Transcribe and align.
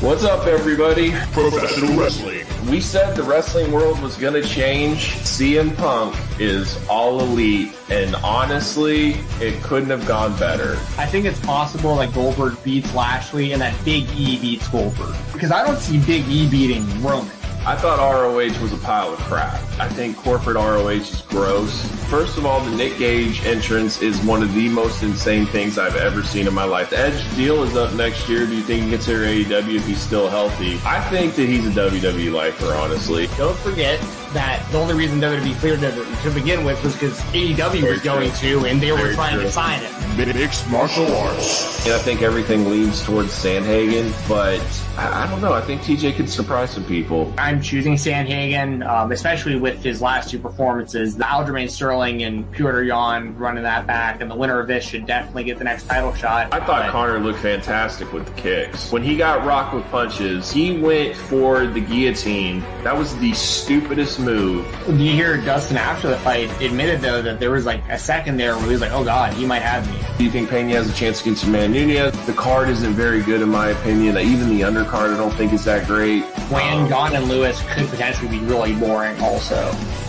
What's 0.00 0.24
up, 0.24 0.46
everybody? 0.46 1.10
Professional 1.32 1.94
wrestling. 2.00 2.46
We 2.70 2.80
said 2.80 3.14
the 3.14 3.22
wrestling 3.22 3.70
world 3.70 4.00
was 4.00 4.16
going 4.16 4.32
to 4.32 4.42
change. 4.42 5.08
CM 5.16 5.76
Punk 5.76 6.16
is 6.40 6.82
all 6.88 7.20
elite, 7.20 7.76
and 7.90 8.14
honestly, 8.16 9.16
it 9.42 9.62
couldn't 9.62 9.90
have 9.90 10.06
gone 10.08 10.34
better. 10.38 10.78
I 10.96 11.04
think 11.04 11.26
it's 11.26 11.38
possible 11.40 11.96
that 11.96 12.14
Goldberg 12.14 12.56
beats 12.64 12.94
Lashley 12.94 13.52
and 13.52 13.60
that 13.60 13.74
Big 13.84 14.08
E 14.16 14.40
beats 14.40 14.66
Goldberg. 14.68 15.14
Because 15.34 15.52
I 15.52 15.62
don't 15.66 15.78
see 15.78 15.98
Big 15.98 16.26
E 16.28 16.48
beating 16.48 16.86
Roman. 17.02 17.30
I 17.66 17.76
thought 17.76 17.98
ROH 17.98 18.62
was 18.62 18.72
a 18.72 18.78
pile 18.78 19.12
of 19.12 19.18
crap. 19.20 19.60
I 19.78 19.86
think 19.86 20.16
corporate 20.16 20.56
ROH 20.56 20.88
is 20.88 21.20
gross. 21.28 21.86
First 22.08 22.38
of 22.38 22.46
all, 22.46 22.60
the 22.64 22.74
Nick 22.74 22.96
Gage 22.96 23.44
entrance 23.44 24.00
is 24.00 24.18
one 24.22 24.42
of 24.42 24.54
the 24.54 24.70
most 24.70 25.02
insane 25.02 25.44
things 25.44 25.76
I've 25.76 25.96
ever 25.96 26.22
seen 26.22 26.46
in 26.46 26.54
my 26.54 26.64
life. 26.64 26.88
The 26.88 26.98
Edge 26.98 27.36
deal 27.36 27.62
is 27.62 27.76
up 27.76 27.92
next 27.92 28.30
year. 28.30 28.46
Do 28.46 28.56
you 28.56 28.62
think 28.62 28.84
he 28.84 28.90
gets 28.90 29.04
here 29.04 29.18
AEW 29.18 29.76
if 29.76 29.86
he's 29.86 30.00
still 30.00 30.28
healthy? 30.28 30.80
I 30.86 31.02
think 31.10 31.34
that 31.34 31.46
he's 31.46 31.66
a 31.66 31.70
WWE 31.70 32.32
lifer, 32.32 32.72
honestly. 32.74 33.26
Don't 33.36 33.56
forget 33.58 34.00
that 34.32 34.64
the 34.70 34.78
only 34.78 34.94
reason 34.94 35.20
WWE 35.20 35.54
cleared 35.58 35.80
him 35.80 35.92
to 35.92 36.04
be 36.04 36.16
clear 36.16 36.32
to 36.32 36.40
begin 36.40 36.64
with 36.64 36.82
was 36.84 36.92
because 36.94 37.18
AEW 37.32 37.80
Very 37.80 37.92
was 37.92 38.02
going 38.02 38.30
to, 38.32 38.64
and 38.66 38.80
they 38.80 38.92
were 38.92 39.12
trying 39.14 39.34
true. 39.34 39.42
to 39.44 39.50
sign 39.50 39.80
him. 39.80 39.94
Mixed 40.16 40.68
martial 40.70 41.06
arts. 41.16 41.86
And 41.86 41.94
I 41.94 41.98
think 41.98 42.20
everything 42.20 42.68
leans 42.68 43.02
towards 43.02 43.30
Sandhagen, 43.30 44.12
but 44.28 44.60
I, 44.98 45.24
I 45.24 45.30
don't 45.30 45.40
know. 45.40 45.52
I 45.54 45.62
think 45.62 45.80
TJ 45.82 46.14
could 46.16 46.28
surprise 46.28 46.70
some 46.72 46.84
people. 46.84 47.32
I'm 47.38 47.62
choosing 47.62 47.94
Sandhagen, 47.94 48.86
um, 48.86 49.12
especially 49.12 49.56
with 49.56 49.82
his 49.82 50.02
last 50.02 50.28
two 50.30 50.38
performances. 50.38 51.16
The 51.16 51.24
Aljamain 51.24 51.70
Sterling 51.70 52.22
and 52.22 52.44
Petr 52.52 52.86
Yan 52.86 53.36
running 53.38 53.62
that 53.62 53.86
back, 53.86 54.20
and 54.20 54.30
the 54.30 54.34
winner 54.34 54.60
of 54.60 54.66
this 54.66 54.84
should 54.84 55.06
definitely 55.06 55.44
get 55.44 55.58
the 55.58 55.64
next 55.64 55.86
title 55.86 56.14
shot. 56.14 56.52
I 56.52 56.58
thought 56.58 56.66
But- 56.84 56.90
Connor 56.90 57.18
looked 57.18 57.38
fantastic 57.38 58.12
with 58.12 58.26
the 58.26 58.32
kicks. 58.40 58.92
When 58.92 59.02
he 59.02 59.16
got 59.16 59.44
rocked 59.46 59.74
with 59.74 59.84
punches, 59.90 60.50
he 60.52 60.76
went 60.78 61.16
for 61.16 61.66
the 61.66 61.80
guillotine. 61.80 62.60
That 62.84 62.96
was 62.96 63.16
the 63.18 63.32
stupidest 63.32 64.19
move. 64.20 64.66
Do 64.86 64.96
you 64.96 65.12
hear 65.12 65.36
Dustin 65.38 65.76
after 65.76 66.08
the 66.08 66.16
fight 66.18 66.50
admitted 66.60 67.00
though 67.00 67.22
that 67.22 67.40
there 67.40 67.50
was 67.50 67.66
like 67.66 67.82
a 67.88 67.98
second 67.98 68.36
there 68.36 68.54
where 68.56 68.66
he 68.66 68.72
was 68.72 68.80
like, 68.80 68.92
"Oh 68.92 69.04
God, 69.04 69.32
he 69.34 69.44
might 69.46 69.62
have 69.62 69.88
me." 69.90 69.98
Do 70.18 70.24
you 70.24 70.30
think 70.30 70.50
Pena 70.50 70.72
has 70.74 70.88
a 70.90 70.92
chance 70.94 71.20
against 71.22 71.44
Amanda 71.44 71.84
Nunes? 71.86 72.26
The 72.26 72.32
card 72.32 72.68
isn't 72.68 72.92
very 72.94 73.22
good 73.22 73.40
in 73.42 73.48
my 73.48 73.68
opinion. 73.68 74.16
Even 74.18 74.48
the 74.50 74.60
undercard 74.62 75.14
I 75.14 75.16
don't 75.16 75.32
think 75.34 75.52
is 75.52 75.64
that 75.64 75.86
great. 75.86 76.24
Wayne, 76.50 76.82
Um, 76.82 76.88
Gane, 76.88 77.16
and 77.16 77.28
Lewis 77.28 77.60
could 77.72 77.88
potentially 77.88 78.28
be 78.28 78.38
really 78.40 78.74
boring. 78.74 79.18
Also, 79.20 79.54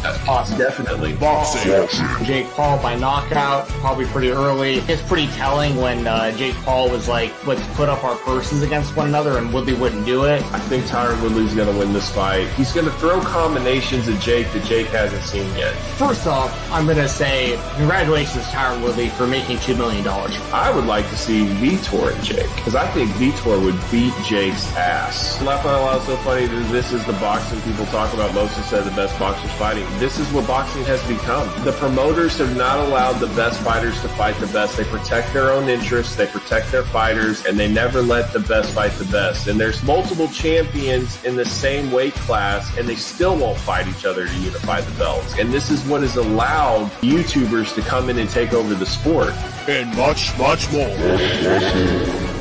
that's 0.03 0.17
possible. 0.25 0.57
Definitely. 0.59 1.13
Boxing. 1.13 1.87
Jake 2.25 2.49
Paul 2.51 2.81
by 2.81 2.95
knockout, 2.95 3.67
probably 3.67 4.05
pretty 4.05 4.29
early. 4.31 4.75
It's 4.87 5.01
pretty 5.03 5.27
telling 5.33 5.75
when 5.77 6.07
uh, 6.07 6.31
Jake 6.37 6.55
Paul 6.65 6.89
was 6.89 7.07
like, 7.07 7.31
"Let's 7.47 7.65
put 7.75 7.87
up 7.89 8.03
our 8.03 8.15
purses 8.17 8.63
against 8.63 8.95
one 8.95 9.07
another," 9.07 9.37
and 9.37 9.53
Woodley 9.53 9.73
wouldn't 9.73 10.05
do 10.05 10.25
it. 10.25 10.41
I 10.53 10.59
think 10.59 10.85
Tyron 10.85 11.21
Woodley's 11.21 11.53
going 11.53 11.71
to 11.71 11.77
win 11.79 11.93
this 11.93 12.09
fight. 12.09 12.47
He's 12.53 12.71
going 12.73 12.85
to 12.87 12.91
throw 12.93 13.21
combinations 13.21 14.00
at 14.07 14.19
Jake 14.21 14.51
that 14.53 14.63
Jake 14.65 14.87
hasn't 14.87 15.23
seen 15.23 15.47
yet. 15.55 15.73
First 15.97 16.27
off, 16.27 16.51
I'm 16.71 16.85
gonna 16.87 17.07
say 17.07 17.59
congratulations, 17.75 18.45
Tyron 18.45 18.81
Woodley, 18.81 19.09
for 19.09 19.27
making 19.27 19.59
two 19.59 19.75
million 19.75 20.03
dollars. 20.03 20.37
I 20.53 20.71
would 20.71 20.85
like 20.85 21.07
to 21.09 21.17
see 21.17 21.45
Vitor 21.45 22.13
and 22.13 22.23
Jake 22.23 22.53
because 22.55 22.75
I 22.75 22.87
think 22.91 23.09
Vitor 23.11 23.61
would 23.63 23.79
beat 23.91 24.13
Jake's 24.25 24.65
ass. 24.75 25.41
Laugh 25.41 25.65
out 25.65 25.81
loud 25.81 26.01
so 26.03 26.15
funny 26.17 26.45
that 26.45 26.71
this 26.71 26.91
is 26.91 27.05
the 27.05 27.13
boxing 27.13 27.61
people 27.61 27.85
talk 27.87 28.13
about. 28.13 28.33
Most 28.33 28.53
have 28.53 28.65
said 28.65 28.83
the 28.83 28.95
best 28.95 29.17
boxers 29.19 29.51
fighting. 29.53 29.85
This 29.99 30.19
is 30.19 30.31
what 30.31 30.47
boxing 30.47 30.83
has 30.85 31.05
become. 31.07 31.47
The 31.63 31.73
promoters 31.73 32.37
have 32.37 32.55
not 32.55 32.79
allowed 32.79 33.13
the 33.19 33.27
best 33.27 33.61
fighters 33.61 33.99
to 34.01 34.09
fight 34.09 34.35
the 34.39 34.47
best. 34.47 34.77
They 34.77 34.85
protect 34.85 35.33
their 35.33 35.51
own 35.51 35.69
interests, 35.69 36.15
they 36.15 36.27
protect 36.27 36.71
their 36.71 36.83
fighters, 36.83 37.45
and 37.45 37.59
they 37.59 37.71
never 37.71 38.01
let 38.01 38.33
the 38.33 38.39
best 38.39 38.73
fight 38.73 38.91
the 38.93 39.05
best. 39.05 39.47
And 39.47 39.59
there's 39.59 39.83
multiple 39.83 40.27
champions 40.29 41.23
in 41.23 41.35
the 41.35 41.45
same 41.45 41.91
weight 41.91 42.13
class, 42.13 42.77
and 42.77 42.87
they 42.87 42.95
still 42.95 43.37
won't 43.37 43.57
fight 43.57 43.87
each 43.91 44.05
other 44.05 44.27
to 44.27 44.35
unify 44.39 44.81
the 44.81 44.97
belts. 44.97 45.37
And 45.37 45.51
this 45.53 45.69
is 45.69 45.83
what 45.83 46.01
has 46.01 46.15
allowed 46.15 46.91
YouTubers 47.01 47.75
to 47.75 47.81
come 47.81 48.09
in 48.09 48.17
and 48.17 48.29
take 48.29 48.53
over 48.53 48.73
the 48.73 48.85
sport. 48.85 49.33
And 49.67 49.95
much, 49.95 50.37
much 50.37 50.71
more. 50.71 52.40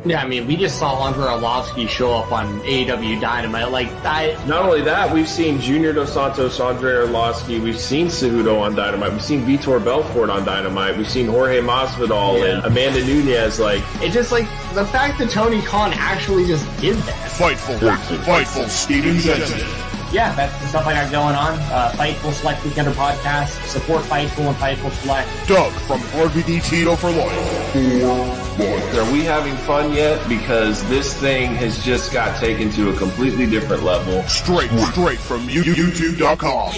Yeah, 0.03 0.23
I 0.23 0.27
mean, 0.27 0.47
we 0.47 0.55
just 0.55 0.79
saw 0.79 1.05
Andrei 1.05 1.25
Arlovski 1.25 1.87
show 1.87 2.11
up 2.13 2.31
on 2.31 2.59
AEW 2.61 3.21
Dynamite. 3.21 3.69
Like, 3.71 3.87
I, 4.03 4.35
Not 4.47 4.63
only 4.65 4.81
that, 4.81 5.13
we've 5.13 5.29
seen 5.29 5.61
Junior 5.61 5.93
Dos 5.93 6.11
Santos, 6.13 6.59
Andrei 6.59 6.93
Arlovski, 7.05 7.61
we've 7.61 7.79
seen 7.79 8.07
Cejudo 8.07 8.59
on 8.61 8.73
Dynamite, 8.73 9.11
we've 9.11 9.21
seen 9.23 9.45
Vitor 9.45 9.83
Belfort 9.83 10.31
on 10.31 10.43
Dynamite, 10.43 10.97
we've 10.97 11.07
seen 11.09 11.27
Jorge 11.27 11.59
Masvidal 11.61 12.39
Yeah. 12.39 12.45
and 12.57 12.65
Amanda 12.65 13.05
Nunes. 13.05 13.59
Like, 13.59 13.83
It 14.01 14.09
just 14.11 14.31
like 14.31 14.47
the 14.73 14.85
fact 14.85 15.19
that 15.19 15.29
Tony 15.29 15.61
Khan 15.61 15.93
actually 15.93 16.47
just 16.47 16.65
did 16.81 16.95
that. 16.97 17.29
Fightful. 17.29 17.77
Fightful. 18.23 18.67
Steven 18.69 19.19
Jensen. 19.19 19.59
Yeah, 20.11 20.35
that's 20.35 20.59
the 20.61 20.67
stuff 20.67 20.85
I 20.87 20.93
got 20.93 21.09
going 21.11 21.35
on. 21.35 21.53
Uh, 21.71 21.91
Fightful 21.95 22.33
Select 22.33 22.61
Weekender 22.63 22.91
podcast. 22.91 23.65
Support 23.65 24.03
Fightful 24.03 24.47
and 24.47 24.55
Fightful 24.57 24.91
Select. 25.01 25.29
Doug 25.47 25.71
from 25.83 26.01
RVD 26.19 26.61
Tito 26.63 26.95
for 26.97 27.11
life. 27.11 27.75
Are 28.97 29.11
we 29.13 29.23
having 29.23 29.55
fun 29.55 29.93
yet? 29.93 30.27
Because 30.27 30.83
this 30.89 31.13
thing 31.17 31.55
has 31.55 31.81
just 31.83 32.11
got 32.11 32.37
taken 32.39 32.69
to 32.71 32.89
a 32.89 32.97
completely 32.97 33.45
different 33.49 33.83
level. 33.83 34.21
Straight, 34.23 34.69
straight 34.91 35.19
from 35.19 35.49
you- 35.49 35.63
YouTube.com. 35.63 36.73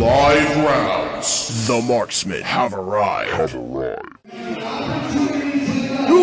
Live 0.00 0.56
rounds. 0.64 1.66
The 1.66 1.82
marksmen 1.82 2.40
have 2.42 2.72
arrived. 2.72 3.30
Have 3.32 3.54
arrived. 3.54 5.27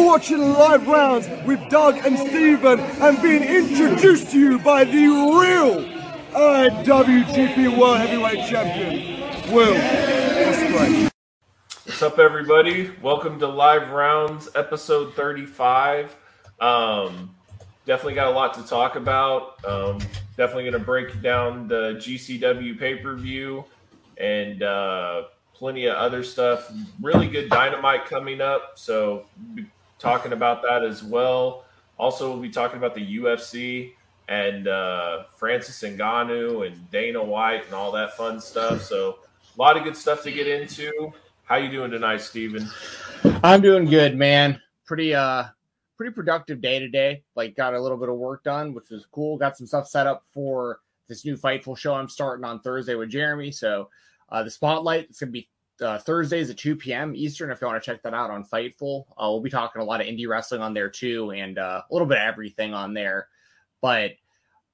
Watching 0.06 0.54
live 0.54 0.88
rounds 0.88 1.28
with 1.48 1.68
Doug 1.68 1.98
and 2.06 2.16
Steven 2.16 2.80
and 2.80 3.22
being 3.24 3.42
introduced 3.42 4.30
to 4.32 4.40
you 4.40 4.60
by 4.60 4.84
the 4.84 5.08
real 5.08 5.84
IWGP 6.32 7.76
World 7.76 7.98
Heavyweight 7.98 8.48
Champion, 8.48 9.52
Will. 9.52 9.74
What's 11.86 12.04
up, 12.04 12.20
everybody? 12.20 12.92
Welcome 13.02 13.40
to 13.40 13.48
Live 13.48 13.90
Rounds, 13.90 14.48
episode 14.54 15.16
35. 15.16 16.16
Um, 16.60 17.36
definitely 17.88 18.14
got 18.14 18.28
a 18.28 18.36
lot 18.36 18.54
to 18.54 18.64
talk 18.64 18.96
about. 18.98 19.66
Um, 19.66 19.98
definitely 20.38 20.66
going 20.66 20.74
to 20.74 20.80
break 20.86 21.20
down 21.24 21.68
the 21.68 21.96
GCW 21.96 22.78
pay 22.78 22.98
per 22.98 23.16
view 23.16 23.66
and 24.18 24.62
uh, 24.62 25.24
plenty 25.56 25.88
of 25.88 25.96
other 25.96 26.24
stuff. 26.24 26.72
Really 27.02 27.28
good 27.28 27.50
dynamite 27.50 28.06
coming 28.06 28.40
up. 28.40 28.74
So, 28.76 29.26
talking 30.06 30.34
about 30.34 30.62
that 30.62 30.84
as 30.84 31.04
well. 31.04 31.66
Also, 31.98 32.30
we'll 32.30 32.40
be 32.40 32.50
talking 32.50 32.78
about 32.78 32.94
the 32.94 33.18
UFC 33.18 33.94
and 34.30 34.68
uh, 34.68 35.24
Francis 35.36 35.82
Ngannou 35.82 36.68
and 36.68 36.92
Dana 36.92 37.24
White 37.24 37.66
and 37.66 37.74
all 37.74 37.92
that 37.94 38.16
fun 38.16 38.40
stuff. 38.40 38.84
So, 38.84 39.18
a 39.58 39.60
lot 39.60 39.78
of 39.78 39.84
good 39.84 39.98
stuff 39.98 40.22
to 40.22 40.32
get 40.32 40.46
into. 40.46 41.12
How 41.46 41.56
you 41.56 41.72
doing 41.72 41.90
tonight, 41.90 42.22
Steven? 42.22 42.70
I'm 43.44 43.62
doing 43.62 43.86
good, 43.86 44.16
man. 44.16 44.62
Pretty 44.86 45.16
uh 45.16 45.46
pretty 45.98 46.14
productive 46.14 46.62
day 46.62 46.78
today. 46.78 47.24
Like 47.36 47.56
got 47.56 47.74
a 47.74 47.82
little 47.82 47.98
bit 47.98 48.10
of 48.10 48.16
work 48.16 48.44
done, 48.44 48.74
which 48.74 48.90
was 48.92 49.08
cool. 49.12 49.38
Got 49.38 49.58
some 49.58 49.66
stuff 49.66 49.88
set 49.88 50.06
up 50.06 50.24
for 50.32 50.82
this 51.08 51.26
new 51.26 51.38
Fightful 51.38 51.78
show 51.78 51.96
I'm 51.96 52.10
starting 52.10 52.46
on 52.46 52.60
Thursday 52.60 52.96
with 52.96 53.10
Jeremy. 53.10 53.52
So 53.52 53.90
uh 54.30 54.44
the 54.44 54.52
spotlight 54.52 55.08
it's 55.10 55.20
gonna 55.20 55.32
be 55.32 55.48
uh, 55.82 55.98
Thursdays 56.00 56.50
at 56.50 56.58
2 56.58 56.76
p.m. 56.76 57.14
Eastern. 57.16 57.52
If 57.52 57.62
you 57.62 57.68
want 57.68 57.82
to 57.82 57.86
check 57.86 58.02
that 58.04 58.14
out 58.14 58.32
on 58.32 58.46
Fightful, 58.46 59.06
uh, 59.12 59.30
we'll 59.30 59.42
be 59.42 59.50
talking 59.50 59.82
a 59.82 59.86
lot 59.86 60.02
of 60.02 60.08
indie 60.08 60.28
wrestling 60.28 60.62
on 60.62 60.74
there 60.74 60.90
too, 60.90 61.32
and 61.32 61.58
uh, 61.58 61.82
a 61.90 61.94
little 61.94 62.08
bit 62.08 62.18
of 62.18 62.24
everything 62.24 62.74
on 62.74 62.94
there. 62.94 63.28
But 63.82 64.12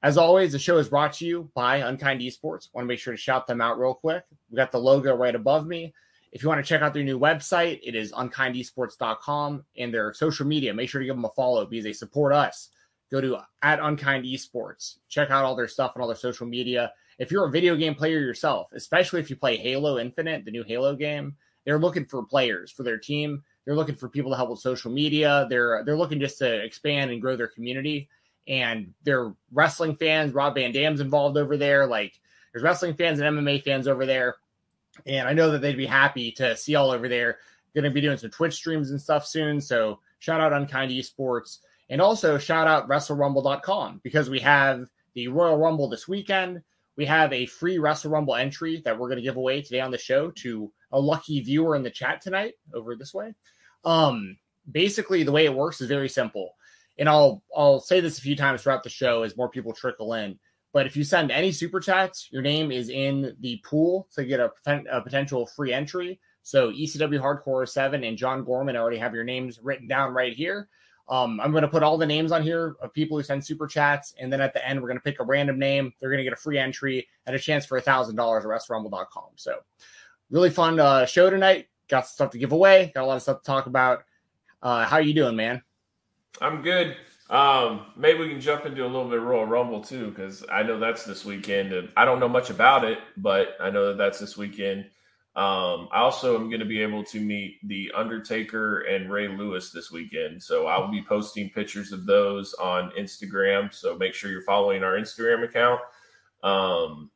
as 0.03 0.17
always, 0.17 0.51
the 0.51 0.59
show 0.59 0.77
is 0.77 0.89
brought 0.89 1.13
to 1.13 1.25
you 1.25 1.51
by 1.53 1.77
Unkind 1.77 2.21
Esports. 2.21 2.69
Want 2.73 2.85
to 2.85 2.85
make 2.85 2.99
sure 2.99 3.13
to 3.13 3.17
shout 3.17 3.45
them 3.45 3.61
out 3.61 3.79
real 3.79 3.93
quick. 3.93 4.23
We 4.49 4.55
got 4.55 4.71
the 4.71 4.79
logo 4.79 5.15
right 5.15 5.35
above 5.35 5.67
me. 5.67 5.93
If 6.31 6.41
you 6.41 6.49
want 6.49 6.63
to 6.63 6.67
check 6.67 6.81
out 6.81 6.93
their 6.93 7.03
new 7.03 7.19
website, 7.19 7.81
it 7.83 7.93
is 7.93 8.11
unkindesports.com 8.13 9.65
and 9.77 9.93
their 9.93 10.13
social 10.13 10.47
media. 10.47 10.73
Make 10.73 10.89
sure 10.89 10.99
to 10.99 11.05
give 11.05 11.15
them 11.15 11.25
a 11.25 11.29
follow 11.29 11.65
because 11.65 11.83
they 11.83 11.93
support 11.93 12.33
us. 12.33 12.69
Go 13.11 13.19
to 13.19 13.39
at 13.61 13.79
Unkind 13.79 14.25
Esports. 14.25 14.97
Check 15.09 15.29
out 15.29 15.43
all 15.43 15.55
their 15.55 15.67
stuff 15.67 15.91
on 15.95 16.01
all 16.01 16.07
their 16.07 16.15
social 16.15 16.47
media. 16.47 16.93
If 17.21 17.29
you're 17.29 17.45
a 17.45 17.51
video 17.51 17.75
game 17.75 17.93
player 17.93 18.17
yourself, 18.17 18.69
especially 18.73 19.19
if 19.19 19.29
you 19.29 19.35
play 19.35 19.55
Halo 19.55 19.99
Infinite, 19.99 20.43
the 20.43 20.49
new 20.49 20.63
Halo 20.63 20.95
game, 20.95 21.35
they're 21.65 21.77
looking 21.77 22.05
for 22.05 22.23
players 22.23 22.71
for 22.71 22.81
their 22.81 22.97
team. 22.97 23.43
They're 23.63 23.75
looking 23.75 23.93
for 23.93 24.09
people 24.09 24.31
to 24.31 24.37
help 24.37 24.49
with 24.49 24.57
social 24.57 24.91
media. 24.91 25.45
They're 25.47 25.83
they're 25.85 25.95
looking 25.95 26.19
just 26.19 26.39
to 26.39 26.63
expand 26.63 27.11
and 27.11 27.21
grow 27.21 27.35
their 27.35 27.47
community. 27.47 28.09
And 28.47 28.95
they're 29.03 29.35
wrestling 29.51 29.97
fans. 29.97 30.33
Rob 30.33 30.55
Van 30.55 30.71
Dam's 30.71 30.99
involved 30.99 31.37
over 31.37 31.57
there. 31.57 31.85
Like 31.85 32.19
there's 32.51 32.63
wrestling 32.63 32.95
fans 32.95 33.19
and 33.19 33.37
MMA 33.37 33.63
fans 33.63 33.87
over 33.87 34.07
there. 34.07 34.37
And 35.05 35.27
I 35.27 35.33
know 35.33 35.51
that 35.51 35.61
they'd 35.61 35.77
be 35.77 35.85
happy 35.85 36.31
to 36.33 36.57
see 36.57 36.73
all 36.73 36.89
over 36.89 37.07
there. 37.07 37.37
Going 37.75 37.83
to 37.83 37.91
be 37.91 38.01
doing 38.01 38.17
some 38.17 38.31
Twitch 38.31 38.55
streams 38.55 38.89
and 38.89 38.99
stuff 38.99 39.27
soon. 39.27 39.61
So 39.61 39.99
shout 40.17 40.41
out 40.41 40.53
Unkind 40.53 40.91
Esports. 40.91 41.59
And 41.91 42.01
also 42.01 42.39
shout 42.39 42.65
out 42.67 42.89
WrestleRumble.com 42.89 44.01
because 44.03 44.27
we 44.27 44.39
have 44.39 44.89
the 45.13 45.27
Royal 45.27 45.59
Rumble 45.59 45.87
this 45.87 46.07
weekend. 46.07 46.63
We 47.01 47.07
have 47.07 47.33
a 47.33 47.47
free 47.47 47.79
Wrestle 47.79 48.11
Rumble 48.11 48.35
entry 48.35 48.79
that 48.85 48.95
we're 48.95 49.07
going 49.07 49.17
to 49.17 49.23
give 49.23 49.35
away 49.35 49.63
today 49.63 49.79
on 49.79 49.89
the 49.89 49.97
show 49.97 50.29
to 50.43 50.71
a 50.91 50.99
lucky 50.99 51.41
viewer 51.41 51.75
in 51.75 51.81
the 51.81 51.89
chat 51.89 52.21
tonight 52.21 52.53
over 52.75 52.95
this 52.95 53.11
way. 53.11 53.33
Um, 53.83 54.37
basically, 54.71 55.23
the 55.23 55.31
way 55.31 55.45
it 55.45 55.53
works 55.55 55.81
is 55.81 55.87
very 55.87 56.07
simple, 56.07 56.53
and 56.99 57.09
I'll 57.09 57.41
I'll 57.57 57.79
say 57.79 58.01
this 58.01 58.19
a 58.19 58.21
few 58.21 58.35
times 58.35 58.61
throughout 58.61 58.83
the 58.83 58.89
show 58.89 59.23
as 59.23 59.35
more 59.35 59.49
people 59.49 59.73
trickle 59.73 60.13
in. 60.13 60.37
But 60.73 60.85
if 60.85 60.95
you 60.95 61.03
send 61.03 61.31
any 61.31 61.51
super 61.51 61.79
chats, 61.79 62.27
your 62.29 62.43
name 62.43 62.71
is 62.71 62.89
in 62.89 63.35
the 63.39 63.59
pool 63.65 64.07
to 64.13 64.23
get 64.23 64.39
a, 64.39 64.51
a 64.91 65.01
potential 65.01 65.47
free 65.47 65.73
entry. 65.73 66.19
So 66.43 66.69
ECW 66.69 67.19
Hardcore 67.19 67.67
7 67.67 68.03
and 68.03 68.15
John 68.15 68.43
Gorman 68.43 68.75
already 68.75 68.99
have 68.99 69.15
your 69.15 69.23
names 69.23 69.59
written 69.63 69.87
down 69.87 70.13
right 70.13 70.33
here. 70.33 70.69
Um, 71.11 71.41
I'm 71.41 71.51
going 71.51 71.63
to 71.63 71.67
put 71.67 71.83
all 71.83 71.97
the 71.97 72.05
names 72.05 72.31
on 72.31 72.41
here 72.41 72.77
of 72.81 72.93
people 72.93 73.17
who 73.17 73.23
send 73.23 73.45
super 73.45 73.67
chats, 73.67 74.15
and 74.17 74.31
then 74.31 74.39
at 74.39 74.53
the 74.53 74.65
end, 74.65 74.81
we're 74.81 74.87
going 74.87 74.97
to 74.97 75.03
pick 75.03 75.19
a 75.19 75.25
random 75.25 75.59
name. 75.59 75.93
They're 75.99 76.09
going 76.09 76.19
to 76.19 76.23
get 76.23 76.31
a 76.31 76.37
free 76.37 76.57
entry 76.57 77.05
and 77.27 77.35
a 77.35 77.39
chance 77.39 77.65
for 77.65 77.77
a 77.77 77.81
thousand 77.81 78.15
dollars 78.15 78.45
at 78.45 78.49
WrestleRumble.com. 78.49 79.31
So, 79.35 79.57
really 80.29 80.49
fun 80.49 80.79
uh, 80.79 81.05
show 81.05 81.29
tonight. 81.29 81.67
Got 81.89 82.07
stuff 82.07 82.31
to 82.31 82.37
give 82.37 82.53
away. 82.53 82.93
Got 82.95 83.03
a 83.03 83.07
lot 83.07 83.17
of 83.17 83.21
stuff 83.23 83.41
to 83.41 83.45
talk 83.45 83.65
about. 83.65 84.05
Uh, 84.63 84.85
how 84.85 84.95
are 84.95 85.01
you 85.01 85.13
doing, 85.13 85.35
man? 85.35 85.61
I'm 86.39 86.61
good. 86.61 86.95
Um, 87.29 87.87
maybe 87.97 88.19
we 88.19 88.29
can 88.29 88.39
jump 88.39 88.65
into 88.65 88.85
a 88.85 88.87
little 88.87 89.09
bit 89.09 89.17
of 89.17 89.25
Royal 89.25 89.45
Rumble 89.45 89.81
too, 89.81 90.11
because 90.11 90.45
I 90.49 90.63
know 90.63 90.79
that's 90.79 91.03
this 91.03 91.25
weekend. 91.25 91.73
And 91.73 91.89
I 91.97 92.05
don't 92.05 92.21
know 92.21 92.29
much 92.29 92.49
about 92.49 92.85
it, 92.85 92.99
but 93.17 93.57
I 93.59 93.69
know 93.69 93.87
that 93.87 93.97
that's 93.97 94.19
this 94.19 94.37
weekend. 94.37 94.85
Um, 95.33 95.87
I 95.93 95.99
also 95.99 96.35
am 96.35 96.49
going 96.49 96.59
to 96.59 96.65
be 96.65 96.81
able 96.81 97.05
to 97.05 97.19
meet 97.21 97.59
The 97.63 97.91
Undertaker 97.95 98.81
and 98.81 99.09
Ray 99.09 99.29
Lewis 99.29 99.71
this 99.71 99.89
weekend. 99.89 100.43
So 100.43 100.67
I 100.67 100.77
will 100.77 100.89
be 100.89 101.03
posting 101.03 101.49
pictures 101.49 101.93
of 101.93 102.05
those 102.05 102.53
on 102.55 102.91
Instagram. 102.99 103.73
So 103.73 103.97
make 103.97 104.13
sure 104.13 104.29
you're 104.29 104.41
following 104.41 104.83
our 104.83 104.97
Instagram 104.97 105.45
account. 105.45 105.79
Um, 106.43 107.11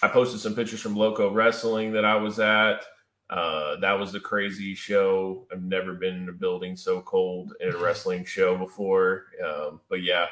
I 0.00 0.08
posted 0.08 0.40
some 0.40 0.54
pictures 0.54 0.80
from 0.80 0.94
Loco 0.94 1.32
Wrestling 1.32 1.92
that 1.92 2.04
I 2.04 2.16
was 2.16 2.38
at. 2.38 2.84
Uh, 3.28 3.74
that 3.80 3.98
was 3.98 4.14
a 4.14 4.20
crazy 4.20 4.74
show. 4.74 5.48
I've 5.50 5.62
never 5.62 5.94
been 5.94 6.14
in 6.14 6.28
a 6.28 6.32
building 6.32 6.76
so 6.76 7.00
cold 7.00 7.52
in 7.60 7.74
a 7.74 7.78
wrestling 7.82 8.24
show 8.24 8.56
before. 8.56 9.24
Um, 9.44 9.80
but 9.88 10.04
yeah, 10.04 10.26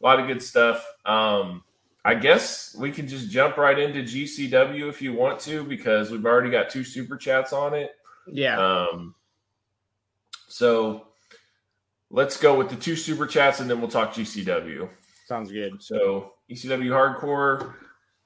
a 0.00 0.04
lot 0.04 0.20
of 0.20 0.26
good 0.26 0.42
stuff. 0.42 0.86
Um, 1.04 1.62
I 2.08 2.14
guess 2.14 2.74
we 2.74 2.90
can 2.90 3.06
just 3.06 3.28
jump 3.28 3.58
right 3.58 3.78
into 3.78 4.02
GCW 4.02 4.88
if 4.88 5.02
you 5.02 5.12
want 5.12 5.40
to, 5.40 5.62
because 5.62 6.10
we've 6.10 6.24
already 6.24 6.50
got 6.50 6.70
two 6.70 6.82
super 6.82 7.18
chats 7.18 7.52
on 7.52 7.74
it. 7.74 7.90
Yeah. 8.26 8.58
Um, 8.58 9.14
so 10.48 11.08
let's 12.08 12.38
go 12.38 12.56
with 12.56 12.70
the 12.70 12.76
two 12.76 12.96
super 12.96 13.26
chats 13.26 13.60
and 13.60 13.68
then 13.68 13.78
we'll 13.78 13.90
talk 13.90 14.14
GCW. 14.14 14.88
Sounds 15.26 15.52
good. 15.52 15.82
So 15.82 16.32
ECW 16.50 16.88
Hardcore, 16.88 17.74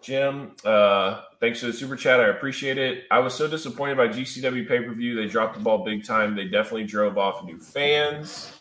Jim, 0.01 0.53
uh, 0.65 1.23
thanks 1.41 1.59
for 1.59 1.67
the 1.67 1.73
super 1.73 1.97
chat. 1.97 2.21
I 2.21 2.29
appreciate 2.29 2.79
it. 2.79 3.07
I 3.11 3.19
was 3.19 3.35
so 3.35 3.49
disappointed 3.49 3.97
by 3.97 4.07
GCW 4.07 4.69
pay 4.69 4.81
per 4.83 4.93
view. 4.93 5.17
They 5.17 5.27
dropped 5.27 5.55
the 5.55 5.61
ball 5.61 5.85
big 5.85 6.05
time. 6.05 6.37
They 6.37 6.45
definitely 6.45 6.85
drove 6.85 7.19
off 7.19 7.45
new 7.45 7.59
fans. 7.59 8.61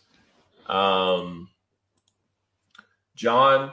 Um, 0.65 1.47
John, 3.15 3.71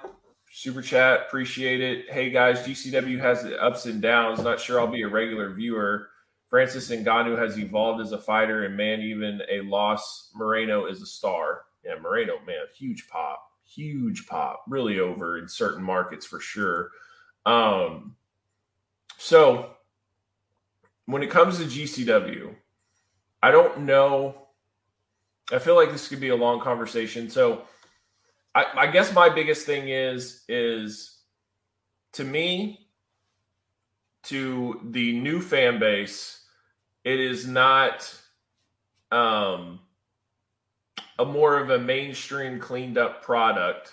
super 0.58 0.82
chat, 0.82 1.20
appreciate 1.28 1.80
it. 1.80 2.10
Hey 2.10 2.30
guys, 2.30 2.66
GCW 2.66 3.20
has 3.20 3.44
the 3.44 3.62
ups 3.62 3.86
and 3.86 4.02
downs. 4.02 4.42
Not 4.42 4.58
sure 4.58 4.80
I'll 4.80 4.88
be 4.88 5.02
a 5.02 5.08
regular 5.08 5.54
viewer. 5.54 6.08
Francis 6.50 6.90
Ngannou 6.90 7.38
has 7.38 7.56
evolved 7.56 8.00
as 8.00 8.10
a 8.10 8.18
fighter, 8.18 8.64
and 8.64 8.76
man, 8.76 9.00
even 9.00 9.40
a 9.48 9.60
loss, 9.60 10.32
Moreno 10.34 10.86
is 10.86 11.00
a 11.00 11.06
star. 11.06 11.62
Yeah, 11.84 11.94
Moreno, 12.02 12.40
man, 12.44 12.64
huge 12.76 13.06
pop, 13.08 13.40
huge 13.64 14.26
pop, 14.26 14.64
really 14.66 14.98
over 14.98 15.38
in 15.38 15.48
certain 15.48 15.84
markets 15.84 16.26
for 16.26 16.40
sure. 16.40 16.90
Um, 17.46 18.16
so 19.16 19.74
when 21.06 21.22
it 21.22 21.30
comes 21.30 21.58
to 21.58 21.66
GCW, 21.66 22.52
I 23.40 23.52
don't 23.52 23.82
know. 23.82 24.48
I 25.52 25.60
feel 25.60 25.76
like 25.76 25.92
this 25.92 26.08
could 26.08 26.20
be 26.20 26.30
a 26.30 26.36
long 26.36 26.58
conversation. 26.60 27.30
So 27.30 27.62
I, 28.58 28.64
I 28.76 28.86
guess 28.88 29.14
my 29.14 29.28
biggest 29.28 29.66
thing 29.66 29.88
is 29.88 30.42
is 30.48 31.16
to 32.14 32.24
me 32.24 32.88
to 34.24 34.80
the 34.90 35.18
new 35.20 35.40
fan 35.40 35.78
base, 35.78 36.44
it 37.04 37.20
is 37.20 37.46
not 37.46 38.12
um, 39.12 39.78
a 41.20 41.24
more 41.24 41.58
of 41.58 41.70
a 41.70 41.78
mainstream 41.78 42.58
cleaned 42.58 42.98
up 42.98 43.22
product. 43.22 43.92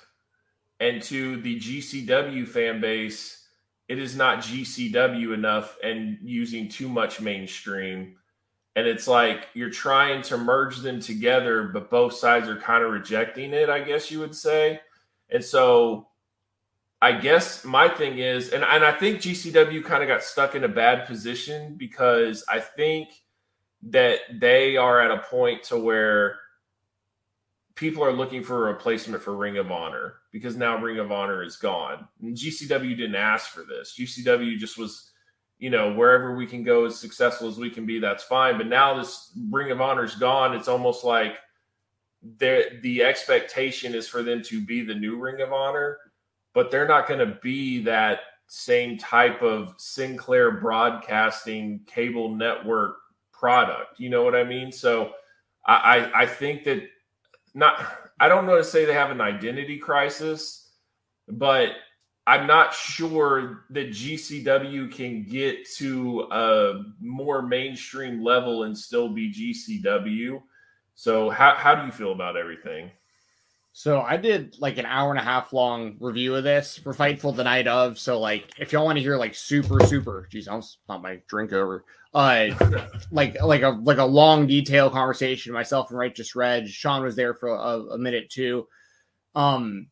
And 0.79 1.01
to 1.03 1.39
the 1.41 1.57
GCW 1.57 2.47
fan 2.47 2.81
base, 2.81 3.47
it 3.88 4.00
is 4.00 4.17
not 4.17 4.39
GCW 4.39 5.33
enough 5.33 5.77
and 5.83 6.17
using 6.21 6.67
too 6.69 6.89
much 6.89 7.21
mainstream. 7.21 8.17
And 8.75 8.88
it's 8.88 9.07
like 9.07 9.48
you're 9.54 9.69
trying 9.69 10.22
to 10.24 10.38
merge 10.38 10.80
them 10.80 11.00
together, 11.00 11.63
but 11.63 11.89
both 11.89 12.13
sides 12.13 12.50
are 12.50 12.57
kind 12.57 12.83
of 12.83 12.92
rejecting 12.92 13.54
it, 13.54 13.69
I 13.69 13.80
guess 13.80 14.12
you 14.12 14.19
would 14.19 14.36
say. 14.36 14.81
And 15.30 15.44
so 15.44 16.07
I 17.01 17.13
guess 17.13 17.63
my 17.63 17.88
thing 17.88 18.19
is, 18.19 18.50
and, 18.50 18.63
and 18.63 18.83
I 18.83 18.92
think 18.92 19.22
GCW 19.22 19.83
kind 19.83 20.04
of 20.04 20.10
got 20.10 20.24
stuck 20.24 20.56
in 20.56 20.63
a 20.63 20.69
bad 20.69 21.06
position 21.06 21.75
because 21.75 22.44
I 22.50 22.60
think 22.60 23.10
that 23.83 24.19
they 24.33 24.77
are 24.77 25.00
at 25.00 25.12
a 25.12 25.22
point 25.22 25.63
to 25.63 25.77
where 25.77 26.38
people 27.75 28.04
are 28.04 28.13
looking 28.13 28.44
for 28.44 28.68
a 28.68 28.74
replacement 28.74 29.22
for 29.22 29.36
Ring 29.36 29.57
of 29.57 29.72
Honor 29.72 30.16
because 30.31 30.56
now 30.56 30.81
Ring 30.81 30.98
of 30.98 31.12
Honor 31.12 31.44
is 31.44 31.57
gone. 31.57 32.07
And 32.22 32.36
GCW 32.36 32.98
didn't 32.98 33.16
ask 33.16 33.51
for 33.51 33.63
this. 33.63 33.95
GCW 34.00 34.57
just 34.57 34.77
was, 34.77 35.12
you 35.57 35.69
know, 35.69 35.94
wherever 35.94 36.36
we 36.36 36.46
can 36.46 36.63
go 36.63 36.86
as 36.86 37.00
successful 37.00 37.48
as 37.48 37.57
we 37.57 37.69
can 37.69 37.86
be, 37.86 38.00
that's 38.00 38.24
fine. 38.24 38.57
But 38.57 38.68
now 38.68 38.98
this 38.98 39.31
Ring 39.50 39.72
of 39.72 39.81
Honor's 39.81 40.16
gone. 40.16 40.56
It's 40.56 40.68
almost 40.68 41.04
like 41.04 41.38
the 42.38 42.80
the 42.81 43.04
expectation 43.04 43.94
is 43.94 44.07
for 44.07 44.24
them 44.24 44.42
to 44.44 44.66
be 44.66 44.81
the 44.81 44.96
new 44.96 45.18
Ring 45.18 45.42
of 45.42 45.54
Honor, 45.54 45.98
but 46.53 46.72
they're 46.72 46.88
not 46.88 47.08
going 47.08 47.20
to 47.20 47.38
be 47.41 47.82
that 47.84 48.20
same 48.48 48.98
type 48.98 49.41
of 49.41 49.74
Sinclair 49.77 50.51
broadcasting 50.51 51.82
cable 51.88 52.36
network 52.36 52.98
product. 53.32 54.00
You 54.00 54.10
know 54.10 54.24
what 54.24 54.36
I 54.36 54.44
mean? 54.44 54.72
So 54.72 55.12
I, 55.65 55.74
I, 55.75 56.22
I 56.22 56.25
think 56.25 56.63
that 56.65 56.84
not 57.53 57.82
I 58.20 58.27
don't 58.27 58.46
want 58.46 58.63
to 58.63 58.70
say 58.70 58.86
they 58.86 58.94
have 58.94 59.12
an 59.12 59.22
identity 59.22 59.77
crisis, 59.77 60.70
but 61.27 61.70
I'm 62.27 62.48
not 62.48 62.74
sure 62.74 63.65
that 63.70 63.89
GCW 63.89 64.91
can 64.91 65.24
get 65.24 65.70
to 65.75 66.27
a 66.32 66.84
more 67.00 67.44
mainstream 67.44 68.24
level 68.24 68.63
and 68.63 68.75
still 68.75 69.10
be 69.10 69.32
GCW. 69.32 70.41
So 70.96 71.29
how 71.29 71.53
how 71.55 71.75
do 71.75 71.86
you 71.86 71.91
feel 71.91 72.13
about 72.13 72.36
everything? 72.36 72.89
So 73.74 74.00
I 74.01 74.15
did 74.17 74.55
like 74.58 74.77
an 74.77 74.86
hour 74.86 75.12
and 75.12 75.20
a 75.20 75.24
half 75.24 75.51
long 75.51 75.98
review 76.00 76.34
of 76.36 76.46
this 76.46 76.77
for 76.77 76.94
Fightful 76.94 77.36
the 77.36 77.44
night 77.44 77.67
of. 77.67 78.00
So 78.00 78.20
like 78.20 78.53
if 78.58 78.72
y'all 78.72 78.86
want 78.86 78.98
to 78.98 79.03
hear 79.03 79.17
like 79.17 79.36
super 79.36 79.86
super, 79.86 80.27
geez, 80.32 80.48
I 80.48 80.51
almost 80.51 80.79
not 80.89 81.03
my 81.03 81.20
drink 81.27 81.53
over. 81.53 81.84
Uh, 82.13 82.48
like 83.12 83.39
like 83.44 83.62
a 83.62 83.70
like 83.70 83.98
a 83.98 84.05
long 84.05 84.48
detailed 84.48 84.94
conversation. 84.94 85.53
Myself 85.53 85.89
and 85.89 86.00
Righteous 86.00 86.36
Reg. 86.36 86.70
Sean 86.70 87.03
was 87.03 87.15
there 87.15 87.36
for 87.36 87.50
a, 87.50 87.82
a 87.82 87.98
minute 88.00 88.29
too. 88.29 88.65
Um, 89.36 89.88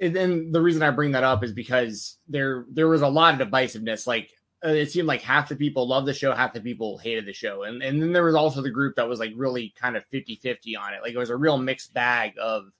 and 0.00 0.16
then 0.16 0.52
the 0.52 0.62
reason 0.62 0.82
I 0.82 0.90
bring 0.90 1.12
that 1.12 1.24
up 1.24 1.44
is 1.44 1.52
because 1.52 2.16
there 2.28 2.64
there 2.70 2.88
was 2.88 3.02
a 3.02 3.08
lot 3.08 3.40
of 3.40 3.48
divisiveness. 3.48 4.06
Like 4.06 4.30
uh, 4.64 4.68
it 4.68 4.90
seemed 4.90 5.08
like 5.08 5.22
half 5.22 5.48
the 5.48 5.56
people 5.56 5.86
loved 5.86 6.06
the 6.06 6.14
show, 6.14 6.32
half 6.32 6.52
the 6.52 6.60
people 6.60 6.98
hated 6.98 7.26
the 7.26 7.32
show. 7.32 7.64
And 7.64 7.82
and 7.82 8.00
then 8.00 8.12
there 8.12 8.24
was 8.24 8.34
also 8.34 8.62
the 8.62 8.70
group 8.70 8.96
that 8.96 9.08
was 9.08 9.18
like 9.18 9.32
really 9.36 9.74
kind 9.78 9.96
of 9.96 10.04
50-50 10.10 10.78
on 10.78 10.94
it. 10.94 11.02
Like 11.02 11.12
it 11.12 11.18
was 11.18 11.30
a 11.30 11.36
real 11.36 11.58
mixed 11.58 11.92
bag 11.92 12.32
of 12.40 12.70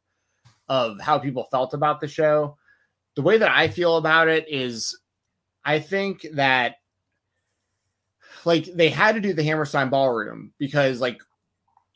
of 0.68 1.00
how 1.00 1.18
people 1.18 1.48
felt 1.50 1.74
about 1.74 2.00
the 2.00 2.08
show. 2.08 2.56
The 3.16 3.22
way 3.22 3.38
that 3.38 3.50
I 3.50 3.68
feel 3.68 3.96
about 3.96 4.28
it 4.28 4.46
is 4.48 4.98
I 5.64 5.78
think 5.80 6.26
that 6.34 6.76
like 8.44 8.64
they 8.64 8.88
had 8.88 9.16
to 9.16 9.20
do 9.20 9.34
the 9.34 9.42
Hammerstein 9.42 9.90
ballroom 9.90 10.52
because 10.58 11.00
like 11.00 11.20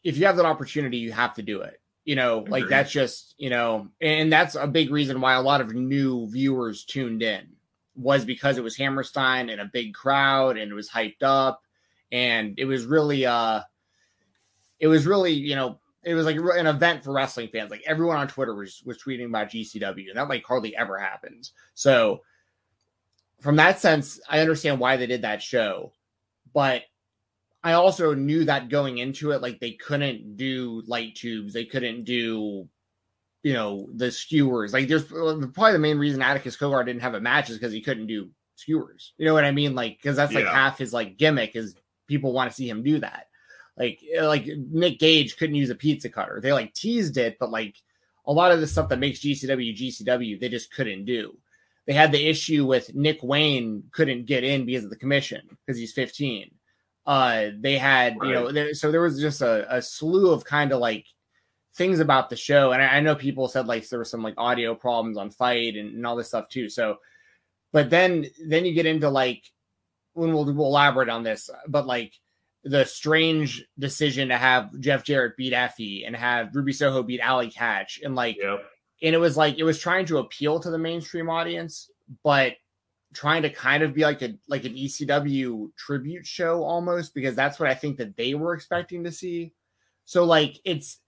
if 0.02 0.18
you 0.18 0.26
have 0.26 0.36
that 0.36 0.44
opportunity, 0.44 0.98
you 0.98 1.12
have 1.12 1.34
to 1.34 1.42
do 1.42 1.62
it. 1.62 1.80
You 2.04 2.16
know, 2.16 2.38
Agreed. 2.38 2.50
like 2.50 2.68
that's 2.68 2.92
just, 2.92 3.34
you 3.38 3.50
know, 3.50 3.88
and 4.00 4.32
that's 4.32 4.54
a 4.54 4.66
big 4.66 4.90
reason 4.90 5.20
why 5.20 5.34
a 5.34 5.42
lot 5.42 5.61
of 5.61 5.75
new 5.75 6.28
viewers 6.28 6.84
tuned 6.84 7.23
in 7.23 7.49
was 7.96 8.25
because 8.25 8.58
it 8.58 8.64
was 8.64 8.76
Hammerstein 8.76 9.49
and 9.49 9.61
a 9.61 9.70
big 9.73 9.94
crowd 9.94 10.58
and 10.58 10.70
it 10.70 10.75
was 10.75 10.90
hyped 10.90 11.23
up 11.23 11.62
and 12.12 12.58
it 12.58 12.64
was 12.64 12.84
really 12.84 13.25
uh 13.25 13.61
it 14.80 14.88
was 14.88 15.06
really, 15.06 15.32
you 15.32 15.54
know, 15.56 15.78
it 16.02 16.14
was 16.14 16.26
like 16.26 16.37
an 16.37 16.66
event 16.66 17.02
for 17.02 17.12
wrestling 17.12 17.49
fans. 17.49 17.70
Like 17.70 17.82
everyone 17.87 18.18
on 18.18 18.28
Twitter 18.28 18.54
was 18.54 18.82
was 18.84 18.99
tweeting 19.02 19.26
about 19.26 19.49
GCW, 19.49 20.08
and 20.08 20.16
that 20.16 20.28
like 20.28 20.44
hardly 20.44 20.76
ever 20.76 20.99
happens. 20.99 21.52
So 21.75 22.23
from 23.40 23.56
that 23.56 23.80
sense, 23.80 24.20
I 24.28 24.40
understand 24.40 24.78
why 24.78 24.96
they 24.96 25.06
did 25.06 25.23
that 25.23 25.42
show, 25.42 25.92
but 26.52 26.82
I 27.64 27.73
also 27.73 28.14
knew 28.14 28.44
that 28.44 28.68
going 28.68 28.99
into 28.99 29.30
it, 29.33 29.40
like 29.40 29.59
they 29.59 29.73
couldn't 29.73 30.37
do 30.37 30.83
light 30.87 31.14
tubes, 31.14 31.54
they 31.54 31.64
couldn't 31.64 32.04
do, 32.04 32.68
you 33.42 33.52
know, 33.54 33.88
the 33.94 34.11
skewers. 34.12 34.75
Like 34.75 34.87
there's 34.87 35.11
uh, 35.11 35.47
probably 35.54 35.73
the 35.73 35.78
main 35.78 35.99
reason 35.99 36.21
Atticus 36.21 36.59
Cogar 36.59 36.85
didn't 36.85 37.00
have 37.02 37.14
a 37.14 37.21
match 37.21 37.49
is 37.49 37.56
because 37.56 37.73
he 37.73 37.80
couldn't 37.80 38.06
do 38.06 38.28
skewers. 38.56 39.14
You 39.16 39.25
know 39.25 39.33
what 39.33 39.47
I 39.47 39.50
mean? 39.50 39.75
Like 39.75 39.97
because 39.97 40.16
that's 40.16 40.35
like 40.35 40.44
Yeah. 40.44 40.52
half 40.52 40.76
his 40.78 40.92
like 40.92 41.16
gimmick 41.16 41.56
is 41.56 41.75
people 42.06 42.35
want 42.35 42.50
to 42.50 42.54
see 42.54 42.68
him 42.68 42.83
do 42.83 43.00
that. 43.00 43.28
Like 43.78 44.00
uh, 44.21 44.28
like 44.28 44.47
Nick 44.47 44.99
Gage 44.99 45.38
couldn't 45.38 45.56
use 45.56 45.71
a 45.71 45.75
pizza 45.75 46.11
cutter. 46.11 46.40
They 46.42 46.52
like 46.52 46.75
teased 46.75 47.16
it, 47.16 47.38
but 47.40 47.50
like 47.50 47.76
a 48.26 48.33
lot 48.33 48.52
of 48.52 48.61
the 48.61 48.66
stuff 48.66 48.90
that 48.90 48.99
makes 48.99 49.21
GCW 49.21 49.75
GCW, 49.75 50.38
they 50.38 50.50
just 50.50 50.71
couldn't 50.71 51.06
do. 51.06 51.38
They 51.87 51.94
had 51.94 52.12
the 52.12 52.28
issue 52.28 52.66
with 52.66 52.94
Nick 52.94 53.23
Wayne 53.23 53.85
couldn't 53.90 54.26
get 54.26 54.44
in 54.44 54.64
because 54.66 54.85
of 54.85 54.90
the 54.90 54.97
commission 54.97 55.42
because 55.66 55.78
he's 55.78 55.92
15. 55.92 56.50
Uh, 57.06 57.50
they 57.58 57.76
had 57.76 58.16
you 58.23 58.32
know, 58.32 58.50
there, 58.50 58.73
so 58.75 58.90
there 58.90 59.02
was 59.02 59.20
just 59.20 59.42
a, 59.42 59.76
a 59.76 59.82
slew 59.82 60.30
of 60.30 60.44
kind 60.44 60.73
of 60.73 60.78
like 60.80 61.06
things 61.76 62.00
about 62.00 62.30
the 62.30 62.37
show, 62.37 62.73
and 62.73 62.82
I, 62.82 62.96
I 62.96 63.00
know 63.00 63.14
people 63.14 63.49
said 63.49 63.66
like 63.66 63.88
there 63.88 63.99
were 63.99 64.04
some 64.04 64.23
like 64.23 64.34
audio 64.38 64.75
problems 64.75 65.18
on 65.18 65.30
FITE 65.30 65.76
and, 65.76 65.94
and 65.96 66.06
all 66.06 66.16
this 66.16 66.28
stuff 66.28 66.49
too. 66.49 66.68
So, 66.68 66.99
but 67.73 67.90
then 67.90 68.26
then 68.46 68.64
you 68.64 68.73
get 68.73 68.87
into 68.87 69.11
like 69.11 69.44
when 70.14 70.32
we'll, 70.32 70.44
we'll 70.46 70.66
elaborate 70.66 71.08
on 71.08 71.23
this, 71.25 71.50
but 71.68 71.87
like 71.87 72.14
the 72.64 72.84
strange 72.84 73.66
decision 73.78 74.28
to 74.28 74.38
have 74.38 74.78
Jeff 74.80 75.04
Jarrett 75.04 75.37
beat 75.37 75.52
Effie 75.52 76.04
and 76.06 76.16
have 76.16 76.54
Ruby 76.54 76.73
Soho 76.73 77.02
beat 77.02 77.20
Allie 77.20 77.50
Katch 77.50 78.00
and 78.02 78.14
like 78.14 78.38
Yep. 78.40 78.64
and 79.02 79.14
it 79.14 79.18
was 79.18 79.37
like 79.37 79.58
it 79.58 79.64
was 79.64 79.78
trying 79.78 80.06
to 80.06 80.18
appeal 80.18 80.58
to 80.61 80.70
the 80.70 80.78
mainstream 80.78 81.28
audience, 81.28 81.90
but 82.23 82.54
trying 83.14 83.42
to 83.42 83.50
kind 83.50 83.83
of 83.83 83.94
be 83.94 84.02
like 84.02 84.21
a 84.23 84.35
like 84.49 84.64
an 84.64 84.75
ECW 84.75 85.75
tribute 85.76 86.26
show 86.26 86.62
almost 86.62 87.14
because 87.14 87.35
that's 87.35 87.59
what 87.59 87.68
I 87.71 87.75
think 87.75 87.97
that 87.99 88.16
they 88.16 88.35
were 88.35 88.54
expecting 88.54 89.04
to 89.04 89.12
see. 89.12 89.52
So 90.04 90.25
like 90.25 90.59
it's 90.64 90.99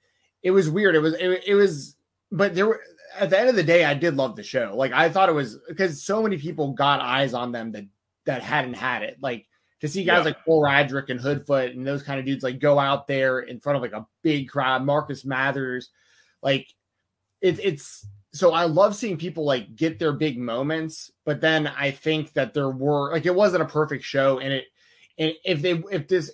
it 0.42 0.52
was 0.52 0.70
weird. 0.70 0.94
It 0.94 1.00
was 1.00 1.14
it, 1.14 1.42
it 1.46 1.54
was 1.54 1.96
but 2.32 2.54
there 2.54 2.66
were 2.66 2.80
at 3.18 3.30
the 3.30 3.38
end 3.38 3.48
of 3.48 3.56
the 3.56 3.62
day 3.62 3.84
I 3.84 3.94
did 3.94 4.16
love 4.16 4.36
the 4.36 4.42
show. 4.42 4.72
Like 4.74 4.92
I 4.92 5.08
thought 5.08 5.28
it 5.28 5.34
was 5.34 5.58
because 5.68 6.02
so 6.02 6.22
many 6.22 6.38
people 6.38 6.72
got 6.72 7.00
eyes 7.00 7.34
on 7.34 7.52
them 7.52 7.72
that 7.72 7.84
that 8.24 8.42
hadn't 8.42 8.74
had 8.74 9.02
it. 9.02 9.18
Like 9.20 9.46
to 9.80 9.88
see 9.88 10.04
guys 10.04 10.18
Yeah. 10.20 10.24
like 10.24 10.44
Paul 10.44 10.62
Radrick 10.62 11.10
and 11.10 11.20
Hoodfoot 11.20 11.72
and 11.72 11.86
those 11.86 12.02
kind 12.02 12.18
of 12.18 12.24
dudes 12.26 12.42
like 12.42 12.60
go 12.60 12.78
out 12.78 13.06
there 13.06 13.40
in 13.40 13.60
front 13.60 13.76
of 13.76 13.82
like 13.82 13.92
a 13.92 14.06
big 14.22 14.48
crowd, 14.48 14.84
Marcus 14.84 15.24
Mathers, 15.24 15.90
like 16.42 16.66
it, 17.40 17.60
it's 17.62 18.06
so 18.36 18.52
I 18.52 18.64
love 18.64 18.94
seeing 18.94 19.16
people 19.16 19.44
like 19.44 19.74
get 19.76 19.98
their 19.98 20.12
big 20.12 20.38
moments, 20.38 21.10
but 21.24 21.40
then 21.40 21.66
I 21.66 21.90
think 21.90 22.32
that 22.34 22.54
there 22.54 22.70
were 22.70 23.12
like 23.12 23.26
it 23.26 23.34
wasn't 23.34 23.62
a 23.62 23.66
perfect 23.66 24.04
show, 24.04 24.38
and 24.38 24.52
it 24.52 24.64
and 25.18 25.32
if 25.44 25.62
they 25.62 25.72
if 25.90 26.08
this 26.08 26.32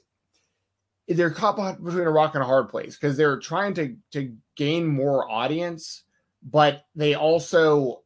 if 1.06 1.16
they're 1.16 1.30
caught 1.30 1.56
between 1.82 2.06
a 2.06 2.11
rock 2.11 2.35
and 2.35 2.42
a 2.42 2.47
hard 2.47 2.68
place 2.68 2.97
because 2.97 3.16
they're 3.16 3.38
trying 3.38 3.75
to 3.75 3.97
to 4.12 4.35
gain 4.56 4.87
more 4.87 5.30
audience, 5.30 6.02
but 6.42 6.85
they 6.94 7.14
also 7.14 8.02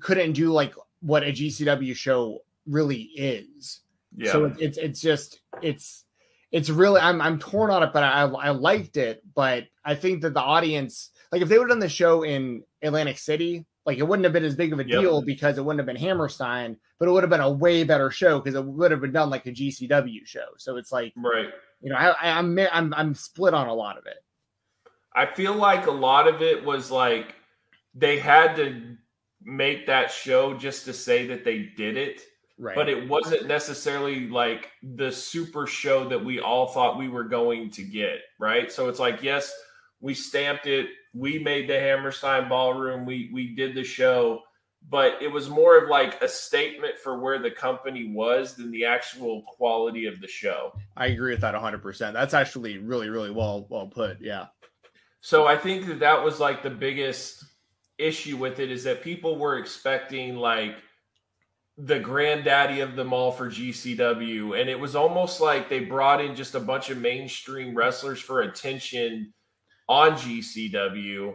couldn't 0.00 0.32
do 0.32 0.52
like 0.52 0.74
what 1.00 1.22
a 1.22 1.32
GCW 1.32 1.94
show 1.94 2.40
really 2.66 3.02
is. 3.02 3.80
Yeah. 4.16 4.32
So 4.32 4.44
it- 4.46 4.56
it's 4.60 4.78
it's 4.78 5.00
just 5.00 5.40
it's 5.62 6.04
it's 6.52 6.70
really 6.70 7.00
I'm 7.00 7.20
I'm 7.20 7.38
torn 7.38 7.70
on 7.70 7.82
it, 7.82 7.90
but 7.92 8.02
I 8.02 8.22
I 8.22 8.50
liked 8.50 8.96
it, 8.96 9.22
but 9.34 9.64
I 9.84 9.94
think 9.94 10.22
that 10.22 10.34
the 10.34 10.40
audience 10.42 11.10
like 11.32 11.42
if 11.42 11.48
they 11.48 11.58
would 11.58 11.64
have 11.64 11.70
done 11.70 11.78
the 11.80 11.88
show 11.88 12.22
in 12.24 12.62
Atlantic 12.82 13.18
City, 13.18 13.66
like 13.84 13.98
it 13.98 14.02
wouldn't 14.02 14.24
have 14.24 14.32
been 14.32 14.44
as 14.44 14.54
big 14.56 14.72
of 14.72 14.78
a 14.80 14.88
Yep. 14.88 15.00
deal 15.00 15.22
because 15.22 15.58
it 15.58 15.64
wouldn't 15.64 15.78
have 15.80 15.86
been 15.86 15.96
Hammerstein, 15.96 16.76
but 16.98 17.08
it 17.08 17.12
would 17.12 17.22
have 17.22 17.30
been 17.30 17.40
a 17.40 17.50
way 17.50 17.84
better 17.84 18.10
show 18.10 18.38
because 18.40 18.54
it 18.54 18.64
would 18.64 18.90
have 18.90 19.00
been 19.00 19.12
done 19.12 19.30
like 19.30 19.46
a 19.46 19.52
GCW 19.52 20.24
show. 20.26 20.46
So 20.58 20.76
it's 20.76 20.92
like 20.92 21.12
right. 21.16 21.50
you 21.80 21.90
know 21.90 21.96
I, 21.96 22.08
I 22.10 22.38
I'm 22.38 22.58
I'm 22.72 22.94
I'm 22.94 23.14
split 23.14 23.54
on 23.54 23.68
a 23.68 23.74
lot 23.74 23.98
of 23.98 24.06
it. 24.06 24.16
I 25.14 25.26
feel 25.26 25.54
like 25.54 25.86
a 25.86 25.90
lot 25.90 26.28
of 26.28 26.42
it 26.42 26.64
was 26.64 26.90
like 26.90 27.34
they 27.94 28.18
had 28.18 28.54
to 28.56 28.96
make 29.42 29.86
that 29.86 30.10
show 30.10 30.54
just 30.54 30.84
to 30.84 30.92
say 30.92 31.26
that 31.28 31.44
they 31.44 31.70
did 31.76 31.96
it, 31.96 32.20
Right. 32.58 32.74
but 32.74 32.88
it 32.88 33.08
wasn't 33.08 33.46
necessarily 33.46 34.28
like 34.28 34.70
the 34.82 35.10
super 35.12 35.66
show 35.66 36.08
that 36.08 36.22
we 36.22 36.40
all 36.40 36.66
thought 36.68 36.98
we 36.98 37.08
were 37.08 37.24
going 37.24 37.70
to 37.70 37.82
get, 37.82 38.18
right? 38.40 38.70
So 38.72 38.88
it's 38.88 38.98
like, 38.98 39.22
yes, 39.22 39.52
we 40.00 40.12
stamped 40.14 40.66
it, 40.66 40.88
we 41.16 41.38
made 41.38 41.68
the 41.68 41.78
Hammerstein 41.78 42.48
Ballroom, 42.48 43.06
we 43.06 43.30
we 43.32 43.54
did 43.54 43.74
the 43.74 43.84
show, 43.84 44.42
but 44.88 45.22
it 45.22 45.28
was 45.28 45.48
more 45.48 45.82
of 45.82 45.88
like 45.88 46.20
a 46.22 46.28
statement 46.28 46.98
for 47.02 47.18
where 47.18 47.38
the 47.38 47.50
company 47.50 48.12
was 48.12 48.54
than 48.54 48.70
the 48.70 48.84
actual 48.84 49.42
quality 49.42 50.06
of 50.06 50.20
the 50.20 50.28
show. 50.28 50.72
I 50.96 51.06
agree 51.06 51.32
with 51.32 51.40
that 51.40 51.54
100%. 51.54 52.12
That's 52.12 52.34
actually 52.34 52.78
really 52.78 53.08
really 53.08 53.30
well 53.30 53.66
well 53.70 53.86
put. 53.86 54.18
Yeah. 54.20 54.46
So 55.20 55.46
I 55.46 55.56
think 55.56 55.86
that 55.86 56.00
that 56.00 56.22
was 56.22 56.38
like 56.38 56.62
the 56.62 56.70
biggest 56.70 57.44
issue 57.98 58.36
with 58.36 58.60
it 58.60 58.70
is 58.70 58.84
that 58.84 59.02
people 59.02 59.38
were 59.38 59.58
expecting 59.58 60.36
like 60.36 60.76
the 61.78 61.98
granddaddy 61.98 62.80
of 62.80 62.96
them 62.96 63.12
all 63.12 63.32
for 63.32 63.50
GCW. 63.50 64.58
And 64.58 64.70
it 64.70 64.78
was 64.78 64.94
almost 64.94 65.40
like 65.40 65.68
they 65.68 65.80
brought 65.80 66.22
in 66.22 66.34
just 66.34 66.54
a 66.54 66.60
bunch 66.60 66.90
of 66.90 66.98
mainstream 66.98 67.74
wrestlers 67.74 68.20
for 68.20 68.42
attention 68.42 69.32
on 69.88 70.12
GCW. 70.12 71.34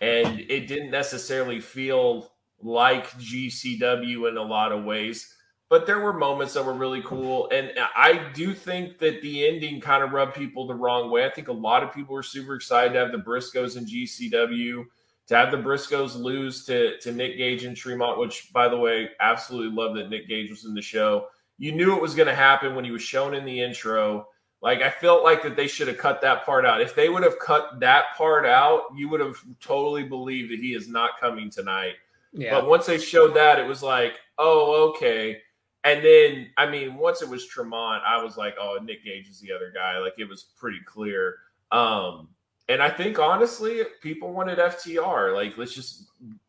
And 0.00 0.40
it 0.40 0.66
didn't 0.66 0.90
necessarily 0.90 1.60
feel 1.60 2.32
like 2.60 3.10
GCW 3.12 4.28
in 4.28 4.36
a 4.36 4.42
lot 4.42 4.72
of 4.72 4.84
ways. 4.84 5.34
But 5.68 5.86
there 5.86 6.00
were 6.00 6.12
moments 6.12 6.54
that 6.54 6.64
were 6.64 6.74
really 6.74 7.02
cool. 7.02 7.48
And 7.50 7.72
I 7.96 8.30
do 8.34 8.52
think 8.52 8.98
that 8.98 9.22
the 9.22 9.46
ending 9.46 9.80
kind 9.80 10.02
of 10.02 10.12
rubbed 10.12 10.34
people 10.34 10.66
the 10.66 10.74
wrong 10.74 11.10
way. 11.10 11.24
I 11.24 11.30
think 11.30 11.48
a 11.48 11.52
lot 11.52 11.82
of 11.82 11.94
people 11.94 12.14
were 12.14 12.22
super 12.22 12.54
excited 12.54 12.92
to 12.92 12.98
have 12.98 13.12
the 13.12 13.18
Briscoes 13.18 13.76
in 13.76 13.86
GCW 13.86 14.84
to 15.28 15.36
have 15.36 15.50
the 15.50 15.56
Briscoes 15.56 16.14
lose 16.14 16.64
to, 16.66 16.98
to 16.98 17.12
Nick 17.12 17.36
Gage 17.36 17.64
and 17.64 17.76
Tremont, 17.76 18.18
which, 18.18 18.52
by 18.52 18.68
the 18.68 18.76
way, 18.76 19.10
absolutely 19.20 19.74
love 19.74 19.94
that 19.96 20.10
Nick 20.10 20.28
Gage 20.28 20.50
was 20.50 20.64
in 20.64 20.74
the 20.74 20.82
show. 20.82 21.28
You 21.58 21.72
knew 21.72 21.94
it 21.94 22.02
was 22.02 22.14
going 22.14 22.28
to 22.28 22.34
happen 22.34 22.74
when 22.74 22.84
he 22.84 22.90
was 22.90 23.02
shown 23.02 23.34
in 23.34 23.44
the 23.44 23.60
intro. 23.60 24.26
Like, 24.62 24.80
I 24.80 24.90
felt 24.90 25.24
like 25.24 25.42
that 25.42 25.56
they 25.56 25.66
should 25.66 25.88
have 25.88 25.98
cut 25.98 26.20
that 26.20 26.46
part 26.46 26.64
out. 26.64 26.80
If 26.80 26.94
they 26.94 27.08
would 27.08 27.24
have 27.24 27.38
cut 27.40 27.80
that 27.80 28.16
part 28.16 28.46
out, 28.46 28.84
you 28.94 29.08
would 29.08 29.20
have 29.20 29.36
totally 29.60 30.04
believed 30.04 30.52
that 30.52 30.60
he 30.60 30.74
is 30.74 30.86
not 30.88 31.18
coming 31.18 31.50
tonight. 31.50 31.94
Yeah. 32.32 32.52
But 32.52 32.68
once 32.68 32.86
they 32.86 32.98
showed 32.98 33.34
that, 33.34 33.58
it 33.58 33.66
was 33.66 33.82
like, 33.82 34.14
oh, 34.38 34.90
okay. 34.90 35.40
And 35.82 36.04
then, 36.04 36.50
I 36.56 36.70
mean, 36.70 36.94
once 36.94 37.22
it 37.22 37.28
was 37.28 37.44
Tremont, 37.44 38.04
I 38.06 38.22
was 38.22 38.36
like, 38.36 38.54
oh, 38.58 38.78
Nick 38.80 39.04
Gage 39.04 39.28
is 39.28 39.40
the 39.40 39.52
other 39.52 39.72
guy. 39.74 39.98
Like, 39.98 40.14
it 40.18 40.28
was 40.28 40.44
pretty 40.56 40.78
clear. 40.86 41.38
Um, 41.72 42.28
and 42.68 42.80
I 42.80 42.88
think 42.88 43.18
honestly, 43.18 43.82
people 44.00 44.32
wanted 44.32 44.58
FTR. 44.58 45.34
Like, 45.34 45.58
let's 45.58 45.74
just 45.74 46.04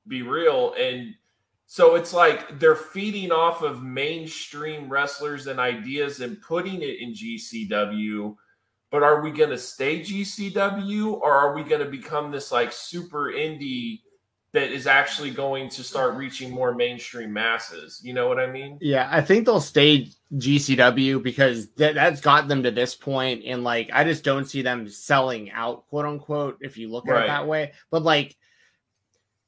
be 0.07 0.21
real. 0.21 0.75
And 0.79 1.15
so 1.65 1.95
it's 1.95 2.13
like 2.13 2.59
they're 2.59 2.75
feeding 2.75 3.31
off 3.31 3.61
of 3.63 3.83
mainstream 3.83 4.89
wrestlers 4.89 5.47
and 5.47 5.59
ideas 5.59 6.19
and 6.21 6.41
putting 6.41 6.81
it 6.81 6.99
in 6.99 7.13
GCW. 7.13 8.35
But 8.91 9.01
are 9.01 9.21
we 9.21 9.31
going 9.31 9.49
to 9.49 9.57
stay 9.57 10.01
GCW 10.01 11.13
or 11.19 11.33
are 11.33 11.55
we 11.55 11.63
going 11.63 11.83
to 11.83 11.89
become 11.89 12.31
this 12.31 12.51
like 12.51 12.71
super 12.71 13.31
indie 13.31 14.01
that 14.51 14.71
is 14.71 14.85
actually 14.85 15.31
going 15.31 15.67
to 15.69 15.83
start 15.83 16.13
reaching 16.15 16.51
more 16.51 16.75
mainstream 16.75 17.33
masses? 17.33 17.99
You 18.03 18.13
know 18.13 18.27
what 18.27 18.37
I 18.39 18.45
mean? 18.51 18.77
Yeah, 18.81 19.07
I 19.11 19.21
think 19.21 19.45
they'll 19.45 19.59
stay 19.59 20.09
GCW 20.37 21.23
because 21.23 21.71
that, 21.77 21.95
that's 21.95 22.21
got 22.21 22.47
them 22.47 22.61
to 22.61 22.69
this 22.71 22.93
point, 22.93 23.43
and 23.45 23.63
like 23.63 23.89
I 23.91 24.03
just 24.03 24.23
don't 24.23 24.45
see 24.45 24.61
them 24.61 24.87
selling 24.87 25.49
out, 25.49 25.87
quote 25.87 26.05
unquote, 26.05 26.59
if 26.61 26.77
you 26.77 26.91
look 26.91 27.07
at 27.07 27.13
Right. 27.13 27.23
it 27.23 27.27
that 27.29 27.47
way. 27.47 27.71
But 27.89 28.03
like, 28.03 28.35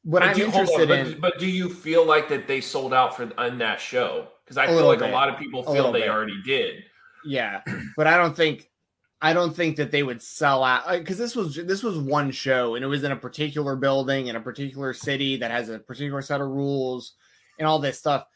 what 0.06 0.20
But 0.20 0.30
I'm 0.30 0.36
do, 0.36 0.44
hold 0.44 0.54
on, 0.54 0.62
interested 0.62 0.88
but, 0.88 1.00
in, 1.00 1.20
but 1.20 1.40
do 1.40 1.48
you 1.48 1.68
feel 1.68 2.06
like 2.06 2.30
that 2.30 2.48
they 2.48 2.62
sold 2.62 2.94
out 2.94 3.18
for 3.18 3.28
on 3.40 3.58
that 3.58 3.80
show? 3.82 4.28
Because 4.44 4.58
I 4.58 4.68
feel 4.68 4.86
like 4.86 5.00
bit. 5.00 5.10
a 5.10 5.12
lot 5.12 5.30
of 5.30 5.40
people 5.40 5.64
feel 5.64 5.92
they 5.92 6.02
bit. 6.02 6.10
already 6.10 6.40
did. 6.46 6.84
yeah, 7.26 7.62
but 7.98 8.06
I 8.06 8.16
don't 8.16 8.38
think, 8.38 8.70
I 9.20 9.34
don't 9.34 9.56
think 9.56 9.78
that 9.78 9.90
they 9.90 10.04
would 10.04 10.22
sell 10.22 10.64
out 10.64 10.84
uh, 10.86 11.00
because 11.00 11.18
this 11.18 11.36
was 11.36 11.56
this 11.56 11.82
was 11.82 11.98
one 11.98 12.30
show, 12.30 12.76
and 12.76 12.86
it 12.86 12.88
was 12.88 13.04
in 13.04 13.12
a 13.12 13.16
particular 13.16 13.76
building 13.76 14.28
in 14.28 14.36
a 14.36 14.42
particular 14.42 14.94
city 14.94 15.38
that 15.38 15.50
has 15.50 15.70
a 15.70 15.80
particular 15.80 16.22
set 16.22 16.40
of 16.40 16.50
rules 16.50 17.14
and 17.58 17.68
all 17.68 17.80
this 17.80 17.98
stuff. 17.98 18.28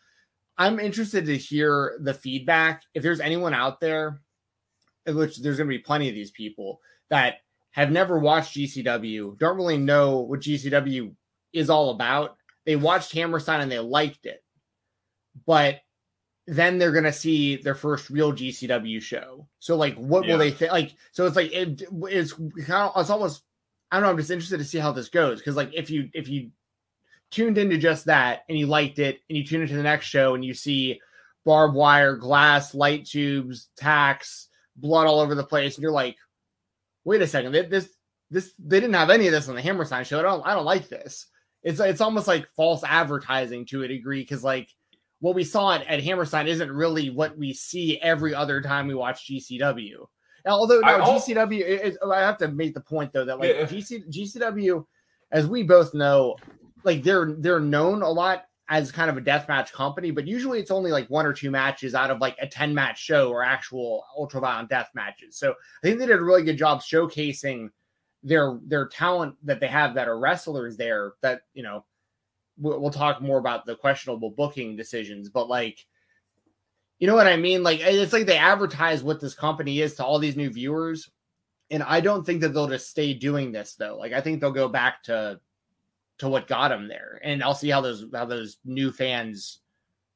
I'm 0.58 0.80
interested 0.80 1.28
to 1.28 1.38
hear 1.38 2.00
the 2.02 2.16
feedback. 2.16 2.82
If 2.96 3.04
there's 3.04 3.20
anyone 3.20 3.54
out 3.54 3.80
there, 3.80 4.22
which 5.06 5.38
there's 5.38 5.58
going 5.58 5.70
to 5.70 5.78
be 5.78 5.84
plenty 5.84 6.10
of 6.10 6.16
these 6.16 6.32
people 6.32 6.82
that 7.12 7.36
have 7.72 7.92
never 7.92 8.18
watched 8.18 8.58
GCW, 8.58 9.38
don't 9.38 9.56
really 9.56 9.78
know 9.78 10.22
what 10.22 10.40
GCW 10.40 11.14
is 11.54 11.70
all 11.70 11.92
about. 11.92 12.38
They 12.66 12.76
watched 12.76 13.14
Hammerstein 13.14 13.62
and 13.62 13.72
they 13.72 13.80
liked 13.80 14.26
it, 14.26 14.44
but 15.46 15.80
then 16.48 16.78
they're 16.78 16.92
gonna 16.92 17.14
see 17.14 17.58
their 17.58 17.76
first 17.76 18.10
real 18.10 18.34
GCW 18.34 19.02
show. 19.02 19.48
So 19.60 19.76
like, 19.76 19.96
what 19.96 20.26
Yeah. 20.26 20.34
will 20.34 20.40
they 20.40 20.52
think? 20.52 20.72
Like, 20.72 20.96
so 21.12 21.26
it's 21.26 21.36
like 21.36 21.52
it, 21.52 21.84
it's 21.92 22.34
kind 22.34 22.90
of 22.90 22.94
it's 23.02 23.10
almost 23.10 23.44
I 23.92 23.96
don't 23.98 24.04
know. 24.04 24.10
I'm 24.12 24.18
just 24.18 24.32
interested 24.32 24.58
to 24.58 24.64
see 24.66 24.78
how 24.78 24.92
this 24.92 25.10
goes 25.10 25.40
because 25.40 25.56
like 25.56 25.74
if 25.74 25.90
you 25.90 26.10
if 26.14 26.28
you 26.28 26.52
tuned 27.32 27.58
into 27.58 27.78
just 27.78 28.06
that 28.06 28.44
and 28.50 28.58
you 28.58 28.66
liked 28.68 29.00
it 29.00 29.20
and 29.30 29.38
you 29.38 29.44
tune 29.46 29.62
into 29.62 29.76
the 29.76 29.84
next 29.84 30.08
show 30.08 30.34
and 30.36 30.44
you 30.44 30.54
see 30.54 31.00
barbed 31.46 31.76
wire, 31.76 32.16
glass, 32.16 32.74
light 32.76 33.06
tubes, 33.06 33.70
tacks, 33.78 34.48
blood 34.76 35.08
all 35.08 35.20
over 35.20 35.36
the 35.36 35.44
place, 35.44 35.76
and 35.76 35.82
you're 35.84 35.92
like, 35.92 36.18
wait 37.04 37.22
a 37.22 37.28
second, 37.28 37.52
this 37.70 37.90
this 38.32 38.54
they 38.60 38.80
didn't 38.80 38.96
have 38.96 39.10
any 39.10 39.26
of 39.28 39.32
this 39.34 39.50
on 39.50 39.56
the 39.56 39.62
Hammerstein 39.62 40.04
show. 40.04 40.20
I 40.20 40.24
don't 40.24 40.46
I 40.46 40.54
don't 40.54 40.66
like 40.66 40.88
this. 40.90 41.28
It's 41.64 41.80
it's 41.80 42.02
almost 42.02 42.28
like 42.28 42.48
false 42.56 42.84
advertising 42.84 43.66
to 43.68 43.84
a 43.84 43.88
degree 43.88 44.22
because 44.22 44.44
like 44.44 44.70
what 45.20 45.36
we 45.36 45.44
saw 45.44 45.74
at, 45.74 45.86
at 45.88 46.02
Hammerstein 46.04 46.48
isn't 46.48 46.72
really 46.72 47.10
what 47.10 47.38
we 47.38 47.54
see 47.54 48.00
every 48.02 48.34
other 48.34 48.62
time 48.62 48.88
we 48.88 48.96
watch 48.96 49.28
GCW. 49.28 50.06
Now, 50.46 50.52
although 50.52 50.82
I 50.84 50.98
no, 50.98 51.04
al- 51.04 51.20
GCW, 51.20 51.98
I 52.12 52.20
have 52.22 52.38
to 52.38 52.48
make 52.48 52.74
the 52.74 52.82
point 52.82 53.12
though 53.12 53.26
that 53.26 53.40
like 53.40 53.50
Yeah. 53.56 53.66
GC, 53.66 54.10
GCW, 54.10 54.86
as 55.32 55.48
we 55.48 55.64
both 55.64 55.94
know, 55.94 56.38
like 56.84 57.04
they're 57.04 57.34
they're 57.40 57.60
known 57.60 58.02
a 58.02 58.10
lot 58.10 58.46
as 58.70 58.92
kind 58.92 59.10
of 59.10 59.18
a 59.18 59.22
deathmatch 59.22 59.74
company, 59.74 60.12
but 60.12 60.28
usually 60.28 60.60
it's 60.60 60.70
only 60.72 60.92
like 60.92 61.10
one 61.10 61.26
or 61.26 61.34
two 61.34 61.50
matches 61.50 61.96
out 61.96 62.12
of 62.12 62.22
like 62.22 62.38
a 62.40 62.48
10 62.48 62.74
match 62.74 63.00
show 63.00 63.30
or 63.32 63.44
actual 63.44 64.06
ultraviolent 64.18 64.70
death 64.70 64.90
matches. 64.94 65.38
So 65.38 65.52
I 65.52 65.88
think 65.88 65.98
they 65.98 66.06
did 66.06 66.20
a 66.20 66.24
really 66.24 66.44
good 66.44 66.58
job 66.58 66.80
showcasing 66.82 67.70
their 68.24 68.60
their 68.66 68.88
talent 68.88 69.36
that 69.44 69.60
they 69.60 69.68
have 69.68 69.96
that 69.96 70.08
are 70.08 70.20
wrestlers 70.20 70.76
there 70.78 71.14
that 71.22 71.42
you 71.54 71.64
know 71.64 71.86
we'll, 72.58 72.80
we'll 72.80 72.92
talk 72.92 73.22
more 73.22 73.38
about 73.38 73.66
the 73.66 73.76
questionable 73.76 74.30
booking 74.30 74.76
decisions 74.76 75.30
but 75.30 75.48
like 75.48 75.86
you 77.00 77.08
know 77.08 77.16
what 77.16 77.28
i 77.28 77.38
mean? 77.38 77.64
Like 77.64 77.80
it's 77.80 78.12
like 78.12 78.26
they 78.26 78.38
advertise 78.38 79.04
what 79.04 79.22
this 79.22 79.34
company 79.34 79.80
is 79.80 79.96
to 79.96 80.06
all 80.06 80.20
these 80.20 80.36
new 80.36 80.50
viewers 80.50 81.10
and 81.72 81.82
i 81.84 82.02
don't 82.02 82.26
think 82.26 82.42
that 82.42 82.50
they'll 82.54 82.68
just 82.68 82.90
stay 82.90 83.14
doing 83.14 83.52
this 83.52 83.76
though. 83.76 83.98
Like 83.98 84.14
i 84.14 84.22
think 84.22 84.42
they'll 84.42 84.52
go 84.52 84.68
back 84.68 85.04
to 85.04 85.40
to 86.18 86.28
what 86.28 86.50
got 86.50 86.68
them 86.68 86.90
there 86.90 87.22
and 87.24 87.42
i'll 87.42 87.56
see 87.56 87.70
how 87.70 87.80
those 87.80 88.04
how 88.14 88.26
those 88.26 88.58
new 88.66 88.92
fans 88.92 89.62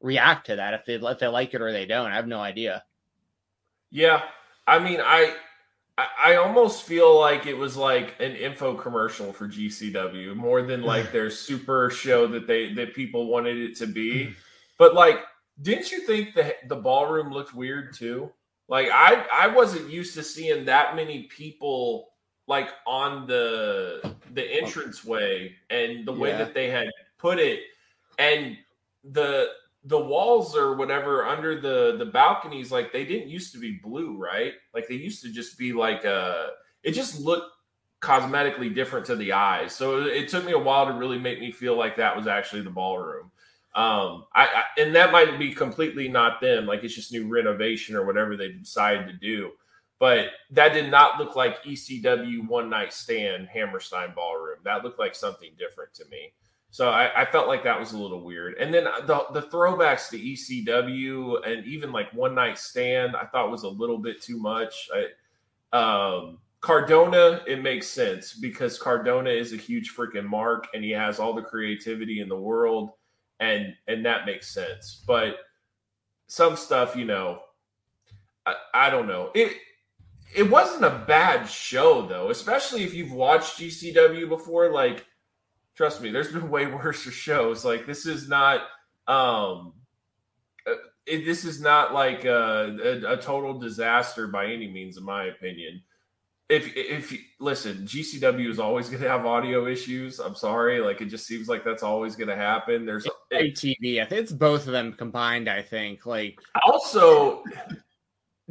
react 0.03 0.45
to 0.47 0.57
that 0.57 0.75
if 0.75 0.85
they 0.85 0.95
if 0.95 1.19
they 1.19 1.27
like 1.27 1.53
it 1.55 1.61
or 1.61 1.71
they 1.71 1.87
don't. 1.87 2.11
I 2.11 2.15
have 2.15 2.27
no 2.27 2.39
idea. 2.39 2.83
Yeah, 3.89 4.21
I 4.67 4.77
mean, 4.77 4.99
I, 5.01 5.35
I 5.97 6.07
I 6.23 6.35
almost 6.35 6.83
feel 6.83 7.19
like 7.19 7.45
it 7.45 7.57
was 7.57 7.77
like 7.77 8.15
an 8.19 8.35
info 8.35 8.75
commercial 8.75 9.33
for 9.33 9.47
GCW 9.47 10.35
more 10.35 10.61
than 10.61 10.81
like 10.93 11.11
their 11.11 11.29
super 11.29 11.89
show 11.89 12.27
that 12.27 12.47
they 12.47 12.73
that 12.73 12.93
people 12.93 13.27
wanted 13.27 13.57
it 13.57 13.75
to 13.77 13.87
be. 13.87 14.25
Mm-hmm. 14.25 14.31
But 14.77 14.95
like, 14.95 15.19
didn't 15.61 15.91
you 15.91 16.01
think 16.01 16.33
the 16.33 16.55
the 16.67 16.75
ballroom 16.75 17.31
looked 17.31 17.53
weird 17.53 17.93
too? 17.93 18.31
Like, 18.67 18.89
I 18.91 19.25
I 19.31 19.47
wasn't 19.47 19.89
used 19.89 20.15
to 20.15 20.23
seeing 20.23 20.65
that 20.65 20.95
many 20.95 21.23
people 21.23 22.09
like 22.47 22.69
on 22.85 23.27
the 23.27 24.15
the 24.31 24.43
oh. 24.43 24.57
entrance 24.63 25.03
way 25.05 25.55
and 25.69 26.05
the 26.05 26.13
way 26.13 26.29
Yeah. 26.29 26.39
that 26.39 26.53
they 26.53 26.69
had 26.69 26.89
put 27.17 27.39
it 27.39 27.61
and 28.17 28.57
the 29.03 29.49
the 29.85 29.99
walls 29.99 30.55
or 30.55 30.75
whatever 30.75 31.25
under 31.25 31.59
the 31.59 31.97
the 31.97 32.05
balconies 32.05 32.71
like 32.71 32.93
they 32.93 33.05
didn't 33.05 33.29
used 33.29 33.51
to 33.53 33.59
be 33.59 33.79
blue 33.83 34.17
right? 34.17 34.53
Like 34.73 34.87
they 34.87 34.95
used 34.95 35.21
to 35.23 35.31
just 35.31 35.57
be 35.57 35.73
like 35.73 36.05
uh 36.05 36.47
it 36.83 36.91
just 36.91 37.19
looked 37.19 37.51
cosmetically 38.01 38.73
different 38.73 39.05
to 39.05 39.15
the 39.15 39.31
eyes. 39.31 39.73
So 39.73 40.01
it, 40.01 40.07
it 40.07 40.29
took 40.29 40.45
me 40.45 40.51
a 40.51 40.59
while 40.59 40.85
to 40.87 40.93
really 40.93 41.19
make 41.19 41.39
me 41.39 41.51
feel 41.51 41.77
like 41.77 41.95
that 41.97 42.15
was 42.15 42.27
actually 42.27 42.61
the 42.61 42.69
ballroom. 42.69 43.31
Um 43.75 44.25
I, 44.33 44.45
I 44.45 44.63
and 44.81 44.95
that 44.95 45.11
might 45.11 45.37
be 45.37 45.53
completely 45.53 46.07
not 46.07 46.39
them 46.39 46.65
like 46.65 46.83
it's 46.83 46.95
just 46.95 47.11
new 47.11 47.27
renovation 47.27 47.95
or 47.95 48.05
whatever 48.05 48.37
they 48.37 48.49
decided 48.49 49.07
to 49.07 49.13
do. 49.13 49.51
But 49.99 50.31
that 50.51 50.73
did 50.73 50.91
not 50.91 51.19
look 51.19 51.35
like 51.35 51.63
ecw 51.63 52.47
one 52.47 52.69
night 52.69 52.93
stand 52.93 53.49
hammerstein 53.49 54.13
ballroom. 54.15 54.59
That 54.63 54.83
looked 54.83 54.99
like 54.99 55.15
something 55.15 55.51
different 55.57 55.93
to 55.95 56.05
me 56.09 56.33
so 56.73 56.89
I, 56.89 57.21
I 57.21 57.25
felt 57.25 57.47
like 57.47 57.63
that 57.65 57.79
was 57.79 57.93
a 57.93 57.99
little 57.99 58.21
weird. 58.23 58.55
And 58.55 58.73
then 58.73 58.85
the 59.05 59.27
the 59.31 59.43
throwbacks 59.43 60.09
to 60.09 60.17
ECW 60.17 61.47
and 61.47 61.63
even 61.67 61.91
like 61.91 62.11
One 62.13 62.33
Night 62.33 62.57
Stand, 62.57 63.15
I 63.15 63.25
thought 63.25 63.51
was 63.51 63.61
a 63.61 63.69
little 63.69 63.99
bit 63.99 64.23
too 64.23 64.39
much. 64.39 64.89
I, 64.91 65.77
um, 65.77 66.39
Cardona, 66.61 67.43
it 67.45 67.61
makes 67.61 67.85
sense 67.85 68.33
because 68.33 68.79
Cardona 68.79 69.29
is 69.29 69.53
a 69.53 69.57
huge 69.57 69.95
freaking 69.95 70.25
mark 70.25 70.67
and 70.73 70.83
he 70.83 70.89
has 70.89 71.19
all 71.19 71.35
the 71.35 71.43
creativity 71.43 72.21
in 72.21 72.27
the 72.27 72.35
world, 72.35 72.93
and 73.39 73.75
and 73.87 74.03
that 74.07 74.25
makes 74.25 74.51
sense. 74.51 75.03
But 75.05 75.35
some 76.25 76.55
stuff, 76.55 76.95
you 76.95 77.05
know, 77.05 77.41
I, 78.47 78.55
I 78.73 78.89
don't 78.89 79.07
know. 79.07 79.29
It 79.35 79.57
it 80.35 80.49
wasn't 80.49 80.85
a 80.85 81.03
bad 81.07 81.47
show 81.47 82.07
though, 82.07 82.31
especially 82.31 82.83
if 82.83 82.95
you've 82.95 83.13
watched 83.13 83.59
GCW 83.59 84.27
before. 84.27 84.71
Like, 84.71 85.05
trust 85.75 86.01
me, 86.01 86.11
there's 86.11 86.31
been 86.31 86.49
way 86.51 86.65
worse 86.67 87.01
shows. 87.01 87.65
Like, 87.65 87.85
this 87.85 88.05
is 88.05 88.27
not. 88.27 88.61
um 89.07 89.73
uh, 90.65 90.75
it, 91.05 91.25
this 91.25 91.43
is 91.43 91.59
not 91.59 91.93
like 91.93 92.23
a, 92.23 92.77
a, 92.81 93.13
a 93.13 93.17
total 93.17 93.59
disaster 93.59 94.27
by 94.27 94.45
any 94.45 94.69
means, 94.71 94.97
in 94.97 95.03
my 95.03 95.25
opinion. 95.25 95.81
If 96.49 96.71
if 96.75 97.17
listen, 97.39 97.79
GCW 97.85 98.49
is 98.49 98.59
always 98.59 98.87
going 98.89 99.01
to 99.01 99.09
have 99.09 99.25
audio 99.25 99.65
issues. 99.65 100.19
I'm 100.19 100.35
sorry, 100.35 100.79
like 100.81 101.01
it 101.01 101.05
just 101.05 101.25
seems 101.25 101.47
like 101.47 101.63
that's 101.63 101.83
always 101.83 102.15
going 102.15 102.27
to 102.27 102.35
happen. 102.35 102.85
There's 102.85 103.07
ATV. 103.31 104.01
I 104.01 104.05
think 104.05 104.21
it's 104.21 104.31
both 104.31 104.67
of 104.67 104.73
them 104.73 104.93
combined. 104.93 105.49
I 105.49 105.61
think 105.61 106.05
like 106.05 106.39
also, 106.65 107.43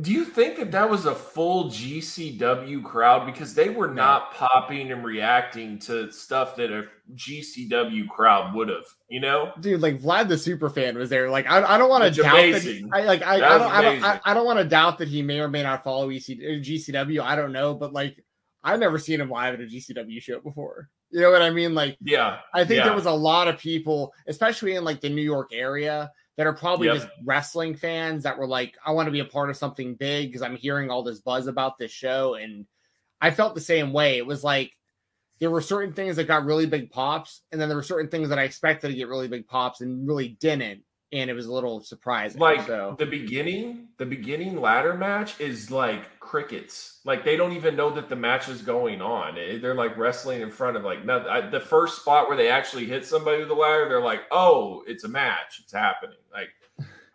do 0.01 0.11
you 0.11 0.25
think 0.25 0.57
that 0.57 0.71
that 0.73 0.89
was 0.89 1.05
a 1.05 1.15
full 1.15 1.67
GCW 1.67 2.83
crowd 2.83 3.27
because 3.27 3.55
they 3.55 3.69
were 3.69 3.93
not 3.93 4.33
popping 4.33 4.91
and 4.91 5.05
reacting 5.05 5.79
to 5.81 6.11
stuff 6.11 6.57
that 6.57 6.71
a 6.73 6.87
GCW 7.15 8.09
crowd 8.09 8.55
would 8.55 8.69
have? 8.71 8.85
You 9.09 9.21
know, 9.21 9.53
dude, 9.61 9.83
like 9.83 9.99
Vlad 10.01 10.29
the 10.29 10.37
superfan 10.37 10.95
was 10.95 11.11
there. 11.11 11.29
Like 11.31 11.47
I, 11.47 11.63
I 11.63 11.79
don't 11.79 11.91
want 11.91 12.05
to 12.05 12.23
doubt 12.23 12.35
amazing. 12.39 12.89
that. 12.89 13.01
He, 13.01 13.03
I 13.03 13.05
like 13.05 13.23
I, 13.23 13.35
I 13.35 13.59
don't 13.59 13.71
I 13.71 13.83
don't 13.83 14.05
I. 14.05 14.21
I 14.25 14.35
don't 14.35 14.47
want 14.47 14.59
to 14.61 14.65
doubt 14.65 14.97
that 14.99 15.09
he 15.09 15.21
may 15.21 15.41
or 15.41 15.49
may 15.49 15.63
not 15.63 15.85
follow 15.85 16.09
EC, 16.09 16.23
uh, 16.31 16.63
GCW. 16.63 17.21
I 17.21 17.37
don't 17.37 17.53
know, 17.53 17.75
but 17.75 17.93
like 17.93 18.25
I've 18.65 18.81
never 18.81 18.99
seen 18.99 19.21
him 19.21 19.29
live 19.29 19.55
at 19.55 19.61
a 19.61 19.65
GCW 19.65 20.23
show 20.23 20.41
before. 20.41 20.89
You 21.11 21.21
know 21.21 21.31
what 21.31 21.43
I 21.43 21.51
mean? 21.51 21.75
Like 21.75 21.99
yeah, 22.01 22.39
I 22.55 22.65
think 22.65 22.79
Yeah. 22.79 22.85
there 22.87 22.95
was 22.95 23.05
a 23.07 23.13
lot 23.13 23.47
of 23.47 23.59
people, 23.59 24.15
especially 24.27 24.77
in 24.77 24.85
like 24.85 25.03
the 25.03 25.11
New 25.11 25.21
York 25.23 25.51
area, 25.53 26.11
that 26.37 26.47
are 26.47 26.53
probably 26.53 26.87
Yep. 26.87 26.97
just 26.97 27.09
wrestling 27.25 27.75
fans 27.75 28.23
that 28.23 28.39
were 28.39 28.47
like, 28.47 28.77
I 28.85 28.93
want 28.93 29.07
to 29.07 29.13
be 29.13 29.21
a 29.21 29.25
part 29.25 29.51
of 29.51 29.57
something 29.57 29.95
big 29.95 30.29
because 30.29 30.43
I'm 30.43 30.57
hearing 30.57 30.91
all 30.91 31.03
this 31.03 31.21
buzz 31.21 31.47
about 31.47 31.79
this 31.79 31.91
show. 31.91 32.35
And 32.35 32.67
I 33.21 33.31
felt 33.31 33.55
the 33.55 33.61
same 33.61 33.93
way. 33.93 34.17
It 34.19 34.27
was 34.27 34.43
like 34.43 34.73
there 35.41 35.51
were 35.51 35.61
certain 35.61 35.93
things 35.93 36.17
that 36.17 36.29
got 36.29 36.45
really 36.45 36.67
big 36.67 36.91
pops, 36.91 37.43
and 37.51 37.61
then 37.61 37.69
there 37.69 37.77
were 37.77 37.83
certain 37.83 38.11
things 38.11 38.29
that 38.29 38.39
I 38.39 38.45
expected 38.45 38.89
to 38.89 38.95
get 38.95 39.09
really 39.09 39.29
big 39.29 39.47
pops 39.47 39.81
and 39.81 40.07
really 40.07 40.29
didn't. 40.29 40.83
And 41.13 41.29
it 41.29 41.35
was 41.35 41.45
a 41.45 41.53
little 41.53 41.81
surprising. 41.81 42.41
like 42.41 42.67
so 42.67 42.97
the 42.99 43.05
beginning, 43.05 43.89
the 43.99 44.07
beginning 44.07 44.59
ladder 44.59 44.95
match 44.95 45.39
is 45.41 45.71
like 45.71 46.19
crickets. 46.21 47.01
Like 47.05 47.23
they 47.23 47.37
don't 47.37 47.53
even 47.53 47.77
know 47.77 47.91
that 47.91 48.09
the 48.09 48.17
match 48.17 48.49
is 48.49 48.63
going 48.63 49.03
on. 49.03 49.35
They're 49.35 49.75
like 49.75 49.97
wrestling 49.99 50.41
in 50.41 50.51
front 50.51 50.77
of 50.77 50.85
like 50.85 51.05
no, 51.05 51.27
I, 51.29 51.43
the 51.43 51.61
first 51.61 52.01
spot 52.01 52.29
where 52.29 52.37
they 52.37 52.49
actually 52.49 52.87
hit 52.87 53.05
somebody 53.05 53.41
with 53.41 53.49
the 53.49 53.55
ladder. 53.55 53.89
They're 53.89 54.01
like, 54.01 54.23
oh, 54.31 54.85
it's 54.87 55.05
a 55.05 55.09
match. 55.09 55.61
It's 55.63 55.73
happening. 55.73 56.17
Like 56.33 56.49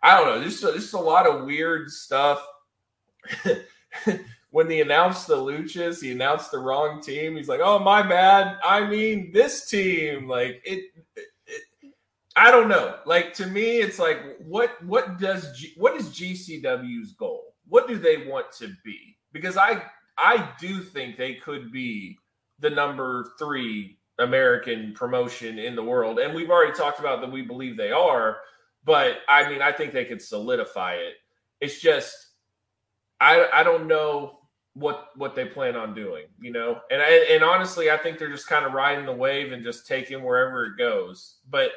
I 0.00 0.16
don't 0.16 0.26
know. 0.28 0.44
Just 0.44 0.62
just 0.62 0.94
a 0.94 0.98
lot 1.00 1.26
of 1.26 1.44
weird 1.44 1.90
stuff. 1.90 2.40
when 4.50 4.68
they 4.68 4.80
announced 4.80 5.26
the 5.26 5.36
luchas, 5.36 6.00
he 6.00 6.12
announced 6.12 6.50
the 6.50 6.58
wrong 6.58 7.02
team. 7.02 7.36
He's 7.36 7.48
like, 7.48 7.60
"Oh, 7.62 7.78
my 7.78 8.02
bad. 8.02 8.58
I 8.64 8.86
mean 8.86 9.32
this 9.32 9.68
team." 9.68 10.28
Like 10.28 10.62
it, 10.64 10.84
it- 11.16 11.24
I 12.38 12.52
don't 12.52 12.68
know. 12.68 12.94
Like 13.04 13.34
to 13.34 13.46
me, 13.46 13.78
it's 13.78 13.98
like 13.98 14.20
what 14.38 14.82
what 14.84 15.18
does 15.18 15.58
G, 15.58 15.72
what 15.76 15.96
is 15.96 16.08
GCW's 16.10 17.12
goal? 17.12 17.56
What 17.66 17.88
do 17.88 17.98
they 17.98 18.28
want 18.28 18.52
to 18.58 18.72
be? 18.84 19.18
Because 19.32 19.56
I 19.56 19.82
I 20.16 20.48
do 20.60 20.80
think 20.80 21.16
they 21.16 21.34
could 21.34 21.72
be 21.72 22.16
the 22.60 22.70
number 22.70 23.32
three 23.40 23.98
American 24.20 24.92
promotion 24.94 25.58
in 25.58 25.74
the 25.74 25.82
world, 25.82 26.20
and 26.20 26.32
we've 26.32 26.50
already 26.50 26.72
talked 26.72 27.00
about 27.00 27.20
that 27.20 27.32
we 27.32 27.42
believe 27.42 27.76
they 27.76 27.90
are. 27.90 28.38
But 28.84 29.18
I 29.28 29.50
mean, 29.50 29.60
I 29.60 29.72
think 29.72 29.92
they 29.92 30.04
could 30.04 30.22
solidify 30.22 30.94
it. 30.94 31.14
It's 31.60 31.80
just 31.80 32.14
I 33.20 33.48
I 33.52 33.64
don't 33.64 33.88
know 33.88 34.38
what 34.74 35.08
what 35.16 35.34
they 35.34 35.46
plan 35.46 35.74
on 35.74 35.92
doing, 35.92 36.26
you 36.40 36.52
know. 36.52 36.78
And 36.92 37.02
I, 37.02 37.26
and 37.32 37.42
honestly, 37.42 37.90
I 37.90 37.96
think 37.96 38.16
they're 38.16 38.30
just 38.30 38.46
kind 38.46 38.64
of 38.64 38.74
riding 38.74 39.06
the 39.06 39.12
wave 39.12 39.50
and 39.50 39.64
just 39.64 39.88
taking 39.88 40.22
wherever 40.22 40.66
it 40.66 40.78
goes. 40.78 41.38
But 41.50 41.72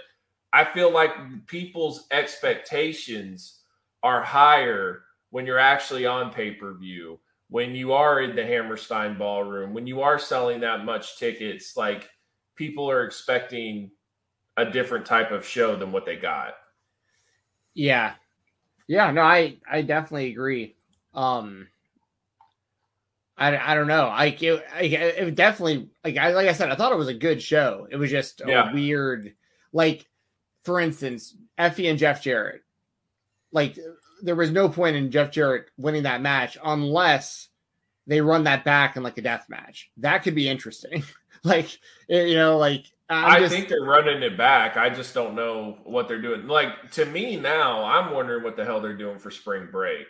I 0.53 0.65
feel 0.65 0.91
like 0.91 1.11
people's 1.47 2.07
expectations 2.11 3.61
are 4.03 4.21
higher 4.23 5.03
when 5.29 5.45
you're 5.45 5.59
actually 5.59 6.05
on 6.05 6.31
pay 6.33 6.51
per 6.51 6.73
view, 6.73 7.19
when 7.49 7.75
you 7.75 7.93
are 7.93 8.21
in 8.21 8.35
the 8.35 8.45
Hammerstein 8.45 9.17
ballroom, 9.17 9.73
when 9.73 9.87
you 9.87 10.01
are 10.01 10.19
selling 10.19 10.61
that 10.61 10.85
much 10.85 11.17
tickets. 11.17 11.77
Like 11.77 12.09
people 12.55 12.89
are 12.89 13.05
expecting 13.05 13.91
a 14.57 14.65
different 14.65 15.05
type 15.05 15.31
of 15.31 15.45
show 15.47 15.75
than 15.75 15.91
what 15.91 16.05
they 16.05 16.17
got. 16.17 16.55
yeah, 17.73 18.15
Yeah, 18.87 19.11
no, 19.11 19.21
I 19.21 19.59
I 19.69 19.81
definitely 19.83 20.31
agree. 20.31 20.75
Um, 21.13 21.69
I, 23.37 23.57
I 23.57 23.75
don't 23.75 23.87
know. 23.87 24.05
I 24.07 24.25
it, 24.27 24.63
it 24.81 25.35
definitely 25.35 25.89
like 26.03 26.17
I 26.17 26.31
like 26.33 26.47
I 26.47 26.53
said, 26.53 26.69
I 26.69 26.75
thought 26.75 26.91
it 26.91 26.97
was 26.97 27.07
a 27.07 27.13
good 27.13 27.41
show. 27.41 27.87
It 27.89 27.95
was 27.97 28.11
just 28.11 28.41
a 28.41 28.51
Yeah. 28.51 28.71
weird, 28.71 29.33
like 29.73 30.05
for 30.63 30.79
instance, 30.79 31.35
Effie 31.57 31.87
and 31.87 31.99
Jeff 31.99 32.21
Jarrett. 32.23 32.61
Like 33.51 33.77
there 34.21 34.35
was 34.35 34.51
no 34.51 34.69
point 34.69 34.95
in 34.95 35.11
Jeff 35.11 35.31
Jarrett 35.31 35.69
winning 35.77 36.03
that 36.03 36.21
match 36.21 36.57
unless 36.63 37.49
they 38.07 38.21
run 38.21 38.43
that 38.45 38.63
back 38.63 38.95
in 38.95 39.03
like 39.03 39.17
a 39.17 39.21
death 39.21 39.47
match. 39.49 39.89
That 39.97 40.19
could 40.23 40.35
be 40.35 40.47
interesting. 40.49 41.03
like 41.43 41.67
eh, 42.09 42.23
you 42.25 42.35
know, 42.35 42.57
like 42.57 42.85
I'm 43.09 43.25
i 43.31 43.39
just- 43.39 43.53
think 43.53 43.67
they're 43.67 43.81
running 43.83 44.23
it 44.23 44.37
back. 44.37 44.77
I 44.77 44.89
just 44.89 45.13
don't 45.13 45.35
know 45.35 45.79
what 45.83 46.07
they're 46.07 46.21
doing. 46.21 46.47
Like 46.47 46.91
to 46.91 47.05
me 47.05 47.35
now, 47.35 47.83
I'm 47.83 48.13
wondering 48.13 48.43
what 48.43 48.55
the 48.55 48.63
hell 48.65 48.79
they're 48.79 48.95
doing 48.97 49.19
for 49.19 49.31
spring 49.31 49.67
break 49.71 50.07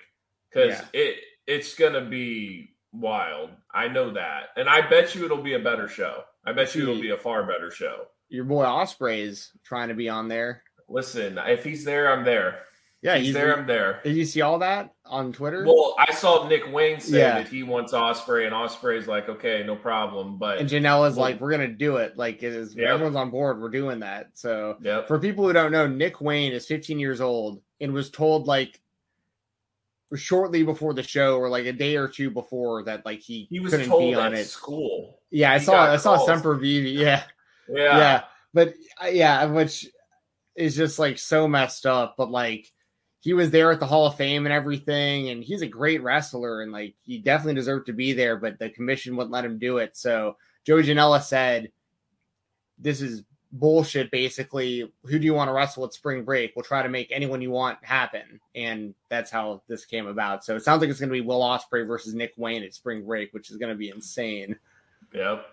because 0.54 0.80
Yeah. 0.80 0.86
it 0.94 1.16
it's 1.48 1.74
gonna 1.76 2.02
be 2.06 2.76
wild. 2.94 3.50
I 3.74 3.88
know 3.88 4.12
that, 4.12 4.50
and 4.56 4.70
I 4.70 4.88
bet 4.88 5.16
you 5.16 5.26
it'll 5.26 5.42
be 5.42 5.54
a 5.54 5.60
better 5.60 5.88
show. 5.88 6.24
I 6.46 6.54
bet 6.54 6.76
you 6.76 6.84
it'll 6.84 7.02
be 7.02 7.12
a 7.12 7.18
far 7.18 7.44
better 7.44 7.72
show. 7.72 8.06
Your 8.32 8.46
boy 8.46 8.64
Ospreay 8.64 9.20
is 9.26 9.52
trying 9.64 9.90
to 9.90 9.94
be 9.94 10.08
on 10.10 10.28
there. 10.30 10.64
Listen, 10.88 11.38
if 11.46 11.64
he's 11.64 11.84
there, 11.84 12.12
I'm 12.12 12.24
there. 12.24 12.62
Yeah, 13.02 13.18
he's, 13.18 13.34
there. 13.34 13.58
I'm 13.58 13.66
there. 13.66 14.00
Did 14.04 14.16
you 14.16 14.26
see 14.26 14.42
all 14.42 14.60
that 14.60 14.94
on 15.06 15.34
Twitter? 15.34 15.66
Well, 15.66 15.96
I 15.98 16.14
saw 16.14 16.48
Nick 16.48 16.72
Wayne 16.72 17.00
say 17.00 17.18
Yeah. 17.18 17.40
that 17.40 17.48
he 17.50 17.64
wants 17.64 17.94
Ospreay, 17.94 18.46
and 18.46 18.54
Ospreay's 18.54 19.08
like, 19.08 19.28
okay, 19.28 19.64
no 19.66 19.76
problem. 19.76 20.38
But 20.38 20.60
and 20.60 20.70
Janela's 20.70 21.16
Well- 21.16 21.26
like, 21.26 21.42
"We're 21.42 21.50
gonna 21.52 21.68
do 21.68 21.98
it. 21.98 22.16
Like, 22.16 22.44
it 22.44 22.54
is 22.54 22.76
Yep. 22.76 22.88
everyone's 22.88 23.16
on 23.16 23.32
board. 23.32 23.60
We're 23.60 23.70
doing 23.70 24.00
that." 24.02 24.30
So, 24.38 24.78
yep, 24.82 25.08
for 25.08 25.18
people 25.20 25.46
who 25.48 25.52
don't 25.52 25.72
know, 25.72 25.88
Nick 25.88 26.22
Wayne 26.22 26.54
is 26.54 26.68
15 26.68 27.00
years 27.00 27.20
old 27.22 27.62
and 27.82 27.92
was 27.92 28.10
told 28.12 28.46
like 28.48 28.80
shortly 30.16 30.62
before 30.64 30.94
the 30.94 31.04
show, 31.04 31.38
or 31.38 31.50
like 31.50 31.66
a 31.66 31.74
day 31.74 31.96
or 31.96 32.08
two 32.08 32.30
before, 32.30 32.84
that 32.84 33.04
like 33.06 33.20
he, 33.22 33.48
he 33.50 33.60
was 33.60 33.72
couldn't 33.72 33.88
told 33.88 34.02
be 34.02 34.14
at 34.14 34.20
on 34.20 34.34
it. 34.36 34.46
school. 34.46 35.20
Yeah, 35.32 35.54
I 35.54 35.60
he 35.60 35.66
saw. 35.66 35.92
I 35.92 35.98
saw. 35.98 36.18
Semper 36.26 36.54
Vivi. 36.56 36.92
Yeah, 36.92 37.24
Yeah, 37.72 37.98
yeah, 37.98 38.24
but 38.54 38.74
uh, 39.04 39.08
yeah, 39.08 39.46
which 39.46 39.88
is 40.56 40.76
just 40.76 41.00
like 41.00 41.18
so 41.18 41.48
messed 41.48 41.86
up. 41.86 42.16
But 42.18 42.32
like 42.32 42.72
he 43.22 43.34
was 43.34 43.52
there 43.52 43.72
at 43.72 43.80
the 43.80 43.86
Hall 43.86 44.08
of 44.08 44.16
Fame 44.16 44.46
and 44.46 44.54
everything, 44.54 45.30
and 45.30 45.44
he's 45.44 45.62
a 45.62 45.68
great 45.68 46.02
wrestler, 46.02 46.62
and 46.62 46.72
like 46.72 46.96
he 47.04 47.20
definitely 47.20 47.54
deserved 47.54 47.86
to 47.86 47.94
be 47.94 48.14
there, 48.14 48.36
but 48.36 48.60
the 48.60 48.70
commission 48.70 49.16
wouldn't 49.16 49.32
let 49.32 49.46
him 49.46 49.60
do 49.60 49.78
it. 49.78 49.96
So 49.96 50.38
Joey 50.66 50.84
Janela 50.84 51.22
said, 51.22 51.72
"This 52.80 53.00
is 53.02 53.24
bullshit. 53.52 54.10
Basically, 54.12 54.92
who 55.04 55.20
do 55.20 55.26
you 55.26 55.34
want 55.34 55.50
to 55.50 55.54
wrestle 55.54 55.86
at 55.86 55.94
Spring 55.94 56.24
Break? 56.24 56.54
We'll 56.56 56.64
try 56.64 56.82
to 56.82 56.90
make 56.90 57.12
anyone 57.12 57.42
you 57.42 57.52
want 57.52 57.78
happen." 57.84 58.40
And 58.56 58.96
that's 59.10 59.30
how 59.30 59.62
this 59.68 59.86
came 59.86 60.08
about. 60.08 60.44
So 60.44 60.56
it 60.56 60.64
sounds 60.64 60.82
like 60.82 60.90
it's 60.90 61.00
going 61.00 61.10
to 61.10 61.14
be 61.14 61.22
Will 61.22 61.42
Ospreay 61.42 61.86
versus 61.86 62.16
Nick 62.16 62.34
Wayne 62.38 62.64
at 62.64 62.74
Spring 62.74 63.06
Break, 63.06 63.34
which 63.34 63.52
is 63.52 63.58
going 63.58 63.72
to 63.72 63.78
be 63.78 63.90
insane. 63.90 64.58
Yep. 65.14 65.46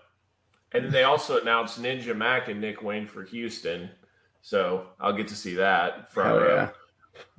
And 0.73 0.85
then 0.85 0.93
they 0.93 1.05
also 1.05 1.41
announced 1.41 1.81
Ninja 1.81 2.17
Mac 2.17 2.49
and 2.49 2.61
Nick 2.61 2.83
Wayne 2.83 3.07
for 3.07 3.25
Houston. 3.25 3.91
So 4.43 4.87
I'll 5.01 5.15
get 5.15 5.29
to 5.29 5.37
see 5.37 5.55
that 5.55 6.13
from 6.13 6.43
yeah. 6.43 6.49
yeah. 6.49 6.71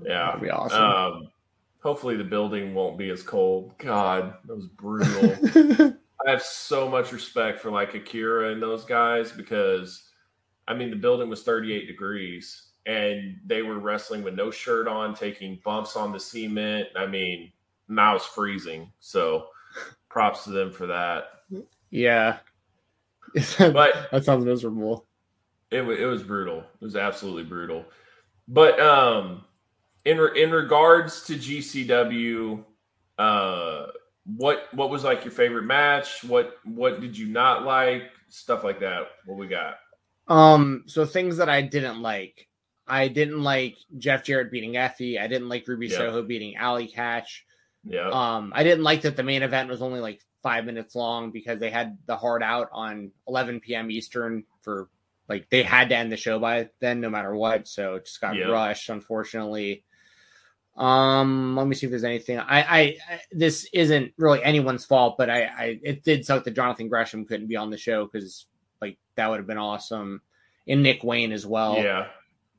Yeah. 0.05 0.25
That'd 0.25 0.41
be 0.41 0.49
awesome. 0.49 0.81
Um 0.81 1.27
hopefully 1.81 2.17
the 2.17 2.23
building 2.23 2.73
won't 2.73 2.97
be 2.97 3.09
as 3.09 3.23
cold. 3.23 3.77
God, 3.77 4.33
that 4.45 4.55
was 4.55 4.67
brutal. 4.67 5.95
I 6.25 6.31
have 6.31 6.41
so 6.41 6.89
much 6.89 7.11
respect 7.11 7.59
for 7.59 7.71
like 7.71 7.93
Akira 7.93 8.51
and 8.51 8.61
those 8.61 8.83
guys 8.83 9.31
because 9.31 10.09
I 10.67 10.73
mean 10.73 10.89
the 10.89 10.95
building 10.95 11.29
was 11.29 11.43
38 11.43 11.87
degrees 11.87 12.69
and 12.85 13.39
they 13.45 13.61
were 13.61 13.79
wrestling 13.79 14.23
with 14.23 14.33
no 14.33 14.49
shirt 14.51 14.87
on, 14.87 15.13
taking 15.13 15.59
bumps 15.63 15.95
on 15.95 16.11
the 16.11 16.19
cement. 16.19 16.87
I 16.95 17.05
mean, 17.05 17.51
now 17.87 18.15
it's 18.15 18.25
freezing. 18.25 18.91
So 18.99 19.47
props 20.09 20.43
to 20.45 20.49
them 20.49 20.71
for 20.71 20.87
that. 20.87 21.43
yeah. 21.91 22.37
But 23.57 23.93
that 24.11 24.25
sounds 24.25 24.45
miserable. 24.45 25.05
It 25.71 25.81
it 25.81 26.05
was 26.05 26.23
brutal. 26.23 26.59
It 26.59 26.83
was 26.83 26.95
absolutely 26.95 27.43
brutal. 27.43 27.85
But 28.47 28.79
um, 28.79 29.43
in 30.05 30.17
re- 30.17 30.41
in 30.41 30.51
regards 30.51 31.23
to 31.23 31.35
GCW, 31.35 32.63
uh, 33.17 33.85
what 34.25 34.67
what 34.73 34.89
was 34.89 35.03
like 35.03 35.23
your 35.23 35.31
favorite 35.31 35.63
match? 35.65 36.23
What 36.23 36.57
what 36.65 37.01
did 37.01 37.17
you 37.17 37.27
not 37.27 37.65
like? 37.65 38.03
Stuff 38.29 38.63
like 38.63 38.79
that. 38.79 39.07
What 39.25 39.37
we 39.37 39.47
got? 39.47 39.75
Um, 40.27 40.83
so 40.87 41.05
things 41.05 41.37
that 41.37 41.49
I 41.49 41.61
didn't 41.61 42.01
like. 42.01 42.47
I 42.87 43.07
didn't 43.07 43.43
like 43.43 43.77
Jeff 43.97 44.23
Jarrett 44.23 44.51
beating 44.51 44.77
Effie. 44.77 45.19
I 45.19 45.27
didn't 45.27 45.49
like 45.49 45.67
Ruby 45.67 45.87
Yeah. 45.87 45.97
Soho 45.97 46.23
beating 46.23 46.55
Allie 46.55 46.87
Katch. 46.87 47.41
Yeah, 47.83 48.09
Um, 48.09 48.51
I 48.55 48.63
didn't 48.63 48.83
like 48.83 49.01
that 49.01 49.15
the 49.15 49.23
main 49.23 49.41
event 49.41 49.69
was 49.69 49.81
only 49.81 49.99
like 49.99 50.21
five 50.41 50.65
minutes 50.65 50.95
long 50.95 51.32
because 51.32 51.60
they 51.60 51.69
had 51.69 51.97
the 52.06 52.15
hard 52.15 52.41
out 52.43 52.69
on 52.71 53.12
11 53.28 53.60
p.m. 53.60 53.91
Eastern 53.91 54.43
for 54.62 54.89
like 55.28 55.49
they 55.49 55.63
had 55.63 55.89
to 55.89 55.95
end 55.95 56.12
the 56.12 56.17
show 56.17 56.39
by 56.39 56.69
then, 56.80 57.02
no 57.02 57.10
matter 57.10 57.36
what. 57.36 57.67
So 57.67 57.95
it 57.95 58.06
just 58.06 58.21
got 58.21 58.36
Yeah. 58.36 58.45
rushed, 58.47 58.89
unfortunately. 58.89 59.84
Um, 60.78 61.56
let 61.58 61.67
me 61.67 61.75
see 61.75 61.88
if 61.88 61.89
there's 61.91 62.04
anything. 62.06 62.39
I, 62.39 62.62
I, 62.62 62.80
I 62.80 63.21
this 63.32 63.67
isn't 63.73 64.13
really 64.17 64.41
anyone's 64.43 64.86
fault, 64.86 65.17
but 65.17 65.30
I, 65.30 65.43
I, 65.43 65.80
it 65.84 66.04
did 66.04 66.25
suck 66.25 66.45
that 66.45 66.56
Jonathan 66.56 66.88
Gresham 66.88 67.25
couldn't 67.25 67.47
be 67.47 67.58
on 67.58 67.69
the 67.69 67.78
show 67.78 68.06
because 68.06 68.45
like 68.82 68.97
that 69.15 69.30
would 69.30 69.39
have 69.39 69.47
been 69.47 69.58
awesome, 69.58 70.21
and 70.67 70.82
Nick 70.82 71.04
Wayne 71.04 71.34
as 71.34 71.45
well. 71.45 71.75
yeah, 71.84 72.08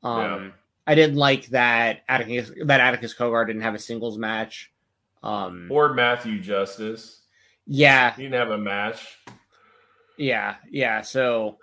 Um, 0.02 0.20
Yeah. 0.20 0.50
I 0.86 0.94
didn't 0.96 1.16
like 1.16 1.46
that 1.48 2.00
Atticus 2.08 2.50
that 2.64 2.80
Atticus 2.80 3.14
Cogar 3.14 3.46
didn't 3.46 3.62
have 3.62 3.74
a 3.74 3.78
singles 3.78 4.18
match. 4.18 4.70
Um, 5.22 5.68
or 5.70 5.94
Matthew 5.94 6.40
Justice. 6.40 7.19
Yeah, 7.72 8.14
He 8.16 8.22
didn't 8.24 8.34
have 8.34 8.50
a 8.50 8.58
match. 8.58 9.18
yeah, 10.18 10.56
yeah. 10.70 11.02
So, 11.02 11.58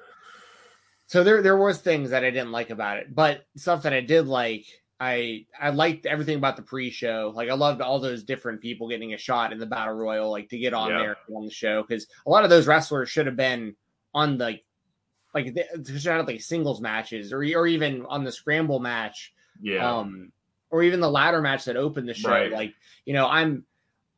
so 1.08 1.24
there 1.24 1.41
there 1.41 1.58
was 1.58 1.80
things 1.80 2.10
that 2.12 2.24
I 2.24 2.30
didn't 2.32 2.52
like 2.52 2.70
about 2.70 2.98
it, 2.98 3.13
but 3.13 3.46
stuff 3.56 3.84
that 3.84 3.93
I 3.93 4.02
did 4.02 4.28
like. 4.28 4.65
I 5.00 5.46
I 5.60 5.70
liked 5.70 6.08
everything 6.08 6.38
about 6.38 6.56
the 6.56 6.63
pre-show. 6.63 7.32
Like 7.36 7.50
I 7.50 7.54
loved 7.54 7.82
all 7.82 8.00
those 8.00 8.24
different 8.24 8.62
people 8.62 8.89
getting 8.89 9.13
a 9.13 9.17
shot 9.17 9.54
in 9.54 9.60
the 9.60 9.67
battle 9.67 9.93
royal, 9.93 10.32
like 10.32 10.50
to 10.50 10.58
get 10.58 10.74
on 10.74 10.89
Yeah. 10.89 10.98
there 10.98 11.17
on 11.36 11.46
the 11.46 11.52
show 11.52 11.84
because 11.84 12.08
a 12.26 12.30
lot 12.32 12.43
of 12.43 12.50
those 12.50 12.65
wrestlers 12.65 13.08
should 13.08 13.28
have 13.28 13.36
been 13.36 13.76
on 14.15 14.39
the 14.39 14.58
like 15.36 15.54
they 15.54 15.65
should 16.00 16.12
have 16.12 16.26
like 16.26 16.41
singles 16.41 16.82
matches 16.82 17.32
or 17.32 17.43
or 17.43 17.67
even 17.67 18.08
on 18.08 18.24
the 18.24 18.32
scramble 18.32 18.80
match 18.80 19.34
Yeah, 19.62 19.88
um 20.00 20.32
or 20.72 20.82
even 20.82 21.00
the 21.00 21.12
ladder 21.12 21.41
match 21.41 21.65
that 21.65 21.78
opened 21.78 22.10
the 22.10 22.15
show 22.15 22.32
Right. 22.32 22.52
like 22.52 22.74
you 23.06 23.13
know 23.13 23.28
i'm 23.28 23.65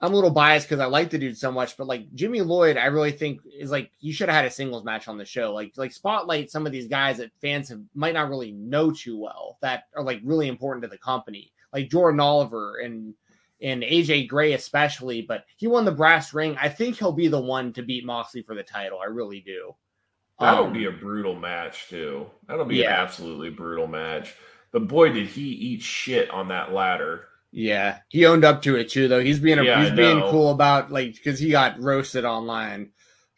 i'm 0.02 0.12
a 0.12 0.16
little 0.16 0.30
biased 0.32 0.68
because 0.68 0.80
i 0.80 0.86
like 0.86 1.10
the 1.10 1.18
dude 1.18 1.38
so 1.38 1.52
much 1.52 1.76
but 1.78 1.88
like 1.88 2.14
jimmy 2.16 2.42
lloyd 2.42 2.78
i 2.78 2.86
really 2.86 3.12
think 3.12 3.42
is 3.58 3.72
like 3.72 3.92
you 4.00 4.14
should 4.14 4.30
have 4.30 4.36
had 4.36 4.46
a 4.46 4.52
singles 4.52 4.84
match 4.84 5.08
on 5.08 5.18
the 5.18 5.26
show 5.26 5.54
like 5.54 5.74
like 5.78 5.92
spotlight 5.92 6.50
some 6.52 6.66
of 6.66 6.72
these 6.72 6.88
guys 6.88 7.18
that 7.18 7.32
fans 7.42 7.70
have 7.70 7.82
might 7.94 8.14
not 8.14 8.30
really 8.30 8.52
know 8.52 8.92
too 8.92 9.18
well 9.20 9.58
that 9.62 9.84
are 9.96 10.04
like 10.04 10.22
really 10.24 10.48
important 10.48 10.84
to 10.84 10.90
the 10.90 10.98
company 10.98 11.52
like 11.74 11.90
jordan 11.90 12.20
oliver 12.20 12.78
and 12.78 13.14
and 13.62 13.84
aj 13.84 14.28
gray 14.28 14.54
especially 14.54 15.22
but 15.22 15.44
he 15.58 15.68
won 15.68 15.84
the 15.86 15.92
brass 15.92 16.34
ring 16.34 16.56
i 16.62 16.70
think 16.70 16.98
he'll 16.98 17.12
be 17.12 17.28
the 17.28 17.40
one 17.40 17.74
to 17.74 17.84
beat 17.84 18.06
moxley 18.06 18.42
for 18.42 18.56
the 18.56 18.64
title 18.64 19.00
i 19.00 19.06
really 19.06 19.42
do 19.42 19.74
that'll 20.40 20.66
Um, 20.66 20.74
be 20.74 20.86
a 20.86 20.92
brutal 20.92 21.36
match 21.36 21.90
too. 21.90 22.28
That'll 22.48 22.66
be 22.66 22.78
Yeah. 22.78 22.94
an 22.96 23.02
absolutely 23.02 23.50
brutal 23.50 23.88
match. 23.88 24.36
But 24.72 24.88
boy, 24.88 25.10
did 25.12 25.28
he 25.28 25.44
eat 25.50 25.82
shit 25.82 26.30
on 26.30 26.50
that 26.50 26.72
ladder. 26.74 27.29
Yeah, 27.52 28.00
he 28.10 28.26
owned 28.26 28.46
up 28.46 28.62
to 28.64 28.76
it 28.76 28.90
too, 28.90 29.08
though. 29.08 29.22
He's 29.22 29.40
being 29.40 29.60
a, 29.60 29.64
Yeah, 29.64 29.84
he's 29.84 29.92
being 29.96 30.20
cool 30.22 30.52
about 30.52 30.92
like 30.92 31.14
because 31.14 31.40
he 31.40 31.50
got 31.50 31.80
roasted 31.80 32.26
online. 32.26 32.92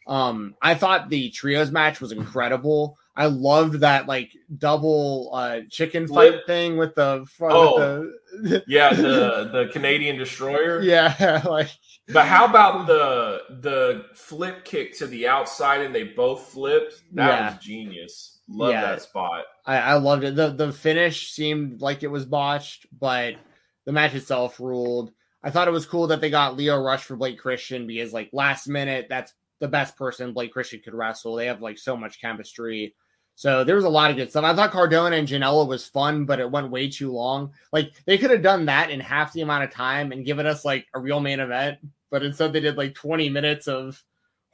Um, 0.06 0.54
I 0.60 0.74
thought 0.74 1.08
the 1.08 1.30
trios 1.30 1.70
match 1.70 2.00
was 2.00 2.12
incredible. 2.12 2.98
I 3.14 3.26
loved 3.26 3.80
that 3.80 4.06
like 4.06 4.32
double 4.58 5.30
uh 5.34 5.60
chicken 5.70 6.08
fight 6.08 6.40
thing 6.46 6.76
with 6.76 6.94
the 6.94 7.26
front. 7.36 7.54
Oh. 7.54 8.10
With 8.42 8.50
the, 8.50 8.64
Yeah, 8.66 8.92
the 8.94 9.48
the 9.52 9.70
Canadian 9.72 10.16
Destroyer. 10.18 10.82
yeah, 10.82 11.42
like 11.48 11.68
But 12.08 12.26
how 12.26 12.44
about 12.46 12.86
the 12.86 13.42
the 13.60 14.04
flip 14.14 14.64
kick 14.64 14.96
to 14.98 15.06
the 15.06 15.28
outside 15.28 15.82
and 15.82 15.94
they 15.94 16.04
both 16.04 16.48
flipped? 16.48 17.02
That 17.12 17.26
Yeah. 17.28 17.54
was 17.54 17.64
genius. 17.64 18.40
Love 18.48 18.72
Yeah. 18.72 18.80
that 18.82 19.02
spot. 19.02 19.44
I, 19.64 19.76
I 19.78 19.94
loved 19.94 20.24
it. 20.24 20.34
The 20.34 20.50
the 20.50 20.72
finish 20.72 21.30
seemed 21.32 21.80
like 21.80 22.02
it 22.02 22.08
was 22.10 22.24
botched, 22.26 22.86
but 22.98 23.34
the 23.84 23.92
match 23.92 24.14
itself 24.14 24.60
ruled. 24.60 25.12
I 25.42 25.50
thought 25.50 25.68
it 25.68 25.72
was 25.72 25.86
cool 25.86 26.06
that 26.08 26.20
they 26.20 26.30
got 26.30 26.56
Lio 26.56 26.80
Rush 26.80 27.02
for 27.04 27.16
Blake 27.16 27.38
Christian 27.38 27.86
because 27.86 28.12
like 28.12 28.30
last 28.32 28.68
minute, 28.68 29.06
that's 29.08 29.34
the 29.58 29.68
best 29.68 29.96
person 29.96 30.32
Blake 30.32 30.52
Christian 30.52 30.80
could 30.84 30.94
wrestle. 30.94 31.34
They 31.34 31.46
have 31.46 31.62
like 31.62 31.78
so 31.78 31.96
much 31.96 32.20
chemistry. 32.20 32.94
So 33.34 33.64
there 33.64 33.76
was 33.76 33.84
a 33.84 33.88
lot 33.88 34.10
of 34.10 34.16
good 34.16 34.30
stuff. 34.30 34.44
I 34.44 34.54
thought 34.54 34.70
Cardona 34.72 35.16
and 35.16 35.26
Janela 35.26 35.66
was 35.66 35.86
fun, 35.86 36.26
but 36.26 36.38
it 36.38 36.50
went 36.50 36.70
way 36.70 36.88
too 36.88 37.10
long. 37.10 37.52
Like 37.72 37.92
they 38.06 38.18
could 38.18 38.30
have 38.30 38.42
done 38.42 38.66
that 38.66 38.90
in 38.90 39.00
half 39.00 39.32
the 39.32 39.40
amount 39.40 39.64
of 39.64 39.70
time 39.70 40.12
and 40.12 40.24
given 40.26 40.46
us 40.46 40.64
like 40.64 40.86
a 40.94 41.00
real 41.00 41.18
main 41.18 41.40
event, 41.40 41.78
but 42.10 42.22
instead 42.22 42.52
they 42.52 42.60
did 42.60 42.76
like 42.76 42.94
20 42.94 43.30
minutes 43.30 43.68
of 43.68 44.02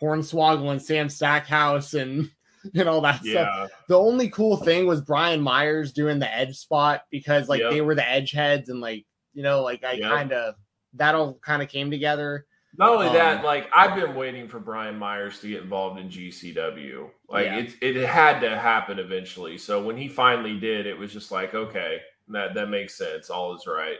Hornswoggle 0.01 0.71
and 0.71 0.81
Sam 0.81 1.09
Stackhouse 1.09 1.95
and 1.95 2.31
and 2.75 2.89
all 2.89 3.01
that 3.01 3.23
stuff 3.25 3.71
the 3.89 3.97
only 3.99 4.29
cool 4.31 4.57
thing 4.57 4.85
was 4.85 5.01
Brian 5.01 5.41
Myers 5.41 5.93
doing 5.93 6.19
the 6.19 6.33
edge 6.35 6.57
spot 6.57 7.03
because 7.09 7.49
like 7.49 7.61
Yep. 7.61 7.71
they 7.71 7.81
were 7.81 7.95
the 7.95 8.09
edge 8.09 8.33
heads 8.33 8.69
and 8.69 8.81
like 8.81 9.07
You 9.35 9.43
know, 9.43 9.63
like 9.63 9.85
I 9.85 9.93
Yep. 9.93 10.11
kind 10.11 10.33
of 10.33 10.55
that 10.95 11.15
all 11.15 11.35
kind 11.35 11.63
of 11.63 11.69
came 11.69 11.91
together. 11.91 12.47
Not 12.77 12.91
only 12.91 13.07
Um, 13.09 13.13
that, 13.15 13.45
like 13.45 13.71
I've 13.75 13.95
been 13.95 14.15
waiting 14.15 14.49
for 14.49 14.61
Brian 14.61 14.99
Myers 14.99 15.41
to 15.41 15.49
get 15.49 15.63
involved 15.63 15.99
in 15.99 16.11
GCW. 16.11 17.11
Like 17.29 17.47
Yeah. 17.47 17.59
it, 17.59 17.75
it 17.81 18.07
had 18.07 18.41
to 18.41 18.57
happen 18.59 18.99
eventually. 18.99 19.59
So 19.59 19.83
when 19.83 19.97
he 19.97 20.09
finally 20.09 20.59
did, 20.59 20.87
it 20.87 20.97
was 20.99 21.13
just 21.13 21.31
like, 21.31 21.55
okay, 21.55 22.01
that 22.29 22.55
that 22.55 22.69
makes 22.69 22.95
sense. 22.97 23.31
All 23.31 23.55
is 23.55 23.67
right. 23.67 23.99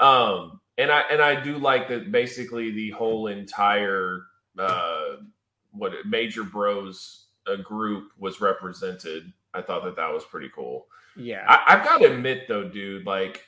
Um, 0.00 0.60
and 0.78 0.90
I 0.90 1.00
and 1.10 1.22
I 1.22 1.40
do 1.40 1.58
like 1.58 1.88
that. 1.88 2.12
Basically, 2.12 2.70
the 2.70 2.90
whole 2.90 3.28
entire 3.28 4.22
uh, 4.58 5.16
what 5.72 5.92
Major 6.06 6.44
Bros 6.44 7.26
uh, 7.46 7.56
group 7.56 8.12
was 8.18 8.40
represented. 8.40 9.32
I 9.54 9.62
thought 9.62 9.84
that 9.84 9.96
that 9.96 10.12
was 10.12 10.24
pretty 10.24 10.50
cool. 10.54 10.86
Yeah. 11.16 11.44
I, 11.48 11.74
I've 11.74 11.84
got 11.84 11.98
to 11.98 12.12
admit 12.12 12.46
though, 12.48 12.68
dude, 12.68 13.06
like 13.06 13.45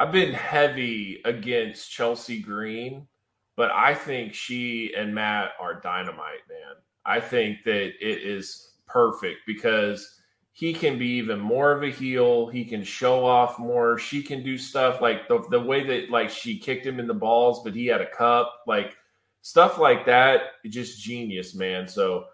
I've 0.00 0.12
been 0.12 0.32
heavy 0.32 1.20
against 1.26 1.90
Chelsea 1.90 2.40
Green, 2.40 3.06
but 3.54 3.70
I 3.70 3.94
think 3.94 4.32
she 4.32 4.94
and 4.96 5.14
Matt 5.14 5.50
are 5.60 5.78
dynamite, 5.78 6.48
man. 6.48 6.76
I 7.04 7.20
think 7.20 7.64
that 7.64 7.92
it 8.00 8.22
is 8.22 8.76
perfect 8.86 9.40
because 9.46 10.20
he 10.52 10.72
can 10.72 10.98
be 10.98 11.08
even 11.18 11.38
more 11.38 11.72
of 11.72 11.82
a 11.82 11.90
heel. 11.90 12.46
He 12.46 12.64
can 12.64 12.82
show 12.82 13.26
off 13.26 13.58
more. 13.58 13.98
She 13.98 14.22
can 14.22 14.42
do 14.42 14.56
stuff 14.56 15.02
like 15.02 15.28
the 15.28 15.44
the 15.50 15.60
way 15.60 15.84
that 15.86 16.10
like 16.10 16.30
she 16.30 16.58
kicked 16.58 16.86
him 16.86 16.98
in 16.98 17.06
the 17.06 17.12
balls, 17.12 17.62
but 17.62 17.74
he 17.74 17.84
had 17.84 18.00
a 18.00 18.10
cup, 18.10 18.50
like 18.66 18.96
stuff 19.42 19.76
like 19.76 20.06
that. 20.06 20.44
Just 20.66 20.98
genius, 20.98 21.54
man. 21.54 21.86
So 21.86 22.24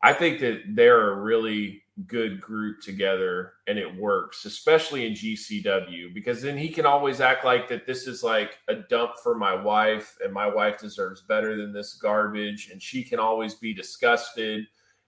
I 0.00 0.12
think 0.12 0.38
that 0.40 0.62
they're 0.68 1.10
a 1.10 1.20
really 1.20 1.82
good 2.06 2.40
group 2.40 2.80
together 2.82 3.54
and 3.66 3.78
it 3.78 3.96
works, 3.96 4.44
especially 4.44 5.06
in 5.06 5.14
GCW, 5.14 6.12
because 6.12 6.42
then 6.42 6.58
he 6.58 6.68
can 6.68 6.84
always 6.84 7.20
act 7.20 7.44
like 7.44 7.68
that 7.68 7.86
this 7.86 8.06
is 8.06 8.22
like 8.22 8.58
a 8.68 8.74
dump 8.74 9.12
for 9.22 9.34
my 9.34 9.54
wife 9.54 10.16
and 10.22 10.32
my 10.32 10.46
wife 10.46 10.78
deserves 10.78 11.22
better 11.22 11.56
than 11.56 11.72
this 11.72 11.94
garbage. 11.94 12.68
And 12.70 12.82
she 12.82 13.02
can 13.02 13.18
always 13.18 13.54
be 13.54 13.72
disgusted. 13.72 14.66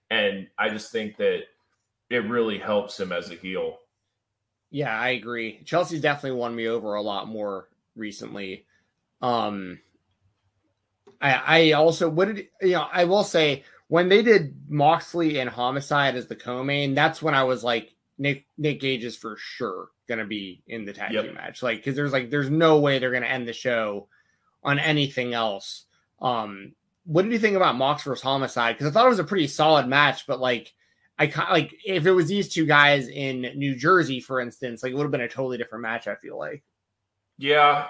And 0.09 0.47
I 0.57 0.69
just 0.69 0.91
think 0.91 1.17
that 1.17 1.41
it 2.09 2.27
really 2.27 2.57
helps 2.57 2.99
him 2.99 3.11
as 3.11 3.29
a 3.29 3.35
heel. 3.35 3.77
Yeah, 4.71 4.97
I 4.97 5.09
agree. 5.09 5.61
Chelsea's 5.65 6.01
definitely 6.01 6.39
won 6.39 6.55
me 6.55 6.67
over 6.67 6.95
a 6.95 7.01
lot 7.01 7.27
more 7.27 7.69
recently. 7.95 8.65
Um 9.21 9.79
I 11.21 11.33
I 11.33 11.71
also 11.73 12.09
what 12.09 12.33
did 12.33 12.47
you 12.61 12.71
know, 12.71 12.87
I 12.91 13.05
will 13.05 13.23
say 13.23 13.63
when 13.89 14.07
they 14.07 14.21
did 14.23 14.55
Moxley 14.69 15.39
and 15.39 15.49
Homicide 15.49 16.15
as 16.15 16.27
the 16.27 16.35
co-main, 16.35 16.93
that's 16.95 17.21
when 17.21 17.35
I 17.35 17.43
was 17.43 17.63
like 17.63 17.93
Nick 18.17 18.45
Nick 18.57 18.79
Gage 18.79 19.03
is 19.03 19.17
for 19.17 19.35
sure 19.37 19.89
gonna 20.07 20.25
be 20.25 20.63
in 20.67 20.85
the 20.85 20.93
tag 20.93 21.11
Yep. 21.11 21.25
team 21.25 21.33
match. 21.33 21.61
Like 21.61 21.77
because 21.77 21.95
there's 21.95 22.13
like 22.13 22.29
there's 22.29 22.49
no 22.49 22.79
way 22.79 22.99
they're 22.99 23.11
gonna 23.11 23.25
end 23.25 23.47
the 23.47 23.53
show 23.53 24.07
on 24.63 24.79
anything 24.79 25.33
else. 25.33 25.85
Um 26.21 26.73
what 27.05 27.23
did 27.23 27.31
you 27.31 27.39
think 27.39 27.55
about 27.55 27.75
Mox 27.75 28.03
versus 28.03 28.21
Homicide? 28.21 28.75
Because 28.77 28.87
I 28.87 28.91
thought 28.93 29.07
it 29.07 29.09
was 29.09 29.19
a 29.19 29.23
pretty 29.23 29.47
solid 29.47 29.87
match, 29.87 30.27
but 30.27 30.39
like 30.39 30.73
I 31.17 31.31
like 31.51 31.73
if 31.85 32.05
it 32.05 32.11
was 32.11 32.27
these 32.27 32.47
two 32.49 32.65
guys 32.65 33.07
in 33.09 33.41
New 33.55 33.75
Jersey, 33.75 34.19
for 34.21 34.39
instance, 34.39 34.83
like 34.83 34.91
it 34.91 34.95
would 34.95 35.03
have 35.03 35.11
been 35.11 35.21
a 35.21 35.27
totally 35.27 35.57
different 35.57 35.81
match. 35.81 36.07
I 36.07 36.15
feel 36.15 36.37
like. 36.37 36.63
Yeah. 37.37 37.87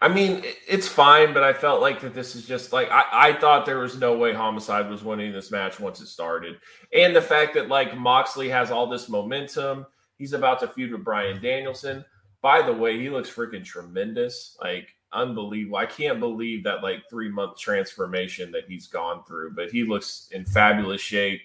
I 0.00 0.08
mean, 0.08 0.44
it's 0.66 0.86
fine, 0.86 1.32
but 1.32 1.42
I 1.42 1.52
felt 1.52 1.80
like 1.80 2.00
that 2.00 2.14
this 2.14 2.36
is 2.36 2.46
just 2.46 2.72
like 2.72 2.90
I, 2.90 3.04
I 3.12 3.32
thought 3.34 3.66
there 3.66 3.78
was 3.78 3.98
no 3.98 4.16
way 4.16 4.32
Homicide 4.32 4.88
was 4.88 5.02
winning 5.02 5.32
this 5.32 5.50
match 5.50 5.80
once 5.80 6.00
it 6.00 6.06
started. 6.06 6.58
And 6.92 7.14
the 7.14 7.22
fact 7.22 7.54
that 7.54 7.68
like 7.68 7.96
Moxley 7.96 8.48
has 8.48 8.70
all 8.70 8.86
this 8.86 9.08
momentum, 9.08 9.86
he's 10.16 10.32
about 10.32 10.60
to 10.60 10.68
feud 10.68 10.92
with 10.92 11.04
Bryan 11.04 11.40
Danielson. 11.42 12.04
By 12.40 12.62
the 12.62 12.72
way, 12.72 12.98
he 12.98 13.10
looks 13.10 13.30
freaking 13.30 13.64
tremendous. 13.64 14.56
Like 14.60 14.94
unbelievable. 15.12 15.78
I 15.78 15.86
can't 15.86 16.20
believe 16.20 16.64
that 16.64 16.82
like 16.82 17.08
three 17.10 17.30
month 17.30 17.58
transformation 17.58 18.52
that 18.52 18.64
he's 18.68 18.86
gone 18.86 19.24
through, 19.24 19.54
but 19.54 19.70
he 19.70 19.84
looks 19.84 20.28
in 20.32 20.44
fabulous 20.44 21.00
shape. 21.00 21.40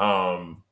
Um 0.00 0.62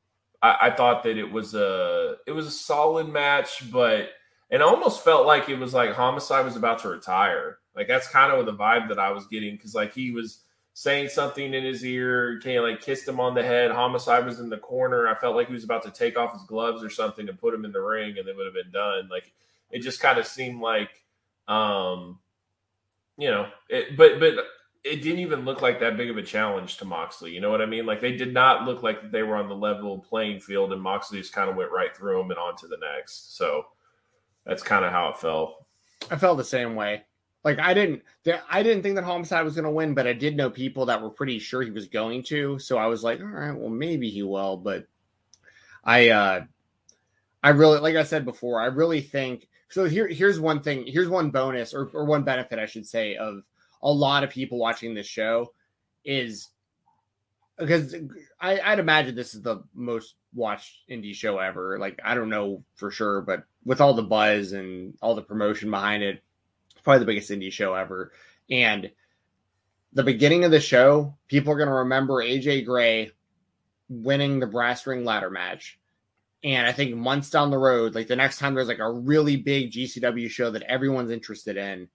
I, 0.41 0.57
I 0.61 0.71
thought 0.71 1.03
that 1.03 1.17
it 1.17 1.31
was 1.31 1.53
a 1.53 2.17
it 2.25 2.31
was 2.31 2.47
a 2.47 2.51
solid 2.51 3.07
match, 3.07 3.71
but 3.71 4.09
and 4.51 4.61
I 4.61 4.65
almost 4.65 5.03
felt 5.03 5.25
like 5.25 5.49
it 5.49 5.57
was 5.57 5.73
like 5.73 5.93
Homicide 5.93 6.45
was 6.45 6.57
about 6.57 6.79
to 6.79 6.89
retire. 6.89 7.59
Like 7.75 7.87
that's 7.87 8.07
kind 8.09 8.33
of 8.33 8.45
the 8.45 8.53
vibe 8.53 8.89
that 8.89 8.99
I 8.99 9.11
was 9.11 9.25
getting 9.27 9.55
because 9.55 9.73
like 9.73 9.93
he 9.93 10.11
was 10.11 10.41
saying 10.73 11.09
something 11.09 11.53
in 11.53 11.63
his 11.63 11.85
ear, 11.85 12.39
kind 12.43 12.57
of 12.57 12.65
like 12.65 12.81
kissed 12.81 13.07
him 13.07 13.19
on 13.19 13.33
the 13.33 13.43
head. 13.43 13.71
Homicide 13.71 14.25
was 14.25 14.39
in 14.39 14.49
the 14.49 14.57
corner. 14.57 15.07
I 15.07 15.15
felt 15.15 15.35
like 15.35 15.47
he 15.47 15.53
was 15.53 15.63
about 15.63 15.83
to 15.83 15.91
take 15.91 16.17
off 16.17 16.33
his 16.33 16.43
gloves 16.43 16.83
or 16.83 16.89
something 16.89 17.27
and 17.29 17.39
put 17.39 17.53
him 17.53 17.63
in 17.63 17.71
the 17.71 17.81
ring, 17.81 18.17
and 18.17 18.27
it 18.27 18.35
would 18.35 18.45
have 18.45 18.53
been 18.53 18.71
done. 18.71 19.07
Like 19.09 19.31
it 19.71 19.79
just 19.79 20.01
kind 20.01 20.19
of 20.19 20.27
seemed 20.27 20.59
like, 20.59 20.89
um, 21.47 22.19
you 23.17 23.29
know, 23.29 23.47
it, 23.69 23.95
but 23.95 24.19
but 24.19 24.33
it 24.83 25.01
didn't 25.01 25.19
even 25.19 25.45
look 25.45 25.61
like 25.61 25.79
that 25.79 25.95
big 25.95 26.09
of 26.09 26.17
a 26.17 26.23
challenge 26.23 26.77
to 26.77 26.85
Moxley. 26.85 27.31
You 27.31 27.39
know 27.39 27.51
what 27.51 27.61
I 27.61 27.67
mean? 27.67 27.85
Like 27.85 28.01
they 28.01 28.17
did 28.17 28.33
not 28.33 28.65
look 28.65 28.83
like 28.83 29.11
they 29.11 29.23
were 29.23 29.37
on 29.37 29.47
the 29.47 29.55
level 29.55 29.99
playing 29.99 30.41
field, 30.41 30.73
and 30.73 30.81
Moxley 30.81 31.19
just 31.19 31.33
kind 31.33 31.49
of 31.49 31.55
went 31.55 31.71
right 31.71 31.95
through 31.95 32.17
them 32.17 32.31
and 32.31 32.39
on 32.39 32.57
to 32.57 32.67
the 32.67 32.77
next. 32.77 33.37
So 33.37 33.65
that's 34.45 34.63
kind 34.63 34.85
of 34.85 34.91
how 34.91 35.09
it 35.09 35.17
felt. 35.17 35.65
I 36.09 36.17
felt 36.17 36.37
the 36.37 36.43
same 36.43 36.75
way. 36.75 37.03
Like 37.43 37.59
I 37.59 37.73
didn't, 37.73 38.03
I 38.49 38.61
didn't 38.61 38.83
think 38.83 38.95
that 38.95 39.03
Homicide 39.03 39.43
was 39.43 39.55
going 39.55 39.65
to 39.65 39.71
win, 39.71 39.93
but 39.93 40.07
I 40.07 40.13
did 40.13 40.37
know 40.37 40.49
people 40.49 40.85
that 40.87 41.01
were 41.01 41.09
pretty 41.09 41.39
sure 41.39 41.61
he 41.63 41.71
was 41.71 41.87
going 41.87 42.23
to. 42.23 42.59
So 42.59 42.77
I 42.77 42.85
was 42.85 43.03
like, 43.03 43.19
all 43.19 43.25
right, 43.25 43.55
well 43.55 43.69
maybe 43.69 44.09
he 44.09 44.21
will. 44.23 44.57
But 44.57 44.85
I, 45.83 46.09
uh 46.09 46.41
I 47.43 47.49
really, 47.49 47.79
like 47.79 47.95
I 47.95 48.03
said 48.03 48.25
before, 48.25 48.61
I 48.61 48.65
really 48.65 49.01
think. 49.01 49.47
So 49.69 49.85
here, 49.85 50.07
here's 50.07 50.39
one 50.39 50.61
thing. 50.61 50.85
Here's 50.85 51.09
one 51.09 51.31
bonus, 51.31 51.73
or 51.73 51.89
or 51.93 52.05
one 52.05 52.23
benefit, 52.23 52.59
I 52.59 52.65
should 52.65 52.85
say, 52.85 53.15
of 53.15 53.41
a 53.81 53.91
lot 53.91 54.23
of 54.23 54.29
people 54.29 54.59
watching 54.59 54.93
this 54.93 55.07
show 55.07 55.51
is 56.05 56.49
because 57.57 57.95
I, 58.39 58.59
I'd 58.59 58.79
imagine 58.79 59.15
this 59.15 59.33
is 59.33 59.41
the 59.41 59.63
most 59.73 60.15
watched 60.33 60.89
indie 60.89 61.15
show 61.15 61.37
ever. 61.39 61.77
Like 61.79 61.99
I 62.03 62.15
don't 62.15 62.29
know 62.29 62.63
for 62.75 62.91
sure, 62.91 63.21
but 63.21 63.43
with 63.65 63.81
all 63.81 63.93
the 63.93 64.03
buzz 64.03 64.53
and 64.53 64.97
all 65.01 65.15
the 65.15 65.21
promotion 65.21 65.69
behind 65.69 66.03
it, 66.03 66.21
probably 66.83 66.99
the 66.99 67.05
biggest 67.05 67.31
indie 67.31 67.51
show 67.51 67.73
ever. 67.73 68.11
And 68.49 68.91
the 69.93 70.03
beginning 70.03 70.43
of 70.43 70.51
the 70.51 70.59
show, 70.59 71.15
people 71.27 71.53
are 71.53 71.57
going 71.57 71.69
to 71.69 71.75
remember 71.75 72.15
AJ 72.15 72.65
Gray 72.65 73.11
winning 73.89 74.39
the 74.39 74.47
brass 74.47 74.87
ring 74.87 75.03
ladder 75.03 75.29
match. 75.29 75.79
And 76.43 76.65
I 76.65 76.71
think 76.71 76.95
months 76.95 77.29
down 77.29 77.51
the 77.51 77.57
road, 77.57 77.93
like 77.93 78.07
the 78.07 78.15
next 78.15 78.39
time 78.39 78.55
there's 78.55 78.67
like 78.67 78.79
a 78.79 78.91
really 78.91 79.35
big 79.35 79.71
GCW 79.71 80.29
show 80.29 80.49
that 80.51 80.63
everyone's 80.63 81.11
interested 81.11 81.55
in, 81.55 81.87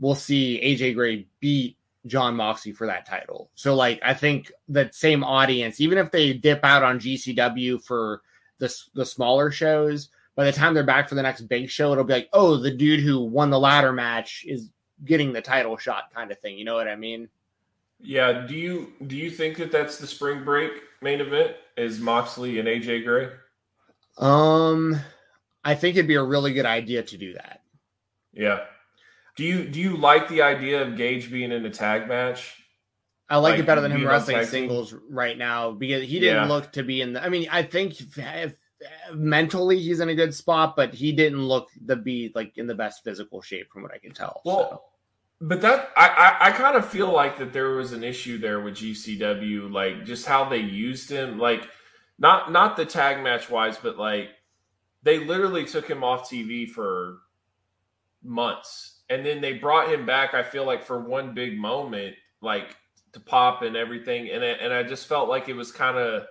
we'll 0.00 0.14
see 0.14 0.60
AJ 0.62 0.94
Gray 0.94 1.26
beat 1.40 1.76
Jon 2.06 2.34
Moxley 2.34 2.72
for 2.72 2.86
that 2.86 3.06
title. 3.06 3.50
So 3.54 3.74
like 3.74 4.00
I 4.02 4.14
think 4.14 4.50
that 4.68 4.94
same 4.94 5.22
audience, 5.22 5.80
even 5.80 5.98
if 5.98 6.10
they 6.10 6.32
dip 6.32 6.64
out 6.64 6.82
on 6.82 7.00
GCW 7.00 7.82
for 7.82 8.22
the 8.58 8.74
the 8.94 9.06
smaller 9.06 9.50
shows, 9.50 10.08
by 10.34 10.44
the 10.44 10.52
time 10.52 10.74
they're 10.74 10.84
back 10.84 11.08
for 11.08 11.14
the 11.14 11.22
next 11.22 11.42
big 11.42 11.68
show, 11.70 11.92
it'll 11.92 12.04
be 12.04 12.14
like, 12.14 12.28
oh, 12.32 12.56
the 12.56 12.70
dude 12.70 13.00
who 13.00 13.20
won 13.20 13.50
the 13.50 13.58
ladder 13.58 13.92
match 13.92 14.44
is 14.46 14.70
getting 15.04 15.32
the 15.32 15.42
title 15.42 15.76
shot, 15.76 16.12
kind 16.14 16.30
of 16.30 16.38
thing. 16.38 16.56
You 16.56 16.64
know 16.64 16.74
what 16.74 16.88
I 16.88 16.96
mean? 16.96 17.28
Yeah. 18.00 18.46
Do 18.46 18.54
you 18.54 18.92
do 19.06 19.16
you 19.16 19.30
think 19.30 19.56
that 19.58 19.70
that's 19.70 19.98
the 19.98 20.06
spring 20.06 20.44
break 20.44 20.72
main 21.00 21.20
event? 21.20 21.56
Is 21.76 22.00
Moxley 22.00 22.58
and 22.58 22.68
AJ 22.68 23.04
Gray? 23.04 23.28
Um, 24.18 24.98
I 25.64 25.74
think 25.74 25.96
it'd 25.96 26.08
be 26.08 26.16
a 26.16 26.22
really 26.22 26.52
good 26.52 26.66
idea 26.66 27.02
to 27.02 27.16
do 27.16 27.34
that. 27.34 27.60
Yeah. 28.32 28.64
Do 29.36 29.44
you 29.44 29.66
do 29.66 29.80
you 29.80 29.96
like 29.96 30.28
the 30.28 30.42
idea 30.42 30.82
of 30.82 30.96
Gage 30.96 31.30
being 31.30 31.52
in 31.52 31.64
a 31.64 31.70
tag 31.70 32.08
match? 32.08 32.56
I 33.28 33.36
like, 33.38 33.52
Like, 33.52 33.60
it 33.60 33.66
better 33.66 33.80
than 33.80 33.92
him 33.92 34.06
wrestling 34.06 34.36
tag 34.36 34.44
team? 34.46 34.50
singles 34.50 34.94
right 35.08 35.38
now 35.38 35.70
because 35.70 36.02
he 36.04 36.20
didn't 36.20 36.48
Yeah. 36.48 36.48
look 36.54 36.72
to 36.72 36.82
be 36.82 37.00
in 37.00 37.14
the. 37.14 37.24
I 37.24 37.30
mean, 37.30 37.48
I 37.50 37.62
think 37.62 37.98
if, 37.98 38.18
if, 38.18 38.56
mentally 39.14 39.78
he's 39.78 40.00
in 40.00 40.10
a 40.10 40.14
good 40.14 40.34
spot, 40.34 40.76
but 40.76 40.92
he 40.92 41.12
didn't 41.12 41.42
look 41.46 41.68
to 41.88 41.96
be 41.96 42.30
like 42.34 42.58
in 42.58 42.66
the 42.66 42.74
best 42.74 43.04
physical 43.04 43.40
shape 43.40 43.70
from 43.72 43.82
what 43.82 43.92
I 43.92 43.98
can 43.98 44.12
tell. 44.12 44.42
Well, 44.44 44.68
so. 44.70 44.82
but 45.40 45.62
that 45.62 45.90
I, 45.96 46.08
I 46.08 46.48
I 46.48 46.50
kind 46.52 46.76
of 46.76 46.86
feel 46.86 47.10
like 47.10 47.38
that 47.38 47.54
there 47.54 47.70
was 47.70 47.92
an 47.92 48.04
issue 48.04 48.36
there 48.38 48.60
with 48.60 48.74
GCW, 48.74 49.72
like 49.72 50.04
just 50.04 50.26
how 50.26 50.44
they 50.46 50.58
used 50.58 51.08
him, 51.10 51.38
like 51.38 51.66
not 52.18 52.52
not 52.52 52.76
the 52.76 52.84
tag 52.84 53.22
match 53.24 53.48
wise, 53.48 53.78
but 53.78 53.96
like 53.96 54.28
they 55.04 55.24
literally 55.24 55.64
took 55.64 55.88
him 55.88 56.04
off 56.04 56.28
TV 56.28 56.68
for 56.68 57.18
months, 58.22 58.91
and 59.12 59.26
then 59.26 59.42
they 59.42 59.52
brought 59.52 59.92
him 59.92 60.06
back. 60.06 60.32
I 60.32 60.42
feel 60.42 60.64
like 60.64 60.84
for 60.84 60.98
one 60.98 61.34
big 61.34 61.58
moment, 61.58 62.14
like 62.40 62.76
to 63.12 63.20
pop 63.20 63.60
and 63.60 63.76
everything, 63.76 64.30
and 64.30 64.42
it, 64.42 64.58
and 64.60 64.72
I 64.72 64.82
just 64.82 65.06
felt 65.06 65.28
like 65.28 65.48
it 65.48 65.54
was 65.54 65.70
kind 65.70 65.98
of. 65.98 66.24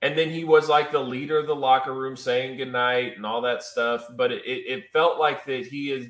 And 0.00 0.16
then 0.16 0.30
he 0.30 0.44
was 0.44 0.68
like 0.68 0.92
the 0.92 1.00
leader 1.00 1.38
of 1.38 1.48
the 1.48 1.56
locker 1.56 1.92
room 1.92 2.16
saying 2.16 2.56
goodnight 2.56 3.16
and 3.16 3.26
all 3.26 3.42
that 3.42 3.64
stuff. 3.64 4.06
But 4.16 4.30
it, 4.30 4.42
it, 4.46 4.84
felt 4.92 5.18
like 5.18 5.44
that 5.46 5.66
he 5.66 5.90
is 5.90 6.06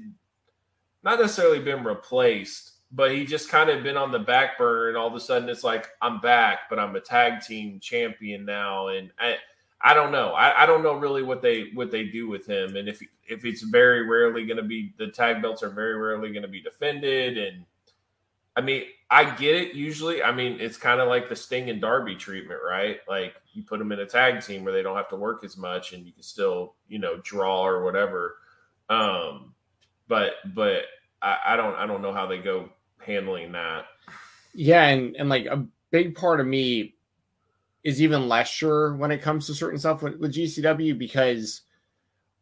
not 1.03 1.19
necessarily 1.19 1.59
been 1.59 1.83
replaced, 1.83 2.73
but 2.93 3.13
he 3.13 3.25
just 3.25 3.49
kind 3.49 3.71
of 3.71 3.83
been 3.83 3.97
on 3.97 4.13
the 4.13 4.19
back 4.19 4.59
burner, 4.59 4.89
and 4.89 4.97
all 4.97 5.09
of 5.09 5.15
a 5.15 5.21
sudden 5.21 5.49
it's 5.49 5.65
like 5.65 5.89
I'm 6.01 6.21
back, 6.21 6.61
but 6.71 6.79
I'm 6.79 6.95
a 6.95 7.01
tag 7.01 7.41
team 7.43 7.81
champion 7.81 8.45
now, 8.45 8.89
and 8.89 9.11
I 9.19 9.37
I 9.81 9.95
don't 9.95 10.11
know. 10.11 10.33
I, 10.33 10.65
I 10.65 10.67
don't 10.67 10.83
know 10.83 10.95
really 10.95 11.23
what 11.23 11.41
they 11.41 11.71
what 11.75 11.91
they 11.91 12.05
do 12.05 12.29
with 12.29 12.47
him, 12.47 12.77
and 12.77 12.89
if 12.89 13.01
if 13.29 13.45
it's 13.45 13.63
very 13.63 14.07
rarely 14.07 14.45
going 14.45 14.57
to 14.57 14.63
be 14.63 14.93
the 14.99 15.09
tag 15.09 15.41
belts 15.41 15.63
are 15.63 15.71
very 15.71 15.97
rarely 15.97 16.31
going 16.31 16.43
to 16.43 16.49
be 16.49 16.61
defended, 16.61 17.39
and 17.39 17.65
I 18.57 18.61
mean 18.61 18.85
I 19.09 19.37
get 19.37 19.55
it. 19.55 19.75
Usually, 19.75 20.23
I 20.23 20.33
mean 20.33 20.61
it's 20.61 20.77
kind 20.77 21.01
of 21.01 21.09
like 21.09 21.29
the 21.29 21.37
Sting 21.37 21.71
and 21.71 21.81
Darby 21.81 22.17
treatment, 22.17 22.61
right? 22.67 22.99
Like 23.09 23.35
you 23.53 23.63
put 23.63 23.79
them 23.79 23.93
in 23.93 24.01
a 24.01 24.07
tag 24.07 24.43
team 24.43 24.65
where 24.65 24.73
they 24.73 24.83
don't 24.83 24.97
have 24.97 25.11
to 25.11 25.17
work 25.17 25.45
as 25.45 25.57
much, 25.57 25.93
and 25.93 26.05
you 26.05 26.13
can 26.13 26.25
still 26.25 26.75
you 26.89 26.99
know 26.99 27.19
draw 27.23 27.65
or 27.65 27.85
whatever. 27.85 28.37
Um, 28.91 29.55
but 30.09 30.33
but 30.55 30.83
I, 31.23 31.39
I 31.49 31.57
don't 31.57 31.77
I 31.77 31.87
don't 31.87 32.03
know 32.03 32.13
how 32.13 32.27
they 32.27 32.39
go 32.39 32.69
handling 32.99 33.53
that. 33.53 33.87
Yeah, 34.55 34.87
and 34.87 35.15
and 35.15 35.29
like 35.29 35.47
a 35.47 35.65
big 35.93 36.17
part 36.17 36.41
of 36.41 36.49
me 36.49 36.97
is 37.85 38.03
even 38.03 38.29
less 38.29 38.49
sure 38.49 38.95
when 38.97 39.11
it 39.11 39.23
comes 39.23 39.47
to 39.47 39.55
certain 39.55 39.79
stuff 39.79 40.03
with, 40.03 40.17
with 40.17 40.35
GCW 40.35 40.99
because 40.99 41.63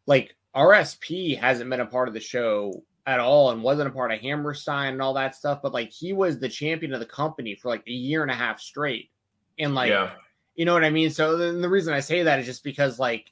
like 0.07 0.35
RSP 0.55 1.39
hasn't 1.39 1.71
been 1.71 1.81
a 1.81 1.87
part 1.87 2.09
of 2.09 2.15
the 2.15 2.21
show 2.21 2.83
at 3.07 3.21
all 3.21 3.51
and 3.51 3.63
wasn't 3.63 3.89
a 3.89 3.93
part 3.93 4.13
of 4.13 4.21
Hammerstein 4.21 4.95
and 4.95 5.03
all 5.03 5.15
that 5.15 5.35
stuff, 5.35 5.61
but 5.63 5.73
like 5.73 5.91
he 5.91 6.13
was 6.13 6.39
the 6.39 6.49
champion 6.49 6.93
of 6.93 7.01
the 7.01 7.07
company 7.07 7.55
for 7.55 7.69
like 7.69 7.87
a 7.87 7.93
year 7.93 8.23
and 8.23 8.31
a 8.31 8.35
half 8.35 8.61
straight. 8.61 9.11
And 9.59 9.75
like 9.75 9.91
yeah, 9.91 10.13
you 10.57 10.65
know 10.65 10.75
what 10.75 10.85
I 10.85 10.91
mean? 10.91 11.11
So 11.11 11.37
then 11.37 11.61
the 11.61 11.69
reason 11.69 11.95
I 11.95 12.01
say 12.01 12.23
that 12.25 12.41
is 12.41 12.47
just 12.47 12.65
because 12.65 12.99
like 12.99 13.31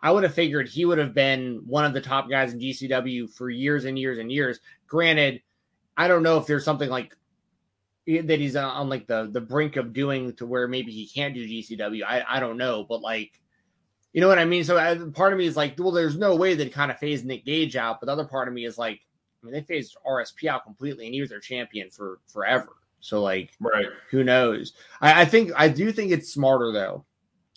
I 0.00 0.10
would 0.10 0.24
have 0.24 0.34
figured 0.34 0.68
he 0.68 0.84
would 0.84 0.98
have 0.98 1.14
been 1.14 1.62
one 1.66 1.84
of 1.84 1.94
the 1.94 2.00
top 2.00 2.28
guys 2.28 2.52
in 2.52 2.60
GCW 2.60 3.30
for 3.32 3.48
years 3.48 3.86
and 3.86 3.98
years 3.98 4.18
and 4.18 4.30
years. 4.30 4.60
Granted, 4.86 5.40
I 5.96 6.08
don't 6.08 6.22
know 6.22 6.36
if 6.36 6.46
there's 6.46 6.64
something 6.64 6.90
like 6.90 7.16
that 8.06 8.38
he's 8.38 8.56
on 8.56 8.88
like 8.88 9.06
the 9.06 9.28
the 9.32 9.40
brink 9.40 9.76
of 9.76 9.92
doing 9.92 10.32
to 10.36 10.46
where 10.46 10.68
maybe 10.68 10.92
he 10.92 11.06
can't 11.06 11.34
do 11.34 11.46
GCW. 11.46 12.02
I 12.06 12.24
I 12.28 12.40
don't 12.40 12.56
know, 12.56 12.84
but 12.84 13.00
like 13.00 13.40
you 14.12 14.20
know 14.20 14.28
what 14.28 14.38
I 14.38 14.44
mean. 14.44 14.64
So 14.64 14.78
I, 14.78 14.96
part 15.12 15.32
of 15.32 15.38
me 15.38 15.46
is 15.46 15.56
like, 15.56 15.74
well, 15.78 15.90
there's 15.90 16.16
no 16.16 16.36
way 16.36 16.54
they'd 16.54 16.72
kind 16.72 16.90
of 16.90 16.98
phase 16.98 17.24
Nick 17.24 17.44
Gage 17.44 17.76
out, 17.76 18.00
but 18.00 18.06
the 18.06 18.12
other 18.12 18.24
part 18.24 18.48
of 18.48 18.54
me 18.54 18.64
is 18.64 18.78
like, 18.78 19.00
I 19.42 19.46
mean, 19.46 19.52
they 19.52 19.60
phased 19.60 19.96
RSP 20.06 20.48
out 20.48 20.64
completely, 20.64 21.04
and 21.04 21.14
he 21.14 21.20
was 21.20 21.30
their 21.30 21.40
champion 21.40 21.90
for 21.90 22.20
forever. 22.26 22.76
So 23.00 23.22
like, 23.22 23.50
right. 23.60 23.86
who 24.10 24.24
knows? 24.24 24.72
I, 25.00 25.22
I 25.22 25.24
think 25.24 25.52
I 25.56 25.68
do 25.68 25.92
think 25.92 26.12
it's 26.12 26.32
smarter 26.32 26.72
though 26.72 27.04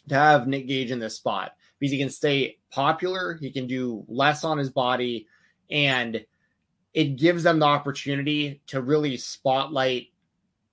to 0.10 0.16
have 0.16 0.48
Nick 0.48 0.68
Gage 0.68 0.92
in 0.92 1.00
this 1.00 1.16
spot 1.16 1.54
because 1.80 1.92
he 1.92 1.98
can 1.98 2.10
stay 2.10 2.58
popular, 2.72 3.36
he 3.40 3.52
can 3.52 3.68
do 3.68 4.04
less 4.08 4.44
on 4.44 4.58
his 4.58 4.70
body, 4.70 5.28
and 5.72 6.26
it 6.94 7.16
gives 7.16 7.44
them 7.44 7.60
the 7.60 7.66
opportunity 7.66 8.62
to 8.68 8.82
really 8.82 9.16
spotlight 9.16 10.08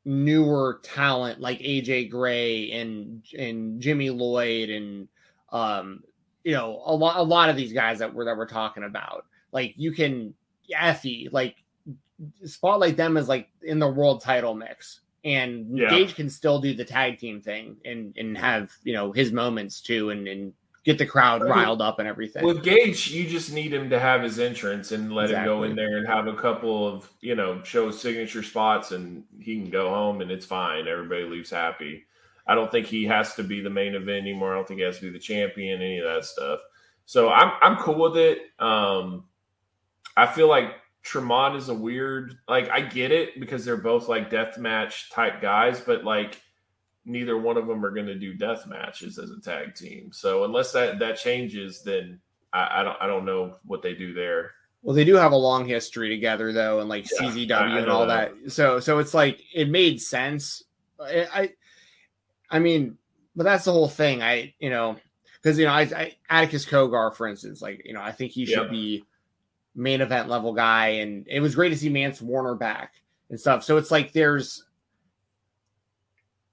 newer 0.06 0.80
talent 0.84 1.40
like 1.40 1.58
AJ 1.58 2.10
Gray 2.10 2.70
and 2.70 3.24
and 3.36 3.80
Jimmy 3.80 4.08
Lloyd 4.08 4.70
and 4.70 5.08
um 5.50 6.00
you 6.44 6.52
know 6.52 6.80
a 6.86 6.94
lot 6.94 7.16
a 7.16 7.22
lot 7.22 7.50
of 7.50 7.56
these 7.56 7.72
guys 7.72 7.98
that 7.98 8.14
we're 8.14 8.24
that 8.24 8.36
we're 8.36 8.46
talking 8.46 8.84
about. 8.84 9.26
Like 9.50 9.74
you 9.76 9.92
can 9.92 10.32
Effie 10.72 11.28
like 11.32 11.56
spotlight 12.44 12.96
them 12.96 13.16
as 13.16 13.28
like 13.28 13.48
in 13.62 13.80
the 13.80 13.88
world 13.90 14.22
title 14.22 14.54
mix. 14.54 15.00
And 15.24 15.76
Yeah. 15.76 15.90
Gage 15.90 16.14
can 16.14 16.30
still 16.30 16.60
do 16.60 16.72
the 16.72 16.84
tag 16.84 17.18
team 17.18 17.40
thing 17.40 17.76
and 17.84 18.14
and 18.16 18.38
have 18.38 18.70
you 18.84 18.92
know 18.92 19.10
his 19.10 19.32
moments 19.32 19.80
too 19.80 20.10
and 20.10 20.28
and 20.28 20.52
get 20.86 20.98
the 20.98 21.04
crowd 21.04 21.42
riled 21.42 21.82
up 21.82 21.98
and 21.98 22.06
everything. 22.06 22.44
With 22.44 22.62
Gage, 22.62 23.10
you 23.10 23.28
just 23.28 23.52
need 23.52 23.74
him 23.74 23.90
to 23.90 23.98
have 23.98 24.22
his 24.22 24.38
entrance 24.38 24.92
and 24.92 25.12
let 25.12 25.30
him 25.30 25.44
go 25.44 25.64
in 25.64 25.74
there 25.74 25.98
and 25.98 26.06
have 26.06 26.28
a 26.28 26.34
couple 26.34 26.86
of, 26.86 27.10
you 27.20 27.34
know, 27.34 27.60
show 27.64 27.90
signature 27.90 28.44
spots 28.44 28.92
and 28.92 29.24
he 29.40 29.56
can 29.56 29.68
go 29.68 29.90
home 29.90 30.20
and 30.20 30.30
it's 30.30 30.46
fine. 30.46 30.86
Everybody 30.86 31.24
leaves 31.24 31.50
happy. 31.50 32.04
I 32.46 32.54
don't 32.54 32.70
think 32.70 32.86
he 32.86 33.04
has 33.06 33.34
to 33.34 33.42
be 33.42 33.60
the 33.60 33.68
main 33.68 33.96
event 33.96 34.22
anymore. 34.22 34.52
I 34.52 34.56
don't 34.56 34.68
think 34.68 34.78
he 34.78 34.86
has 34.86 35.00
to 35.00 35.06
be 35.06 35.10
the 35.10 35.18
champion, 35.18 35.82
any 35.82 35.98
of 35.98 36.06
that 36.06 36.24
stuff. 36.24 36.60
So 37.04 37.30
I'm 37.30 37.52
I'm 37.60 37.76
cool 37.78 38.10
with 38.10 38.16
it. 38.16 38.38
Um 38.60 39.24
I 40.16 40.26
feel 40.26 40.48
like 40.48 40.70
Tremont 41.02 41.56
is 41.56 41.68
a 41.68 41.74
weird 41.74 42.38
like 42.46 42.70
I 42.70 42.80
get 42.80 43.10
it 43.10 43.40
because 43.40 43.64
they're 43.64 43.76
both 43.76 44.06
like 44.06 44.30
death 44.30 44.56
match 44.56 45.10
type 45.10 45.42
guys, 45.42 45.80
but 45.80 46.04
like 46.04 46.40
neither 47.06 47.38
one 47.38 47.56
of 47.56 47.66
them 47.66 47.84
are 47.84 47.90
going 47.90 48.06
to 48.06 48.14
do 48.18 48.34
death 48.34 48.66
matches 48.66 49.18
as 49.18 49.30
a 49.30 49.40
tag 49.40 49.74
team. 49.74 50.10
So 50.12 50.44
unless 50.44 50.72
that 50.72 50.98
that 50.98 51.16
changes, 51.16 51.82
then 51.82 52.20
I, 52.52 52.80
I 52.80 52.82
don't 52.84 52.96
I 53.00 53.06
don't 53.06 53.24
know 53.24 53.54
what 53.64 53.80
they 53.82 53.94
do 53.94 54.12
there. 54.12 54.52
Well, 54.82 54.94
they 54.94 55.04
do 55.04 55.14
have 55.14 55.32
a 55.32 55.36
long 55.36 55.66
history 55.66 56.08
together, 56.08 56.52
though, 56.52 56.80
and 56.80 56.88
like 56.88 57.10
Yeah, 57.10 57.28
CZW 57.28 57.50
I- 57.52 57.76
I 57.76 57.80
and 57.80 57.90
all 57.90 58.06
that. 58.06 58.32
that. 58.44 58.52
So, 58.52 58.78
so 58.78 58.98
it's 58.98 59.14
like 59.14 59.40
it 59.54 59.68
made 59.68 60.00
sense. 60.00 60.62
I, 61.00 61.26
I, 61.32 61.52
I 62.50 62.58
mean, 62.60 62.96
but 63.34 63.44
that's 63.44 63.64
the 63.64 63.72
whole 63.72 63.88
thing. 63.88 64.22
I, 64.22 64.54
you 64.60 64.70
know, 64.70 64.96
because 65.42 65.58
you 65.58 65.64
know, 65.64 65.72
I, 65.72 65.82
I 65.82 66.16
Atticus 66.30 66.64
Cogar, 66.66 67.14
for 67.16 67.26
instance, 67.26 67.60
like 67.62 67.82
you 67.84 67.94
know, 67.94 68.00
I 68.02 68.12
think 68.12 68.32
he 68.32 68.46
should 68.46 68.62
Yep. 68.62 68.70
be 68.70 69.04
main 69.74 70.00
event 70.00 70.28
level 70.28 70.52
guy, 70.54 70.88
and 70.88 71.26
it 71.28 71.40
was 71.40 71.54
great 71.54 71.70
to 71.70 71.76
see 71.76 71.88
Mance 71.88 72.22
Warner 72.22 72.54
back 72.54 72.94
and 73.28 73.38
stuff. 73.40 73.64
So 73.64 73.76
it's 73.78 73.90
like 73.90 74.12
there's, 74.12 74.64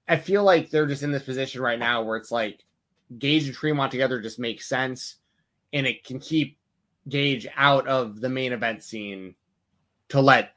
I 0.06 0.16
feel 0.16 0.44
like 0.44 0.70
they're 0.70 0.86
just 0.86 1.02
in 1.02 1.12
this 1.12 1.22
position 1.22 1.62
right 1.62 1.78
now 1.78 2.02
where 2.02 2.16
it's 2.16 2.30
like 2.30 2.64
Gage 3.18 3.46
and 3.46 3.54
Tremont 3.54 3.90
together 3.90 4.20
just 4.20 4.38
makes 4.38 4.68
sense, 4.68 5.16
and 5.72 5.86
it 5.86 6.04
can 6.04 6.18
keep 6.18 6.58
Gage 7.08 7.46
out 7.56 7.86
of 7.86 8.20
the 8.20 8.28
main 8.28 8.52
event 8.52 8.82
scene 8.82 9.34
to 10.08 10.20
let 10.20 10.54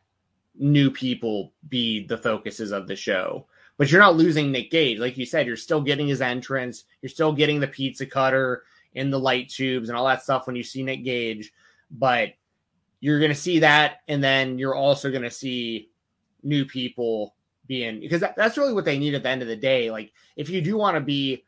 new 0.55 0.89
people 0.91 1.53
be 1.67 2.05
the 2.05 2.17
focuses 2.17 2.71
of 2.71 2.87
the 2.87 2.95
show. 2.95 3.45
But 3.77 3.91
you're 3.91 4.01
not 4.01 4.15
losing 4.15 4.51
Nick 4.51 4.71
Gage. 4.71 4.97
Like 4.97 5.17
you 5.17 5.25
said, 5.25 5.45
you're 5.45 5.55
still 5.55 5.81
getting 5.81 6.07
his 6.07 6.21
entrance. 6.21 6.85
You're 7.01 7.09
still 7.09 7.31
getting 7.31 7.59
the 7.59 7.67
pizza 7.67 8.05
cutter 8.05 8.63
and 8.95 9.13
the 9.13 9.19
light 9.19 9.49
tubes 9.49 9.89
and 9.89 9.97
all 9.97 10.07
that 10.07 10.23
stuff 10.23 10.47
when 10.47 10.55
you 10.55 10.63
see 10.63 10.81
Nick 10.83 11.03
Gage. 11.03 11.53
But 11.91 12.33
you're 12.99 13.19
going 13.19 13.31
to 13.31 13.35
see 13.35 13.59
that. 13.59 14.01
And 14.07 14.23
then 14.23 14.57
you're 14.57 14.75
also 14.75 15.11
going 15.11 15.23
to 15.23 15.29
see 15.29 15.91
new 16.41 16.65
people 16.65 17.35
being, 17.67 17.99
because 17.99 18.21
that, 18.21 18.35
that's 18.35 18.57
really 18.57 18.73
what 18.73 18.85
they 18.85 18.97
need 18.99 19.13
at 19.15 19.23
the 19.23 19.29
end 19.29 19.41
of 19.41 19.47
the 19.47 19.55
day. 19.55 19.91
Like, 19.91 20.13
if 20.35 20.49
you 20.49 20.61
do 20.61 20.77
want 20.77 20.95
to 20.95 21.01
be 21.01 21.43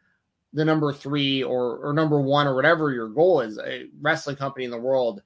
the 0.54 0.66
number 0.66 0.92
three 0.92 1.44
or, 1.44 1.78
or 1.78 1.94
number 1.94 2.20
one 2.20 2.48
or 2.48 2.56
whatever 2.56 2.92
your 2.92 3.10
goal 3.10 3.42
is, 3.42 3.58
a 3.58 3.86
wrestling 4.02 4.36
company 4.36 4.66
in 4.66 4.72
the 4.72 4.78
world, 4.80 5.22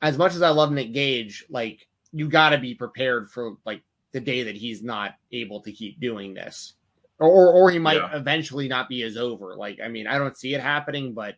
as 0.00 0.18
much 0.18 0.34
as 0.34 0.42
I 0.42 0.50
love 0.50 0.72
Nick 0.72 0.92
Gage, 0.92 1.44
like 1.50 1.86
you 2.12 2.28
got 2.28 2.50
to 2.50 2.58
be 2.58 2.74
prepared 2.74 3.30
for 3.30 3.56
like 3.64 3.82
the 4.12 4.20
day 4.20 4.42
that 4.42 4.56
he's 4.56 4.82
not 4.82 5.14
able 5.32 5.60
to 5.62 5.72
keep 5.72 6.00
doing 6.00 6.34
this, 6.34 6.74
or 7.18 7.28
or, 7.28 7.52
or 7.52 7.70
he 7.70 7.78
might 7.78 7.96
Yeah. 7.96 8.16
eventually 8.16 8.68
not 8.68 8.88
be 8.88 9.02
as 9.04 9.16
over. 9.16 9.56
Like 9.56 9.78
I 9.82 9.88
mean, 9.88 10.06
I 10.06 10.18
don't 10.18 10.36
see 10.36 10.54
it 10.54 10.60
happening, 10.60 11.14
but 11.14 11.36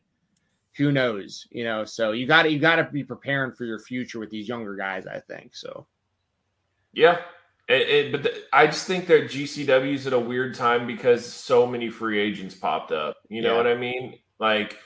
who 0.76 0.90
knows? 0.90 1.46
You 1.50 1.64
know, 1.64 1.84
so 1.84 2.12
you 2.12 2.26
got 2.26 2.44
to 2.44 2.50
you 2.50 2.58
got 2.58 2.76
to 2.76 2.84
be 2.84 3.04
preparing 3.04 3.52
for 3.52 3.64
your 3.64 3.78
future 3.78 4.18
with 4.18 4.30
these 4.30 4.48
younger 4.48 4.74
guys. 4.74 5.06
I 5.06 5.20
think 5.20 5.54
so. 5.54 5.86
Yeah. 6.92 7.18
It, 7.66 7.88
it, 7.88 8.12
but 8.12 8.22
the, 8.24 8.42
I 8.52 8.66
just 8.66 8.86
think 8.86 9.06
that 9.06 9.24
GCW's 9.24 10.06
at 10.06 10.12
a 10.12 10.18
weird 10.18 10.54
time 10.54 10.86
because 10.86 11.24
so 11.24 11.66
many 11.66 11.88
free 11.88 12.18
agents 12.20 12.54
popped 12.54 12.92
up. 12.92 13.16
You 13.28 13.40
know 13.42 13.52
Yeah. 13.52 13.56
what 13.56 13.66
I 13.66 13.74
mean? 13.74 14.18
Like 14.38 14.78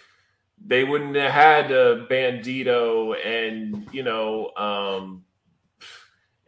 they 0.64 0.84
wouldn't 0.84 1.16
have 1.16 1.32
had 1.32 1.72
uh, 1.72 2.06
Bandito 2.08 3.14
and 3.24 3.88
you 3.92 4.02
know, 4.04 4.50
um, 4.56 5.24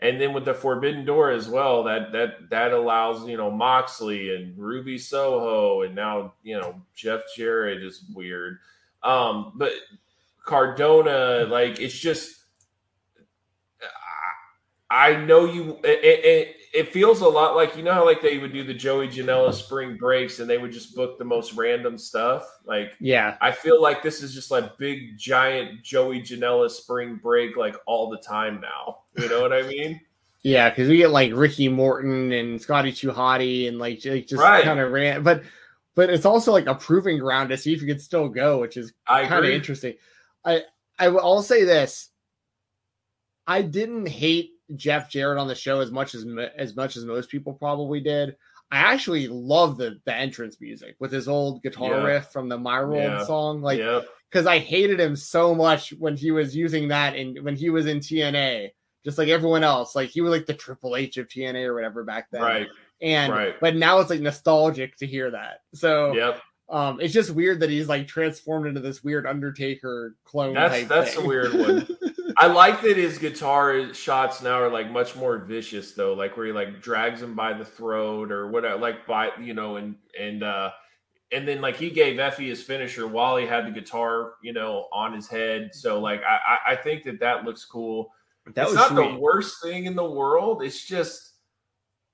and 0.01 0.21
then 0.21 0.33
with 0.33 0.45
the 0.45 0.55
Forbidden 0.55 1.05
Door 1.05 1.31
as 1.33 1.49
well, 1.49 1.85
that 1.85 2.13
that 2.13 2.51
that 2.51 2.73
allows 2.73 3.27
you 3.29 3.37
know 3.37 3.51
Moxley 3.51 4.35
and 4.35 4.57
Ruby 4.57 4.99
Soho 4.99 5.83
and 5.83 5.95
now 5.95 6.35
you 6.43 6.59
know 6.59 6.81
Jeff 6.95 7.23
Jarrett 7.37 7.83
is 7.83 8.05
weird, 8.15 8.59
um, 9.03 9.53
but 9.57 9.73
Cardona 10.45 11.47
like 11.49 11.81
it's 11.81 11.99
just 11.99 12.40
I 14.91 15.15
know 15.17 15.45
you. 15.45 15.79
It, 15.85 16.05
it, 16.05 16.57
it 16.73 16.93
feels 16.93 17.21
a 17.21 17.29
lot 17.29 17.57
like 17.57 17.77
you 17.77 17.83
know 17.83 17.93
how 17.93 18.05
like 18.05 18.23
they 18.23 18.39
would 18.39 18.53
do 18.53 18.63
the 18.63 18.75
Joey 18.75 19.09
Janela 19.09 19.49
mm-hmm. 19.49 19.53
spring 19.53 19.97
breaks 19.97 20.39
and 20.39 20.49
they 20.49 20.59
would 20.59 20.73
just 20.73 20.95
book 20.95 21.19
the 21.19 21.25
most 21.25 21.55
random 21.55 21.99
stuff. 21.99 22.45
Like 22.65 22.95
Yeah, 23.01 23.37
I 23.41 23.53
feel 23.53 23.83
like 23.83 24.03
this 24.03 24.23
is 24.23 24.33
just 24.33 24.51
like 24.51 24.79
big 24.79 25.19
giant 25.19 25.83
Joey 25.83 26.23
Janela 26.23 26.71
spring 26.71 27.19
break 27.21 27.57
like 27.57 27.77
all 27.87 28.09
the 28.09 28.19
time 28.19 28.61
now. 28.61 28.99
You 29.17 29.29
know 29.29 29.41
what 29.41 29.53
I 29.53 29.63
mean? 29.63 30.01
yeah, 30.43 30.71
because 30.71 30.89
we 30.89 30.99
get 30.99 31.11
like 31.11 31.33
Ricky 31.35 31.69
Morton 31.69 32.33
and 32.33 32.61
Scotty 32.61 32.93
Hottie 32.93 33.69
and 33.69 33.79
like, 33.79 34.05
like 34.05 34.27
just 34.27 34.43
Right. 34.43 34.65
kind 34.65 34.81
of 34.81 34.93
ran, 34.93 35.23
but 35.23 35.43
but 35.97 36.09
it's 36.09 36.25
also 36.25 36.53
like 36.53 36.67
a 36.67 36.75
proving 36.75 37.19
ground 37.19 37.49
to 37.51 37.57
see 37.57 37.75
if 37.75 37.81
you 37.81 37.89
could 37.89 38.01
still 38.01 38.29
go, 38.29 38.61
which 38.61 38.77
is 38.77 38.93
kind 39.07 39.45
of 39.45 39.51
interesting. 39.51 39.95
I 40.45 40.63
I 40.99 41.07
I'll 41.07 41.43
say 41.43 41.65
this. 41.65 42.11
I 43.47 43.63
didn't 43.63 44.07
hate 44.07 44.50
Jeff 44.77 45.11
Jarrett 45.11 45.39
on 45.39 45.49
the 45.49 45.55
show 45.55 45.81
as 45.81 45.91
much 45.91 46.15
as 46.15 46.27
as 46.57 46.77
much 46.77 46.97
as 46.97 47.05
most 47.05 47.29
people 47.31 47.53
probably 47.55 48.01
did. 48.01 48.37
I 48.73 48.79
actually 48.79 49.27
love 49.29 49.79
the 49.79 49.99
the 50.05 50.15
entrance 50.15 50.61
music 50.61 50.95
with 51.01 51.11
his 51.13 51.29
old 51.29 51.63
guitar 51.63 51.99
Yeah. 51.99 52.05
riff 52.05 52.27
from 52.33 52.49
the 52.49 52.59
My 52.59 52.81
World 52.83 52.97
Yeah. 53.03 53.25
song. 53.25 53.63
Like 53.63 53.81
because 54.31 54.47
I 54.47 54.59
hated 54.59 55.01
him 55.01 55.17
so 55.17 55.55
much 55.55 55.91
when 55.99 56.17
he 56.17 56.31
was 56.31 56.55
using 56.55 56.89
that 56.89 57.17
and 57.17 57.43
when 57.43 57.57
he 57.57 57.69
was 57.71 57.87
in 57.87 57.99
TNA, 57.99 58.71
just 59.05 59.19
like 59.19 59.29
everyone 59.29 59.65
else. 59.65 59.97
Like 59.97 60.11
he 60.11 60.21
was 60.21 60.31
like 60.31 60.47
the 60.47 60.55
Triple 60.55 60.95
H 60.95 61.17
of 61.17 61.27
TNA 61.29 61.65
or 61.65 61.75
whatever 61.75 62.05
back 62.05 62.29
then. 62.31 62.43
Right. 62.43 62.69
And 63.03 63.33
Right. 63.33 63.55
but 63.61 63.75
now 63.75 63.99
it's 63.99 64.11
like 64.11 64.21
nostalgic 64.21 64.97
to 64.99 65.07
hear 65.07 65.31
that. 65.33 65.61
So 65.75 66.13
Yep. 66.15 66.41
Um, 66.69 67.01
it's 67.01 67.13
just 67.13 67.33
weird 67.33 67.59
that 67.61 67.71
he's 67.71 67.89
like 67.89 68.07
transformed 68.07 68.69
into 68.69 68.79
this 68.79 69.03
weird 69.03 69.27
Undertaker 69.27 70.15
clone. 70.25 70.55
That's 70.55 70.73
type 70.79 70.87
that's 70.89 71.15
thing. 71.17 71.25
a 71.25 71.27
weird 71.27 71.53
one. 71.55 71.89
I 72.41 72.47
like 72.47 72.81
that 72.83 72.97
his 72.97 73.19
guitar 73.19 73.93
shots 73.93 74.41
now 74.41 74.63
are 74.63 74.71
like 74.71 74.91
much 74.91 75.15
more 75.15 75.37
vicious 75.39 75.93
though, 75.93 76.15
like 76.15 76.37
where 76.37 76.47
he 76.47 76.53
like 76.53 76.81
drags 76.81 77.21
him 77.21 77.35
by 77.35 77.53
the 77.53 77.65
throat 77.67 78.33
or 78.33 78.49
whatever, 78.49 78.79
like 78.81 79.07
by 79.07 79.31
you 79.41 79.53
know, 79.53 79.77
and 79.77 79.97
and 80.19 80.43
uh 80.43 80.71
and 81.33 81.47
then 81.47 81.61
like 81.61 81.77
he 81.77 81.91
gave 81.91 82.19
Effie 82.19 82.49
his 82.49 82.63
finisher 82.63 83.07
while 83.07 83.37
he 83.37 83.47
had 83.47 83.67
the 83.67 83.71
guitar, 83.71 84.33
you 84.43 84.53
know, 84.55 84.89
on 84.93 85.13
his 85.13 85.29
head. 85.29 85.71
So 85.75 86.01
like 86.01 86.23
I 86.25 86.59
I- 86.69 86.77
think 86.77 87.05
that 87.05 87.21
that 87.21 87.45
looks 87.45 87.65
cool. 87.67 88.11
that 88.55 88.63
it's 88.63 88.71
was 88.73 88.75
not 88.75 88.89
sweet. 88.89 89.13
the 89.13 89.19
worst 89.21 89.63
thing 89.63 89.85
in 89.85 89.95
the 89.95 90.11
world. 90.11 90.63
It's 90.63 90.85
just 90.85 91.30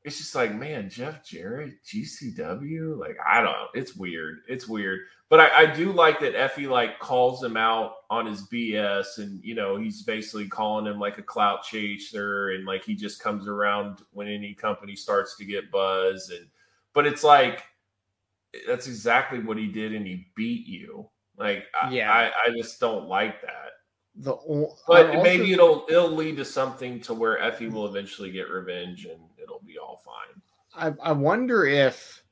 it's 0.06 0.18
just 0.18 0.34
like 0.36 0.54
man, 0.54 0.88
Jeff 0.88 1.22
Jarrett, 1.24 1.74
GCW, 1.84 2.96
like 2.98 3.16
I 3.26 3.42
don't 3.42 3.52
know. 3.52 3.66
It's 3.74 3.94
weird. 3.96 4.38
It's 4.48 4.66
weird. 4.68 5.00
But 5.28 5.40
I, 5.40 5.62
I 5.62 5.66
do 5.66 5.90
like 5.90 6.20
that 6.20 6.36
Effie 6.36 6.68
like 6.68 7.00
calls 7.00 7.42
him 7.42 7.56
out 7.56 7.94
on 8.08 8.24
his 8.26 8.42
BS, 8.48 9.18
and 9.18 9.42
you 9.42 9.56
know 9.56 9.76
he's 9.76 10.02
basically 10.04 10.46
calling 10.46 10.86
him 10.86 11.00
like 11.00 11.18
a 11.18 11.22
clout 11.22 11.64
chaser, 11.64 12.50
and 12.50 12.64
like 12.64 12.84
he 12.84 12.94
just 12.94 13.20
comes 13.20 13.48
around 13.48 13.98
when 14.12 14.28
any 14.28 14.54
company 14.54 14.94
starts 14.94 15.36
to 15.36 15.44
get 15.44 15.70
buzz, 15.72 16.30
and 16.30 16.46
but 16.94 17.04
it's 17.06 17.24
like 17.24 17.64
that's 18.68 18.86
exactly 18.86 19.40
what 19.40 19.58
he 19.58 19.66
did, 19.66 19.92
and 19.92 20.06
he 20.06 20.28
beat 20.36 20.66
you. 20.68 21.08
Like 21.36 21.64
I, 21.74 21.90
Yeah. 21.90 22.12
I, 22.12 22.26
I 22.46 22.56
just 22.56 22.78
don't 22.80 23.08
like 23.08 23.42
that. 23.42 23.72
The 24.14 24.32
But 24.86 25.08
also- 25.10 25.22
maybe 25.24 25.52
it'll 25.52 25.84
it'll 25.88 26.12
lead 26.12 26.36
to 26.36 26.44
something 26.44 27.00
to 27.00 27.12
where 27.12 27.38
Effie 27.40 27.68
will 27.68 27.86
eventually 27.86 28.30
get 28.30 28.48
revenge 28.48 29.04
and 29.04 29.20
it'll 29.46 29.62
be 29.66 29.78
all 29.78 30.02
fine. 30.04 30.94
I, 31.02 31.10
I 31.10 31.12
wonder 31.12 31.64
if 31.64 32.22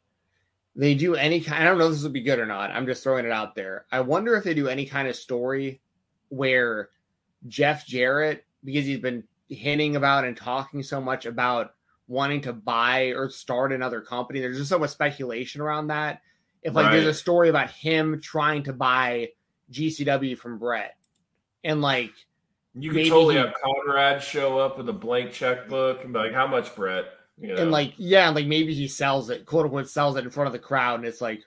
they 0.76 0.94
do 0.94 1.14
any 1.14 1.40
kind. 1.40 1.62
I 1.62 1.66
don't 1.66 1.78
know 1.78 1.86
if 1.86 1.92
this 1.92 2.02
would 2.02 2.12
be 2.12 2.22
good 2.22 2.38
or 2.38 2.46
not. 2.46 2.70
I'm 2.70 2.86
just 2.86 3.02
throwing 3.02 3.24
it 3.24 3.32
out 3.32 3.54
there. 3.54 3.86
I 3.90 4.00
wonder 4.00 4.34
if 4.36 4.44
they 4.44 4.54
do 4.54 4.68
any 4.68 4.86
kind 4.86 5.08
of 5.08 5.16
story 5.16 5.80
where 6.28 6.90
Jeff 7.46 7.86
Jarrett, 7.86 8.44
because 8.64 8.84
he's 8.84 9.00
been 9.00 9.24
hinting 9.48 9.96
about 9.96 10.24
and 10.24 10.36
talking 10.36 10.82
so 10.82 11.00
much 11.00 11.26
about 11.26 11.74
wanting 12.08 12.42
to 12.42 12.52
buy 12.52 13.12
or 13.16 13.30
start 13.30 13.72
another 13.72 14.00
company. 14.00 14.40
There's 14.40 14.58
just 14.58 14.68
so 14.68 14.78
much 14.78 14.90
speculation 14.90 15.60
around 15.60 15.88
that. 15.88 16.20
If 16.62 16.74
like 16.74 16.90
there's 16.90 17.06
a 17.06 17.14
story 17.14 17.50
about 17.50 17.70
him 17.70 18.20
trying 18.20 18.62
to 18.64 18.72
buy 18.72 19.30
GCW 19.70 20.36
from 20.36 20.58
Brett, 20.58 20.96
and 21.62 21.82
like 21.82 22.12
You 22.74 22.90
could 22.90 23.06
totally 23.06 23.34
he- 23.34 23.40
have 23.40 23.54
Conrad 23.62 24.22
show 24.22 24.58
up 24.58 24.78
with 24.78 24.88
a 24.88 24.92
blank 24.92 25.32
checkbook 25.32 26.02
and 26.04 26.12
be 26.12 26.18
like, 26.18 26.32
"How 26.32 26.46
much, 26.46 26.74
Brett?" 26.74 27.06
You 27.38 27.54
know? 27.54 27.62
and 27.62 27.70
like 27.70 27.94
yeah, 27.96 28.28
like 28.30 28.46
maybe 28.46 28.74
he 28.74 28.88
sells 28.88 29.30
it, 29.30 29.46
quote 29.46 29.64
unquote, 29.66 29.88
sells 29.88 30.16
it 30.16 30.24
in 30.24 30.30
front 30.30 30.46
of 30.46 30.52
the 30.52 30.58
crowd, 30.58 31.00
and 31.00 31.06
it's 31.06 31.20
like, 31.20 31.42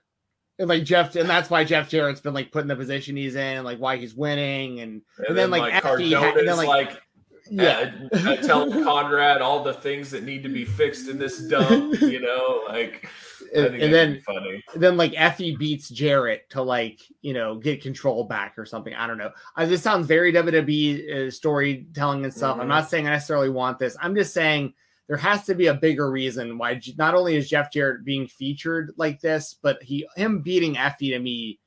and 0.60 0.68
like 0.70 0.84
Jeff, 0.84 1.16
and 1.16 1.30
that's 1.30 1.50
why 1.50 1.64
Jeff 1.64 1.90
Jarrett's 1.90 2.22
been 2.22 2.34
like 2.34 2.52
put 2.52 2.62
in 2.62 2.68
the 2.68 2.76
position 2.76 3.16
he's 3.16 3.36
in, 3.36 3.58
and 3.58 3.66
like 3.66 3.78
why 3.80 3.98
he's 3.98 4.16
winning, 4.16 4.80
and 4.80 5.02
and, 5.18 5.28
then, 5.30 5.36
then, 5.36 5.52
like, 5.52 5.74
like 5.74 5.84
Cardona 5.84 6.20
ha- 6.20 6.34
and 6.38 6.48
then, 6.48 6.58
like- 6.58 6.68
like, 6.68 7.02
yeah, 7.50 7.92
uh, 8.14 8.18
uh, 8.30 8.36
telling 8.38 8.72
Conrad 8.84 9.42
all 9.42 9.64
the 9.64 9.74
things 9.74 10.12
that 10.12 10.24
need 10.24 10.44
to 10.44 10.50
be 10.50 10.66
fixed 10.66 11.08
in 11.08 11.18
this 11.18 11.40
dump. 11.48 12.02
You 12.02 12.20
know, 12.20 12.64
like 12.68 13.08
and, 13.56 13.76
and 13.76 13.94
then 13.94 14.22
funny. 14.22 14.64
then 14.76 14.98
like 14.98 15.14
Effie 15.16 15.56
beats 15.56 15.90
Jarrett 15.90 16.50
to 16.52 16.62
like 16.62 17.00
you 17.22 17.34
know 17.34 17.56
get 17.58 17.82
control 17.82 18.24
back 18.26 18.56
or 18.58 18.66
something. 18.66 18.94
I 18.94 19.08
don't 19.08 19.18
know. 19.18 19.32
I, 19.56 19.66
this 19.66 19.82
sounds 19.82 20.08
very 20.08 20.32
WWE 20.34 21.28
uh, 21.28 21.32
storytelling 21.32 22.24
and 22.24 22.34
stuff. 22.34 22.58
I'm 22.60 22.66
Mhm. 22.66 22.70
not 22.70 22.90
saying 22.90 23.08
I 23.08 23.12
necessarily 23.12 23.50
want 23.50 23.80
this. 23.80 23.96
I'm 24.02 24.16
just 24.16 24.34
saying 24.34 24.74
there 25.08 25.18
has 25.18 25.46
to 25.46 25.56
be 25.56 25.68
a 25.68 25.74
bigger 25.74 26.12
reason 26.12 26.58
why 26.58 26.82
not 26.98 27.16
only 27.16 27.36
is 27.36 27.50
Jeff 27.50 27.72
Jarrett 27.72 28.04
being 28.04 28.28
featured 28.28 28.92
like 28.98 29.22
this, 29.22 29.56
but 29.62 29.82
he 29.82 30.08
him 30.16 30.42
beating 30.42 30.78
Effie 30.78 31.12
to 31.12 31.20
me, 31.20 31.60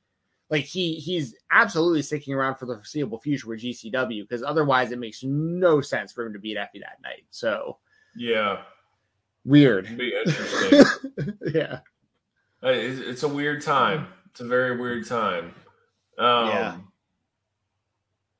like 0.49 0.65
he 0.65 0.95
he's 0.95 1.35
absolutely 1.51 2.01
sticking 2.03 2.33
around 2.33 2.55
for 2.55 2.65
the 2.67 2.75
foreseeable 2.75 3.19
future 3.19 3.47
with 3.47 3.61
GCW 3.61 4.21
because 4.23 4.43
otherwise 4.43 4.91
it 4.91 4.99
makes 4.99 5.23
no 5.23 5.81
sense 5.81 6.11
for 6.11 6.25
him 6.25 6.33
to 6.33 6.39
beat 6.39 6.57
Effie 6.57 6.79
that 6.79 7.01
night. 7.01 7.23
So 7.31 7.79
Yeah, 8.15 8.61
weird. 9.45 9.97
be 9.97 10.13
interesting. 10.25 10.85
yeah. 11.53 11.79
It's, 12.63 12.99
it's 12.99 13.23
a 13.23 13.27
weird 13.27 13.61
time. 13.61 14.07
It's 14.29 14.41
a 14.41 14.45
very 14.45 14.77
weird 14.77 15.07
time. 15.07 15.53
Um, 16.17 16.47
Yeah. 16.49 16.75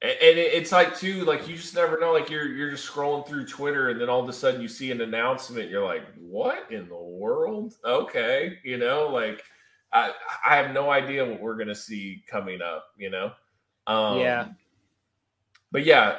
And 0.04 0.12
and 0.12 0.40
it- 0.40 0.54
it's 0.54 0.72
like 0.72 0.98
too, 0.98 1.26
like 1.26 1.48
you 1.48 1.56
just 1.56 1.76
never 1.76 2.00
know. 2.00 2.12
Like 2.12 2.30
you're 2.30 2.48
you're 2.48 2.72
just 2.72 2.88
scrolling 2.92 3.28
through 3.28 3.46
Twitter, 3.46 3.90
and 3.90 4.02
then 4.02 4.10
all 4.10 4.20
of 4.20 4.28
a 4.30 4.34
sudden 4.34 4.60
you 4.62 4.68
see 4.68 4.90
an 4.92 5.02
announcement. 5.02 5.70
You're 5.70 5.86
like, 5.86 6.04
"What 6.20 6.72
in 6.72 6.88
the 6.90 6.96
world?" 6.96 7.76
Okay, 7.86 8.58
you 8.64 8.78
know, 8.78 9.10
like 9.10 9.44
I 9.94 10.12
I 10.48 10.56
have 10.56 10.74
no 10.74 10.90
idea 10.90 11.24
what 11.24 11.40
we're 11.40 11.56
gonna 11.56 11.76
see 11.76 12.24
coming 12.28 12.62
up. 12.64 12.86
You 12.98 13.12
know, 13.12 13.32
um, 13.86 14.18
Yeah. 14.20 14.48
But 15.72 15.86
yeah, 15.86 16.18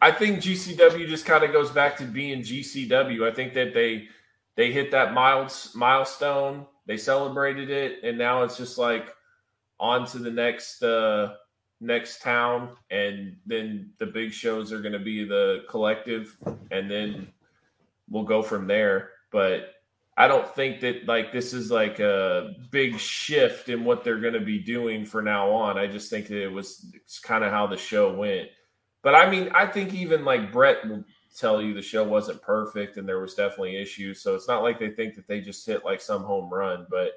I 0.00 0.12
think 0.12 0.40
GCW 0.40 1.08
just 1.08 1.26
kind 1.26 1.44
of 1.44 1.52
goes 1.52 1.70
back 1.70 1.96
to 1.98 2.04
being 2.04 2.42
GCW. 2.42 3.30
I 3.30 3.34
think 3.34 3.54
that 3.54 3.74
they 3.74 4.08
they 4.56 4.72
hit 4.72 4.90
that 4.92 5.12
miles 5.14 5.72
milestone. 5.74 6.66
They 6.86 6.96
celebrated 6.96 7.70
it, 7.70 8.04
and 8.04 8.18
now 8.18 8.42
it's 8.42 8.56
just 8.56 8.78
like 8.78 9.14
on 9.80 10.06
to 10.06 10.18
the 10.18 10.30
next 10.30 10.82
uh 10.82 11.34
next 11.80 12.22
town, 12.22 12.70
and 12.90 13.36
then 13.46 13.92
the 13.98 14.06
big 14.06 14.32
shows 14.32 14.72
are 14.72 14.80
going 14.80 14.92
to 14.92 14.98
be 14.98 15.24
the 15.24 15.64
collective, 15.68 16.36
and 16.70 16.90
then 16.90 17.28
we'll 18.08 18.24
go 18.24 18.42
from 18.42 18.66
there. 18.66 19.10
But 19.30 19.74
I 20.16 20.28
don't 20.28 20.54
think 20.54 20.80
that 20.80 21.06
like 21.06 21.32
this 21.32 21.52
is 21.52 21.70
like 21.70 21.98
a 21.98 22.54
big 22.70 22.98
shift 22.98 23.68
in 23.68 23.84
what 23.84 24.04
they're 24.04 24.20
going 24.20 24.34
to 24.34 24.40
be 24.40 24.58
doing 24.58 25.04
for 25.04 25.22
now 25.22 25.50
on. 25.50 25.76
I 25.76 25.86
just 25.86 26.10
think 26.10 26.28
that 26.28 26.42
it 26.42 26.52
was 26.52 26.92
kind 27.22 27.42
of 27.42 27.50
how 27.50 27.66
the 27.66 27.76
show 27.76 28.14
went. 28.14 28.48
But 29.04 29.14
I 29.14 29.30
mean, 29.30 29.50
I 29.54 29.66
think 29.66 29.94
even 29.94 30.24
like 30.24 30.50
Brett 30.50 30.88
will 30.88 31.04
tell 31.36 31.60
you 31.62 31.74
the 31.74 31.82
show 31.82 32.02
wasn't 32.04 32.40
perfect 32.42 32.96
and 32.96 33.06
there 33.08 33.20
was 33.20 33.34
definitely 33.34 33.76
issues. 33.76 34.20
So 34.22 34.34
it's 34.34 34.48
not 34.48 34.62
like 34.62 34.78
they 34.80 34.90
think 34.90 35.14
that 35.16 35.28
they 35.28 35.40
just 35.40 35.64
hit 35.66 35.84
like 35.84 36.00
some 36.00 36.24
home 36.24 36.52
run. 36.52 36.86
But 36.90 37.10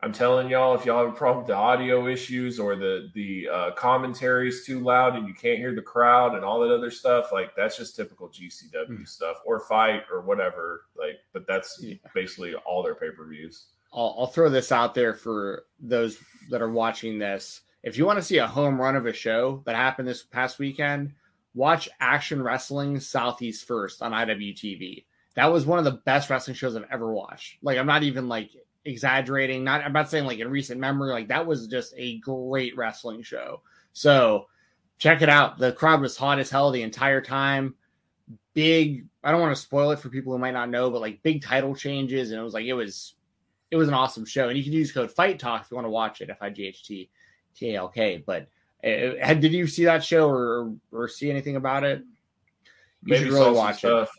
I'm 0.00 0.12
telling 0.12 0.48
y'all, 0.48 0.74
if 0.74 0.84
y'all 0.84 1.04
have 1.04 1.14
a 1.14 1.16
problem 1.16 1.38
with 1.44 1.48
the 1.48 1.54
audio 1.54 2.06
issues 2.08 2.58
or 2.58 2.74
the 2.76 3.10
the 3.14 3.48
uh, 3.50 3.70
commentary 3.72 4.48
is 4.48 4.64
too 4.64 4.80
loud 4.80 5.16
and 5.16 5.26
you 5.28 5.34
can't 5.34 5.58
hear 5.58 5.74
the 5.74 5.82
crowd 5.82 6.34
and 6.34 6.44
all 6.44 6.60
that 6.60 6.74
other 6.74 6.90
stuff, 6.90 7.32
like 7.32 7.54
that's 7.56 7.76
just 7.76 7.96
typical 7.96 8.28
GCW 8.28 8.86
Hmm. 8.98 9.04
stuff 9.04 9.38
or 9.44 9.60
FITE 9.60 10.04
or 10.10 10.20
whatever. 10.22 10.86
Like, 10.96 11.20
but 11.32 11.46
that's 11.46 11.78
Yeah. 11.82 11.94
basically 12.14 12.54
all 12.54 12.82
their 12.82 12.94
pay 12.94 13.10
per 13.10 13.26
views. 13.26 13.66
I'll, 13.92 14.16
I'll 14.18 14.26
throw 14.26 14.48
this 14.48 14.72
out 14.72 14.94
there 14.94 15.14
for 15.14 15.64
those 15.80 16.18
that 16.50 16.60
are 16.62 16.70
watching 16.70 17.18
this. 17.18 17.60
If 17.84 17.98
you 17.98 18.06
want 18.06 18.18
to 18.18 18.24
see 18.24 18.38
a 18.38 18.46
home 18.46 18.80
run 18.80 18.96
of 18.96 19.04
a 19.04 19.12
show 19.12 19.62
that 19.66 19.76
happened 19.76 20.08
this 20.08 20.22
past 20.22 20.58
weekend, 20.58 21.12
watch 21.54 21.86
Action 22.00 22.42
Wrestling 22.42 22.98
Southeast 22.98 23.66
First 23.66 24.00
on 24.00 24.12
IWTV. 24.12 25.04
That 25.34 25.52
was 25.52 25.66
one 25.66 25.78
of 25.78 25.84
the 25.84 26.00
best 26.06 26.30
wrestling 26.30 26.54
shows 26.54 26.74
I've 26.74 26.86
ever 26.90 27.12
watched. 27.12 27.58
Like, 27.62 27.76
I'm 27.76 27.86
not 27.86 28.02
even 28.02 28.26
like 28.26 28.52
exaggerating. 28.86 29.64
Not, 29.64 29.84
I'm 29.84 29.92
not 29.92 30.08
saying 30.08 30.24
like 30.24 30.38
in 30.38 30.50
recent 30.50 30.80
memory. 30.80 31.12
Like, 31.12 31.28
that 31.28 31.46
was 31.46 31.66
just 31.66 31.92
a 31.98 32.18
great 32.20 32.74
wrestling 32.74 33.22
show. 33.22 33.60
So, 33.92 34.46
check 34.96 35.20
it 35.20 35.28
out. 35.28 35.58
The 35.58 35.72
crowd 35.72 36.00
was 36.00 36.16
hot 36.16 36.38
as 36.38 36.48
hell 36.48 36.70
the 36.70 36.82
entire 36.82 37.20
time. 37.20 37.74
Big. 38.54 39.04
I 39.22 39.30
don't 39.30 39.42
want 39.42 39.54
to 39.54 39.60
spoil 39.60 39.90
it 39.90 39.98
for 39.98 40.08
people 40.08 40.32
who 40.32 40.38
might 40.38 40.52
not 40.52 40.70
know, 40.70 40.90
but 40.90 41.02
like 41.02 41.22
big 41.22 41.42
title 41.42 41.74
changes, 41.74 42.30
and 42.30 42.40
it 42.40 42.44
was 42.44 42.54
like 42.54 42.64
it 42.64 42.72
was 42.72 43.14
it 43.70 43.76
was 43.76 43.88
an 43.88 43.94
awesome 43.94 44.24
show, 44.24 44.48
and 44.48 44.56
you 44.56 44.64
can 44.64 44.72
use 44.72 44.90
code 44.90 45.10
Fight 45.10 45.38
Talk 45.38 45.62
if 45.64 45.70
you 45.70 45.74
want 45.74 45.84
to 45.84 45.90
watch 45.90 46.22
it. 46.22 46.30
F 46.30 46.38
I 46.40 46.48
G 46.48 46.66
H 46.66 46.84
T 46.84 47.10
T 47.56 47.74
A 47.74 47.78
L 47.78 47.88
K. 47.88 48.22
But 48.24 48.48
uh, 48.84 49.34
did 49.34 49.52
you 49.52 49.66
see 49.66 49.84
that 49.84 50.04
show 50.04 50.28
or 50.28 50.74
or 50.92 51.08
see 51.08 51.30
anything 51.30 51.56
about 51.56 51.84
it? 51.84 52.02
You 53.04 53.16
should 53.16 53.28
really 53.28 53.52
watch 53.52 53.76
it. 53.76 53.78
stuff. 53.78 54.10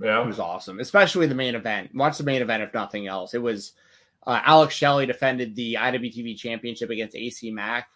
It 0.00 0.06
Yeah. 0.06 0.24
was 0.26 0.38
awesome, 0.38 0.80
especially 0.80 1.26
the 1.26 1.34
main 1.34 1.54
event. 1.54 1.94
Watch 1.94 2.18
the 2.18 2.24
main 2.24 2.42
event 2.42 2.62
if 2.62 2.74
nothing 2.74 3.06
else. 3.06 3.34
It 3.34 3.42
was 3.42 3.72
uh, 4.26 4.40
Alex 4.44 4.74
Shelley 4.74 5.06
defended 5.06 5.54
the 5.54 5.74
IWTV 5.80 6.36
Championship 6.36 6.90
against 6.90 7.14
AC 7.16 7.50
Mack, 7.50 7.88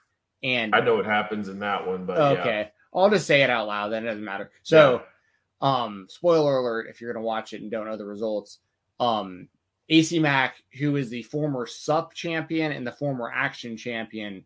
and 0.43 0.75
I 0.75 0.81
know 0.81 0.97
what 0.97 1.07
happens 1.07 1.49
in 1.49 1.59
that 1.61 1.87
one, 1.87 2.05
but 2.05 2.39
okay, 2.39 2.71
I'll 2.95 3.11
just 3.11 3.27
say 3.27 3.43
it 3.43 3.51
out 3.51 3.67
loud. 3.67 3.89
Then 3.89 4.05
it 4.05 4.09
doesn't 4.09 4.25
matter. 4.25 4.51
So 4.63 5.03
um 5.61 6.07
spoiler 6.09 6.59
alert 6.59 6.87
if 6.89 7.01
you're 7.01 7.13
going 7.13 7.21
to 7.21 7.27
watch 7.27 7.53
it 7.53 7.61
and 7.63 7.69
don't 7.69 7.85
know 7.87 7.97
the 7.97 8.05
results 8.07 8.59
um 9.01 9.49
ac 9.89 10.17
mack 10.21 10.63
who 10.79 10.95
is 10.95 11.11
the 11.11 11.23
former 11.25 11.67
sup 11.67 12.15
champion 12.15 12.71
and 12.71 12.87
the 12.87 12.93
former 12.93 13.29
action 13.35 13.77
champion 13.77 14.45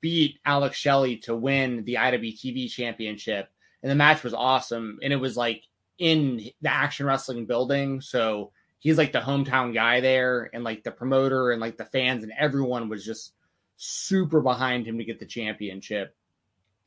beat 0.00 0.38
alex 0.44 0.76
shelley 0.76 1.16
to 1.16 1.34
win 1.34 1.84
the 1.84 1.94
iwtv 1.94 2.70
championship. 2.70 3.48
And 3.82 3.90
the 3.90 3.96
match 3.96 4.24
was 4.24 4.34
awesome. 4.34 4.98
And 5.02 5.12
it 5.12 5.16
was 5.16 5.36
like 5.36 5.64
in 5.98 6.40
the 6.62 6.70
action 6.70 7.06
wrestling 7.06 7.46
building. 7.46 8.00
So 8.00 8.52
he's 8.78 8.98
like 8.98 9.12
the 9.12 9.20
hometown 9.20 9.74
guy 9.74 10.00
there. 10.00 10.50
And 10.52 10.64
like 10.64 10.82
the 10.82 10.90
promoter 10.90 11.52
and 11.52 11.60
like 11.60 11.76
the 11.76 11.84
fans 11.84 12.22
and 12.22 12.32
everyone 12.38 12.88
was 12.88 13.04
just 13.04 13.34
super 13.76 14.40
behind 14.40 14.86
him 14.86 14.98
to 14.98 15.04
get 15.04 15.20
the 15.20 15.26
championship. 15.26 16.16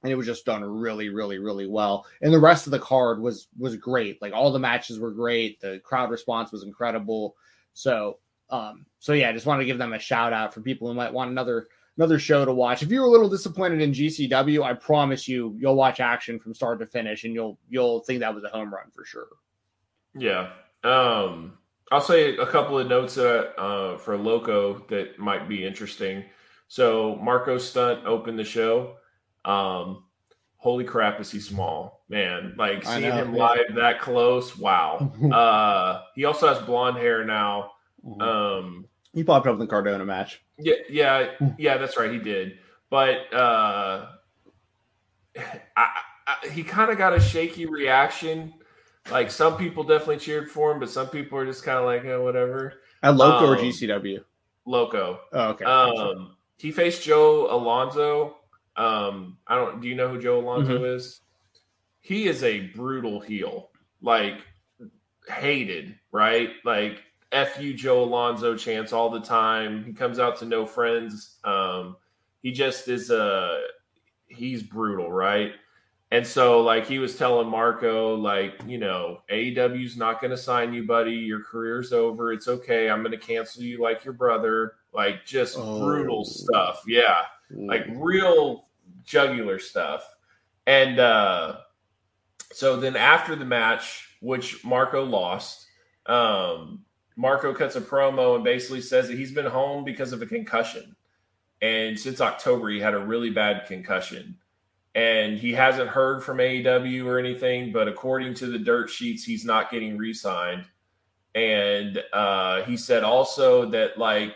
And 0.04 0.12
it 0.12 0.16
was 0.16 0.26
just 0.26 0.46
done 0.46 0.64
really 0.64 1.10
really 1.10 1.38
really 1.38 1.68
well. 1.68 2.06
And 2.22 2.34
the 2.34 2.40
rest 2.40 2.66
of 2.66 2.72
the 2.72 2.80
card 2.80 3.22
was 3.22 3.48
was 3.58 3.76
great. 3.78 4.22
Like 4.22 4.34
all 4.34 4.52
the 4.52 4.60
matches 4.60 5.00
were 5.00 5.12
great. 5.12 5.62
The 5.62 5.80
crowd 5.84 6.10
response 6.10 6.52
was 6.52 6.64
incredible. 6.64 7.36
So 7.74 8.20
Um, 8.50 8.86
so 8.98 9.14
yeah, 9.14 9.30
I 9.30 9.34
just 9.34 9.46
wanted 9.46 9.62
to 9.62 9.68
give 9.68 9.78
them 9.78 9.94
a 9.94 10.00
shout 10.00 10.34
out 10.34 10.54
for 10.54 10.62
people 10.62 10.88
who 10.88 10.96
might 10.96 11.14
want 11.14 11.30
another 11.30 11.68
another 12.00 12.18
show 12.18 12.46
to 12.46 12.54
watch. 12.54 12.82
If 12.82 12.92
you're 12.92 13.04
a 13.04 13.10
little 13.10 13.28
disappointed 13.28 13.82
in 13.82 13.92
GCW, 13.92 14.64
I 14.64 14.74
promise 14.74 15.28
you, 15.28 15.54
you'll 15.60 15.76
watch 15.76 16.00
action 16.00 16.40
from 16.40 16.54
start 16.54 16.80
to 16.80 16.86
finish, 16.86 17.26
and 17.26 17.34
you'll 17.34 17.60
you'll 17.70 18.00
think 18.00 18.22
that 18.22 18.34
was 18.34 18.46
a 18.46 18.50
home 18.50 18.74
run 18.74 18.90
for 18.96 19.04
sure. 19.04 19.28
Yeah. 20.16 20.52
Um, 20.86 21.58
I'll 21.92 22.00
say 22.00 22.38
a 22.38 22.46
couple 22.46 22.80
of 22.80 22.88
notes 22.88 23.16
that, 23.16 23.60
uh, 23.60 23.98
for 23.98 24.18
Loco 24.18 24.86
that 24.88 25.20
might 25.20 25.50
be 25.50 25.66
interesting. 25.66 26.24
So 26.70 27.20
Marco 27.22 27.58
Stunt 27.58 28.06
opened 28.06 28.40
the 28.40 28.46
show. 28.46 28.96
Um, 29.44 30.06
holy 30.56 30.86
crap, 30.86 31.20
is 31.20 31.30
he 31.32 31.42
small, 31.42 32.06
man! 32.08 32.56
Like 32.58 32.86
seeing 32.86 33.02
know, 33.02 33.12
him 33.12 33.36
yeah. 33.36 33.44
live 33.44 33.76
that 33.76 34.00
close. 34.00 34.58
Wow. 34.58 35.12
uh, 35.34 36.04
he 36.16 36.24
also 36.24 36.48
has 36.48 36.64
blonde 36.66 36.98
hair 36.98 37.26
now. 37.26 37.72
Mhm. 38.06 38.22
Um, 38.22 38.89
he 39.14 39.24
popped 39.24 39.48
up 39.48 39.54
in 39.54 39.60
the 39.60 39.68
Cardona 39.68 40.06
match. 40.06 40.42
yeah, 40.58 40.74
yeah, 40.90 41.32
yeah. 41.58 41.78
That's 41.78 41.98
right, 41.98 42.12
he 42.12 42.20
did. 42.20 42.60
But 42.90 43.34
uh, 43.34 44.08
I, 45.38 45.88
I, 46.28 46.48
he 46.52 46.64
kind 46.64 46.92
of 46.92 46.98
got 46.98 47.14
a 47.14 47.20
shaky 47.20 47.66
reaction. 47.66 48.54
Like 49.12 49.32
some 49.32 49.58
people 49.58 49.84
definitely 49.84 50.18
cheered 50.18 50.50
for 50.50 50.72
him, 50.72 50.80
but 50.80 50.90
some 50.90 51.08
people 51.08 51.38
are 51.40 51.46
just 51.46 51.64
kind 51.64 51.78
of 51.80 51.86
like, 51.86 52.06
oh, 52.06 52.24
whatever. 52.24 52.82
At 53.02 53.16
Loco 53.16 53.48
or 53.48 53.58
Um, 53.58 53.64
GCW? 53.64 54.24
Loco. 54.66 55.20
Oh, 55.34 55.48
okay. 55.50 55.66
Um, 55.66 56.36
he 56.58 56.72
faced 56.72 57.04
Joe 57.04 57.48
Alonzo. 57.54 58.38
Um, 58.76 59.38
I 59.48 59.56
don't. 59.56 59.82
Do 59.82 59.88
you 59.88 59.96
know 59.96 60.10
who 60.10 60.22
Joe 60.22 60.40
Alonzo 60.40 60.84
is? 60.84 61.22
He 62.02 62.28
is 62.28 62.44
a 62.44 62.68
brutal 62.68 63.20
heel, 63.20 63.70
like 64.02 64.36
hated, 65.28 65.96
right? 66.12 66.50
Like 66.64 67.04
"f 67.32 67.60
you, 67.62 67.74
Joe 67.74 68.04
Alonzo" 68.04 68.56
chants 68.56 68.94
all 68.94 69.10
the 69.10 69.20
time. 69.22 69.84
He 69.84 69.94
comes 69.94 70.20
out 70.20 70.38
to 70.40 70.46
no 70.46 70.66
friends. 70.66 71.38
Um, 71.44 71.98
he 72.42 72.52
just 72.52 72.88
is 72.88 73.10
a. 73.12 73.62
He's 74.28 74.62
brutal, 74.64 75.12
right? 75.12 75.54
And 76.12 76.26
so, 76.26 76.62
like 76.62 76.88
he 76.88 76.98
was 77.00 77.16
telling 77.16 77.48
Marco, 77.48 78.16
like 78.16 78.62
you 78.68 78.78
know, 78.78 79.22
AEW's 79.32 79.98
not 79.98 80.22
going 80.22 80.32
to 80.32 80.38
sign 80.38 80.74
you, 80.74 80.86
buddy. 80.88 81.14
Your 81.14 81.44
career's 81.44 81.94
over. 81.94 82.32
It's 82.34 82.48
okay. 82.48 82.90
I'm 82.90 83.02
going 83.02 83.12
to 83.12 83.18
cancel 83.18 83.64
you, 83.64 83.82
like 83.82 84.04
your 84.06 84.14
brother. 84.14 84.74
Like 84.94 85.26
just 85.26 85.56
Oh. 85.58 85.80
brutal 85.80 86.26
stuff. 86.26 86.82
Yeah 86.88 87.22
like 87.52 87.86
Mm. 87.88 87.98
real 88.00 88.68
jugular 89.04 89.58
stuff. 89.58 90.04
And 90.68 91.00
uh, 91.00 91.58
so 92.52 92.80
then 92.80 92.96
after 92.96 93.36
the 93.36 93.46
match, 93.46 94.18
which 94.22 94.64
Marco 94.64 95.04
lost, 95.04 95.66
um, 96.06 96.86
Marco 97.20 97.54
cuts 97.54 97.76
a 97.76 97.82
promo 97.82 98.36
and 98.36 98.46
basically 98.46 98.80
says 98.80 99.10
that 99.10 99.18
he's 99.18 99.34
been 99.34 99.46
home 99.46 99.84
because 99.84 100.14
of 100.14 100.22
a 100.22 100.26
concussion. 100.26 100.96
And 101.62 102.00
since 102.00 102.22
October, 102.22 102.70
he 102.70 102.80
had 102.80 102.94
a 102.94 103.06
really 103.06 103.30
bad 103.30 103.66
concussion. 103.68 104.38
And 104.96 105.38
he 105.38 105.52
hasn't 105.52 105.90
heard 105.90 106.24
from 106.24 106.38
AEW 106.38 107.06
or 107.06 107.20
anything, 107.20 107.74
but 107.74 107.90
according 107.90 108.36
to 108.36 108.46
the 108.46 108.58
dirt 108.58 108.90
sheets, 108.90 109.26
he's 109.26 109.44
not 109.44 109.70
getting 109.70 109.98
re 109.98 110.14
signed. 110.14 110.64
And 111.36 112.02
uh, 112.14 112.64
he 112.64 112.78
said 112.78 113.04
also 113.04 113.70
that, 113.72 113.98
like, 113.98 114.36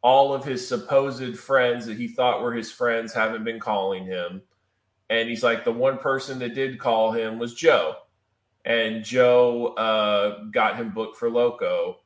all 0.00 0.32
of 0.32 0.42
his 0.42 0.66
supposed 0.66 1.38
friends 1.38 1.84
that 1.84 1.98
he 1.98 2.08
thought 2.08 2.40
were 2.40 2.54
his 2.54 2.72
friends 2.72 3.12
haven't 3.12 3.44
been 3.44 3.60
calling 3.60 4.06
him. 4.06 4.40
And 5.10 5.28
he's 5.28 5.42
like, 5.42 5.66
the 5.66 5.72
one 5.72 5.98
person 5.98 6.38
that 6.38 6.54
did 6.54 6.78
call 6.78 7.12
him 7.12 7.38
was 7.38 7.52
Joe. 7.52 7.96
And 8.64 9.04
Joe 9.04 9.74
uh, 9.74 10.44
got 10.44 10.76
him 10.76 10.92
booked 10.92 11.18
for 11.18 11.28
Loco. 11.28 11.98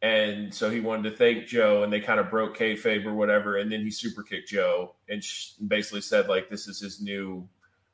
And 0.00 0.54
so 0.54 0.70
he 0.70 0.80
wanted 0.80 1.10
to 1.10 1.16
thank 1.16 1.46
Joe, 1.46 1.82
and 1.82 1.92
they 1.92 2.00
kind 2.00 2.20
of 2.20 2.30
broke 2.30 2.56
kayfabe 2.56 3.04
or 3.04 3.14
whatever. 3.14 3.56
And 3.56 3.70
then 3.70 3.80
he 3.80 3.90
super 3.90 4.22
kicked 4.22 4.48
Joe 4.48 4.94
and 5.08 5.24
basically 5.66 6.02
said, 6.02 6.28
like, 6.28 6.48
this 6.48 6.68
is 6.68 6.78
his 6.78 7.00
new 7.00 7.48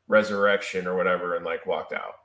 resurrection 0.07 0.87
or 0.87 0.97
whatever, 0.97 1.37
and 1.37 1.45
like 1.45 1.67
walked 1.67 1.93
out. 1.93 2.17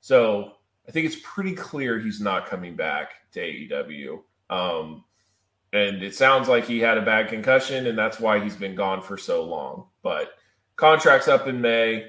So 0.00 0.52
I 0.88 0.92
think 0.92 1.06
it's 1.06 1.20
pretty 1.24 1.54
clear 1.54 1.98
he's 1.98 2.20
not 2.20 2.46
coming 2.46 2.76
back 2.76 3.14
to 3.32 3.40
AEW. 3.40 4.20
Um, 4.48 5.04
and 5.72 6.02
it 6.02 6.14
sounds 6.14 6.48
like 6.48 6.64
he 6.64 6.78
had 6.78 6.98
a 6.98 7.02
bad 7.02 7.28
concussion, 7.28 7.86
and 7.88 7.98
that's 7.98 8.20
why 8.20 8.38
he's 8.38 8.56
been 8.56 8.76
gone 8.76 9.02
for 9.02 9.18
so 9.18 9.44
long. 9.44 9.86
But 10.02 10.30
contract's 10.76 11.28
up 11.28 11.48
in 11.48 11.60
May. 11.60 12.06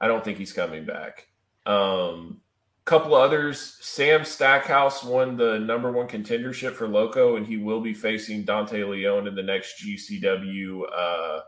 I 0.00 0.06
don't 0.06 0.22
think 0.22 0.38
he's 0.38 0.52
coming 0.52 0.84
back. 0.84 1.28
Um, 1.64 2.40
couple 2.88 3.14
of 3.14 3.22
others. 3.22 3.76
Sam 3.80 4.24
Stackhouse 4.24 5.04
won 5.04 5.36
the 5.36 5.58
number 5.58 5.92
one 5.92 6.08
contendership 6.08 6.72
for 6.72 6.88
Loco, 6.88 7.36
and 7.36 7.46
he 7.46 7.58
will 7.58 7.80
be 7.80 7.92
facing 7.92 8.44
Dante 8.44 8.82
Leone 8.82 9.26
in 9.26 9.34
the 9.34 9.42
next 9.42 9.84
GCW 9.84 10.82
uh, 10.96 11.40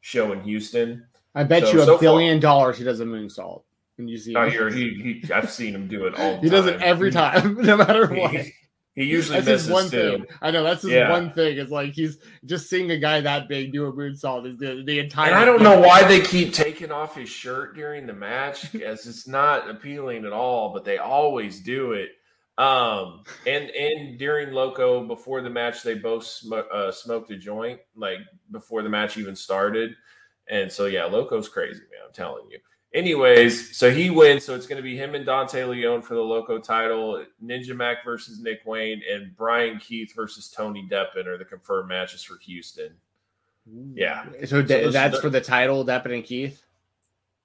show 0.00 0.32
in 0.32 0.40
Houston. 0.42 1.04
I 1.34 1.42
bet 1.44 1.64
so- 1.64 1.72
you 1.72 1.82
a 1.82 1.84
so 1.84 1.92
far- 1.94 2.00
billion 2.00 2.38
dollars 2.40 2.78
he 2.78 2.84
does 2.84 3.00
a 3.00 3.04
moonsault. 3.04 3.62
When 3.96 4.08
you 4.08 4.18
see 4.18 4.34
I 4.34 4.50
hear 4.50 4.70
he, 4.70 5.20
he 5.24 5.32
I've 5.32 5.50
seen 5.50 5.74
him 5.74 5.86
do 5.88 6.06
it 6.06 6.14
all. 6.18 6.36
The 6.36 6.40
he 6.42 6.48
does 6.48 6.66
it 6.66 6.72
time. 6.78 6.82
every 6.82 7.10
time, 7.12 7.54
no 7.62 7.76
matter 7.76 8.06
what. 8.12 8.30
He, 8.32 8.52
he 8.94 9.04
usually 9.04 9.40
That's 9.40 9.62
his 9.64 9.68
misses 9.68 9.72
one 9.72 9.90
too. 9.90 10.10
thing. 10.18 10.26
I 10.40 10.50
know 10.52 10.62
that's 10.62 10.82
his 10.82 10.92
Yeah. 10.92 11.10
one 11.10 11.32
thing. 11.32 11.56
Is 11.58 11.70
like 11.70 11.92
he's 11.94 12.18
just 12.44 12.70
seeing 12.70 12.90
a 12.92 12.98
guy 12.98 13.20
that 13.20 13.48
big 13.48 13.72
do 13.72 13.86
a 13.86 13.92
moonsault 13.92 14.46
is 14.46 14.56
the 14.56 14.82
the 14.86 14.98
entire. 15.00 15.30
And 15.30 15.36
I 15.38 15.44
don't 15.44 15.62
know 15.62 15.80
why 15.80 16.04
they 16.04 16.20
keep 16.20 16.52
taking 16.54 16.92
off 16.92 17.16
his 17.16 17.28
shirt 17.28 17.74
during 17.74 18.06
the 18.06 18.12
match, 18.12 18.74
as 18.76 19.06
it's 19.06 19.26
not 19.26 19.68
appealing 19.68 20.24
at 20.24 20.32
all. 20.32 20.72
But 20.72 20.84
they 20.84 20.98
always 20.98 21.60
do 21.60 21.92
it. 21.92 22.10
Um, 22.56 23.24
and 23.48 23.68
and 23.70 24.16
during 24.16 24.52
Loco 24.52 25.04
before 25.04 25.42
the 25.42 25.50
match, 25.50 25.82
they 25.82 25.94
both 25.94 26.24
sm- 26.24 26.52
uh, 26.72 26.92
smoked 26.92 27.32
a 27.32 27.36
joint 27.36 27.80
like 27.96 28.18
before 28.52 28.82
the 28.82 28.88
match 28.88 29.16
even 29.16 29.34
started. 29.34 29.96
And 30.48 30.70
so 30.70 30.86
yeah, 30.86 31.04
Loco's 31.06 31.48
crazy, 31.48 31.80
man. 31.80 32.02
I'm 32.06 32.12
telling 32.12 32.48
you. 32.50 32.58
Anyways, 32.94 33.76
so 33.76 33.90
he 33.90 34.08
wins. 34.08 34.44
So 34.44 34.54
it's 34.54 34.66
going 34.68 34.76
to 34.76 34.82
be 34.82 34.96
him 34.96 35.16
and 35.16 35.26
Dante 35.26 35.64
Leone 35.64 36.00
for 36.00 36.14
the 36.14 36.20
Loco 36.22 36.58
title. 36.60 37.24
Ninja 37.44 37.74
Mac 37.74 38.04
versus 38.04 38.40
Nick 38.40 38.60
Wayne 38.64 39.02
and 39.12 39.36
Bryan 39.36 39.78
Keith 39.78 40.14
versus 40.14 40.48
Tony 40.48 40.86
Deppen 40.88 41.26
are 41.26 41.36
the 41.36 41.44
confirmed 41.44 41.88
matches 41.88 42.22
for 42.22 42.38
Houston. 42.38 42.92
Yeah. 43.94 44.26
So, 44.42 44.46
So 44.46 44.62
this- 44.62 44.92
that's 44.92 45.18
for 45.18 45.28
the 45.28 45.40
title, 45.40 45.84
Deppen 45.84 46.14
and 46.14 46.24
Keith. 46.24 46.62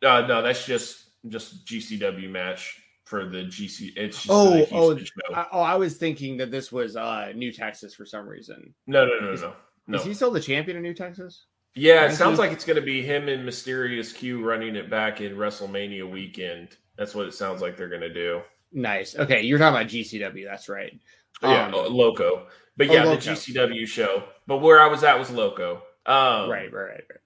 Uh, 0.06 0.22
no, 0.28 0.42
that's 0.42 0.66
just 0.66 1.06
just 1.28 1.66
GCW 1.66 2.30
match 2.30 2.80
for 3.06 3.26
the 3.28 3.40
GC. 3.40 3.92
It's 3.98 4.18
just 4.18 4.30
Oh, 4.30 4.52
the 4.52 4.68
oh, 4.72 4.98
show. 4.98 5.12
I, 5.34 5.46
oh, 5.52 5.60
I 5.62 5.76
was 5.76 5.98
thinking 5.98 6.38
that 6.38 6.52
this 6.52 6.72
was 6.72 6.96
uh 6.96 7.34
New 7.36 7.52
Texas 7.52 7.94
for 7.96 8.06
some 8.06 8.28
reason. 8.28 8.74
no, 8.88 9.06
no, 9.06 9.20
no, 9.20 9.34
no, 9.36 9.54
no. 9.88 9.98
Is 9.98 10.06
he 10.06 10.14
still 10.14 10.32
the 10.32 10.40
champion 10.40 10.78
of 10.78 10.84
New 10.84 10.94
Texas? 10.94 11.46
Yeah, 11.76 12.06
it 12.06 12.16
sounds 12.16 12.40
like 12.40 12.52
it's 12.52 12.66
going 12.66 12.76
to 12.76 12.82
be 12.82 13.02
him 13.02 13.28
and 13.30 13.46
Mysterious 13.46 14.12
Q 14.14 14.44
running 14.44 14.76
it 14.76 14.90
back 14.90 15.22
in 15.22 15.36
WrestleMania 15.36 16.10
weekend. 16.10 16.78
That's 16.98 17.16
what 17.16 17.28
it 17.28 17.34
sounds 17.34 17.62
like 17.62 17.78
they're 17.78 17.90
going 17.90 18.02
to 18.02 18.14
do. 18.14 18.42
Nice. 18.72 19.16
Okay, 19.16 19.42
you're 19.42 19.58
talking 19.60 19.78
about 19.82 19.90
GCW. 19.92 20.46
That's 20.46 20.70
right. 20.70 21.00
yeah, 21.42 21.68
Um, 21.68 21.74
uh, 21.74 21.88
Loco. 21.90 22.48
But 22.78 22.90
oh, 22.90 22.94
yeah, 22.94 23.06
the 23.06 23.18
GCW 23.18 23.88
show. 23.88 24.24
But 24.48 24.58
where 24.58 24.82
I 24.82 24.88
was 24.88 25.04
at 25.04 25.18
was 25.18 25.30
Loco. 25.32 25.84
Um, 26.06 26.50
right, 26.50 26.72
right, 26.72 26.74
right, 26.74 27.04
right. 27.10 27.20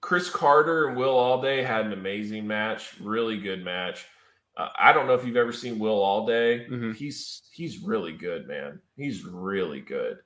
Chris 0.00 0.28
Carter 0.28 0.88
and 0.88 0.96
Will 0.96 1.14
Allday 1.14 1.64
had 1.64 1.86
an 1.86 1.92
amazing 1.92 2.46
match, 2.46 2.94
really 3.00 3.38
good 3.38 3.64
match. 3.64 4.06
Uh, 4.56 4.68
I 4.78 4.92
don't 4.92 5.06
know 5.06 5.14
if 5.14 5.24
you've 5.24 5.36
ever 5.36 5.52
seen 5.52 5.78
Will 5.78 5.98
Allday. 6.00 6.68
Mhm. 6.68 6.94
He's 6.94 7.42
he's 7.52 7.78
really 7.78 8.12
good, 8.12 8.46
man. 8.46 8.80
He's 8.96 9.24
really 9.24 9.80
good. 9.80 10.18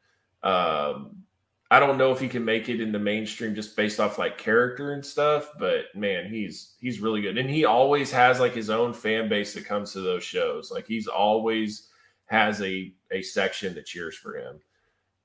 Um, 0.42 1.22
I 1.70 1.80
don't 1.80 1.98
know 1.98 2.12
if 2.12 2.20
he 2.20 2.28
can 2.28 2.44
make 2.44 2.70
it 2.70 2.80
in 2.80 2.92
the 2.92 2.98
mainstream 2.98 3.54
just 3.54 3.76
based 3.76 4.00
off 4.00 4.18
like 4.18 4.38
character 4.38 4.92
and 4.92 5.04
stuff, 5.04 5.52
but 5.58 5.94
man, 5.94 6.30
he's 6.30 6.76
he's 6.80 7.00
really 7.00 7.20
good, 7.20 7.36
and 7.36 7.50
he 7.50 7.64
always 7.66 8.10
has 8.10 8.40
like 8.40 8.54
his 8.54 8.70
own 8.70 8.94
fan 8.94 9.28
base 9.28 9.52
that 9.54 9.66
comes 9.66 9.92
to 9.92 10.00
those 10.00 10.24
shows. 10.24 10.70
Like 10.70 10.86
he's 10.86 11.06
always 11.06 11.88
has 12.26 12.62
a 12.62 12.92
a 13.12 13.20
section 13.22 13.74
that 13.74 13.84
cheers 13.86 14.16
for 14.16 14.36
him, 14.38 14.60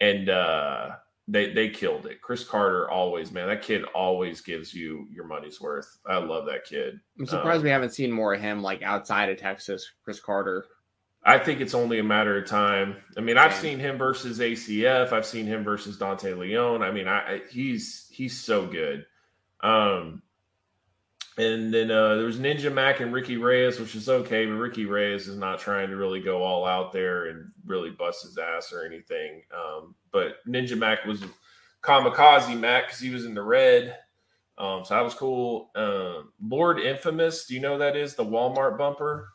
and 0.02 0.28
uh, 0.28 0.90
they 1.30 1.54
they 1.54 1.70
killed 1.70 2.08
it. 2.08 2.22
Chris 2.22 2.44
Carter 2.44 2.90
always, 2.90 3.32
man, 3.32 3.48
that 3.48 3.62
kid 3.62 3.86
always 3.96 4.42
gives 4.42 4.74
you 4.74 5.08
your 5.10 5.26
money's 5.26 5.62
worth. 5.62 5.98
I 6.06 6.18
love 6.18 6.46
that 6.48 6.66
kid. 6.66 7.00
I'm 7.18 7.26
surprised 7.26 7.60
Um, 7.60 7.64
we 7.64 7.70
haven't 7.70 7.94
seen 7.94 8.12
more 8.12 8.34
of 8.34 8.42
him 8.42 8.62
like 8.62 8.82
outside 8.82 9.30
of 9.30 9.38
Texas. 9.38 9.90
Chris 10.04 10.20
Carter. 10.20 10.66
I 11.26 11.40
think 11.40 11.62
it's 11.62 11.74
only 11.74 12.00
a 12.00 12.04
matter 12.04 12.38
of 12.38 12.48
time. 12.48 12.98
I 13.18 13.22
mean, 13.22 13.38
I've 13.38 13.54
seen 13.54 13.80
him 13.80 13.98
versus 13.98 14.40
ACF. 14.40 15.14
I've 15.14 15.26
seen 15.26 15.46
him 15.46 15.64
versus 15.64 15.98
Dante 15.98 16.34
Leone. 16.34 16.82
I 16.82 16.92
mean, 16.92 17.08
I, 17.08 17.36
I 17.36 17.42
he's 17.50 18.08
he's 18.12 18.38
so 18.38 18.66
good. 18.68 19.06
Um, 19.62 20.22
and 21.38 21.74
then 21.74 21.90
uh, 21.90 22.16
there 22.16 22.26
was 22.26 22.38
Ninja 22.38 22.72
Mac 22.72 23.00
and 23.00 23.14
Ricky 23.14 23.38
Reyes, 23.38 23.80
which 23.80 23.96
is 23.96 24.08
okay, 24.08 24.46
but 24.46 24.54
Ricky 24.54 24.86
Reyes 24.86 25.28
is 25.28 25.38
not 25.38 25.60
trying 25.60 25.90
to 25.90 25.96
really 25.96 26.20
go 26.20 26.44
all 26.44 26.66
out 26.66 26.92
there 26.92 27.28
and 27.28 27.52
really 27.66 27.90
bust 27.90 28.24
his 28.24 28.38
ass 28.38 28.72
or 28.72 28.86
anything. 28.86 29.42
Um, 29.56 29.96
but 30.12 30.46
Ninja 30.48 30.78
Mac 30.78 31.06
was 31.06 31.24
kamikaze 31.82 32.60
Mac 32.60 32.88
because 32.88 33.00
he 33.00 33.10
was 33.10 33.26
in 33.26 33.34
the 33.34 33.42
red. 33.42 33.98
Um, 34.58 34.86
so 34.86 34.94
that 34.94 35.04
was 35.04 35.16
cool. 35.16 35.72
Um, 35.74 36.34
Lord 36.40 36.80
Infamous, 36.80 37.46
do 37.46 37.56
you 37.56 37.62
know 37.62 37.80
that 37.80 37.96
is 37.96 38.14
the 38.14 38.26
Walmart 38.26 38.78
bumper? 38.78 39.30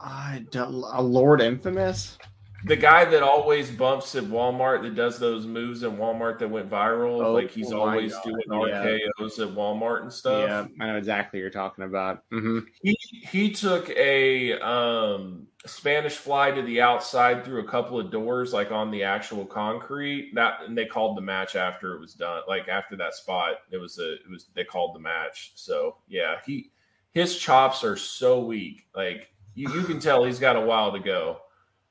I 0.00 0.44
don't, 0.50 0.74
a 0.92 1.02
Lord 1.02 1.40
Infamous. 1.40 2.18
the 2.66 2.76
guy 2.76 3.04
that 3.04 3.22
always 3.22 3.70
bumps 3.70 4.14
at 4.14 4.24
Walmart 4.24 4.82
that 4.82 4.94
does 4.94 5.18
those 5.18 5.46
moves 5.46 5.82
in 5.82 5.96
Walmart 5.96 6.38
that 6.38 6.48
went 6.48 6.70
viral. 6.70 7.22
Oh, 7.24 7.32
like 7.32 7.50
he's 7.50 7.72
oh 7.72 7.80
always 7.80 8.12
God, 8.12 8.22
doing 8.24 8.68
yeah. 8.68 8.84
RKO's 9.20 9.38
at 9.38 9.48
Walmart 9.48 10.02
and 10.02 10.12
stuff. 10.12 10.48
Yeah, 10.48 10.84
I 10.84 10.88
know 10.88 10.96
exactly 10.96 11.38
what 11.38 11.42
you're 11.42 11.50
talking 11.50 11.84
about. 11.84 12.24
hmm 12.30 12.60
He 12.82 12.96
he 13.10 13.50
took 13.52 13.90
a 13.90 14.58
um, 14.60 15.46
Spanish 15.66 16.16
fly 16.16 16.50
to 16.50 16.62
the 16.62 16.80
outside 16.80 17.44
through 17.44 17.60
a 17.60 17.68
couple 17.68 17.98
of 18.00 18.10
doors, 18.10 18.52
like 18.52 18.70
on 18.72 18.90
the 18.90 19.02
actual 19.02 19.44
concrete. 19.44 20.34
That 20.34 20.60
and 20.66 20.76
they 20.76 20.86
called 20.86 21.16
the 21.18 21.22
match 21.22 21.56
after 21.56 21.94
it 21.94 22.00
was 22.00 22.14
done. 22.14 22.42
Like 22.48 22.68
after 22.68 22.96
that 22.96 23.14
spot, 23.14 23.56
it 23.70 23.76
was 23.78 23.98
a 23.98 24.14
it 24.14 24.30
was 24.30 24.46
they 24.54 24.64
called 24.64 24.94
the 24.94 25.00
match. 25.00 25.52
So 25.54 25.98
yeah, 26.08 26.36
he 26.46 26.70
his 27.12 27.38
chops 27.38 27.84
are 27.84 27.96
so 27.96 28.42
weak. 28.44 28.86
Like 28.96 29.33
you, 29.54 29.72
you 29.72 29.84
can 29.84 30.00
tell 30.00 30.24
he's 30.24 30.38
got 30.38 30.56
a 30.56 30.60
while 30.60 30.92
to 30.92 31.00
go. 31.00 31.38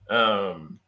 Um, 0.10 0.80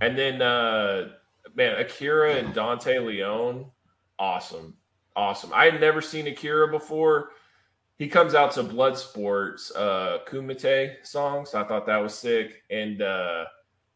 and 0.00 0.18
then 0.18 0.42
uh, 0.42 1.08
man, 1.54 1.80
Akira 1.80 2.34
and 2.34 2.54
Dante 2.54 2.98
Leone, 2.98 3.70
awesome, 4.18 4.76
awesome. 5.16 5.50
I 5.54 5.66
had 5.66 5.80
never 5.80 6.00
seen 6.00 6.26
Akira 6.26 6.70
before 6.70 7.30
he 7.96 8.08
comes 8.08 8.34
out 8.34 8.52
to 8.52 8.64
Bloodsport's 8.64 9.70
uh 9.72 10.18
Kumite 10.26 11.06
songs. 11.06 11.54
I 11.54 11.64
thought 11.64 11.86
that 11.86 11.98
was 11.98 12.14
sick. 12.14 12.62
And 12.70 13.02
uh 13.02 13.44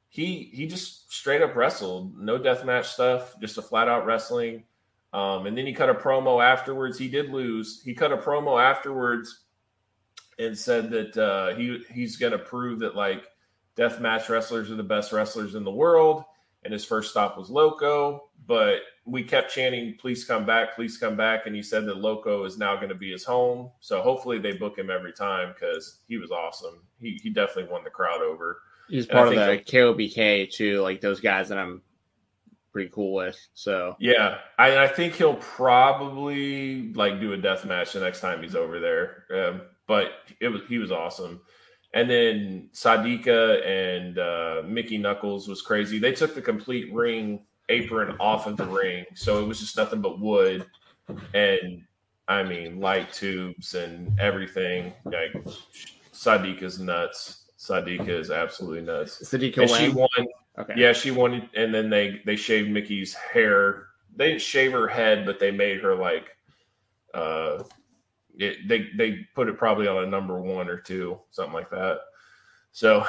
he 0.08 0.50
he 0.52 0.66
just 0.66 1.12
straight 1.12 1.42
up 1.42 1.56
wrestled. 1.56 2.16
No 2.16 2.38
deathmatch 2.38 2.86
stuff, 2.86 3.34
just 3.40 3.58
a 3.58 3.62
flat 3.62 3.88
out 3.88 4.06
wrestling. 4.06 4.64
Um 5.12 5.46
and 5.46 5.56
then 5.56 5.66
he 5.66 5.72
cut 5.72 5.90
a 5.90 5.94
promo 5.94 6.42
afterwards. 6.42 6.98
He 6.98 7.08
did 7.08 7.30
lose. 7.30 7.82
He 7.82 7.94
cut 7.94 8.12
a 8.12 8.16
promo 8.16 8.62
afterwards 8.62 9.46
and 10.38 10.56
said 10.56 10.90
that 10.90 11.16
uh 11.16 11.54
he 11.56 11.84
he's 11.92 12.16
gonna 12.16 12.38
prove 12.38 12.80
that 12.80 12.94
like 12.94 13.24
deathmatch 13.78 14.28
wrestlers 14.28 14.70
are 14.70 14.74
the 14.74 14.82
best 14.82 15.12
wrestlers 15.12 15.54
in 15.54 15.64
the 15.64 15.70
world. 15.70 16.24
And 16.64 16.72
his 16.72 16.84
first 16.84 17.12
stop 17.12 17.38
was 17.38 17.48
Loco, 17.48 18.30
but 18.46 18.80
we 19.06 19.22
kept 19.22 19.54
chanting, 19.54 19.94
please 19.98 20.24
come 20.24 20.44
back, 20.44 20.74
please 20.74 20.98
come 20.98 21.16
back. 21.16 21.46
And 21.46 21.54
he 21.54 21.62
said 21.62 21.86
that 21.86 21.98
Loco 21.98 22.44
is 22.44 22.58
now 22.58 22.74
going 22.74 22.88
to 22.88 22.96
be 22.96 23.12
his 23.12 23.24
home. 23.24 23.70
So 23.78 24.02
hopefully 24.02 24.40
they 24.40 24.52
book 24.52 24.76
him 24.76 24.90
every 24.90 25.12
time 25.12 25.54
because 25.54 26.00
he 26.08 26.18
was 26.18 26.32
awesome. 26.32 26.82
He, 27.00 27.20
he 27.22 27.30
definitely 27.30 27.70
won 27.70 27.84
the 27.84 27.90
crowd 27.90 28.20
over. 28.20 28.60
He's 28.88 29.04
And 29.04 29.12
part 29.12 29.28
of 29.28 29.34
the 29.34 29.62
KOBK 29.64 30.50
too, 30.50 30.80
like 30.80 31.00
those 31.00 31.20
guys 31.20 31.48
that 31.50 31.58
I'm 31.58 31.80
pretty 32.72 32.90
cool 32.90 33.14
with. 33.14 33.38
So 33.54 33.96
Yeah. 34.00 34.38
I, 34.58 34.78
I 34.84 34.88
think 34.88 35.14
he'll 35.14 35.36
probably 35.36 36.92
like 36.92 37.20
do 37.20 37.34
a 37.34 37.36
death 37.36 37.64
match 37.64 37.92
the 37.92 38.00
next 38.00 38.20
time 38.20 38.42
he's 38.42 38.56
over 38.56 38.80
there. 38.80 39.24
Um, 39.32 39.60
but 39.88 40.12
it 40.38 40.48
was, 40.48 40.60
he 40.68 40.78
was 40.78 40.92
awesome. 40.92 41.40
And 41.94 42.08
then 42.08 42.68
Sadika 42.74 43.66
and 43.66 44.18
uh, 44.18 44.62
Mickey 44.64 44.98
Knuckles 44.98 45.48
was 45.48 45.62
crazy. 45.62 45.98
They 45.98 46.12
took 46.12 46.34
the 46.34 46.42
complete 46.42 46.92
ring 46.92 47.40
apron 47.70 48.14
off 48.20 48.46
of 48.46 48.58
the 48.58 48.66
ring. 48.66 49.06
So 49.14 49.42
it 49.42 49.48
was 49.48 49.58
just 49.58 49.76
nothing 49.76 50.02
but 50.02 50.20
wood. 50.20 50.66
And 51.32 51.82
I 52.28 52.42
mean, 52.42 52.78
light 52.78 53.12
tubes 53.12 53.74
and 53.74 54.20
everything. 54.20 54.92
Like 55.06 55.32
Sadika's 56.12 56.78
nuts. 56.78 57.46
Sadika 57.58 58.10
is 58.10 58.30
absolutely 58.30 58.82
nuts. 58.82 59.22
Sadika 59.22 59.62
And 59.62 59.70
she 59.70 59.88
won. 59.88 60.08
Okay. 60.58 60.74
Yeah, 60.76 60.92
she 60.92 61.10
won. 61.10 61.48
And 61.56 61.74
then 61.74 61.88
they 61.88 62.20
they 62.26 62.36
shaved 62.36 62.68
Mickey's 62.70 63.14
hair. 63.14 63.86
They 64.14 64.28
didn't 64.28 64.42
shave 64.42 64.72
her 64.72 64.88
head, 64.88 65.24
but 65.24 65.40
they 65.40 65.50
made 65.50 65.80
her 65.80 65.94
like. 65.94 66.36
uh 67.14 67.62
it, 68.38 68.66
they 68.68 68.88
they 68.96 69.26
put 69.34 69.48
it 69.48 69.58
probably 69.58 69.86
on 69.88 70.02
a 70.04 70.06
number 70.06 70.40
one 70.40 70.68
or 70.70 70.78
two, 70.78 71.18
something 71.30 71.52
like 71.52 71.70
that. 71.70 71.98
So, 72.72 73.04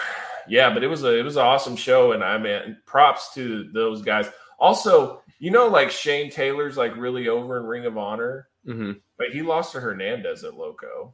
yeah, 0.47 0.73
but 0.73 0.84
it 0.84 0.88
was 0.88 1.03
a 1.03 1.17
it 1.17 1.23
was 1.23 1.36
an 1.38 1.43
awesome 1.45 1.75
show, 1.75 2.11
and 2.11 2.23
I 2.23 2.38
mean, 2.38 2.77
props 2.86 3.34
to 3.36 3.69
those 3.71 4.01
guys. 4.01 4.30
Also, 4.59 5.21
you 5.39 5.51
know, 5.51 5.67
like 5.67 5.89
Shane 5.91 6.30
Taylor's 6.32 6.75
like 6.77 6.95
really 6.97 7.27
over 7.30 7.57
in 7.57 7.65
Ring 7.65 7.86
of 7.86 7.97
Honor, 7.97 8.47
hmm 8.65 8.93
but 9.17 9.30
he 9.32 9.41
lost 9.41 9.73
to 9.73 9.80
Hernandez 9.82 10.43
at 10.43 10.55
Loco. 10.55 11.13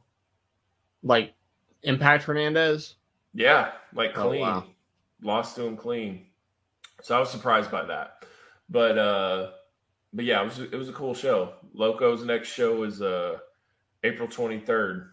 Like 1.02 1.34
Impact 1.82 2.24
Hernandez. 2.24 2.94
Yeah, 3.34 3.72
like 3.92 4.16
Oh, 4.16 4.28
clean. 4.28 4.40
wow. 4.42 4.64
Lost 5.22 5.56
to 5.56 5.64
him 5.66 5.76
clean. 5.76 6.26
So 7.02 7.16
I 7.16 7.20
was 7.20 7.30
surprised 7.30 7.70
by 7.70 7.84
that. 7.84 8.24
But 8.68 8.96
uh 8.98 9.50
but 10.12 10.24
yeah, 10.24 10.40
it 10.40 10.44
was 10.44 10.58
it 10.60 10.74
was 10.74 10.88
a 10.88 10.92
cool 10.92 11.14
show. 11.14 11.52
Loco's 11.74 12.24
next 12.24 12.48
show 12.48 12.82
is 12.84 13.02
uh 13.02 13.38
April 14.04 14.28
23rd. 14.28 15.08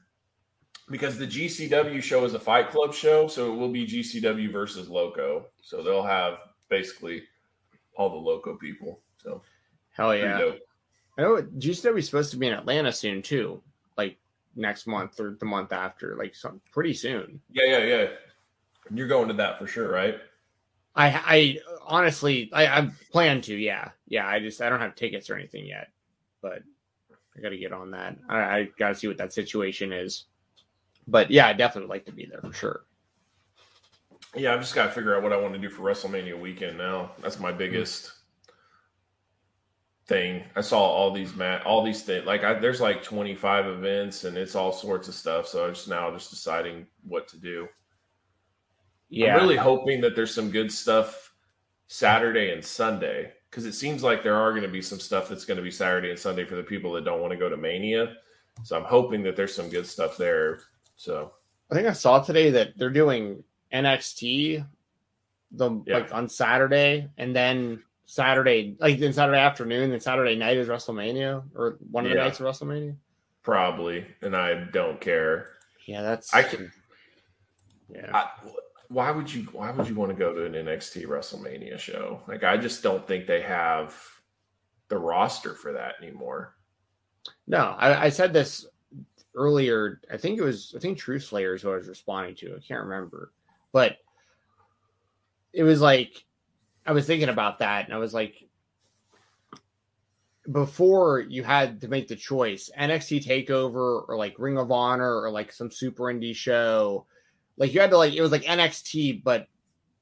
Because 0.89 1.17
the 1.17 1.27
GCW 1.27 2.03
show 2.03 2.25
is 2.25 2.33
a 2.33 2.39
Fight 2.39 2.69
Club 2.69 2.93
show, 2.93 3.27
so 3.27 3.53
it 3.53 3.55
will 3.55 3.71
be 3.71 3.87
GCW 3.87 4.51
versus 4.51 4.89
Loco. 4.89 5.45
So 5.61 5.81
they'll 5.81 6.03
have 6.03 6.39
basically 6.69 7.23
all 7.95 8.09
the 8.09 8.17
Loco 8.17 8.57
people. 8.57 8.99
So 9.17 9.41
Hell 9.91 10.15
yeah. 10.15 10.37
know 11.17 11.41
GCW 11.57 11.99
is 11.99 12.05
supposed 12.05 12.31
to 12.31 12.37
be 12.37 12.47
in 12.47 12.53
Atlanta 12.53 12.91
soon 12.91 13.21
too, 13.21 13.61
like 13.97 14.17
next 14.55 14.87
month 14.87 15.19
or 15.19 15.37
the 15.39 15.45
month 15.45 15.71
after, 15.71 16.15
like 16.17 16.35
some 16.35 16.59
pretty 16.71 16.93
soon. 16.93 17.39
Yeah, 17.51 17.77
yeah, 17.77 17.85
yeah. 17.85 18.05
You're 18.93 19.07
going 19.07 19.27
to 19.27 19.33
that 19.35 19.59
for 19.59 19.67
sure, 19.67 19.91
right? 19.91 20.15
I 20.95 21.07
I 21.07 21.57
honestly 21.85 22.49
I, 22.51 22.65
I 22.65 22.89
plan 23.11 23.41
to, 23.41 23.55
yeah. 23.55 23.89
Yeah, 24.07 24.27
I 24.27 24.39
just 24.39 24.61
I 24.61 24.69
don't 24.69 24.81
have 24.81 24.95
tickets 24.95 25.29
or 25.29 25.35
anything 25.35 25.65
yet. 25.65 25.89
But 26.41 26.63
I 27.37 27.41
gotta 27.41 27.57
get 27.57 27.73
on 27.73 27.91
that. 27.91 28.17
I, 28.29 28.37
I 28.37 28.69
gotta 28.77 28.95
see 28.95 29.07
what 29.07 29.17
that 29.17 29.33
situation 29.33 29.91
is. 29.91 30.25
But 31.07 31.31
yeah, 31.31 31.47
I 31.47 31.53
definitely 31.53 31.87
would 31.87 31.93
like 31.93 32.05
to 32.05 32.11
be 32.11 32.25
there 32.25 32.41
for 32.41 32.53
sure. 32.53 32.85
Yeah, 34.35 34.53
I've 34.53 34.61
just 34.61 34.73
got 34.73 34.85
to 34.85 34.91
figure 34.91 35.15
out 35.15 35.21
what 35.21 35.33
I 35.33 35.37
want 35.37 35.53
to 35.53 35.59
do 35.59 35.69
for 35.69 35.83
WrestleMania 35.83 36.39
weekend 36.39 36.77
now. 36.77 37.11
That's 37.21 37.39
my 37.39 37.51
biggest 37.51 38.11
thing. 40.07 40.43
I 40.55 40.61
saw 40.61 40.79
all 40.79 41.11
these 41.11 41.35
mat, 41.35 41.65
all 41.65 41.83
these 41.83 42.01
things. 42.01 42.25
Like, 42.25 42.43
I, 42.43 42.55
there's 42.55 42.81
like 42.81 43.03
25 43.03 43.67
events, 43.67 44.23
and 44.23 44.35
it's 44.35 44.55
all 44.55 44.71
sorts 44.71 45.07
of 45.07 45.13
stuff. 45.13 45.47
So 45.47 45.67
I'm 45.67 45.75
just 45.75 45.87
now 45.87 46.11
just 46.11 46.31
deciding 46.31 46.87
what 47.07 47.27
to 47.27 47.37
do. 47.37 47.67
Yeah. 49.09 49.35
I'm 49.35 49.41
really 49.41 49.55
hoping 49.55 50.01
that 50.01 50.15
there's 50.15 50.33
some 50.33 50.49
good 50.49 50.71
stuff 50.71 51.33
Saturday 51.87 52.51
and 52.51 52.65
Sunday 52.65 53.33
because 53.53 53.65
it 53.65 53.73
seems 53.73 54.01
like 54.01 54.23
there 54.23 54.35
are 54.35 54.49
going 54.49 54.63
to 54.63 54.67
be 54.67 54.81
some 54.81 54.99
stuff 54.99 55.29
that's 55.29 55.45
going 55.45 55.57
to 55.57 55.63
be 55.63 55.69
Saturday 55.69 56.09
and 56.09 56.17
Sunday 56.17 56.43
for 56.43 56.55
the 56.55 56.63
people 56.63 56.91
that 56.93 57.05
don't 57.05 57.21
want 57.21 57.31
to 57.33 57.37
go 57.37 57.49
to 57.49 57.55
Mania. 57.55 58.15
So 58.63 58.75
I'm 58.75 58.83
hoping 58.83 59.21
that 59.23 59.35
there's 59.35 59.53
some 59.53 59.69
good 59.69 59.85
stuff 59.85 60.17
there. 60.17 60.61
So 60.95 61.33
I 61.71 61.75
think 61.75 61.87
I 61.87 61.93
saw 61.93 62.19
today 62.19 62.49
that 62.49 62.75
they're 62.77 62.89
doing 62.89 63.43
NXT 63.71 64.65
the 65.51 65.83
Yeah. 65.85 65.99
like 65.99 66.11
on 66.11 66.29
Saturday 66.29 67.09
and 67.15 67.35
then 67.35 67.83
Saturday 68.07 68.75
like 68.79 68.97
then 68.97 69.13
Saturday 69.13 69.37
afternoon 69.37 69.91
and 69.91 70.01
Saturday 70.01 70.35
night 70.35 70.57
is 70.57 70.67
WrestleMania 70.67 71.43
or 71.55 71.77
one 71.91 72.05
of 72.05 72.11
the 72.11 72.17
nights 72.17 72.39
of 72.39 72.47
WrestleMania. 72.47 72.95
probably, 73.43 74.07
and 74.23 74.35
I 74.35 74.63
don't 74.63 74.99
care. 74.99 75.49
Yeah, 75.85 76.01
that's 76.01 76.33
I 76.33 76.41
can. 76.41 76.71
yeah. 77.87 78.09
I, 78.11 78.29
why 78.89 79.11
would 79.11 79.33
you 79.33 79.43
why 79.51 79.71
would 79.71 79.87
you 79.87 79.95
want 79.95 80.11
to 80.11 80.17
go 80.17 80.33
to 80.33 80.45
an 80.45 80.53
NXT 80.53 81.05
WrestleMania 81.07 81.79
show? 81.79 82.21
Like 82.27 82.43
I 82.43 82.57
just 82.57 82.83
don't 82.83 83.07
think 83.07 83.25
they 83.25 83.41
have 83.41 83.95
the 84.89 84.97
roster 84.97 85.55
for 85.55 85.73
that 85.73 85.95
anymore. 86.01 86.55
No, 87.47 87.75
I, 87.77 88.05
I 88.05 88.09
said 88.09 88.33
this 88.33 88.65
earlier. 89.35 90.01
I 90.11 90.17
think 90.17 90.37
it 90.37 90.43
was 90.43 90.73
I 90.75 90.79
think 90.79 90.97
True 90.97 91.19
Slayer 91.19 91.55
is 91.55 91.61
who 91.61 91.71
I 91.71 91.77
was 91.77 91.87
responding 91.87 92.35
to. 92.35 92.55
I 92.55 92.59
can't 92.59 92.83
remember, 92.83 93.31
but 93.71 93.97
it 95.53 95.63
was 95.63 95.81
like 95.81 96.23
I 96.85 96.91
was 96.91 97.07
thinking 97.07 97.29
about 97.29 97.59
that, 97.59 97.85
and 97.85 97.93
I 97.93 97.97
was 97.97 98.13
like, 98.13 98.35
before 100.51 101.21
you 101.21 101.43
had 101.43 101.79
to 101.81 101.87
make 101.87 102.07
the 102.07 102.15
choice, 102.15 102.69
NXT 102.77 103.25
Takeover 103.25 104.03
or 104.07 104.17
like 104.17 104.35
Ring 104.37 104.57
of 104.57 104.71
Honor 104.71 105.21
or 105.21 105.31
like 105.31 105.53
some 105.53 105.71
Super 105.71 106.05
Indie 106.05 106.35
show, 106.35 107.05
like 107.57 107.73
you 107.73 107.79
had 107.81 107.91
to 107.91 107.97
like 107.97 108.13
it 108.13 108.21
was 108.21 108.31
like 108.31 108.43
NXT, 108.43 109.23
but 109.23 109.47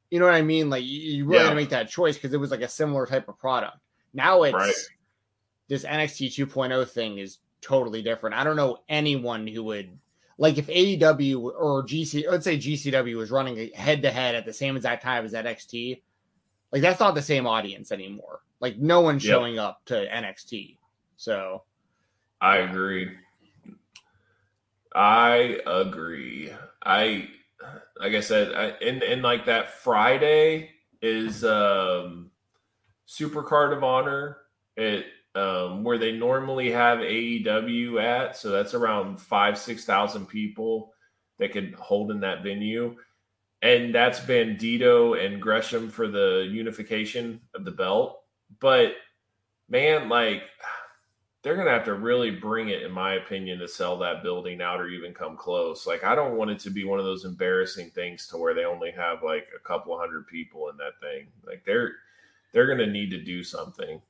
you 0.09 0.19
know 0.19 0.25
what 0.25 0.35
I 0.35 0.41
mean. 0.41 0.69
Like 0.69 0.83
you, 0.83 0.99
you 0.99 1.25
really 1.25 1.43
had 1.43 1.49
to 1.49 1.55
make 1.55 1.69
that 1.69 1.89
choice 1.89 2.15
because 2.15 2.33
it 2.33 2.39
was 2.39 2.51
like 2.51 2.61
a 2.61 2.67
similar 2.67 3.05
type 3.05 3.27
of 3.29 3.37
product. 3.37 3.77
Now 4.13 4.43
it's 4.43 4.53
Right. 4.55 4.73
this 5.69 5.83
NXT 5.85 6.47
2.0 6.47 6.89
thing 6.89 7.17
is 7.17 7.39
totally 7.61 8.01
different. 8.01 8.35
I 8.35 8.43
don't 8.43 8.55
know 8.55 8.79
anyone 8.89 9.47
who 9.47 9.63
would 9.65 9.97
like 10.37 10.57
if 10.57 10.67
AEW 10.67 11.39
or 11.43 11.83
GC, 11.83 12.29
let's 12.29 12.43
say 12.43 12.57
GCW 12.57 13.15
was 13.15 13.31
running 13.31 13.71
head 13.73 14.01
to 14.01 14.11
head 14.11 14.35
at 14.35 14.45
the 14.45 14.53
same 14.53 14.75
exact 14.75 15.03
time 15.03 15.23
as 15.23 15.33
NXT. 15.33 16.01
Like 16.71 16.81
that's 16.81 16.99
not 16.99 17.15
the 17.15 17.21
same 17.21 17.45
audience 17.47 17.91
anymore. 17.91 18.39
Like 18.59 18.77
no 18.77 19.01
one's 19.01 19.23
Yep. 19.23 19.31
showing 19.31 19.59
up 19.59 19.81
to 19.85 19.93
NXT. 19.93 20.77
So 21.17 21.63
I 22.41 22.57
agree. 22.57 23.11
I 24.93 25.59
agree. 25.65 26.51
I 26.83 27.29
like 27.99 28.13
I 28.13 28.21
said, 28.21 28.53
I, 28.53 28.65
and 28.85 29.21
like 29.21 29.45
that 29.45 29.73
Friday 29.81 30.71
is 31.01 31.43
um 31.43 32.31
Super 33.05 33.43
Card 33.43 33.73
of 33.73 33.83
Honor 33.83 34.37
it 34.77 35.05
um 35.35 35.83
where 35.83 35.97
they 35.97 36.11
normally 36.11 36.71
have 36.71 36.99
AEW 36.99 38.01
at, 38.01 38.37
so 38.37 38.49
that's 38.51 38.73
around 38.73 39.19
five, 39.19 39.57
six 39.57 39.85
thousand 39.85 40.27
people 40.27 40.93
that 41.39 41.51
could 41.51 41.73
hold 41.75 42.11
in 42.11 42.19
that 42.21 42.43
venue. 42.43 42.95
and 43.61 43.93
that's 43.93 44.19
Bandito 44.19 45.23
and 45.23 45.41
Gresham 45.41 45.89
for 45.89 46.07
the 46.07 46.47
unification 46.51 47.41
of 47.55 47.65
the 47.65 47.71
belt. 47.71 48.21
But 48.59 48.93
man, 49.69 50.09
like 50.09 50.43
they're 51.43 51.55
gonna 51.55 51.71
have 51.71 51.85
to 51.85 51.95
really 51.95 52.31
bring 52.31 52.69
it, 52.69 52.83
in 52.83 52.91
my 52.91 53.15
opinion, 53.15 53.59
to 53.59 53.67
sell 53.67 53.97
that 53.99 54.23
building 54.23 54.61
out 54.61 54.79
or 54.79 54.87
even 54.87 55.13
come 55.13 55.35
close. 55.35 55.87
Like 55.87 56.03
I 56.03 56.15
don't 56.15 56.37
want 56.37 56.51
it 56.51 56.59
to 56.59 56.69
be 56.69 56.83
one 56.83 56.99
of 56.99 57.05
those 57.05 57.25
embarrassing 57.25 57.89
things 57.91 58.27
to 58.27 58.37
where 58.37 58.53
they 58.53 58.65
only 58.65 58.91
have 58.91 59.23
like 59.23 59.47
a 59.55 59.67
couple 59.67 59.97
hundred 59.97 60.27
people 60.27 60.69
in 60.69 60.77
that 60.77 60.99
thing. 61.01 61.27
Like 61.45 61.63
they're 61.65 61.93
they're 62.53 62.67
gonna 62.67 62.91
need 62.91 63.09
to 63.11 63.23
do 63.23 63.43
something. 63.43 64.01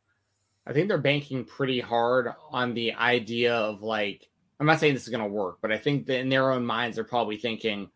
I 0.67 0.73
think 0.73 0.87
they're 0.87 0.97
banking 0.97 1.43
pretty 1.43 1.79
hard 1.79 2.29
on 2.51 2.73
the 2.73 2.93
idea 2.93 3.55
of 3.55 3.81
like 3.81 4.27
I'm 4.61 4.67
not 4.67 4.79
saying 4.79 4.93
this 4.93 5.03
is 5.03 5.09
going 5.09 5.23
to 5.23 5.27
work, 5.27 5.57
but 5.59 5.71
I 5.71 5.77
think 5.79 6.05
that 6.05 6.19
in 6.19 6.29
their 6.29 6.51
own 6.51 6.63
minds 6.63 6.95
they're 6.95 7.03
probably 7.03 7.35
thinking, 7.35 7.89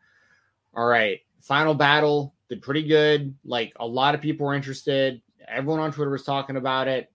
all 0.75 0.87
right, 0.87 1.19
final 1.39 1.75
battle 1.75 2.33
did 2.49 2.63
pretty 2.63 2.87
good. 2.87 3.35
Like 3.45 3.73
a 3.79 3.85
lot 3.85 4.15
of 4.15 4.21
people 4.21 4.47
were 4.47 4.55
interested. 4.55 5.21
Everyone 5.47 5.79
on 5.79 5.91
Twitter 5.91 6.09
was 6.09 6.23
talking 6.23 6.55
about 6.55 6.87
it. 6.87 7.11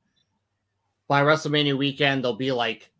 By 1.11 1.23
WrestleMania 1.23 1.77
weekend, 1.77 2.23
they'll 2.23 2.37
be 2.37 2.53
like 2.53 2.93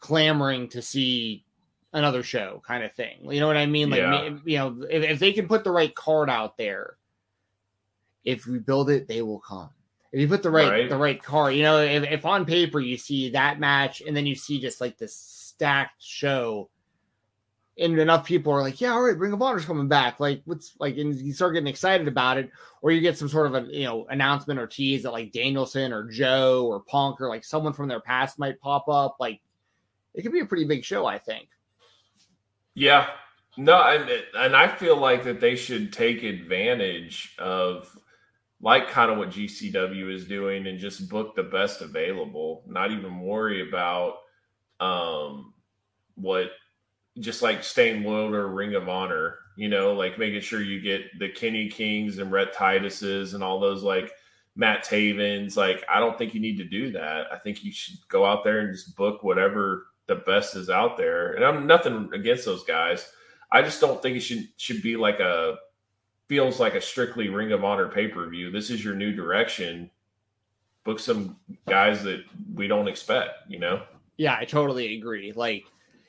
clamoring 0.00 0.70
to 0.70 0.80
see 0.80 1.44
another 1.92 2.22
show, 2.22 2.62
kind 2.66 2.82
of 2.82 2.94
thing. 2.94 3.30
You 3.30 3.40
know 3.40 3.46
what 3.46 3.58
I 3.58 3.66
mean? 3.66 3.90
Like, 3.90 3.98
Yeah. 4.00 4.38
you 4.46 4.56
know, 4.56 4.86
if, 4.88 5.02
if 5.02 5.18
they 5.18 5.34
can 5.34 5.46
put 5.46 5.64
the 5.64 5.70
right 5.70 5.94
card 5.94 6.30
out 6.30 6.56
there, 6.56 6.96
if 8.24 8.46
we 8.46 8.58
build 8.58 8.88
it, 8.88 9.06
they 9.06 9.20
will 9.20 9.40
come. 9.40 9.68
If 10.12 10.18
you 10.18 10.28
put 10.28 10.42
the 10.42 10.50
right, 10.50 10.70
Right. 10.70 10.88
the 10.88 10.96
right 10.96 11.22
card, 11.22 11.56
you 11.56 11.62
know, 11.62 11.82
if, 11.82 12.04
if 12.04 12.24
on 12.24 12.46
paper 12.46 12.80
you 12.80 12.96
see 12.96 13.28
that 13.32 13.60
match 13.60 14.00
and 14.00 14.16
then 14.16 14.24
you 14.24 14.34
see 14.34 14.58
just 14.58 14.80
like 14.80 14.96
this 14.96 15.14
stacked 15.14 16.02
show, 16.02 16.70
and 17.78 17.98
enough 17.98 18.26
people 18.26 18.52
are 18.52 18.62
like, 18.62 18.80
yeah, 18.80 18.92
all 18.92 19.02
right, 19.02 19.16
Ring 19.16 19.32
of 19.32 19.40
Honor's 19.40 19.64
coming 19.64 19.88
back. 19.88 20.20
Like, 20.20 20.42
what's 20.44 20.74
like, 20.78 20.96
and 20.96 21.14
you 21.14 21.32
start 21.32 21.54
getting 21.54 21.68
excited 21.68 22.08
about 22.08 22.38
it, 22.38 22.50
or 22.82 22.90
you 22.90 23.00
get 23.00 23.16
some 23.16 23.28
sort 23.28 23.46
of 23.46 23.54
a 23.54 23.68
you 23.70 23.84
know 23.84 24.06
announcement 24.08 24.58
or 24.58 24.66
tease 24.66 25.04
that 25.04 25.12
like 25.12 25.32
Danielson 25.32 25.92
or 25.92 26.10
Joe 26.10 26.66
or 26.66 26.80
Punk 26.80 27.20
or 27.20 27.28
like 27.28 27.44
someone 27.44 27.72
from 27.72 27.88
their 27.88 28.00
past 28.00 28.38
might 28.38 28.60
pop 28.60 28.88
up. 28.88 29.16
Like, 29.20 29.40
it 30.14 30.22
could 30.22 30.32
be 30.32 30.40
a 30.40 30.46
pretty 30.46 30.64
big 30.64 30.84
show, 30.84 31.06
I 31.06 31.18
think. 31.18 31.48
Yeah. 32.74 33.08
No, 33.56 33.82
and 33.82 34.08
and 34.36 34.54
I 34.54 34.68
feel 34.68 34.96
like 34.96 35.24
that 35.24 35.40
they 35.40 35.56
should 35.56 35.92
take 35.92 36.22
advantage 36.22 37.34
of 37.38 37.88
like 38.60 38.88
kind 38.88 39.10
of 39.10 39.18
what 39.18 39.30
GCW 39.30 40.12
is 40.12 40.26
doing 40.26 40.66
and 40.66 40.78
just 40.78 41.08
book 41.08 41.34
the 41.34 41.44
best 41.44 41.80
available, 41.80 42.64
not 42.66 42.90
even 42.92 43.20
worry 43.20 43.68
about 43.68 44.14
um 44.80 45.52
what 46.14 46.50
just 47.20 47.42
like 47.42 47.62
staying 47.64 48.04
loyal 48.04 48.30
to 48.30 48.46
Ring 48.46 48.74
of 48.74 48.88
Honor, 48.88 49.38
you 49.56 49.68
know, 49.68 49.92
like 49.94 50.18
making 50.18 50.40
sure 50.40 50.62
you 50.62 50.80
get 50.80 51.18
the 51.18 51.28
Kenny 51.28 51.68
Kings 51.68 52.18
and 52.18 52.30
Rhett 52.30 52.54
Tituses 52.54 53.34
and 53.34 53.42
all 53.42 53.60
those 53.60 53.82
like 53.82 54.12
Matt 54.54 54.84
Tavens. 54.84 55.56
Like, 55.56 55.84
I 55.88 56.00
don't 56.00 56.18
think 56.18 56.34
you 56.34 56.40
need 56.40 56.58
to 56.58 56.64
do 56.64 56.92
that. 56.92 57.32
I 57.32 57.38
think 57.38 57.64
you 57.64 57.72
should 57.72 57.96
go 58.08 58.24
out 58.24 58.44
there 58.44 58.60
and 58.60 58.74
just 58.74 58.96
book 58.96 59.22
whatever 59.22 59.86
the 60.06 60.16
best 60.16 60.56
is 60.56 60.68
out 60.68 60.96
there. 60.96 61.34
And 61.34 61.44
I'm 61.44 61.66
nothing 61.66 62.10
against 62.12 62.44
those 62.44 62.64
guys. 62.64 63.10
I 63.50 63.62
just 63.62 63.80
don't 63.80 64.02
think 64.02 64.16
it 64.16 64.20
should 64.20 64.48
should 64.56 64.82
be 64.82 64.96
like 64.96 65.20
a 65.20 65.56
feels 66.28 66.60
like 66.60 66.74
a 66.74 66.80
strictly 66.80 67.28
Ring 67.28 67.52
of 67.52 67.64
Honor 67.64 67.88
pay 67.88 68.08
per 68.08 68.28
view. 68.28 68.50
This 68.50 68.70
is 68.70 68.84
your 68.84 68.94
new 68.94 69.12
direction. 69.12 69.90
Book 70.84 70.98
some 70.98 71.36
guys 71.66 72.02
that 72.02 72.24
we 72.54 72.66
don't 72.66 72.88
expect. 72.88 73.48
You 73.48 73.60
know. 73.60 73.82
Yeah, 74.16 74.36
I 74.38 74.44
totally 74.44 74.96
agree. 74.96 75.32
Like, 75.32 75.64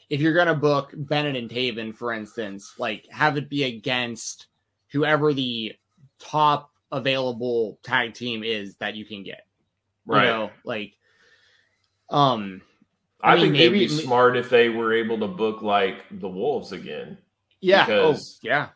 if 0.10 0.22
you're 0.22 0.34
gonna 0.34 0.55
book 0.55 0.93
Bennett 0.95 1.36
and 1.36 1.49
Taven, 1.49 1.95
for 1.95 2.14
instance, 2.14 2.74
like 2.78 3.07
have 3.10 3.38
it 3.38 3.49
be 3.49 3.64
against 3.64 4.47
whoever 4.91 5.34
the 5.34 5.74
top 6.20 6.72
available 6.91 7.80
tag 7.84 8.14
team 8.14 8.43
is 8.43 8.76
that 8.78 8.95
you 8.95 9.05
can 9.05 9.24
get. 9.24 9.45
Right. 10.05 10.26
You 10.26 10.32
know, 10.32 10.51
like, 10.64 10.93
um, 12.10 12.62
I, 13.22 13.34
I 13.34 13.36
mean, 13.36 13.53
think 13.53 13.57
they'd 13.57 13.70
be 13.70 13.88
smart 13.88 14.38
if 14.38 14.49
they 14.49 14.70
were 14.70 14.93
able 14.93 15.20
to 15.20 15.28
book 15.28 15.62
like 15.62 16.05
the 16.12 16.28
Wolves 16.28 16.72
again, 16.72 17.18
yeah, 17.62 17.86
Because- 17.86 18.39
oh, 18.43 18.47
yeah, 18.47 18.70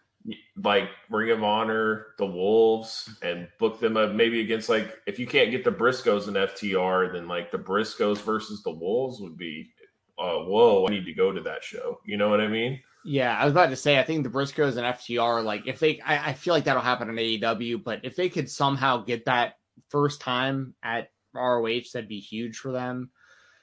like 0.61 0.89
Ring 1.09 1.31
of 1.31 1.43
Honor, 1.43 2.07
the 2.17 2.25
Wolves, 2.25 3.09
and 3.21 3.47
book 3.59 3.79
them 3.79 3.97
up 3.97 4.11
maybe 4.11 4.39
against 4.41 4.69
like 4.69 4.95
if 5.05 5.19
you 5.19 5.27
can't 5.27 5.51
get 5.51 5.63
the 5.63 5.71
Briscoes 5.71 6.27
in 6.27 6.35
FTR, 6.35 7.11
then 7.11 7.27
like 7.27 7.51
the 7.51 7.57
Briscoes 7.57 8.19
versus 8.19 8.61
the 8.63 8.71
Wolves 8.71 9.19
would 9.19 9.37
be, 9.37 9.71
uh, 10.17 10.37
whoa, 10.39 10.85
I 10.87 10.91
need 10.91 11.05
to 11.05 11.13
go 11.13 11.31
to 11.31 11.41
that 11.41 11.63
show. 11.63 11.99
You 12.05 12.17
know 12.17 12.29
what 12.29 12.41
I 12.41 12.47
mean? 12.47 12.81
yeah. 13.03 13.37
I 13.37 13.43
was 13.43 13.51
about 13.51 13.69
to 13.69 13.75
say, 13.75 13.99
I 13.99 14.03
think 14.03 14.23
the 14.23 14.29
Briscoes 14.29 14.77
and 14.77 14.85
FTR, 14.85 15.43
like, 15.43 15.67
if 15.67 15.79
they, 15.79 15.99
I, 16.01 16.29
I 16.29 16.33
feel 16.33 16.53
like 16.53 16.63
that'll 16.63 16.81
happen 16.81 17.09
in 17.09 17.15
AEW, 17.15 17.83
but 17.83 18.01
if 18.03 18.15
they 18.15 18.29
could 18.29 18.49
somehow 18.49 19.03
get 19.03 19.25
that 19.25 19.55
first 19.89 20.21
time 20.21 20.73
at 20.83 21.09
ROH, 21.33 21.81
that'd 21.93 22.07
be 22.07 22.19
huge 22.19 22.57
for 22.57 22.71
them. 22.71 23.09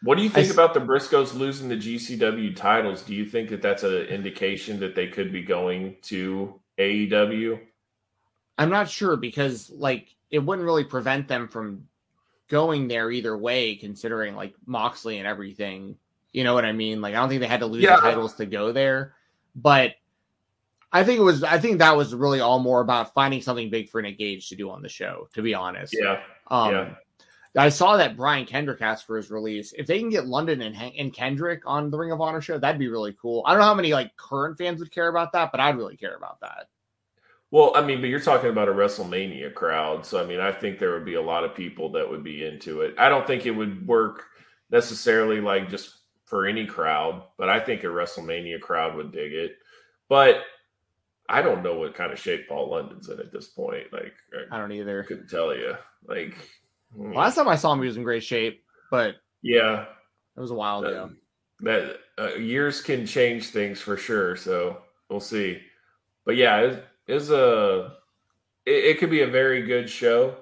What 0.02 0.16
do 0.16 0.24
you 0.24 0.30
think 0.30 0.48
I 0.48 0.52
about 0.52 0.72
the 0.72 0.80
Briscoes 0.80 1.34
losing 1.34 1.68
the 1.68 1.76
GCW 1.76 2.56
titles? 2.56 3.02
Do 3.02 3.14
you 3.14 3.26
think 3.26 3.50
that 3.50 3.60
that's 3.60 3.82
an 3.82 4.04
indication 4.04 4.80
that 4.80 4.94
they 4.94 5.08
could 5.08 5.30
be 5.30 5.42
going 5.42 5.96
to 6.02 6.58
AEW? 6.78 7.60
I'm 8.56 8.70
not 8.70 8.88
sure 8.88 9.16
because 9.16 9.70
like 9.70 10.14
it 10.30 10.38
wouldn't 10.38 10.64
really 10.64 10.84
prevent 10.84 11.28
them 11.28 11.48
from 11.48 11.86
going 12.48 12.88
there 12.88 13.10
either 13.10 13.36
way, 13.36 13.76
considering 13.76 14.36
like 14.36 14.54
Moxley 14.64 15.18
and 15.18 15.26
everything. 15.26 15.96
You 16.32 16.44
know 16.44 16.54
what 16.54 16.64
I 16.64 16.72
mean? 16.72 17.00
Like 17.00 17.14
I 17.14 17.18
don't 17.18 17.28
think 17.28 17.40
they 17.40 17.46
had 17.48 17.60
to 17.60 17.66
lose 17.66 17.82
Yeah. 17.82 17.96
the 17.96 18.02
titles 18.02 18.34
to 18.34 18.46
go 18.46 18.72
there, 18.72 19.14
but 19.54 19.94
I 20.92 21.04
think 21.04 21.20
it 21.20 21.22
was. 21.22 21.42
I 21.44 21.58
think 21.58 21.78
that 21.78 21.96
was 21.96 22.14
really 22.14 22.40
all 22.40 22.58
more 22.58 22.80
about 22.80 23.14
finding 23.14 23.40
something 23.42 23.70
big 23.70 23.88
for 23.90 24.02
Nick 24.02 24.18
Gage 24.18 24.48
to 24.48 24.56
do 24.56 24.70
on 24.70 24.82
the 24.82 24.88
show. 24.88 25.28
To 25.34 25.42
be 25.42 25.54
honest, 25.54 25.94
Yeah, 25.96 26.20
Um, 26.48 26.72
yeah. 26.72 26.94
I 27.56 27.68
saw 27.68 27.96
that 27.96 28.16
Brian 28.16 28.46
Kendrick 28.46 28.80
asked 28.80 29.06
for 29.06 29.16
his 29.16 29.30
release. 29.30 29.72
If 29.72 29.86
they 29.88 29.98
can 29.98 30.08
get 30.08 30.26
London 30.26 30.62
and, 30.62 30.76
and 30.96 31.12
Kendrick 31.12 31.62
on 31.66 31.90
the 31.90 31.98
Ring 31.98 32.12
of 32.12 32.20
Honor 32.20 32.40
show, 32.40 32.58
that'd 32.58 32.78
be 32.78 32.88
really 32.88 33.16
cool. 33.20 33.42
I 33.44 33.50
don't 33.50 33.58
know 33.60 33.66
how 33.66 33.74
many 33.74 33.92
like 33.92 34.16
current 34.16 34.56
fans 34.56 34.78
would 34.78 34.92
care 34.92 35.08
about 35.08 35.32
that, 35.32 35.50
but 35.50 35.60
I'd 35.60 35.76
really 35.76 35.96
care 35.96 36.14
about 36.14 36.40
that. 36.40 36.68
Well, 37.50 37.72
I 37.74 37.82
mean, 37.82 38.00
but 38.00 38.06
you're 38.08 38.20
talking 38.20 38.50
about 38.50 38.68
a 38.68 38.72
WrestleMania 38.72 39.52
crowd, 39.54 40.06
so 40.06 40.22
I 40.22 40.26
mean, 40.26 40.38
I 40.38 40.52
think 40.52 40.78
there 40.78 40.92
would 40.92 41.04
be 41.04 41.14
a 41.14 41.22
lot 41.22 41.42
of 41.42 41.52
people 41.54 41.90
that 41.92 42.08
would 42.08 42.22
be 42.22 42.44
into 42.44 42.82
it. 42.82 42.94
I 42.96 43.08
don't 43.08 43.26
think 43.26 43.44
it 43.46 43.50
would 43.50 43.84
work 43.86 44.26
necessarily 44.70 45.40
like 45.40 45.68
just 45.68 45.99
for 46.30 46.46
any 46.46 46.64
crowd, 46.64 47.24
but 47.36 47.50
I 47.50 47.60
think 47.60 47.82
a 47.84 47.88
WrestleMania 47.88 48.60
crowd 48.60 48.96
would 48.96 49.12
dig 49.12 49.32
it. 49.34 49.56
But 50.08 50.42
I 51.28 51.42
don't 51.42 51.62
know 51.62 51.74
what 51.78 51.94
kind 51.94 52.12
of 52.12 52.18
shape 52.18 52.48
Paul 52.48 52.70
London's 52.70 53.08
in 53.08 53.20
at 53.20 53.32
this 53.32 53.48
point. 53.48 53.92
Like, 53.92 54.14
I 54.50 54.56
I 54.56 54.58
don't 54.58 54.72
either. 54.72 55.02
couldn't 55.04 55.28
tell 55.28 55.54
you. 55.54 55.74
Like, 56.06 56.36
hmm, 56.94 57.12
Last 57.12 57.34
time 57.34 57.48
I 57.48 57.56
saw 57.56 57.72
him, 57.72 57.80
he 57.80 57.86
was 57.88 57.96
in 57.96 58.02
great 58.04 58.22
shape, 58.24 58.64
but 58.90 59.16
yeah, 59.42 59.86
it 60.36 60.40
was 60.40 60.50
a 60.52 60.54
while 60.54 60.84
ago. 60.84 61.10
that 61.60 61.96
uh, 62.18 62.34
years 62.34 62.80
can 62.80 63.06
change 63.06 63.48
things 63.48 63.80
for 63.80 63.96
sure. 63.96 64.36
So 64.36 64.78
we'll 65.08 65.20
see. 65.20 65.60
But 66.24 66.36
yeah, 66.36 66.60
it 66.60 66.84
is 67.06 67.30
a 67.30 67.96
it, 68.66 68.84
it 68.84 68.98
could 68.98 69.10
be 69.10 69.22
a 69.22 69.26
very 69.28 69.62
good 69.62 69.90
show. 69.90 70.36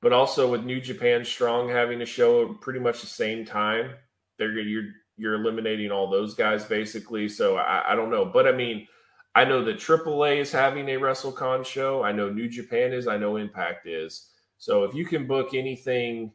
But 0.00 0.12
also 0.12 0.50
with 0.50 0.64
New 0.64 0.80
Japan 0.80 1.24
Strong 1.24 1.70
having 1.70 2.02
a 2.02 2.06
show 2.06 2.54
pretty 2.54 2.78
much 2.80 3.00
the 3.00 3.06
same 3.06 3.44
time, 3.46 3.92
they're 4.38 4.52
you're 4.58 4.90
you're 5.16 5.34
eliminating 5.34 5.90
all 5.90 6.10
those 6.10 6.34
guys 6.34 6.64
basically. 6.64 7.28
So 7.28 7.56
I, 7.56 7.92
I 7.92 7.94
don't 7.94 8.10
know, 8.10 8.24
but 8.24 8.46
I 8.46 8.52
mean, 8.52 8.88
I 9.34 9.44
know 9.44 9.64
that 9.64 9.78
AAA 9.78 10.38
is 10.38 10.52
having 10.52 10.88
a 10.88 10.92
WrestleCon 10.98 11.64
show. 11.66 12.02
I 12.02 12.12
know 12.12 12.30
New 12.30 12.48
Japan 12.48 12.92
is. 12.92 13.08
I 13.08 13.16
know 13.16 13.36
Impact 13.36 13.86
is. 13.86 14.30
So 14.58 14.84
if 14.84 14.94
you 14.94 15.04
can 15.04 15.26
book 15.26 15.54
anything 15.54 16.32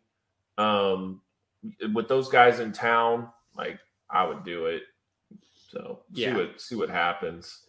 um, 0.57 1.21
with 1.93 2.07
those 2.09 2.27
guys 2.29 2.59
in 2.59 2.73
town, 2.73 3.29
like 3.57 3.79
I 4.09 4.25
would 4.27 4.43
do 4.43 4.65
it. 4.65 4.83
So 5.71 5.99
see 6.13 6.23
Yeah. 6.23 6.35
what 6.35 6.59
see 6.59 6.75
what 6.75 6.89
happens. 6.89 7.65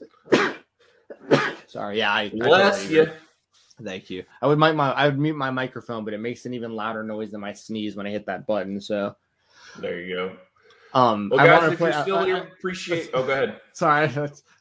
Sorry, 1.66 1.98
yeah, 1.98 2.12
I, 2.12 2.22
I 2.22 2.28
Bless 2.30 2.82
totally 2.82 2.96
you. 2.96 3.12
Thank 3.84 4.10
you. 4.10 4.24
I 4.42 4.46
would 4.46 4.58
mic 4.58 4.74
my 4.74 4.90
I 4.92 5.06
would 5.06 5.18
mute 5.18 5.36
my 5.36 5.50
microphone, 5.50 6.04
but 6.04 6.12
it 6.12 6.18
makes 6.18 6.44
an 6.44 6.54
even 6.54 6.72
louder 6.74 7.02
noise 7.02 7.30
than 7.30 7.40
my 7.40 7.52
sneeze 7.52 7.94
when 7.96 8.06
I 8.06 8.10
hit 8.10 8.26
that 8.26 8.46
button. 8.46 8.80
So, 8.80 9.16
There 9.78 10.00
you 10.00 10.14
go. 10.14 10.36
Um, 10.94 11.28
Well, 11.30 11.40
I 11.40 11.46
guys, 11.46 11.60
want 11.62 11.72
if 11.72 11.78
to 11.78 11.84
you're 11.84 11.92
point. 11.92 12.02
still 12.04 12.16
I- 12.18 12.24
here, 12.26 12.36
I- 12.36 12.40
appreciate. 12.40 13.10
Oh, 13.14 13.24
go 13.26 13.32
ahead. 13.32 13.60
sorry, 13.72 14.08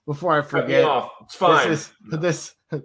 before 0.05 0.33
I 0.37 0.41
Cut 0.41 0.53
me 0.53 0.61
forget, 0.61 0.83
off. 0.85 1.11
It's 1.23 1.35
fine. 1.35 1.69
This 1.69 1.91
is 2.11 2.19
this. 2.19 2.55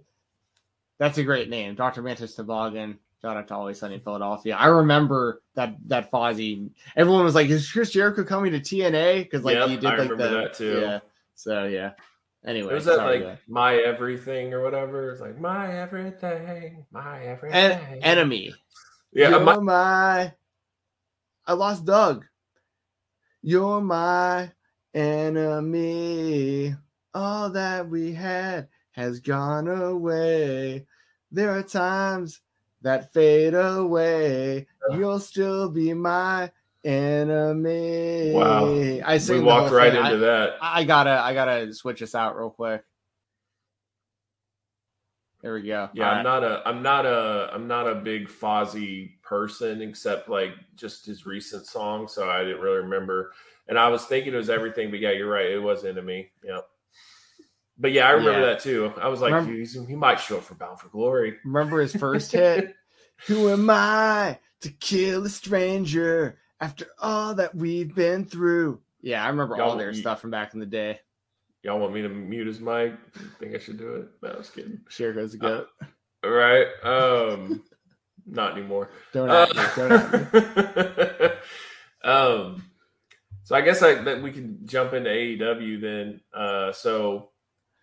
That's 0.99 1.19
a 1.19 1.25
great 1.25 1.49
name, 1.51 1.75
Doctor 1.75 2.03
Mantis 2.03 2.35
Toboggan. 2.35 2.99
Shout 3.21 3.37
out 3.39 3.49
to 3.49 3.55
Always 3.55 3.79
Sunny 3.81 3.99
Philadelphia. 3.99 4.55
I 4.55 4.67
remember 4.67 5.43
that 5.55 5.77
that 5.89 6.11
Fozzy. 6.13 6.69
Everyone 6.95 7.25
was 7.25 7.35
like, 7.35 7.49
"Is 7.49 7.71
Chris 7.71 7.91
Jericho 7.91 8.23
coming 8.23 8.53
to 8.53 8.61
TNA?" 8.61 9.23
Because 9.25 9.45
like 9.45 9.57
Yep, 9.57 9.69
he 9.71 9.77
did 9.77 9.87
I 9.87 9.89
like 9.97 9.99
remember 10.11 10.29
the 10.29 10.37
that, 10.43 10.55
too. 10.55 10.81
Yeah. 10.83 10.99
So 11.35 11.65
yeah. 11.65 11.93
Anyway, 12.47 12.75
was 12.75 12.85
that 12.85 12.97
sorry, 12.97 13.21
like 13.21 13.23
go 13.25 13.37
my 13.49 13.77
everything 13.77 14.53
or 14.53 14.63
whatever? 14.63 15.11
It's 15.13 15.21
like 15.23 15.41
my 15.41 15.75
everything, 15.79 16.85
my 16.93 17.23
everything. 17.25 17.57
En- 17.59 18.03
enemy? 18.03 18.55
yeah, 19.15 19.31
You're 19.31 19.41
my- 19.41 19.57
my. 19.59 20.33
I 21.47 21.53
lost 21.55 21.87
Doug. 21.87 22.27
You're 23.47 23.83
my 23.83 24.51
enemy. 24.95 26.75
All 27.13 27.51
that 27.51 27.87
we 27.91 28.15
had 28.15 28.69
has 28.93 29.21
gone 29.21 29.69
away. 29.69 30.87
There 31.31 31.51
are 31.51 31.63
times 31.63 32.41
that 32.81 33.13
fade 33.13 33.53
away. 33.53 34.67
You'll 34.91 35.21
still 35.21 35.69
be 35.69 35.93
my 35.93 36.53
enemy. 36.85 38.33
Wow. 38.33 38.65
I 39.05 39.15
We 39.15 39.19
sing 39.19 39.39
the 39.41 39.45
walked 39.45 39.73
right 39.75 39.93
thing. 39.93 40.05
into 40.07 40.17
that. 40.19 40.55
I, 40.63 40.81
I 40.81 40.85
gotta 40.85 41.11
I 41.23 41.35
gotta 41.35 41.75
switch 41.75 42.01
this 42.01 42.15
out 42.15 42.39
real 42.39 42.49
quick. 42.49 42.83
There 45.45 45.53
we 45.53 45.61
go. 45.63 45.91
Yeah, 45.93 46.05
All 46.07 46.11
I'm 46.11 46.17
right. 46.17 46.23
not 46.23 46.43
a 46.45 46.63
I'm 46.67 46.83
not 46.83 47.05
a 47.05 47.51
I'm 47.53 47.69
not 47.69 47.87
a 47.87 47.97
big 47.97 48.29
Fozzy 48.29 49.21
person 49.23 49.83
except 49.83 50.31
like 50.31 50.53
just 50.75 51.05
his 51.05 51.27
recent 51.27 51.67
song, 51.67 52.09
so 52.09 52.31
I 52.31 52.43
didn't 52.45 52.63
really 52.63 52.79
remember. 52.79 53.33
And 53.69 53.79
I 53.79 53.89
was 53.89 54.07
thinking 54.07 54.33
it 54.33 54.37
was 54.39 54.49
everything, 54.49 54.91
but 54.91 55.01
yeah, 55.01 55.11
you're 55.11 55.29
right, 55.31 55.51
it 55.51 55.59
was 55.63 55.85
Enemy. 55.85 56.31
Yep. 56.43 56.67
But 57.79 57.93
yeah, 57.93 58.07
I 58.09 58.13
remember 58.13 58.41
Yeah. 58.41 58.47
that 58.47 58.61
too. 58.61 58.91
I 58.99 59.09
was 59.09 59.21
like, 59.21 59.35
Remember- 59.35 59.87
he 59.87 59.95
might 59.97 60.19
show 60.19 60.39
up 60.39 60.45
for 60.45 60.55
Bound 60.55 60.81
for 60.81 60.89
Glory. 60.89 61.37
Remember 61.45 61.79
his 61.81 61.95
first 61.95 62.33
hit? 62.33 62.75
Who 63.27 63.51
am 63.51 63.69
I 63.69 64.39
to 64.63 64.71
kill 64.71 65.27
a 65.27 65.29
stranger 65.29 66.39
after 66.61 66.87
all 66.99 67.35
that 67.35 67.55
we've 67.55 67.95
been 67.95 68.25
through? 68.25 68.81
Yeah, 69.03 69.23
I 69.23 69.29
remember 69.29 69.61
all 69.61 69.69
Y'all- 69.71 69.77
their 69.77 69.91
you- 69.91 70.01
stuff 70.01 70.23
from 70.23 70.31
back 70.31 70.55
in 70.55 70.61
the 70.61 70.67
day. 70.67 71.01
Y'all 71.65 71.79
want 71.81 71.95
me 71.95 72.03
to 72.03 72.09
mute 72.11 72.47
his 72.47 72.61
mic? 72.61 72.93
Think 73.41 73.55
I 73.55 73.59
should 73.59 73.79
do 73.79 73.95
it? 73.95 74.09
No, 74.23 74.29
I 74.29 74.37
was 74.37 74.51
kidding. 74.51 74.81
Sure 74.91 75.13
goes 75.15 75.35
goat. 75.35 75.69
All 76.23 76.31
right. 76.31 76.67
Um, 76.85 77.63
not 78.27 78.53
anymore. 78.57 78.91
Don't 79.15 79.31
Uh, 79.31 79.47
me. 79.55 79.63
Don't 79.75 81.33
um, 82.05 82.65
so 83.45 83.55
I 83.57 83.63
guess 83.63 83.83
I, 83.83 83.95
that 83.95 84.23
we 84.23 84.31
can 84.31 84.59
jump 84.67 84.93
into 84.93 85.09
AEW 85.11 85.81
then. 85.81 86.21
Uh, 86.35 86.73
so 86.73 87.31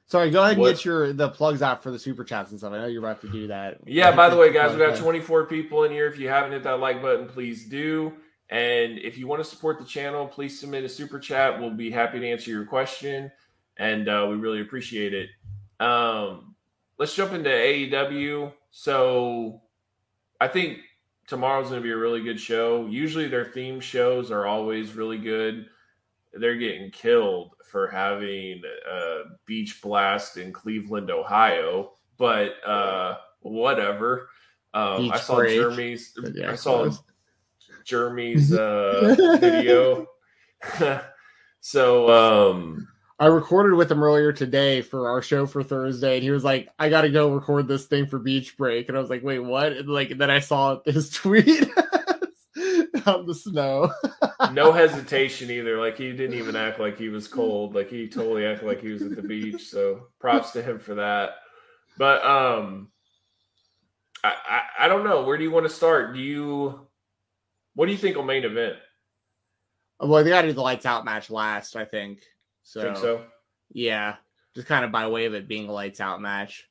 Sorry, 0.05 0.29
go 0.29 0.41
ahead 0.41 0.53
and 0.53 0.61
What- 0.61 0.75
get 0.75 0.85
your 0.85 1.13
the 1.13 1.29
plugs 1.29 1.61
out 1.61 1.81
for 1.81 1.89
the 1.89 1.97
super 1.99 2.23
chats 2.23 2.51
and 2.51 2.59
stuff. 2.59 2.73
I 2.73 2.79
know 2.79 2.85
you're 2.87 3.03
about 3.03 3.21
to 3.21 3.29
do 3.29 3.47
that. 3.47 3.77
yeah, 3.87 4.11
by 4.15 4.29
the 4.29 4.35
way, 4.37 4.51
guys, 4.53 4.73
we 4.73 4.77
got 4.77 4.97
24 4.97 5.45
people 5.45 5.85
in 5.85 5.91
here. 5.91 6.05
If 6.07 6.19
you 6.19 6.27
haven't 6.29 6.51
hit 6.51 6.63
that 6.63 6.79
like 6.79 7.01
button, 7.01 7.27
please 7.27 7.65
do. 7.65 8.13
And 8.49 8.99
if 8.99 9.17
you 9.17 9.25
want 9.27 9.41
to 9.41 9.49
support 9.49 9.79
the 9.79 9.85
channel, 9.85 10.27
please 10.27 10.59
submit 10.59 10.83
a 10.83 10.89
super 10.89 11.17
chat. 11.17 11.59
We'll 11.59 11.69
be 11.71 11.89
happy 11.89 12.19
to 12.19 12.29
answer 12.29 12.51
your 12.51 12.65
question, 12.65 13.31
and 13.77 14.07
uh, 14.07 14.27
we 14.29 14.35
really 14.35 14.61
appreciate 14.61 15.13
it. 15.13 15.29
Um, 15.79 16.55
let's 16.97 17.15
jump 17.15 17.33
into 17.33 17.49
AEW. 17.49 18.53
So 18.71 19.61
I 20.39 20.47
think 20.47 20.79
tomorrow's 21.27 21.69
going 21.69 21.81
to 21.81 21.83
be 21.83 21.91
a 21.91 21.97
really 21.97 22.21
good 22.21 22.39
show. 22.39 22.87
Usually 22.87 23.27
their 23.27 23.45
theme 23.45 23.79
shows 23.79 24.31
are 24.31 24.45
always 24.45 24.93
really 24.93 25.17
good. 25.17 25.65
They're 26.33 26.57
getting 26.57 26.91
killed 26.91 27.55
for 27.69 27.87
having 27.87 28.61
a 28.89 29.21
beach 29.45 29.81
blast 29.81 30.37
in 30.37 30.53
Cleveland, 30.53 31.09
Ohio, 31.09 31.93
but 32.17 32.53
uh, 32.65 33.17
whatever. 33.41 34.29
Um, 34.73 35.11
I 35.11 35.17
saw 35.17 35.35
break. 35.35 35.55
Jeremy's. 35.55 36.13
Yeah, 36.33 36.51
I 36.51 36.55
saw. 36.55 36.89
Jeremy's 37.83 38.53
uh, 38.57 39.15
video. 39.39 40.07
so 41.59 42.09
um, 42.51 42.87
I 43.21 43.27
recorded 43.27 43.75
with 43.75 43.91
him 43.91 44.01
earlier 44.01 44.33
today 44.33 44.81
for 44.81 45.07
our 45.07 45.21
show 45.21 45.45
for 45.45 45.61
Thursday, 45.61 46.15
and 46.15 46.23
he 46.23 46.31
was 46.31 46.43
like, 46.43 46.69
"I 46.79 46.89
got 46.89 47.01
to 47.01 47.09
go 47.11 47.31
record 47.31 47.67
this 47.67 47.85
thing 47.85 48.07
for 48.07 48.17
Beach 48.17 48.57
Break," 48.57 48.89
and 48.89 48.97
I 48.97 48.99
was 48.99 49.11
like, 49.11 49.21
"Wait, 49.21 49.37
what?" 49.37 49.73
And 49.73 49.87
like, 49.87 50.17
then 50.17 50.31
I 50.31 50.39
saw 50.39 50.79
his 50.83 51.09
tweet 51.11 51.69
on 53.05 53.27
the 53.27 53.35
snow. 53.35 53.93
no 54.53 54.71
hesitation 54.71 55.51
either. 55.51 55.77
Like 55.79 55.99
he 55.99 56.11
didn't 56.13 56.39
even 56.39 56.55
act 56.55 56.79
like 56.79 56.97
he 56.97 57.09
was 57.09 57.27
cold. 57.27 57.75
Like 57.75 57.91
he 57.91 58.07
totally 58.07 58.43
acted 58.43 58.65
like 58.65 58.81
he 58.81 58.91
was 58.91 59.03
at 59.03 59.15
the 59.15 59.21
beach. 59.21 59.69
So 59.69 60.07
props 60.19 60.49
to 60.53 60.63
him 60.63 60.79
for 60.79 60.95
that. 60.95 61.35
But 61.99 62.25
um, 62.25 62.89
I 64.23 64.33
I, 64.49 64.61
I 64.85 64.87
don't 64.87 65.03
know. 65.03 65.25
Where 65.25 65.37
do 65.37 65.43
you 65.43 65.51
want 65.51 65.67
to 65.67 65.71
start? 65.71 66.15
Do 66.15 66.19
you 66.19 66.87
what 67.75 67.85
do 67.85 67.91
you 67.91 67.99
think 67.99 68.15
will 68.15 68.23
main 68.23 68.45
event? 68.45 68.77
well, 69.99 70.23
they 70.23 70.31
got 70.31 70.41
to 70.41 70.47
do 70.47 70.53
the 70.53 70.61
lights 70.61 70.87
out 70.87 71.05
match 71.05 71.29
last, 71.29 71.75
I 71.75 71.85
think. 71.85 72.23
So, 72.63 72.81
Think 72.81 72.97
so? 72.97 73.25
yeah, 73.71 74.15
just 74.55 74.67
kind 74.67 74.85
of 74.85 74.91
by 74.91 75.07
way 75.07 75.25
of 75.25 75.33
it 75.33 75.47
being 75.47 75.67
a 75.67 75.71
lights 75.71 75.99
out 75.99 76.21
match. 76.21 76.67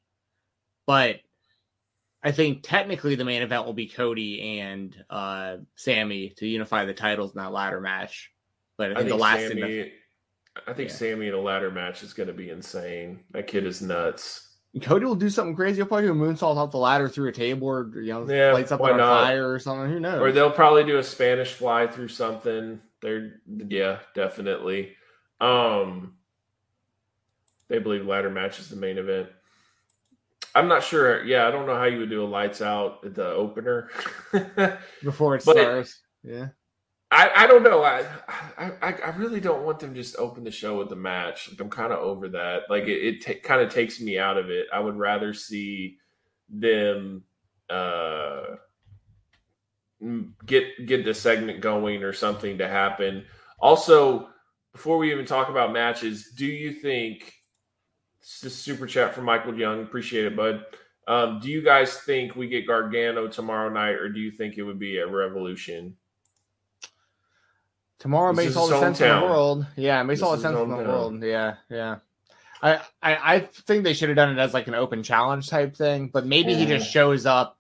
But 0.86 1.20
I 2.22 2.32
think 2.32 2.60
technically 2.62 3.14
the 3.14 3.24
main 3.24 3.42
event 3.42 3.64
will 3.66 3.72
be 3.72 3.86
Cody 3.88 4.58
and 4.60 4.94
uh 5.08 5.58
Sammy 5.76 6.30
to 6.38 6.46
unify 6.46 6.84
the 6.84 6.94
titles 6.94 7.32
in 7.34 7.38
that 7.42 7.52
ladder 7.52 7.80
match. 7.80 8.30
But 8.76 8.88
I 8.88 8.92
I 8.92 8.94
think, 8.96 9.08
think 9.08 9.18
the 9.18 9.22
last 9.22 9.40
Sammy. 9.48 9.60
thing 9.60 9.90
I 10.66 10.72
think 10.72 10.88
Yeah. 10.90 10.94
Sammy 10.96 11.28
in 11.28 11.34
a 11.34 11.40
ladder 11.40 11.70
match 11.70 12.02
is 12.02 12.12
going 12.12 12.26
to 12.26 12.32
be 12.32 12.50
insane. 12.50 13.20
That 13.30 13.46
kid 13.46 13.64
is 13.66 13.80
nuts. 13.80 14.48
Cody 14.82 15.04
will 15.04 15.14
do 15.14 15.30
something 15.30 15.54
crazy. 15.56 15.76
He'll 15.76 15.86
probably 15.86 16.06
do 16.06 16.12
a 16.12 16.14
moonsault 16.14 16.56
off 16.56 16.70
the 16.70 16.76
ladder 16.78 17.08
through 17.08 17.28
a 17.28 17.32
table 17.32 17.66
or 17.68 17.90
you 17.96 18.12
know 18.12 18.28
Yeah, 18.28 18.52
lights 18.52 18.72
up 18.72 18.80
on 18.80 18.96
not? 18.96 19.24
fire 19.24 19.50
or 19.52 19.58
something. 19.58 19.90
Who 19.90 20.00
knows? 20.00 20.20
Or 20.20 20.30
they'll 20.32 20.50
probably 20.50 20.84
do 20.84 20.98
a 20.98 21.02
Spanish 21.02 21.52
fly 21.52 21.86
through 21.86 22.08
something. 22.08 22.80
They're 23.00 23.40
yeah, 23.46 23.98
definitely. 24.14 24.94
Um 25.40 26.14
they 27.68 27.78
believe 27.78 28.04
ladder 28.06 28.30
match 28.30 28.58
is 28.58 28.68
the 28.68 28.76
main 28.76 28.98
event. 28.98 29.28
I'm 30.54 30.66
not 30.66 30.82
sure. 30.82 31.24
Yeah, 31.24 31.46
I 31.46 31.50
don't 31.52 31.66
know 31.66 31.76
how 31.76 31.84
you 31.84 32.00
would 32.00 32.10
do 32.10 32.24
a 32.24 32.26
lights 32.26 32.60
out 32.60 33.04
at 33.04 33.14
the 33.14 33.26
opener. 33.26 33.88
Before 35.02 35.36
it 35.36 35.42
starts. 35.42 36.00
Yeah. 36.24 36.48
I, 37.12 37.30
I 37.34 37.46
don't 37.48 37.64
know. 37.64 37.82
I, 37.82 38.04
I 38.58 38.92
I 38.92 39.16
really 39.16 39.40
don't 39.40 39.64
want 39.64 39.80
them 39.80 39.96
just 39.96 40.16
open 40.16 40.44
the 40.44 40.50
show 40.50 40.78
with 40.78 40.88
the 40.88 40.96
match. 40.96 41.50
Like 41.50 41.60
I'm 41.60 41.70
kind 41.70 41.92
of 41.92 41.98
over 41.98 42.28
that. 42.28 42.62
Like 42.70 42.84
it, 42.84 43.04
it 43.04 43.24
ta- 43.24 43.40
kind 43.42 43.60
of 43.60 43.72
takes 43.72 44.00
me 44.00 44.16
out 44.18 44.36
of 44.36 44.48
it. 44.48 44.68
I 44.72 44.78
would 44.78 44.96
rather 44.96 45.34
see 45.34 45.96
them 46.48 47.24
uh 47.68 48.42
get 50.46 50.86
get 50.86 51.04
the 51.04 51.14
segment 51.14 51.60
going 51.60 52.04
or 52.04 52.12
something 52.12 52.58
to 52.58 52.68
happen. 52.68 53.24
Also, 53.58 54.28
before 54.72 54.98
we 54.98 55.12
even 55.12 55.24
talk 55.26 55.48
about 55.48 55.72
matches, 55.72 56.30
do 56.36 56.46
you 56.46 56.72
think 56.72 57.32
this 58.20 58.44
is 58.52 58.58
super 58.58 58.86
chat 58.86 59.14
from 59.14 59.24
Michael 59.24 59.54
Young? 59.58 59.82
Appreciate 59.82 60.26
it, 60.26 60.36
bud. 60.36 60.64
Um, 61.08 61.40
do 61.40 61.50
you 61.50 61.62
guys 61.62 61.98
think 61.98 62.36
we 62.36 62.48
get 62.48 62.66
Gargano 62.66 63.26
tomorrow 63.26 63.68
night, 63.68 63.94
or 63.96 64.08
do 64.08 64.20
you 64.20 64.30
think 64.30 64.58
it 64.58 64.62
would 64.62 64.78
be 64.78 64.98
a 64.98 65.06
Revolution? 65.06 65.96
Tomorrow 67.98 68.32
This 68.32 68.46
makes 68.46 68.56
all 68.56 68.68
the 68.68 68.78
sense 68.80 69.00
in 69.00 69.08
the 69.08 69.20
world. 69.20 69.66
Yeah, 69.76 70.00
it 70.00 70.04
makes 70.04 70.20
This 70.20 70.26
all 70.26 70.36
the 70.36 70.42
sense 70.42 70.56
in 70.58 70.68
the 70.68 70.76
hometown. 70.76 70.86
world. 70.86 71.22
Yeah, 71.22 71.54
yeah. 71.68 71.96
I, 72.62 72.76
I 73.02 73.34
I 73.34 73.40
think 73.40 73.84
they 73.84 73.94
should 73.94 74.08
have 74.10 74.16
done 74.16 74.30
it 74.36 74.40
as 74.40 74.54
like 74.54 74.68
an 74.68 74.74
open 74.74 75.02
challenge 75.02 75.48
type 75.48 75.74
thing, 75.74 76.08
but 76.08 76.26
maybe 76.26 76.54
he 76.54 76.66
just 76.66 76.90
shows 76.90 77.26
up 77.26 77.58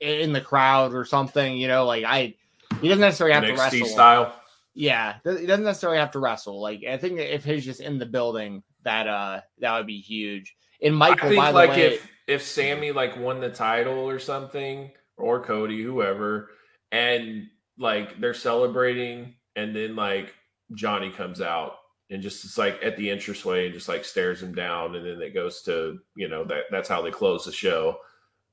in 0.00 0.32
the 0.32 0.40
crowd 0.40 0.94
or 0.94 1.04
something. 1.04 1.56
You 1.56 1.68
know, 1.68 1.86
like 1.86 2.04
I, 2.04 2.34
he 2.80 2.88
doesn't 2.88 3.00
necessarily 3.00 3.34
have 3.34 3.44
to 3.44 3.52
wrestle. 3.60 3.86
style. 3.86 4.39
Yeah, 4.80 5.16
he 5.24 5.44
doesn't 5.44 5.64
necessarily 5.64 5.98
have 5.98 6.12
to 6.12 6.18
wrestle. 6.18 6.58
Like 6.58 6.84
I 6.88 6.96
think 6.96 7.18
if 7.18 7.44
he's 7.44 7.66
just 7.66 7.82
in 7.82 7.98
the 7.98 8.06
building, 8.06 8.62
that 8.82 9.06
uh 9.06 9.42
that 9.58 9.76
would 9.76 9.86
be 9.86 10.00
huge. 10.00 10.56
And 10.82 10.96
Michael, 10.96 11.26
I 11.26 11.28
think 11.28 11.38
by 11.38 11.52
the 11.52 11.58
like 11.58 11.70
way, 11.70 11.82
if 11.82 12.08
if 12.26 12.42
Sammy 12.42 12.90
like 12.90 13.14
won 13.18 13.40
the 13.40 13.50
title 13.50 14.08
or 14.08 14.18
something, 14.18 14.90
or 15.18 15.44
Cody, 15.44 15.82
whoever, 15.82 16.48
and 16.90 17.48
like 17.78 18.18
they're 18.20 18.32
celebrating, 18.32 19.34
and 19.54 19.76
then 19.76 19.96
like 19.96 20.34
Johnny 20.72 21.10
comes 21.10 21.42
out 21.42 21.74
and 22.08 22.22
just 22.22 22.42
it's 22.46 22.56
like 22.56 22.78
at 22.82 22.96
the 22.96 23.10
entranceway 23.10 23.66
and 23.66 23.74
just 23.74 23.86
like 23.86 24.02
stares 24.02 24.42
him 24.42 24.54
down, 24.54 24.96
and 24.96 25.04
then 25.04 25.20
it 25.20 25.34
goes 25.34 25.60
to 25.64 25.98
you 26.14 26.28
know 26.30 26.42
that 26.44 26.64
that's 26.70 26.88
how 26.88 27.02
they 27.02 27.10
close 27.10 27.44
the 27.44 27.52
show. 27.52 27.98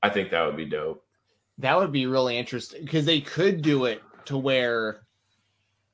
I 0.02 0.10
think 0.10 0.30
that 0.30 0.44
would 0.44 0.58
be 0.58 0.66
dope. 0.66 1.02
that 1.56 1.78
would 1.78 1.90
be 1.90 2.04
really 2.06 2.36
interesting 2.36 2.84
because 2.84 3.06
they 3.06 3.22
could 3.22 3.62
do 3.62 3.86
it 3.86 4.02
to 4.26 4.36
where 4.36 5.07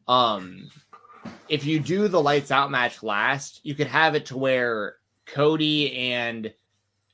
um 0.08 0.68
if 1.48 1.64
you 1.64 1.78
do 1.78 2.08
the 2.08 2.20
lights 2.20 2.50
out 2.50 2.70
match 2.70 3.02
last 3.02 3.60
you 3.62 3.74
could 3.74 3.86
have 3.86 4.14
it 4.14 4.26
to 4.26 4.36
where 4.36 4.96
cody 5.26 6.12
and 6.12 6.52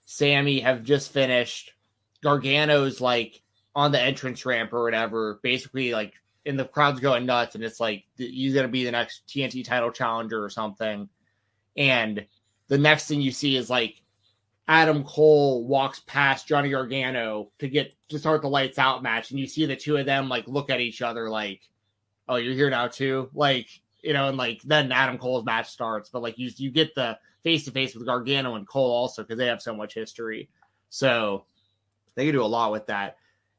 sammy 0.04 0.60
have 0.60 0.82
just 0.82 1.12
finished 1.12 1.72
gargano's 2.22 3.00
like 3.00 3.42
on 3.74 3.92
the 3.92 4.00
entrance 4.00 4.44
ramp 4.44 4.72
or 4.72 4.82
whatever 4.82 5.38
basically 5.42 5.92
like 5.92 6.14
and 6.46 6.58
the 6.58 6.64
crowd's 6.64 7.00
going 7.00 7.26
nuts 7.26 7.54
and 7.54 7.64
it's 7.64 7.80
like 7.80 8.04
he's 8.16 8.54
gonna 8.54 8.68
be 8.68 8.84
the 8.84 8.90
next 8.90 9.26
tnt 9.28 9.64
title 9.64 9.90
challenger 9.90 10.42
or 10.42 10.50
something. 10.50 11.08
And 11.76 12.26
the 12.68 12.78
next 12.78 13.06
thing 13.06 13.20
you 13.20 13.32
see 13.32 13.56
is 13.56 13.70
like 13.70 14.02
Adam 14.68 15.04
Cole 15.04 15.66
walks 15.66 16.00
past 16.06 16.46
Johnny 16.46 16.70
Gargano 16.70 17.50
to 17.58 17.68
get 17.68 17.94
to 18.08 18.18
start 18.18 18.42
the 18.42 18.48
lights 18.48 18.78
out 18.78 19.02
match, 19.02 19.30
and 19.30 19.40
you 19.40 19.46
see 19.46 19.66
the 19.66 19.76
two 19.76 19.96
of 19.96 20.06
them 20.06 20.28
like 20.28 20.46
look 20.46 20.70
at 20.70 20.80
each 20.80 21.02
other 21.02 21.28
like, 21.28 21.60
"Oh, 22.30 22.36
you're 22.36 22.54
here 22.54 22.70
now 22.70 22.86
too," 22.88 23.28
like 23.34 23.68
you 24.02 24.14
know, 24.14 24.28
and 24.28 24.38
like 24.38 24.62
then 24.62 24.92
Adam 24.92 25.18
Cole's 25.18 25.44
match 25.44 25.68
starts. 25.68 26.08
But 26.08 26.22
like 26.22 26.38
you, 26.38 26.50
you 26.56 26.70
get 26.70 26.94
the 26.94 27.18
face 27.42 27.64
to 27.64 27.70
face 27.70 27.94
with 27.94 28.06
Gargano 28.06 28.54
and 28.54 28.66
Cole 28.66 28.90
also 28.90 29.22
because 29.22 29.38
they 29.38 29.46
have 29.46 29.60
so 29.60 29.74
much 29.74 29.94
history, 29.94 30.48
so 30.88 31.44
they 32.14 32.24
can 32.24 32.34
do 32.34 32.42
a 32.42 32.46
lot 32.46 32.72
with 32.72 32.86
that. 32.86 33.16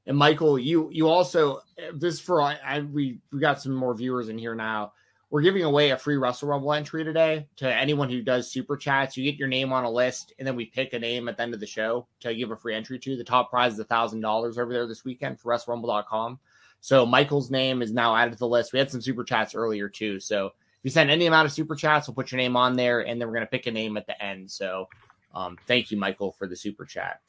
And 0.07 0.17
Michael, 0.17 0.57
you 0.57 0.89
you 0.91 1.07
also 1.07 1.61
eh, 1.77 1.91
this 1.93 2.19
for 2.19 2.41
I, 2.41 2.57
I 2.65 2.79
we 2.79 3.19
we 3.31 3.39
got 3.39 3.61
some 3.61 3.73
more 3.73 3.93
viewers 3.93 4.29
in 4.29 4.37
here 4.37 4.55
now. 4.55 4.93
we're 5.29 5.41
giving 5.41 5.63
away 5.63 5.91
a 5.91 5.97
free 5.97 6.17
Wrestle 6.17 6.49
Rumble 6.49 6.73
entry 6.73 7.03
today 7.03 7.47
to 7.57 7.73
anyone 7.73 8.09
who 8.09 8.21
does 8.21 8.51
super 8.51 8.75
chats. 8.75 9.15
You 9.15 9.23
get 9.23 9.39
your 9.39 9.47
name 9.47 9.71
on 9.71 9.85
a 9.85 9.89
list, 9.89 10.33
and 10.37 10.47
then 10.47 10.55
we 10.55 10.65
pick 10.65 10.93
a 10.93 10.99
name 10.99 11.29
at 11.29 11.37
the 11.37 11.43
end 11.43 11.53
of 11.53 11.59
the 11.59 11.67
show 11.67 12.07
to 12.19 12.35
give 12.35 12.51
a 12.51 12.57
free 12.57 12.75
entry 12.75 12.99
to. 12.99 13.15
The 13.15 13.23
top 13.23 13.49
prize 13.49 13.73
is 13.73 13.79
a 13.79 13.85
thousand 13.85 14.21
dollars 14.21 14.57
over 14.57 14.73
there 14.73 14.87
this 14.87 15.05
weekend 15.05 15.39
for 15.39 15.53
WrestleRumble.com. 15.53 16.39
So 16.81 17.05
Michael's 17.05 17.51
name 17.51 17.81
is 17.81 17.93
now 17.93 18.15
added 18.15 18.33
to 18.33 18.39
the 18.39 18.47
list. 18.47 18.73
We 18.73 18.79
had 18.79 18.91
some 18.91 19.01
super 19.01 19.23
chats 19.23 19.55
earlier 19.55 19.87
too. 19.87 20.19
So 20.19 20.47
if 20.47 20.53
you 20.83 20.89
send 20.89 21.11
any 21.11 21.27
amount 21.27 21.45
of 21.45 21.51
super 21.51 21.75
chats, 21.75 22.07
we'll 22.07 22.15
put 22.15 22.31
your 22.31 22.37
name 22.37 22.57
on 22.57 22.75
there, 22.75 23.05
and 23.05 23.21
then 23.21 23.27
we're 23.27 23.35
gonna 23.35 23.45
pick 23.45 23.67
a 23.67 23.71
name 23.71 23.97
at 23.97 24.07
the 24.07 24.21
end. 24.21 24.49
So 24.49 24.89
um, 25.33 25.57
thank 25.67 25.91
you, 25.91 25.97
Michael, 25.97 26.31
for 26.31 26.47
the 26.47 26.55
super 26.55 26.85
chat. 26.85 27.21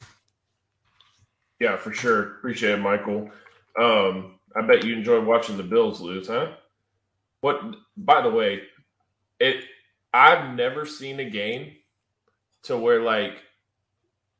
Yeah, 1.59 1.77
for 1.77 1.93
sure. 1.93 2.37
Appreciate 2.37 2.73
it, 2.73 2.81
Michael. 2.81 3.29
Um, 3.79 4.39
I 4.55 4.61
bet 4.61 4.83
you 4.83 4.95
enjoyed 4.95 5.25
watching 5.25 5.55
the 5.55 5.63
Bills 5.63 6.01
lose, 6.01 6.27
huh? 6.27 6.53
What? 7.41 7.61
By 7.95 8.21
the 8.21 8.31
way, 8.31 8.63
it 9.39 9.65
I've 10.13 10.55
never 10.55 10.85
seen 10.85 11.19
a 11.19 11.29
game 11.29 11.73
to 12.63 12.77
where 12.77 13.01
like 13.01 13.37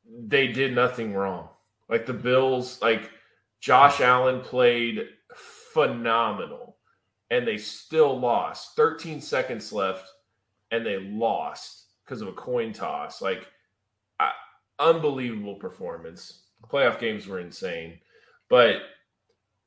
they 0.09 0.47
did 0.47 0.73
nothing 0.73 1.13
wrong. 1.13 1.49
Like 1.87 2.05
the 2.05 2.13
Bills, 2.13 2.81
like 2.81 3.11
Josh 3.63 4.01
Allen 4.01 4.41
played 4.41 5.07
phenomenal, 5.73 6.75
and 7.29 7.47
they 7.47 7.57
still 7.57 8.19
lost. 8.19 8.75
13 8.75 9.21
seconds 9.21 9.71
left, 9.71 10.05
and 10.71 10.85
they 10.85 10.99
lost 10.99 11.85
because 12.03 12.21
of 12.21 12.27
a 12.27 12.33
coin 12.33 12.73
toss. 12.73 13.21
Like, 13.21 13.47
I, 14.19 14.31
unbelievable 14.79 15.55
performance. 15.55 16.41
Playoff 16.67 16.99
games 16.99 17.25
were 17.25 17.39
insane, 17.39 17.99
but 18.49 18.81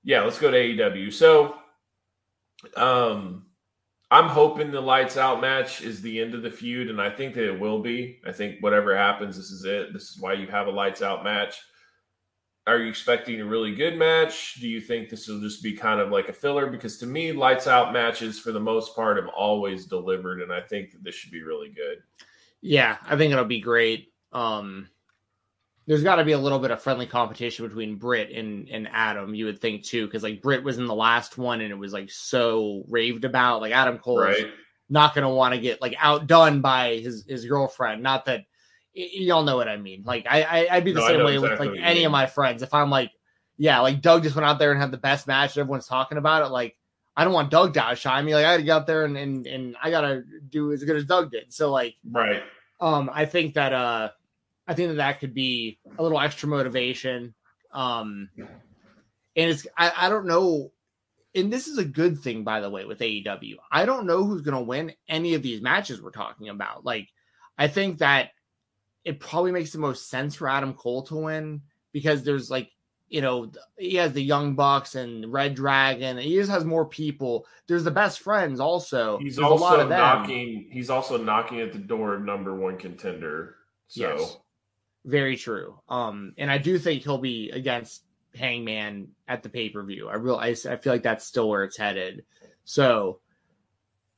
yeah, 0.05 0.23
let's 0.25 0.39
go 0.39 0.51
to 0.51 0.59
AEW. 0.59 1.11
So 1.11 1.55
um, 2.77 3.47
I'm 4.11 4.29
hoping 4.29 4.71
the 4.71 4.81
lights 4.83 5.17
out 5.17 5.41
match 5.41 5.81
is 5.81 6.03
the 6.03 6.21
end 6.21 6.35
of 6.35 6.43
the 6.43 6.51
feud, 6.51 6.91
and 6.91 7.01
I 7.01 7.09
think 7.09 7.35
that 7.37 7.49
it 7.49 7.59
will 7.59 7.81
be. 7.81 8.21
I 8.27 8.33
think 8.33 8.57
whatever 8.61 8.95
happens, 8.95 9.39
this 9.39 9.51
is 9.51 9.65
it. 9.65 9.95
This 9.95 10.11
is 10.11 10.21
why 10.21 10.35
you 10.35 10.49
have 10.49 10.67
a 10.67 10.71
lights 10.71 11.01
out 11.01 11.25
match. 11.25 11.59
Are 12.67 12.79
you 12.79 12.89
expecting 12.89 13.41
a 13.41 13.45
really 13.45 13.75
good 13.75 13.97
match? 13.97 14.55
Do 14.61 14.69
you 14.69 14.81
think 14.81 15.09
this 15.09 15.29
will 15.29 15.41
just 15.41 15.63
be 15.63 15.73
kind 15.73 16.01
of 16.01 16.11
like 16.11 16.29
a 16.29 16.33
filler? 16.33 16.69
Because 16.69 16.99
to 16.99 17.07
me, 17.07 17.33
lights 17.33 17.69
out 17.69 17.93
matches 17.93 18.41
for 18.41 18.51
the 18.51 18.59
most 18.59 18.97
part 18.97 19.19
have 19.19 19.29
always 19.29 19.87
delivered, 19.87 20.43
and 20.43 20.53
I 20.53 20.61
think 20.61 20.91
that 20.91 21.05
this 21.05 21.15
should 21.15 21.31
be 21.31 21.43
really 21.43 21.69
good. 21.69 21.99
Yeah, 22.61 22.97
I 23.07 23.17
think 23.17 23.33
it'll 23.33 23.45
be 23.45 23.61
great. 23.61 24.13
Um, 24.33 24.89
there's 25.87 26.03
got 26.03 26.17
to 26.17 26.25
be 26.25 26.33
a 26.33 26.39
little 26.39 26.59
bit 26.59 26.73
of 26.73 26.83
friendly 26.83 27.07
competition 27.07 27.67
between 27.67 27.97
Britt 27.97 28.33
and 28.33 28.69
and 28.69 28.89
Adam. 28.93 29.35
You 29.35 29.45
would 29.45 29.61
think 29.61 29.85
too, 29.85 30.07
because 30.07 30.25
like 30.25 30.43
Britt 30.43 30.65
was 30.65 30.79
in 30.79 30.87
the 30.87 30.95
last 30.95 31.39
one 31.39 31.61
and 31.61 31.71
it 31.71 31.79
was 31.79 31.93
like 31.93 32.11
so 32.11 32.85
raved 32.89 33.25
about. 33.25 33.61
Like 33.61 33.73
Adam 33.73 33.99
Cole 33.99 34.19
right. 34.19 34.37
is 34.37 34.45
not 34.89 35.15
going 35.15 35.23
to 35.23 35.29
want 35.29 35.55
to 35.55 35.61
get 35.61 35.81
like 35.81 35.95
outdone 36.01 36.61
by 36.61 36.97
his 36.97 37.25
his 37.29 37.45
girlfriend. 37.45 38.03
Not 38.03 38.25
that 38.25 38.47
y- 38.97 39.09
y'all 39.13 39.45
know 39.45 39.57
what 39.57 39.69
I 39.69 39.77
mean. 39.77 40.03
Like 40.05 40.27
I, 40.29 40.67
I 40.67 40.77
would 40.77 40.85
be 40.85 40.93
the 40.93 41.01
no, 41.01 41.07
same 41.07 41.25
way 41.25 41.35
exactly 41.35 41.69
with 41.69 41.77
like 41.77 41.85
any 41.85 42.01
mean. 42.01 42.07
of 42.07 42.13
my 42.13 42.27
friends. 42.27 42.63
If 42.63 42.75
I'm 42.75 42.91
like, 42.91 43.11
yeah, 43.57 43.81
like 43.81 44.01
Doug 44.01 44.23
just 44.23 44.35
went 44.35 44.47
out 44.47 44.59
there 44.59 44.73
and 44.73 44.81
had 44.81 44.91
the 44.91 44.99
best 44.99 45.27
match 45.27 45.57
and 45.57 45.61
everyone's 45.61 45.87
talking 45.87 46.19
about 46.19 46.45
it. 46.45 46.49
Like 46.49 46.77
I 47.17 47.25
don't 47.25 47.33
want 47.33 47.51
Doug 47.51 47.75
to 47.75 47.83
outshine 47.83 48.25
me. 48.25 48.35
Like 48.35 48.47
I 48.47 48.55
got 48.55 48.57
to 48.59 48.63
get 48.63 48.73
out 48.73 48.87
there 48.87 49.05
and 49.05 49.17
and 49.17 49.47
and 49.47 49.77
I 49.83 49.91
got 49.91 50.03
to 50.03 50.25
do 50.49 50.73
as 50.73 50.83
good 50.85 50.97
as 50.97 51.05
Doug 51.05 51.31
did. 51.31 51.53
So 51.53 51.71
like 51.71 51.95
right. 52.11 52.43
Um, 52.79 53.09
I 53.13 53.25
think 53.25 53.55
that 53.55 53.73
uh 53.73 54.11
I 54.69 54.75
think 54.75 54.89
that 54.89 54.97
that 54.97 55.21
could 55.21 55.35
be 55.35 55.79
a 55.99 56.03
little 56.03 56.21
extra 56.21 56.49
motivation. 56.49 57.35
Um, 57.73 58.31
and 58.39 59.51
it's 59.51 59.67
I, 59.77 59.93
I 59.97 60.09
don't 60.09 60.27
know, 60.27 60.73
and 61.35 61.53
this 61.53 61.69
is 61.69 61.79
a 61.79 61.85
good 61.85 62.19
thing 62.19 62.43
by 62.43 62.61
the 62.61 62.71
way 62.71 62.85
with 62.85 62.99
AEW. 62.99 63.57
I 63.71 63.85
don't 63.85 64.07
know 64.07 64.25
who's 64.25 64.43
going 64.43 64.57
to 64.57 64.63
win 64.63 64.93
any 65.09 65.35
of 65.35 65.43
these 65.43 65.61
matches 65.61 66.01
we're 66.01 66.11
talking 66.11 66.49
about. 66.49 66.85
Like, 66.85 67.09
I 67.59 67.69
think 67.69 67.99
that 67.99 68.31
it 69.07 69.21
probably 69.21 69.53
makes 69.53 69.71
the 69.71 69.79
most 69.79 70.11
sense 70.11 70.35
for 70.35 70.49
Adam 70.49 70.75
Cole 70.75 71.03
to 71.05 71.15
win 71.15 71.63
because 71.93 72.25
there's 72.25 72.51
like 72.51 72.71
you 73.09 73.21
know, 73.21 73.53
he 73.79 73.95
has 73.95 74.13
the 74.13 74.23
Young 74.23 74.57
Bucks 74.57 74.97
and 74.97 75.33
Red 75.33 75.55
Dragon. 75.55 76.19
He 76.19 76.35
just 76.35 76.51
has 76.51 76.65
more 76.65 76.85
people. 76.85 77.47
There's 77.69 77.85
the 77.85 77.91
best 77.93 78.19
friends 78.19 78.59
also. 78.59 79.19
He's 79.19 79.37
There's 79.37 79.47
also 79.47 79.89
knocking. 79.89 80.67
He's 80.73 80.91
also 80.91 81.17
knocking 81.17 81.61
at 81.61 81.73
the 81.73 81.79
door 81.79 82.15
of 82.15 82.25
number 82.25 82.57
one 82.57 82.77
contender. 82.77 83.59
So 83.87 84.01
yes. 84.01 84.39
Very 85.05 85.37
true. 85.37 85.79
Um, 85.89 86.35
and 86.37 86.51
I 86.51 86.59
do 86.59 86.81
think 86.81 87.05
he'll 87.05 87.19
be 87.19 87.51
against 87.51 88.03
Hangman 88.35 89.09
at 89.29 89.45
the 89.45 89.49
pay 89.49 89.69
per 89.69 89.85
view. 89.85 90.09
I 90.09 90.17
real 90.17 90.35
I, 90.35 90.49
I 90.49 90.77
feel 90.77 90.93
like 90.93 91.05
that's 91.05 91.25
still 91.25 91.49
where 91.49 91.63
it's 91.63 91.77
headed. 91.77 92.25
So, 92.65 93.21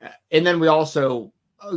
uh, 0.00 0.08
and 0.30 0.46
then 0.46 0.60
we 0.60 0.68
also 0.68 1.30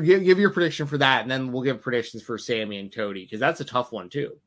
give 0.03 0.23
give 0.23 0.39
your 0.39 0.49
prediction 0.49 0.87
for 0.87 0.97
that, 0.97 1.21
and 1.21 1.31
then 1.31 1.51
we'll 1.51 1.63
give 1.63 1.81
predictions 1.81 2.23
for 2.23 2.37
Sammy 2.37 2.79
and 2.79 2.93
Cody 2.93 3.23
because 3.23 3.39
that's 3.39 3.61
a 3.61 3.65
tough 3.65 3.91
one 3.91 4.09
too. 4.09 4.37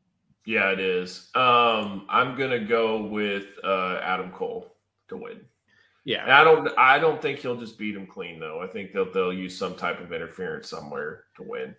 Yeah, 0.47 0.71
it 0.71 0.81
is. 0.81 1.31
Um, 1.35 2.07
I'm 2.09 2.37
gonna 2.37 2.65
go 2.65 3.03
with 3.03 3.47
uh, 3.63 4.01
Adam 4.03 4.31
Cole 4.31 4.77
to 5.09 5.17
win. 5.17 5.41
Yeah, 6.05 6.23
and 6.23 6.33
I 6.33 6.45
don't. 6.45 6.69
I 6.79 6.99
don't 6.99 7.21
think 7.21 7.39
he'll 7.39 7.57
just 7.57 7.79
beat 7.79 7.97
him 7.97 8.07
clean 8.07 8.39
though. 8.39 8.61
I 8.61 8.67
think 8.67 8.93
they'll 8.93 9.11
they'll 9.11 9.33
use 9.33 9.57
some 9.57 9.75
type 9.75 10.01
of 10.01 10.13
interference 10.13 10.69
somewhere 10.69 11.25
to 11.37 11.43
win. 11.43 11.75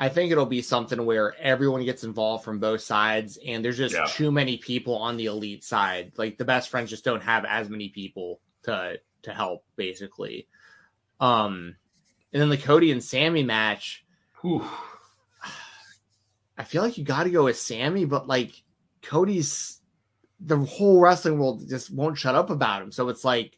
I 0.00 0.08
think 0.08 0.30
it'll 0.30 0.46
be 0.46 0.62
something 0.62 1.04
where 1.04 1.34
everyone 1.40 1.84
gets 1.84 2.04
involved 2.04 2.44
from 2.44 2.60
both 2.60 2.80
sides, 2.80 3.38
and 3.44 3.64
there's 3.64 3.78
just 3.78 3.94
yeah. 3.94 4.06
too 4.08 4.30
many 4.30 4.56
people 4.56 4.96
on 4.96 5.16
the 5.16 5.26
elite 5.26 5.64
side. 5.64 6.12
Like 6.16 6.38
the 6.38 6.44
best 6.44 6.70
friends 6.70 6.90
just 6.90 7.04
don't 7.04 7.22
have 7.22 7.44
as 7.44 7.68
many 7.68 7.88
people 7.88 8.40
to 8.64 8.98
to 9.22 9.32
help, 9.32 9.64
basically. 9.76 10.48
Um, 11.20 11.76
and 12.32 12.42
then 12.42 12.48
the 12.48 12.58
Cody 12.58 12.92
and 12.92 13.02
Sammy 13.02 13.42
match. 13.42 14.04
Whew, 14.42 14.64
I 16.58 16.64
feel 16.64 16.82
like 16.82 16.98
you 16.98 17.04
got 17.04 17.24
to 17.24 17.30
go 17.30 17.44
with 17.44 17.58
Sammy, 17.58 18.04
but 18.04 18.26
like 18.26 18.52
Cody's, 19.02 19.80
the 20.40 20.58
whole 20.58 21.00
wrestling 21.00 21.38
world 21.38 21.68
just 21.68 21.92
won't 21.92 22.18
shut 22.18 22.34
up 22.34 22.50
about 22.50 22.82
him. 22.82 22.92
So 22.92 23.08
it's 23.08 23.24
like 23.24 23.56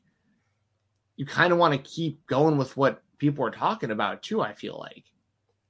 you 1.17 1.27
kind 1.27 1.53
of 1.53 1.59
want 1.59 1.75
to 1.75 1.91
keep 1.91 2.27
going 2.27 2.59
with 2.59 2.77
what 2.77 3.03
people 3.19 3.45
are 3.45 3.51
talking 3.51 3.91
about 3.91 4.23
too. 4.23 4.43
I 4.43 4.53
feel 4.53 4.79
like. 4.79 5.05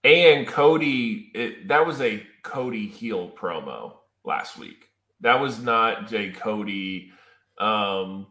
And 0.02 0.46
Cody, 0.46 1.30
it, 1.34 1.68
that 1.68 1.86
was 1.86 2.00
a 2.00 2.24
Cody 2.42 2.86
heel 2.86 3.30
promo 3.30 3.96
last 4.24 4.58
week. 4.58 4.88
That 5.20 5.40
was 5.40 5.60
not 5.60 6.12
a 6.12 6.30
Cody. 6.30 7.12
Um, 7.58 8.26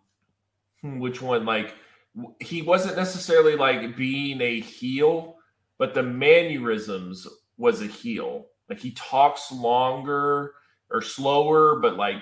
hmm, 0.82 1.00
which 1.00 1.22
one? 1.22 1.46
Like 1.46 1.74
he 2.40 2.62
wasn't 2.62 2.98
necessarily 2.98 3.56
like 3.56 3.96
being 3.96 4.42
a 4.42 4.60
heel, 4.60 5.38
but 5.78 5.94
the 5.94 6.04
mannerisms 6.04 7.28
was 7.58 7.82
a 7.82 7.88
heel. 7.88 8.48
Like 8.70 8.80
he 8.80 8.92
talks 8.92 9.52
longer 9.52 10.54
or 10.92 11.02
slower, 11.02 11.80
but 11.80 11.98
like 11.98 12.18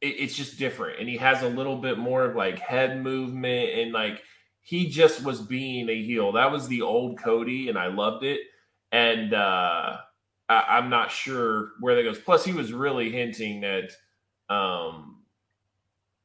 it, 0.00 0.08
it's 0.18 0.36
just 0.36 0.58
different. 0.58 1.00
And 1.00 1.08
he 1.08 1.16
has 1.16 1.42
a 1.42 1.48
little 1.48 1.76
bit 1.76 1.98
more 1.98 2.24
of 2.24 2.36
like 2.36 2.58
head 2.58 3.02
movement 3.02 3.70
and 3.78 3.92
like 3.92 4.22
he 4.60 4.88
just 4.88 5.22
was 5.24 5.40
being 5.40 5.88
a 5.88 6.02
heel. 6.02 6.32
That 6.32 6.52
was 6.52 6.68
the 6.68 6.82
old 6.82 7.18
Cody, 7.18 7.68
and 7.68 7.78
I 7.78 7.88
loved 7.88 8.24
it 8.24 8.40
and 8.92 9.34
uh, 9.34 9.98
I, 10.48 10.78
am 10.78 10.90
not 10.90 11.10
sure 11.10 11.72
where 11.80 11.94
that 11.96 12.02
goes. 12.02 12.18
Plus, 12.18 12.44
he 12.44 12.52
was 12.52 12.72
really 12.72 13.10
hinting 13.10 13.60
that 13.60 13.92
um, 14.48 15.22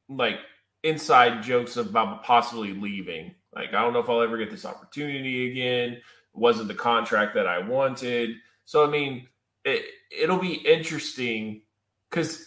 like 0.08 0.38
inside 0.82 1.42
jokes 1.42 1.76
about 1.76 2.24
possibly 2.24 2.72
leaving. 2.72 3.34
Like, 3.54 3.70
I 3.70 3.82
don't 3.82 3.92
know 3.92 4.00
if 4.00 4.08
I'll 4.08 4.22
ever 4.22 4.38
get 4.38 4.50
this 4.50 4.66
opportunity 4.66 5.50
again. 5.50 5.92
It 5.94 6.02
wasn't 6.34 6.68
the 6.68 6.74
contract 6.74 7.34
that 7.34 7.46
I 7.46 7.60
wanted. 7.60 8.36
So, 8.64 8.86
I 8.86 8.90
mean, 8.90 9.28
it, 9.64 9.84
it'll 10.10 10.38
be 10.38 10.54
interesting 10.54 11.62
because 12.10 12.46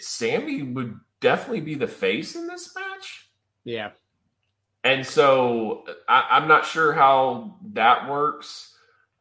Sammy 0.00 0.62
would 0.62 0.98
definitely 1.20 1.62
be 1.62 1.74
the 1.74 1.88
face 1.88 2.36
in 2.36 2.46
this 2.46 2.74
match. 2.74 3.30
Yeah. 3.64 3.90
And 4.84 5.04
so 5.04 5.84
I, 6.08 6.26
I'm 6.30 6.48
not 6.48 6.66
sure 6.66 6.92
how 6.92 7.58
that 7.72 8.08
works. 8.08 8.72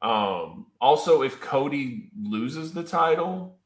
Um, 0.01 0.67
also, 0.79 1.23
if 1.23 1.41
Cody 1.41 2.11
loses 2.21 2.73
the 2.73 2.83
title, 2.83 3.57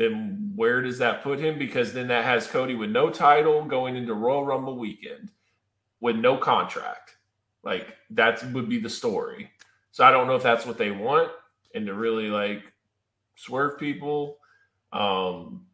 then 0.00 0.52
where 0.56 0.80
does 0.80 0.98
that 0.98 1.22
put 1.22 1.38
him? 1.38 1.58
Because 1.58 1.92
then 1.92 2.08
that 2.08 2.24
has 2.24 2.46
Cody 2.46 2.74
with 2.74 2.90
no 2.90 3.10
title 3.10 3.64
going 3.64 3.96
into 3.96 4.14
Royal 4.14 4.46
Rumble 4.46 4.78
weekend 4.78 5.30
with 6.00 6.16
no 6.16 6.38
contract. 6.38 7.16
Like 7.62 7.96
that 8.10 8.42
would 8.52 8.68
be 8.68 8.80
the 8.80 8.88
story. 8.88 9.50
So 9.92 10.02
I 10.02 10.10
don't 10.10 10.26
know 10.26 10.36
if 10.36 10.42
that's 10.42 10.64
what 10.64 10.78
they 10.78 10.90
want 10.90 11.30
and 11.74 11.86
to 11.86 11.92
really 11.92 12.28
like 12.28 12.62
swerve 13.36 13.78
people. 13.78 14.38
Um, 14.90 15.66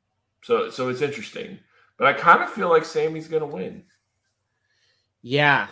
so 0.42 0.70
so 0.70 0.88
it's 0.88 1.02
interesting, 1.02 1.60
but 1.96 2.08
I 2.08 2.12
kind 2.12 2.42
of 2.42 2.50
feel 2.50 2.68
like 2.68 2.84
Sammy's 2.84 3.28
to 3.28 3.46
win. 3.46 3.84
Yeah, 5.22 5.68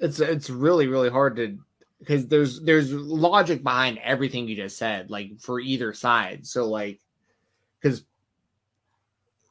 it's 0.00 0.18
it's 0.18 0.50
really 0.50 0.88
really 0.88 1.10
hard 1.10 1.36
to 1.36 1.58
because 2.00 2.26
there's 2.26 2.60
there's 2.60 2.92
logic 2.92 3.62
behind 3.62 3.98
everything 3.98 4.46
you 4.46 4.56
just 4.56 4.76
said, 4.76 5.10
like 5.10 5.40
for 5.40 5.58
either 5.60 5.92
side. 5.92 6.46
So 6.46 6.68
like, 6.68 7.00
because 7.84 8.04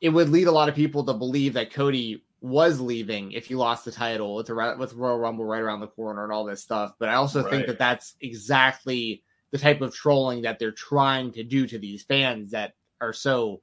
it 0.02 0.10
would 0.10 0.30
lead 0.30 0.48
a 0.48 0.52
lot 0.52 0.70
of 0.70 0.76
people 0.76 1.06
to 1.06 1.14
believe 1.14 1.54
that 1.54 1.72
Cody 1.72 2.24
was 2.42 2.82
leaving 2.82 3.32
if 3.32 3.50
you 3.50 3.58
lost 3.58 3.86
the 3.86 3.92
title 3.92 4.36
with 4.36 4.48
the 4.48 4.76
with 4.78 4.94
Royal 4.94 5.18
Rumble 5.18 5.46
right 5.46 5.62
around 5.62 5.80
the 5.80 5.88
corner 5.88 6.24
and 6.24 6.34
all 6.34 6.44
this 6.44 6.62
stuff. 6.62 6.94
But 7.00 7.10
I 7.10 7.14
also 7.14 7.44
right. 7.44 7.52
think 7.52 7.68
that 7.68 7.80
that's 7.80 8.16
exactly 8.20 9.24
the 9.52 9.60
type 9.60 9.82
of 9.82 9.94
trolling 9.94 10.42
that 10.42 10.60
they're 10.60 10.72
trying 10.72 11.32
to 11.34 11.44
do 11.44 11.68
to 11.68 11.78
these 11.78 12.04
fans 12.04 12.52
that 12.52 12.74
are 13.00 13.14
so 13.14 13.62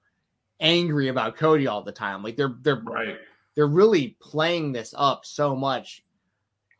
angry 0.60 1.08
about 1.08 1.36
Cody 1.36 1.66
all 1.66 1.82
the 1.82 1.92
time. 1.92 2.22
Like 2.22 2.36
they're 2.36 2.54
they're 2.62 2.76
right. 2.76 3.18
They're 3.56 3.66
really 3.66 4.16
playing 4.20 4.72
this 4.72 4.94
up 4.96 5.26
so 5.26 5.56
much 5.56 6.04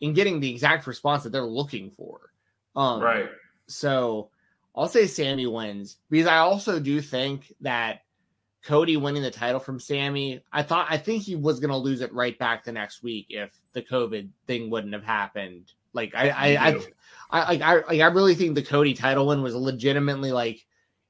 and 0.01 0.15
getting 0.15 0.41
the 0.41 0.51
exact 0.51 0.87
response 0.87 1.25
that 1.25 1.31
they're 1.31 1.43
looking 1.43 1.91
for. 1.91 2.31
Um, 2.77 3.03
right. 3.03 3.29
So 3.67 4.31
I'll 4.75 4.89
say 4.89 5.07
Sammy 5.07 5.47
wins 5.47 5.99
because 6.11 6.27
I 6.27 6.39
also 6.39 6.79
do 6.79 7.01
think 7.01 7.53
that 7.61 8.03
Cody 8.65 8.97
winning 8.97 9.23
the 9.23 9.31
title 9.31 9.61
from 9.61 9.81
Sammy, 9.81 10.43
I 10.53 10.63
thought 10.63 10.87
I 10.91 10.97
think 10.97 11.23
he 11.23 11.35
was 11.35 11.61
going 11.61 11.71
to 11.71 11.77
lose 11.77 12.03
it 12.03 12.13
right 12.13 12.39
back 12.39 12.65
the 12.65 12.73
next 12.73 13.03
week 13.03 13.27
if 13.31 13.59
the 13.73 13.83
COVID 13.83 14.29
thing 14.47 14.71
wouldn't 14.71 14.93
have 14.93 15.05
happened. 15.05 15.73
Like 15.93 16.15
I 16.15 16.29
I 16.29 16.47
I, 16.49 16.69
I, 17.31 17.55
I, 17.55 17.83
I, 17.89 18.01
I 18.01 18.07
really 18.09 18.35
think 18.35 18.55
the 18.55 18.63
Cody 18.63 18.95
title 18.95 19.27
win 19.27 19.43
was 19.43 19.55
legitimately 19.55 20.31
like 20.31 20.65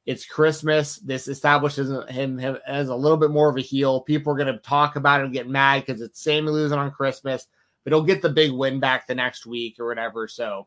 it's 0.07 0.25
Christmas. 0.25 0.97
This 0.97 1.29
establishes 1.29 1.91
him, 2.09 2.39
him 2.39 2.59
as 2.67 2.89
a 2.89 2.95
little 2.95 3.19
bit 3.19 3.31
more 3.31 3.51
of 3.51 3.57
a 3.57 3.61
heel. 3.61 4.01
People 4.01 4.33
are 4.33 4.37
going 4.37 4.53
to 4.53 4.59
talk 4.61 4.97
about 4.97 5.21
it 5.21 5.25
and 5.25 5.33
get 5.33 5.49
mad 5.49 5.85
because 5.85 6.01
it's 6.01 6.23
Sammy 6.23 6.51
losing 6.51 6.79
on 6.79 6.91
Christmas, 6.91 7.47
but 7.85 7.93
he'll 7.93 8.03
get 8.03 8.23
the 8.23 8.29
big 8.29 8.53
win 8.53 8.81
back 8.81 9.07
the 9.07 9.15
next 9.15 9.47
week 9.47 9.77
or 9.79 9.87
whatever. 9.87 10.27
So 10.27 10.67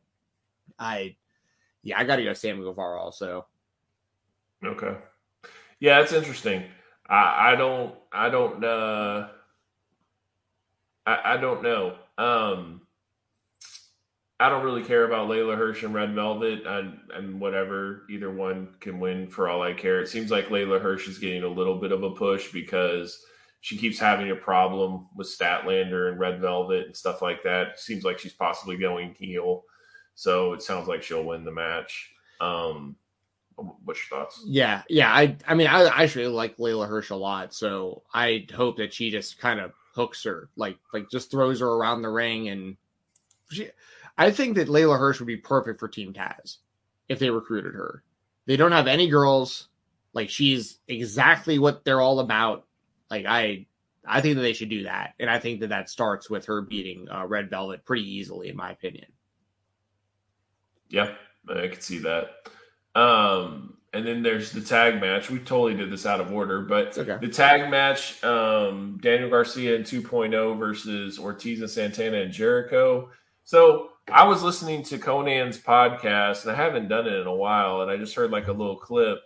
I, 0.78 1.16
yeah, 1.84 1.99
I 1.99 2.03
got 2.05 2.15
to 2.15 2.23
go 2.23 2.34
Sammy 2.34 2.63
Guevara 2.63 2.99
also. 2.99 3.45
Okay. 4.63 4.95
Yeah, 5.79 5.99
it's 5.99 6.13
interesting. 6.13 6.63
I, 7.07 7.51
I 7.51 7.55
don't, 7.55 7.93
I 8.11 8.29
don't, 8.29 8.63
uh, 8.63 9.27
I, 11.05 11.34
I 11.34 11.38
don't 11.38 11.61
know. 11.61 11.95
Um, 12.17 12.81
I 14.39 14.49
don't 14.49 14.63
really 14.63 14.84
care 14.84 15.05
about 15.05 15.29
Leyla 15.29 15.57
Hirsch 15.57 15.84
and 15.84 15.93
Red 15.93 16.15
Velvet 16.15 16.65
and, 16.65 16.99
and 17.13 17.39
whatever. 17.39 18.03
Either 18.09 18.31
one 18.31 18.75
can 18.79 18.99
win 18.99 19.27
for 19.27 19.47
all 19.47 19.61
I 19.61 19.73
care. 19.73 20.01
It 20.01 20.09
seems 20.09 20.31
like 20.31 20.47
Leyla 20.47 20.81
Hirsch 20.81 21.07
is 21.07 21.19
getting 21.19 21.43
a 21.43 21.47
little 21.47 21.79
bit 21.79 21.91
of 21.91 22.03
a 22.03 22.11
push 22.11 22.51
because 22.51 23.23
she 23.61 23.77
keeps 23.77 23.99
having 23.99 24.31
a 24.31 24.36
problem 24.36 25.07
with 25.15 25.27
Statlander 25.27 26.09
and 26.09 26.19
Red 26.19 26.41
Velvet 26.41 26.88
and 26.88 26.95
stuff 26.95 27.21
like 27.21 27.43
that. 27.43 27.67
It 27.67 27.79
seems 27.79 28.03
like 28.03 28.19
she's 28.19 28.34
possibly 28.34 28.75
going 28.75 29.13
heel. 29.13 29.63
So 30.16 30.53
it 30.53 30.61
sounds 30.61 30.88
like 30.88 31.03
she'll 31.03 31.24
win 31.24 31.43
the 31.43 31.51
match. 31.51 32.11
Um, 32.39 32.95
what's 33.55 33.99
your 34.09 34.20
thoughts? 34.20 34.43
Yeah, 34.45 34.84
yeah. 34.89 35.11
I 35.11 35.36
I 35.47 35.53
mean, 35.53 35.68
I, 35.68 35.84
I 35.84 36.03
actually 36.03 36.28
like 36.28 36.57
Leyla 36.57 36.88
Hirsch 36.88 37.09
a 37.09 37.16
lot. 37.16 37.53
So 37.53 38.03
I 38.14 38.45
hope 38.53 38.78
that 38.78 38.93
she 38.93 39.09
just 39.11 39.39
kind 39.39 39.59
of 39.59 39.72
hooks 39.95 40.24
her, 40.24 40.49
like 40.55 40.78
like 40.93 41.09
just 41.09 41.32
throws 41.32 41.59
her 41.59 41.68
around 41.68 42.01
the 42.01 42.09
ring 42.09 42.49
and 42.49 42.78
she 43.51 43.70
I 44.18 44.32
think 44.32 44.55
that 44.55 44.68
Leyla 44.68 44.97
Hirsch 44.97 45.20
would 45.20 45.28
be 45.28 45.38
perfect 45.38 45.80
for 45.80 45.88
Team 45.88 46.14
Taz 46.14 46.57
if 47.09 47.20
they 47.20 47.30
recruited 47.30 47.74
her. 47.74 48.03
They 48.45 48.57
don't 48.57 48.72
have 48.72 48.88
any 48.88 49.09
girls. 49.09 49.68
Like 50.14 50.30
she's 50.30 50.80
exactly 50.88 51.57
what 51.57 51.84
they're 51.84 52.01
all 52.01 52.20
about. 52.20 52.66
Like 53.09 53.26
I, 53.26 53.66
I 54.05 54.22
think 54.22 54.36
that 54.36 54.41
they 54.41 54.53
should 54.53 54.70
do 54.70 54.84
that, 54.84 55.14
and 55.20 55.30
I 55.30 55.39
think 55.39 55.61
that 55.61 55.70
that 55.70 55.89
starts 55.89 56.30
with 56.30 56.45
her 56.45 56.61
beating 56.61 57.07
uh, 57.09 57.26
Red 57.26 57.49
Velvet 57.49 57.86
pretty 57.86 58.03
easily, 58.03 58.49
in 58.49 58.55
my 58.55 58.72
opinion. 58.72 59.05
Yeah, 60.94 61.16
I 61.50 61.68
could 61.70 61.82
see 61.82 61.98
that. 62.00 62.48
Um, 62.94 63.78
and 63.94 64.06
then 64.06 64.22
there's 64.22 64.52
the 64.52 64.62
tag 64.62 65.02
match. 65.02 65.32
We 65.32 65.39
totally 65.39 65.74
did 65.74 65.91
this 65.91 66.06
out 66.06 66.22
of 66.22 66.32
order, 66.32 66.62
but 66.62 66.96
okay. 66.96 67.18
the 67.20 67.34
tag 67.34 67.70
match: 67.72 68.24
um, 68.24 69.00
Daniel 69.02 69.30
Garcia 69.30 69.76
and 69.76 69.84
2.0 69.84 70.58
versus 70.60 71.18
Ortiz 71.18 71.62
and 71.62 71.70
Santana 71.70 72.18
and 72.18 72.32
Jericho. 72.32 73.10
So 73.44 73.89
I 74.12 74.26
was 74.28 74.44
listening 74.44 74.84
to 74.84 75.00
Konnan's 75.00 75.58
podcast, 75.58 76.44
and 76.44 76.52
I 76.52 76.56
haven't 76.56 76.89
done 76.89 77.08
it 77.08 77.14
in 77.14 77.28
a 77.28 77.36
while, 77.36 77.82
and 77.82 77.89
I 77.89 77.98
just 77.98 78.14
heard 78.14 78.30
like 78.30 78.48
a 78.48 78.54
little 78.54 78.78
clip, 78.78 79.18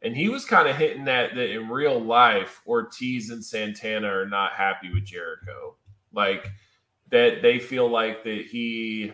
and 0.00 0.16
he 0.16 0.30
was 0.30 0.46
kind 0.46 0.66
of 0.66 0.76
hitting 0.76 1.04
that 1.04 1.34
that 1.34 1.50
in 1.50 1.68
real 1.68 2.00
life, 2.00 2.62
Ortiz 2.66 3.28
and 3.28 3.44
Santana 3.44 4.08
are 4.08 4.26
not 4.26 4.52
happy 4.52 4.90
with 4.90 5.04
Jericho, 5.04 5.76
like 6.10 6.48
that 7.10 7.42
they 7.42 7.58
feel 7.58 7.88
like 7.88 8.24
that 8.24 8.46
he 8.50 9.12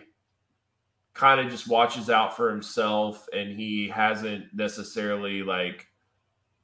kind 1.19 1.41
of 1.41 1.51
just 1.51 1.67
watches 1.67 2.09
out 2.09 2.33
for 2.37 2.49
himself, 2.49 3.27
and 3.33 3.51
he 3.51 3.89
hasn't 3.89 4.45
necessarily 4.53 5.43
like 5.43 5.85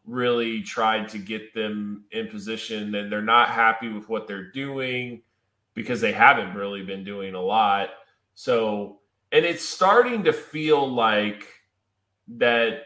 really 0.05 0.61
tried 0.61 1.09
to 1.09 1.17
get 1.17 1.53
them 1.53 2.05
in 2.11 2.29
position, 2.29 2.95
and 2.95 3.11
they're 3.11 3.21
not 3.21 3.49
happy 3.49 3.89
with 3.89 4.07
what 4.07 4.27
they're 4.27 4.51
doing 4.51 5.21
because 5.73 5.99
they 5.99 6.13
haven't 6.13 6.55
really 6.55 6.83
been 6.83 7.03
doing 7.03 7.35
a 7.35 7.41
lot. 7.41 7.89
So, 8.33 9.01
and 9.33 9.43
it's 9.43 9.65
starting 9.65 10.23
to 10.23 10.31
feel 10.31 10.89
like 10.89 11.45
that 12.37 12.83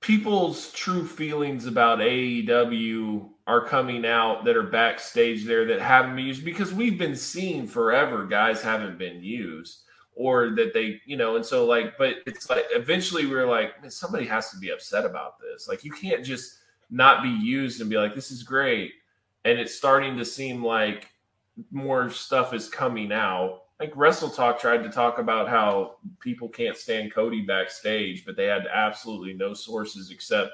people's 0.00 0.70
true 0.72 1.06
feelings 1.06 1.64
about 1.64 2.00
AEW 2.00 3.26
are 3.50 3.66
coming 3.66 4.06
out 4.06 4.44
that 4.44 4.56
are 4.56 4.62
backstage 4.62 5.44
there 5.44 5.64
that 5.64 5.80
haven't 5.80 6.14
been 6.14 6.24
used 6.24 6.44
because 6.44 6.72
we've 6.72 6.96
been 6.96 7.16
seeing 7.16 7.66
forever 7.66 8.24
guys 8.24 8.62
haven't 8.62 8.96
been 8.96 9.20
used 9.20 9.80
or 10.14 10.50
that 10.50 10.72
they, 10.72 11.00
you 11.04 11.16
know, 11.16 11.34
and 11.34 11.44
so 11.44 11.66
like, 11.66 11.98
but 11.98 12.18
it's 12.26 12.48
like 12.48 12.64
eventually 12.70 13.26
we 13.26 13.34
are 13.34 13.48
like, 13.48 13.72
somebody 13.88 14.24
has 14.24 14.52
to 14.52 14.58
be 14.58 14.70
upset 14.70 15.04
about 15.04 15.40
this. 15.40 15.66
Like, 15.66 15.82
you 15.82 15.90
can't 15.90 16.24
just 16.24 16.58
not 16.90 17.24
be 17.24 17.28
used 17.28 17.80
and 17.80 17.90
be 17.90 17.96
like, 17.96 18.14
this 18.14 18.30
is 18.30 18.44
great. 18.44 18.92
And 19.44 19.58
it's 19.58 19.74
starting 19.74 20.16
to 20.16 20.24
seem 20.24 20.64
like 20.64 21.08
more 21.72 22.08
stuff 22.08 22.54
is 22.54 22.68
coming 22.68 23.10
out. 23.10 23.62
Like 23.80 23.96
Wrestle 23.96 24.30
Talk 24.30 24.60
tried 24.60 24.84
to 24.84 24.90
talk 24.90 25.18
about 25.18 25.48
how 25.48 25.96
people 26.20 26.48
can't 26.48 26.76
stand 26.76 27.12
Cody 27.12 27.40
backstage, 27.40 28.24
but 28.24 28.36
they 28.36 28.44
had 28.44 28.68
absolutely 28.72 29.32
no 29.32 29.54
sources 29.54 30.12
except 30.12 30.52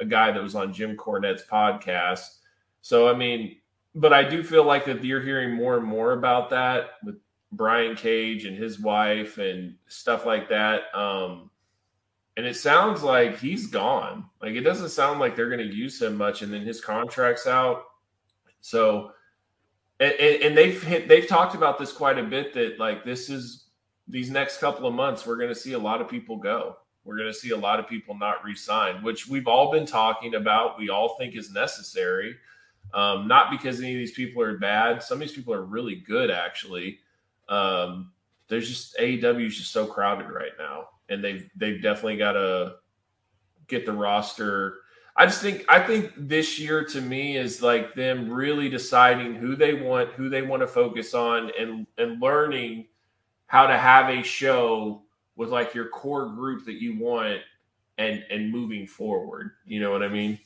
a 0.00 0.06
guy 0.06 0.30
that 0.30 0.42
was 0.42 0.54
on 0.54 0.72
Jim 0.72 0.96
Cornette's 0.96 1.42
podcast. 1.42 2.37
So 2.82 3.08
I 3.08 3.14
mean, 3.14 3.56
but 3.94 4.12
I 4.12 4.22
do 4.22 4.42
feel 4.42 4.64
like 4.64 4.84
that 4.86 5.04
you're 5.04 5.22
hearing 5.22 5.54
more 5.54 5.76
and 5.76 5.86
more 5.86 6.12
about 6.12 6.50
that 6.50 6.90
with 7.04 7.16
Brian 7.52 7.96
Cage 7.96 8.44
and 8.44 8.56
his 8.56 8.78
wife 8.78 9.38
and 9.38 9.74
stuff 9.86 10.26
like 10.26 10.48
that. 10.50 10.94
Um, 10.94 11.50
and 12.36 12.46
it 12.46 12.56
sounds 12.56 13.02
like 13.02 13.38
he's 13.38 13.66
gone. 13.66 14.26
Like 14.40 14.54
it 14.54 14.60
doesn't 14.60 14.90
sound 14.90 15.20
like 15.20 15.34
they're 15.34 15.50
going 15.50 15.66
to 15.66 15.74
use 15.74 16.00
him 16.00 16.16
much, 16.16 16.42
and 16.42 16.52
then 16.52 16.62
his 16.62 16.80
contract's 16.80 17.46
out. 17.46 17.84
So 18.60 19.12
and, 20.00 20.12
and, 20.20 20.56
they've 20.56 21.08
they've 21.08 21.26
talked 21.26 21.54
about 21.54 21.78
this 21.78 21.92
quite 21.92 22.18
a 22.18 22.22
bit 22.22 22.54
that 22.54 22.78
like 22.78 23.04
this 23.04 23.28
is 23.28 23.64
these 24.06 24.30
next 24.30 24.58
couple 24.60 24.86
of 24.86 24.94
months 24.94 25.26
we're 25.26 25.36
going 25.36 25.48
to 25.48 25.54
see 25.54 25.72
a 25.72 25.78
lot 25.78 26.00
of 26.00 26.08
people 26.08 26.36
go 26.36 26.76
we're 27.04 27.16
going 27.16 27.28
to 27.28 27.38
see 27.38 27.50
a 27.50 27.56
lot 27.56 27.80
of 27.80 27.88
people 27.88 28.16
not 28.16 28.44
resign 28.44 29.02
which 29.02 29.28
we've 29.28 29.48
all 29.48 29.70
been 29.70 29.86
talking 29.86 30.34
about 30.34 30.78
we 30.78 30.88
all 30.88 31.16
think 31.18 31.34
is 31.34 31.52
necessary 31.52 32.36
um, 32.94 33.28
not 33.28 33.50
because 33.50 33.80
any 33.80 33.92
of 33.92 33.98
these 33.98 34.12
people 34.12 34.42
are 34.42 34.58
bad 34.58 35.02
some 35.02 35.16
of 35.16 35.20
these 35.20 35.32
people 35.32 35.52
are 35.54 35.62
really 35.64 35.96
good 35.96 36.30
actually 36.30 36.98
um, 37.48 38.12
there's 38.48 38.68
just 38.68 38.96
AEW 38.98 39.46
is 39.46 39.56
just 39.56 39.72
so 39.72 39.86
crowded 39.86 40.30
right 40.30 40.52
now 40.58 40.88
and 41.08 41.22
they've 41.22 41.48
they've 41.56 41.82
definitely 41.82 42.16
got 42.16 42.32
to 42.32 42.76
get 43.66 43.84
the 43.84 43.92
roster 43.92 44.78
I 45.18 45.26
just 45.26 45.42
think 45.42 45.64
I 45.68 45.80
think 45.80 46.12
this 46.16 46.60
year 46.60 46.84
to 46.84 47.00
me 47.00 47.36
is 47.36 47.60
like 47.60 47.92
them 47.94 48.30
really 48.30 48.68
deciding 48.68 49.34
who 49.34 49.56
they 49.56 49.74
want, 49.74 50.10
who 50.12 50.28
they 50.28 50.42
want 50.42 50.62
to 50.62 50.68
focus 50.68 51.12
on, 51.12 51.50
and 51.58 51.88
and 51.98 52.22
learning 52.22 52.86
how 53.46 53.66
to 53.66 53.76
have 53.76 54.08
a 54.10 54.22
show 54.22 55.02
with 55.34 55.48
like 55.48 55.74
your 55.74 55.88
core 55.88 56.28
group 56.28 56.64
that 56.66 56.80
you 56.80 56.96
want 56.96 57.40
and 57.98 58.24
and 58.30 58.52
moving 58.52 58.86
forward. 58.86 59.50
You 59.66 59.80
know 59.80 59.90
what 59.90 60.04
I 60.04 60.08
mean? 60.08 60.38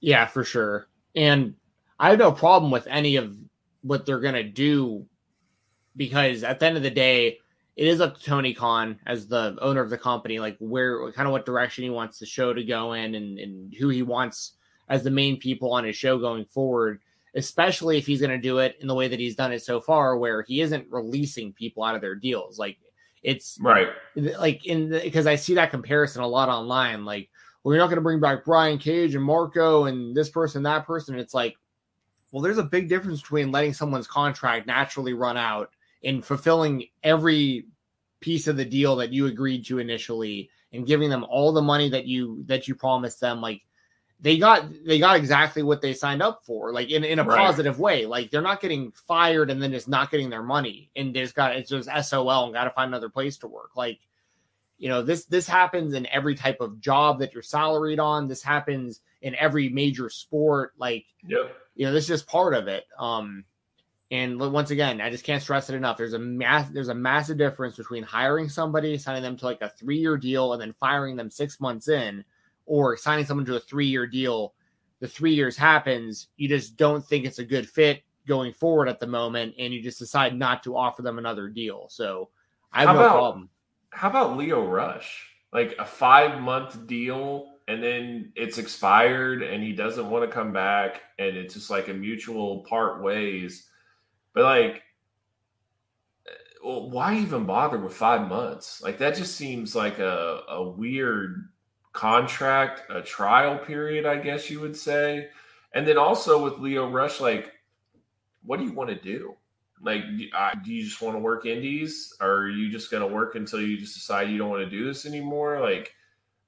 Yeah, 0.00 0.26
for 0.26 0.42
sure. 0.42 0.88
And 1.14 1.54
I 1.98 2.10
have 2.10 2.18
no 2.18 2.32
problem 2.32 2.70
with 2.70 2.86
any 2.86 3.16
of 3.16 3.36
what 3.82 4.06
they're 4.06 4.20
gonna 4.20 4.42
do 4.42 5.06
because 5.96 6.44
at 6.44 6.60
the 6.60 6.66
end 6.66 6.76
of 6.76 6.82
the 6.82 6.90
day, 6.90 7.38
it 7.76 7.86
is 7.86 8.00
up 8.00 8.16
to 8.16 8.24
Tony 8.24 8.54
Khan 8.54 8.98
as 9.06 9.28
the 9.28 9.56
owner 9.60 9.82
of 9.82 9.90
the 9.90 9.98
company, 9.98 10.38
like 10.38 10.56
where 10.58 11.12
kind 11.12 11.26
of 11.26 11.32
what 11.32 11.46
direction 11.46 11.84
he 11.84 11.90
wants 11.90 12.18
the 12.18 12.26
show 12.26 12.52
to 12.52 12.64
go 12.64 12.94
in 12.94 13.14
and, 13.14 13.38
and 13.38 13.74
who 13.74 13.90
he 13.90 14.02
wants 14.02 14.52
as 14.88 15.02
the 15.02 15.10
main 15.10 15.38
people 15.38 15.72
on 15.72 15.84
his 15.84 15.96
show 15.96 16.18
going 16.18 16.44
forward, 16.46 17.00
especially 17.34 17.98
if 17.98 18.06
he's 18.06 18.20
going 18.20 18.30
to 18.30 18.38
do 18.38 18.58
it 18.58 18.76
in 18.80 18.86
the 18.86 18.94
way 18.94 19.08
that 19.08 19.20
he's 19.20 19.36
done 19.36 19.52
it 19.52 19.62
so 19.62 19.80
far, 19.80 20.16
where 20.16 20.42
he 20.42 20.62
isn't 20.62 20.86
releasing 20.90 21.52
people 21.52 21.82
out 21.82 21.94
of 21.94 22.00
their 22.00 22.14
deals. 22.14 22.58
Like 22.58 22.78
it's 23.22 23.58
right, 23.60 23.88
like 24.38 24.64
in 24.64 24.88
because 24.88 25.26
I 25.26 25.36
see 25.36 25.54
that 25.54 25.70
comparison 25.70 26.22
a 26.22 26.28
lot 26.28 26.48
online. 26.48 27.04
Like, 27.04 27.28
well, 27.62 27.74
you're 27.74 27.82
not 27.82 27.88
going 27.88 27.96
to 27.96 28.02
bring 28.02 28.20
back 28.20 28.44
Brian 28.44 28.78
Cage 28.78 29.14
and 29.14 29.24
Marco 29.24 29.84
and 29.84 30.16
this 30.16 30.30
person, 30.30 30.62
that 30.62 30.86
person. 30.86 31.18
It's 31.18 31.34
like, 31.34 31.56
well, 32.36 32.42
there's 32.42 32.58
a 32.58 32.62
big 32.62 32.86
difference 32.90 33.22
between 33.22 33.50
letting 33.50 33.72
someone's 33.72 34.06
contract 34.06 34.66
naturally 34.66 35.14
run 35.14 35.38
out 35.38 35.70
and 36.04 36.22
fulfilling 36.22 36.84
every 37.02 37.64
piece 38.20 38.46
of 38.46 38.58
the 38.58 38.64
deal 38.66 38.94
that 38.96 39.10
you 39.10 39.24
agreed 39.24 39.64
to 39.64 39.78
initially 39.78 40.50
and 40.74 40.86
giving 40.86 41.08
them 41.08 41.24
all 41.30 41.50
the 41.50 41.62
money 41.62 41.88
that 41.88 42.04
you 42.04 42.44
that 42.44 42.68
you 42.68 42.74
promised 42.74 43.20
them 43.20 43.40
like 43.40 43.62
they 44.20 44.36
got 44.36 44.70
they 44.84 44.98
got 44.98 45.16
exactly 45.16 45.62
what 45.62 45.80
they 45.80 45.94
signed 45.94 46.20
up 46.20 46.44
for, 46.44 46.74
like 46.74 46.90
in, 46.90 47.04
in 47.04 47.20
a 47.20 47.24
Right. 47.24 47.38
positive 47.38 47.80
way. 47.80 48.04
Like 48.04 48.30
they're 48.30 48.42
not 48.42 48.60
getting 48.60 48.92
fired 48.92 49.48
and 49.48 49.62
then 49.62 49.72
just 49.72 49.88
not 49.88 50.10
getting 50.10 50.28
their 50.28 50.42
money, 50.42 50.90
and 50.94 51.14
they 51.14 51.22
just 51.22 51.34
got 51.34 51.56
it's 51.56 51.70
just 51.70 51.88
SOL 52.02 52.44
and 52.44 52.52
got 52.52 52.64
to 52.64 52.70
find 52.70 52.88
another 52.88 53.08
place 53.08 53.38
to 53.38 53.48
work. 53.48 53.70
Like 53.76 53.98
you 54.76 54.90
know 54.90 55.00
this 55.00 55.24
this 55.24 55.48
happens 55.48 55.94
in 55.94 56.06
every 56.08 56.34
type 56.34 56.60
of 56.60 56.80
job 56.80 57.20
that 57.20 57.32
you're 57.32 57.42
salaried 57.42 57.98
on. 57.98 58.28
This 58.28 58.42
happens 58.42 59.00
in 59.22 59.34
every 59.36 59.70
major 59.70 60.10
sport. 60.10 60.74
Like 60.76 61.06
Yep. 61.26 61.56
You 61.76 61.86
know 61.86 61.92
this 61.92 62.04
is 62.04 62.08
just 62.08 62.26
part 62.26 62.54
of 62.54 62.66
it. 62.68 62.84
Um, 62.98 63.44
and 64.10 64.38
once 64.38 64.70
again, 64.70 65.00
I 65.00 65.10
just 65.10 65.24
can't 65.24 65.42
stress 65.42 65.68
it 65.68 65.74
enough. 65.74 65.96
There's 65.96 66.14
a 66.14 66.18
mass 66.18 66.68
there's 66.70 66.88
a 66.88 66.94
massive 66.94 67.38
difference 67.38 67.76
between 67.76 68.02
hiring 68.02 68.48
somebody, 68.48 68.96
signing 68.98 69.22
them 69.22 69.36
to 69.36 69.44
like 69.44 69.62
a 69.62 69.68
three 69.68 69.98
year 69.98 70.16
deal, 70.16 70.52
and 70.52 70.60
then 70.62 70.72
firing 70.80 71.16
them 71.16 71.30
six 71.30 71.60
months 71.60 71.88
in, 71.88 72.24
or 72.66 72.96
signing 72.96 73.24
someone 73.24 73.46
to 73.46 73.56
a 73.56 73.60
three 73.60 73.86
year 73.86 74.06
deal. 74.06 74.54
The 75.00 75.08
three 75.08 75.34
years 75.34 75.56
happens, 75.56 76.28
you 76.38 76.48
just 76.48 76.76
don't 76.78 77.04
think 77.04 77.26
it's 77.26 77.38
a 77.38 77.44
good 77.44 77.68
fit 77.68 78.02
going 78.26 78.52
forward 78.54 78.88
at 78.88 78.98
the 78.98 79.06
moment, 79.06 79.54
and 79.58 79.72
you 79.74 79.82
just 79.82 79.98
decide 79.98 80.34
not 80.36 80.62
to 80.62 80.76
offer 80.76 81.02
them 81.02 81.18
another 81.18 81.48
deal. 81.48 81.86
So 81.90 82.30
I 82.72 82.80
have 82.80 82.88
How 82.88 82.94
no 82.94 83.00
about- 83.00 83.12
problem. 83.12 83.48
How 83.90 84.10
about 84.10 84.36
Lio 84.36 84.66
Rush? 84.66 85.26
Like 85.52 85.76
a 85.78 85.84
five 85.84 86.40
month 86.40 86.86
deal 86.86 87.55
and 87.68 87.82
then 87.82 88.32
it's 88.36 88.58
expired 88.58 89.42
and 89.42 89.62
he 89.62 89.72
doesn't 89.72 90.08
want 90.08 90.24
to 90.28 90.34
come 90.34 90.52
back 90.52 91.02
and 91.18 91.36
it's 91.36 91.54
just 91.54 91.70
like 91.70 91.88
a 91.88 91.94
mutual 91.94 92.60
part 92.60 93.02
ways. 93.02 93.68
But 94.34 94.44
like, 94.44 94.82
well, 96.64 96.90
why 96.90 97.16
even 97.18 97.44
bother 97.44 97.78
with 97.78 97.94
five 97.94 98.28
months? 98.28 98.82
Like 98.82 98.98
that 98.98 99.16
just 99.16 99.36
seems 99.36 99.74
like 99.74 99.98
a, 99.98 100.42
a 100.48 100.68
weird 100.68 101.48
contract, 101.92 102.82
a 102.90 103.02
trial 103.02 103.58
period, 103.58 104.06
I 104.06 104.16
guess 104.16 104.50
you 104.50 104.60
would 104.60 104.76
say. 104.76 105.28
And 105.74 105.86
then 105.86 105.98
also 105.98 106.42
with 106.42 106.58
Lio 106.58 106.90
Rush, 106.90 107.20
like, 107.20 107.52
what 108.44 108.58
do 108.58 108.64
you 108.64 108.72
want 108.72 108.90
to 108.90 108.96
do? 108.96 109.34
Like, 109.82 110.02
do 110.16 110.26
uh, 110.34 110.52
you 110.64 110.84
just 110.84 111.02
want 111.02 111.16
to 111.16 111.20
work 111.20 111.44
indies, 111.44 112.14
or 112.20 112.28
are 112.28 112.48
you 112.48 112.70
just 112.70 112.90
going 112.90 113.06
to 113.06 113.14
work 113.14 113.34
until 113.34 113.60
you 113.60 113.76
just 113.76 113.94
decide 113.94 114.30
you 114.30 114.38
don't 114.38 114.48
want 114.48 114.64
to 114.64 114.70
do 114.70 114.86
this 114.86 115.04
anymore? 115.04 115.60
Like, 115.60 115.92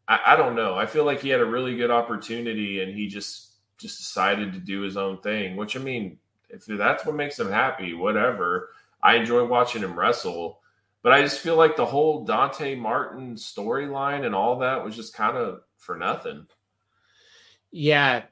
I, 0.09 0.21
I 0.29 0.37
don't 0.37 0.57
know. 0.57 0.75
I 0.75 0.87
feel 0.87 1.05
like 1.05 1.21
he 1.21 1.29
had 1.29 1.41
a 1.41 1.47
really 1.47 1.77
good 1.77 1.91
opportunity, 1.91 2.83
and 2.83 2.93
he 2.93 3.07
just 3.07 3.53
just 3.79 3.99
decided 3.99 4.53
to 4.53 4.59
do 4.59 4.81
his 4.81 4.97
own 4.97 5.21
thing. 5.21 5.57
Which 5.57 5.77
I 5.77 5.81
mean, 5.81 6.19
if 6.49 6.65
that's 6.67 7.05
what 7.05 7.15
makes 7.15 7.39
him 7.39 7.51
happy, 7.51 7.95
whatever. 7.95 8.71
I 9.01 9.15
enjoy 9.15 9.45
watching 9.47 9.83
him 9.83 9.97
wrestle, 9.97 10.61
but 11.03 11.13
I 11.13 11.23
just 11.23 11.39
feel 11.39 11.57
like 11.57 11.77
the 11.77 11.87
whole 11.87 12.25
Dante 12.25 12.75
Martin 12.75 13.37
storyline 13.37 14.27
and 14.27 14.35
all 14.35 14.59
that 14.59 14.85
was 14.85 14.97
just 14.97 15.15
kind 15.15 15.37
of 15.37 15.61
for 15.77 15.97
nothing. 15.97 16.47
Yeah. 17.71 18.25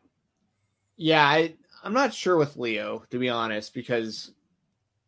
Yeah, 0.97 1.25
I, 1.25 1.55
I'm 1.85 1.93
not 1.93 2.15
sure 2.15 2.37
with 2.37 2.57
Lio, 2.57 3.05
to 3.11 3.19
be 3.19 3.29
honest, 3.29 3.75
because 3.75 4.33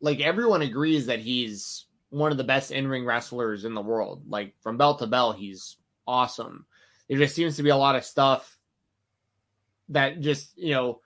like 0.01 0.21
everyone 0.21 0.63
agrees 0.63 1.07
that 1.07 1.19
he's 1.19 1.87
one 2.11 2.31
of 2.31 2.39
the 2.39 2.45
best 2.45 2.71
in-ring 2.71 3.05
wrestlers 3.05 3.65
in 3.65 3.75
the 3.75 3.83
world. 3.83 4.23
Like 4.29 4.55
from 4.61 4.77
belt 4.77 5.01
to 5.01 5.07
bell 5.07 5.33
he's 5.33 5.77
awesome. 6.09 6.65
There 7.09 7.19
just 7.19 7.37
seems 7.37 7.57
to 7.57 7.63
be 7.63 7.69
a 7.71 7.77
lot 7.77 7.95
of 7.97 8.05
stuff 8.05 8.59
that 9.91 10.21
just, 10.21 10.57
you 10.59 10.73
know, 10.75 11.01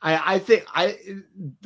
I, 0.00 0.34
I 0.34 0.38
think 0.40 0.64
I 0.74 0.98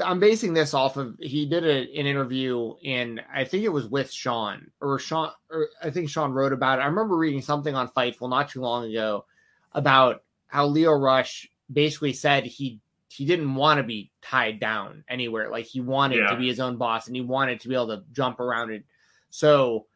I'm 0.05 0.21
basing 0.21 0.53
this 0.53 0.75
off 0.75 0.97
of 0.99 1.17
he 1.21 1.47
did 1.47 1.65
a, 1.65 1.99
an 1.99 2.07
interview 2.07 2.75
and 2.85 3.23
I 3.35 3.45
think 3.45 3.65
it 3.65 3.71
was 3.73 3.89
with 3.89 4.13
Sean 4.13 4.71
or 4.81 4.99
Sean 4.99 5.31
or 5.51 5.69
I 5.83 5.91
think 5.91 6.11
Sean 6.11 6.33
wrote 6.33 6.53
about 6.53 6.79
it. 6.79 6.83
I 6.83 6.87
remember 6.87 7.17
reading 7.17 7.41
something 7.41 7.75
on 7.75 7.89
Fightful 7.89 8.29
not 8.29 8.51
too 8.51 8.61
long 8.61 8.91
ago 8.91 9.25
about 9.73 10.23
how 10.49 10.67
Lio 10.67 10.93
Rush 10.93 11.49
basically 11.73 12.13
said 12.13 12.45
he 12.45 12.81
he 13.09 13.25
didn't 13.25 13.55
want 13.55 13.79
to 13.79 13.85
be 13.85 14.11
tied 14.21 14.61
down 14.61 15.03
anywhere. 15.09 15.49
Like 15.51 15.65
he 15.65 15.81
wanted 15.81 16.19
Yeah. 16.19 16.31
to 16.33 16.37
be 16.37 16.49
his 16.49 16.61
own 16.61 16.77
boss 16.77 17.07
and 17.07 17.17
he 17.17 17.23
wanted 17.23 17.61
to 17.61 17.69
be 17.69 17.75
able 17.75 17.89
to 17.89 18.05
jump 18.13 18.41
around 18.41 18.71
it. 18.71 18.85
So 19.31 19.87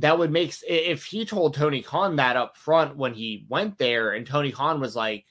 that 0.00 0.18
would 0.18 0.30
make 0.30 0.54
if 0.68 1.04
he 1.04 1.24
told 1.24 1.54
Tony 1.54 1.82
Khan 1.82 2.16
that 2.16 2.36
up 2.36 2.56
front 2.56 2.96
when 2.96 3.14
he 3.14 3.46
went 3.48 3.78
there, 3.78 4.12
and 4.12 4.26
Tony 4.26 4.52
Khan 4.52 4.80
was 4.80 4.94
like, 4.96 5.24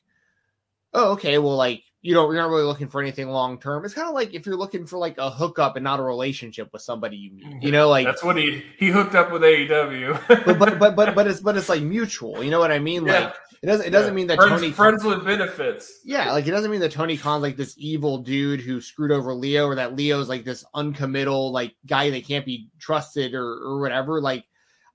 "Oh, 0.93 1.11
okay, 1.13 1.37
well, 1.37 1.55
like 1.55 1.83
you 2.01 2.13
know, 2.13 2.31
you're 2.31 2.41
not 2.41 2.49
really 2.49 2.63
looking 2.63 2.87
for 2.87 3.01
anything 3.01 3.27
long 3.29 3.59
term." 3.59 3.83
It's 3.83 3.93
kind 3.93 4.07
of 4.07 4.13
like 4.13 4.33
if 4.33 4.45
you're 4.45 4.55
looking 4.55 4.85
for 4.85 4.97
like 4.97 5.17
a 5.17 5.29
hookup 5.29 5.75
and 5.75 5.83
not 5.83 5.99
a 5.99 6.03
relationship 6.03 6.69
with 6.71 6.81
somebody 6.81 7.17
you 7.17 7.31
meet. 7.33 7.61
You 7.63 7.71
know, 7.71 7.89
like 7.89 8.05
That's 8.05 8.23
what 8.23 8.37
he 8.37 8.63
he 8.77 8.87
hooked 8.89 9.15
up 9.15 9.31
with 9.31 9.41
AEW. 9.41 10.27
but 10.45 10.57
but 10.59 10.79
but 10.79 10.95
but 10.95 11.15
but 11.15 11.27
it's 11.27 11.41
but 11.41 11.57
it's 11.57 11.69
like 11.69 11.81
mutual. 11.81 12.43
You 12.43 12.51
know 12.51 12.59
what 12.59 12.71
I 12.71 12.79
mean? 12.79 13.05
Yeah. 13.05 13.19
Like 13.25 13.35
it 13.61 13.65
doesn't 13.65 13.87
it 13.87 13.89
doesn't 13.89 14.11
Yeah. 14.13 14.15
mean 14.15 14.27
that 14.27 14.37
friends, 14.37 14.61
Tony 14.61 14.71
friends 14.71 15.03
with 15.03 15.25
benefits. 15.25 15.99
yeah, 16.05 16.31
like 16.31 16.47
it 16.47 16.51
doesn't 16.51 16.71
mean 16.71 16.79
that 16.79 16.93
Tony 16.93 17.17
Khan's 17.17 17.41
like 17.41 17.57
this 17.57 17.75
evil 17.77 18.19
dude 18.19 18.61
who 18.61 18.79
screwed 18.79 19.11
over 19.11 19.33
Lio, 19.33 19.65
or 19.65 19.75
that 19.75 19.97
Lio's 19.97 20.29
like 20.29 20.45
this 20.45 20.63
uncommittal 20.73 21.51
like 21.51 21.75
guy 21.85 22.09
that 22.11 22.25
can't 22.25 22.45
be 22.45 22.69
trusted 22.79 23.33
or 23.33 23.45
or 23.45 23.81
whatever. 23.81 24.21
Like, 24.21 24.45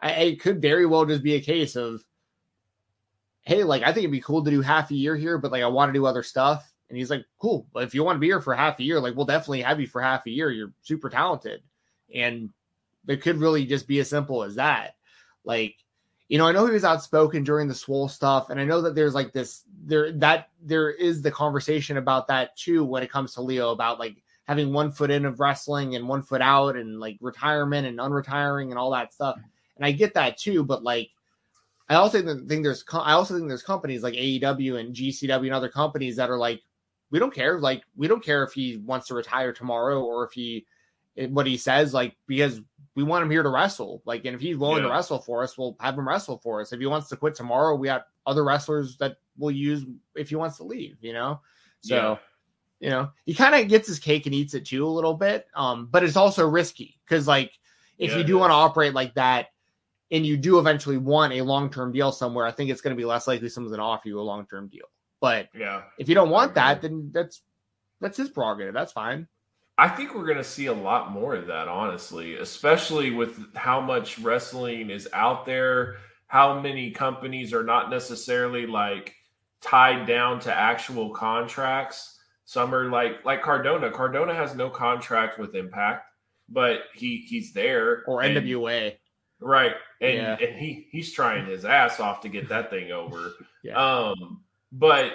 I, 0.05 0.10
it 0.10 0.40
could 0.40 0.60
very 0.60 0.85
well 0.85 1.06
just 1.06 1.22
be 1.22 1.35
a 1.35 1.40
case 1.40 1.76
of, 1.76 2.05
hey, 3.40 3.64
like 3.64 3.82
I 3.82 3.86
think 3.86 3.98
it'd 3.98 4.10
be 4.12 4.20
cool 4.20 4.44
to 4.44 4.51
do 4.51 4.60
half 4.60 4.90
a 4.90 4.94
year 4.94 5.16
here, 5.16 5.39
but 5.39 5.51
like 5.51 5.62
I 5.62 5.68
want 5.68 5.89
to 5.89 5.98
do 5.98 6.05
other 6.05 6.22
stuff. 6.22 6.70
And 6.90 6.98
he's 6.98 7.10
like, 7.10 7.24
cool. 7.39 7.66
If 7.76 7.94
you 7.94 8.05
want 8.05 8.16
to 8.16 8.20
be 8.20 8.26
here 8.26 8.43
for 8.43 8.55
half 8.55 8.78
a 8.78 8.85
year, 8.85 9.01
like 9.01 9.16
we'll 9.16 9.24
definitely 9.24 9.62
have 9.62 9.81
you 9.81 9.86
for 9.86 10.02
half 10.02 10.26
a 10.26 10.31
year. 10.31 10.51
You're 10.51 10.72
super 10.82 11.09
talented, 11.09 11.62
and 12.14 12.51
it 13.09 13.22
could 13.22 13.39
really 13.39 13.64
just 13.64 13.89
be 13.89 13.98
as 14.01 14.10
simple 14.10 14.44
as 14.44 14.56
that. 14.56 14.97
Like, 15.44 15.76
you 16.28 16.36
know, 16.36 16.47
I 16.47 16.52
know 16.52 16.66
he 16.66 16.72
was 16.72 16.85
outspoken 16.85 17.43
during 17.43 17.68
the 17.68 17.74
swole 17.74 18.09
stuff, 18.09 18.51
and 18.51 18.60
I 18.60 18.64
know 18.64 18.82
that 18.82 18.94
there's 18.94 19.14
like 19.14 19.32
this 19.32 19.64
there 19.85 20.12
that 20.12 20.51
there 20.62 20.90
is 20.90 21.22
the 21.22 21.31
conversation 21.31 21.97
about 21.97 22.28
that 22.28 22.55
too 22.56 22.85
when 22.85 23.02
it 23.02 23.10
comes 23.10 23.35
to 23.35 23.40
Lio 23.40 23.70
about 23.70 23.98
like 23.98 24.22
having 24.44 24.72
one 24.72 24.93
foot 24.93 25.10
in 25.10 25.24
of 25.24 25.40
wrestling 25.40 25.97
and 25.97 26.06
one 26.06 26.22
foot 26.22 26.43
out 26.43 26.76
and 26.76 27.01
like 27.01 27.16
retirement 27.22 27.86
and 27.86 27.98
unretiring 27.98 28.68
and 28.68 28.78
all 28.78 28.90
that 28.90 29.14
stuff. 29.14 29.36
And 29.77 29.85
I 29.85 29.93
get 29.93 30.15
that 30.15 30.39
too, 30.39 30.63
but 30.65 30.83
like 30.83 31.11
I 31.89 31.97
also 31.97 32.23
think 32.23 32.49
there's 32.49 32.85
I 32.93 33.13
also 33.13 33.35
think 33.35 33.49
there's 33.49 33.63
companies 33.63 34.03
like 34.03 34.15
AEW 34.15 34.79
and 34.81 34.95
GCW 34.95 35.47
and 35.47 35.55
other 35.55 35.69
companies 35.69 36.17
that 36.17 36.31
are 36.31 36.39
like 36.39 36.63
we 37.11 37.19
don't 37.19 37.35
care 37.35 37.61
like 37.61 37.83
we 37.97 38.09
don't 38.09 38.25
care 38.25 38.43
if 38.43 38.53
he 38.53 38.79
wants 38.79 39.09
to 39.09 39.15
retire 39.15 39.53
tomorrow 39.53 40.03
or 40.03 40.25
if 40.25 40.33
he 40.33 40.67
what 41.29 41.47
he 41.47 41.57
says 41.57 41.95
like 41.95 42.17
because 42.27 42.61
we 42.95 43.03
want 43.03 43.25
him 43.25 43.31
here 43.31 43.43
to 43.43 43.49
wrestle. 43.49 44.03
Like, 44.05 44.25
and 44.25 44.35
if 44.35 44.41
he's 44.41 44.57
willing 44.57 44.83
to 44.83 44.89
wrestle 44.89 45.19
for 45.19 45.43
us, 45.43 45.59
we'll 45.59 45.77
have 45.81 45.99
him 45.99 46.07
wrestle 46.07 46.39
for 46.39 46.61
us. 46.61 46.73
If 46.73 46.81
he 46.81 46.87
wants 46.87 47.09
to 47.09 47.17
quit 47.17 47.35
tomorrow, 47.35 47.75
we 47.75 47.89
got 47.89 48.07
other 48.25 48.45
wrestlers 48.45 48.97
that 48.99 49.17
we'll 49.37 49.51
use 49.51 49.85
if 50.15 50.29
he 50.29 50.37
wants 50.37 50.59
to 50.59 50.65
leave, 50.65 50.97
you 51.01 51.13
know? 51.13 51.41
So, 51.81 51.95
Yeah. 51.95 52.17
you 52.79 52.91
know, 52.91 53.11
he 53.25 53.35
kind 53.35 53.55
of 53.55 53.69
gets 53.69 53.89
his 53.89 53.99
cake 53.99 54.27
and 54.27 54.35
eats 54.35 54.55
it 54.55 54.65
too 54.65 54.87
a 54.87 54.89
little 54.89 55.15
bit. 55.15 55.49
Um, 55.55 55.87
but 55.87 56.05
it's 56.05 56.17
also 56.17 56.47
risky 56.47 57.01
because, 57.05 57.27
like, 57.27 57.53
if 57.99 58.13
Yeah, 58.13 58.19
you 58.19 58.25
do 58.25 58.39
want 58.39 58.51
to 58.51 58.55
operate 58.55 58.95
like 58.95 59.15
that 59.15 59.49
and 60.15 60.24
you 60.24 60.36
do 60.36 60.61
eventually 60.61 60.97
want 60.97 61.32
a 61.32 61.43
long 61.43 61.69
term 61.69 61.93
deal 61.93 62.12
somewhere, 62.12 62.47
I 62.47 62.53
think 62.53 62.70
it's 62.70 62.81
going 62.81 62.97
to 62.97 63.01
be 63.01 63.05
less 63.05 63.27
likely 63.27 63.49
someone's 63.49 63.73
going 63.73 63.81
to 63.81 63.85
offer 63.85 64.09
you 64.09 64.20
a 64.20 64.23
long 64.23 64.47
term 64.47 64.69
deal. 64.69 64.86
But 65.20 65.49
Yeah. 65.55 65.82
if 65.99 66.09
you 66.09 66.15
don't 66.15 66.31
want 66.31 66.55
that, 66.55 66.81
then 66.81 67.11
that's 67.12 67.43
that's 68.01 68.16
his 68.16 68.31
prerogative. 68.31 68.74
That's 68.74 68.93
fine. 68.93 69.27
I 69.77 69.89
think 69.89 70.15
we're 70.15 70.27
going 70.27 70.39
to 70.39 70.45
see 70.45 70.66
a 70.66 70.73
lot 70.73 71.11
more 71.11 71.35
of 71.35 71.49
that, 71.49 71.66
honestly, 71.66 72.36
especially 72.36 73.11
with 73.11 73.57
how 73.57 73.81
much 73.81 74.20
wrestling 74.20 74.91
is 74.91 75.09
out 75.12 75.45
there, 75.47 75.97
how 76.28 76.61
many 76.61 76.93
companies 76.93 77.53
are 77.53 77.65
not 77.65 77.91
necessarily 77.91 78.66
like 78.66 79.16
tied 79.61 80.07
down 80.07 80.39
to 80.41 80.55
actual 80.55 81.11
contracts. 81.11 82.20
Some 82.45 82.73
are 82.73 82.89
like 82.89 83.24
like 83.24 83.43
Cardona. 83.43 83.91
Cardona 83.91 84.32
has 84.35 84.55
no 84.55 84.70
contract 84.70 85.41
with 85.41 85.57
Impact, 85.57 86.07
but 86.49 86.82
he 86.95 87.24
he's 87.27 87.53
there. 87.53 88.05
Or 88.07 88.20
NWA. 88.23 88.97
Right? 89.45 89.75
And 90.01 90.15
Yeah. 90.16 90.37
and 90.41 90.57
he 90.59 90.89
he's 90.91 91.12
trying 91.12 91.47
his 91.47 91.65
ass 91.65 92.01
off 92.01 92.21
to 92.23 92.29
get 92.29 92.49
that 92.49 92.71
thing 92.71 92.91
over. 92.93 93.33
Yeah. 93.62 93.77
Um, 93.77 94.43
but 94.73 95.12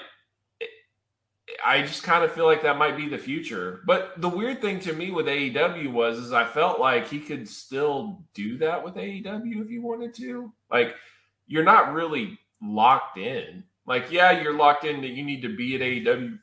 I 1.63 1.81
just 1.83 2.01
kind 2.01 2.23
of 2.23 2.31
feel 2.31 2.45
like 2.45 2.63
that 2.63 2.77
might 2.79 2.97
be 2.97 3.07
the 3.07 3.17
future. 3.19 3.81
But 3.85 4.19
the 4.19 4.27
weird 4.29 4.59
thing 4.59 4.79
to 4.81 4.93
me 4.93 5.11
with 5.11 5.27
AEW 5.27 5.91
was 5.91 6.17
is 6.17 6.33
I 6.33 6.45
felt 6.45 6.79
like 6.79 7.07
he 7.07 7.19
could 7.19 7.47
still 7.47 8.23
do 8.33 8.57
that 8.57 8.83
with 8.83 8.95
AEW 8.95 9.61
if 9.61 9.69
he 9.69 9.77
wanted 9.77 10.15
to. 10.15 10.51
Like 10.71 10.95
you're 11.45 11.63
not 11.63 11.93
really 11.93 12.39
locked 12.59 13.19
in. 13.19 13.63
Like 13.85 14.11
yeah, 14.11 14.41
you're 14.41 14.55
locked 14.57 14.85
in 14.85 15.01
that 15.01 15.09
you 15.11 15.23
need 15.23 15.43
to 15.43 15.55
be 15.55 15.75
at 15.75 15.81
AEW 15.81 16.39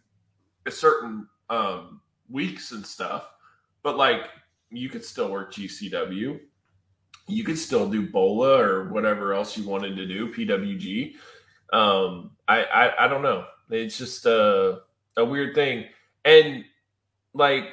a 0.66 0.70
certain 0.70 1.26
um 1.50 2.00
weeks 2.28 2.70
and 2.70 2.86
stuff. 2.86 3.28
But 3.82 3.96
like 3.96 4.28
you 4.70 4.88
could 4.88 5.04
still 5.04 5.30
work 5.30 5.52
GCW. 5.52 6.38
You 7.28 7.44
could 7.44 7.58
still 7.58 7.88
do 7.88 8.08
Bola 8.08 8.58
or 8.58 8.88
whatever 8.88 9.34
else 9.34 9.56
you 9.56 9.64
wanted 9.68 9.96
to 9.96 10.06
do, 10.06 10.32
PWG. 10.32 11.14
Um, 11.72 12.32
I, 12.46 12.64
I 12.64 13.04
I 13.04 13.08
don't 13.08 13.22
know. 13.22 13.46
It's 13.70 13.98
just 13.98 14.26
a 14.26 14.80
a 15.16 15.24
weird 15.24 15.54
thing. 15.54 15.86
And 16.24 16.64
like 17.34 17.68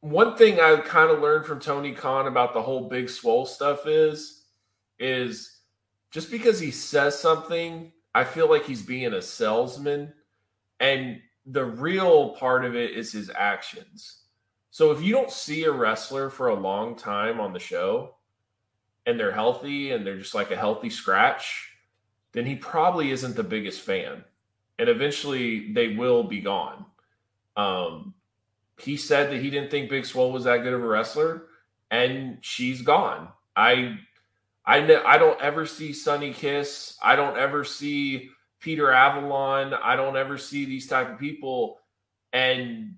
one 0.00 0.36
thing 0.36 0.60
I 0.60 0.76
kind 0.76 1.10
of 1.10 1.20
learned 1.20 1.46
from 1.46 1.60
Tony 1.60 1.92
Khan 1.92 2.26
about 2.26 2.54
the 2.54 2.62
whole 2.62 2.88
big 2.88 3.10
swole 3.10 3.46
stuff 3.46 3.86
is 3.86 4.44
is 4.98 5.58
just 6.10 6.30
because 6.30 6.58
he 6.58 6.70
says 6.70 7.18
something, 7.18 7.92
I 8.14 8.24
feel 8.24 8.48
like 8.48 8.64
he's 8.64 8.82
being 8.82 9.12
a 9.12 9.22
salesman. 9.22 10.12
And 10.80 11.20
the 11.46 11.64
real 11.64 12.30
part 12.30 12.64
of 12.64 12.74
it 12.76 12.92
is 12.92 13.12
his 13.12 13.30
actions. 13.36 14.22
So 14.70 14.90
if 14.90 15.02
you 15.02 15.12
don't 15.12 15.30
see 15.30 15.64
a 15.64 15.72
wrestler 15.72 16.30
for 16.30 16.48
a 16.48 16.54
long 16.54 16.94
time 16.96 17.40
on 17.40 17.52
the 17.52 17.58
show 17.58 18.14
and 19.08 19.18
they're 19.18 19.32
healthy 19.32 19.90
and 19.90 20.06
they're 20.06 20.18
just 20.18 20.34
like 20.34 20.50
a 20.50 20.56
healthy 20.56 20.90
scratch, 20.90 21.72
then 22.32 22.44
he 22.44 22.54
probably 22.54 23.10
isn't 23.10 23.36
the 23.36 23.42
biggest 23.42 23.80
fan. 23.80 24.22
And 24.78 24.90
eventually 24.90 25.72
they 25.72 25.96
will 25.96 26.24
be 26.24 26.42
gone. 26.42 26.84
Um, 27.56 28.12
he 28.78 28.98
said 28.98 29.30
that 29.30 29.40
he 29.40 29.48
didn't 29.48 29.70
think 29.70 29.88
Big 29.88 30.04
Swole 30.04 30.30
was 30.30 30.44
that 30.44 30.62
good 30.62 30.74
of 30.74 30.84
a 30.84 30.86
wrestler, 30.86 31.46
and 31.90 32.36
she's 32.42 32.82
gone. 32.82 33.28
I 33.56 33.98
I 34.64 34.82
ne- 34.82 35.02
I 35.02 35.16
don't 35.16 35.40
ever 35.40 35.64
see 35.64 35.94
Sonny 35.94 36.34
Kiss. 36.34 36.96
I 37.02 37.16
don't 37.16 37.38
ever 37.38 37.64
see 37.64 38.28
Peter 38.60 38.92
Avalon. 38.92 39.72
I 39.72 39.96
don't 39.96 40.18
ever 40.18 40.36
see 40.36 40.66
these 40.66 40.86
type 40.86 41.10
of 41.10 41.18
people, 41.18 41.80
and 42.32 42.96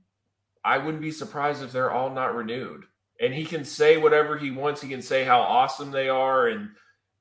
I 0.65 0.78
wouldn't 0.78 1.03
be 1.03 1.12
surprised 1.12 1.62
if 1.62 1.70
they're 1.70 1.93
all 1.93 2.11
not 2.11 2.35
renewed. 2.35 2.85
And 3.20 3.34
he 3.34 3.44
can 3.44 3.64
say 3.64 3.97
whatever 3.97 4.38
he 4.38 4.51
wants. 4.51 4.80
He 4.80 4.88
can 4.88 5.02
say 5.02 5.24
how 5.24 5.40
awesome 5.40 5.90
they 5.90 6.09
are 6.09 6.48
and 6.48 6.70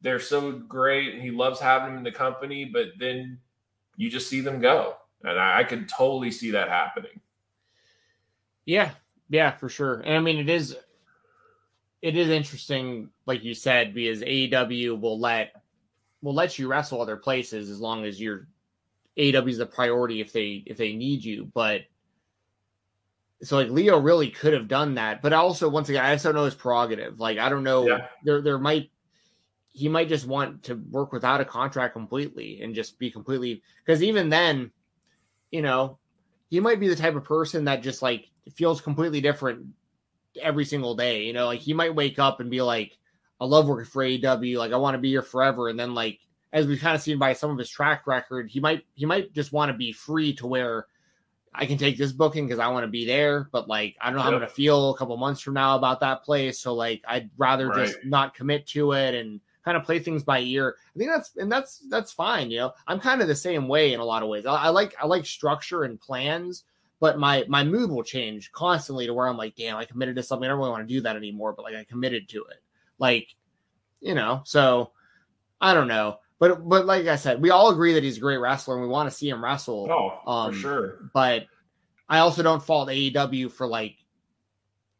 they're 0.01 0.19
so 0.19 0.51
great, 0.51 1.13
and 1.13 1.21
he 1.21 1.31
loves 1.31 1.59
having 1.59 1.89
them 1.89 1.97
in 1.97 2.03
the 2.03 2.11
company. 2.11 2.65
But 2.65 2.87
then 2.97 3.39
you 3.97 4.09
just 4.09 4.29
see 4.29 4.41
them 4.41 4.59
go, 4.59 4.95
and 5.23 5.37
I, 5.37 5.59
I 5.59 5.63
could 5.63 5.89
totally 5.89 6.31
see 6.31 6.51
that 6.51 6.69
happening. 6.69 7.19
Yeah, 8.65 8.91
yeah, 9.29 9.51
for 9.51 9.67
sure. 9.67 9.99
And 10.01 10.15
I 10.15 10.19
mean, 10.19 10.37
it 10.37 10.49
is 10.49 10.77
it 12.01 12.15
is 12.15 12.29
interesting, 12.29 13.09
like 13.25 13.43
you 13.43 13.53
said, 13.53 13.93
because 13.93 14.21
AEW 14.21 14.99
will 14.99 15.19
let 15.19 15.61
will 16.21 16.33
let 16.33 16.57
you 16.57 16.67
wrestle 16.67 17.01
other 17.01 17.17
places 17.17 17.69
as 17.69 17.79
long 17.81 18.05
as 18.05 18.21
you're 18.21 18.47
AEW 19.17 19.49
is 19.49 19.57
the 19.57 19.65
priority 19.65 20.21
if 20.21 20.31
they 20.31 20.63
if 20.65 20.77
they 20.77 20.93
need 20.93 21.23
you. 21.23 21.51
But 21.53 21.81
so 23.41 23.57
like 23.57 23.69
Lio 23.69 23.99
really 23.99 24.29
could 24.29 24.53
have 24.53 24.67
done 24.67 24.95
that, 24.95 25.21
but 25.21 25.33
also 25.33 25.69
once 25.69 25.89
again, 25.89 26.03
I 26.03 26.13
just 26.15 26.25
don't 26.25 26.35
know 26.35 26.45
his 26.45 26.55
prerogative. 26.55 27.19
Like 27.19 27.37
I 27.37 27.49
don't 27.49 27.63
know, 27.63 27.87
Yeah. 27.87 28.07
there 28.23 28.41
there 28.41 28.59
might 28.59 28.91
he 29.71 29.87
might 29.87 30.09
just 30.09 30.27
want 30.27 30.63
to 30.63 30.75
work 30.89 31.13
without 31.13 31.39
a 31.39 31.45
contract 31.45 31.93
completely 31.93 32.61
and 32.61 32.75
just 32.75 32.99
be 32.99 33.09
completely 33.09 33.61
because 33.85 34.03
even 34.03 34.29
then, 34.29 34.71
you 35.51 35.61
know, 35.61 35.97
he 36.49 36.59
might 36.59 36.79
be 36.79 36.87
the 36.87 36.95
type 36.95 37.15
of 37.15 37.23
person 37.23 37.65
that 37.65 37.83
just 37.83 38.01
like 38.01 38.29
feels 38.55 38.81
completely 38.81 39.21
different 39.21 39.67
every 40.41 40.65
single 40.65 40.95
day. 40.95 41.23
You 41.23 41.33
know, 41.33 41.45
like 41.45 41.61
he 41.61 41.73
might 41.73 41.95
wake 41.95 42.19
up 42.19 42.39
and 42.39 42.49
be 42.49 42.61
like, 42.61 42.97
I 43.39 43.45
love 43.45 43.67
working 43.67 43.85
for 43.85 44.03
AEW, 44.03 44.57
like 44.57 44.73
I 44.73 44.77
want 44.77 44.95
to 44.95 44.99
be 44.99 45.09
here 45.11 45.21
forever. 45.21 45.69
And 45.69 45.79
then 45.79 45.93
like 45.93 46.19
as 46.51 46.67
we've 46.67 46.81
kind 46.81 46.95
of 46.95 47.01
seen 47.01 47.19
by 47.19 47.33
some 47.33 47.51
of 47.51 47.57
his 47.57 47.69
track 47.69 48.05
record, 48.07 48.49
he 48.49 48.59
might 48.59 48.83
he 48.95 49.05
might 49.05 49.33
just 49.33 49.53
want 49.53 49.71
to 49.71 49.77
be 49.77 49.93
free 49.93 50.33
to 50.35 50.47
where 50.47 50.87
I 51.53 51.65
can 51.65 51.77
take 51.77 51.97
this 51.97 52.11
booking 52.11 52.45
because 52.45 52.59
I 52.59 52.67
want 52.67 52.83
to 52.83 52.89
be 52.89 53.05
there, 53.05 53.49
but 53.51 53.67
like 53.67 53.95
I 53.99 54.07
don't 54.07 54.17
know 54.17 54.21
how 54.21 54.29
I'm 54.29 54.35
gonna 54.35 54.47
feel 54.47 54.91
a 54.91 54.97
couple 54.97 55.17
months 55.17 55.41
from 55.41 55.55
now 55.55 55.75
about 55.75 55.99
that 56.01 56.23
place. 56.23 56.59
So 56.59 56.73
like 56.73 57.01
I'd 57.07 57.29
rather 57.37 57.71
just 57.71 57.97
not 58.03 58.35
commit 58.35 58.67
to 58.67 58.93
it 58.93 59.15
and 59.15 59.41
kind 59.65 59.77
of 59.77 59.83
play 59.83 59.99
things 59.99 60.23
by 60.23 60.39
ear. 60.39 60.75
I 60.95 60.97
think 60.97 61.11
that's 61.11 61.35
and 61.37 61.51
that's 61.51 61.79
that's 61.89 62.11
fine. 62.11 62.51
You 62.51 62.59
know, 62.59 62.73
I'm 62.87 62.99
kind 62.99 63.21
of 63.21 63.27
the 63.27 63.35
same 63.35 63.67
way 63.67 63.93
in 63.93 63.99
a 63.99 64.05
lot 64.05 64.23
of 64.23 64.29
ways. 64.29 64.45
I, 64.45 64.55
I 64.55 64.69
like 64.69 64.95
I 65.01 65.05
like 65.05 65.25
structure 65.25 65.83
and 65.83 65.99
plans, 65.99 66.65
but 66.99 67.19
my 67.19 67.45
my 67.47 67.63
mood 67.63 67.89
will 67.89 68.03
change 68.03 68.51
constantly 68.51 69.05
to 69.07 69.13
where 69.13 69.27
I'm 69.27 69.37
like, 69.37 69.55
damn, 69.55 69.77
I 69.77 69.85
committed 69.85 70.15
to 70.17 70.23
something. 70.23 70.45
I 70.45 70.49
don't 70.49 70.59
really 70.59 70.71
want 70.71 70.87
to 70.87 70.93
do 70.93 71.01
that 71.01 71.15
anymore, 71.15 71.53
but 71.53 71.63
like 71.63 71.75
I 71.75 71.83
committed 71.83 72.29
to 72.29 72.43
it. 72.45 72.61
Like, 72.99 73.27
you 74.01 74.13
know, 74.13 74.41
so 74.45 74.91
I 75.59 75.73
don't 75.73 75.87
know. 75.87 76.19
But 76.39 76.67
but 76.67 76.85
like 76.85 77.05
I 77.07 77.17
said, 77.17 77.41
we 77.41 77.49
all 77.49 77.69
agree 77.69 77.93
that 77.93 78.03
he's 78.03 78.17
a 78.17 78.21
great 78.21 78.37
wrestler 78.37 78.75
and 78.75 78.83
we 78.83 78.89
want 78.89 79.09
to 79.09 79.15
see 79.15 79.29
him 79.29 79.43
wrestle 79.43 79.87
Oh, 79.91 80.31
Um, 80.31 80.53
for 80.53 80.59
sure. 80.59 81.09
but 81.13 81.45
I 82.07 82.19
also 82.19 82.41
don't 82.43 82.63
fault 82.63 82.89
AEW 82.89 83.51
for 83.51 83.67
like, 83.67 83.97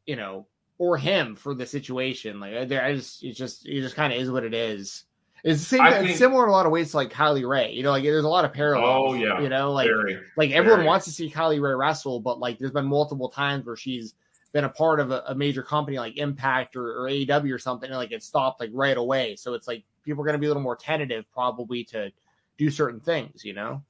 you 0.06 0.16
know, 0.16 0.48
or 0.78 0.98
him 0.98 1.36
for 1.36 1.54
the 1.54 1.66
situation. 1.66 2.40
Like, 2.40 2.68
there- 2.70 2.84
I 2.84 2.96
just, 2.96 3.24
it 3.24 3.34
just, 3.34 3.68
it 3.68 3.82
just 3.82 3.96
kind 3.96 4.14
of 4.14 4.20
is 4.20 4.30
what 4.32 4.44
it 4.44 4.54
is. 4.54 5.04
It's 5.44 5.60
the 5.62 5.66
same, 5.78 5.86
it's 5.86 5.98
think- 6.06 6.18
similar 6.18 6.44
in 6.44 6.50
a 6.50 6.52
lot 6.52 6.66
of 6.66 6.72
ways 6.74 6.92
to 6.92 6.98
like 6.98 7.12
Kiley 7.14 7.48
Rae. 7.48 7.72
You 7.72 7.84
know, 7.84 7.92
like 7.92 8.04
there's 8.04 8.26
a 8.26 8.30
lot 8.30 8.44
of 8.46 8.52
parallels. 8.54 9.12
Oh, 9.12 9.14
yeah. 9.14 9.40
you 9.40 9.48
know, 9.50 9.72
like 9.72 9.88
Very. 9.88 10.20
like 10.36 10.52
everyone 10.52 10.80
very. 10.80 10.88
wants 10.88 11.06
to 11.06 11.12
see 11.12 11.30
Kiley 11.32 11.62
Rae 11.62 11.72
wrestle, 11.74 12.20
but 12.20 12.40
like 12.40 12.60
there's 12.60 12.72
been 12.72 12.86
multiple 12.86 13.30
times 13.30 13.66
where 13.66 13.78
she's 13.78 14.14
been 14.52 14.66
a 14.66 14.70
part 14.70 15.00
of 15.00 15.12
a, 15.12 15.24
a 15.28 15.36
major 15.36 15.64
company 15.64 15.98
like 15.98 16.18
Impact 16.18 16.76
or, 16.76 17.04
or 17.04 17.10
AEW 17.10 17.54
or 17.54 17.60
something, 17.60 17.90
and 17.90 17.98
like 17.98 18.12
it 18.12 18.22
stopped 18.24 18.60
like 18.60 18.72
right 18.74 18.98
away. 18.98 19.36
So 19.38 19.54
it's 19.54 19.68
like 19.68 19.84
people 20.10 20.24
are 20.24 20.26
going 20.26 20.34
to 20.34 20.40
be 20.40 20.46
a 20.46 20.50
little 20.50 20.64
more 20.64 20.76
tentative 20.76 21.26
probably 21.32 21.84
to 21.86 22.12
do 22.58 22.70
certain 22.70 23.00
things. 23.00 23.44
You 23.46 23.54
know. 23.54 23.84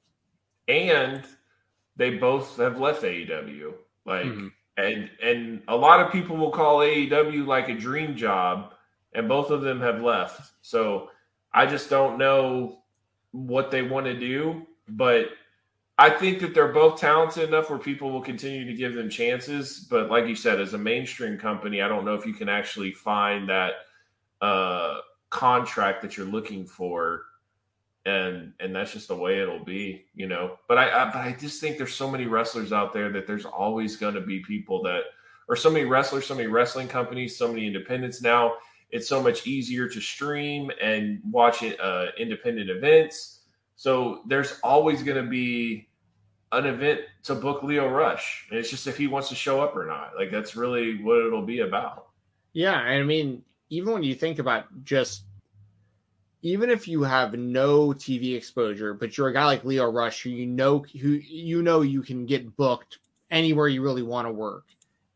and 0.68 1.24
they 1.96 2.10
both 2.16 2.56
have 2.58 2.78
left 2.80 3.02
AEW. 3.02 3.74
Like, 4.06 4.26
Mhm. 4.26 4.52
and 4.76 5.10
and 5.22 5.62
a 5.68 5.76
lot 5.76 6.00
of 6.00 6.12
people 6.12 6.36
will 6.36 6.52
call 6.52 6.78
AEW 6.78 7.44
like 7.44 7.68
a 7.68 7.74
dream 7.74 8.14
job, 8.16 8.72
and 9.12 9.28
both 9.28 9.50
of 9.50 9.62
them 9.62 9.80
have 9.80 10.00
left. 10.00 10.52
So 10.62 11.10
I 11.52 11.66
just 11.66 11.90
don't 11.90 12.16
know 12.18 12.84
what 13.32 13.70
they 13.70 13.82
want 13.82 14.06
to 14.06 14.14
do, 14.18 14.66
but 14.88 15.30
I 15.98 16.08
think 16.10 16.40
that 16.40 16.54
they're 16.54 16.72
both 16.72 16.98
talented 17.00 17.48
enough 17.48 17.68
where 17.68 17.78
people 17.78 18.10
will 18.10 18.22
continue 18.22 18.64
to 18.64 18.72
give 18.74 18.94
them 18.94 19.10
chances. 19.10 19.86
But 19.90 20.08
like 20.10 20.26
you 20.26 20.34
said, 20.36 20.60
as 20.60 20.72
a 20.72 20.78
mainstream 20.78 21.36
company, 21.36 21.82
I 21.82 21.88
don't 21.88 22.04
know 22.06 22.14
if 22.14 22.24
you 22.24 22.32
can 22.32 22.48
actually 22.48 22.92
find 22.92 23.48
that 23.50 23.72
uh, 24.40 25.00
contract 25.30 26.02
that 26.02 26.16
you're 26.16 26.26
looking 26.26 26.66
for 26.66 27.24
and 28.06 28.52
and 28.60 28.74
that's 28.74 28.92
just 28.92 29.08
the 29.08 29.14
way 29.14 29.40
it'll 29.40 29.64
be, 29.64 30.06
you 30.14 30.26
know. 30.26 30.58
But 30.68 30.78
I, 30.78 31.02
I 31.02 31.04
but 31.06 31.18
I 31.18 31.36
just 31.38 31.60
think 31.60 31.76
there's 31.76 31.94
so 31.94 32.10
many 32.10 32.26
wrestlers 32.26 32.72
out 32.72 32.92
there 32.92 33.10
that 33.12 33.26
there's 33.26 33.44
always 33.44 33.96
going 33.96 34.14
to 34.14 34.20
be 34.20 34.40
people 34.40 34.82
that 34.84 35.02
or 35.48 35.56
so 35.56 35.70
many 35.70 35.84
wrestlers, 35.84 36.26
so 36.26 36.34
many 36.34 36.46
wrestling 36.46 36.88
companies, 36.88 37.36
so 37.36 37.48
many 37.48 37.66
independents 37.66 38.22
now. 38.22 38.54
It's 38.90 39.08
so 39.08 39.22
much 39.22 39.46
easier 39.46 39.88
to 39.88 40.00
stream 40.00 40.70
and 40.80 41.20
watch 41.30 41.62
it, 41.62 41.78
uh, 41.80 42.06
independent 42.18 42.70
events. 42.70 43.40
So 43.76 44.22
there's 44.26 44.58
always 44.62 45.02
going 45.02 45.22
to 45.22 45.28
be 45.28 45.88
an 46.52 46.66
event 46.66 47.00
to 47.24 47.34
book 47.34 47.62
Lio 47.62 47.88
Rush. 47.88 48.46
And 48.50 48.58
it's 48.58 48.70
just 48.70 48.86
if 48.86 48.96
he 48.96 49.06
wants 49.06 49.28
to 49.28 49.34
show 49.34 49.60
up 49.60 49.76
or 49.76 49.86
not. 49.86 50.12
Like 50.16 50.30
that's 50.30 50.56
really 50.56 51.02
what 51.02 51.18
it'll 51.18 51.46
be 51.46 51.60
about. 51.60 52.08
Yeah, 52.52 52.74
I 52.74 53.02
mean, 53.02 53.42
even 53.70 53.92
when 53.92 54.02
you 54.02 54.14
think 54.14 54.38
about 54.38 54.66
just 54.84 55.24
even 56.42 56.70
if 56.70 56.88
you 56.88 57.02
have 57.02 57.34
no 57.34 57.88
TV 57.88 58.34
exposure, 58.34 58.94
but 58.94 59.16
you're 59.16 59.28
a 59.28 59.32
guy 59.32 59.44
like 59.44 59.64
Lio 59.64 59.90
Rush 59.90 60.22
who 60.22 60.30
you 60.30 60.46
know 60.46 60.84
who 61.00 61.10
you 61.10 61.62
know 61.62 61.82
you 61.82 62.02
can 62.02 62.26
get 62.26 62.56
booked 62.56 62.98
anywhere 63.30 63.68
you 63.68 63.82
really 63.82 64.02
want 64.02 64.26
to 64.26 64.32
work. 64.32 64.64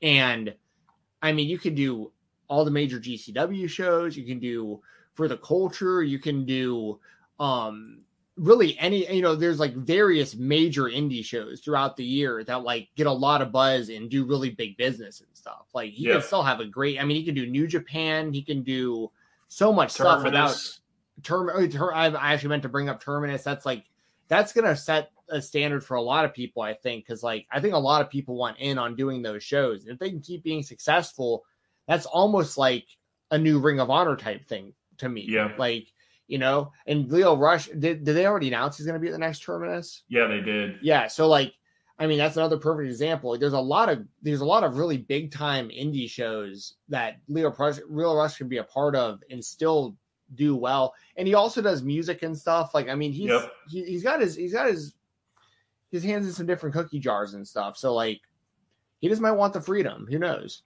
And 0.02 0.54
I 1.22 1.32
mean, 1.32 1.48
you 1.48 1.58
can 1.58 1.74
do 1.74 2.12
all 2.48 2.64
the 2.64 2.70
major 2.70 3.00
GCW 3.00 3.68
shows, 3.68 4.16
you 4.16 4.26
can 4.26 4.38
do 4.38 4.80
for 5.14 5.28
the 5.28 5.38
culture, 5.38 6.02
you 6.02 6.18
can 6.18 6.44
do 6.44 7.00
um 7.40 8.03
really 8.36 8.76
any 8.80 9.10
you 9.14 9.22
know 9.22 9.36
there's 9.36 9.60
like 9.60 9.74
various 9.74 10.34
major 10.34 10.84
indie 10.84 11.24
shows 11.24 11.60
throughout 11.60 11.96
the 11.96 12.04
year 12.04 12.42
that 12.42 12.64
like 12.64 12.88
get 12.96 13.06
a 13.06 13.12
lot 13.12 13.40
of 13.40 13.52
buzz 13.52 13.88
and 13.90 14.10
do 14.10 14.24
really 14.24 14.50
big 14.50 14.76
business 14.76 15.20
and 15.20 15.28
stuff. 15.34 15.66
Like 15.72 15.92
he 15.92 16.06
Yeah. 16.08 16.14
can 16.14 16.22
still 16.22 16.42
have 16.42 16.58
a 16.60 16.66
great 16.66 17.00
i 17.00 17.04
mean 17.04 17.16
he 17.16 17.24
can 17.24 17.34
do 17.34 17.46
new 17.46 17.66
japan. 17.66 18.32
He 18.32 18.42
can 18.42 18.62
do 18.62 19.10
so 19.48 19.72
much 19.72 19.92
stuff 19.92 20.24
without 20.24 20.56
term 21.22 21.48
oh, 21.54 21.66
ter- 21.68 21.94
I 21.94 22.06
actually 22.32 22.48
meant 22.48 22.64
to 22.64 22.68
bring 22.68 22.88
up 22.88 23.00
terminus. 23.00 23.44
That's 23.44 23.64
like 23.64 23.84
that's 24.26 24.52
gonna 24.52 24.74
set 24.74 25.10
a 25.28 25.40
standard 25.40 25.84
for 25.84 25.94
a 25.94 26.02
lot 26.02 26.26
of 26.26 26.34
people 26.34 26.60
i 26.60 26.74
think 26.74 27.02
because 27.06 27.22
like 27.22 27.46
i 27.50 27.58
think 27.58 27.72
a 27.72 27.78
lot 27.78 28.02
of 28.02 28.10
people 28.10 28.36
want 28.36 28.58
in 28.58 28.78
on 28.78 28.94
doing 28.96 29.22
those 29.22 29.42
shows. 29.42 29.84
And 29.84 29.92
if 29.92 29.98
they 29.98 30.10
can 30.10 30.20
keep 30.20 30.42
being 30.42 30.62
successful 30.62 31.44
that's 31.86 32.04
almost 32.06 32.58
like 32.58 32.84
a 33.30 33.38
new 33.38 33.58
ring 33.58 33.80
of 33.80 33.90
honor 33.90 34.16
type 34.16 34.46
thing 34.46 34.72
to 34.98 35.08
me. 35.08 35.24
Yeah. 35.28 35.52
like 35.58 35.92
you 36.28 36.38
know? 36.38 36.72
And 36.86 37.10
lio 37.10 37.36
rush 37.36 37.66
did, 37.66 38.04
did 38.04 38.14
they 38.16 38.26
already 38.26 38.48
announce 38.48 38.76
he's 38.76 38.86
gonna 38.86 38.98
be 38.98 39.08
at 39.08 39.12
the 39.12 39.18
next 39.18 39.40
terminus? 39.42 40.02
Yeah, 40.08 40.26
they 40.26 40.40
did. 40.40 40.78
yeah 40.82 41.06
so 41.06 41.28
like 41.28 41.52
i 41.98 42.06
mean 42.06 42.18
that's 42.18 42.36
another 42.36 42.56
perfect 42.58 42.88
example. 42.90 43.36
There's 43.38 43.52
a 43.52 43.60
lot 43.60 43.88
of 43.88 44.04
there's 44.22 44.40
a 44.40 44.44
lot 44.44 44.64
of 44.64 44.76
really 44.78 44.98
big 44.98 45.30
time 45.30 45.68
indie 45.68 46.08
shows 46.10 46.74
that 46.88 47.18
lio 47.28 47.50
rush 47.52 47.78
lio 47.88 48.14
rush 48.14 48.36
can 48.38 48.48
be 48.48 48.58
a 48.58 48.64
part 48.64 48.96
of 48.96 49.22
and 49.30 49.44
still 49.44 49.96
do 50.34 50.56
well. 50.56 50.94
And 51.16 51.28
he 51.28 51.34
also 51.34 51.60
does 51.62 51.82
music 51.82 52.22
and 52.22 52.36
stuff. 52.36 52.74
Like 52.74 52.88
i 52.88 52.94
mean 52.94 53.12
he's 53.12 53.28
Yep. 53.30 53.52
he, 53.68 53.84
he's 53.84 54.02
got 54.02 54.20
his 54.20 54.34
he's 54.34 54.52
got 54.52 54.66
his 54.68 54.94
his 55.90 56.02
hands 56.02 56.26
in 56.26 56.32
some 56.32 56.46
different 56.46 56.74
cookie 56.74 56.98
jars 56.98 57.34
and 57.34 57.46
stuff. 57.46 57.76
So 57.76 57.94
like 57.94 58.20
he 59.00 59.08
just 59.08 59.20
might 59.22 59.32
want 59.32 59.52
the 59.52 59.60
freedom. 59.60 60.06
Who 60.10 60.18
knows 60.18 60.62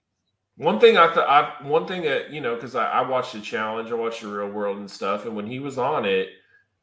One 0.59 0.81
thing 0.81 0.97
I 0.99 1.13
thought, 1.15 1.29
I, 1.29 1.67
one 1.67 1.87
thing 1.87 2.03
that 2.03 2.31
you 2.33 2.41
know, 2.41 2.57
because 2.57 2.75
I, 2.75 2.91
I 2.91 3.09
watched 3.09 3.33
the 3.33 3.41
challenge, 3.41 3.91
I 3.91 3.95
watched 3.95 4.23
the 4.23 4.29
Real 4.29 4.51
World 4.51 4.79
and 4.79 4.91
stuff, 4.91 5.25
and 5.25 5.37
when 5.37 5.47
he 5.47 5.61
was 5.61 5.79
on 5.79 6.05
it, 6.05 6.31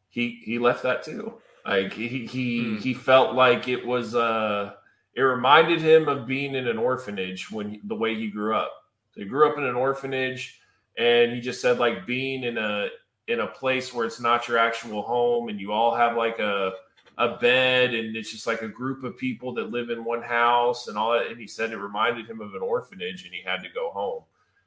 he 0.10 0.41
he 0.45 0.60
left 0.60 0.84
that 0.84 1.03
too. 1.03 1.41
Like 1.65 1.93
he 1.93 2.26
he 2.26 2.76
Hmm. 2.76 2.77
he 2.77 2.93
felt 2.93 3.35
like 3.35 3.68
it 3.68 3.85
was 3.85 4.15
uh, 4.15 4.73
it 5.14 5.22
reminded 5.22 5.81
him 5.81 6.07
of 6.07 6.26
being 6.27 6.56
in 6.56 6.68
an 6.68 6.77
orphanage 6.77 7.52
when 7.52 7.81
the 7.85 7.95
way 7.95 8.15
he 8.15 8.30
grew 8.30 8.56
up. 8.56 8.72
So 9.11 9.22
he 9.22 9.27
grew 9.27 9.49
up 9.49 9.57
in 9.57 9.65
an 9.65 9.76
orphanage, 9.76 10.60
and 10.97 11.34
he 11.34 11.41
just 11.41 11.61
said 11.61 11.77
like 11.80 12.07
being 12.07 12.43
in 12.43 12.57
a 12.57 12.88
in 13.27 13.41
a 13.41 13.47
place 13.47 13.93
where 13.93 14.06
it's 14.06 14.22
not 14.22 14.47
your 14.47 14.57
actual 14.57 15.02
home 15.02 15.49
and 15.49 15.60
you 15.60 15.72
all 15.72 15.95
have 15.95 16.15
like 16.15 16.39
a 16.39 16.72
a 17.18 17.38
bed 17.38 17.94
and 17.94 18.16
it's 18.16 18.32
just 18.32 18.48
like 18.48 18.62
a 18.62 18.68
group 18.68 19.04
of 19.04 19.18
people 19.18 19.54
that 19.54 19.72
live 19.72 19.90
in 19.90 20.04
one 20.04 20.22
house 20.22 20.88
and 20.88 20.98
all 20.98 21.14
that. 21.14 21.28
And 21.28 21.40
he 21.40 21.48
said 21.48 21.72
it 21.72 21.78
reminded 21.78 22.30
him 22.30 22.42
of 22.42 22.54
an 22.54 22.62
orphanage 22.62 23.26
and 23.26 23.34
he 23.34 23.42
had 23.42 23.64
to 23.64 23.70
go 23.74 23.92
home. 23.92 24.24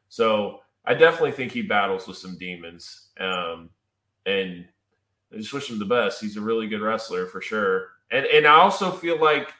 So 0.08 0.60
I 0.84 0.94
definitely 0.94 1.32
think 1.32 1.52
he 1.52 1.62
battles 1.62 2.06
with 2.06 2.16
some 2.16 2.38
demons. 2.38 3.08
Um, 3.20 3.70
and 4.24 4.66
I 5.32 5.36
just 5.36 5.52
wish 5.52 5.70
him 5.70 5.78
the 5.78 5.84
best. 5.84 6.20
He's 6.20 6.36
a 6.36 6.40
really 6.40 6.66
good 6.66 6.80
wrestler 6.80 7.26
for 7.26 7.40
sure. 7.42 7.88
And 8.10 8.24
and 8.26 8.46
I 8.46 8.54
also 8.54 8.90
feel 8.90 9.20
like 9.20 9.52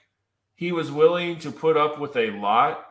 he 0.55 0.73
was 0.73 0.90
willing 0.90 1.39
to 1.40 1.52
put 1.52 1.77
up 1.77 2.01
with 2.01 2.16
a 2.16 2.31
lot. 2.31 2.85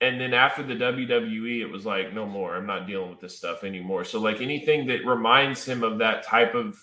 And 0.00 0.20
then 0.20 0.32
after 0.32 0.62
the 0.62 0.74
WWE, 0.74 1.60
it 1.60 1.66
was 1.72 1.84
like, 1.84 2.14
no 2.14 2.24
more. 2.24 2.54
I'm 2.54 2.66
not 2.66 2.86
dealing 2.86 3.10
with 3.10 3.18
this 3.18 3.36
stuff 3.36 3.64
anymore. 3.64 4.04
So 4.04 4.20
like 4.20 4.40
anything 4.40 4.86
that 4.86 5.04
reminds 5.04 5.64
him 5.64 5.82
of 5.82 5.98
that 5.98 6.22
type 6.22 6.54
of 6.54 6.78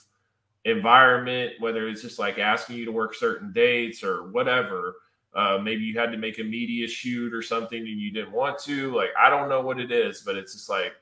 environment, 0.66 1.54
whether 1.60 1.88
it's 1.88 2.02
just 2.02 2.20
like 2.20 2.40
asking 2.40 2.76
you 2.76 2.86
to 2.86 2.92
work 2.92 3.16
certain 3.16 3.54
dates 3.54 4.04
or 4.04 4.30
whatever. 4.32 4.96
Uh, 5.34 5.60
maybe 5.62 5.84
you 5.84 5.98
had 5.98 6.12
to 6.12 6.18
make 6.18 6.40
a 6.40 6.44
media 6.44 6.88
shoot 6.88 7.34
or 7.34 7.42
something 7.42 7.80
and 7.80 8.00
you 8.00 8.12
didn't 8.12 8.32
want 8.32 8.58
to. 8.58 8.96
Like, 8.96 9.10
I 9.20 9.30
don't 9.30 9.50
know 9.50 9.62
what 9.62 9.80
it 9.80 9.92
is, 9.92 10.22
but 10.22 10.36
it's 10.36 10.54
just 10.54 10.70
like, 10.70 10.94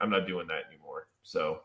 I'm 0.00 0.10
not 0.10 0.26
doing 0.26 0.46
that 0.46 0.64
anymore. 0.70 1.08
So, 1.22 1.60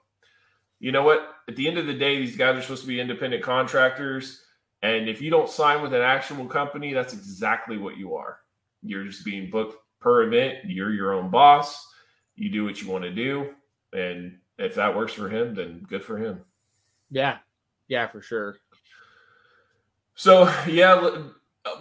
you 0.79 0.91
know 0.91 1.03
what? 1.03 1.35
At 1.47 1.55
the 1.55 1.67
end 1.67 1.77
of 1.77 1.85
the 1.85 1.93
day, 1.93 2.17
these 2.17 2.35
guys 2.35 2.57
are 2.57 2.61
supposed 2.61 2.81
to 2.81 2.87
be 2.87 2.99
independent 2.99 3.43
contractors. 3.43 4.41
And 4.81 5.07
if 5.07 5.21
you 5.21 5.29
don't 5.29 5.49
sign 5.49 5.81
with 5.81 5.93
an 5.93 6.01
actual 6.01 6.45
company, 6.45 6.93
that's 6.93 7.13
exactly 7.13 7.77
what 7.77 7.97
you 7.97 8.15
are. 8.15 8.39
You're 8.81 9.05
just 9.05 9.23
being 9.23 9.49
booked 9.49 9.77
per 10.01 10.23
event. 10.23 10.65
You're 10.65 10.91
your 10.91 11.13
own 11.13 11.29
boss. 11.29 11.87
You 12.35 12.49
do 12.49 12.65
what 12.65 12.81
you 12.81 12.89
want 12.89 13.03
to 13.03 13.13
do. 13.13 13.51
And 13.93 14.39
if 14.57 14.75
that 14.75 14.95
works 14.95 15.13
for 15.13 15.29
him, 15.29 15.55
then 15.55 15.85
good 15.87 16.03
for 16.03 16.17
him. 16.17 16.41
Yeah, 17.13 17.37
yeah, 17.87 18.07
for 18.07 18.21
sure. 18.21 18.57
So 20.15 20.51
yeah, 20.67 21.25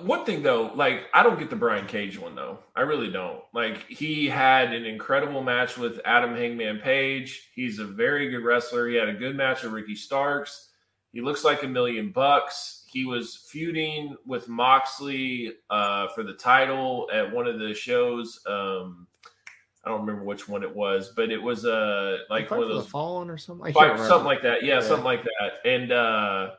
one 0.03 0.27
thing 0.27 0.43
though, 0.43 0.71
like 0.75 1.07
I 1.15 1.23
don't 1.23 1.39
get 1.39 1.49
the 1.49 1.57
Brian 1.57 1.87
Cage 1.87 2.19
one 2.19 2.35
though. 2.35 2.59
I 2.77 2.83
really 2.83 3.11
don't. 3.11 3.41
Like 3.55 3.87
he 3.89 4.29
had 4.29 4.75
an 4.75 4.85
incredible 4.85 5.43
match 5.43 5.79
with 5.79 6.01
Adam 6.05 6.37
Hangman 6.37 6.81
Page. 6.81 7.51
He's 7.55 7.79
a 7.79 7.87
very 7.87 8.29
good 8.31 8.45
wrestler. 8.45 8.89
He 8.89 8.97
had 8.97 9.09
a 9.09 9.15
good 9.15 9.35
match 9.35 9.63
with 9.63 9.73
Ricky 9.73 9.95
Starks. 9.95 10.69
He 11.13 11.23
looks 11.23 11.45
like 11.45 11.63
a 11.63 11.69
million 11.69 12.11
bucks. 12.11 12.85
He 12.91 13.07
was 13.07 13.47
feuding 13.51 14.17
with 14.27 14.49
Moxley 14.49 15.55
uh, 15.71 16.09
for 16.09 16.25
the 16.25 16.35
title 16.35 17.09
at 17.13 17.33
one 17.33 17.47
of 17.47 17.59
the 17.59 17.73
shows. 17.73 18.39
Um, 18.47 19.07
I 19.85 19.89
don't 19.89 20.03
remember 20.03 20.25
which 20.25 20.49
one 20.49 20.63
it 20.63 20.75
was, 20.75 21.11
but 21.11 21.31
it 21.31 21.43
was 21.43 21.65
uh 21.65 22.19
like 22.31 22.51
one 22.51 22.63
of 22.63 22.69
those 22.69 22.87
fallen 22.87 23.29
or 23.31 23.37
something, 23.37 23.73
fight, 23.73 23.99
something 23.99 24.27
like 24.27 24.43
that. 24.43 24.63
Yeah, 24.63 24.75
yeah, 24.75 24.81
something 24.81 25.05
like 25.05 25.25
that. 25.25 25.69
And 25.69 25.91
uh 25.91 26.51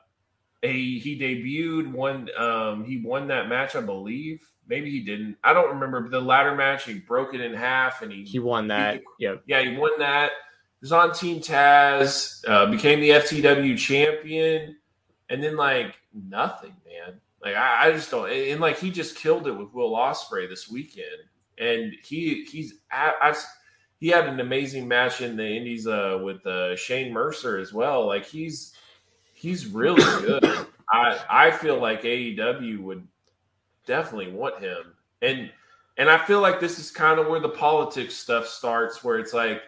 he 0.61 0.99
he 0.99 1.17
debuted 1.17 1.91
one 1.91 2.29
um 2.37 2.83
he 2.83 2.97
won 2.97 3.27
that 3.27 3.47
match, 3.47 3.75
I 3.75 3.81
believe. 3.81 4.45
Maybe 4.67 4.91
he 4.91 5.01
didn't. 5.01 5.37
I 5.43 5.53
don't 5.53 5.69
remember. 5.69 6.01
But 6.01 6.11
the 6.11 6.21
ladder 6.21 6.55
match, 6.55 6.85
he 6.85 6.95
broke 6.95 7.33
it 7.33 7.41
in 7.41 7.53
half 7.53 8.01
and 8.01 8.11
he 8.11 8.23
he 8.23 8.39
won 8.39 8.67
that. 8.67 9.01
Yeah, 9.19 9.35
yeah, 9.45 9.61
he 9.61 9.77
won 9.77 9.99
that. 9.99 10.31
He 10.79 10.85
was 10.85 10.91
on 10.91 11.13
Team 11.13 11.39
Taz, 11.41 12.43
uh, 12.47 12.65
became 12.65 12.99
the 12.99 13.11
FTW 13.11 13.77
champion, 13.77 14.77
and 15.29 15.41
then 15.41 15.55
like 15.55 15.95
nothing, 16.13 16.75
man. 16.85 17.21
Like 17.41 17.55
I, 17.55 17.87
I 17.87 17.91
just 17.91 18.11
don't. 18.11 18.29
And 18.29 18.59
like 18.59 18.79
he 18.79 18.91
just 18.91 19.15
killed 19.15 19.47
it 19.47 19.51
with 19.51 19.73
Will 19.73 19.91
Ospreay 19.91 20.49
this 20.49 20.69
weekend 20.69 21.23
and 21.57 21.93
he 22.03 22.45
he's 22.45 22.75
I, 22.91 23.35
he 23.99 24.09
had 24.09 24.27
an 24.27 24.39
amazing 24.39 24.87
match 24.87 25.21
in 25.21 25.37
the 25.37 25.47
Indies 25.47 25.87
uh, 25.87 26.19
with 26.23 26.45
uh, 26.45 26.75
Shane 26.75 27.13
Mercer 27.13 27.57
as 27.57 27.73
well. 27.73 28.05
Like 28.05 28.25
he's 28.25 28.73
he's 29.33 29.67
really 29.67 30.03
good. 30.25 30.45
I 30.91 31.19
I 31.29 31.51
feel 31.51 31.79
like 31.79 32.03
AEW 32.03 32.79
would 32.81 33.07
definitely 33.85 34.31
want 34.31 34.59
him, 34.59 34.93
and 35.21 35.51
and 35.97 36.09
I 36.09 36.17
feel 36.17 36.41
like 36.41 36.59
this 36.59 36.79
is 36.79 36.91
kind 36.91 37.19
of 37.19 37.27
where 37.27 37.39
the 37.39 37.49
politics 37.49 38.15
stuff 38.15 38.47
starts, 38.47 39.03
where 39.03 39.19
it's 39.19 39.33
like 39.33 39.61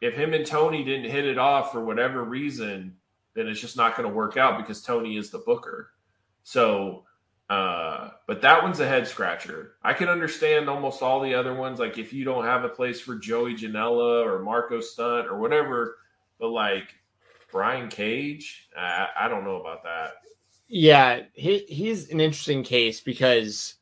if 0.00 0.14
him 0.14 0.34
and 0.34 0.46
Tony 0.46 0.84
didn't 0.84 1.10
hit 1.10 1.24
it 1.24 1.38
off 1.38 1.72
for 1.72 1.84
whatever 1.84 2.24
reason, 2.24 2.94
then 3.34 3.48
it's 3.48 3.60
just 3.60 3.76
not 3.76 3.96
going 3.96 4.08
to 4.08 4.14
work 4.14 4.36
out 4.36 4.58
because 4.58 4.82
Tony 4.82 5.16
is 5.16 5.30
the 5.30 5.38
booker. 5.38 5.90
So 6.42 7.04
uh, 7.50 8.10
but 8.26 8.40
that 8.40 8.62
one's 8.62 8.80
a 8.80 8.88
head 8.88 9.06
scratcher. 9.06 9.74
I 9.82 9.92
can 9.92 10.08
understand 10.08 10.68
almost 10.68 11.02
all 11.02 11.20
the 11.20 11.34
other 11.34 11.54
ones, 11.54 11.78
like 11.78 11.98
if 11.98 12.12
you 12.12 12.24
don't 12.24 12.44
have 12.44 12.64
a 12.64 12.68
place 12.68 13.00
for 13.00 13.16
Joey 13.16 13.54
Janela 13.54 14.24
or 14.24 14.38
Marco 14.40 14.80
Stunt 14.80 15.26
or 15.26 15.38
whatever, 15.38 15.96
but 16.38 16.48
like 16.48 16.94
Brian 17.52 17.88
Cage, 17.88 18.68
I, 18.76 19.08
I 19.20 19.28
don't 19.28 19.44
know 19.44 19.60
about 19.60 19.82
that. 19.84 20.14
Yeah, 20.68 21.22
he, 21.34 21.58
he's 21.68 22.10
an 22.10 22.20
interesting 22.20 22.62
case 22.62 23.00
because 23.00 23.74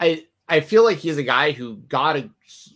I 0.00 0.26
I 0.48 0.60
feel 0.60 0.82
like 0.82 0.98
he's 0.98 1.18
a 1.18 1.22
guy 1.22 1.52
who 1.52 1.76
got 1.76 2.16
a 2.16 2.28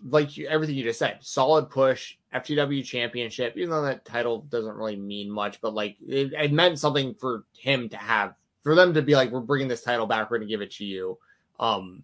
like 0.09 0.37
you, 0.37 0.47
everything 0.47 0.77
you 0.77 0.85
just 0.85 1.01
said, 1.01 1.19
solid 1.21 1.69
push, 1.69 2.17
FTW 2.33 2.85
championship, 2.85 3.57
even 3.57 3.71
though 3.71 3.83
that 3.83 4.05
title 4.05 4.43
doesn't 4.43 4.77
really 4.77 4.97
mean 4.97 5.29
much, 5.29 5.61
but 5.61 5.75
like 5.75 5.97
it, 6.07 6.33
it 6.33 6.53
meant 6.53 6.79
something 6.79 7.15
for 7.15 7.45
him 7.59 7.89
to 7.89 7.97
have 7.97 8.35
for 8.67 8.75
them 8.75 8.93
to 8.93 9.01
be 9.01 9.15
like, 9.15 9.31
we're 9.31 9.39
bringing 9.39 9.69
this 9.69 9.85
title 9.85 10.09
back, 10.09 10.29
we're 10.29 10.39
going 10.39 10.49
to 10.49 10.53
give 10.53 10.61
it 10.61 10.73
to 10.73 10.85
you. 10.85 11.17
Um, 11.61 12.03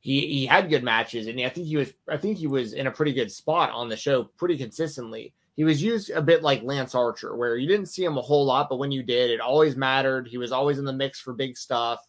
he 0.00 0.26
he 0.26 0.46
had 0.46 0.68
good 0.68 0.82
matches, 0.82 1.28
and 1.28 1.40
I 1.40 1.48
think 1.48 1.68
he 1.68 1.76
was 1.76 1.92
I 2.08 2.16
think 2.16 2.38
he 2.38 2.48
was 2.48 2.72
in 2.72 2.88
a 2.88 2.90
pretty 2.90 3.12
good 3.12 3.30
spot 3.30 3.70
on 3.70 3.88
the 3.88 3.96
show 3.96 4.24
pretty 4.24 4.58
consistently. 4.58 5.32
He 5.54 5.62
was 5.62 5.80
used 5.80 6.10
a 6.10 6.20
bit 6.20 6.42
like 6.42 6.64
Lance 6.64 6.96
Archer, 6.96 7.36
where 7.36 7.56
you 7.56 7.68
didn't 7.68 7.86
see 7.86 8.04
him 8.04 8.18
a 8.18 8.20
whole 8.20 8.44
lot, 8.44 8.68
but 8.68 8.80
when 8.80 8.90
you 8.90 9.04
did, 9.04 9.30
it 9.30 9.40
always 9.40 9.76
mattered. 9.76 10.26
He 10.26 10.38
was 10.38 10.50
always 10.50 10.80
in 10.80 10.84
the 10.84 10.92
mix 10.92 11.20
for 11.20 11.34
big 11.34 11.56
stuff. 11.56 12.00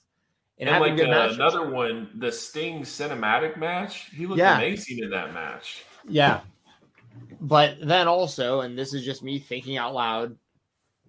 And, 0.58 0.68
and 0.68 0.82
like 0.82 1.00
uh, 1.00 1.30
another 1.32 1.70
one, 1.70 2.10
the 2.16 2.32
Sting 2.32 2.82
cinematic 2.82 3.58
match, 3.58 4.10
he 4.16 4.26
looked 4.26 4.40
yeah. 4.40 4.58
amazing 4.58 5.04
in 5.04 5.12
that 5.12 5.36
match. 5.36 5.84
Yeah, 6.10 6.40
but 7.42 7.78
then 7.80 8.08
also, 8.08 8.62
and 8.62 8.76
this 8.76 8.96
is 8.96 9.06
just 9.06 9.22
me 9.22 9.38
thinking 9.38 9.78
out 9.78 9.94
loud, 9.94 10.36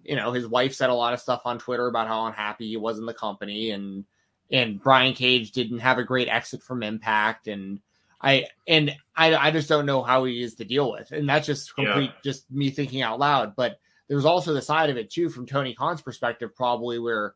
you 0.05 0.15
know, 0.15 0.31
his 0.31 0.47
wife 0.47 0.73
said 0.73 0.89
a 0.89 0.93
lot 0.93 1.13
of 1.13 1.19
stuff 1.19 1.41
on 1.45 1.59
Twitter 1.59 1.87
about 1.87 2.07
how 2.07 2.25
unhappy 2.27 2.67
he 2.67 2.77
was 2.77 2.99
in 2.99 3.05
the 3.05 3.13
company 3.13 3.71
and 3.71 4.05
and 4.51 4.81
Brian 4.81 5.13
Cage 5.13 5.51
didn't 5.51 5.79
have 5.79 5.97
a 5.97 6.03
great 6.03 6.27
exit 6.27 6.61
from 6.61 6.83
Impact 6.83 7.47
and 7.47 7.79
I 8.21 8.47
and 8.67 8.95
I 9.15 9.35
I 9.35 9.51
just 9.51 9.69
don't 9.69 9.85
know 9.85 10.03
how 10.03 10.23
he 10.25 10.41
is 10.41 10.55
to 10.55 10.65
deal 10.65 10.91
with. 10.91 11.11
And 11.11 11.27
that's 11.27 11.47
just 11.47 11.75
complete 11.75 12.11
yeah. 12.13 12.21
just 12.23 12.49
me 12.51 12.69
thinking 12.69 13.01
out 13.01 13.19
loud. 13.19 13.55
But 13.55 13.79
there's 14.07 14.25
also 14.25 14.53
the 14.53 14.61
side 14.61 14.89
of 14.89 14.97
it 14.97 15.09
too 15.09 15.29
from 15.29 15.45
Tony 15.45 15.73
Khan's 15.73 16.01
perspective, 16.01 16.55
probably 16.55 16.99
where 16.99 17.33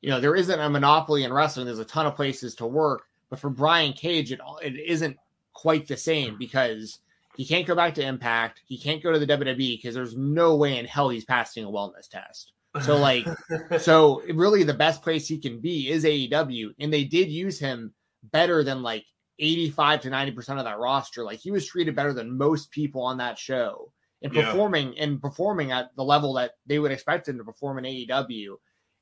you 0.00 0.10
know 0.10 0.20
there 0.20 0.36
isn't 0.36 0.60
a 0.60 0.68
monopoly 0.68 1.24
in 1.24 1.32
wrestling. 1.32 1.66
There's 1.66 1.78
a 1.78 1.84
ton 1.84 2.06
of 2.06 2.16
places 2.16 2.56
to 2.56 2.66
work, 2.66 3.04
but 3.30 3.38
for 3.38 3.50
Brian 3.50 3.92
Cage, 3.92 4.32
it 4.32 4.40
it 4.62 4.78
isn't 4.78 5.16
quite 5.52 5.88
the 5.88 5.96
same 5.96 6.36
because 6.38 6.98
he 7.36 7.44
can't 7.44 7.66
go 7.66 7.74
back 7.74 7.94
to 7.94 8.06
Impact. 8.06 8.62
He 8.66 8.78
can't 8.78 9.02
go 9.02 9.12
to 9.12 9.18
the 9.18 9.26
WWE 9.26 9.78
because 9.78 9.94
there's 9.94 10.16
no 10.16 10.56
way 10.56 10.78
in 10.78 10.86
hell 10.86 11.08
he's 11.08 11.24
passing 11.24 11.64
a 11.64 11.68
wellness 11.68 12.08
test. 12.10 12.52
So 12.82 12.96
like, 12.96 13.26
so 13.78 14.22
really 14.32 14.62
the 14.62 14.74
best 14.74 15.02
place 15.02 15.26
he 15.26 15.38
can 15.38 15.60
be 15.60 15.90
is 15.90 16.04
AEW, 16.04 16.74
and 16.80 16.92
they 16.92 17.04
did 17.04 17.28
use 17.28 17.58
him 17.58 17.92
better 18.32 18.62
than 18.64 18.82
like 18.82 19.04
85 19.38 20.02
to 20.02 20.10
90 20.10 20.32
percent 20.32 20.58
of 20.58 20.64
that 20.64 20.78
roster. 20.78 21.24
Like 21.24 21.38
he 21.38 21.50
was 21.50 21.66
treated 21.66 21.96
better 21.96 22.12
than 22.12 22.36
most 22.36 22.70
people 22.70 23.02
on 23.02 23.18
that 23.18 23.38
show, 23.38 23.92
and 24.22 24.32
yeah. 24.32 24.44
performing 24.44 24.98
and 24.98 25.20
performing 25.20 25.72
at 25.72 25.94
the 25.96 26.04
level 26.04 26.34
that 26.34 26.52
they 26.66 26.78
would 26.78 26.92
expect 26.92 27.28
him 27.28 27.38
to 27.38 27.44
perform 27.44 27.78
in 27.78 27.84
AEW, 27.84 28.56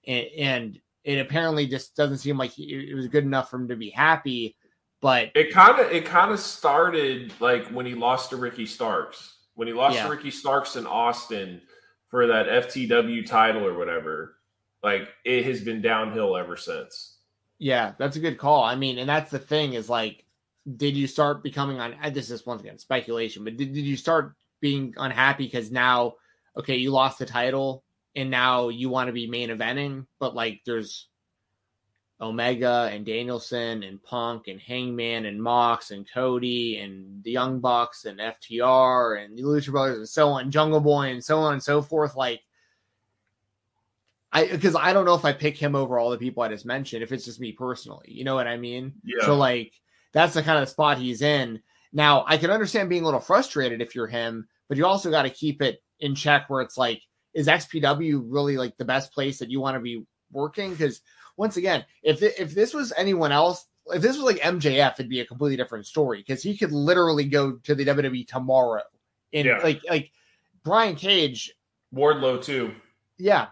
and, 0.06 0.26
and 0.38 0.78
it 1.04 1.18
apparently 1.18 1.66
just 1.66 1.94
doesn't 1.96 2.18
seem 2.18 2.38
like 2.38 2.58
it 2.58 2.94
was 2.94 3.08
good 3.08 3.24
enough 3.24 3.50
for 3.50 3.56
him 3.56 3.68
to 3.68 3.76
be 3.76 3.90
happy. 3.90 4.56
But 5.04 5.32
it 5.34 5.52
kind 5.52 5.78
of 5.78 5.92
it 5.92 6.06
kind 6.06 6.32
of 6.32 6.40
started 6.40 7.34
like 7.38 7.68
when 7.68 7.84
he 7.84 7.94
lost 7.94 8.30
to 8.30 8.38
Ricky 8.38 8.64
Starks. 8.64 9.34
When 9.54 9.68
he 9.68 9.74
lost 9.74 9.96
yeah. 9.96 10.04
to 10.04 10.08
Ricky 10.08 10.30
Starks 10.30 10.76
in 10.76 10.86
Austin 10.86 11.60
for 12.08 12.26
that 12.26 12.46
FTW 12.46 13.26
title 13.26 13.66
or 13.66 13.76
whatever. 13.76 14.36
Like 14.82 15.10
it 15.26 15.44
has 15.44 15.60
been 15.60 15.82
downhill 15.82 16.38
ever 16.38 16.56
since. 16.56 17.18
Yeah, 17.58 17.92
that's 17.98 18.16
a 18.16 18.20
good 18.20 18.38
call. 18.38 18.64
I 18.64 18.76
mean, 18.76 18.96
and 18.96 19.06
that's 19.06 19.30
the 19.30 19.38
thing 19.38 19.74
is 19.74 19.90
like, 19.90 20.24
did 20.74 20.96
you 20.96 21.06
start 21.06 21.42
becoming 21.42 21.80
on? 21.80 21.94
This 22.14 22.30
is 22.30 22.46
once 22.46 22.62
again 22.62 22.78
speculation, 22.78 23.44
but 23.44 23.58
did, 23.58 23.74
did 23.74 23.84
you 23.84 23.98
start 23.98 24.34
being 24.62 24.94
unhappy 24.96 25.44
because 25.44 25.70
now, 25.70 26.14
okay, 26.56 26.76
you 26.76 26.90
lost 26.90 27.18
the 27.18 27.26
title 27.26 27.84
and 28.16 28.30
now 28.30 28.70
you 28.70 28.88
want 28.88 29.08
to 29.08 29.12
be 29.12 29.26
main 29.26 29.50
eventing, 29.50 30.06
but 30.18 30.34
like 30.34 30.62
there's 30.64 31.08
Omega 32.20 32.88
and 32.92 33.04
Danielson 33.04 33.82
and 33.82 34.02
Punk 34.02 34.46
and 34.48 34.60
Hangman 34.60 35.26
and 35.26 35.42
Mox 35.42 35.90
and 35.90 36.08
Cody 36.10 36.78
and 36.78 37.22
the 37.24 37.32
Young 37.32 37.60
Bucks 37.60 38.04
and 38.04 38.20
FTR 38.20 39.24
and 39.24 39.36
the 39.36 39.42
Lucha 39.42 39.70
Brothers 39.70 39.98
and 39.98 40.08
so 40.08 40.28
on, 40.28 40.50
Jungle 40.50 40.80
Boy 40.80 41.10
and 41.10 41.24
so 41.24 41.38
on 41.38 41.54
and 41.54 41.62
so 41.62 41.82
forth. 41.82 42.14
Like, 42.14 42.40
I 44.32 44.46
because 44.46 44.74
I 44.74 44.92
don't 44.92 45.04
know 45.04 45.14
if 45.14 45.24
I 45.24 45.32
pick 45.32 45.56
him 45.56 45.74
over 45.74 45.98
all 45.98 46.10
the 46.10 46.18
people 46.18 46.42
I 46.42 46.48
just 46.48 46.66
mentioned. 46.66 47.02
If 47.02 47.12
it's 47.12 47.24
just 47.24 47.40
me 47.40 47.52
personally, 47.52 48.06
you 48.08 48.24
know 48.24 48.34
what 48.34 48.48
I 48.48 48.56
mean? 48.56 48.94
Yeah. 49.04 49.26
So 49.26 49.36
like 49.36 49.72
that's 50.12 50.34
the 50.34 50.42
kind 50.42 50.62
of 50.62 50.68
spot 50.68 50.98
he's 50.98 51.22
in. 51.22 51.60
Now 51.92 52.24
I 52.26 52.36
can 52.36 52.50
understand 52.50 52.88
being 52.88 53.02
a 53.02 53.06
little 53.06 53.20
frustrated 53.20 53.80
if 53.80 53.94
you're 53.94 54.06
him, 54.06 54.48
but 54.68 54.78
you 54.78 54.86
also 54.86 55.10
got 55.10 55.22
to 55.22 55.30
keep 55.30 55.62
it 55.62 55.82
in 56.00 56.14
check 56.14 56.48
where 56.48 56.62
it's 56.62 56.76
like, 56.76 57.00
is 57.32 57.46
XPW 57.48 58.24
really 58.26 58.56
like 58.56 58.76
the 58.76 58.84
best 58.84 59.12
place 59.12 59.38
that 59.38 59.50
you 59.50 59.60
want 59.60 59.76
to 59.76 59.80
be 59.80 60.04
working? 60.32 60.70
Because 60.70 61.00
once 61.36 61.56
again, 61.56 61.84
if 62.02 62.22
if 62.22 62.54
this 62.54 62.72
was 62.74 62.92
anyone 62.96 63.32
else, 63.32 63.66
if 63.88 64.02
this 64.02 64.16
was 64.16 64.24
like 64.24 64.42
MJF, 64.42 64.94
it'd 64.94 65.08
be 65.08 65.20
a 65.20 65.26
completely 65.26 65.56
different 65.56 65.86
story 65.86 66.18
because 66.18 66.42
he 66.42 66.56
could 66.56 66.72
literally 66.72 67.24
go 67.24 67.52
to 67.52 67.74
the 67.74 67.84
WWE 67.84 68.26
tomorrow. 68.26 68.82
And 69.32 69.46
Yeah. 69.46 69.58
like 69.58 69.80
like 69.88 70.10
Brian 70.62 70.96
Cage, 70.96 71.52
Wardlow 71.94 72.42
too. 72.42 72.72
yeah. 73.18 73.48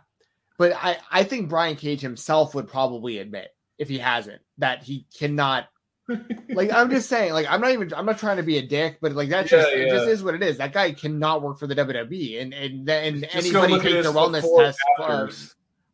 But 0.58 0.72
I, 0.76 0.98
I 1.10 1.24
think 1.24 1.48
Brian 1.48 1.76
Cage 1.76 2.00
himself 2.00 2.54
would 2.54 2.68
probably 2.68 3.18
admit, 3.18 3.48
if 3.78 3.88
he 3.88 3.98
hasn't, 3.98 4.42
that 4.58 4.82
he 4.82 5.06
cannot 5.18 5.66
like 6.54 6.72
I'm 6.72 6.90
just 6.90 7.08
saying, 7.08 7.32
like 7.32 7.46
I'm 7.48 7.60
not 7.60 7.70
even 7.70 7.92
I'm 7.94 8.06
not 8.06 8.18
trying 8.18 8.36
to 8.36 8.42
be 8.42 8.58
a 8.58 8.66
dick, 8.66 8.98
but 9.00 9.12
like 9.12 9.28
that 9.30 9.46
just 9.46 9.70
Yeah, 9.70 9.78
it 9.78 9.90
just 9.90 10.08
is 10.08 10.22
what 10.22 10.34
it 10.34 10.42
is. 10.42 10.58
That 10.58 10.72
guy 10.72 10.92
cannot 10.92 11.42
work 11.42 11.58
for 11.58 11.66
the 11.66 11.74
WWE 11.76 12.42
and 12.42 12.52
and 12.52 12.88
and 12.88 13.22
Just 13.22 13.36
anybody 13.36 13.78
take 13.78 14.02
the 14.02 14.12
wellness 14.12 14.56
test 14.56 14.78
uh, 14.98 15.28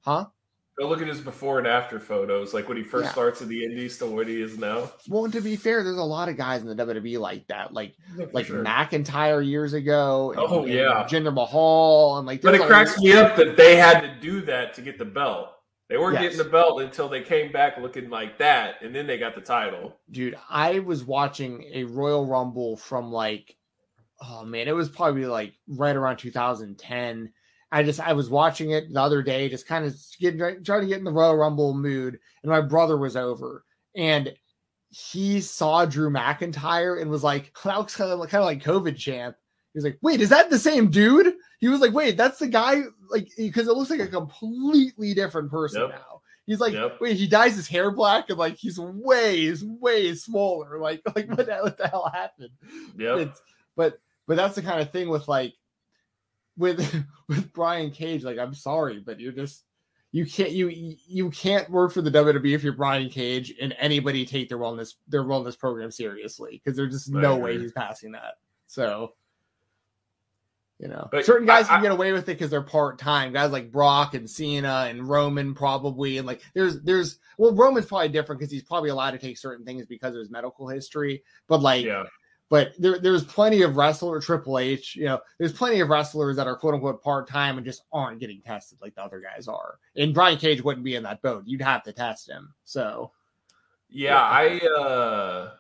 huh? 0.00 0.26
Go 0.78 0.88
look 0.88 1.02
at 1.02 1.08
his 1.08 1.20
before 1.20 1.58
and 1.58 1.66
after 1.66 1.98
photos, 1.98 2.54
like 2.54 2.68
when 2.68 2.76
he 2.76 2.84
first 2.84 3.06
Yeah. 3.06 3.10
starts 3.12 3.40
in 3.42 3.48
the 3.48 3.64
Indies 3.64 3.98
to 3.98 4.06
what 4.06 4.28
he 4.28 4.40
is 4.40 4.58
now. 4.58 4.90
Well, 5.08 5.24
and 5.24 5.32
to 5.32 5.40
be 5.40 5.56
fair, 5.56 5.82
there's 5.82 5.96
a 5.96 6.02
lot 6.02 6.28
of 6.28 6.36
guys 6.36 6.62
in 6.62 6.68
the 6.68 6.74
WWE 6.76 7.18
like 7.18 7.46
that, 7.48 7.72
like 7.72 7.94
like 8.32 8.46
Sure. 8.46 8.62
McIntyre 8.62 9.44
years 9.44 9.72
ago. 9.72 10.30
and- 10.32 10.40
Oh, 10.40 10.62
and 10.64 10.72
yeah. 10.72 11.04
Jinder 11.10 11.34
Mahal, 11.34 12.18
and 12.18 12.26
like 12.28 12.42
But 12.42 12.54
it 12.54 12.62
cracks 12.62 12.98
me 13.00 13.12
up 13.12 13.34
that 13.36 13.56
they 13.56 13.74
had 13.76 14.00
to 14.02 14.14
do 14.20 14.40
that 14.42 14.74
to 14.74 14.80
get 14.82 14.98
the 14.98 15.04
belt. 15.04 15.50
They 15.88 15.96
weren't 15.96 16.14
Yes. 16.14 16.22
getting 16.22 16.38
the 16.38 16.44
belt 16.44 16.80
until 16.82 17.08
they 17.08 17.22
came 17.22 17.50
back 17.50 17.78
looking 17.78 18.08
like 18.10 18.38
that, 18.38 18.82
and 18.82 18.94
then 18.94 19.06
they 19.06 19.18
got 19.18 19.34
the 19.34 19.40
title. 19.40 19.96
dude 20.12 20.38
i 20.48 20.78
was 20.78 21.02
watching 21.04 21.64
a 21.72 21.82
royal 21.84 22.24
rumble 22.26 22.76
from 22.76 23.10
like 23.10 23.56
oh 24.20 24.44
man 24.44 24.68
it 24.68 24.72
was 24.76 24.88
probably 24.88 25.26
like 25.26 25.54
right 25.66 25.96
around 25.96 26.18
2010 26.18 27.32
i 27.72 27.82
just 27.82 28.00
i 28.00 28.12
was 28.12 28.30
watching 28.30 28.70
it 28.70 28.92
the 28.92 29.00
other 29.00 29.22
day 29.22 29.48
just 29.48 29.66
kind 29.66 29.84
of 29.84 29.94
getting 30.20 30.38
trying 30.64 30.80
to 30.82 30.86
get 30.86 30.98
in 30.98 31.04
the 31.04 31.12
royal 31.12 31.36
rumble 31.36 31.74
mood 31.74 32.18
and 32.42 32.50
my 32.50 32.60
brother 32.60 32.96
was 32.96 33.16
over 33.16 33.64
and 33.96 34.32
he 34.90 35.40
saw 35.40 35.84
drew 35.84 36.10
mcintyre 36.10 37.00
and 37.00 37.10
was 37.10 37.24
like 37.24 37.52
that 37.64 37.76
looks 37.78 37.96
kind 37.96 38.10
of, 38.10 38.18
kind 38.28 38.40
of 38.42 38.46
like 38.46 38.62
covid 38.62 38.96
champ 38.96 39.36
he 39.72 39.78
was 39.78 39.84
like 39.84 39.98
wait 40.02 40.20
is 40.20 40.30
that 40.30 40.50
the 40.50 40.58
same 40.58 40.90
dude 40.90 41.34
he 41.60 41.68
was 41.68 41.80
like 41.80 41.92
wait 41.92 42.16
that's 42.16 42.38
the 42.38 42.46
guy 42.46 42.82
like 43.10 43.28
because 43.36 43.68
it 43.68 43.74
looks 43.74 43.90
like 43.90 44.00
a 44.00 44.06
completely 44.08 45.14
different 45.14 45.50
person 45.50 45.82
Yep. 45.82 45.90
now 45.90 46.18
He's 46.48 46.60
like, 46.60 46.72
Yep. 46.72 46.98
wait, 47.02 47.18
he 47.18 47.26
dyes 47.28 47.56
his 47.56 47.68
hair 47.68 47.90
black 47.90 48.30
and 48.30 48.38
like 48.38 48.56
he's 48.56 48.80
way, 48.80 49.36
he's 49.36 49.62
way 49.62 50.14
smaller. 50.14 50.78
Like, 50.78 51.02
like 51.14 51.28
what 51.28 51.44
the, 51.44 51.58
what 51.58 51.76
the 51.76 51.88
hell 51.88 52.10
happened? 52.10 52.48
Yeah. 52.96 53.18
It's, 53.18 53.42
but 53.76 54.00
but 54.26 54.38
that's 54.38 54.54
the 54.54 54.62
kind 54.62 54.80
of 54.80 54.90
thing 54.90 55.10
with 55.10 55.28
like 55.28 55.52
with 56.58 57.04
with 57.28 57.52
Brian 57.52 57.90
Cage. 57.90 58.24
Like, 58.24 58.38
I'm 58.38 58.54
sorry, 58.54 59.00
but 59.00 59.20
you're 59.20 59.32
just 59.32 59.64
you 60.12 60.26
can't 60.26 60.50
you 60.50 60.68
you 61.06 61.30
can't 61.30 61.70
work 61.70 61.92
for 61.92 62.02
the 62.02 62.10
WWE 62.10 62.54
if 62.54 62.62
you're 62.62 62.72
Brian 62.72 63.08
Cage 63.10 63.54
and 63.60 63.74
anybody 63.78 64.24
take 64.26 64.48
their 64.48 64.58
wellness 64.58 64.94
their 65.06 65.24
wellness 65.24 65.58
program 65.58 65.90
seriously 65.90 66.60
because 66.62 66.76
there's 66.76 66.92
just 66.92 67.14
I 67.14 67.20
no 67.20 67.36
way 67.36 67.58
he's 67.58 67.72
passing 67.72 68.12
that. 68.12 68.34
So. 68.66 69.12
You 70.80 70.86
know, 70.86 71.08
But 71.10 71.24
certain 71.24 71.44
guys 71.44 71.66
I- 71.66 71.70
can 71.70 71.82
get 71.82 71.90
away 71.90 72.12
with 72.12 72.22
it 72.28 72.38
because 72.38 72.50
they're 72.50 72.62
part 72.62 73.00
time. 73.00 73.32
Guys 73.32 73.50
like 73.50 73.72
Brock 73.72 74.14
and 74.14 74.30
Cena 74.30 74.86
and 74.88 75.08
Roman 75.08 75.52
probably, 75.52 76.18
and 76.18 76.26
like 76.26 76.40
there's 76.54 76.80
there's 76.82 77.18
well 77.36 77.52
Roman's 77.52 77.86
probably 77.86 78.10
different 78.10 78.38
because 78.38 78.52
he's 78.52 78.62
probably 78.62 78.90
allowed 78.90 79.10
to 79.10 79.18
take 79.18 79.38
certain 79.38 79.66
things 79.66 79.86
because 79.86 80.14
of 80.14 80.20
his 80.20 80.30
medical 80.30 80.68
history. 80.68 81.24
But 81.48 81.62
like, 81.62 81.84
yeah. 81.84 82.04
But 82.50 82.72
there 82.78 82.98
there's 82.98 83.24
plenty 83.24 83.62
of 83.62 83.76
wrestler 83.76 84.20
Triple 84.20 84.58
H. 84.58 84.96
You 84.96 85.04
know, 85.04 85.20
there's 85.38 85.52
plenty 85.52 85.80
of 85.80 85.88
wrestlers 85.88 86.36
that 86.36 86.46
are 86.46 86.56
quote 86.56 86.74
unquote 86.74 87.02
part 87.02 87.28
time 87.28 87.58
and 87.58 87.66
just 87.66 87.82
aren't 87.92 88.20
getting 88.20 88.40
tested 88.40 88.78
like 88.80 88.94
the 88.94 89.02
other 89.02 89.20
guys 89.20 89.48
are. 89.48 89.78
And 89.96 90.14
Brian 90.14 90.38
Cage 90.38 90.62
wouldn't 90.62 90.84
be 90.84 90.94
in 90.94 91.02
that 91.02 91.22
boat. 91.22 91.44
You'd 91.46 91.62
have 91.62 91.82
to 91.84 91.92
test 91.92 92.28
him. 92.28 92.54
So 92.64 93.12
Yeah, 93.88 94.20
I 94.20 94.58
uh 94.66 95.50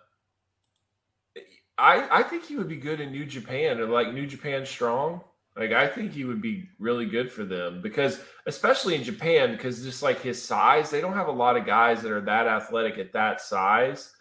I 1.76 2.20
I 2.20 2.22
think 2.22 2.44
he 2.44 2.56
would 2.56 2.68
be 2.68 2.76
good 2.76 3.00
in 3.00 3.12
New 3.12 3.26
Japan 3.26 3.80
or 3.80 3.86
like 3.86 4.12
New 4.12 4.26
Japan 4.26 4.64
Strong. 4.64 5.22
Like 5.56 5.72
I 5.72 5.88
think 5.88 6.12
he 6.12 6.24
would 6.24 6.40
be 6.40 6.68
really 6.78 7.06
good 7.06 7.30
for 7.30 7.44
them 7.44 7.82
because 7.82 8.20
especially 8.46 8.94
in 8.94 9.02
Japan 9.02 9.52
because 9.52 9.82
just 9.82 10.02
like 10.02 10.20
his 10.20 10.42
size, 10.42 10.88
they 10.88 11.00
don't 11.00 11.14
have 11.14 11.28
a 11.28 11.32
lot 11.32 11.56
of 11.56 11.66
guys 11.66 12.00
that 12.02 12.12
are 12.12 12.20
that 12.22 12.46
athletic 12.46 12.96
at 12.96 13.12
that 13.12 13.40
size. 13.40 14.12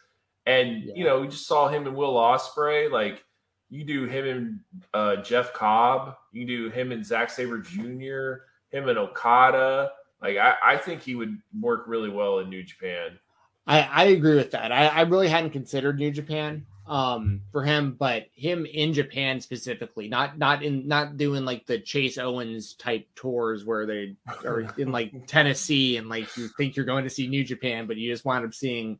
And 0.47 0.91
you 0.95 1.03
know, 1.03 1.19
we 1.19 1.27
just 1.27 1.45
saw 1.45 1.67
him 1.67 1.85
and 1.85 1.95
Will 1.95 2.15
Ospreay. 2.15 2.89
Like 2.89 3.23
you 3.69 3.83
do 3.83 4.05
him 4.05 4.25
and 4.25 4.59
uh, 4.93 5.21
Jeff 5.21 5.53
Cobb, 5.53 6.15
you 6.31 6.47
do 6.47 6.69
him 6.69 6.91
and 6.93 7.05
Zack 7.05 7.29
Sabre 7.29 7.59
Jr., 7.59 8.45
him 8.69 8.87
and 8.87 8.97
Okada. 8.97 9.91
Like 10.21 10.37
I, 10.37 10.55
I 10.63 10.77
think 10.77 11.01
he 11.01 11.15
would 11.15 11.37
work 11.59 11.83
really 11.87 12.09
well 12.09 12.39
in 12.39 12.49
New 12.49 12.63
Japan. 12.63 13.19
I, 13.67 13.81
I 13.81 14.03
agree 14.05 14.35
with 14.35 14.51
that. 14.51 14.71
I, 14.71 14.87
I 14.87 15.01
really 15.01 15.27
hadn't 15.27 15.49
considered 15.51 15.99
New 15.99 16.11
Japan 16.11 16.65
um 16.87 17.41
for 17.51 17.63
him, 17.65 17.97
but 17.99 18.27
him 18.33 18.65
in 18.65 18.93
Japan 18.93 19.41
specifically, 19.41 20.07
not 20.07 20.37
not 20.37 20.63
in 20.63 20.87
not 20.87 21.17
doing 21.17 21.43
like 21.43 21.65
the 21.65 21.79
Chase 21.79 22.17
Owens 22.17 22.75
type 22.75 23.05
tours 23.15 23.65
where 23.65 23.85
they 23.85 24.15
are 24.45 24.73
in 24.77 24.93
like 24.93 25.11
Tennessee 25.27 25.97
and 25.97 26.07
like 26.07 26.37
you 26.37 26.47
think 26.47 26.77
you're 26.77 26.85
going 26.85 27.03
to 27.03 27.09
see 27.09 27.27
New 27.27 27.43
Japan, 27.43 27.87
but 27.87 27.97
you 27.97 28.09
just 28.09 28.23
wind 28.23 28.45
up 28.45 28.53
seeing, 28.53 28.99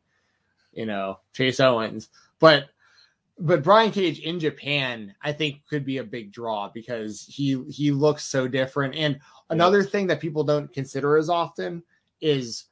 you 0.72 0.86
know, 0.86 1.18
Chase 1.32 1.60
Owens. 1.60 2.08
But 2.38 2.66
but 3.40 3.62
Brian 3.62 3.92
Cage 3.92 4.18
in 4.20 4.40
Japan, 4.40 5.14
I 5.22 5.32
think 5.32 5.62
could 5.68 5.84
be 5.84 5.98
a 5.98 6.04
big 6.04 6.32
draw 6.32 6.70
because 6.72 7.24
he 7.28 7.62
he 7.68 7.92
looks 7.92 8.24
so 8.24 8.48
different. 8.48 8.94
And 8.94 9.20
another 9.50 9.82
thing 9.82 10.06
that 10.08 10.20
people 10.20 10.44
don't 10.44 10.72
consider 10.72 11.16
as 11.16 11.30
often 11.30 11.82
is 12.20 12.64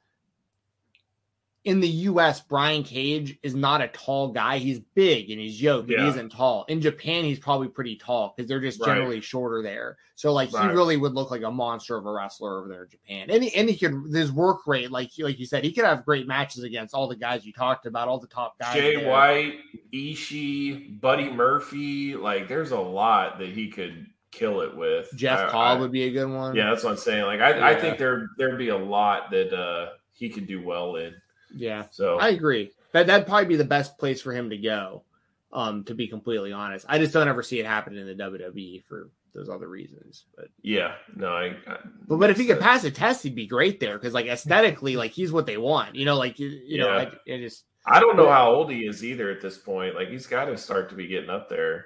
in 1.67 1.81
the 1.81 1.87
US, 1.87 2.39
Brian 2.39 2.81
Cage 2.83 3.37
is 3.43 3.53
not 3.53 3.81
a 3.81 3.89
tall 3.89 4.29
guy. 4.31 4.57
He's 4.57 4.79
big 4.79 5.29
and 5.29 5.39
he's 5.39 5.61
yoked, 5.61 5.89
and 5.91 6.01
he 6.01 6.07
isn't 6.07 6.31
tall. 6.31 6.65
In 6.69 6.79
Japan, 6.81 7.25
he's 7.25 7.39
probably 7.39 7.67
pretty 7.67 7.97
tall 7.97 8.33
because 8.35 8.47
they're 8.47 8.61
just 8.61 8.79
Right. 8.79 8.87
generally 8.95 9.19
shorter 9.21 9.61
there. 9.61 9.97
So 10.15 10.33
like 10.33 10.49
he 10.49 10.57
really 10.67 10.97
would 10.97 11.13
look 11.13 11.29
like 11.29 11.43
a 11.43 11.51
monster 11.51 11.95
of 11.97 12.05
a 12.05 12.11
wrestler 12.11 12.57
over 12.59 12.67
there 12.69 12.83
in 12.85 12.89
Japan. 12.89 13.29
And 13.29 13.43
he, 13.43 13.53
and 13.53 13.69
he 13.69 13.77
could 13.77 13.93
his 14.15 14.31
work 14.31 14.65
rate, 14.65 14.89
like 14.91 15.11
like 15.19 15.37
you 15.39 15.45
said, 15.45 15.63
he 15.63 15.71
could 15.73 15.85
have 15.85 16.05
great 16.05 16.25
matches 16.25 16.63
against 16.63 16.93
all 16.95 17.07
the 17.07 17.15
guys 17.15 17.45
you 17.45 17.53
talked 17.53 17.85
about, 17.85 18.07
all 18.07 18.19
the 18.19 18.27
top 18.27 18.57
guys. 18.57 18.73
Jay 18.73 18.95
there. 18.95 19.09
White, 19.11 19.55
Ishii, 19.93 20.99
Buddy 21.01 21.29
Murphy, 21.29 22.15
like 22.15 22.47
there's 22.47 22.71
a 22.71 22.79
lot 22.79 23.39
that 23.39 23.49
he 23.49 23.69
could 23.69 24.07
kill 24.31 24.61
it 24.61 24.75
with. 24.75 25.09
Jeff 25.15 25.49
Cobb 25.51 25.79
would 25.79 25.91
be 25.91 26.03
a 26.03 26.11
good 26.11 26.29
one. 26.29 26.55
yeah, 26.55 26.69
that's 26.69 26.83
what 26.83 26.91
I'm 26.91 26.97
saying. 26.97 27.25
Like 27.25 27.41
I, 27.41 27.71
I 27.71 27.75
think 27.75 27.97
there 27.97 28.27
there'd 28.37 28.57
be 28.57 28.69
a 28.69 28.77
lot 28.77 29.31
that 29.31 29.53
uh 29.53 29.89
he 30.13 30.29
could 30.29 30.47
do 30.47 30.63
well 30.63 30.95
in. 30.95 31.13
Yeah. 31.57 31.85
So 31.91 32.17
I 32.17 32.29
agree. 32.29 32.71
That 32.93 33.07
that'd 33.07 33.27
probably 33.27 33.45
be 33.45 33.55
the 33.57 33.65
best 33.65 33.97
place 33.97 34.21
for 34.21 34.33
him 34.33 34.49
to 34.49 34.57
go. 34.57 35.03
Um, 35.51 35.85
to 35.85 35.95
be 35.95 36.07
completely 36.07 36.51
honest, 36.51 36.85
I 36.89 36.99
just 36.99 37.13
don't 37.13 37.27
ever 37.27 37.41
see 37.41 37.59
it 37.59 37.65
happening 37.65 37.99
in 37.99 38.17
the 38.17 38.23
WWE 38.23 38.83
for 38.83 39.09
those 39.33 39.49
other 39.49 39.67
reasons. 39.67 40.25
But 40.35 40.49
yeah, 40.61 40.95
no, 41.15 41.29
I, 41.29 41.55
I 41.67 41.77
but, 42.07 42.17
but 42.17 42.29
if 42.29 42.37
he 42.37 42.45
could 42.45 42.59
pass 42.59 42.83
a 42.83 42.91
test, 42.91 43.23
he'd 43.23 43.35
be 43.35 43.47
great 43.47 43.79
there 43.79 43.97
because 43.97 44.13
like 44.13 44.27
aesthetically, 44.27 44.97
like 44.97 45.11
he's 45.11 45.31
what 45.31 45.45
they 45.45 45.57
want. 45.57 45.95
You 45.95 46.05
know, 46.05 46.17
like 46.17 46.39
you, 46.39 46.47
you 46.49 46.79
know, 46.79 46.87
Yeah. 46.87 47.11
I, 47.27 47.33
I 47.33 47.37
just 47.39 47.63
I 47.85 47.99
don't 47.99 48.17
know 48.17 48.29
how 48.29 48.51
old 48.51 48.71
he 48.71 48.85
is 48.85 49.03
either 49.05 49.31
at 49.31 49.41
this 49.41 49.57
point. 49.57 49.95
Like 49.95 50.09
he's 50.09 50.27
got 50.27 50.45
to 50.45 50.57
start 50.57 50.89
to 50.89 50.95
be 50.95 51.07
getting 51.07 51.29
up 51.29 51.49
there. 51.49 51.85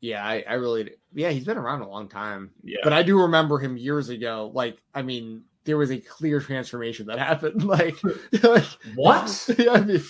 yeah, 0.00 0.24
I, 0.26 0.44
I 0.48 0.54
really 0.54 0.90
yeah, 1.14 1.30
he's 1.30 1.44
been 1.44 1.58
around 1.58 1.82
a 1.82 1.88
long 1.88 2.08
time. 2.08 2.50
Yeah, 2.62 2.78
But 2.82 2.92
I 2.92 3.02
do 3.02 3.22
remember 3.22 3.58
him 3.58 3.76
years 3.76 4.08
ago. 4.08 4.50
Like, 4.52 4.78
I 4.94 5.02
mean, 5.02 5.44
there 5.68 5.76
was 5.76 5.90
a 5.90 5.98
clear 5.98 6.40
transformation 6.40 7.06
that 7.06 7.18
happened. 7.18 7.62
Like, 7.68 7.98
like 8.42 8.64
what? 8.94 9.50
yeah, 9.58 9.72
I 9.72 9.80
mean, 9.82 10.02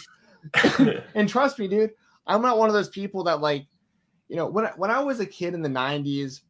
and 1.16 1.28
trust 1.28 1.58
me, 1.58 1.66
dude, 1.66 1.90
I'm 2.28 2.42
not 2.42 2.58
one 2.58 2.68
of 2.68 2.74
those 2.74 2.88
people 2.88 3.24
that 3.24 3.40
like, 3.40 3.66
you 4.28 4.36
know, 4.36 4.46
when 4.46 4.66
I, 4.66 4.72
when 4.76 4.92
I 4.92 5.00
was 5.00 5.18
a 5.18 5.26
kid 5.26 5.54
in 5.54 5.62
the 5.62 5.68
'90s, 5.68 6.42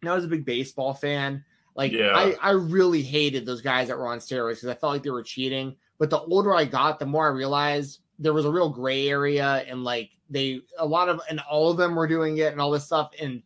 and 0.00 0.10
I 0.10 0.14
was 0.14 0.24
a 0.24 0.28
big 0.28 0.44
baseball 0.44 0.94
fan. 0.94 1.44
Like, 1.74 1.90
Yeah. 1.90 2.12
I 2.14 2.36
I 2.40 2.50
really 2.52 3.02
hated 3.02 3.44
those 3.44 3.60
guys 3.60 3.88
that 3.88 3.98
were 3.98 4.06
on 4.06 4.18
steroids 4.18 4.56
because 4.56 4.68
I 4.68 4.74
felt 4.74 4.92
like 4.92 5.02
they 5.02 5.10
were 5.10 5.24
cheating. 5.24 5.74
But 5.98 6.10
the 6.10 6.20
older 6.20 6.54
I 6.54 6.64
got, 6.64 7.00
the 7.00 7.06
more 7.06 7.26
I 7.26 7.32
realized 7.34 8.00
there 8.20 8.32
was 8.32 8.44
a 8.44 8.52
real 8.52 8.68
gray 8.68 9.08
area, 9.08 9.64
and 9.66 9.82
like 9.82 10.10
they 10.30 10.60
a 10.78 10.86
lot 10.86 11.08
of 11.08 11.20
and 11.28 11.40
all 11.40 11.72
of 11.72 11.76
them 11.76 11.96
were 11.96 12.06
doing 12.06 12.36
it 12.36 12.52
and 12.52 12.60
all 12.60 12.70
this 12.70 12.86
stuff. 12.86 13.10
And 13.20 13.42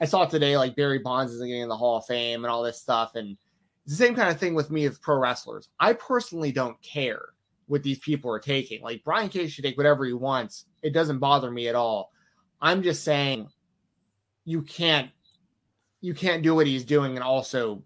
I 0.00 0.04
saw 0.04 0.24
today 0.24 0.56
like 0.56 0.76
Barry 0.76 1.00
Bonds 1.00 1.32
isn't 1.32 1.48
getting 1.48 1.62
in 1.62 1.68
the 1.68 1.76
Hall 1.76 1.98
of 1.98 2.06
Fame 2.06 2.44
and 2.44 2.52
all 2.52 2.62
this 2.62 2.80
stuff. 2.80 3.16
And 3.16 3.36
it's 3.84 3.98
the 3.98 4.04
same 4.04 4.14
kind 4.14 4.30
of 4.30 4.38
thing 4.38 4.54
with 4.54 4.70
me 4.70 4.84
as 4.84 4.98
pro 4.98 5.18
wrestlers. 5.18 5.68
I 5.80 5.92
personally 5.94 6.52
don't 6.52 6.80
care 6.82 7.30
what 7.66 7.82
these 7.82 7.98
people 7.98 8.30
are 8.30 8.38
taking. 8.38 8.82
Like 8.82 9.02
Brian 9.04 9.28
Cage 9.28 9.52
should 9.52 9.64
take 9.64 9.76
whatever 9.76 10.04
he 10.04 10.12
wants. 10.12 10.66
It 10.82 10.92
doesn't 10.92 11.18
bother 11.18 11.50
me 11.50 11.68
at 11.68 11.74
all. 11.74 12.12
I'm 12.60 12.82
just 12.82 13.02
saying 13.02 13.48
you 14.44 14.62
can't 14.62 15.10
you 16.00 16.14
can't 16.14 16.42
do 16.42 16.54
what 16.54 16.66
he's 16.66 16.84
doing 16.84 17.14
and 17.14 17.24
also 17.24 17.82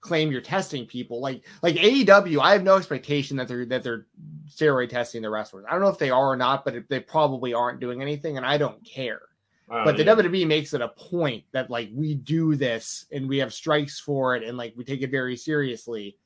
claim 0.00 0.30
you're 0.30 0.40
testing 0.40 0.86
people. 0.86 1.20
Like 1.20 1.44
like 1.62 1.76
AEW, 1.76 2.40
I 2.40 2.52
have 2.52 2.62
no 2.62 2.76
expectation 2.76 3.36
that 3.36 3.48
they're 3.48 3.66
that 3.66 3.82
they're 3.82 4.06
steroid 4.48 4.90
testing 4.90 5.22
the 5.22 5.30
wrestlers. 5.30 5.64
I 5.68 5.72
don't 5.72 5.82
know 5.82 5.88
if 5.88 5.98
they 5.98 6.10
are 6.10 6.30
or 6.32 6.36
not, 6.36 6.64
but 6.64 6.88
they 6.88 7.00
probably 7.00 7.54
aren't 7.54 7.80
doing 7.80 8.02
anything, 8.02 8.36
and 8.36 8.46
I 8.46 8.58
don't 8.58 8.84
care. 8.84 9.22
Wow, 9.68 9.84
but 9.84 9.96
the 9.96 10.04
yeah. 10.04 10.14
WWE 10.14 10.46
makes 10.46 10.74
it 10.74 10.80
a 10.82 10.88
point 10.88 11.44
that 11.52 11.70
like 11.70 11.90
we 11.94 12.14
do 12.14 12.54
this 12.54 13.06
and 13.10 13.28
we 13.28 13.38
have 13.38 13.52
strikes 13.52 13.98
for 13.98 14.36
it 14.36 14.42
and 14.42 14.58
like 14.58 14.74
we 14.76 14.84
take 14.84 15.02
it 15.02 15.10
very 15.10 15.36
seriously, 15.36 16.16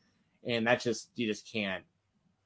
and 0.46 0.66
that's 0.66 0.84
just 0.84 1.10
you 1.14 1.26
just 1.26 1.50
can't 1.50 1.84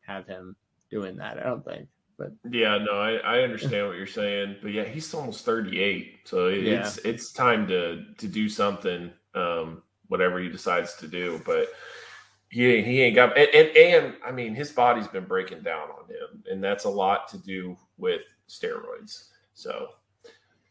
have 0.06 0.26
him 0.26 0.54
doing 0.90 1.16
that. 1.16 1.38
I 1.38 1.44
don't 1.44 1.64
think. 1.64 1.88
But 2.18 2.32
Yeah, 2.50 2.76
no, 2.78 2.92
I, 2.92 3.14
I 3.16 3.40
understand 3.40 3.88
what 3.88 3.96
you're 3.96 4.06
saying, 4.06 4.56
but 4.60 4.72
yeah, 4.72 4.84
he's 4.84 5.12
almost 5.14 5.44
38, 5.46 6.20
so 6.24 6.48
it- 6.48 6.62
Yeah. 6.62 6.80
it's 6.80 6.98
it's 6.98 7.32
time 7.32 7.66
to 7.68 8.04
to 8.18 8.28
do 8.28 8.48
something, 8.48 9.10
um, 9.34 9.82
whatever 10.08 10.38
he 10.38 10.48
decides 10.50 10.94
to 10.96 11.08
do. 11.08 11.40
But 11.46 11.68
he 12.50 12.82
he 12.82 13.00
ain't 13.00 13.14
got 13.14 13.36
and, 13.38 13.48
and 13.54 13.76
and 13.76 14.14
I 14.22 14.30
mean 14.30 14.54
his 14.54 14.70
body's 14.72 15.08
been 15.08 15.24
breaking 15.24 15.62
down 15.62 15.88
on 15.88 16.04
him, 16.04 16.44
and 16.50 16.62
that's 16.62 16.84
a 16.84 16.90
lot 16.90 17.28
to 17.28 17.38
do 17.38 17.78
with 17.96 18.20
steroids. 18.46 19.30
So, 19.54 19.88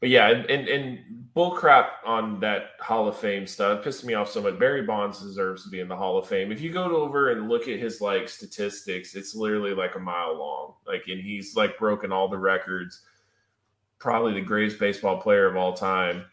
but 0.02 0.10
yeah, 0.10 0.30
and 0.30 0.50
and, 0.50 0.68
and 0.68 1.00
bull 1.34 1.52
crap 1.52 2.02
on 2.06 2.40
that 2.42 2.72
Hall 2.82 3.08
of 3.08 3.18
Fame 3.18 3.48
stuff 3.48 3.84
pissed 3.84 4.04
me 4.04 4.16
off 4.16 4.30
so 4.30 4.42
much. 4.42 4.60
Barry 4.60 4.82
Bonds 4.82 5.22
deserves 5.22 5.64
to 5.64 5.70
be 5.70 5.80
in 5.80 5.88
the 5.88 5.96
Hall 5.96 6.18
of 6.18 6.28
Fame. 6.28 6.52
If 6.52 6.60
you 6.60 6.72
go 6.72 6.84
over 6.98 7.32
and 7.32 7.48
look 7.48 7.68
at 7.68 7.80
his 7.80 8.02
like 8.02 8.28
statistics, 8.28 9.16
it's 9.16 9.36
literally 9.36 9.74
like 9.74 9.96
a 9.96 10.00
mile 10.00 10.38
long. 10.38 10.74
Like, 10.86 11.04
and 11.08 11.22
he's 11.22 11.56
like 11.56 11.78
broken 11.78 12.12
all 12.12 12.28
the 12.28 12.38
records. 12.38 13.02
Probably 14.00 14.34
the 14.34 14.42
greatest 14.42 14.80
baseball 14.80 15.22
player 15.22 15.46
of 15.46 15.56
all 15.56 15.74
time, 15.74 16.26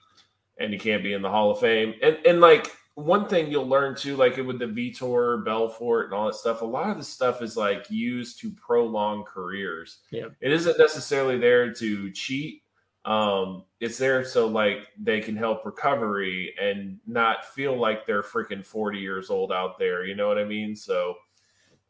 and 0.58 0.72
he 0.72 0.78
can't 0.78 1.02
be 1.02 1.12
in 1.12 1.20
the 1.20 1.30
Hall 1.30 1.50
of 1.50 1.60
Fame. 1.60 1.94
And 2.02 2.16
and 2.24 2.40
like 2.40 2.74
one 2.94 3.28
thing 3.28 3.50
you'll 3.50 3.68
learn 3.68 3.94
too, 3.94 4.16
like 4.16 4.38
with 4.38 4.58
the 4.58 4.64
Vitor, 4.64 5.44
Belfort, 5.44 6.06
and 6.06 6.14
all 6.14 6.26
that 6.26 6.34
stuff. 6.34 6.62
A 6.62 6.64
lot 6.64 6.88
of 6.90 6.96
the 6.96 7.04
stuff 7.04 7.42
is 7.42 7.54
like 7.54 7.90
used 7.90 8.40
to 8.40 8.50
prolong 8.52 9.24
careers. 9.24 9.98
Yeah. 10.10 10.28
it 10.40 10.50
isn't 10.50 10.78
necessarily 10.78 11.38
there 11.38 11.70
to 11.74 12.10
cheat 12.12 12.62
um 13.04 13.64
it's 13.80 13.96
there 13.96 14.24
so 14.24 14.46
like 14.46 14.88
they 15.00 15.20
can 15.20 15.36
help 15.36 15.64
recovery 15.64 16.54
and 16.60 16.98
not 17.06 17.44
feel 17.44 17.76
like 17.78 18.06
they're 18.06 18.22
freaking 18.22 18.64
40 18.64 18.98
years 18.98 19.30
old 19.30 19.52
out 19.52 19.78
there 19.78 20.04
you 20.04 20.14
know 20.14 20.28
what 20.28 20.38
i 20.38 20.44
mean 20.44 20.74
so 20.74 21.14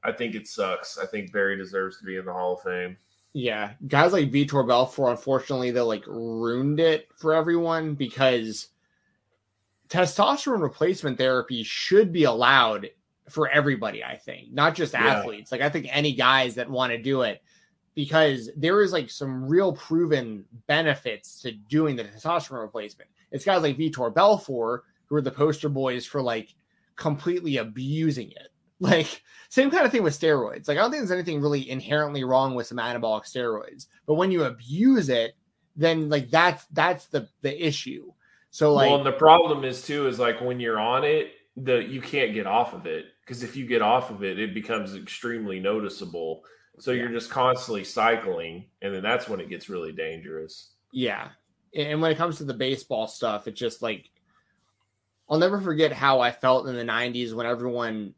i 0.05 0.13
think 0.13 0.35
it 0.35 0.47
sucks 0.47 0.99
i 0.99 1.07
think 1.07 1.33
barry 1.33 1.57
deserves 1.57 1.99
to 1.99 2.05
be 2.05 2.17
in 2.17 2.25
the 2.25 2.33
hall 2.33 2.55
of 2.55 2.63
fame 2.63 2.97
yeah, 3.35 3.75
guys 3.87 4.13
like 4.13 4.33
Vitor 4.33 4.67
Belfort, 4.67 5.11
unfortunately, 5.11 5.71
they 5.71 5.81
like 5.81 6.07
ruined 6.07 6.81
it 6.81 7.09
for 7.15 7.35
everyone 7.35 7.95
because 7.95 8.69
testosterone 9.89 10.63
replacement 10.63 11.19
therapy 11.19 11.63
should 11.63 12.13
be 12.13 12.25
allowed 12.25 12.89
for 13.29 13.49
everybody, 13.49 14.03
I 14.03 14.17
think, 14.17 14.53
not 14.53 14.75
just 14.75 14.95
Yeah. 14.95 15.05
athletes. 15.05 15.53
Like 15.53 15.61
I 15.61 15.69
think 15.69 15.87
any 15.91 16.15
guys 16.15 16.55
that 16.55 16.71
want 16.71 16.93
to 16.93 16.99
do 16.99 17.23
it 17.23 17.43
because 17.99 18.49
there 18.57 18.81
is 18.81 18.93
like 18.93 19.11
some 19.11 19.45
real 19.45 19.73
proven 19.73 20.45
benefits 20.69 21.43
to 21.43 21.51
doing 21.51 21.97
the 21.97 22.05
testosterone 22.05 22.63
replacement. 22.63 23.11
It's 23.33 23.45
guys 23.45 23.63
like 23.63 23.77
Vitor 23.77 24.15
Belfort 24.15 24.85
who 25.07 25.17
are 25.17 25.21
the 25.21 25.33
poster 25.33 25.69
boys 25.69 26.07
for 26.07 26.23
like 26.23 26.55
completely 26.95 27.57
abusing 27.57 28.31
it. 28.31 28.51
Like 28.81 29.23
same 29.49 29.73
kind 29.73 29.85
of 29.85 29.91
thing 29.91 30.05
with 30.05 30.17
steroids. 30.17 30.69
Like 30.69 30.79
I 30.79 30.83
don't 30.83 30.93
think 30.93 31.01
there's 31.01 31.11
anything 31.11 31.41
really 31.41 31.69
inherently 31.69 32.23
wrong 32.23 32.55
with 32.55 32.69
some 32.69 32.79
anabolic 32.79 33.25
steroids, 33.25 33.89
but 34.07 34.15
when 34.15 34.31
you 34.31 34.45
abuse 34.45 35.09
it, 35.09 35.35
then 35.75 36.09
like 36.09 36.31
that's 36.31 36.65
that's 36.67 37.07
the 37.07 37.29
the 37.43 37.67
issue. 37.67 38.13
So 38.51 38.73
like 38.75 38.89
well 38.89 38.99
and 38.99 39.07
the 39.07 39.11
problem 39.11 39.65
is 39.65 39.83
too 39.83 40.07
is 40.07 40.21
like 40.21 40.41
when 40.41 40.61
you're 40.61 40.79
on 40.79 41.03
it 41.03 41.33
the 41.57 41.79
you 41.79 42.01
can't 42.01 42.35
get 42.35 42.47
off 42.47 42.73
of 42.73 42.87
it 42.87 43.07
because 43.25 43.43
if 43.43 43.57
you 43.57 43.67
get 43.67 43.83
off 43.83 44.11
of 44.11 44.23
it 44.23 44.39
it 44.39 44.55
becomes 44.55 44.95
extremely 44.95 45.59
noticeable 45.59 46.45
so 46.79 46.93
you're 46.93 47.09
just 47.09 47.31
constantly 47.31 47.85
cycling 47.85 48.65
and 48.83 48.95
then 48.95 49.03
that's 49.03 49.29
when 49.29 49.41
it 49.41 49.49
gets 49.49 49.69
really 49.69 49.93
dangerous 49.93 50.71
Yeah. 50.93 51.29
And 51.75 52.01
when 52.01 52.11
it 52.11 52.17
comes 52.17 52.39
to 52.39 52.45
the 52.45 52.55
baseball 52.55 53.07
stuff, 53.07 53.47
it's 53.47 53.61
just 53.61 53.83
like 53.83 54.11
I'll 55.29 55.39
never 55.39 55.61
forget 55.61 55.93
how 55.93 56.21
I 56.21 56.31
felt 56.31 56.67
in 56.67 56.75
the 56.75 56.83
90s 56.85 57.35
when 57.35 57.47
everyone 57.47 58.15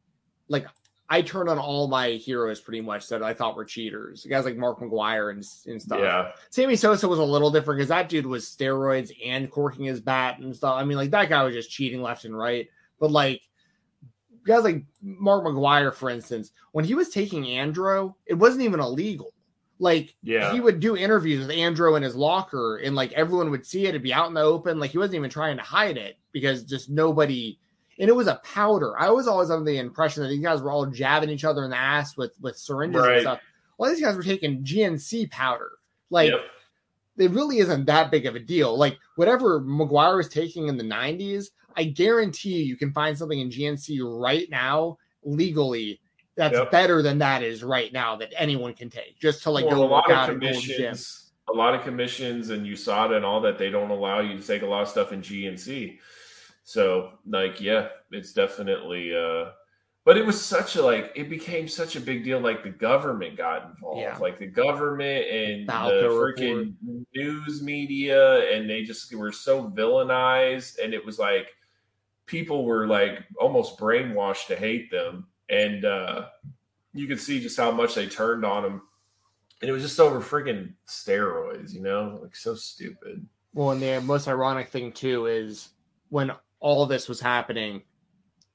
like 0.49 0.67
I 1.09 1.23
turned 1.23 1.49
on 1.49 1.59
all 1.59 1.89
my 1.89 2.11
heroes 2.11 2.61
pretty 2.61 2.81
much 2.81 3.09
that 3.09 3.21
I 3.21 3.35
thought 3.35 3.57
were 3.57 3.65
cheaters. 3.65 4.25
Guys 4.31 4.45
like 4.45 4.57
Mark 4.57 4.79
McGwire 4.79 5.31
and, 5.33 5.45
and 5.67 5.83
stuff. 5.83 5.99
yeah 5.99 6.31
Sammy 6.51 6.77
Sosa 6.77 7.09
was 7.09 7.19
a 7.19 7.25
little 7.25 7.51
different 7.51 7.79
because 7.79 7.89
that 7.89 8.09
dude 8.09 8.27
was 8.27 8.45
steroids 8.45 9.11
and 9.27 9.51
corking 9.51 9.87
his 9.87 10.01
bat 10.01 10.39
and 10.39 10.55
stuff. 10.55 10.77
I 10.77 10.85
mean, 10.85 10.97
like 10.97 11.11
that 11.11 11.29
guy 11.29 11.43
was 11.43 11.55
just 11.55 11.71
cheating 11.71 12.01
left 12.01 12.25
and 12.25 12.37
right. 12.39 12.69
But 13.01 13.11
like 13.11 13.43
guys 14.47 14.65
like 14.65 14.85
Mark 15.03 15.45
McGwire, 15.45 15.93
for 15.95 16.11
instance, 16.11 16.53
when 16.73 16.85
he 16.85 16.95
was 16.95 17.09
taking 17.11 17.45
Andro, 17.45 18.15
it 18.27 18.35
wasn't 18.35 18.63
even 18.65 18.81
illegal. 18.81 19.33
Like 19.79 20.15
Yeah. 20.23 20.53
he 20.53 20.61
would 20.61 20.81
do 20.81 20.97
interviews 20.97 21.47
with 21.47 21.57
Andro 21.57 21.97
in 21.97 22.03
his 22.03 22.15
locker, 22.17 22.77
and 22.79 22.95
like 22.95 23.13
everyone 23.13 23.51
would 23.51 23.65
see 23.67 23.87
it. 23.87 23.91
It'd 23.91 24.03
be 24.03 24.13
out 24.13 24.29
in 24.29 24.35
the 24.35 24.43
open. 24.43 24.79
Like 24.79 24.91
he 24.91 24.99
wasn't 24.99 25.17
even 25.17 25.31
trying 25.31 25.57
to 25.57 25.63
hide 25.63 25.97
it 25.97 26.17
because 26.33 26.65
just 26.65 26.91
nobody. 26.91 27.59
And 27.99 28.09
it 28.09 28.17
was 28.17 28.29
a 28.29 28.41
powder. 28.45 28.99
I 28.99 29.11
was 29.11 29.27
always 29.29 29.51
under 29.51 29.65
the 29.71 29.79
impression 29.79 30.23
that 30.23 30.29
these 30.31 30.43
guys 30.43 30.63
were 30.63 30.71
all 30.71 30.87
jabbing 30.87 31.29
each 31.31 31.45
other 31.45 31.65
in 31.65 31.71
the 31.71 31.77
ass 31.79 32.17
with 32.17 32.35
with 32.41 32.57
syringes 32.57 33.01
Right. 33.03 33.13
and 33.13 33.21
stuff. 33.23 33.41
Well, 33.79 33.91
these 33.91 34.01
guys 34.03 34.17
were 34.17 34.23
taking 34.23 34.63
GNC 34.63 35.27
powder. 35.31 35.71
Like 36.11 36.31
Yep. 36.31 36.41
it 37.19 37.31
really 37.31 37.59
isn't 37.59 37.87
that 37.87 38.11
big 38.11 38.27
of 38.27 38.35
a 38.35 38.41
deal. 38.41 38.77
Like 38.77 38.99
whatever 39.17 39.61
McGwire 39.61 40.17
was 40.17 40.29
taking 40.29 40.69
in 40.69 40.77
the 40.77 40.85
90s, 40.85 41.51
I 41.77 41.85
guarantee 41.85 42.55
you, 42.59 42.65
you 42.65 42.77
can 42.77 42.93
find 42.93 43.17
something 43.17 43.39
in 43.41 43.51
GNC 43.51 44.01
right 44.03 44.49
now 44.51 44.99
legally 45.23 46.01
that's 46.37 46.57
Yep. 46.57 46.71
better 46.71 47.03
than 47.03 47.19
that 47.19 47.43
is 47.43 47.63
right 47.63 47.93
now 47.93 48.17
that 48.17 48.33
anyone 48.37 48.73
can 48.73 48.89
take 48.89 49.19
just 49.19 49.43
to 49.43 49.51
like 49.51 49.67
well, 49.67 49.77
go 49.77 49.85
a 49.85 49.87
lot 49.87 50.11
of 50.11 50.31
and 50.31 50.41
go 50.41 50.49
to 50.49 50.55
the 50.55 50.63
gym. 50.63 50.77
commissions, 50.77 51.33
a 51.49 51.53
lot 51.53 51.75
of 51.75 51.83
commissions, 51.83 52.51
and 52.51 52.67
USADA 52.67 53.17
and 53.17 53.25
all 53.25 53.41
that 53.43 53.59
they 53.59 53.69
don't 53.71 53.91
allow 53.91 54.21
you 54.21 54.39
to 54.39 54.47
take 54.47 54.63
a 54.63 54.67
lot 54.67 54.83
of 54.83 54.89
stuff 54.89 55.13
in 55.13 55.21
GNC. 55.21 55.99
So, 56.63 57.19
like, 57.27 57.61
yeah, 57.61 57.89
it's 58.13 58.33
definitely. 58.33 59.15
uh 59.15 59.51
But 60.05 60.17
it 60.17 60.25
was 60.25 60.41
such 60.41 60.77
a 60.77 60.83
like 60.83 61.13
it 61.15 61.29
became 61.29 61.69
such 61.69 61.97
a 61.97 62.01
big 62.01 62.25
deal. 62.25 62.41
Like 62.41 62.63
the 62.63 62.71
government 62.71 63.37
got 63.37 63.67
involved, 63.69 64.01
Yeah. 64.01 64.17
like 64.19 64.39
the 64.39 64.47
government 64.47 65.27
and 65.27 65.69
the 65.69 65.73
Balco 65.73 66.11
freaking 66.21 66.75
news 67.15 67.63
media, 67.63 68.51
and 68.53 68.71
they 68.71 68.83
just 68.83 69.15
were 69.15 69.33
so 69.33 69.69
villainized, 69.69 70.79
and 70.83 70.95
it 70.95 71.05
was 71.05 71.19
like 71.19 71.49
people 72.31 72.65
were 72.65 72.87
like 72.87 73.25
almost 73.41 73.77
brainwashed 73.79 74.47
to 74.47 74.57
hate 74.57 74.91
them, 74.91 75.27
and 75.49 75.85
uh 75.85 76.27
you 76.93 77.07
could 77.07 77.21
see 77.21 77.41
just 77.41 77.57
how 77.57 77.71
much 77.71 77.95
they 77.95 78.07
turned 78.07 78.45
on 78.45 78.63
them 78.65 78.83
and 79.61 79.69
it 79.69 79.73
was 79.73 79.83
just 79.83 80.01
over 80.01 80.21
freaking 80.21 80.73
steroids, 80.89 81.73
you 81.73 81.83
know, 81.83 82.19
like 82.23 82.35
so 82.35 82.55
stupid. 82.55 83.25
Well, 83.53 83.71
and 83.73 83.83
the 83.83 84.01
most 84.01 84.27
ironic 84.27 84.69
thing 84.69 84.91
too 84.93 85.27
is 85.27 85.69
when 86.09 86.33
all 86.61 86.87
this 86.87 87.09
was 87.09 87.21
happening, 87.21 87.83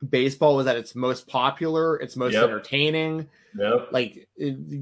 baseball 0.10 0.56
was 0.56 0.68
at 0.68 0.76
its 0.76 0.95
most 0.95 1.27
popular, 1.27 1.97
its 1.97 2.15
most 2.15 2.34
Yep. 2.34 2.43
entertaining. 2.43 3.27
Yep. 3.57 3.88
like 3.91 4.27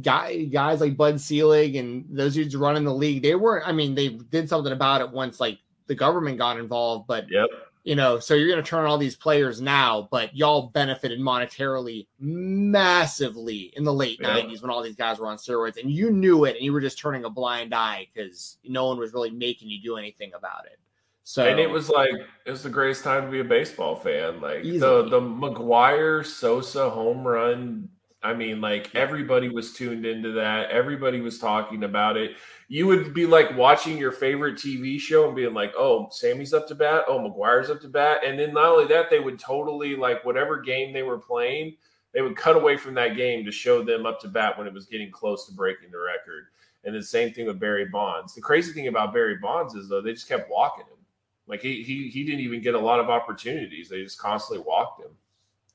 guy, 0.02 0.46
guys 0.46 0.82
like 0.82 0.98
Bud 0.98 1.22
Selig 1.22 1.76
and 1.76 2.06
those 2.10 2.34
dudes 2.34 2.56
running 2.56 2.86
the 2.86 2.94
league, 2.94 3.22
they 3.22 3.36
weren't. 3.36 3.68
I 3.68 3.72
mean, 3.72 3.94
they 3.94 4.10
did 4.10 4.50
something 4.50 4.74
about 4.74 5.02
it 5.02 5.12
once, 5.12 5.40
like 5.40 5.60
the 5.88 5.94
government 5.96 6.38
got 6.40 6.58
involved. 6.58 7.06
But 7.08 7.26
Yep. 7.30 7.50
You 7.84 7.96
know, 7.96 8.18
so 8.18 8.34
you're 8.34 8.48
going 8.48 8.64
to 8.64 8.68
turn 8.70 8.86
all 8.86 8.98
these 8.98 9.18
players 9.18 9.60
now, 9.60 10.08
but 10.10 10.34
y'all 10.34 10.68
benefited 10.74 11.20
monetarily 11.20 12.08
massively 12.18 13.74
in 13.76 13.84
the 13.84 13.94
late 13.94 14.20
Yeah. 14.22 14.30
'90s 14.38 14.62
when 14.62 14.72
all 14.72 14.82
these 14.82 14.96
guys 14.96 15.20
were 15.20 15.28
on 15.28 15.38
steroids, 15.38 15.78
and 15.78 15.92
you 15.92 16.10
knew 16.12 16.46
it, 16.46 16.56
and 16.56 16.64
you 16.64 16.72
were 16.72 16.82
just 16.82 16.98
turning 16.98 17.26
a 17.26 17.30
blind 17.30 17.74
eye 17.74 18.08
because 18.14 18.58
no 18.64 18.88
one 18.88 18.98
was 18.98 19.14
really 19.14 19.32
making 19.32 19.70
you 19.70 19.82
do 19.82 19.98
anything 19.98 20.32
about 20.34 20.66
it. 20.66 20.80
So 21.26 21.46
And 21.46 21.60
it 21.60 21.70
was 21.70 21.90
like 21.90 22.12
it 22.46 22.52
was 22.52 22.64
the 22.64 22.70
greatest 22.70 23.04
time 23.04 23.26
to 23.26 23.32
be 23.32 23.40
a 23.40 23.46
baseball 23.46 23.96
fan. 23.96 24.42
Like 24.42 24.64
Easily. 24.64 24.80
the 24.80 25.10
the 25.10 25.22
McGwire 25.22 26.26
Sosa 26.26 26.90
home 26.90 27.26
run. 27.26 27.90
I 28.24 28.34
mean, 28.34 28.62
like 28.62 28.96
everybody 28.96 29.50
was 29.50 29.74
tuned 29.74 30.06
into 30.06 30.32
that. 30.34 30.70
Everybody 30.72 31.20
was 31.20 31.40
talking 31.40 31.84
about 31.84 32.16
it. 32.16 32.38
You 32.70 32.88
would 32.88 33.14
be 33.14 33.26
like 33.26 33.56
watching 33.58 33.98
your 33.98 34.14
favorite 34.14 34.56
TV 34.56 35.00
show 35.00 35.28
and 35.28 35.36
being 35.36 35.54
like, 35.54 35.74
"Oh, 35.78 36.08
Sammy's 36.10 36.54
up 36.54 36.68
to 36.70 36.76
bat. 36.76 37.04
Oh, 37.08 37.20
McGwire's 37.20 37.70
up 37.70 37.82
to 37.82 37.90
bat." 37.90 38.22
And 38.26 38.40
then 38.40 38.54
not 38.54 38.68
only 38.68 38.88
that, 38.88 39.10
they 39.10 39.20
would 39.20 39.40
totally 39.40 39.96
like 39.96 40.24
whatever 40.24 40.62
game 40.62 40.94
they 40.94 41.04
were 41.04 41.20
playing, 41.20 41.76
they 42.14 42.22
would 42.22 42.38
cut 42.38 42.56
away 42.56 42.78
from 42.78 42.94
that 42.94 43.18
game 43.18 43.44
to 43.44 43.52
show 43.52 43.84
them 43.84 44.06
up 44.06 44.22
to 44.22 44.30
bat 44.30 44.58
when 44.58 44.68
it 44.68 44.74
was 44.74 44.86
getting 44.86 45.12
close 45.12 45.46
to 45.48 45.54
breaking 45.54 45.92
the 45.92 46.00
record. 46.00 46.46
And 46.86 46.96
the 46.96 47.04
same 47.04 47.34
thing 47.34 47.48
with 47.48 47.60
Barry 47.60 47.86
Bonds. 47.86 48.34
The 48.34 48.42
crazy 48.42 48.72
thing 48.72 48.88
about 48.88 49.14
Barry 49.14 49.38
Bonds 49.38 49.74
is 49.74 49.90
though 49.90 50.02
they 50.02 50.14
just 50.14 50.30
kept 50.30 50.50
walking 50.50 50.86
him. 50.86 50.98
Like 51.48 51.62
he 51.62 51.84
he 51.84 52.08
he 52.08 52.24
didn't 52.24 52.40
even 52.40 52.62
get 52.62 52.76
a 52.76 52.80
lot 52.80 53.00
of 53.02 53.10
opportunities. 53.10 53.90
They 53.90 54.02
just 54.02 54.18
constantly 54.18 54.64
walked 54.66 55.02
him. 55.02 55.12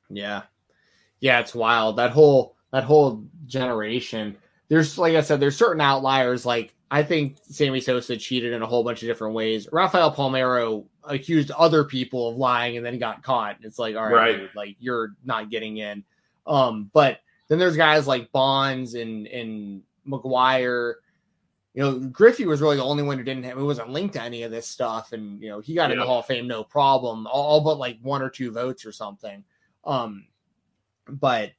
Yeah. 0.09 0.43
Yeah, 1.21 1.41
it's 1.41 1.55
wild. 1.55 1.97
That 1.97 2.11
whole 2.11 2.55
that 2.73 2.85
whole 2.85 3.25
generation. 3.47 4.37
There's 4.69 4.99
like 4.99 5.15
I 5.17 5.21
said, 5.23 5.41
there's 5.41 5.57
certain 5.57 5.81
outliers. 5.81 6.45
Like 6.47 6.75
I 6.91 7.03
think 7.03 7.39
Sammy 7.43 7.81
Sosa 7.81 8.17
cheated 8.17 8.53
in 8.53 8.63
a 8.63 8.67
whole 8.67 8.85
bunch 8.85 9.03
of 9.03 9.09
different 9.09 9.35
ways. 9.35 9.69
Rafael 9.73 10.15
Palmeiro 10.15 10.85
accused 11.05 11.51
other 11.53 11.85
people 11.85 12.29
of 12.31 12.37
lying 12.37 12.77
and 12.77 12.85
then 12.85 12.99
got 12.99 13.23
caught. 13.23 13.57
It's 13.63 13.79
like, 13.79 13.97
all 13.97 14.05
right, 14.05 14.13
Right. 14.13 14.37
dude, 14.39 14.51
like 14.55 14.77
you're 14.79 15.15
not 15.25 15.51
getting 15.51 15.79
in. 15.79 16.05
Um, 16.47 16.91
but 16.93 17.19
then 17.49 17.59
there's 17.59 17.77
guys 17.77 18.07
like 18.07 18.31
Bonds 18.33 18.95
and 18.95 19.27
and 19.27 19.83
McGwire. 20.07 20.95
you 21.75 21.83
know, 21.83 21.99
Griffey 21.99 22.47
was 22.47 22.61
really 22.61 22.77
the 22.77 22.83
only 22.85 23.03
one 23.03 23.19
who 23.19 23.25
didn't 23.25 23.45
have, 23.45 23.57
who 23.57 23.67
wasn't 23.67 23.91
linked 23.91 24.15
to 24.15 24.23
any 24.23 24.43
of 24.43 24.51
this 24.51 24.67
stuff. 24.67 25.13
And, 25.13 25.41
you 25.43 25.49
know, 25.49 25.61
he 25.61 25.75
got 25.75 25.91
in 25.93 25.99
the 25.99 26.05
Hall 26.07 26.21
of 26.21 26.27
Fame, 26.27 26.47
no 26.49 26.65
problem, 26.65 27.27
all, 27.27 27.43
all 27.45 27.61
but 27.61 27.79
like 27.79 27.99
one 28.03 28.21
or 28.23 28.31
two 28.31 28.51
votes 28.51 28.85
or 28.85 28.93
something. 28.93 29.45
Um, 29.85 30.27
but 31.09 31.53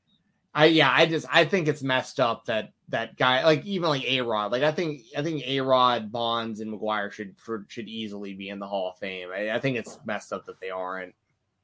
I, 0.54 0.66
yeah, 0.66 0.92
I 0.92 1.06
just, 1.06 1.28
I 1.30 1.46
think 1.46 1.68
it's 1.68 1.84
messed 1.84 2.20
up 2.20 2.46
that 2.46 2.72
that 2.90 3.18
guy, 3.18 3.44
like 3.46 3.66
even 3.66 3.90
like 3.90 4.04
A 4.04 4.22
Rod, 4.22 4.52
like 4.52 4.64
I 4.64 4.72
think, 4.72 5.02
I 5.16 5.22
think 5.22 5.44
A 5.46 5.60
Rod, 5.62 6.12
Bonds, 6.12 6.60
and 6.60 6.74
McGwire 6.74 7.12
should, 7.12 7.38
for, 7.38 7.66
should 7.68 7.88
easily 7.88 8.34
be 8.34 8.50
in 8.50 8.60
the 8.60 8.68
Hall 8.68 8.90
of 8.90 8.98
Fame. 8.98 9.30
I, 9.32 9.52
I 9.52 9.60
think 9.60 9.78
it's 9.78 10.00
messed 10.06 10.34
up 10.34 10.46
that 10.46 10.60
they 10.60 10.72
aren't. 10.72 11.14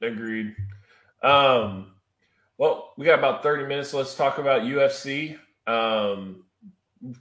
Agreed. 0.01 0.55
Um, 1.23 1.93
well, 2.57 2.93
we 2.97 3.05
got 3.05 3.19
about 3.19 3.41
30 3.41 3.65
minutes. 3.65 3.93
Let's 3.93 4.15
talk 4.15 4.37
about 4.37 4.61
UFC. 4.61 5.37
Um, 5.65 6.45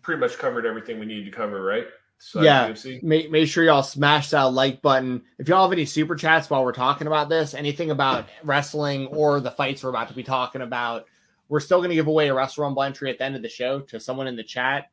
pretty 0.03 0.21
much 0.21 0.39
covered 0.39 0.67
everything 0.67 0.99
we 0.99 1.07
needed 1.07 1.25
to 1.27 1.37
cover, 1.37 1.63
right? 1.63 1.87
So 2.19 2.43
Yeah. 2.43 2.75
Make, 3.03 3.31
make 3.31 3.49
sure 3.49 3.65
y'all 3.65 3.83
smash 3.83 4.31
that 4.31 4.43
like 4.43 4.81
button. 4.83 5.23
If 5.39 5.49
y'all 5.49 5.63
have 5.63 5.73
any 5.73 5.85
super 5.85 6.17
chats 6.17 6.49
while 6.49 6.65
we're 6.65 6.73
talking 6.73 7.07
about 7.07 7.29
this, 7.29 7.55
anything 7.55 7.91
about 7.91 8.27
wrestling 8.43 9.09
or 9.09 9.41
the 9.41 9.51
fights 9.51 9.83
we're 9.83 9.91
about 9.91 10.09
to 10.09 10.15
be 10.15 10.23
talking 10.23 10.63
about, 10.63 11.07
we're 11.49 11.61
still 11.61 11.79
going 11.79 11.91
to 11.91 11.95
give 11.95 12.07
away 12.07 12.29
a 12.29 12.35
Rumble 12.35 12.83
entry 12.83 13.11
at 13.11 13.19
the 13.19 13.25
end 13.25 13.37
of 13.37 13.43
the 13.43 13.49
show 13.49 13.81
to 13.81 14.01
someone 14.01 14.27
in 14.27 14.37
the 14.37 14.43
chat. 14.43 14.91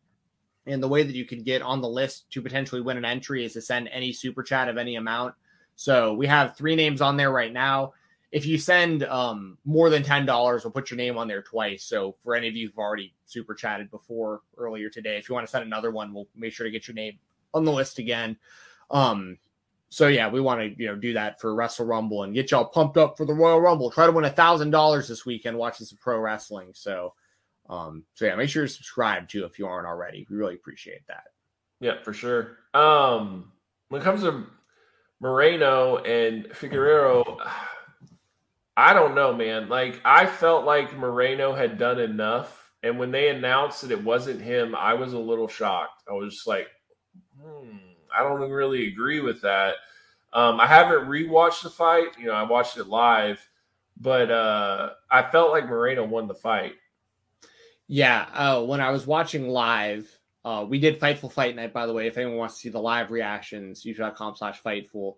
And 0.65 0.83
the 0.83 0.87
way 0.87 1.03
that 1.03 1.15
you 1.15 1.25
can 1.25 1.41
get 1.41 1.61
on 1.61 1.81
the 1.81 1.89
list 1.89 2.29
to 2.31 2.41
potentially 2.41 2.81
win 2.81 2.97
an 2.97 3.05
entry 3.05 3.45
is 3.45 3.53
to 3.53 3.61
send 3.61 3.87
any 3.87 4.13
super 4.13 4.43
chat 4.43 4.67
of 4.67 4.77
any 4.77 4.95
amount. 4.95 5.33
So 5.75 6.13
we 6.13 6.27
have 6.27 6.55
three 6.55 6.75
names 6.75 7.01
on 7.01 7.17
there 7.17 7.31
right 7.31 7.51
now. 7.51 7.93
If 8.31 8.45
you 8.45 8.57
send 8.57 9.03
um, 9.03 9.57
more 9.65 9.89
than 9.89 10.03
ten 10.03 10.25
dollars, 10.25 10.63
we'll 10.63 10.71
put 10.71 10.89
your 10.89 10.97
name 10.97 11.17
on 11.17 11.27
there 11.27 11.41
twice. 11.41 11.83
So 11.83 12.15
for 12.23 12.35
any 12.35 12.47
of 12.47 12.55
you 12.55 12.67
who've 12.67 12.77
already 12.77 13.13
super 13.25 13.53
chatted 13.53 13.91
before 13.91 14.41
earlier 14.57 14.89
today, 14.89 15.17
if 15.17 15.27
you 15.27 15.35
want 15.35 15.45
to 15.45 15.51
send 15.51 15.65
another 15.65 15.91
one, 15.91 16.13
we'll 16.13 16.27
make 16.35 16.53
sure 16.53 16.65
to 16.65 16.71
get 16.71 16.87
your 16.87 16.95
name 16.95 17.19
on 17.53 17.65
the 17.65 17.71
list 17.71 17.99
again. 17.99 18.37
Um, 18.89 19.37
so 19.89 20.07
yeah, 20.07 20.29
we 20.29 20.39
want 20.39 20.61
to 20.61 20.81
you 20.81 20.87
know 20.87 20.95
do 20.95 21.13
that 21.13 21.41
for 21.41 21.53
Wrestle 21.53 21.85
Rumble 21.85 22.23
and 22.23 22.33
get 22.33 22.51
y'all 22.51 22.65
pumped 22.65 22.95
up 22.95 23.17
for 23.17 23.25
the 23.25 23.33
Royal 23.33 23.59
Rumble. 23.59 23.91
Try 23.91 24.05
to 24.05 24.11
win 24.13 24.23
a 24.23 24.29
thousand 24.29 24.71
dollars 24.71 25.09
this 25.09 25.25
weekend 25.25 25.57
watching 25.57 25.85
some 25.85 25.97
pro 26.01 26.17
wrestling. 26.17 26.71
So, 26.73 27.13
um, 27.69 28.05
so 28.13 28.25
yeah, 28.25 28.35
make 28.35 28.49
sure 28.49 28.63
to 28.63 28.69
subscribe 28.69 29.27
too 29.27 29.43
if 29.43 29.59
you 29.59 29.67
aren't 29.67 29.87
already. 29.87 30.25
We 30.29 30.37
really 30.37 30.55
appreciate 30.55 31.05
that. 31.07 31.25
Yeah, 31.81 32.01
for 32.03 32.13
sure. 32.13 32.59
Um, 32.73 33.51
when 33.89 34.01
it 34.01 34.05
comes 34.05 34.21
to 34.21 34.45
Moreno 35.19 35.97
and 35.97 36.55
Figueroa, 36.55 37.51
I 38.75 38.93
don't 38.93 39.15
know, 39.15 39.33
man. 39.33 39.69
Like 39.69 40.01
I 40.05 40.25
felt 40.25 40.65
like 40.65 40.97
Moreno 40.97 41.53
had 41.53 41.77
done 41.77 41.99
enough, 41.99 42.71
and 42.83 42.97
when 42.97 43.11
they 43.11 43.29
announced 43.29 43.81
that 43.81 43.91
it 43.91 44.03
wasn't 44.03 44.41
him, 44.41 44.75
I 44.75 44.93
was 44.93 45.13
a 45.13 45.19
little 45.19 45.47
shocked. 45.47 46.03
I 46.09 46.13
was 46.13 46.33
just 46.33 46.47
like, 46.47 46.67
hmm, 47.39 47.77
I 48.15 48.23
don't 48.23 48.49
really 48.49 48.87
agree 48.87 49.19
with 49.19 49.41
that. 49.41 49.75
Um, 50.33 50.59
I 50.59 50.67
haven't 50.67 51.09
rewatched 51.09 51.63
the 51.63 51.69
fight. 51.69 52.17
You 52.17 52.27
know, 52.27 52.33
I 52.33 52.43
watched 52.43 52.77
it 52.77 52.87
live, 52.87 53.45
but 53.99 54.31
uh, 54.31 54.91
I 55.09 55.29
felt 55.29 55.51
like 55.51 55.67
Moreno 55.67 56.05
won 56.05 56.27
the 56.27 56.33
fight. 56.33 56.73
Yeah. 57.87 58.27
Oh, 58.33 58.63
when 58.63 58.79
I 58.79 58.91
was 58.91 59.05
watching 59.05 59.49
live, 59.49 60.09
uh, 60.45 60.65
we 60.67 60.79
did 60.79 60.99
Fightful 60.99 61.31
Fight 61.31 61.55
Night, 61.55 61.73
by 61.73 61.85
the 61.85 61.93
way. 61.93 62.07
If 62.07 62.17
anyone 62.17 62.37
wants 62.37 62.55
to 62.55 62.61
see 62.61 62.69
the 62.69 62.79
live 62.79 63.11
reactions, 63.11 63.83
youtube.com 63.83 64.35
slash 64.37 64.61
Fightful. 64.63 65.15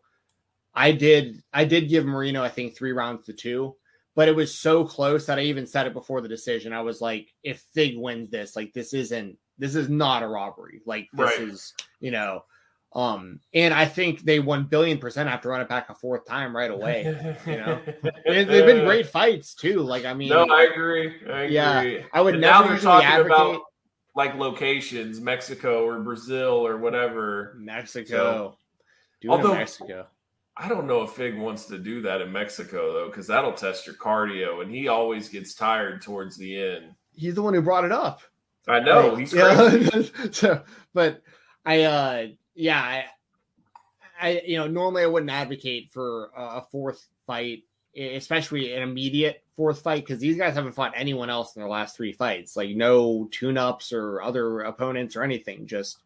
I 0.73 0.91
did 0.91 1.41
I 1.53 1.65
did 1.65 1.89
give 1.89 2.05
Moreno, 2.05 2.43
I 2.43 2.49
think, 2.49 2.75
three 2.75 2.91
rounds 2.93 3.25
to 3.25 3.33
two, 3.33 3.75
but 4.15 4.27
it 4.27 4.35
was 4.35 4.53
so 4.57 4.85
close 4.85 5.25
that 5.27 5.37
I 5.39 5.43
even 5.43 5.67
said 5.67 5.87
it 5.87 5.93
before 5.93 6.21
the 6.21 6.27
decision. 6.27 6.73
I 6.73 6.81
was 6.81 6.99
like, 7.01 7.29
if 7.43 7.61
Fig 7.73 7.97
wins 7.97 8.29
this, 8.29 8.55
like 8.55 8.73
this 8.73 8.93
isn't 8.93 9.37
this 9.59 9.75
is 9.75 9.87
not 9.89 10.23
a 10.23 10.27
robbery. 10.27 10.81
Like 10.85 11.09
this 11.13 11.29
Right. 11.39 11.47
is, 11.49 11.73
you 11.99 12.11
know. 12.11 12.43
Um, 12.95 13.39
and 13.55 13.73
I 13.73 13.85
think 13.85 14.21
they 14.21 14.39
won 14.39 14.65
billion 14.65 14.99
percent 14.99 15.27
after 15.27 15.49
running 15.49 15.65
back 15.67 15.89
a 15.89 15.95
fourth 15.95 16.25
time 16.27 16.55
right 16.55 16.69
away. 16.69 17.03
you 17.47 17.57
know? 17.57 17.79
They- 18.25 18.43
They've 18.43 18.65
been 18.65 18.85
great 18.85 19.07
fights 19.07 19.55
too. 19.55 19.79
Like 19.81 20.05
I 20.05 20.13
mean, 20.13 20.29
No, 20.29 20.45
I 20.49 20.63
agree. 20.71 21.07
I 21.31 21.41
agree. 21.43 21.53
Yeah, 21.55 22.03
I 22.13 22.21
would 22.21 22.35
And 22.35 22.41
never 22.41 22.65
now 22.65 22.71
usually 22.71 22.81
talking 22.81 23.07
advocate 23.07 23.31
about 23.31 23.61
like 24.15 24.35
locations, 24.35 25.19
Mexico 25.21 25.85
or 25.87 25.99
Brazil 26.01 26.65
or 26.67 26.77
whatever. 26.77 27.55
Mexico. 27.59 28.57
Do 29.21 29.27
it 29.31 29.33
in 29.33 29.39
Although- 29.39 29.53
Mexico. 29.55 30.07
I 30.55 30.67
don't 30.69 30.85
know 30.87 31.01
if 31.01 31.11
Fig 31.11 31.37
wants 31.37 31.65
to 31.65 31.79
do 31.79 32.01
that 32.03 32.21
in 32.21 32.31
Mexico 32.31 32.93
though, 32.93 33.07
because 33.07 33.27
that'll 33.27 33.53
test 33.53 33.87
your 33.87 33.95
cardio, 33.95 34.61
and 34.61 34.69
he 34.73 34.87
always 34.87 35.29
gets 35.29 35.55
tired 35.55 36.01
towards 36.01 36.37
the 36.37 36.55
end. 36.61 36.93
He's 37.15 37.35
the 37.35 37.41
one 37.41 37.53
who 37.53 37.61
brought 37.61 37.85
it 37.85 37.91
up. 37.91 38.21
I 38.67 38.79
know 38.79 39.09
Like, 39.09 39.19
he's 39.19 39.33
crazy. 39.33 40.11
yeah. 40.15 40.27
so, 40.31 40.63
but 40.93 41.21
I, 41.65 41.83
uh, 41.83 42.27
yeah, 42.55 42.79
I, 42.81 43.05
I, 44.21 44.41
you 44.45 44.57
know, 44.57 44.67
normally 44.67 45.03
I 45.03 45.07
wouldn't 45.07 45.31
advocate 45.31 45.91
for 45.91 46.31
a 46.35 46.61
fourth 46.71 47.05
fight, 47.27 47.63
especially 47.97 48.73
an 48.73 48.83
immediate 48.83 49.43
fourth 49.55 49.81
fight, 49.81 50.05
because 50.05 50.19
these 50.19 50.37
guys 50.37 50.53
haven't 50.53 50.71
fought 50.73 50.93
anyone 50.95 51.29
else 51.29 51.55
in 51.55 51.61
their 51.61 51.69
last 51.69 51.97
three 51.97 52.13
fights. 52.13 52.55
Like 52.55 52.69
no 52.69 53.27
tune-ups 53.31 53.91
or 53.91 54.21
other 54.21 54.61
opponents 54.61 55.15
or 55.15 55.23
anything. 55.23 55.67
Just 55.67 55.97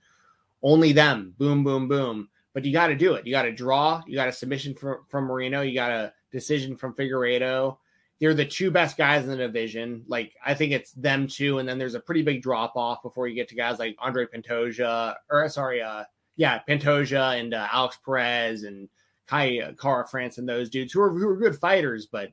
only 0.64 0.94
them. 0.94 1.36
Boom, 1.38 1.64
boom, 1.64 1.88
boom. 1.88 2.30
But 2.58 2.66
you 2.66 2.74
got 2.74 2.88
to 2.88 2.96
do 2.96 3.14
it. 3.14 3.28
You 3.28 3.32
got 3.32 3.44
to 3.44 3.52
draw. 3.52 4.02
You 4.08 4.16
got 4.16 4.30
a 4.30 4.32
submission 4.32 4.74
from 4.74 5.06
from 5.08 5.26
Moreno. 5.26 5.62
You 5.62 5.76
got 5.76 5.92
a 5.92 6.12
decision 6.32 6.76
from 6.76 6.96
Figueiredo. 6.96 7.78
They're 8.20 8.34
the 8.34 8.48
two 8.48 8.72
best 8.72 8.98
guys 8.98 9.26
in 9.26 9.30
the 9.30 9.38
division. 9.38 10.04
Like 10.08 10.34
I 10.44 10.56
think 10.56 10.72
it's 10.72 10.92
them 10.94 11.28
two, 11.28 11.60
and 11.60 11.70
then 11.70 11.78
there's 11.78 11.94
a 11.94 12.00
pretty 12.00 12.24
big 12.24 12.42
drop 12.42 12.76
off 12.76 13.04
before 13.04 13.28
you 13.28 13.36
get 13.36 13.48
to 13.50 13.56
guys 13.56 13.78
like 13.78 13.96
Andre 14.00 14.26
Pantoja, 14.26 15.14
or 15.30 15.48
sorry, 15.50 15.84
uh, 15.84 16.06
yeah, 16.36 16.60
Pantoja 16.68 17.40
and 17.40 17.54
uh, 17.54 17.68
Alex 17.72 18.00
Perez 18.04 18.64
and 18.64 18.90
Kai 19.28 19.60
uh, 19.60 19.74
Kara-France 19.74 20.40
and 20.40 20.50
those 20.50 20.72
dudes 20.72 20.92
who 20.92 21.02
are 21.02 21.12
who 21.12 21.30
are 21.30 21.38
good 21.38 21.60
fighters, 21.60 22.08
but 22.08 22.32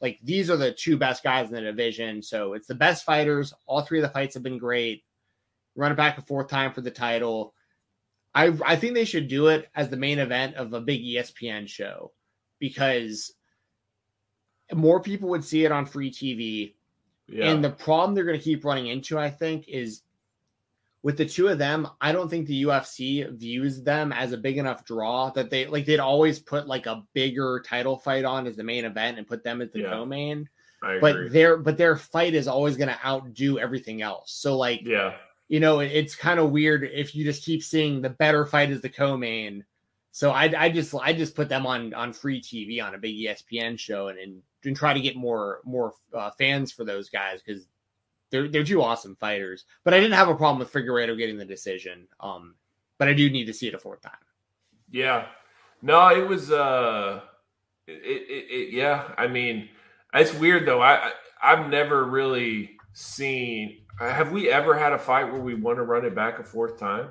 like 0.00 0.18
these 0.24 0.50
are 0.50 0.56
the 0.56 0.72
two 0.72 0.96
best 0.96 1.22
guys 1.22 1.46
in 1.46 1.54
the 1.54 1.60
division. 1.60 2.24
So 2.24 2.54
it's 2.54 2.66
the 2.66 2.74
best 2.74 3.04
fighters. 3.04 3.54
All 3.66 3.82
three 3.82 4.00
of 4.00 4.02
the 4.02 4.08
fights 4.08 4.34
have 4.34 4.42
been 4.42 4.58
great. 4.58 5.04
Run 5.76 5.92
it 5.92 5.96
back 5.96 6.18
a 6.18 6.22
fourth 6.22 6.48
time 6.48 6.72
for 6.72 6.80
the 6.80 6.90
title. 6.90 7.54
I 8.34 8.52
I 8.64 8.76
think 8.76 8.94
they 8.94 9.04
should 9.04 9.28
do 9.28 9.48
it 9.48 9.68
as 9.74 9.88
the 9.90 9.96
main 9.96 10.18
event 10.18 10.54
of 10.56 10.72
a 10.72 10.80
big 10.80 11.02
ESPN 11.02 11.66
show 11.68 12.12
because 12.58 13.32
more 14.72 15.00
people 15.00 15.28
would 15.30 15.44
see 15.44 15.64
it 15.64 15.72
on 15.72 15.86
free 15.86 16.10
TV. 16.10 16.74
Yeah, 17.28 17.50
And 17.52 17.62
the 17.64 17.70
problem 17.70 18.14
they're 18.14 18.24
going 18.24 18.38
to 18.38 18.42
keep 18.44 18.64
running 18.64 18.88
into, 18.88 19.18
I 19.18 19.30
think, 19.30 19.68
is 19.68 20.02
with 21.02 21.16
the 21.16 21.24
two 21.26 21.48
of 21.48 21.58
them. 21.58 21.86
I 22.00 22.10
don't 22.12 22.28
think 22.28 22.46
the 22.46 22.64
UFC 22.64 23.28
views 23.38 23.82
them 23.82 24.12
as 24.12 24.32
a 24.32 24.36
big 24.36 24.58
enough 24.58 24.84
draw 24.84 25.30
that 25.30 25.48
they 25.48 25.66
like. 25.66 25.86
They'd 25.86 26.00
always 26.00 26.38
put 26.40 26.66
like 26.66 26.86
a 26.86 27.04
bigger 27.14 27.62
title 27.64 27.96
fight 27.96 28.24
on 28.24 28.46
as 28.46 28.56
the 28.56 28.64
main 28.64 28.84
event 28.84 29.18
and 29.18 29.26
put 29.26 29.44
them 29.44 29.60
as 29.62 29.70
the 29.70 29.80
Yeah. 29.80 29.90
co-main. 29.90 30.48
I 30.82 30.94
agree. 30.94 31.00
But 31.00 31.32
their 31.32 31.56
but 31.56 31.76
their 31.78 31.96
fight 31.96 32.34
is 32.34 32.48
always 32.48 32.76
going 32.76 32.88
to 32.88 33.06
outdo 33.06 33.58
everything 33.58 34.02
else. 34.02 34.32
So 34.32 34.56
like 34.56 34.80
yeah, 34.84 35.14
you 35.50 35.60
know, 35.60 35.80
it- 35.80 35.92
it's 35.92 36.14
kind 36.16 36.40
of 36.40 36.50
weird 36.50 36.84
if 36.84 37.14
you 37.14 37.24
just 37.24 37.44
keep 37.44 37.62
seeing 37.62 38.00
the 38.00 38.08
better 38.08 38.46
fight 38.46 38.70
as 38.70 38.80
the 38.80 38.88
co-main. 38.88 39.64
So 40.12 40.30
I, 40.30 40.44
I 40.56 40.70
just 40.70 40.94
I 40.94 41.12
just 41.12 41.34
put 41.36 41.48
them 41.50 41.66
on 41.66 41.92
on 41.92 42.12
free 42.12 42.40
TV 42.40 42.82
on 42.82 42.94
a 42.94 42.98
big 42.98 43.14
ESPN 43.16 43.78
show 43.78 44.08
and 44.08 44.18
and, 44.18 44.42
and 44.64 44.74
try 44.76 44.94
to 44.94 45.00
get 45.00 45.14
more 45.16 45.60
more 45.64 45.92
uh, 46.14 46.30
fans 46.38 46.72
for 46.72 46.84
those 46.84 47.10
guys 47.10 47.42
because 47.42 47.68
they're 48.30 48.48
they're 48.48 48.64
two 48.64 48.82
awesome 48.82 49.14
fighters. 49.16 49.66
But 49.84 49.92
I 49.94 49.98
didn't 50.00 50.14
have 50.16 50.28
a 50.28 50.34
problem 50.34 50.58
with 50.60 50.72
Figueiredo 50.72 51.16
getting 51.18 51.36
the 51.36 51.44
decision. 51.44 52.08
Um, 52.20 52.54
but 52.98 53.08
I 53.08 53.12
do 53.14 53.28
need 53.30 53.44
to 53.46 53.52
see 53.54 53.68
it 53.68 53.74
a 53.74 53.78
fourth 53.78 54.00
time. 54.02 54.24
yeah. 54.90 55.26
No, 55.82 56.08
it 56.10 56.26
was. 56.28 56.50
uh 56.50 57.20
it, 57.86 57.92
it, 57.92 58.46
it, 58.50 58.72
Yeah, 58.72 59.14
I 59.18 59.26
mean, 59.26 59.68
it's 60.14 60.34
weird 60.34 60.66
though. 60.66 60.80
I, 60.80 60.94
I 60.96 61.12
I've 61.42 61.70
never 61.70 62.04
really 62.04 62.76
seen. 62.92 63.79
Have 64.00 64.32
we 64.32 64.50
ever 64.50 64.76
had 64.76 64.92
a 64.92 64.98
fight 64.98 65.24
where 65.30 65.40
we 65.40 65.54
want 65.54 65.76
to 65.78 65.82
run 65.82 66.04
it 66.04 66.14
back 66.14 66.38
a 66.38 66.42
fourth 66.44 66.78
time? 66.78 67.08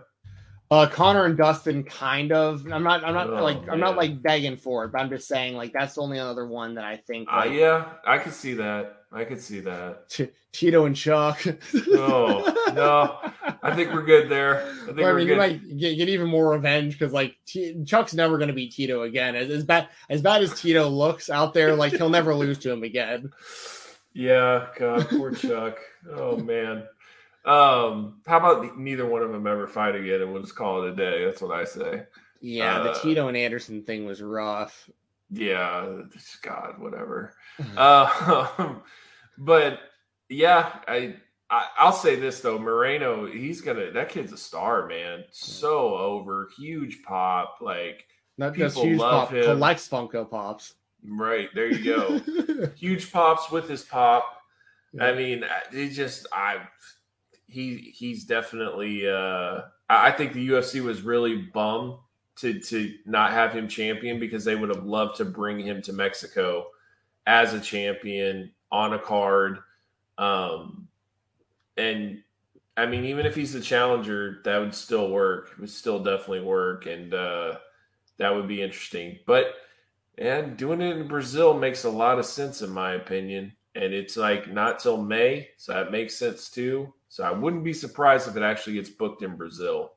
Uh, 0.72 0.88
Conor 0.88 1.26
and 1.26 1.36
Dustin, 1.38 1.84
kind 1.84 2.32
of. 2.32 2.66
I'm 2.72 2.84
not. 2.84 3.04
I'm 3.04 3.14
not 3.14 3.30
Oh, 3.30 3.44
like. 3.44 3.68
I'm 3.70 3.80
not 3.80 3.96
like 3.96 4.22
begging 4.22 4.56
for 4.58 4.86
it, 4.86 4.92
but 4.92 5.02
I'm 5.02 5.10
just 5.10 5.28
saying 5.28 5.56
like 5.56 5.74
that's 5.74 5.96
the 5.96 6.02
only 6.02 6.20
other 6.20 6.46
one 6.48 6.76
that 6.76 6.84
I 6.84 6.98
think. 6.98 7.28
Uh, 7.32 7.38
Like, 7.38 7.52
yeah, 7.54 7.86
I 8.06 8.18
could 8.20 8.34
see 8.34 8.54
that. 8.56 8.98
I 9.12 9.24
could 9.24 9.42
see 9.42 9.62
that. 9.62 10.10
T- 10.10 10.30
Tito 10.52 10.86
and 10.86 10.96
Chuck. 10.96 11.44
No, 11.88 12.46
no, 12.76 13.18
I 13.64 13.74
think 13.76 13.92
we're 13.92 14.04
good 14.04 14.30
there. 14.30 14.62
I 14.64 14.86
think 14.86 14.98
Well, 14.98 15.08
I 15.08 15.12
we're 15.12 15.18
mean, 15.18 15.28
good. 15.28 15.34
you 15.34 15.38
might 15.40 15.78
get, 15.80 15.96
get 15.98 16.10
even 16.10 16.28
more 16.28 16.52
revenge 16.52 17.00
because 17.00 17.14
like 17.14 17.36
T- 17.48 17.84
Chuck's 17.86 18.14
never 18.14 18.38
going 18.38 18.50
to 18.50 18.54
beat 18.54 18.72
Tito 18.74 19.02
again. 19.04 19.36
As, 19.36 19.50
as 19.50 19.64
bad 19.64 19.90
as 20.12 20.22
bad 20.22 20.44
as 20.44 20.60
Tito 20.60 20.88
looks 20.88 21.32
out 21.32 21.56
there, 21.56 21.76
like 21.76 21.94
he'll 21.94 22.10
never 22.10 22.36
lose 22.36 22.60
to 22.60 22.72
him 22.72 22.84
again. 22.84 23.32
Yeah, 24.14 24.68
God, 24.78 25.08
poor 25.10 25.32
Chuck. 25.36 25.78
Oh 26.12 26.38
man. 26.38 26.84
Um, 27.46 28.22
how 28.28 28.38
about 28.38 28.78
neither 28.78 29.06
one 29.08 29.22
of 29.22 29.32
them 29.32 29.48
ever 29.48 29.66
fight 29.68 29.96
again, 29.96 30.22
and 30.22 30.34
we'll 30.34 30.42
just 30.42 30.56
call 30.56 30.84
it 30.84 30.94
a 30.94 30.96
day? 30.96 31.26
That's 31.26 31.42
what 31.42 31.58
I 31.58 31.64
say. 31.64 32.04
Yeah, 32.42 32.80
the 32.84 32.92
Uh, 32.92 33.00
Tito 33.02 33.28
and 33.28 33.38
Anderson 33.38 33.84
thing 33.84 34.06
was 34.06 34.22
rough. 34.22 34.90
Yeah, 35.32 36.02
God, 36.42 36.80
whatever. 36.80 37.34
Uh, 37.78 38.76
but 39.38 39.80
yeah, 40.30 40.80
I 40.88 41.16
I, 41.50 41.66
I'll 41.78 41.92
say 41.94 42.16
this 42.16 42.42
though, 42.42 42.60
Moreno, 42.60 43.26
he's 43.26 43.62
gonna 43.62 43.92
that 43.92 44.10
kid's 44.10 44.32
a 44.34 44.38
star, 44.38 44.88
man. 44.88 45.24
So 45.32 45.96
over, 45.98 46.50
huge 46.58 47.04
pop, 47.04 47.58
like 47.62 48.06
Not 48.38 48.56
just 48.56 48.76
People 48.76 48.90
huge 48.90 49.00
love 49.00 49.30
pop, 49.30 49.36
him. 49.38 49.44
collects 49.44 49.88
Funko 49.90 50.30
Pops. 50.30 50.76
Right 51.08 51.50
there 51.54 51.72
you 51.72 51.84
go. 51.84 52.20
huge 52.76 53.12
pops 53.12 53.52
with 53.52 53.70
his 53.70 53.84
pop. 53.84 54.42
I 55.00 55.14
mean, 55.14 55.44
he 55.72 55.90
just 55.90 56.28
I 56.34 56.62
he 57.48 57.94
he's 57.96 58.26
definitely 58.26 59.08
uh 59.08 59.62
I 59.90 60.08
I 60.08 60.12
think 60.12 60.34
the 60.34 60.50
UFC 60.50 60.84
was 60.84 61.02
really 61.02 61.38
bummed 61.38 61.98
to 62.38 62.60
to 62.60 62.94
not 63.06 63.32
have 63.32 63.52
him 63.54 63.68
champion 63.68 64.20
because 64.20 64.46
they 64.46 64.56
would 64.56 64.70
have 64.70 64.86
loved 64.86 65.18
to 65.18 65.26
bring 65.26 65.60
him 65.60 65.82
to 65.84 65.94
Mexico 65.94 66.68
as 67.28 67.54
a 67.54 67.60
champion 67.60 68.52
on 68.72 68.94
a 68.94 69.00
card. 69.00 69.60
Um 70.18 70.88
and 71.78 72.24
I 72.78 72.86
mean 72.86 73.06
even 73.06 73.26
if 73.26 73.36
he's 73.36 73.54
the 73.54 73.62
challenger, 73.62 74.42
that 74.46 74.58
would 74.58 74.76
still 74.76 75.10
work. 75.12 75.52
It 75.52 75.60
would 75.60 75.70
still 75.70 76.04
definitely 76.04 76.42
work 76.42 76.86
and 76.86 77.14
uh 77.14 77.58
that 78.18 78.36
would 78.36 78.48
be 78.48 78.62
interesting. 78.62 79.20
But 79.26 79.54
and 80.20 80.58
doing 80.58 80.82
it 80.82 80.98
in 80.98 81.08
Brazil 81.08 81.58
makes 81.58 81.86
a 81.86 81.90
lot 81.90 82.20
of 82.20 82.26
sense 82.26 82.62
in 82.62 82.70
my 82.70 82.94
opinion. 82.94 83.54
And 83.76 83.94
it's 83.94 84.18
like 84.18 84.52
not 84.52 84.80
till 84.80 85.02
May, 85.02 85.50
so 85.58 85.74
that 85.74 85.92
makes 85.92 86.16
sense 86.16 86.50
too. 86.50 86.94
So 87.08 87.24
I 87.24 87.32
wouldn't 87.32 87.64
be 87.64 87.74
surprised 87.74 88.28
if 88.28 88.36
it 88.36 88.44
actually 88.44 88.74
gets 88.74 88.90
booked 88.90 89.24
in 89.24 89.38
Brazil. 89.38 89.94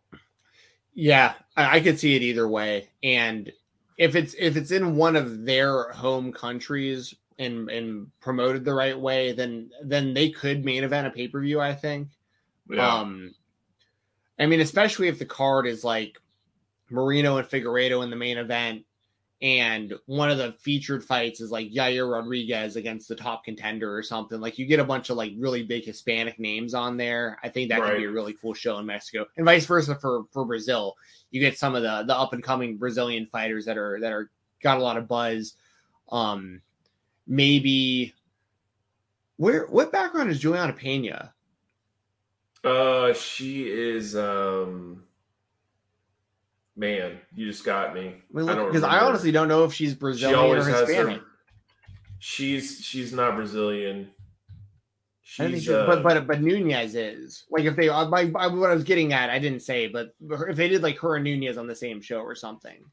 Yeah, 0.94 1.34
I, 1.56 1.76
I 1.76 1.80
could 1.80 1.98
see 1.98 2.14
it 2.14 2.22
either 2.22 2.48
way. 2.48 2.88
And 3.02 3.52
if 3.98 4.14
it's 4.14 4.34
if 4.38 4.56
it's 4.56 4.70
in 4.70 4.96
one 4.96 5.16
of 5.16 5.44
their 5.44 5.90
home 5.90 6.32
countries 6.32 7.14
and 7.38 7.68
and 7.70 8.08
promoted 8.20 8.64
the 8.64 8.74
right 8.74 8.98
way, 8.98 9.32
then 9.32 9.70
then 9.82 10.14
they 10.14 10.30
could 10.30 10.64
main 10.64 10.84
event 10.84 11.06
a 11.06 11.10
pay 11.10 11.28
per 11.28 11.40
view. 11.40 11.60
I 11.60 11.74
think. 11.74 12.08
Yeah. 12.70 12.86
Um, 12.86 13.34
I 14.38 14.46
mean, 14.46 14.60
especially 14.60 15.08
if 15.08 15.18
the 15.18 15.26
card 15.26 15.66
is 15.66 15.82
like 15.82 16.18
Moreno 16.90 17.38
and 17.38 17.48
Figueiredo 17.48 18.02
in 18.02 18.10
the 18.10 18.16
main 18.16 18.38
event, 18.38 18.84
and 19.42 19.92
one 20.06 20.30
of 20.30 20.38
the 20.38 20.52
featured 20.60 21.04
fights 21.04 21.40
is 21.40 21.50
like 21.50 21.68
Yair 21.72 22.08
Rodriguez 22.10 22.76
against 22.76 23.08
the 23.08 23.16
top 23.16 23.44
contender 23.44 23.94
or 23.94 24.00
something. 24.00 24.40
Like 24.40 24.56
you 24.56 24.66
get 24.66 24.78
a 24.78 24.84
bunch 24.84 25.10
of 25.10 25.16
like 25.16 25.32
really 25.36 25.64
big 25.64 25.84
Hispanic 25.84 26.38
names 26.38 26.74
on 26.74 26.96
there. 26.96 27.40
I 27.42 27.48
think 27.48 27.68
that 27.68 27.80
could 27.80 27.96
be 27.96 28.04
a 28.04 28.10
really 28.10 28.34
cool 28.40 28.54
show 28.54 28.78
in 28.78 28.86
Mexico, 28.86 29.26
and 29.36 29.44
vice 29.44 29.66
versa 29.66 29.96
for 29.96 30.24
for 30.30 30.44
Brazil. 30.44 30.94
You 31.32 31.40
get 31.40 31.58
some 31.58 31.74
of 31.74 31.82
the 31.82 32.04
the 32.06 32.16
up 32.16 32.32
and 32.32 32.42
coming 32.42 32.76
Brazilian 32.76 33.26
fighters 33.26 33.64
that 33.64 33.76
are 33.76 33.98
that 34.00 34.12
are 34.12 34.30
got 34.62 34.78
a 34.78 34.82
lot 34.82 34.96
of 34.96 35.08
buzz. 35.08 35.54
Um, 36.12 36.62
maybe 37.26 38.14
where 39.38 39.66
what 39.66 39.90
background 39.90 40.30
is 40.30 40.38
Juliana 40.38 40.72
Pena? 40.72 41.34
Uh, 42.62 43.12
she 43.12 43.68
is. 43.68 44.14
um 44.14 45.02
Man, 46.76 47.18
you 47.34 47.46
just 47.46 47.64
got 47.64 47.94
me. 47.94 48.14
I 48.34 48.38
mean, 48.38 48.48
I 48.48 48.64
because 48.64 48.82
I 48.82 49.00
honestly 49.00 49.30
don't 49.30 49.48
know 49.48 49.64
if 49.64 49.74
she's 49.74 49.94
Brazilian 49.94 50.56
or 50.58 50.64
Hispanic. 50.64 51.18
her. 51.18 51.26
She's 52.18 52.80
she's 52.82 53.12
not 53.12 53.36
Brazilian. 53.36 54.10
I 55.38 55.44
think 55.44 55.54
She's 55.56 55.64
she- 55.64 55.74
uh, 55.74 55.86
but 55.86 56.02
but 56.02 56.26
but 56.26 56.40
Nunes 56.42 56.94
is 56.94 57.44
like 57.50 57.64
if 57.64 57.74
they 57.76 57.88
uh, 57.88 58.06
my, 58.08 58.24
my 58.24 58.46
what 58.46 58.70
I 58.70 58.74
was 58.74 58.84
getting 58.84 59.12
at 59.12 59.30
I 59.30 59.38
didn't 59.38 59.60
say 59.60 59.88
but 59.88 60.14
if 60.20 60.56
they 60.56 60.68
did 60.68 60.82
like 60.82 60.98
her 60.98 61.16
and 61.16 61.24
Nunes 61.24 61.56
on 61.56 61.66
the 61.66 61.74
same 61.74 62.00
show 62.02 62.20
or 62.20 62.34
something 62.34 62.84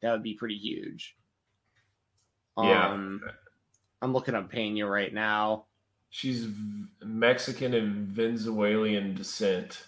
that 0.00 0.12
would 0.12 0.22
be 0.22 0.34
pretty 0.34 0.56
huge. 0.56 1.16
Yeah. 2.56 2.90
Um, 2.90 3.20
I'm 4.02 4.12
looking 4.12 4.34
up 4.34 4.50
Pena 4.50 4.86
right 4.86 5.12
now. 5.12 5.64
she's 6.10 6.48
Mexican 7.02 7.74
and 7.74 8.06
Venezuelan 8.08 9.14
descent. 9.14 9.86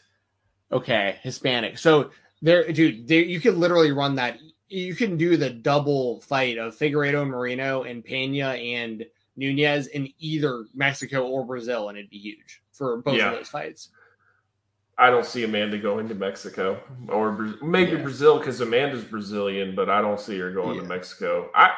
Okay, 0.72 1.18
Hispanic. 1.22 1.78
So 1.78 2.10
there, 2.42 2.70
dude, 2.72 3.06
there, 3.08 3.22
you 3.22 3.40
can 3.40 3.58
literally 3.60 3.92
run 3.92 4.14
that. 4.16 4.38
You 4.68 4.94
can 4.94 5.16
do 5.16 5.36
the 5.36 5.50
double 5.50 6.20
fight 6.20 6.58
of 6.58 6.76
Figueiredo 6.76 7.28
Moreno 7.28 7.82
and 7.82 8.04
Pena 8.04 8.50
and 8.50 9.04
Nunes 9.36 9.88
in 9.88 10.08
either 10.18 10.66
Mexico 10.74 11.26
or 11.26 11.44
Brazil, 11.44 11.88
and 11.88 11.98
it'd 11.98 12.10
be 12.10 12.18
huge 12.18 12.62
for 12.72 12.98
both 12.98 13.16
Yeah. 13.16 13.30
of 13.32 13.38
those 13.38 13.48
fights. 13.48 13.90
I 14.98 15.08
don't 15.10 15.24
see 15.24 15.44
Amanda 15.44 15.78
going 15.78 16.08
to 16.08 16.14
Mexico 16.14 16.78
or 17.08 17.32
maybe 17.62 17.92
Yeah. 17.92 18.02
Brazil 18.02 18.38
because 18.38 18.60
Amanda's 18.60 19.02
Brazilian, 19.02 19.74
but 19.74 19.88
I 19.88 20.02
don't 20.02 20.20
see 20.20 20.38
her 20.38 20.52
going 20.52 20.76
Yeah. 20.76 20.82
to 20.82 20.88
Mexico. 20.88 21.50
I 21.54 21.72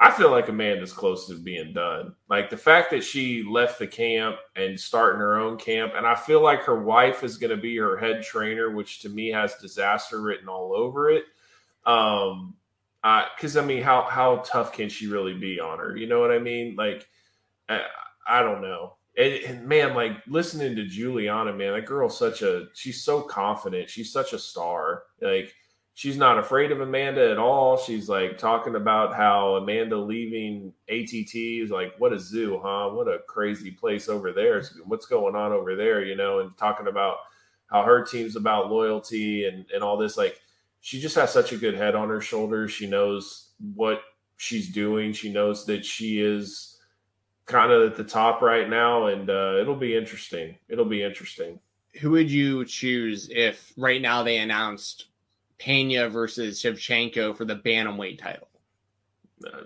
I 0.00 0.12
feel 0.12 0.30
like 0.30 0.48
Amanda's 0.48 0.92
close 0.92 1.26
to 1.26 1.34
being 1.34 1.72
done. 1.72 2.14
Like 2.30 2.50
the 2.50 2.56
fact 2.56 2.90
that 2.92 3.02
she 3.02 3.42
left 3.42 3.80
the 3.80 3.86
camp 3.86 4.36
and 4.54 4.78
starting 4.78 5.20
her 5.20 5.36
own 5.36 5.56
camp, 5.58 5.94
and 5.96 6.06
I 6.06 6.14
feel 6.14 6.40
like 6.40 6.60
her 6.62 6.80
wife 6.80 7.24
is 7.24 7.36
going 7.36 7.50
to 7.50 7.60
be 7.60 7.76
her 7.76 7.96
head 7.96 8.22
trainer, 8.22 8.70
which 8.70 9.00
to 9.00 9.08
me 9.08 9.28
has 9.30 9.56
disaster 9.56 10.20
written 10.20 10.48
all 10.48 10.72
over 10.72 11.10
it. 11.10 11.24
Um, 11.84 12.54
because 13.02 13.56
I 13.56 13.64
mean, 13.64 13.82
how 13.82 14.02
how 14.02 14.42
tough 14.44 14.72
can 14.72 14.88
she 14.88 15.06
really 15.08 15.34
be 15.34 15.58
on 15.58 15.78
her? 15.78 15.96
You 15.96 16.06
know 16.06 16.20
what 16.20 16.30
I 16.30 16.38
mean? 16.38 16.76
Like, 16.76 17.08
I, 17.68 17.82
I 18.26 18.42
don't 18.42 18.62
know. 18.62 18.94
And, 19.16 19.34
and 19.34 19.66
man, 19.66 19.94
like 19.94 20.12
listening 20.28 20.76
to 20.76 20.86
Juliana, 20.86 21.52
man, 21.52 21.72
that 21.72 21.86
girl's 21.86 22.18
such 22.18 22.42
a 22.42 22.66
she's 22.74 23.02
so 23.02 23.22
confident. 23.22 23.90
She's 23.90 24.12
such 24.12 24.32
a 24.32 24.38
star. 24.38 25.04
Like 25.20 25.54
she's 25.98 26.16
not 26.16 26.38
afraid 26.38 26.70
of 26.70 26.80
Amanda 26.80 27.28
at 27.28 27.38
all. 27.38 27.76
She's 27.76 28.08
like 28.08 28.38
talking 28.38 28.76
about 28.76 29.16
how 29.16 29.56
Amanda 29.56 29.96
leaving 29.96 30.72
ATT 30.88 31.34
is 31.34 31.70
like, 31.70 31.92
what 31.98 32.12
a 32.12 32.20
zoo, 32.20 32.60
huh? 32.62 32.90
What 32.90 33.08
a 33.08 33.18
crazy 33.26 33.72
place 33.72 34.08
over 34.08 34.30
there. 34.30 34.62
What's 34.84 35.06
going 35.06 35.34
on 35.34 35.50
over 35.50 35.74
there, 35.74 36.04
you 36.04 36.14
know? 36.14 36.38
And 36.38 36.56
talking 36.56 36.86
about 36.86 37.16
how 37.66 37.82
her 37.82 38.04
team's 38.04 38.36
about 38.36 38.70
loyalty 38.70 39.46
and 39.46 39.66
and 39.74 39.82
all 39.82 39.96
this. 39.96 40.16
Like 40.16 40.40
she 40.82 41.00
just 41.00 41.16
has 41.16 41.32
such 41.32 41.50
a 41.50 41.56
good 41.56 41.74
head 41.74 41.96
on 41.96 42.10
her 42.10 42.20
shoulders. 42.20 42.70
She 42.70 42.86
knows 42.86 43.48
what 43.74 44.00
she's 44.36 44.70
doing. 44.70 45.12
She 45.12 45.32
knows 45.32 45.66
that 45.66 45.84
she 45.84 46.20
is 46.20 46.78
kind 47.46 47.72
of 47.72 47.90
at 47.90 47.96
the 47.96 48.04
top 48.04 48.40
right 48.40 48.70
now, 48.70 49.06
and 49.06 49.28
uh, 49.28 49.56
it'll 49.60 49.74
be 49.74 49.96
interesting. 49.96 50.58
It'll 50.68 50.84
be 50.84 51.02
interesting. 51.02 51.58
Who 52.00 52.10
would 52.12 52.30
you 52.30 52.64
choose 52.66 53.28
if 53.32 53.72
right 53.76 54.00
now 54.00 54.22
they 54.22 54.36
announced 54.36 55.06
Pena 55.58 56.08
versus 56.08 56.62
Shevchenko 56.62 57.36
for 57.36 57.44
the 57.44 57.56
bantamweight 57.56 58.18
title? 58.18 58.48
Uh, 59.46 59.62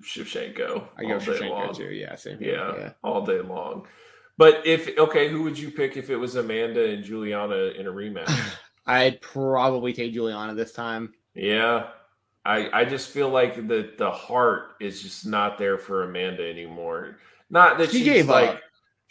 Shevchenko, 0.00 0.88
I 0.96 1.02
go 1.02 1.18
Shevchenko 1.18 1.50
long. 1.50 1.74
too. 1.74 1.84
Yeah, 1.90 2.14
same 2.16 2.38
here. 2.38 2.54
Yeah, 2.54 2.92
all 3.02 3.24
day 3.24 3.40
long. 3.40 3.86
But 4.38 4.66
if 4.66 4.96
okay, 4.98 5.28
who 5.28 5.42
would 5.42 5.58
you 5.58 5.70
pick 5.70 5.96
if 5.96 6.10
it 6.10 6.16
was 6.16 6.34
Amanda 6.36 6.84
and 6.84 7.04
Juliana 7.04 7.72
in 7.78 7.86
a 7.86 7.92
rematch? 7.92 8.30
I'd 8.86 9.20
probably 9.20 9.92
take 9.92 10.12
Juliana 10.12 10.54
this 10.54 10.72
time. 10.72 11.14
yeah, 11.34 11.88
I 12.44 12.68
I 12.72 12.84
just 12.84 13.10
feel 13.10 13.28
like 13.28 13.68
the 13.68 13.92
the 13.98 14.10
heart 14.10 14.76
is 14.80 15.02
just 15.02 15.26
not 15.26 15.58
there 15.58 15.78
for 15.78 16.02
Amanda 16.04 16.48
anymore. 16.48 17.18
Not 17.50 17.78
that 17.78 17.90
She 17.90 17.98
she's 17.98 18.06
gave 18.06 18.28
like 18.28 18.50
up. 18.50 18.60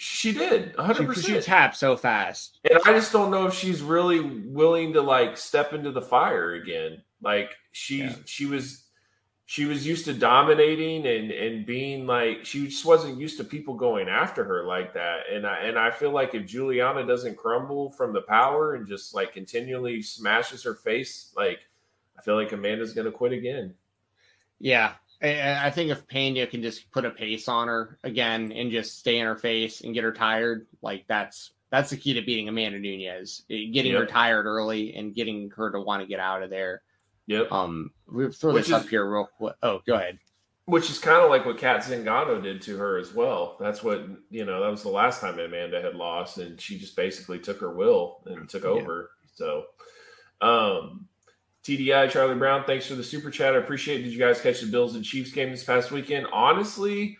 She 0.03 0.31
did 0.31 0.73
She, 0.75 0.81
hundred 0.81 1.15
she 1.15 1.21
percent. 1.33 1.43
tapped 1.43 1.75
so 1.77 1.95
fast. 1.95 2.59
And 2.69 2.79
I 2.85 2.93
just 2.93 3.11
don't 3.11 3.29
know 3.29 3.45
if 3.45 3.53
she's 3.53 3.81
really 3.83 4.19
willing 4.19 4.93
to 4.93 5.01
like 5.01 5.37
step 5.37 5.73
into 5.73 5.91
the 5.91 6.01
fire 6.01 6.53
again. 6.53 7.03
Like 7.21 7.51
she 7.71 7.99
Yeah. 7.99 8.15
she 8.25 8.47
was 8.47 8.85
she 9.45 9.65
was 9.65 9.85
used 9.85 10.05
to 10.05 10.13
dominating 10.13 11.05
and 11.05 11.29
and 11.29 11.65
being 11.67 12.07
like 12.07 12.45
she 12.45 12.65
just 12.67 12.83
wasn't 12.83 13.19
used 13.19 13.37
to 13.37 13.43
people 13.43 13.75
going 13.75 14.09
after 14.09 14.43
her 14.43 14.63
like 14.65 14.93
that. 14.95 15.29
And 15.31 15.45
I 15.45 15.59
and 15.59 15.77
I 15.77 15.91
feel 15.91 16.09
like 16.11 16.33
if 16.33 16.47
Juliana 16.47 17.05
doesn't 17.05 17.37
crumble 17.37 17.91
from 17.91 18.11
the 18.11 18.21
power 18.21 18.73
and 18.73 18.87
just 18.87 19.13
like 19.13 19.33
continually 19.33 20.01
smashes 20.01 20.63
her 20.63 20.73
face, 20.73 21.31
like 21.37 21.59
I 22.17 22.23
feel 22.23 22.35
like 22.35 22.53
Amanda's 22.53 22.93
gonna 22.93 23.11
quit 23.11 23.33
again. 23.33 23.75
Yeah. 24.59 24.93
I, 25.22 25.68
I 25.68 25.72
think 25.72 25.91
if 25.91 26.07
Pena 26.07 26.48
can 26.48 26.61
just 26.61 26.89
put 26.91 27.06
a 27.06 27.11
pace 27.11 27.48
on 27.48 27.68
her 27.68 27.98
again 28.03 28.52
and 28.52 28.72
just 28.72 28.99
stay 28.99 29.19
in 29.19 29.26
her 29.26 29.35
face 29.35 29.81
and 29.81 29.93
get 29.93 30.03
her 30.03 30.11
tired, 30.14 30.68
like 30.81 31.06
that's 31.07 31.52
that's 31.69 31.89
the 31.91 31.98
key 31.98 32.14
to 32.15 32.22
beating 32.22 32.49
Amanda 32.49 32.80
Nunes. 32.80 33.43
eh, 33.49 33.65
Getting 33.72 33.93
her 33.93 34.06
tired 34.06 34.45
early 34.45 34.93
and 34.95 35.15
getting 35.15 35.49
her 35.52 35.72
to 35.72 35.80
want 35.80 36.02
to 36.02 36.07
get 36.07 36.19
out 36.19 36.43
of 36.43 36.49
there. 36.49 36.81
Yep. 37.27 37.52
Um, 37.52 37.91
we 38.07 38.30
throw 38.31 38.53
Which 38.53 38.65
this 38.65 38.73
up 38.73 38.89
here 38.89 39.10
real 39.10 39.30
quick. 39.38 39.56
Oh, 39.64 39.81
go 39.88 39.95
ahead. 39.95 40.19
Which 40.65 40.89
is 40.89 40.99
kind 40.99 41.23
of 41.23 41.30
like 41.30 41.45
what 41.45 41.57
Cat 41.57 41.81
Zingano 41.84 42.41
did 42.41 42.61
to 42.64 42.77
her 42.77 42.98
as 42.98 43.14
well. 43.14 43.57
That's 43.60 43.84
what 43.84 44.06
you 44.30 44.45
know. 44.45 44.61
That 44.61 44.69
was 44.72 44.84
the 44.84 44.89
last 44.89 45.22
time 45.22 45.39
Amanda 45.39 45.81
had 45.81 45.95
lost, 45.95 46.38
and 46.39 46.60
she 46.60 46.77
just 46.77 46.95
basically 46.95 47.39
took 47.39 47.60
her 47.61 47.72
will 47.72 48.19
and 48.26 48.48
took 48.49 48.64
Yeah. 48.64 48.69
over. 48.69 49.11
So, 49.34 49.65
um, 50.41 51.07
TDI 51.63 52.09
Charlie 52.09 52.35
Brown, 52.35 52.63
thanks 52.65 52.88
for 52.88 52.95
the 52.95 53.03
super 53.03 53.29
chat. 53.29 53.53
I 53.53 53.59
appreciate. 53.59 53.99
it. 53.99 54.03
Did 54.03 54.13
you 54.13 54.19
guys 54.19 54.41
catch 54.41 54.61
the 54.61 54.67
Bills 54.67 54.95
and 54.95 55.05
Chiefs 55.05 55.31
game 55.31 55.51
this 55.51 55.63
past 55.63 55.91
weekend? 55.91 56.25
Honestly, 56.33 57.17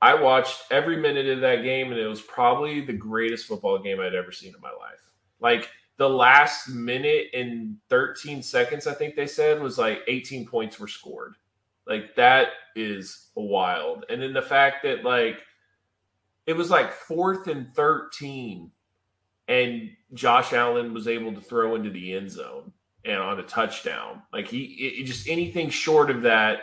I 0.00 0.14
watched 0.14 0.62
every 0.70 0.96
minute 0.96 1.26
of 1.26 1.40
that 1.42 1.62
game, 1.62 1.92
and 1.92 2.00
it 2.00 2.06
was 2.06 2.22
probably 2.22 2.80
the 2.80 2.92
greatest 2.94 3.46
football 3.46 3.78
game 3.78 4.00
I'd 4.00 4.14
ever 4.14 4.32
seen 4.32 4.54
in 4.54 4.60
my 4.60 4.70
life. 4.70 5.12
Like 5.40 5.68
the 5.98 6.08
last 6.08 6.70
minute 6.70 7.26
and 7.34 7.76
13 7.90 8.42
seconds, 8.42 8.86
I 8.86 8.94
think 8.94 9.14
they 9.14 9.26
said, 9.26 9.60
was 9.60 9.78
like 9.78 10.00
18 10.08 10.46
points 10.46 10.80
were 10.80 10.88
scored. 10.88 11.34
Like 11.86 12.14
that 12.16 12.48
is 12.74 13.28
wild. 13.34 14.04
And 14.08 14.22
then 14.22 14.32
the 14.32 14.42
fact 14.42 14.82
that 14.84 15.04
like 15.04 15.42
it 16.46 16.54
was 16.54 16.70
like 16.70 16.92
fourth 16.92 17.48
and 17.48 17.72
13 17.74 18.70
and 19.48 19.90
Josh 20.14 20.52
Allen 20.52 20.94
was 20.94 21.08
able 21.08 21.34
to 21.34 21.40
throw 21.40 21.74
into 21.74 21.90
the 21.90 22.14
end 22.14 22.30
zone 22.30 22.72
and 23.04 23.16
on 23.16 23.40
a 23.40 23.42
touchdown. 23.42 24.22
Like 24.32 24.48
he 24.48 24.62
it, 24.64 25.04
just 25.04 25.28
anything 25.28 25.70
short 25.70 26.10
of 26.10 26.22
that, 26.22 26.62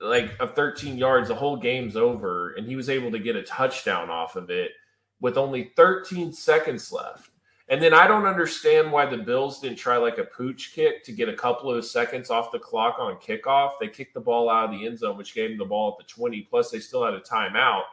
like 0.00 0.38
of 0.40 0.54
13 0.54 0.96
yards, 0.96 1.28
the 1.28 1.34
whole 1.34 1.56
game's 1.56 1.96
over, 1.96 2.52
and 2.54 2.66
he 2.66 2.76
was 2.76 2.88
able 2.88 3.10
to 3.10 3.18
get 3.18 3.36
a 3.36 3.42
touchdown 3.42 4.10
off 4.10 4.36
of 4.36 4.50
it 4.50 4.72
with 5.20 5.38
only 5.38 5.72
13 5.76 6.32
seconds 6.32 6.92
left. 6.92 7.30
And 7.68 7.82
then 7.82 7.94
I 7.94 8.06
don't 8.06 8.26
understand 8.26 8.92
why 8.92 9.06
the 9.06 9.16
Bills 9.16 9.60
didn't 9.60 9.78
try 9.78 9.96
like 9.96 10.18
a 10.18 10.24
pooch 10.24 10.74
kick 10.74 11.02
to 11.04 11.12
get 11.12 11.30
a 11.30 11.34
couple 11.34 11.72
of 11.72 11.84
seconds 11.86 12.28
off 12.28 12.52
the 12.52 12.58
clock 12.58 12.96
on 12.98 13.16
kickoff. 13.16 13.72
They 13.80 13.88
kicked 13.88 14.12
the 14.12 14.20
ball 14.20 14.50
out 14.50 14.66
of 14.66 14.78
the 14.78 14.86
end 14.86 14.98
zone, 14.98 15.16
which 15.16 15.34
gave 15.34 15.50
them 15.50 15.58
the 15.58 15.64
ball 15.64 15.96
at 15.98 16.06
the 16.06 16.12
20, 16.12 16.42
plus 16.42 16.70
they 16.70 16.78
still 16.78 17.04
had 17.04 17.14
a 17.14 17.20
timeout. 17.20 17.84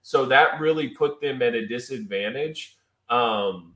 So 0.00 0.24
that 0.26 0.60
really 0.60 0.88
put 0.88 1.20
them 1.20 1.42
at 1.42 1.54
a 1.54 1.66
disadvantage. 1.66 2.78
Um, 3.10 3.74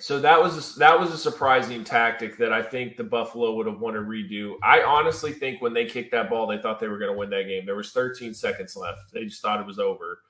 so 0.00 0.20
that 0.20 0.40
was 0.40 0.76
a, 0.76 0.78
that 0.78 0.98
was 0.98 1.12
a 1.12 1.18
surprising 1.18 1.84
tactic 1.84 2.36
that 2.38 2.52
I 2.52 2.62
think 2.62 2.96
the 2.96 3.04
Buffalo 3.04 3.54
would 3.54 3.66
have 3.66 3.80
wanted 3.80 4.00
to 4.00 4.04
redo. 4.04 4.54
I 4.62 4.82
honestly 4.82 5.32
think 5.32 5.60
when 5.60 5.74
they 5.74 5.86
kicked 5.86 6.12
that 6.12 6.30
ball, 6.30 6.46
they 6.46 6.58
thought 6.58 6.80
they 6.80 6.88
were 6.88 6.98
going 6.98 7.12
to 7.12 7.18
win 7.18 7.30
that 7.30 7.48
game. 7.48 7.66
There 7.66 7.76
was 7.76 7.92
13 7.92 8.34
seconds 8.34 8.76
left. 8.76 9.12
They 9.12 9.24
just 9.24 9.42
thought 9.42 9.60
it 9.60 9.66
was 9.66 9.78
over. 9.78 10.20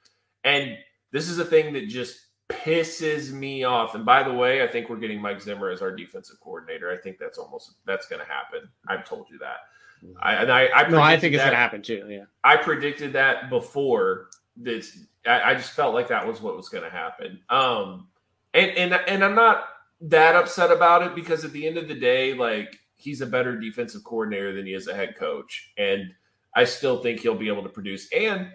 And 0.44 0.76
this 1.12 1.28
is 1.28 1.38
a 1.38 1.44
thing 1.44 1.72
that 1.74 1.88
just 1.88 2.18
pisses 2.48 3.32
me 3.32 3.64
off. 3.64 3.94
And 3.94 4.04
by 4.04 4.22
the 4.22 4.32
way, 4.32 4.62
I 4.62 4.66
think 4.66 4.88
we're 4.88 4.96
getting 4.96 5.20
Mike 5.20 5.40
Zimmer 5.40 5.70
as 5.70 5.82
our 5.82 5.94
defensive 5.94 6.40
coordinator. 6.40 6.90
I 6.90 6.96
think 6.96 7.18
that's 7.18 7.38
almost 7.38 7.74
that's 7.86 8.06
going 8.06 8.20
to 8.20 8.26
happen. 8.26 8.68
I've 8.88 9.04
told 9.04 9.26
you 9.30 9.38
that. 9.38 9.58
I, 10.20 10.34
and 10.34 10.52
I, 10.52 10.68
I 10.68 10.88
no, 10.88 11.00
I 11.00 11.18
think 11.18 11.34
it's 11.34 11.42
going 11.42 11.52
to 11.52 11.56
happen 11.56 11.82
too. 11.82 12.06
Yeah, 12.08 12.24
I 12.44 12.56
predicted 12.56 13.12
that 13.14 13.50
before. 13.50 14.28
This, 14.56 15.04
I, 15.26 15.42
I 15.42 15.54
just 15.54 15.72
felt 15.72 15.94
like 15.94 16.08
that 16.08 16.26
was 16.26 16.40
what 16.40 16.56
was 16.56 16.68
going 16.68 16.84
to 16.84 16.90
happen. 16.90 17.40
Um, 17.50 18.08
and 18.54 18.70
and 18.72 18.94
and 18.94 19.24
I'm 19.24 19.34
not 19.34 19.64
that 20.00 20.36
upset 20.36 20.70
about 20.70 21.02
it 21.02 21.14
because 21.14 21.44
at 21.44 21.52
the 21.52 21.66
end 21.66 21.76
of 21.76 21.88
the 21.88 21.94
day, 21.94 22.34
like 22.34 22.78
he's 22.96 23.20
a 23.20 23.26
better 23.26 23.58
defensive 23.58 24.04
coordinator 24.04 24.52
than 24.52 24.66
he 24.66 24.74
is 24.74 24.88
a 24.88 24.94
head 24.94 25.16
coach, 25.16 25.72
and 25.76 26.12
I 26.54 26.64
still 26.64 27.02
think 27.02 27.20
he'll 27.20 27.34
be 27.34 27.48
able 27.48 27.62
to 27.62 27.68
produce. 27.68 28.08
And 28.12 28.52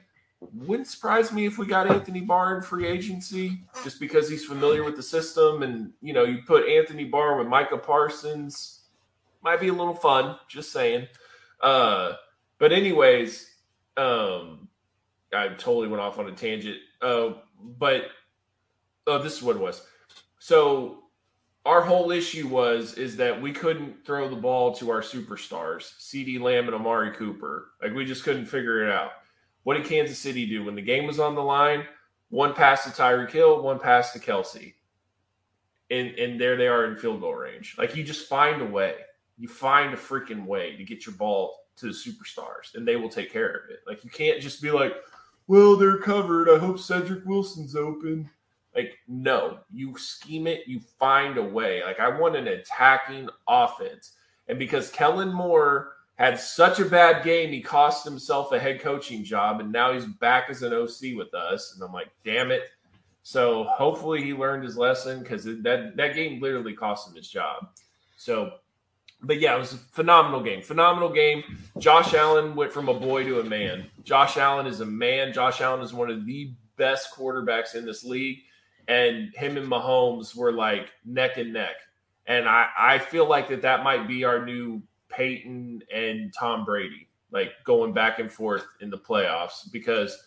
wouldn't 0.53 0.87
surprise 0.87 1.31
me 1.31 1.45
if 1.45 1.57
we 1.57 1.65
got 1.65 1.89
Anthony 1.89 2.21
Barr 2.21 2.57
in 2.57 2.61
free 2.61 2.85
agency 2.85 3.63
just 3.83 3.99
because 3.99 4.29
he's 4.29 4.45
familiar 4.45 4.83
with 4.83 4.95
the 4.95 5.03
system. 5.03 5.63
And, 5.63 5.91
you 6.01 6.13
know, 6.13 6.23
you 6.23 6.39
put 6.45 6.67
Anthony 6.67 7.05
Barr 7.05 7.37
with 7.37 7.47
Micah 7.47 7.77
Parsons, 7.77 8.81
might 9.41 9.61
be 9.61 9.69
a 9.69 9.73
little 9.73 9.93
fun, 9.93 10.37
just 10.49 10.71
saying. 10.71 11.07
Uh, 11.61 12.13
but, 12.59 12.71
anyways, 12.71 13.51
um, 13.97 14.67
I 15.33 15.49
totally 15.49 15.87
went 15.87 16.01
off 16.01 16.19
on 16.19 16.27
a 16.27 16.31
tangent. 16.31 16.77
Uh, 17.01 17.33
but, 17.77 18.07
oh, 19.07 19.21
this 19.21 19.37
is 19.37 19.43
what 19.43 19.55
it 19.55 19.61
was. 19.61 19.85
So, 20.39 20.99
our 21.65 21.81
whole 21.81 22.11
issue 22.11 22.47
was 22.47 22.95
is 22.95 23.15
that 23.17 23.41
we 23.41 23.53
couldn't 23.53 24.05
throw 24.05 24.27
the 24.27 24.35
ball 24.35 24.73
to 24.75 24.91
our 24.91 25.01
superstars, 25.01 25.97
CeeDee 25.99 26.41
Lamb 26.41 26.65
and 26.65 26.75
Amari 26.75 27.11
Cooper. 27.11 27.71
Like 27.81 27.93
we 27.93 28.05
just 28.05 28.23
couldn't 28.23 28.47
figure 28.47 28.85
it 28.85 28.91
out. 28.91 29.11
What 29.63 29.75
did 29.75 29.85
Kansas 29.85 30.19
City 30.19 30.45
do 30.45 30.65
when 30.65 30.75
the 30.75 30.81
game 30.81 31.07
was 31.07 31.19
on 31.19 31.35
the 31.35 31.41
line? 31.41 31.85
One 32.29 32.53
pass 32.53 32.83
to 32.83 32.89
Tyreek 32.89 33.31
Hill, 33.31 33.61
one 33.61 33.79
pass 33.79 34.11
to 34.11 34.19
Kelce. 34.19 34.73
And, 35.89 36.09
and 36.19 36.39
there 36.39 36.57
they 36.57 36.67
are 36.67 36.85
in 36.85 36.95
field 36.95 37.21
goal 37.21 37.35
range. 37.35 37.75
Like 37.77 37.95
you 37.95 38.03
just 38.03 38.27
find 38.27 38.61
a 38.61 38.65
way. 38.65 38.95
You 39.37 39.47
find 39.47 39.93
a 39.93 39.97
freaking 39.97 40.45
way 40.45 40.75
to 40.75 40.83
get 40.83 41.05
your 41.05 41.15
ball 41.15 41.55
to 41.77 41.87
the 41.87 41.91
superstars, 41.91 42.75
and 42.75 42.87
they 42.87 42.95
will 42.97 43.09
take 43.09 43.31
care 43.31 43.49
of 43.49 43.69
it. 43.69 43.79
Like 43.87 44.03
you 44.03 44.09
can't 44.09 44.41
just 44.41 44.61
be 44.61 44.71
like, 44.71 44.93
well, 45.47 45.75
they're 45.75 45.97
covered. 45.97 46.49
I 46.49 46.57
hope 46.57 46.79
Cedric 46.79 47.25
Wilson's 47.25 47.75
open. 47.75 48.29
Like, 48.75 48.97
no, 49.07 49.59
you 49.71 49.97
scheme 49.97 50.47
it, 50.47 50.61
you 50.67 50.79
find 50.99 51.37
a 51.37 51.43
way. 51.43 51.83
Like, 51.83 51.99
I 51.99 52.19
want 52.19 52.35
an 52.35 52.47
attacking 52.47 53.29
offense. 53.47 54.13
And 54.47 54.57
because 54.57 54.89
Kellen 54.89 55.31
Moore 55.31 55.93
had 56.15 56.39
such 56.39 56.79
a 56.79 56.85
bad 56.85 57.23
game, 57.23 57.51
he 57.51 57.61
cost 57.61 58.03
himself 58.03 58.51
a 58.51 58.59
head 58.59 58.81
coaching 58.81 59.23
job, 59.23 59.59
and 59.59 59.71
now 59.71 59.93
he's 59.93 60.05
back 60.05 60.49
as 60.49 60.63
an 60.63 60.73
OC 60.73 61.15
with 61.15 61.33
us. 61.33 61.73
And 61.73 61.83
I'm 61.83 61.93
like, 61.93 62.09
damn 62.23 62.51
it. 62.51 62.63
So 63.23 63.63
hopefully 63.63 64.21
he 64.21 64.33
learned 64.33 64.63
his 64.63 64.77
lesson 64.77 65.19
because 65.19 65.45
that 65.45 65.93
that 65.95 66.13
game 66.13 66.41
literally 66.41 66.73
cost 66.73 67.07
him 67.07 67.15
his 67.15 67.29
job. 67.29 67.69
So, 68.17 68.55
but 69.21 69.39
yeah, 69.39 69.55
it 69.55 69.59
was 69.59 69.73
a 69.73 69.77
phenomenal 69.77 70.43
game. 70.43 70.61
Phenomenal 70.61 71.09
game. 71.09 71.43
Josh 71.77 72.13
Allen 72.13 72.53
went 72.53 72.73
from 72.73 72.89
a 72.89 72.93
boy 72.93 73.23
to 73.23 73.39
a 73.39 73.43
man. 73.43 73.85
Josh 74.03 74.35
Allen 74.35 74.67
is 74.67 74.81
a 74.81 74.85
man. 74.85 75.31
Josh 75.31 75.61
Allen 75.61 75.81
is 75.81 75.93
one 75.93 76.09
of 76.09 76.25
the 76.25 76.53
best 76.75 77.15
quarterbacks 77.15 77.75
in 77.75 77.85
this 77.85 78.03
league, 78.03 78.39
and 78.87 79.33
him 79.35 79.57
and 79.57 79.67
Mahomes 79.67 80.35
were 80.35 80.51
like 80.51 80.91
neck 81.05 81.37
and 81.37 81.53
neck. 81.53 81.75
And 82.25 82.47
I 82.47 82.67
I 82.77 82.99
feel 82.99 83.27
like 83.27 83.49
that 83.49 83.61
that 83.63 83.83
might 83.83 84.07
be 84.07 84.23
our 84.23 84.45
new 84.45 84.81
Peyton 85.09 85.81
and 85.93 86.33
Tom 86.37 86.65
Brady, 86.65 87.07
like 87.31 87.51
going 87.63 87.93
back 87.93 88.19
and 88.19 88.31
forth 88.31 88.65
in 88.81 88.89
the 88.89 88.97
playoffs 88.97 89.71
because 89.71 90.17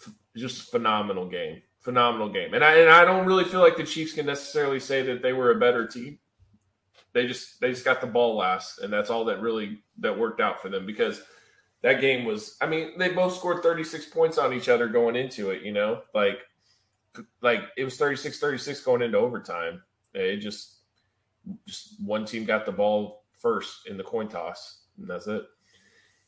f- 0.00 0.12
just 0.36 0.70
phenomenal 0.70 1.26
game, 1.28 1.62
phenomenal 1.80 2.28
game. 2.28 2.54
And 2.54 2.64
I 2.64 2.76
and 2.76 2.90
I 2.90 3.04
don't 3.04 3.26
really 3.26 3.44
feel 3.44 3.60
like 3.60 3.76
the 3.76 3.84
Chiefs 3.84 4.12
can 4.12 4.26
necessarily 4.26 4.80
say 4.80 5.02
that 5.02 5.22
they 5.22 5.32
were 5.32 5.52
a 5.52 5.60
better 5.60 5.86
team. 5.86 6.18
They 7.12 7.26
just 7.26 7.60
they 7.60 7.70
just 7.70 7.84
got 7.84 8.00
the 8.00 8.06
ball 8.06 8.36
last, 8.36 8.80
and 8.80 8.92
that's 8.92 9.10
all 9.10 9.24
that 9.26 9.40
really 9.40 9.82
that 9.98 10.16
worked 10.16 10.40
out 10.40 10.60
for 10.60 10.68
them 10.68 10.86
because 10.86 11.22
that 11.82 12.00
game 12.00 12.24
was. 12.24 12.56
I 12.60 12.66
mean, 12.66 12.98
they 12.98 13.10
both 13.10 13.36
scored 13.36 13.62
36 13.62 14.06
points 14.06 14.38
on 14.38 14.52
each 14.52 14.68
other 14.68 14.86
going 14.88 15.16
into 15.16 15.50
it. 15.50 15.62
You 15.62 15.72
know, 15.72 16.02
like 16.14 16.38
like 17.42 17.62
it 17.76 17.84
was 17.84 17.98
36-36 17.98 18.84
going 18.84 19.02
into 19.02 19.18
overtime. 19.18 19.82
It 20.14 20.36
just 20.38 20.76
just 21.66 22.00
one 22.04 22.24
team 22.24 22.44
got 22.44 22.66
the 22.66 22.72
ball 22.72 23.24
first 23.38 23.86
in 23.88 23.96
the 23.96 24.04
coin 24.04 24.28
toss, 24.28 24.82
and 24.98 25.08
that's 25.08 25.26
it. 25.26 25.42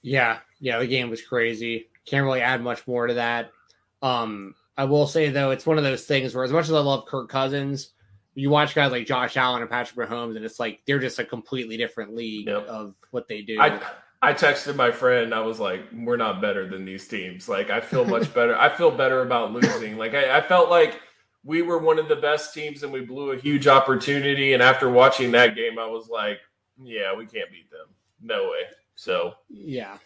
Yeah, 0.03 0.39
yeah, 0.61 0.79
the 0.79 0.87
game 0.87 1.11
was 1.11 1.23
crazy. 1.23 1.89
Can't 2.07 2.25
really 2.25 2.41
add 2.41 2.63
much 2.63 2.87
more 2.87 3.07
to 3.07 3.15
that. 3.15 3.53
Um, 4.01 4.55
I 4.77 4.85
will 4.85 5.07
say 5.07 5.31
though, 5.31 5.51
it's 5.51 5.67
one 5.67 5.79
of 5.79 5.85
those 5.85 6.05
things 6.05 6.35
where, 6.35 6.45
as 6.45 6.53
much 6.53 6.65
as 6.65 6.73
I 6.73 6.81
love 6.81 7.07
Kirk 7.07 7.29
Cousins, 7.29 7.91
you 8.35 8.51
watch 8.51 8.75
guys 8.75 8.91
like 8.91 9.07
Josh 9.07 9.37
Allen 9.37 9.63
and 9.63 9.71
Patrick 9.71 10.09
Mahomes, 10.09 10.37
and 10.37 10.45
it's 10.45 10.59
like 10.59 10.81
they're 10.87 10.99
just 10.99 11.19
a 11.19 11.25
completely 11.25 11.77
different 11.77 12.15
league 12.15 12.47
yep. 12.47 12.67
of 12.67 12.95
what 13.11 13.29
they 13.29 13.43
do. 13.43 13.61
I, 13.61 13.81
I 14.23 14.33
texted 14.33 14.77
my 14.77 14.93
friend. 14.93 15.35
I 15.35 15.41
was 15.41 15.59
like, 15.59 15.83
"We're 15.93 16.17
not 16.17 16.41
better 16.41 16.69
than 16.69 16.85
these 16.85 17.09
teams. 17.09 17.49
Like, 17.49 17.71
I 17.71 17.81
feel 17.81 18.05
much 18.05 18.33
better. 18.35 18.57
I 18.57 18.69
feel 18.69 18.91
better 18.91 19.23
about 19.23 19.53
losing. 19.53 19.99
Like, 19.99 20.15
I, 20.15 20.39
I 20.39 20.41
felt 20.41 20.71
like 20.71 21.01
we 21.45 21.63
were 21.63 21.79
one 21.79 21.99
of 21.99 22.09
the 22.09 22.17
best 22.17 22.55
teams, 22.55 22.85
and 22.85 22.93
we 22.93 23.01
blew 23.01 23.33
a 23.33 23.37
huge 23.37 23.67
opportunity. 23.67 24.53
And 24.53 24.63
after 24.63 24.89
watching 24.89 25.33
that 25.33 25.57
game, 25.57 25.79
I 25.79 25.87
was 25.87 26.09
like, 26.09 26.39
yeah, 26.81 27.15
we 27.15 27.27
can't 27.27 27.51
beat 27.51 27.71
them. 27.71 27.89
No 28.21 28.45
way. 28.45 28.63
So 28.95 29.35
yeah. 29.49 29.99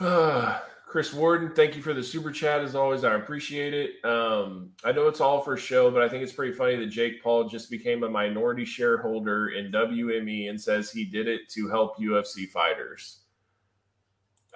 Chris 0.94 1.12
Warden, 1.12 1.50
thank 1.50 1.74
you 1.74 1.82
for 1.82 1.92
the 1.92 2.04
super 2.04 2.30
chat 2.30 2.60
as 2.60 2.76
always. 2.76 3.02
I 3.02 3.14
appreciate 3.14 3.74
it. 3.74 4.04
Um, 4.04 4.70
I 4.84 4.92
know 4.92 5.08
it's 5.08 5.20
all 5.20 5.40
for 5.40 5.56
show, 5.56 5.90
but 5.90 6.02
I 6.02 6.08
think 6.08 6.22
it's 6.22 6.32
pretty 6.32 6.52
funny 6.52 6.76
that 6.76 6.86
Jake 6.86 7.20
Paul 7.20 7.48
just 7.48 7.68
became 7.68 8.04
a 8.04 8.08
minority 8.08 8.64
shareholder 8.64 9.48
in 9.48 9.72
WME 9.72 10.48
and 10.48 10.60
says 10.60 10.92
he 10.92 11.04
did 11.04 11.26
it 11.26 11.48
to 11.48 11.68
help 11.68 11.98
UFC 11.98 12.48
fighters. 12.48 13.22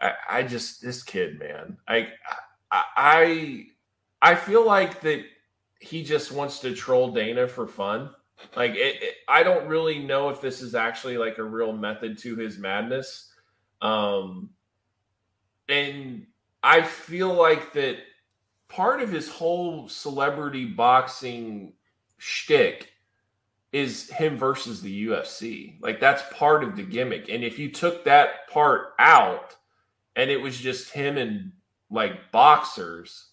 I, 0.01 0.13
I 0.31 0.43
just 0.45 0.81
this 0.81 1.03
kid, 1.03 1.41
man. 1.41 1.77
I, 1.89 2.11
I 2.71 3.67
I 4.23 4.37
feel 4.37 4.65
like 4.65 5.01
that 5.01 5.25
he 5.81 6.05
just 6.05 6.31
wants 6.31 6.61
to 6.61 6.73
troll 6.73 7.11
Dana 7.11 7.49
for 7.49 7.67
fun. 7.67 8.11
Like 8.55 8.77
it, 8.77 9.03
it, 9.03 9.15
I 9.27 9.43
don't 9.43 9.67
really 9.67 9.99
know 9.99 10.29
if 10.29 10.41
this 10.41 10.63
is 10.63 10.77
actually 10.77 11.19
like 11.19 11.39
a 11.39 11.43
real 11.45 11.73
method 11.73 12.17
to 12.19 12.37
his 12.37 12.59
madness. 12.59 13.33
Um 13.83 14.51
and 15.69 16.27
I 16.63 16.83
feel 16.83 17.33
like 17.33 17.73
that 17.75 17.99
part 18.69 19.01
of 19.01 19.11
his 19.11 19.29
whole 19.29 19.89
celebrity 19.89 20.65
boxing 20.67 21.73
shtick 22.19 22.93
is 23.73 24.11
him 24.11 24.37
versus 24.39 24.81
the 24.81 25.07
UFC. 25.07 25.81
Like 25.81 26.01
that's 26.01 26.23
part 26.33 26.65
of 26.65 26.77
the 26.77 26.83
gimmick. 26.83 27.29
And 27.29 27.45
if 27.45 27.59
you 27.59 27.71
took 27.71 28.05
that 28.05 28.49
part 28.51 28.95
out 28.99 29.57
and 30.17 30.31
it 30.31 30.41
was 30.41 30.59
just 30.59 30.91
him 30.91 31.19
and 31.19 31.53
like 31.91 32.33
boxers, 32.33 33.29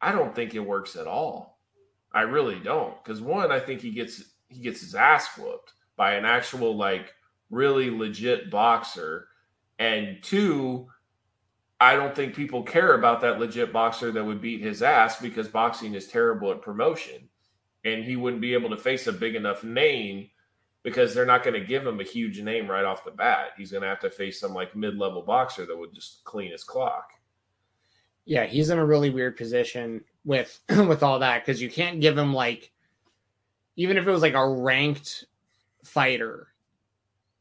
I 0.00 0.12
don't 0.12 0.34
think 0.34 0.54
it 0.54 0.60
works 0.60 0.96
at 0.96 1.06
all. 1.06 1.58
I 2.12 2.22
really 2.22 2.58
don't. 2.60 3.02
Because 3.02 3.20
one, 3.20 3.50
I 3.52 3.60
think 3.60 3.80
he 3.80 3.90
gets 3.90 4.22
he 4.48 4.62
gets 4.62 4.80
his 4.80 4.94
ass 4.94 5.36
whooped 5.36 5.72
by 5.96 6.14
an 6.14 6.24
actual 6.24 6.76
like 6.76 7.12
really 7.50 7.90
legit 7.90 8.50
boxer. 8.50 9.28
And 9.80 10.22
two, 10.22 10.88
I 11.80 11.94
don't 11.94 12.14
think 12.14 12.34
people 12.34 12.62
care 12.62 12.94
about 12.94 13.20
that 13.20 13.38
legit 13.38 13.72
boxer 13.72 14.10
that 14.10 14.24
would 14.24 14.40
beat 14.40 14.60
his 14.60 14.82
ass 14.82 15.20
because 15.20 15.48
boxing 15.48 15.94
is 15.94 16.08
terrible 16.08 16.50
at 16.50 16.62
promotion. 16.62 17.28
And 17.84 18.04
he 18.04 18.16
wouldn't 18.16 18.42
be 18.42 18.54
able 18.54 18.70
to 18.70 18.76
face 18.76 19.06
a 19.06 19.12
big 19.12 19.36
enough 19.36 19.62
name 19.62 20.30
because 20.82 21.14
they're 21.14 21.26
not 21.26 21.44
going 21.44 21.58
to 21.58 21.66
give 21.66 21.86
him 21.86 22.00
a 22.00 22.04
huge 22.04 22.40
name 22.40 22.68
right 22.68 22.84
off 22.84 23.04
the 23.04 23.10
bat. 23.10 23.50
He's 23.56 23.70
going 23.70 23.82
to 23.82 23.88
have 23.88 24.00
to 24.00 24.10
face 24.10 24.40
some 24.40 24.54
like 24.54 24.74
mid 24.74 24.96
level 24.96 25.22
boxer 25.22 25.66
that 25.66 25.78
would 25.78 25.94
just 25.94 26.24
clean 26.24 26.50
his 26.50 26.64
clock. 26.64 27.10
Yeah, 28.24 28.44
he's 28.44 28.70
in 28.70 28.78
a 28.78 28.84
really 28.84 29.10
weird 29.10 29.36
position 29.36 30.04
with 30.24 30.60
with 30.68 31.02
all 31.02 31.20
that 31.20 31.44
because 31.44 31.62
you 31.62 31.70
can't 31.70 32.00
give 32.00 32.18
him 32.18 32.34
like 32.34 32.72
even 33.76 33.96
if 33.96 34.06
it 34.06 34.10
was 34.10 34.22
like 34.22 34.34
a 34.34 34.48
ranked 34.48 35.24
fighter 35.84 36.48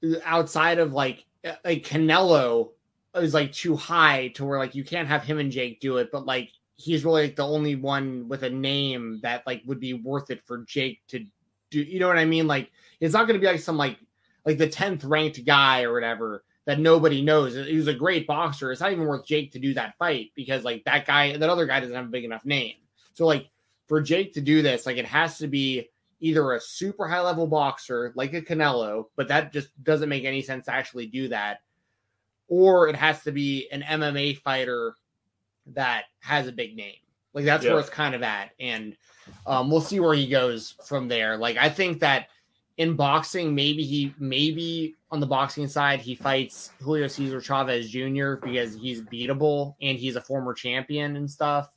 uh, 0.03 0.15
outside 0.23 0.77
of 0.77 0.93
like 0.93 1.25
uh, 1.43 1.53
like 1.65 1.83
Canelo 1.83 2.71
is 3.15 3.33
like 3.33 3.51
too 3.51 3.75
high 3.75 4.29
to 4.29 4.45
where 4.45 4.59
like 4.59 4.75
you 4.75 4.83
can't 4.83 5.07
have 5.07 5.23
him 5.23 5.39
and 5.39 5.51
Jake 5.51 5.79
do 5.79 5.97
it, 5.97 6.09
but 6.11 6.25
like 6.25 6.51
he's 6.75 7.03
really 7.03 7.23
like 7.23 7.35
the 7.35 7.47
only 7.47 7.75
one 7.75 8.27
with 8.27 8.43
a 8.43 8.49
name 8.49 9.19
that 9.23 9.45
like 9.47 9.63
would 9.65 9.79
be 9.79 9.93
worth 9.93 10.29
it 10.29 10.45
for 10.45 10.59
Jake 10.59 11.01
to 11.07 11.25
do. 11.71 11.81
You 11.81 11.99
know 11.99 12.07
what 12.07 12.17
I 12.17 12.25
mean? 12.25 12.47
Like 12.47 12.71
it's 12.99 13.13
not 13.13 13.27
going 13.27 13.39
to 13.39 13.45
be 13.45 13.51
like 13.51 13.59
some 13.59 13.77
like 13.77 13.97
like 14.45 14.57
the 14.57 14.69
tenth 14.69 15.03
ranked 15.03 15.43
guy 15.45 15.83
or 15.83 15.93
whatever 15.93 16.43
that 16.65 16.79
nobody 16.79 17.21
knows. 17.21 17.55
He 17.55 17.77
was 17.77 17.87
a 17.87 17.93
great 17.93 18.27
boxer. 18.27 18.71
It's 18.71 18.81
not 18.81 18.91
even 18.91 19.05
worth 19.05 19.25
Jake 19.25 19.53
to 19.53 19.59
do 19.59 19.73
that 19.75 19.97
fight 19.97 20.31
because 20.35 20.65
like 20.65 20.83
that 20.83 21.05
guy, 21.05 21.35
that 21.35 21.49
other 21.49 21.65
guy 21.65 21.79
doesn't 21.79 21.95
have 21.95 22.05
a 22.05 22.09
big 22.09 22.25
enough 22.25 22.45
name. 22.45 22.75
So 23.13 23.25
like 23.25 23.49
for 23.87 24.01
Jake 24.01 24.33
to 24.33 24.41
do 24.41 24.61
this, 24.61 24.85
like 24.85 24.97
it 24.97 25.05
has 25.05 25.37
to 25.37 25.47
be 25.47 25.89
either 26.19 26.53
a 26.53 26.59
super 26.59 27.07
high 27.07 27.21
level 27.21 27.47
boxer 27.47 28.11
like 28.15 28.33
a 28.33 28.41
Canelo, 28.41 29.05
but 29.15 29.29
that 29.29 29.53
just 29.53 29.69
doesn't 29.81 30.09
make 30.09 30.25
any 30.25 30.41
sense 30.41 30.65
to 30.65 30.73
actually 30.73 31.07
do 31.07 31.29
that, 31.29 31.59
or 32.47 32.87
it 32.87 32.95
has 32.95 33.23
to 33.23 33.31
be 33.31 33.67
an 33.71 33.81
MMA 33.81 34.37
fighter 34.39 34.95
that 35.73 36.05
has 36.21 36.47
a 36.47 36.51
big 36.51 36.75
name. 36.75 36.95
Like 37.33 37.45
that's 37.45 37.63
Yeah. 37.65 37.71
where 37.71 37.79
it's 37.79 37.89
kind 37.89 38.15
of 38.15 38.23
at, 38.23 38.51
and 38.59 38.95
um, 39.45 39.69
we'll 39.69 39.81
see 39.81 39.99
where 39.99 40.13
he 40.13 40.27
goes 40.27 40.75
from 40.85 41.07
there. 41.07 41.37
Like 41.37 41.57
I 41.57 41.69
think 41.69 41.99
that 41.99 42.27
in 42.77 42.95
boxing, 42.95 43.53
maybe 43.53 43.83
he 43.83 44.13
maybe 44.19 44.95
on 45.11 45.19
the 45.19 45.25
boxing 45.27 45.67
side 45.67 45.99
he 45.99 46.15
fights 46.15 46.71
Julio 46.81 47.07
Cesar 47.07 47.41
Chavez 47.41 47.89
Jr. 47.89 48.35
because 48.35 48.75
he's 48.75 49.01
beatable 49.01 49.75
and 49.81 49.97
he's 49.97 50.15
a 50.15 50.21
former 50.21 50.53
champion 50.53 51.15
and 51.17 51.29
stuff. 51.29 51.69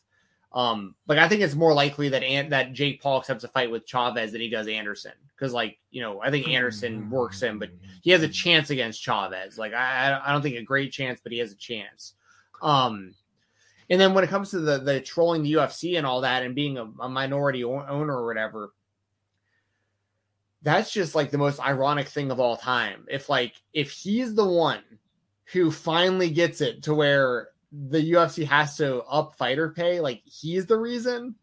Um, 0.52 0.96
like 1.06 1.18
I 1.18 1.28
think 1.28 1.42
it's 1.42 1.54
more 1.54 1.72
likely 1.72 2.08
that 2.08 2.24
An- 2.24 2.50
that 2.50 2.72
Jake 2.72 3.00
Paul 3.00 3.20
accepts 3.20 3.44
a 3.44 3.48
fight 3.48 3.70
with 3.70 3.86
Chavez 3.86 4.32
than 4.32 4.40
he 4.40 4.48
does 4.48 4.66
Anderson 4.66 5.12
because, 5.36 5.52
like, 5.52 5.78
you 5.90 6.02
know, 6.02 6.20
I 6.20 6.30
think 6.30 6.48
Anderson 6.48 7.08
works 7.08 7.40
him, 7.40 7.58
but 7.58 7.70
he 8.02 8.10
has 8.10 8.22
a 8.22 8.28
chance 8.28 8.70
against 8.70 9.00
Chavez. 9.00 9.58
Like, 9.58 9.72
I 9.72 10.20
I 10.24 10.32
don't 10.32 10.42
think 10.42 10.56
a 10.56 10.62
great 10.62 10.92
chance, 10.92 11.20
but 11.22 11.32
he 11.32 11.38
has 11.38 11.52
a 11.52 11.56
chance. 11.56 12.14
Um, 12.62 13.14
and 13.88 14.00
then 14.00 14.12
when 14.12 14.24
it 14.24 14.30
comes 14.30 14.50
to 14.50 14.58
the 14.60 14.78
the 14.78 15.00
trolling 15.00 15.42
the 15.42 15.52
UFC 15.54 15.98
and 15.98 16.06
all 16.06 16.22
that, 16.22 16.42
and 16.42 16.54
being 16.54 16.78
a, 16.78 16.84
a 17.00 17.08
minority 17.08 17.62
o- 17.62 17.86
owner 17.86 18.16
or 18.16 18.26
whatever, 18.26 18.72
that's 20.62 20.92
just 20.92 21.14
like 21.14 21.30
the 21.30 21.38
most 21.38 21.60
ironic 21.60 22.08
thing 22.08 22.30
of 22.30 22.40
all 22.40 22.56
time. 22.56 23.06
If 23.08 23.28
like 23.28 23.54
if 23.72 23.90
he's 23.92 24.34
the 24.34 24.46
one 24.46 24.82
who 25.52 25.70
finally 25.70 26.30
gets 26.30 26.60
it 26.60 26.82
to 26.84 26.94
where 26.94 27.48
the 27.72 28.12
UFC 28.12 28.46
has 28.46 28.76
to 28.78 29.02
up 29.02 29.36
fighter 29.36 29.70
pay, 29.70 30.00
like 30.00 30.22
he's 30.24 30.66
the 30.66 30.76
reason. 30.76 31.34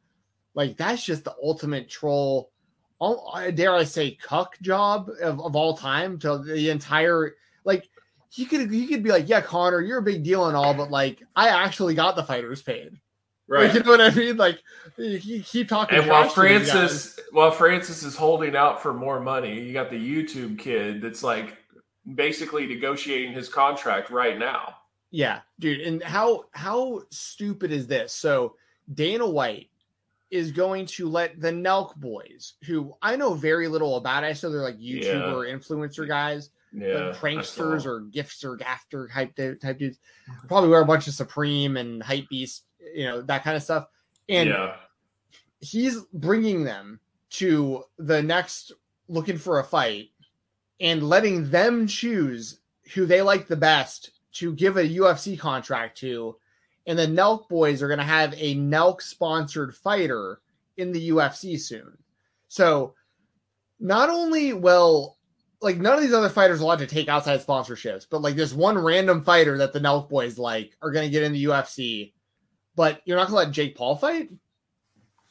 Like 0.54 0.78
that's 0.78 1.04
just 1.04 1.24
the 1.24 1.36
ultimate 1.42 1.90
troll. 1.90 2.52
all- 3.00 3.32
uh, 3.34 3.52
Dare 3.52 3.76
I 3.76 3.84
say, 3.84 4.12
cuck 4.12 4.60
job 4.62 5.10
of, 5.22 5.40
of 5.40 5.56
all 5.56 5.78
time 5.78 6.20
to 6.20 6.40
the 6.40 6.70
entire 6.70 7.36
like. 7.64 7.90
He 8.30 8.46
could 8.46 8.70
he 8.70 8.88
could 8.88 9.04
be 9.04 9.10
like, 9.10 9.30
yeah, 9.30 9.40
Conor, 9.40 9.80
you're 9.82 10.00
a 10.00 10.04
big 10.04 10.24
deal 10.24 10.48
and 10.48 10.58
all, 10.58 10.74
but 10.74 10.92
like 10.92 11.24
I 11.34 11.48
actually 11.48 11.96
got 11.96 12.18
the 12.18 12.24
fighters 12.24 12.62
paid. 12.62 13.00
Like, 13.64 13.74
you 13.74 13.80
know 13.84 13.92
what 13.92 14.02
I 14.02 14.14
mean? 14.14 14.36
Like 14.36 14.62
you, 14.98 15.42
keep 15.42 15.70
talking. 15.70 15.98
And 15.98 16.10
while 16.10 16.30
trash 16.30 16.34
to 16.34 16.42
these 16.42 16.68
guys. 16.68 16.72
Francis, 16.72 17.20
while 17.32 17.52
Francis 17.52 18.04
is 18.04 18.16
holding 18.18 18.56
out 18.56 18.84
for 18.84 18.94
more 18.94 19.22
money, 19.22 19.62
you 19.62 19.72
got 19.72 19.90
the 19.90 19.98
YouTube 19.98 20.60
kid 20.60 21.02
that's 21.02 21.24
like 21.24 21.58
basically 22.16 22.66
negotiating 22.68 23.32
his 23.32 23.48
contract 23.48 24.10
right 24.10 24.38
now. 24.38 24.76
Yeah, 25.12 25.42
dude. 25.60 25.82
And 25.82 26.04
how 26.04 26.46
how 26.52 27.04
stupid 27.12 27.72
is 27.72 27.88
this? 27.88 28.14
So 28.14 28.56
Dana 28.94 29.28
White 29.28 29.70
is 30.30 30.52
going 30.52 30.86
to 30.86 31.08
let 31.08 31.40
the 31.40 31.52
Nelk 31.52 31.96
boys, 31.96 32.56
who 32.66 32.94
I 33.02 33.16
know 33.16 33.34
very 33.34 33.68
little 33.70 33.96
about, 33.96 34.24
I 34.26 34.34
so 34.34 34.50
they're 34.50 34.62
like 34.62 34.78
YouTuber 34.78 35.50
influencer 35.50 36.06
guys, 36.08 36.50
Yeah, 36.74 36.88
like 36.88 37.16
pranksters 37.18 37.76
I 37.76 37.84
saw. 37.84 37.90
or 37.90 38.02
gafter 38.02 39.10
type 39.12 39.36
type 39.62 39.80
dudes, 39.80 40.00
probably 40.48 40.70
wear 40.70 40.82
a 40.82 40.86
bunch 40.86 41.08
of 41.08 41.14
Supreme 41.14 41.78
and 41.78 42.04
hype 42.04 42.28
beast, 42.30 42.66
you 42.94 43.06
know 43.06 43.22
that 43.22 43.44
kind 43.44 43.56
of 43.56 43.64
stuff. 43.64 43.88
And 44.28 44.50
yeah, 44.50 44.76
he's 45.62 46.02
bringing 46.14 46.66
them 46.66 47.00
to 47.30 47.84
the 47.98 48.22
next 48.22 48.74
looking 49.08 49.38
for 49.38 49.60
a 49.60 49.64
fight 49.64 50.10
and 50.82 51.02
letting 51.02 51.50
them 51.50 51.88
choose 51.88 52.60
who 52.94 53.06
they 53.06 53.22
like 53.22 53.48
the 53.48 53.56
best 53.56 54.12
to 54.34 54.54
give 54.54 54.78
a 54.78 54.84
UFC 54.84 55.38
contract 55.38 55.98
to. 56.00 56.36
And 56.86 56.98
the 56.98 57.08
Nelk 57.08 57.50
boys 57.50 57.82
are 57.82 57.88
going 57.88 57.98
to 58.00 58.04
have 58.06 58.34
a 58.38 58.56
Nelk 58.56 59.02
sponsored 59.02 59.76
fighter 59.76 60.40
in 60.78 60.92
the 60.92 61.10
UFC 61.10 61.60
soon. 61.60 61.98
So 62.48 62.94
not 63.80 64.10
only 64.10 64.54
will 64.54 65.18
like 65.62 65.78
none 65.78 65.96
of 65.96 66.02
these 66.02 66.14
other 66.14 66.30
fighters 66.30 66.62
allowed 66.62 66.80
to 66.80 66.88
take 66.88 67.10
outside 67.10 67.44
sponsorships, 67.44 68.06
but 68.10 68.22
like 68.22 68.36
this 68.36 68.54
one 68.54 68.78
random 68.78 69.24
fighter 69.24 69.58
that 69.58 69.74
the 69.74 69.80
Nelk 69.80 70.08
boys 70.08 70.38
like 70.38 70.78
are 70.82 70.92
going 70.92 71.06
to 71.06 71.12
get 71.12 71.24
in 71.24 71.34
the 71.34 71.46
UFC, 71.46 72.14
but 72.76 73.02
you're 73.06 73.18
not 73.18 73.28
going 73.28 73.42
to 73.42 73.48
let 73.48 73.54
Jake 73.54 73.76
Paul 73.76 73.96
fight. 73.96 74.30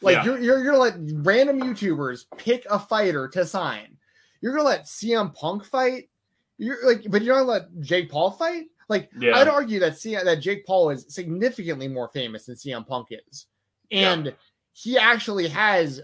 Like 0.02 0.16
Yeah. 0.16 0.24
you're, 0.24 0.38
you're 0.38 0.58
you're 0.62 0.72
gonna 0.72 0.82
let 0.82 0.96
random 1.24 1.60
YouTubers 1.60 2.24
pick 2.36 2.66
a 2.68 2.78
fighter 2.78 3.28
to 3.28 3.46
sign. 3.46 3.96
You're 4.40 4.52
gonna 4.54 4.68
let 4.68 4.84
CM 4.84 5.34
Punk 5.34 5.64
fight. 5.64 6.10
You're 6.58 6.86
like, 6.86 7.04
but 7.08 7.22
you're 7.22 7.34
not 7.34 7.42
gonna 7.46 7.52
let 7.52 7.80
Jake 7.80 8.10
Paul 8.10 8.30
fight. 8.30 8.66
Like 8.88 9.10
Yeah. 9.18 9.36
I'd 9.36 9.48
argue 9.48 9.80
that 9.80 9.98
C- 9.98 10.14
that 10.16 10.36
Jake 10.40 10.64
Paul 10.66 10.90
is 10.90 11.06
significantly 11.08 11.88
more 11.88 12.08
famous 12.08 12.46
than 12.46 12.56
CM 12.56 12.86
Punk 12.86 13.08
is, 13.10 13.46
and 13.90 14.34
he 14.72 14.96
actually 14.98 15.48
has 15.48 16.02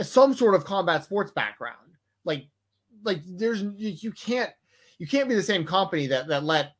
some 0.00 0.32
sort 0.34 0.54
of 0.54 0.64
combat 0.64 1.02
sports 1.04 1.32
background. 1.32 1.76
Like, 2.24 2.46
like 3.04 3.20
there's 3.26 3.62
you, 3.62 3.96
you 4.00 4.12
can't 4.12 4.50
you 4.98 5.06
can't 5.06 5.28
be 5.28 5.34
the 5.34 5.42
same 5.42 5.64
company 5.64 6.06
that 6.08 6.28
that 6.28 6.44
let 6.44 6.72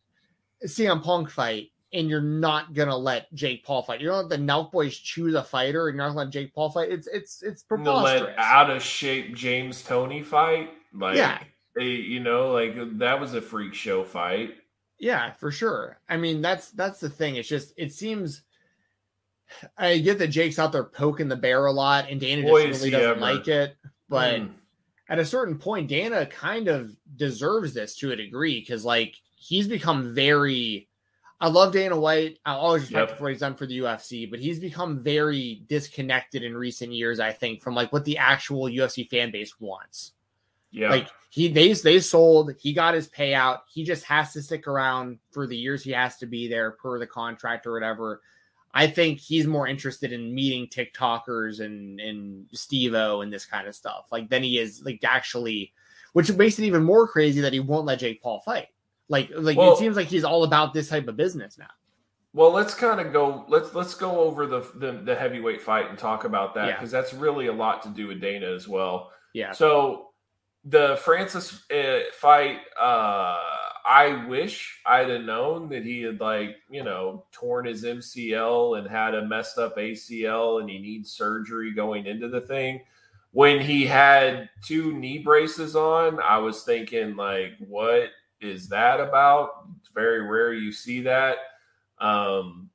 CM 0.65 1.03
Punk 1.03 1.31
fight 1.31 1.70
and 1.93 2.09
you're 2.09 2.20
not 2.20 2.74
gonna 2.74 2.97
let 2.97 3.32
Jake 3.35 3.65
Paul 3.65 3.82
fight. 3.82 4.01
You're 4.01 4.12
gonna 4.12 4.28
let 4.28 4.39
the 4.39 4.45
Nelk 4.45 4.70
boys 4.70 4.97
choose 4.97 5.35
a 5.35 5.43
fighter 5.43 5.89
and 5.89 5.97
you're 5.97 6.05
not 6.07 6.11
gonna 6.15 6.27
let 6.27 6.31
Jake 6.31 6.55
Paul 6.55 6.70
fight. 6.70 6.90
It's 6.93 7.07
it's 7.09 7.43
it's 7.43 7.62
to 7.65 7.74
let 7.77 7.85
preposterous. 7.85 8.35
out 8.39 8.70
of 8.70 8.82
shape 8.82 9.35
James 9.35 9.82
Toney 9.82 10.23
fight, 10.23 10.70
like 10.93 11.16
Yeah. 11.16 11.43
they, 11.74 11.86
you 11.86 12.20
know, 12.20 12.53
like 12.53 12.99
that 12.99 13.19
was 13.19 13.35
a 13.35 13.40
freak 13.40 13.74
show 13.74 14.05
fight. 14.05 14.55
Yeah, 14.98 15.32
for 15.32 15.50
sure. 15.50 16.00
I 16.08 16.16
mean, 16.16 16.42
that's 16.42 16.70
that's 16.72 17.00
the 17.00 17.08
thing. 17.10 17.36
It's 17.36 17.48
just 17.48 17.72
it 17.76 17.92
seems 17.92 18.42
I 19.76 19.98
get 19.98 20.18
that 20.18 20.28
Jake's 20.28 20.58
out 20.58 20.72
there 20.72 20.84
poking 20.84 21.28
the 21.28 21.36
bear 21.36 21.66
a 21.66 21.72
lot, 21.72 22.06
and 22.10 22.20
Dana 22.20 22.42
Boy, 22.42 22.66
just 22.66 22.80
really 22.80 22.90
doesn't 22.90 23.10
ever. 23.12 23.20
like 23.20 23.48
it. 23.48 23.76
But 24.08 24.40
Mm. 24.40 24.52
at 25.08 25.18
a 25.18 25.24
certain 25.24 25.58
point, 25.58 25.88
Dana 25.88 26.26
kind 26.26 26.68
of 26.68 26.94
deserves 27.16 27.72
this 27.74 27.96
to 27.96 28.10
a 28.12 28.16
degree 28.16 28.60
because, 28.60 28.84
like, 28.84 29.16
he's 29.36 29.66
become 29.68 30.14
very. 30.14 30.88
I 31.40 31.48
love 31.48 31.72
Dana 31.72 31.96
White. 31.98 32.40
I 32.44 32.54
always 32.54 32.82
respect 32.82 33.12
Yep. 33.12 33.20
what 33.20 33.30
he's 33.30 33.40
done 33.40 33.54
for 33.54 33.64
the 33.64 33.78
UFC, 33.78 34.26
but 34.28 34.40
he's 34.40 34.58
become 34.58 35.02
very 35.04 35.62
disconnected 35.68 36.42
in 36.42 36.56
recent 36.56 36.92
years. 36.92 37.20
I 37.20 37.30
think 37.32 37.62
from 37.62 37.76
like 37.76 37.92
what 37.92 38.04
the 38.04 38.18
actual 38.18 38.68
UFC 38.68 39.04
fan 39.08 39.30
base 39.30 39.58
wants. 39.60 40.14
Yeah, 40.70 40.90
Like 40.90 41.09
he 41.31 41.49
they 41.49 41.73
they 41.73 42.01
sold, 42.01 42.55
he 42.59 42.73
got 42.73 42.95
his 42.95 43.09
payout. 43.09 43.61
He 43.73 43.85
just 43.85 44.05
has 44.05 44.32
to 44.32 44.43
stick 44.43 44.66
around 44.66 45.19
for 45.31 45.47
the 45.47 45.57
years 45.57 45.82
he 45.82 45.93
has 45.93 46.16
to 46.19 46.27
be 46.27 46.49
there 46.49 46.73
per 46.73 46.99
the 46.99 47.07
contract 47.07 47.66
or 47.66 47.73
whatever. 47.73 48.20
I 48.74 48.86
think 48.86 49.19
he's 49.19 49.47
more 49.47 49.66
interested 49.66 50.12
in 50.12 50.35
meeting 50.35 50.66
TikTokers 50.69 51.61
and 51.61 52.01
and 52.01 52.47
Steve-O 52.53 53.23
and 53.23 53.32
this 53.32 53.47
kind 53.47 53.66
of 53.66 53.74
stuff. 53.74 54.09
Like 54.12 54.28
than 54.28 54.43
he 54.43 54.59
is 54.59 54.82
like 54.85 55.01
actually 55.05 55.73
which 56.12 56.32
makes 56.32 56.59
it 56.59 56.65
even 56.65 56.82
more 56.85 57.07
crazy 57.07 57.40
that 57.43 57.53
he 57.53 57.61
won't 57.61 57.86
let 57.86 57.99
Jake 57.99 58.23
Paul 58.23 58.40
fight. 58.40 58.69
Like 59.09 59.31
like 59.35 59.57
Well- 59.57 59.73
it 59.73 59.78
seems 59.78 59.97
like 59.97 60.09
he's 60.09 60.24
all 60.24 60.45
about 60.45 60.74
this 60.74 60.89
type 60.89 61.09
of 61.09 61.16
business 61.16 61.59
now. 61.59 61.70
Well, 62.35 62.53
let's 62.53 62.74
kind 62.74 63.01
of 63.01 63.11
go. 63.12 63.47
Let's 63.49 63.74
let's 63.74 63.95
go 63.95 64.20
over 64.20 64.47
the 64.47 64.61
the, 64.77 64.93
the 65.03 65.15
heavyweight 65.15 65.62
fight 65.62 65.89
and 65.89 65.99
talk 65.99 66.24
about 66.24 66.55
that 66.55 66.69
Yeah. 66.69 66.74
because 66.74 66.90
that's 66.90 67.15
really 67.15 67.47
a 67.47 67.53
lot 67.53 67.82
to 67.85 67.89
do 67.89 68.07
with 68.07 68.20
Dana 68.20 68.47
as 68.53 68.69
well. 68.69 69.11
Yeah. 69.32 69.53
So 69.53 70.07
the 70.64 70.98
Francis 71.05 71.64
uh, 71.70 72.01
fight, 72.12 72.59
uh, 72.80 73.39
I 73.85 74.24
wish 74.28 74.80
I'd 74.85 75.09
have 75.09 75.22
known 75.22 75.68
that 75.70 75.82
he 75.82 76.02
had 76.02 76.20
like 76.20 76.56
you 76.70 76.85
know 76.85 77.24
torn 77.32 77.64
his 77.64 77.85
MCL 77.85 78.78
and 78.78 78.86
had 78.86 79.14
a 79.14 79.24
messed 79.24 79.59
up 79.59 79.76
ACL 79.76 80.60
and 80.60 80.68
he 80.68 80.78
needs 80.78 81.10
surgery 81.10 81.72
going 81.72 82.06
into 82.06 82.28
the 82.28 82.43
thing. 82.43 82.80
When 83.32 83.60
he 83.60 83.86
had 83.86 84.48
two 84.64 84.93
knee 84.93 85.18
braces 85.18 85.76
on, 85.76 86.18
I 86.20 86.39
was 86.39 86.64
thinking 86.64 87.16
like, 87.16 87.52
what 87.59 88.10
is 88.40 88.68
that 88.68 89.01
about? 89.01 89.66
It's 89.80 89.90
very 89.90 90.22
rare 90.22 90.52
you 90.52 90.72
see 90.72 91.02
that. 91.02 91.36
Um, 91.98 92.70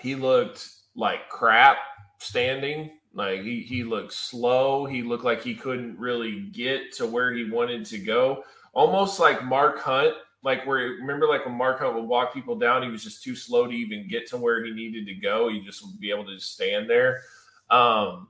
he 0.00 0.14
looked 0.14 0.68
like 0.94 1.28
crap 1.28 1.78
standing. 2.18 2.95
Like 3.16 3.40
he 3.42 3.62
he 3.62 3.82
looked 3.82 4.12
slow. 4.12 4.84
He 4.84 5.02
looked 5.02 5.24
like 5.24 5.42
he 5.42 5.54
couldn't 5.54 5.98
really 5.98 6.42
get 6.52 6.92
to 6.94 7.06
where 7.06 7.32
he 7.32 7.50
wanted 7.50 7.84
to 7.86 7.98
go. 7.98 8.44
Almost 8.72 9.18
like 9.18 9.42
Mark 9.42 9.80
Hunt 9.80 10.14
like 10.46 10.64
where 10.64 10.78
remember 10.78 11.26
like 11.26 11.44
when 11.44 11.56
Mark 11.56 11.80
Hunt 11.80 11.96
would 11.96 12.04
walk 12.04 12.32
people 12.32 12.56
down, 12.56 12.84
he 12.84 12.88
was 12.88 13.02
just 13.02 13.20
too 13.20 13.34
slow 13.34 13.66
to 13.66 13.72
even 13.72 14.06
get 14.06 14.28
to 14.28 14.36
where 14.36 14.64
he 14.64 14.70
needed 14.70 15.04
to 15.06 15.14
go. 15.14 15.48
He 15.48 15.60
just 15.60 15.84
would 15.84 15.98
be 15.98 16.12
able 16.12 16.24
to 16.26 16.36
just 16.36 16.52
stand 16.52 16.88
there. 16.88 17.22
Um, 17.68 18.28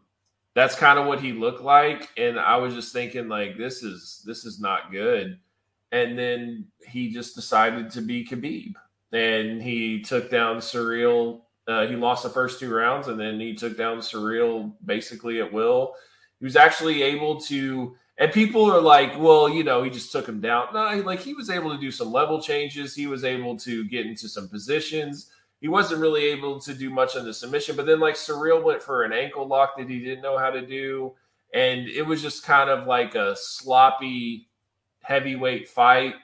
that's 0.54 0.74
kind 0.74 0.98
of 0.98 1.04
what 1.06 1.20
he 1.20 1.32
looked 1.32 1.60
like, 1.60 2.08
and 2.16 2.40
I 2.40 2.56
was 2.56 2.72
just 2.72 2.94
thinking 2.94 3.28
like 3.28 3.58
this 3.58 3.82
is 3.82 4.22
this 4.24 4.46
is 4.46 4.58
not 4.58 4.90
good. 4.90 5.38
And 5.92 6.18
then 6.18 6.68
he 6.88 7.12
just 7.12 7.34
decided 7.34 7.90
to 7.90 8.00
be 8.00 8.24
Khabib, 8.24 8.72
and 9.12 9.62
he 9.62 10.00
took 10.00 10.30
down 10.30 10.56
Ciryl. 10.56 11.42
Uh, 11.68 11.86
he 11.86 11.96
lost 11.96 12.22
the 12.22 12.30
first 12.30 12.60
two 12.60 12.72
rounds, 12.72 13.08
and 13.08 13.18
then 13.18 13.40
he 13.40 13.54
took 13.54 13.76
down 13.76 13.98
Ciryl 13.98 14.72
basically 14.84 15.40
at 15.40 15.52
will. 15.52 15.94
He 16.38 16.44
was 16.44 16.56
actually 16.56 17.02
able 17.02 17.40
to 17.42 17.96
and 18.18 18.32
people 18.32 18.64
are 18.64 18.80
like, 18.80 19.18
well, 19.18 19.48
you 19.48 19.62
know, 19.62 19.82
he 19.82 19.90
just 19.90 20.10
took 20.10 20.26
him 20.26 20.40
down. 20.40 20.68
No, 20.72 21.02
like 21.04 21.20
he 21.20 21.34
was 21.34 21.50
able 21.50 21.74
to 21.74 21.80
do 21.80 21.90
some 21.90 22.10
level 22.10 22.40
changes. 22.40 22.94
He 22.94 23.06
was 23.06 23.24
able 23.24 23.56
to 23.58 23.84
get 23.84 24.06
into 24.06 24.28
some 24.28 24.48
positions. 24.48 25.30
He 25.60 25.68
wasn't 25.68 26.00
really 26.00 26.24
able 26.26 26.58
to 26.60 26.72
do 26.72 26.88
much 26.88 27.16
on 27.16 27.24
the 27.24 27.34
submission, 27.34 27.76
but 27.76 27.86
then 27.86 28.00
like 28.00 28.14
Ciryl 28.14 28.62
went 28.62 28.82
for 28.82 29.02
an 29.02 29.12
ankle 29.12 29.46
lock 29.46 29.76
that 29.76 29.88
he 29.88 30.00
didn't 30.00 30.22
know 30.22 30.38
how 30.38 30.50
to 30.50 30.66
do. 30.66 31.14
And 31.52 31.88
it 31.88 32.02
was 32.02 32.22
just 32.22 32.42
kind 32.42 32.70
of 32.70 32.86
like 32.86 33.14
a 33.14 33.36
sloppy 33.36 34.48
heavyweight 35.02 35.68
fight. 35.68 36.14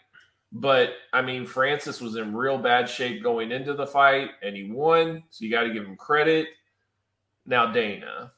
But 0.52 0.90
I 1.12 1.22
mean, 1.22 1.46
Francis 1.46 2.00
was 2.00 2.16
in 2.16 2.34
real 2.34 2.58
bad 2.58 2.88
shape 2.88 3.22
going 3.22 3.52
into 3.52 3.74
the 3.74 3.86
fight 3.86 4.30
and 4.42 4.54
he 4.54 4.70
won. 4.70 5.22
So 5.30 5.44
you 5.44 5.50
got 5.50 5.62
to 5.62 5.72
give 5.72 5.84
him 5.84 5.96
credit. 5.96 6.48
Now, 7.46 7.72
Dana 7.72 8.32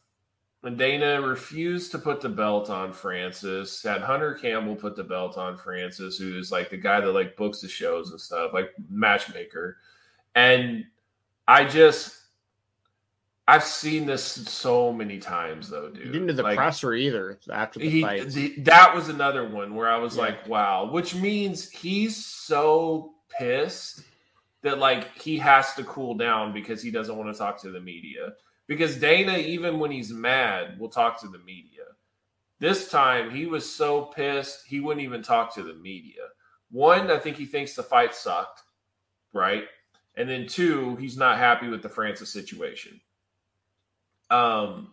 when 0.64 0.78
Dana 0.78 1.20
refused 1.20 1.90
to 1.90 1.98
put 1.98 2.22
the 2.22 2.28
belt 2.30 2.70
on 2.70 2.90
Francis, 2.90 3.82
had 3.82 4.00
Hunter 4.00 4.32
Campbell 4.32 4.74
put 4.74 4.96
the 4.96 5.04
belt 5.04 5.36
on 5.36 5.58
Francis, 5.58 6.16
who 6.16 6.38
is 6.38 6.50
like 6.50 6.70
the 6.70 6.78
guy 6.78 7.02
that 7.02 7.12
like 7.12 7.36
books 7.36 7.60
the 7.60 7.68
shows 7.68 8.10
and 8.10 8.18
stuff, 8.18 8.54
like 8.54 8.70
matchmaker. 8.88 9.76
And 10.34 10.86
I 11.46 11.66
just 11.66 12.18
I've 13.46 13.64
seen 13.64 14.06
this 14.06 14.24
so 14.24 14.90
many 14.92 15.18
times 15.18 15.68
though, 15.68 15.90
dude. 15.90 16.06
He 16.06 16.12
didn't 16.12 16.28
do 16.28 16.32
the 16.32 16.42
like, 16.42 16.56
presser 16.56 16.94
either 16.94 17.38
after 17.50 17.78
the 17.78 17.90
he, 17.90 18.00
fight. 18.02 18.28
the- 18.30 18.54
that 18.60 18.94
was 18.94 19.08
another 19.10 19.46
one 19.46 19.74
where 19.74 19.88
I 19.90 19.98
was 19.98 20.16
Yeah. 20.16 20.22
like, 20.22 20.48
wow, 20.48 20.90
which 20.90 21.14
means 21.14 21.70
he's 21.70 22.24
so 22.24 23.16
pissed 23.28 24.02
that 24.62 24.78
like 24.78 25.18
he 25.18 25.36
has 25.38 25.74
to 25.74 25.84
cool 25.84 26.14
down 26.14 26.54
because 26.54 26.82
he 26.82 26.90
doesn't 26.90 27.16
want 27.16 27.30
to 27.32 27.38
talk 27.38 27.60
to 27.62 27.70
the 27.70 27.80
media. 27.80 28.32
Because 28.66 28.96
Dana, 28.96 29.36
even 29.36 29.78
when 29.78 29.90
he's 29.90 30.10
mad, 30.10 30.78
will 30.80 30.88
talk 30.88 31.20
to 31.20 31.28
the 31.28 31.38
media. 31.40 31.82
This 32.60 32.88
time 32.88 33.30
he 33.30 33.44
was 33.44 33.70
so 33.70 34.06
pissed 34.06 34.64
he 34.66 34.80
wouldn't 34.80 35.04
even 35.04 35.22
talk 35.22 35.54
to 35.56 35.62
the 35.62 35.74
media. 35.74 36.22
One, 36.70 37.10
I 37.10 37.18
think 37.18 37.36
he 37.36 37.44
thinks 37.44 37.74
the 37.74 37.82
fight 37.82 38.14
sucked, 38.14 38.62
right? 39.34 39.64
And 40.16 40.26
then 40.30 40.46
two, 40.46 40.96
he's 40.96 41.18
not 41.18 41.36
happy 41.36 41.68
with 41.68 41.82
the 41.82 41.90
Francis 41.90 42.32
situation. 42.32 42.98
Um, 44.30 44.92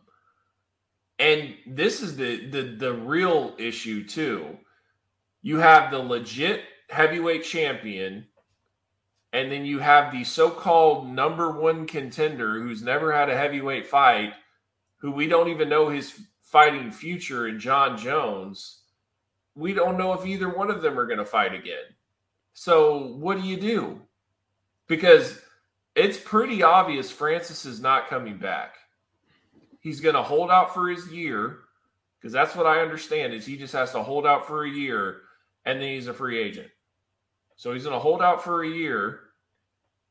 and 1.19 1.55
this 1.67 2.01
is 2.01 2.17
the 2.17 2.47
the 2.47 2.61
the 2.63 2.93
real 2.93 3.55
issue 3.57 4.05
too. 4.05 4.57
You 5.41 5.59
have 5.59 5.91
the 5.91 5.99
legit 5.99 6.61
heavyweight 6.89 7.43
champion, 7.43 8.27
and 9.31 9.51
then 9.51 9.65
you 9.65 9.79
have 9.79 10.11
the 10.11 10.23
so-called 10.23 11.09
number 11.09 11.51
one 11.51 11.87
contender 11.87 12.61
who's 12.61 12.83
never 12.83 13.13
had 13.13 13.29
a 13.29 13.37
heavyweight 13.37 13.87
fight, 13.87 14.33
who 14.97 15.11
we 15.11 15.27
don't 15.27 15.49
even 15.49 15.69
know 15.69 15.89
his 15.89 16.19
fighting 16.41 16.91
future 16.91 17.47
in 17.47 17.59
Jon 17.59 17.97
Jones. 17.97 18.81
We 19.55 19.73
don't 19.73 19.97
know 19.97 20.13
if 20.13 20.25
either 20.25 20.49
one 20.49 20.69
of 20.69 20.81
them 20.81 20.99
are 20.99 21.07
going 21.07 21.19
to 21.19 21.25
fight 21.25 21.53
again. 21.53 21.95
So 22.53 23.15
what 23.15 23.39
do 23.39 23.47
you 23.47 23.57
do? 23.57 24.01
Because 24.87 25.39
it's 25.95 26.17
pretty 26.17 26.63
obvious 26.63 27.11
Francis 27.11 27.65
is 27.65 27.79
not 27.79 28.09
coming 28.09 28.37
back. 28.37 28.75
He's 29.81 29.99
going 29.99 30.15
to 30.15 30.23
hold 30.23 30.49
out 30.49 30.73
for 30.73 30.87
his 30.87 31.11
year 31.11 31.59
because 32.19 32.31
that's 32.31 32.55
what 32.55 32.67
I 32.67 32.81
understand 32.81 33.33
is 33.33 33.45
he 33.45 33.57
just 33.57 33.73
has 33.73 33.91
to 33.91 34.03
hold 34.03 34.25
out 34.25 34.47
for 34.47 34.63
a 34.63 34.69
year 34.69 35.21
and 35.65 35.81
then 35.81 35.89
he's 35.89 36.07
a 36.07 36.13
free 36.13 36.39
agent. 36.39 36.69
So 37.55 37.73
he's 37.73 37.83
going 37.83 37.95
to 37.95 37.99
hold 37.99 38.21
out 38.21 38.43
for 38.43 38.63
a 38.63 38.69
year 38.69 39.19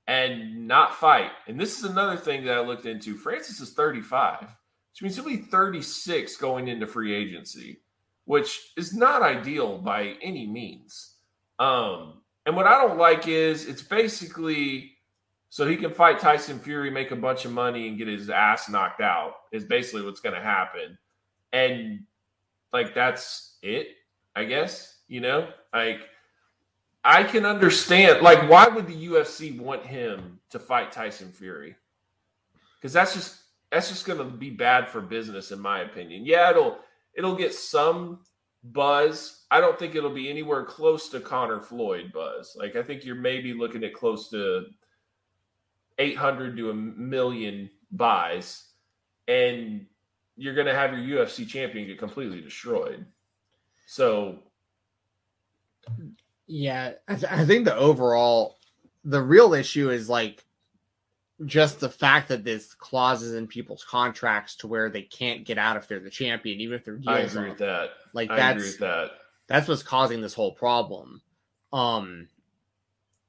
and 0.07 0.67
not 0.67 0.95
fight. 0.97 1.31
And 1.47 1.59
this 1.59 1.79
is 1.79 1.85
another 1.85 2.17
thing 2.17 2.45
that 2.45 2.59
I 2.59 2.61
looked 2.61 2.87
into. 2.87 3.17
Francis 3.17 3.61
is 3.61 3.73
35, 3.73 4.41
which 4.43 5.03
means 5.03 5.15
he'll 5.15 5.25
be 5.25 5.37
36 5.37 6.37
going 6.37 6.69
into 6.69 6.87
free 6.87 7.15
agency, 7.15 7.79
which 8.25 8.73
is 8.77 8.95
not 8.95 9.23
ideal 9.23 9.79
by 9.79 10.17
any 10.21 10.47
means. 10.49 11.15
Um, 11.61 12.23
and 12.45 12.57
what 12.57 12.67
I 12.67 12.81
don't 12.81 12.99
like 12.99 13.29
is 13.29 13.67
it's 13.67 13.83
basically 13.83 14.97
so 15.51 15.67
he 15.67 15.77
can 15.77 15.93
fight 15.93 16.21
Tyson 16.21 16.61
Fury, 16.61 16.91
make 16.91 17.11
a 17.11 17.17
bunch 17.17 17.45
of 17.45 17.51
money, 17.51 17.89
and 17.89 17.99
get 17.99 18.07
his 18.07 18.31
ass 18.31 18.69
knocked 18.69 19.01
out, 19.01 19.35
is 19.51 19.65
basically 19.65 20.03
what's 20.03 20.21
going 20.21 20.37
to 20.37 20.41
happen. 20.41 20.97
And 21.53 22.05
like, 22.73 22.95
that's 22.95 23.59
it, 23.61 23.89
I 24.37 24.45
guess, 24.45 24.99
you 25.09 25.21
know? 25.21 25.49
Like, 25.75 26.03
I 27.05 27.25
can 27.25 27.45
understand. 27.45 28.23
Like, 28.23 28.49
why 28.49 28.69
would 28.69 28.87
the 28.87 29.07
UFC 29.09 29.59
want 29.59 29.85
him 29.85 30.39
to 30.51 30.61
fight 30.61 30.93
Tyson 30.93 31.33
Fury? 31.33 31.75
Because 32.79 32.93
that's 32.93 33.13
just 33.13 33.37
that's 33.73 33.89
just 33.89 34.07
going 34.07 34.19
to 34.19 34.25
be 34.25 34.51
bad 34.51 34.89
for 34.89 35.01
business, 35.01 35.51
in 35.51 35.61
my 35.61 35.81
opinion. 35.81 36.25
Yeah, 36.25 36.51
it'll 36.51 36.79
it'll 37.15 37.37
get 37.37 37.55
some 37.55 38.21
buzz. 38.63 39.47
I 39.51 39.61
don't 39.61 39.79
think 39.79 39.97
it'll 39.97 40.11
be 40.11 40.31
anywhere 40.31 40.65
close 40.65 41.09
to 41.09 41.21
Conor 41.21 41.61
Floyd 41.61 42.13
buzz. 42.13 42.55
Like, 42.57 42.77
I 42.77 42.83
think 42.83 43.05
you're 43.05 43.17
maybe 43.17 43.53
looking 43.53 43.83
at 43.83 43.95
close 43.95 44.29
to 44.31 44.67
800 46.01 46.57
to 46.57 46.71
a 46.71 46.75
million 46.75 47.71
buys, 47.93 48.65
and 49.29 49.87
you're 50.37 50.55
going 50.55 50.67
to 50.67 50.75
have 50.75 50.99
your 50.99 51.27
UFC 51.27 51.47
champion 51.47 51.87
get 51.87 51.99
completely 51.99 52.41
destroyed. 52.41 53.05
So 53.87 54.39
Yeah, 56.47 56.93
I, 57.07 57.15
th- 57.15 57.31
I 57.31 57.45
think 57.45 57.67
the 57.67 57.77
overall, 57.77 58.57
the 59.05 59.23
real 59.23 59.53
issue 59.55 59.91
is 59.91 60.09
like 60.09 60.45
just 61.45 61.81
the 61.81 61.89
fact 61.89 62.29
that 62.29 62.45
there's 62.45 62.75
clauses 62.75 63.35
in 63.35 63.47
people's 63.47 63.85
contracts 63.85 64.57
to 64.57 64.67
where 64.67 64.91
they 64.91 65.03
can't 65.03 65.45
get 65.45 65.59
out 65.59 65.77
if 65.77 65.89
they're 65.89 66.01
the 66.01 66.11
champion, 66.11 66.61
even 66.61 66.77
if 66.77 66.85
their 66.85 66.99
I 67.07 67.21
agree 67.21 67.51
with 67.51 67.59
that. 67.59 67.91
like 68.13 68.31
I 68.31 68.51
agree 68.51 68.63
that's 68.63 68.73
with 68.73 68.81
that. 68.81 69.11
that's 69.49 69.69
what's 69.69 69.83
causing 69.83 70.21
this 70.21 70.35
whole 70.35 70.53
problem. 70.53 71.23
Um, 71.73 72.29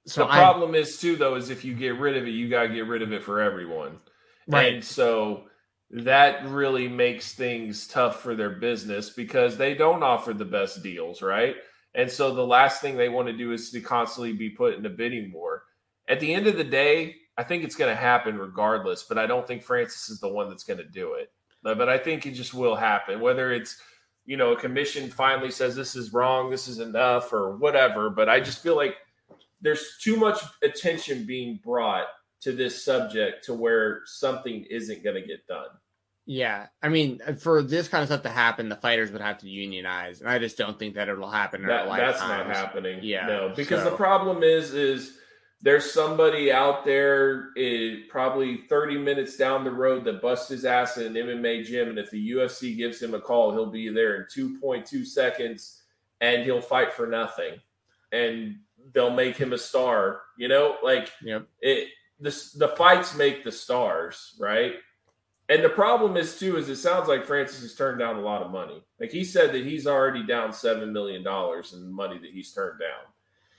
so 0.06 0.26
the 0.26 0.32
I 0.32 0.38
problem 0.38 0.76
is 0.76 0.98
too, 1.00 1.16
though, 1.16 1.36
is 1.36 1.50
if 1.50 1.64
you 1.64 1.74
get 1.74 2.00
rid 2.00 2.18
of 2.18 2.28
it, 2.28 2.32
you 2.32 2.50
got 2.50 2.64
to 2.64 2.74
get 2.74 2.88
rid 2.88 3.02
of 3.02 3.14
it 3.14 3.24
for 3.24 3.40
everyone. 3.40 4.00
Right. 4.48 4.74
And 4.74 4.84
so 4.84 5.46
that 5.92 6.46
really 6.46 6.88
makes 6.88 7.34
things 7.34 7.88
tough 7.88 8.22
for 8.22 8.36
their 8.36 8.50
business 8.50 9.10
because 9.10 9.58
they 9.58 9.74
don't 9.74 10.04
offer 10.04 10.34
the 10.34 10.46
best 10.46 10.82
deals, 10.82 11.22
right? 11.22 11.56
And 11.94 12.10
so 12.10 12.34
the 12.34 12.46
last 12.46 12.82
thing 12.82 12.96
they 12.96 13.10
want 13.10 13.28
to 13.28 13.38
do 13.38 13.52
is 13.52 13.70
to 13.72 13.82
constantly 13.82 14.34
be 14.34 14.50
put 14.50 14.76
in 14.76 14.86
a 14.86 14.90
bidding 14.90 15.32
war. 15.34 15.64
At 16.08 16.20
the 16.20 16.34
end 16.34 16.48
of 16.48 16.58
the 16.58 16.64
day, 16.64 17.16
I 17.38 17.44
think 17.44 17.64
it's 17.64 17.76
going 17.76 17.94
to 17.94 18.02
happen 18.02 18.38
regardless, 18.38 19.04
but 19.04 19.18
I 19.18 19.28
don't 19.28 19.46
think 19.46 19.64
Francis 19.64 20.10
is 20.10 20.20
the 20.20 20.32
one 20.32 20.50
that's 20.50 20.64
going 20.64 20.80
to 20.80 20.88
do 20.88 21.14
it. 21.14 21.32
But 21.64 21.90
I 21.90 21.98
think 21.98 22.26
it 22.26 22.32
just 22.32 22.54
will 22.54 22.76
happen, 22.76 23.20
whether 23.20 23.52
it's 23.52 23.80
you 24.26 24.36
know 24.38 24.54
a 24.54 24.60
commission 24.60 25.10
finally 25.10 25.52
says 25.52 25.76
this 25.76 25.96
is 25.96 26.12
wrong, 26.12 26.50
this 26.50 26.68
is 26.68 26.80
enough, 26.80 27.32
or 27.32 27.58
whatever. 27.58 28.10
But 28.10 28.30
I 28.30 28.40
just 28.40 28.64
feel 28.64 28.76
like 28.76 28.96
there's 29.62 29.98
too 30.02 30.16
much 30.18 30.40
attention 30.64 31.26
being 31.26 31.60
brought 31.64 32.08
to 32.42 32.52
this 32.52 32.84
subject 32.84 33.46
to 33.46 33.54
where 33.54 34.02
something 34.06 34.66
isn't 34.70 35.04
going 35.04 35.16
to 35.16 35.28
get 35.28 35.46
done. 35.48 35.68
yeah, 36.26 36.68
I 36.82 36.90
mean, 36.90 37.20
for 37.40 37.62
this 37.62 37.88
kind 37.88 38.02
of 38.04 38.08
stuff 38.08 38.24
to 38.24 38.30
happen, 38.30 38.70
the 38.70 38.76
fighters 38.76 39.12
would 39.12 39.22
have 39.22 39.40
to 39.40 39.50
unionize, 39.50 40.22
and 40.22 40.30
I 40.30 40.40
just 40.40 40.58
don't 40.58 40.78
think 40.80 40.96
that 40.96 41.10
it'll 41.10 41.30
happen 41.30 41.62
in 41.62 41.68
That, 41.68 41.88
that's 41.88 42.20
not 42.20 42.46
happening. 42.48 43.00
Yeah, 43.04 43.28
no, 43.28 43.54
because 43.56 43.84
so- 43.84 43.90
the 43.90 43.96
problem 43.96 44.44
is, 44.44 44.74
is 44.74 45.18
there's 45.64 45.92
somebody 45.92 46.52
out 46.52 46.86
there, 46.86 47.50
eh, 47.56 47.98
probably 48.10 48.62
30 48.68 48.98
minutes 48.98 49.38
down 49.38 49.64
the 49.64 49.72
road, 49.72 50.06
that 50.06 50.22
busts 50.22 50.50
his 50.50 50.66
ass 50.66 50.98
in 50.98 51.16
an 51.16 51.28
MMA 51.28 51.64
gym, 51.64 51.90
and 51.90 52.00
if 52.00 52.10
the 52.10 52.32
UFC 52.32 52.76
gives 52.76 53.00
him 53.02 53.14
a 53.14 53.20
call, 53.20 53.52
he'll 53.52 53.70
be 53.70 53.90
there 53.90 54.16
in 54.16 54.26
2.2 54.34 55.06
seconds, 55.06 55.84
and 56.20 56.44
he'll 56.44 56.62
fight 56.62 56.92
for 56.94 57.06
nothing, 57.06 57.60
and 58.12 58.56
they'll 58.94 59.14
make 59.14 59.36
him 59.38 59.54
a 59.54 59.58
star. 59.58 60.22
You 60.38 60.48
know, 60.48 60.78
like 60.84 61.12
Yep. 61.24 61.48
it. 61.62 61.90
The 62.20 62.30
the 62.58 62.68
fights 62.70 63.16
make 63.16 63.44
the 63.44 63.52
stars, 63.52 64.36
right? 64.40 64.74
And 65.50 65.64
the 65.64 65.70
problem 65.70 66.18
is 66.18 66.38
too 66.38 66.58
is 66.58 66.70
it 66.70 66.76
sounds 66.78 67.08
like 67.10 67.26
Francis 67.26 67.62
has 67.62 67.76
turned 67.76 68.00
down 68.00 68.16
a 68.16 68.22
lot 68.22 68.44
of 68.44 68.52
money. 68.52 68.84
Like 69.00 69.12
he 69.12 69.24
said 69.24 69.52
that 69.54 69.66
he's 69.66 69.88
already 69.88 70.24
down 70.24 70.54
seven 70.54 70.94
million 70.94 71.24
dollars 71.24 71.74
in 71.74 71.92
money 71.92 72.20
that 72.20 72.30
he's 72.30 72.54
turned 72.54 72.80
down. 72.80 73.12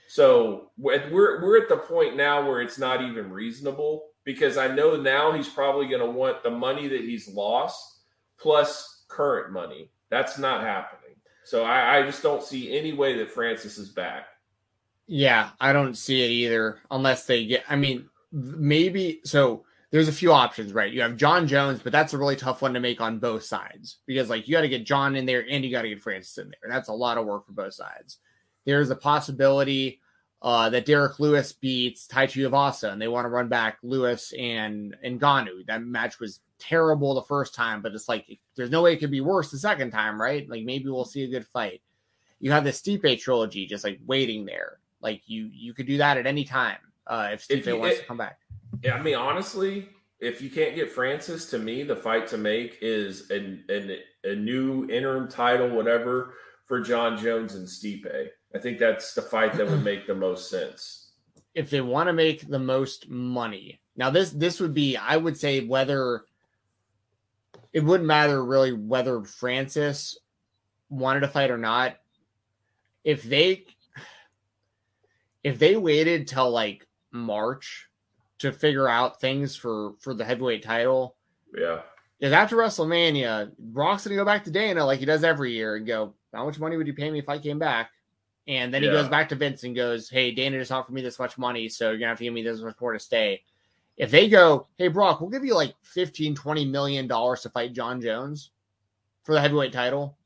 So 0.07 0.71
we're 0.77 1.09
we're 1.11 1.61
at 1.61 1.69
the 1.69 1.77
point 1.77 2.15
now 2.15 2.47
where 2.47 2.61
it's 2.61 2.79
not 2.79 3.01
even 3.01 3.31
reasonable 3.31 4.05
because 4.23 4.57
I 4.57 4.73
know 4.73 4.95
now 4.95 5.33
he's 5.33 5.49
probably 5.49 5.87
going 5.87 6.01
to 6.01 6.09
want 6.09 6.41
the 6.41 6.51
money 6.51 6.87
that 6.87 7.01
he's 7.01 7.27
lost 7.27 7.99
plus 8.39 9.03
current 9.07 9.51
money. 9.51 9.89
That's 10.09 10.37
not 10.37 10.61
happening. 10.61 11.15
So 11.45 11.63
I, 11.63 11.97
I 11.97 12.01
just 12.03 12.23
don't 12.23 12.43
see 12.43 12.77
any 12.77 12.93
way 12.93 13.17
that 13.17 13.31
Francis 13.31 13.77
is 13.77 13.89
back. 13.89 14.27
Yeah, 15.07 15.51
I 15.59 15.73
don't 15.73 15.95
see 15.95 16.23
it 16.23 16.31
either 16.31 16.79
unless 16.89 17.25
they 17.25 17.45
get. 17.45 17.63
I 17.69 17.75
mean, 17.75 18.09
maybe 18.31 19.21
so. 19.25 19.65
There's 19.91 20.07
a 20.07 20.13
few 20.13 20.33
options, 20.33 20.73
right? 20.73 20.91
You 20.91 21.03
have 21.03 21.17
Jon 21.17 21.47
Jones, 21.47 21.79
but 21.83 21.91
that's 21.91 22.13
a 22.13 22.17
really 22.17 22.35
tough 22.35 22.63
one 22.63 22.73
to 22.73 22.79
make 22.79 22.99
on 22.99 23.19
both 23.19 23.43
sides 23.43 23.99
because, 24.07 24.27
like, 24.27 24.47
you 24.47 24.53
got 24.55 24.61
to 24.61 24.67
get 24.67 24.87
Jon 24.87 25.15
in 25.15 25.27
there 25.27 25.45
and 25.47 25.63
you 25.63 25.69
got 25.69 25.83
to 25.83 25.89
get 25.89 26.01
Francis 26.01 26.39
in 26.39 26.49
there. 26.49 26.71
That's 26.71 26.89
a 26.89 26.93
lot 26.93 27.19
of 27.19 27.27
work 27.27 27.45
for 27.45 27.51
both 27.51 27.75
sides. 27.75 28.17
There's 28.65 28.89
a 28.89 28.95
possibility 28.95 30.01
uh, 30.43 30.69
that 30.69 30.85
Derrick 30.85 31.19
Lewis 31.19 31.53
beats 31.53 32.05
Tai 32.05 32.27
Tuivasa 32.27 32.91
and 32.91 33.01
they 33.01 33.07
want 33.07 33.25
to 33.25 33.29
run 33.29 33.47
back 33.47 33.77
Lewis 33.81 34.33
and 34.37 34.95
and 35.01 35.19
Ngannou. 35.19 35.65
That 35.67 35.83
match 35.83 36.19
was 36.19 36.41
terrible 36.59 37.15
the 37.15 37.21
first 37.23 37.55
time, 37.55 37.81
but 37.81 37.93
it's 37.93 38.09
like 38.09 38.39
there's 38.55 38.69
no 38.69 38.81
way 38.81 38.93
it 38.93 38.97
could 38.97 39.11
be 39.11 39.21
worse 39.21 39.51
the 39.51 39.57
second 39.57 39.91
time, 39.91 40.19
right? 40.19 40.49
Like 40.49 40.63
maybe 40.63 40.89
we'll 40.89 41.05
see 41.05 41.23
a 41.23 41.29
good 41.29 41.47
fight. 41.47 41.81
You 42.39 42.51
have 42.51 42.65
the 42.65 42.71
Stipe 42.71 43.21
trilogy 43.21 43.65
just 43.65 43.85
like 43.85 43.99
waiting 44.05 44.45
there. 44.45 44.79
Like 45.03 45.21
you 45.25 45.49
you 45.53 45.73
could 45.73 45.85
do 45.85 45.97
that 45.97 46.17
at 46.17 46.25
any 46.25 46.45
time 46.45 46.77
uh, 47.05 47.29
if 47.33 47.45
Stipe 47.47 47.67
If 47.67 47.77
wants 47.79 47.97
it- 47.97 48.01
to 48.01 48.07
come 48.07 48.17
back. 48.17 48.39
Yeah, 48.81 48.95
I 48.95 49.01
mean, 49.03 49.15
honestly, 49.15 49.89
if 50.19 50.41
you 50.41 50.49
can't 50.49 50.73
get 50.75 50.89
Francis, 50.91 51.49
to 51.51 51.59
me, 51.59 51.83
the 51.83 51.95
fight 51.95 52.25
to 52.27 52.37
make 52.39 52.79
is 52.81 53.29
an, 53.29 53.63
an, 53.69 53.97
a 54.23 54.35
new 54.35 54.89
interim 54.89 55.27
title, 55.29 55.69
whatever, 55.69 56.33
for 56.65 56.81
Jon 56.81 57.15
Jones 57.17 57.53
and 57.53 57.67
Stipe. 57.67 58.27
I 58.55 58.57
think 58.57 58.79
that's 58.79 59.13
the 59.13 59.21
fight 59.21 59.53
that 59.53 59.69
would 59.69 59.83
make 59.91 60.07
the 60.07 60.15
most 60.15 60.49
sense. 60.49 61.11
if 61.53 61.69
they 61.69 61.81
want 61.81 62.07
to 62.07 62.13
make 62.13 62.47
the 62.47 62.57
most 62.59 63.07
money. 63.09 63.79
Now 63.95 64.09
this 64.09 64.31
this 64.31 64.59
would 64.59 64.73
be 64.73 64.97
I 64.97 65.17
would 65.17 65.37
say 65.37 65.65
whether 65.65 66.23
it 67.73 67.83
wouldn't 67.83 68.07
matter 68.07 68.43
really 68.43 68.71
whether 68.73 69.21
Francis 69.23 70.17
wanted 70.89 71.19
to 71.21 71.27
fight 71.27 71.51
or 71.51 71.57
not. 71.59 71.97
If 73.03 73.21
they 73.23 73.65
if 75.43 75.59
they 75.59 75.75
waited 75.75 76.27
till 76.27 76.49
like 76.49 76.87
March 77.11 77.87
to 78.39 78.51
figure 78.51 78.87
out 78.87 79.21
things 79.21 79.55
for 79.55 79.93
for 79.99 80.13
the 80.13 80.25
heavyweight 80.25 80.63
title, 80.63 81.15
Yeah. 81.55 81.81
because 82.19 82.33
after 82.33 82.55
WrestleMania, 82.57 83.55
Brock's 83.57 84.05
gonna 84.05 84.15
go 84.15 84.25
back 84.25 84.43
to 84.45 84.51
Dana 84.51 84.85
like 84.85 84.99
he 84.99 85.05
does 85.05 85.23
every 85.23 85.51
year 85.53 85.75
and 85.75 85.85
go, 85.85 86.13
"How 86.33 86.45
much 86.45 86.59
money 86.59 86.77
would 86.77 86.87
you 86.87 86.93
pay 86.93 87.09
me 87.11 87.19
if 87.19 87.29
I 87.29 87.37
came 87.37 87.59
back?" 87.59 87.91
And 88.47 88.73
then 88.73 88.83
he 88.83 88.89
goes 88.89 89.07
back 89.07 89.29
to 89.29 89.35
Vince 89.35 89.63
and 89.63 89.75
goes, 89.75 90.09
"Hey, 90.09 90.31
Dana 90.31 90.59
just 90.59 90.71
offered 90.71 90.93
me 90.93 91.01
this 91.01 91.19
much 91.19 91.37
money, 91.37 91.69
so 91.69 91.89
you're 91.89 91.99
gonna 91.99 92.09
have 92.09 92.17
to 92.17 92.25
give 92.25 92.33
me 92.33 92.43
this 92.43 92.59
much 92.59 92.79
more 92.81 92.93
to 92.93 92.99
stay." 92.99 93.43
If 93.95 94.09
they 94.11 94.27
go, 94.27 94.67
"Hey, 94.77 94.87
Brock, 94.87 95.21
we'll 95.21 95.29
give 95.29 95.45
you 95.45 95.53
like 95.55 95.75
15, 95.83 96.35
20 96.35 96.65
million 96.65 97.07
dollars 97.07 97.41
to 97.41 97.49
fight 97.49 97.73
Jon 97.73 98.01
Jones 98.01 98.49
for 99.23 99.33
the 99.33 99.39
heavyweight 99.41 99.71
title," 99.71 100.17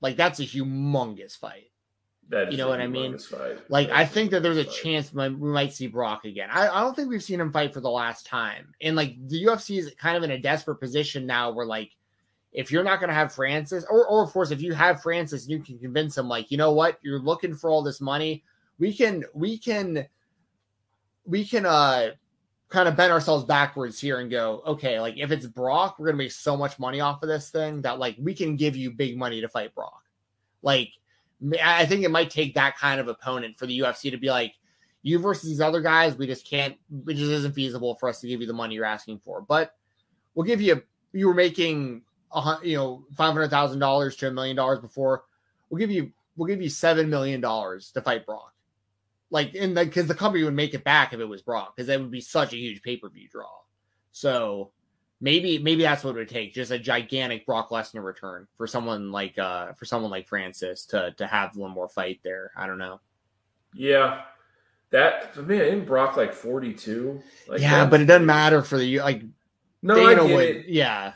like 0.00 0.16
that's 0.16 0.40
a 0.40 0.44
humongous 0.44 1.36
fight. 1.36 1.70
You 2.50 2.56
know 2.56 2.68
what 2.68 2.80
I 2.80 2.86
mean? 2.86 3.18
Like 3.68 3.90
I 3.90 4.04
think 4.06 4.30
that 4.30 4.42
there's 4.42 4.56
a 4.56 4.64
chance 4.64 5.12
we 5.12 5.28
might 5.28 5.72
see 5.72 5.86
Brock 5.86 6.24
again. 6.24 6.48
I, 6.50 6.68
I 6.68 6.80
don't 6.80 6.94
think 6.96 7.08
we've 7.08 7.22
seen 7.22 7.40
him 7.40 7.52
fight 7.52 7.74
for 7.74 7.80
the 7.80 7.90
last 7.90 8.26
time. 8.26 8.74
And 8.80 8.96
like 8.96 9.16
the 9.28 9.44
UFC 9.44 9.78
is 9.78 9.92
kind 9.98 10.16
of 10.16 10.22
in 10.22 10.30
a 10.30 10.38
desperate 10.38 10.76
position 10.76 11.26
now 11.26 11.50
where 11.50 11.66
like 11.66 11.90
if 12.52 12.70
you're 12.70 12.84
not 12.84 13.00
gonna 13.00 13.14
have 13.14 13.34
Francis, 13.34 13.84
or 13.90 14.06
or 14.06 14.22
of 14.22 14.30
course 14.30 14.50
if 14.50 14.62
you 14.62 14.72
have 14.72 15.02
Francis, 15.02 15.42
and 15.42 15.50
you 15.50 15.60
can 15.60 15.78
convince 15.78 16.16
him 16.16 16.28
like, 16.28 16.50
you 16.50 16.56
know 16.56 16.72
what, 16.72 16.98
you're 17.02 17.20
looking 17.20 17.54
for 17.54 17.70
all 17.70 17.82
this 17.82 18.00
money. 18.00 18.44
We 18.78 18.94
can 18.94 19.24
we 19.34 19.58
can 19.58 20.06
we 21.24 21.44
can 21.44 21.66
uh 21.66 22.10
kind 22.68 22.88
of 22.88 22.96
bend 22.96 23.12
ourselves 23.12 23.44
backwards 23.44 24.00
here 24.00 24.20
and 24.20 24.30
go, 24.30 24.62
okay, 24.66 24.98
like 25.00 25.18
if 25.18 25.30
it's 25.30 25.46
Brock, 25.46 25.98
we're 25.98 26.06
gonna 26.06 26.18
make 26.18 26.32
so 26.32 26.56
much 26.56 26.78
money 26.78 27.00
off 27.00 27.22
of 27.22 27.28
this 27.28 27.50
thing 27.50 27.82
that 27.82 27.98
like 27.98 28.16
we 28.18 28.34
can 28.34 28.56
give 28.56 28.76
you 28.76 28.90
big 28.90 29.18
money 29.18 29.40
to 29.40 29.48
fight 29.48 29.74
Brock. 29.74 30.02
Like 30.62 30.90
I 31.62 31.86
think 31.86 32.04
it 32.04 32.10
might 32.10 32.30
take 32.30 32.54
that 32.54 32.76
kind 32.78 33.00
of 33.00 33.08
opponent 33.08 33.58
for 33.58 33.66
the 33.66 33.78
UFC 33.78 34.10
to 34.10 34.16
be 34.16 34.28
like, 34.28 34.54
you 35.02 35.18
versus 35.18 35.48
these 35.48 35.60
other 35.60 35.80
guys, 35.80 36.16
we 36.16 36.26
just 36.26 36.48
can't, 36.48 36.76
it 37.08 37.14
just 37.14 37.30
isn't 37.30 37.54
feasible 37.54 37.96
for 37.96 38.08
us 38.08 38.20
to 38.20 38.28
give 38.28 38.40
you 38.40 38.46
the 38.46 38.52
money 38.52 38.74
you're 38.76 38.84
asking 38.84 39.18
for. 39.24 39.40
But 39.40 39.74
we'll 40.34 40.46
give 40.46 40.60
you, 40.60 40.82
you 41.12 41.26
were 41.26 41.34
making, 41.34 42.02
a 42.32 42.58
you 42.62 42.76
know, 42.76 43.04
five 43.16 43.32
hundred 43.32 43.50
thousand 43.50 43.80
dollars 43.80 44.16
to 44.16 44.28
a 44.28 44.30
million 44.30 44.56
dollars 44.56 44.78
before. 44.78 45.24
We'll 45.68 45.80
give 45.80 45.90
you, 45.90 46.12
we'll 46.36 46.48
give 46.48 46.62
you 46.62 46.68
seven 46.68 47.10
million 47.10 47.40
dollars 47.40 47.90
to 47.92 48.02
fight 48.02 48.24
Brock. 48.24 48.52
Like, 49.30 49.52
the 49.52 49.68
because 49.74 50.06
the 50.06 50.14
company 50.14 50.44
would 50.44 50.54
make 50.54 50.74
it 50.74 50.84
back 50.84 51.12
if 51.12 51.20
it 51.20 51.24
was 51.24 51.42
Brock, 51.42 51.74
because 51.74 51.88
that 51.88 52.00
would 52.00 52.10
be 52.10 52.20
such 52.20 52.52
a 52.52 52.56
huge 52.56 52.82
pay 52.82 52.96
per 52.96 53.08
view 53.08 53.28
draw. 53.28 53.50
So 54.12 54.70
maybe 55.22 55.58
maybe 55.58 55.82
that's 55.82 56.04
what 56.04 56.10
it 56.16 56.18
would 56.18 56.28
take 56.28 56.52
just 56.52 56.70
a 56.72 56.78
gigantic 56.78 57.46
Brock 57.46 57.70
Lesnar 57.70 58.04
return 58.04 58.46
for 58.58 58.66
someone 58.66 59.10
like 59.12 59.38
uh 59.38 59.72
for 59.74 59.84
someone 59.86 60.10
like 60.10 60.28
Francis 60.28 60.84
to 60.86 61.12
to 61.16 61.26
have 61.26 61.56
one 61.56 61.70
more 61.70 61.88
fight 61.88 62.20
there. 62.22 62.50
I 62.56 62.66
don't 62.66 62.78
know. 62.78 63.00
Yeah. 63.72 64.22
That 64.90 65.34
man, 65.46 65.60
isn't 65.62 65.86
Brock 65.86 66.18
like 66.18 66.34
42? 66.34 67.22
Like 67.48 67.60
yeah, 67.62 67.84
that- 67.84 67.90
but 67.90 68.00
it 68.02 68.04
doesn't 68.04 68.26
matter 68.26 68.60
for 68.60 68.76
the 68.76 69.00
like 69.00 69.22
No, 69.80 69.94
Dana 69.94 70.22
I 70.24 70.26
get 70.26 70.36
would. 70.36 70.44
it. 70.44 70.66
Yeah, 70.68 71.12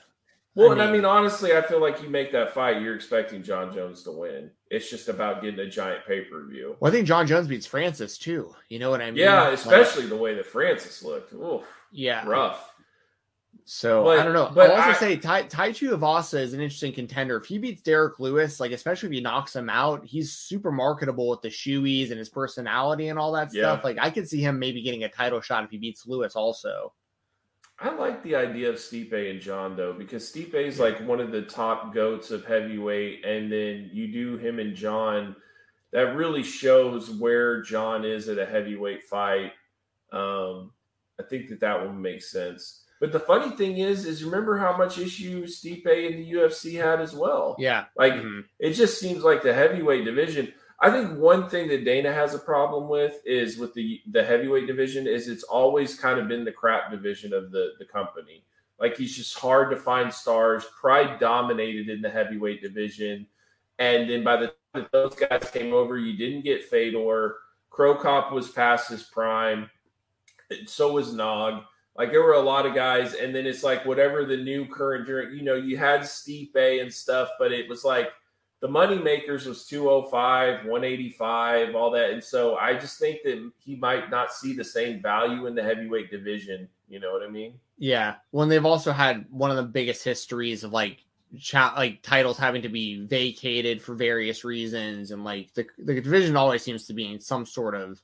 Well, 0.54 0.70
I 0.70 0.72
and 0.72 0.80
I 0.80 0.84
mean- 0.86 0.94
mean, 0.94 1.04
honestly, 1.04 1.54
I 1.54 1.60
feel 1.60 1.80
like 1.82 2.02
you 2.02 2.08
make 2.08 2.32
that 2.32 2.54
fight, 2.54 2.80
you're 2.80 2.94
expecting 2.94 3.42
Jon 3.42 3.74
Jones 3.74 4.02
to 4.04 4.12
win. 4.12 4.50
It's 4.70 4.88
just 4.88 5.08
about 5.10 5.42
getting 5.42 5.60
a 5.60 5.68
giant 5.68 6.06
pay 6.06 6.22
per 6.22 6.46
view. 6.46 6.76
well, 6.80 6.90
I 6.90 6.92
think 6.94 7.06
Jon 7.06 7.26
Jones 7.26 7.48
beats 7.48 7.66
Francis 7.66 8.16
too. 8.16 8.54
You 8.70 8.78
know 8.78 8.88
what 8.90 9.02
I 9.02 9.10
mean? 9.10 9.16
Yeah, 9.20 9.42
Like, 9.42 9.54
especially 9.54 10.06
the 10.06 10.16
way 10.16 10.34
that 10.34 10.46
Francis 10.46 11.02
looked. 11.04 11.32
Oof, 11.34 11.64
yeah. 11.92 12.26
rough. 12.26 12.72
So 13.64 14.04
But- 14.04 14.18
I 14.20 14.24
don't 14.24 14.32
know. 14.32 14.50
but 14.54 14.70
I'll 14.70 14.76
also 14.76 14.90
I- 14.90 14.94
say 14.94 15.16
Tai 15.16 15.42
Tai 15.44 15.70
Tuivasa 15.70 16.40
is 16.40 16.52
an 16.52 16.60
interesting 16.60 16.92
contender. 16.92 17.36
If 17.36 17.46
he 17.46 17.58
beats 17.58 17.82
Derrick 17.82 18.20
Lewis, 18.20 18.60
like 18.60 18.72
especially 18.72 19.08
if 19.08 19.12
he 19.14 19.20
knocks 19.20 19.54
him 19.56 19.68
out, 19.68 20.04
he's 20.04 20.32
super 20.32 20.70
marketable 20.70 21.28
with 21.28 21.42
the 21.42 21.48
shoeies 21.48 22.10
and 22.10 22.18
his 22.18 22.28
personality 22.28 23.08
and 23.08 23.18
all 23.18 23.32
that 23.32 23.52
Yeah. 23.52 23.62
stuff. 23.72 23.84
Like 23.84 23.98
I 24.00 24.10
could 24.10 24.28
see 24.28 24.40
him 24.40 24.58
maybe 24.58 24.82
getting 24.82 25.04
a 25.04 25.08
title 25.08 25.40
shot 25.40 25.64
if 25.64 25.70
he 25.70 25.78
beats 25.78 26.06
Lewis 26.06 26.36
also. 26.36 26.92
I 27.78 27.94
like 27.94 28.22
the 28.22 28.34
idea 28.36 28.70
of 28.70 28.76
Stipe 28.76 29.30
and 29.30 29.40
Jon 29.40 29.76
though, 29.76 29.92
because 29.92 30.24
Stipe 30.32 30.54
is 30.54 30.78
like 30.80 30.98
one 31.06 31.20
of 31.20 31.30
the 31.32 31.42
top 31.42 31.92
goats 31.92 32.30
of 32.30 32.44
heavyweight, 32.46 33.24
and 33.24 33.52
then 33.52 33.90
you 33.92 34.08
do 34.10 34.38
him 34.38 34.58
and 34.58 34.74
Jon. 34.74 35.36
That 35.92 36.16
really 36.16 36.42
shows 36.42 37.10
where 37.10 37.62
Jon 37.62 38.04
is 38.04 38.28
at 38.28 38.38
a 38.38 38.46
heavyweight 38.46 39.04
fight. 39.04 39.52
Um, 40.12 40.72
I 41.18 41.22
think 41.28 41.48
that 41.48 41.60
that 41.60 41.82
will 41.82 41.92
make 41.92 42.22
sense. 42.22 42.82
But 43.00 43.12
the 43.12 43.20
funny 43.20 43.54
thing 43.56 43.78
is, 43.78 44.06
is 44.06 44.24
remember 44.24 44.56
how 44.56 44.76
much 44.76 44.98
issue 44.98 45.44
Stipe 45.44 45.86
in 45.86 46.16
the 46.16 46.32
UFC 46.32 46.74
had 46.74 47.00
as 47.00 47.14
well. 47.14 47.56
Yeah. 47.58 47.86
Like 47.96 48.14
Mhm. 48.14 48.44
it 48.58 48.72
just 48.72 48.98
seems 48.98 49.22
like 49.22 49.42
the 49.42 49.52
heavyweight 49.52 50.04
division. 50.04 50.52
I 50.80 50.90
think 50.90 51.18
one 51.18 51.48
thing 51.48 51.68
that 51.68 51.84
Dana 51.84 52.12
has 52.12 52.34
a 52.34 52.38
problem 52.38 52.88
with 52.88 53.20
is 53.24 53.58
with 53.58 53.74
the 53.74 54.02
the 54.10 54.22
heavyweight 54.24 54.66
division 54.66 55.06
is 55.06 55.28
it's 55.28 55.44
always 55.44 55.98
kind 55.98 56.18
of 56.18 56.28
been 56.28 56.44
the 56.44 56.52
crap 56.52 56.90
division 56.90 57.32
of 57.32 57.50
the 57.50 57.72
the 57.78 57.84
company. 57.84 58.44
Like 58.78 58.96
he's 58.96 59.16
just 59.16 59.38
hard 59.38 59.70
to 59.70 59.76
find 59.76 60.12
stars. 60.12 60.64
Pride 60.80 61.18
dominated 61.18 61.88
in 61.88 62.02
the 62.02 62.10
heavyweight 62.10 62.60
division, 62.62 63.26
and 63.78 64.08
then 64.08 64.22
by 64.22 64.36
the 64.36 64.46
time 64.48 64.54
that 64.74 64.92
those 64.92 65.14
guys 65.14 65.50
came 65.50 65.72
over, 65.72 65.96
you 65.98 66.16
didn't 66.16 66.42
get 66.42 66.64
Fedor. 66.64 67.36
Cro 67.70 67.94
Cop 67.94 68.32
was 68.32 68.50
past 68.50 68.88
his 68.90 69.02
prime. 69.02 69.70
So 70.66 70.92
was 70.92 71.12
Nog. 71.14 71.62
Like 71.98 72.10
there 72.10 72.22
were 72.22 72.34
a 72.34 72.40
lot 72.40 72.66
of 72.66 72.74
guys, 72.74 73.14
and 73.14 73.34
then 73.34 73.46
it's 73.46 73.62
like 73.62 73.86
whatever 73.86 74.24
the 74.24 74.36
new 74.36 74.66
current, 74.66 75.08
you 75.34 75.42
know, 75.42 75.54
you 75.54 75.76
had 75.76 76.02
Stipe 76.02 76.80
and 76.80 76.92
stuff, 76.92 77.30
but 77.38 77.52
it 77.52 77.68
was 77.68 77.84
like 77.84 78.10
the 78.60 78.68
money 78.68 78.98
makers 78.98 79.46
was 79.46 79.66
205, 79.66 80.66
185, 80.66 81.74
all 81.74 81.90
that. 81.90 82.10
And 82.10 82.22
so 82.22 82.56
I 82.56 82.74
just 82.74 82.98
think 82.98 83.20
that 83.24 83.50
he 83.58 83.76
might 83.76 84.10
not 84.10 84.32
see 84.32 84.54
the 84.54 84.64
same 84.64 85.00
value 85.00 85.46
in 85.46 85.54
the 85.54 85.62
heavyweight 85.62 86.10
division. 86.10 86.68
You 86.88 87.00
know 87.00 87.12
what 87.12 87.22
I 87.22 87.28
mean? 87.28 87.54
Yeah. 87.78 88.16
Well, 88.32 88.46
they've 88.46 88.64
also 88.64 88.92
had 88.92 89.26
one 89.30 89.50
of 89.50 89.56
the 89.56 89.62
biggest 89.62 90.04
histories 90.04 90.64
of 90.64 90.72
like 90.72 91.04
cha- 91.40 91.74
like 91.76 92.02
titles 92.02 92.38
having 92.38 92.62
to 92.62 92.68
be 92.68 93.04
vacated 93.04 93.82
for 93.82 93.94
various 93.94 94.44
reasons, 94.44 95.10
and 95.10 95.24
like 95.24 95.52
the 95.54 95.66
the 95.78 95.94
division 96.00 96.36
always 96.36 96.62
seems 96.62 96.86
to 96.86 96.94
be 96.94 97.12
in 97.12 97.20
some 97.20 97.46
sort 97.46 97.74
of 97.74 98.00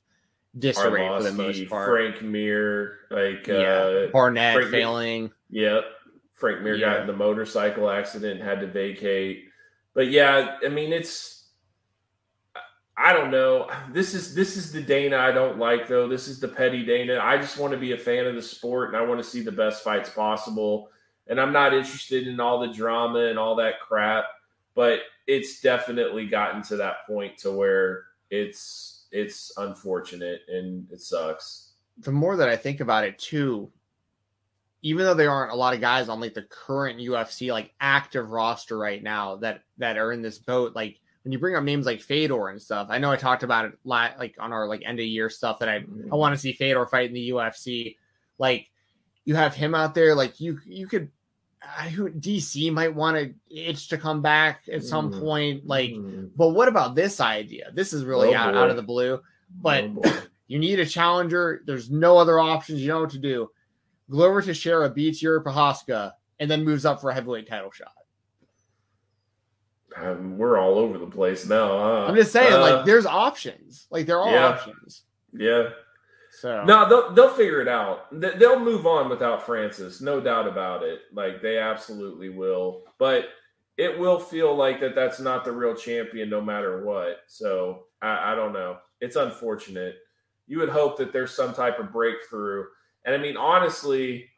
disarray 0.57 1.07
for 1.07 1.23
the 1.23 1.31
most 1.31 1.69
part. 1.69 1.89
Frank 1.89 2.21
Mir, 2.21 2.99
like 3.09 3.47
yeah, 3.47 3.55
uh 3.55 4.07
Barnett 4.11 4.55
Frank- 4.55 4.71
failing. 4.71 5.31
Yep. 5.49 5.83
Frank 6.33 6.61
Mir 6.61 6.77
got 6.77 7.01
in 7.01 7.07
the 7.07 7.13
motorcycle 7.13 7.89
accident, 7.89 8.41
had 8.41 8.59
to 8.59 8.67
vacate. 8.67 9.45
But 9.93 10.09
yeah, 10.09 10.57
I 10.63 10.69
mean 10.69 10.91
it's 10.91 11.47
I 12.95 13.11
don't 13.11 13.31
know. 13.31 13.69
This 13.91 14.13
is 14.13 14.35
this 14.35 14.55
is 14.55 14.71
the 14.71 14.81
Dana 14.81 15.17
I 15.17 15.31
don't 15.31 15.57
like 15.57 15.87
though. 15.87 16.07
This 16.07 16.27
is 16.27 16.39
the 16.39 16.47
petty 16.47 16.85
Dana. 16.85 17.19
I 17.21 17.37
just 17.37 17.57
want 17.57 17.73
to 17.73 17.79
be 17.79 17.93
a 17.93 17.97
fan 17.97 18.25
of 18.25 18.35
the 18.35 18.41
sport 18.41 18.89
and 18.89 18.97
I 18.97 19.01
want 19.05 19.19
to 19.21 19.27
see 19.27 19.41
the 19.41 19.51
best 19.51 19.83
fights 19.83 20.09
possible. 20.09 20.89
And 21.27 21.39
I'm 21.39 21.53
not 21.53 21.73
interested 21.73 22.27
in 22.27 22.39
all 22.39 22.59
the 22.59 22.73
drama 22.73 23.19
and 23.25 23.39
all 23.39 23.55
that 23.55 23.79
crap, 23.79 24.25
but 24.75 24.99
it's 25.25 25.61
definitely 25.61 26.27
gotten 26.27 26.61
to 26.63 26.77
that 26.77 27.07
point 27.07 27.37
to 27.39 27.51
where 27.51 28.03
it's 28.29 28.92
it's 29.13 29.51
unfortunate 29.57 30.41
and 30.49 30.91
it 30.91 30.99
sucks. 31.01 31.73
the 31.99 32.11
more 32.11 32.35
that 32.35 32.49
I 32.49 32.57
think 32.57 32.79
about 32.79 33.05
it 33.05 33.19
too, 33.19 33.71
even 34.81 35.05
though 35.05 35.13
there 35.13 35.31
aren't 35.31 35.51
a 35.51 35.55
lot 35.55 35.73
of 35.73 35.81
guys 35.81 36.09
on 36.09 36.19
like 36.19 36.33
the 36.33 36.43
current 36.49 36.99
UFC 36.99 37.51
like 37.51 37.71
active 37.79 38.29
roster 38.29 38.77
right 38.77 39.01
now 39.01 39.37
that 39.37 39.61
that 39.77 39.97
are 39.97 40.11
in 40.11 40.21
this 40.21 40.39
boat, 40.39 40.75
like 40.75 40.99
when 41.23 41.31
you 41.31 41.39
bring 41.39 41.55
up 41.55 41.63
names 41.63 41.85
like 41.85 42.01
Fedor 42.01 42.49
and 42.49 42.61
stuff, 42.61 42.87
I 42.89 42.97
know 42.97 43.11
I 43.11 43.15
talked 43.15 43.43
about 43.43 43.65
it 43.65 43.73
like 43.83 44.35
on 44.39 44.51
our 44.51 44.67
like 44.67 44.83
end 44.85 44.99
of 44.99 45.05
year 45.05 45.29
stuff 45.29 45.59
that 45.59 45.69
I 45.69 45.79
mm-hmm. 45.79 46.11
I 46.11 46.15
want 46.15 46.35
to 46.35 46.41
see 46.41 46.53
Fedor 46.53 46.87
fight 46.87 47.07
in 47.07 47.13
the 47.13 47.29
UFC. 47.29 47.97
Like 48.39 48.69
you 49.23 49.35
have 49.35 49.53
him 49.53 49.75
out 49.75 49.93
there, 49.93 50.15
like 50.15 50.39
you 50.41 50.59
you 50.65 50.87
could 50.87 51.11
who 51.63 52.09
DC 52.09 52.71
might 52.71 52.93
want 52.93 53.17
to 53.17 53.33
itch 53.49 53.87
to 53.89 53.97
come 53.97 54.21
back 54.21 54.61
at 54.71 54.83
some 54.83 55.11
mm. 55.11 55.19
point. 55.19 55.67
Like, 55.67 55.91
mm. 55.91 56.29
but 56.35 56.49
what 56.49 56.67
about 56.67 56.95
this 56.95 57.19
idea? 57.19 57.71
This 57.73 57.93
is 57.93 58.05
really 58.05 58.35
oh, 58.35 58.37
out, 58.37 58.55
out 58.55 58.69
of 58.69 58.75
the 58.75 58.83
blue. 58.83 59.21
But 59.61 59.85
oh, 60.03 60.23
you 60.47 60.59
need 60.59 60.79
a 60.79 60.85
challenger. 60.85 61.61
There's 61.65 61.89
no 61.89 62.17
other 62.17 62.39
options. 62.39 62.81
You 62.81 62.89
know 62.89 63.01
what 63.01 63.11
to 63.11 63.19
do. 63.19 63.49
Glover 64.09 64.41
Teixeira 64.41 64.89
beats 64.89 65.21
Jiri 65.21 65.43
Prochazka 65.43 66.13
and 66.39 66.51
then 66.51 66.63
moves 66.63 66.85
up 66.85 67.01
for 67.01 67.09
a 67.09 67.13
heavyweight 67.13 67.47
title 67.47 67.71
shot. 67.71 67.93
Um, 69.95 70.37
we're 70.37 70.57
all 70.57 70.77
over 70.79 70.97
the 70.97 71.07
place 71.07 71.47
now. 71.47 71.67
Huh? 71.67 72.05
I'm 72.07 72.15
just 72.15 72.31
saying, 72.31 72.51
uh, 72.51 72.59
like, 72.59 72.85
there's 72.85 73.05
options. 73.05 73.87
Like, 73.91 74.05
there 74.07 74.19
are 74.19 74.33
yeah. 74.33 74.47
options. 74.47 75.03
Yeah. 75.31 75.69
So 76.43 76.61
no, 76.65 76.89
they'll 76.89 77.13
they'll 77.13 77.33
figure 77.33 77.61
it 77.61 77.69
out. 77.69 78.07
They'll 78.11 78.59
move 78.59 78.85
on 78.85 79.07
without 79.07 79.45
Francis, 79.45 80.01
no 80.01 80.19
doubt 80.19 80.45
about 80.45 80.83
it. 80.83 81.03
Like 81.13 81.41
they 81.41 81.57
absolutely 81.57 82.27
will. 82.27 82.81
But 82.97 83.29
it 83.77 83.97
will 83.97 84.19
feel 84.19 84.53
like 84.53 84.81
that. 84.81 84.93
That's 84.93 85.21
not 85.21 85.45
the 85.45 85.53
real 85.53 85.73
champion, 85.73 86.29
no 86.29 86.41
matter 86.41 86.83
what. 86.83 87.19
So 87.27 87.85
I, 88.01 88.33
I 88.33 88.35
don't 88.35 88.51
know. 88.51 88.79
It's 88.99 89.15
unfortunate. 89.15 89.95
You 90.45 90.59
would 90.59 90.67
hope 90.67 90.97
that 90.97 91.13
there's 91.13 91.33
some 91.33 91.53
type 91.53 91.79
of 91.79 91.93
breakthrough. 91.93 92.65
And 93.05 93.15
I 93.15 93.19
mean, 93.19 93.37
honestly, 93.37 94.29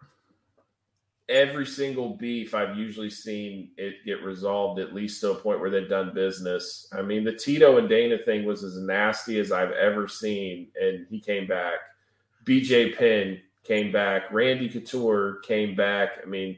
every 1.27 1.65
single 1.65 2.17
beef 2.17 2.53
I've 2.53 2.77
usually 2.77 3.09
seen 3.09 3.71
it 3.77 3.95
get 4.05 4.21
resolved 4.21 4.79
at 4.79 4.93
least 4.93 5.21
to 5.21 5.31
a 5.31 5.35
point 5.35 5.59
where 5.59 5.71
they've 5.71 5.89
done 5.89 6.13
business. 6.13 6.87
I 6.95 7.01
mean, 7.01 7.23
the 7.23 7.33
Tito 7.33 7.79
and 7.79 7.89
Dana 7.89 8.19
thing 8.19 8.45
was 8.45 8.63
as 8.63 8.77
nasty 8.77 9.39
as 9.39 9.51
I've 9.51 9.71
ever 9.71 10.07
seen, 10.07 10.67
and 10.79 11.07
he 11.09 11.19
came 11.19 11.47
back. 11.47 11.79
BJ 12.45 12.95
Penn 12.95 13.41
came 13.63 13.91
back. 13.91 14.31
Randy 14.31 14.69
Couture 14.69 15.39
came 15.43 15.75
back. 15.75 16.19
I 16.21 16.25
mean, 16.25 16.57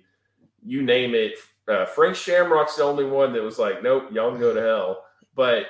you 0.65 0.83
name 0.83 1.15
it. 1.15 1.33
Uh, 1.67 1.85
Frank 1.85 2.15
Shamrock's 2.15 2.75
the 2.75 2.83
only 2.83 3.05
one 3.05 3.33
that 3.33 3.41
was 3.41 3.59
like, 3.59 3.81
nope, 3.83 4.09
y'all 4.11 4.31
can 4.31 4.39
go 4.39 4.53
to 4.53 4.61
hell. 4.61 5.05
But 5.35 5.67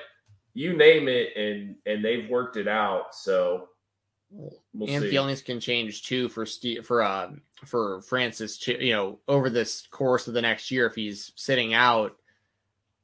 you 0.54 0.76
name 0.76 1.08
it, 1.08 1.36
and 1.36 1.76
and 1.86 2.04
they've 2.04 2.28
worked 2.28 2.56
it 2.56 2.68
out. 2.68 3.14
So 3.14 3.68
we'll 4.30 4.88
and 4.88 5.02
see. 5.02 5.10
feelings 5.10 5.42
can 5.42 5.60
change 5.60 6.02
too 6.04 6.28
for 6.28 6.44
Steve 6.46 6.84
for 6.86 7.02
uh 7.02 7.30
for 7.64 8.00
Francis. 8.02 8.66
You 8.66 8.92
know, 8.92 9.18
over 9.28 9.50
this 9.50 9.86
course 9.86 10.26
of 10.28 10.34
the 10.34 10.42
next 10.42 10.70
year, 10.70 10.86
if 10.86 10.94
he's 10.94 11.32
sitting 11.36 11.74
out, 11.74 12.16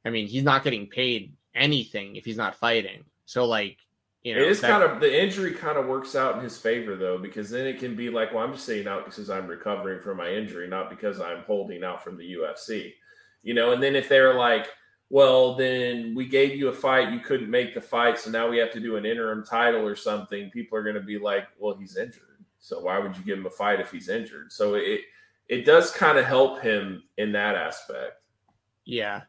I 0.03 0.09
mean, 0.09 0.27
he's 0.27 0.43
not 0.43 0.63
getting 0.63 0.87
paid 0.87 1.33
anything 1.53 2.15
if 2.15 2.25
he's 2.25 2.37
not 2.37 2.55
fighting. 2.55 3.05
So 3.25 3.45
like 3.45 3.77
you 4.25 4.33
know, 4.33 4.41
it 4.41 4.47
is 4.47 4.59
that, 4.59 4.71
kind 4.71 4.83
of 4.83 4.99
the 4.99 5.23
injury 5.23 5.53
kind 5.53 5.77
of 5.77 5.85
works 5.85 6.15
out 6.15 6.35
in 6.35 6.43
his 6.43 6.57
favor 6.57 6.95
though, 6.95 7.19
because 7.19 7.51
then 7.51 7.67
it 7.67 7.77
can 7.77 7.95
be 7.95 8.09
like, 8.09 8.33
well, 8.33 8.43
I'm 8.43 8.53
just 8.53 8.63
staying 8.63 8.87
out 8.87 9.05
because 9.05 9.29
I'm 9.29 9.45
recovering 9.45 10.01
from 10.01 10.17
my 10.17 10.29
injury, 10.29 10.67
not 10.67 10.89
because 10.89 11.21
I'm 11.21 11.43
holding 11.43 11.83
out 11.83 12.03
from 12.03 12.17
the 12.17 12.33
UFC. 12.33 12.93
You 13.43 13.53
know, 13.53 13.71
and 13.73 13.83
then 13.83 13.95
if 13.95 14.09
they're 14.09 14.33
like, 14.33 14.67
well, 15.11 15.53
then 15.53 16.15
we 16.15 16.25
gave 16.25 16.55
you 16.55 16.69
a 16.69 16.73
fight, 16.73 17.13
you 17.13 17.19
couldn't 17.19 17.51
make 17.51 17.75
the 17.75 17.81
fight, 17.81 18.17
so 18.17 18.31
now 18.31 18.49
we 18.49 18.57
have 18.57 18.71
to 18.71 18.79
do 18.79 18.95
an 18.95 19.05
interim 19.05 19.45
title 19.45 19.85
or 19.85 19.95
something, 19.95 20.49
people 20.49 20.75
are 20.75 20.83
going 20.83 20.95
to 20.95 21.01
be 21.01 21.19
like, 21.19 21.45
well, 21.59 21.77
he's 21.77 21.95
injured. 21.95 22.43
So 22.57 22.79
why 22.79 22.97
would 22.97 23.15
you 23.15 23.23
give 23.23 23.37
him 23.37 23.45
a 23.45 23.51
fight 23.51 23.79
if 23.79 23.91
he's 23.91 24.09
injured? 24.09 24.51
So 24.51 24.73
it 24.73 25.01
it 25.47 25.65
does 25.65 25.91
kind 25.91 26.17
of 26.17 26.25
help 26.25 26.63
him 26.63 27.03
in 27.19 27.31
that 27.33 27.53
aspect. 27.53 28.23
Yeah. 28.85 29.21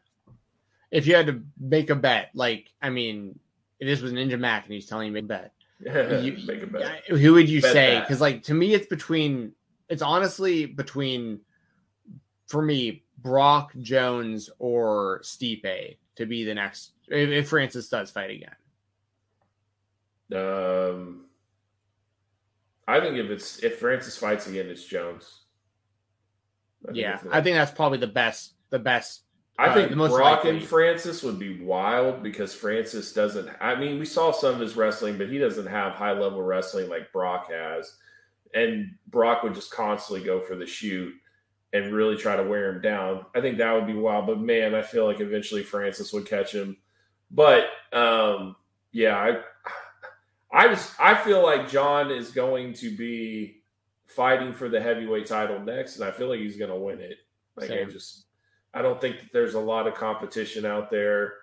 If 0.89 1.05
you 1.05 1.15
had 1.15 1.27
to 1.27 1.43
make 1.59 1.91
a 1.91 1.95
bet, 1.95 2.31
like 2.33 2.71
I 2.81 2.89
mean, 2.89 3.37
this 3.79 4.01
was 4.01 4.13
Ninja 4.13 4.39
Mac 4.39 4.65
and 4.65 4.73
he's 4.73 4.87
telling 4.87 5.07
you 5.07 5.13
make 5.13 5.25
a 5.25 5.27
bet. 5.27 5.53
you, 5.79 6.37
make 6.47 6.63
a 6.63 6.67
bet. 6.67 7.05
Who 7.07 7.33
would 7.33 7.49
you 7.49 7.61
bet 7.61 7.73
say? 7.73 7.99
Because 7.99 8.21
like 8.21 8.43
to 8.43 8.53
me, 8.53 8.73
it's 8.73 8.87
between. 8.87 9.53
It's 9.89 10.01
honestly 10.01 10.65
between, 10.65 11.39
for 12.47 12.61
me, 12.61 13.05
Brock 13.19 13.71
Jones 13.79 14.49
or 14.59 15.21
Stipe 15.23 15.97
to 16.15 16.25
be 16.25 16.43
the 16.43 16.53
next 16.53 16.91
if, 17.07 17.29
if 17.29 17.49
Francis 17.49 17.87
does 17.89 18.11
fight 18.11 18.31
again. 18.31 18.55
Um, 20.33 21.25
I 22.87 22.99
think 22.99 23.17
if 23.17 23.29
it's 23.29 23.59
if 23.63 23.79
Francis 23.79 24.17
fights 24.17 24.47
again, 24.47 24.67
it's 24.67 24.83
Jones. 24.83 25.43
I 26.87 26.91
yeah, 26.93 27.19
I 27.31 27.41
think 27.41 27.55
that's 27.55 27.71
probably 27.71 27.97
the 27.97 28.07
best 28.07 28.53
the 28.69 28.79
best 28.79 29.23
I 29.59 29.67
uh, 29.67 29.73
think 29.73 29.91
uh, 29.91 29.95
Brock 29.95 30.43
likely. 30.43 30.49
and 30.51 30.63
Francis 30.63 31.23
would 31.23 31.39
be 31.39 31.59
wild 31.59 32.21
because 32.21 32.53
Francis 32.53 33.11
doesn't. 33.11 33.49
I 33.59 33.75
mean, 33.75 33.97
we 33.99 34.05
saw 34.05 34.31
some 34.31 34.55
of 34.55 34.59
his 34.59 34.75
wrestling, 34.75 35.17
but 35.17 35.29
he 35.29 35.39
doesn't 35.39 35.65
have 35.65 35.93
high 35.93 36.11
level 36.11 36.41
wrestling 36.41 36.89
like 36.89 37.11
Brock 37.11 37.51
has. 37.51 37.95
And 38.53 38.95
Brock 39.07 39.43
would 39.43 39.55
just 39.55 39.71
constantly 39.71 40.25
go 40.25 40.39
for 40.39 40.55
the 40.55 40.65
shoot 40.65 41.13
and 41.73 41.93
really 41.93 42.15
try 42.15 42.35
to 42.35 42.43
wear 42.43 42.69
him 42.69 42.81
down. 42.81 43.25
I 43.35 43.41
think 43.41 43.57
that 43.57 43.73
would 43.73 43.87
be 43.87 43.93
wild. 43.93 44.27
But 44.27 44.39
man, 44.39 44.75
I 44.75 44.83
feel 44.83 45.05
like 45.05 45.19
eventually 45.19 45.63
Francis 45.63 46.13
would 46.13 46.27
catch 46.27 46.53
him. 46.53 46.77
But 47.31 47.65
um, 47.91 48.55
yeah, 48.91 49.17
I, 49.17 49.39
I 50.51 50.67
just 50.69 50.93
I 50.99 51.15
feel 51.15 51.43
like 51.43 51.69
Jon 51.69 52.11
is 52.11 52.31
going 52.31 52.73
to 52.73 52.95
be 52.95 53.63
fighting 54.05 54.53
for 54.53 54.69
the 54.69 54.79
heavyweight 54.79 55.25
title 55.25 55.59
next, 55.59 55.97
and 55.97 56.05
I 56.05 56.11
feel 56.11 56.29
like 56.29 56.39
he's 56.39 56.57
going 56.57 56.71
to 56.71 56.77
win 56.77 57.01
it. 57.01 57.17
Like 57.55 57.69
Same. 57.69 57.87
I 57.87 57.91
just 57.91 58.26
I 58.73 58.81
don't 58.81 59.01
think 59.01 59.19
that 59.19 59.33
there's 59.33 59.55
a 59.55 59.59
lot 59.59 59.87
of 59.87 59.95
competition 59.95 60.65
out 60.65 60.91
there. 60.91 61.33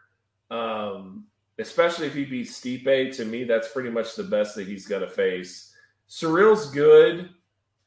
Um, 0.50 1.24
especially 1.58 2.06
if 2.06 2.14
he 2.14 2.24
beats 2.24 2.60
Stipe, 2.60 3.16
to 3.16 3.24
me, 3.24 3.44
that's 3.44 3.72
pretty 3.72 3.90
much 3.90 4.14
the 4.14 4.24
best 4.24 4.54
that 4.56 4.66
he's 4.66 4.86
going 4.86 5.02
to 5.02 5.08
face. 5.08 5.74
Ciryl's 6.08 6.70
good, 6.70 7.30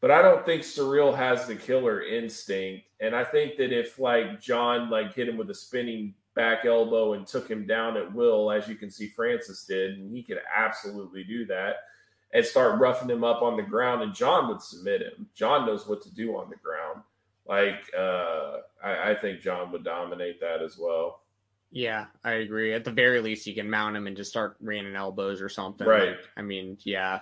but 0.01 0.11
I 0.11 0.21
don't 0.21 0.45
think 0.45 0.63
Surreal 0.63 1.15
has 1.15 1.45
the 1.45 1.55
killer 1.55 2.03
instinct. 2.03 2.85
And 2.99 3.15
I 3.15 3.23
think 3.23 3.57
that 3.57 3.71
if 3.71 3.99
like 3.99 4.41
Jon 4.41 4.89
like 4.89 5.13
hit 5.13 5.29
him 5.29 5.37
with 5.37 5.49
a 5.49 5.55
spinning 5.55 6.13
back 6.35 6.65
elbow 6.65 7.13
and 7.13 7.25
took 7.25 7.49
him 7.49 7.65
down 7.65 7.97
at 7.97 8.13
will, 8.13 8.51
as 8.51 8.67
you 8.67 8.75
can 8.75 8.89
see 8.89 9.07
Francis 9.07 9.65
did, 9.65 9.97
and 9.97 10.11
he 10.15 10.23
could 10.23 10.39
absolutely 10.55 11.23
do 11.23 11.45
that 11.45 11.77
and 12.33 12.45
start 12.45 12.79
roughing 12.79 13.09
him 13.09 13.23
up 13.23 13.41
on 13.41 13.55
the 13.55 13.63
ground, 13.63 14.01
and 14.01 14.13
Jon 14.13 14.49
would 14.49 14.61
submit 14.61 15.01
him. 15.01 15.27
Jon 15.33 15.65
knows 15.65 15.87
what 15.87 16.01
to 16.03 16.13
do 16.13 16.35
on 16.35 16.49
the 16.49 16.57
ground. 16.57 17.01
Like, 17.47 17.89
uh, 17.97 18.57
I, 18.87 19.11
I 19.11 19.15
think 19.15 19.41
Jon 19.41 19.71
would 19.71 19.83
dominate 19.83 20.39
that 20.41 20.61
as 20.61 20.77
well. 20.77 21.21
Yeah, 21.71 22.05
I 22.23 22.33
agree. 22.33 22.73
At 22.73 22.85
the 22.85 22.91
very 22.91 23.21
least, 23.21 23.45
you 23.45 23.53
can 23.53 23.69
mount 23.69 23.97
him 23.97 24.07
and 24.07 24.15
just 24.15 24.29
start 24.29 24.55
raining 24.61 24.95
elbows 24.95 25.41
or 25.41 25.49
something. 25.49 25.85
Right. 25.85 26.09
Like, 26.09 26.19
I 26.37 26.41
mean, 26.41 26.77
yeah. 26.83 27.19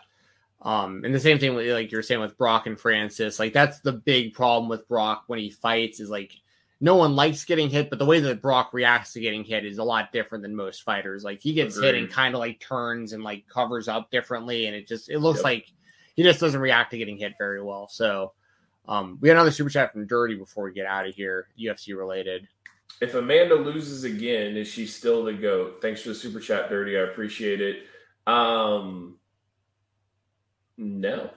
Um, 0.61 1.03
and 1.03 1.13
the 1.13 1.19
same 1.19 1.39
thing 1.39 1.55
with 1.55 1.67
like 1.71 1.91
you're 1.91 2.03
saying 2.03 2.21
with 2.21 2.37
Brock 2.37 2.67
and 2.67 2.79
Francis. 2.79 3.39
Like 3.39 3.53
that's 3.53 3.79
the 3.79 3.91
big 3.91 4.33
problem 4.33 4.69
with 4.69 4.87
Brock 4.87 5.23
when 5.27 5.39
he 5.39 5.49
fights 5.49 5.99
is 5.99 6.09
like 6.09 6.33
no 6.81 6.95
one 6.95 7.15
likes 7.15 7.45
getting 7.45 7.69
hit, 7.69 7.89
but 7.89 7.99
the 7.99 8.05
way 8.05 8.19
that 8.19 8.41
Brock 8.41 8.73
reacts 8.73 9.13
to 9.13 9.19
getting 9.19 9.43
hit 9.43 9.65
is 9.65 9.77
a 9.77 9.83
lot 9.83 10.11
different 10.11 10.43
than 10.43 10.55
most 10.55 10.83
fighters. 10.83 11.23
Like 11.23 11.41
he 11.41 11.53
gets 11.53 11.77
Agreed. 11.77 11.87
hit 11.87 11.95
and 11.95 12.09
kind 12.09 12.35
of 12.35 12.39
like 12.39 12.59
turns 12.59 13.13
and 13.13 13.23
like 13.23 13.47
covers 13.47 13.87
up 13.87 14.11
differently, 14.11 14.67
and 14.67 14.75
it 14.75 14.87
just 14.87 15.09
it 15.09 15.19
looks 15.19 15.39
yep. 15.39 15.45
like 15.45 15.67
he 16.15 16.23
just 16.23 16.39
doesn't 16.39 16.59
react 16.59 16.91
to 16.91 16.97
getting 16.97 17.17
hit 17.17 17.33
very 17.37 17.61
well. 17.61 17.87
So 17.87 18.33
um, 18.87 19.17
we 19.21 19.27
got 19.27 19.33
another 19.33 19.51
super 19.51 19.69
chat 19.69 19.91
from 19.91 20.07
Dirty 20.07 20.35
before 20.35 20.65
we 20.65 20.73
get 20.73 20.85
out 20.85 21.07
of 21.07 21.15
here, 21.15 21.47
UFC 21.59 21.97
related. 21.97 22.47
If 23.01 23.13
Amanda 23.13 23.55
loses 23.55 24.03
again, 24.03 24.55
is 24.55 24.67
she 24.67 24.85
still 24.85 25.23
the 25.23 25.33
GOAT? 25.33 25.81
Thanks 25.81 26.01
for 26.01 26.09
the 26.09 26.15
super 26.15 26.39
chat, 26.39 26.69
Dirty. 26.69 26.97
I 26.97 27.01
appreciate 27.01 27.61
it. 27.61 27.83
Um, 28.25 29.17
no, 30.77 31.29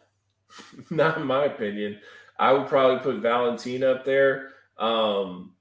not 0.91 1.19
in 1.19 1.27
my 1.27 1.45
opinion. 1.47 1.99
I 2.39 2.53
would 2.53 2.69
probably 2.69 3.01
put 3.01 3.23
Valentina 3.23 3.93
up 3.93 4.05
there. 4.05 4.51
Um, 4.79 5.55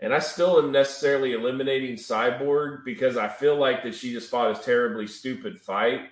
and 0.00 0.14
I 0.14 0.18
still 0.18 0.58
am 0.58 0.70
necessarily 0.70 1.32
eliminating 1.32 1.96
Cyborg 1.96 2.84
because 2.84 3.16
I 3.16 3.28
feel 3.28 3.56
like 3.56 3.82
that 3.82 3.94
she 3.94 4.12
just 4.12 4.30
fought 4.30 4.58
a 4.58 4.62
terribly 4.62 5.06
stupid 5.06 5.58
fight 5.58 6.02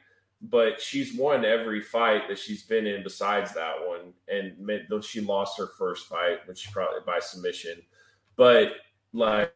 but 0.42 0.80
she's 0.80 1.16
won 1.16 1.44
every 1.44 1.80
fight 1.80 2.28
that 2.28 2.38
she's 2.38 2.62
been 2.62 2.86
in 2.86 3.02
besides 3.02 3.52
that 3.54 3.74
one. 3.86 4.12
And 4.28 4.68
though 4.88 5.00
she 5.00 5.20
lost 5.20 5.58
her 5.58 5.68
first 5.78 6.06
fight, 6.06 6.46
which 6.46 6.70
probably 6.72 7.00
by 7.06 7.18
submission, 7.20 7.82
but 8.36 8.72
like 9.12 9.52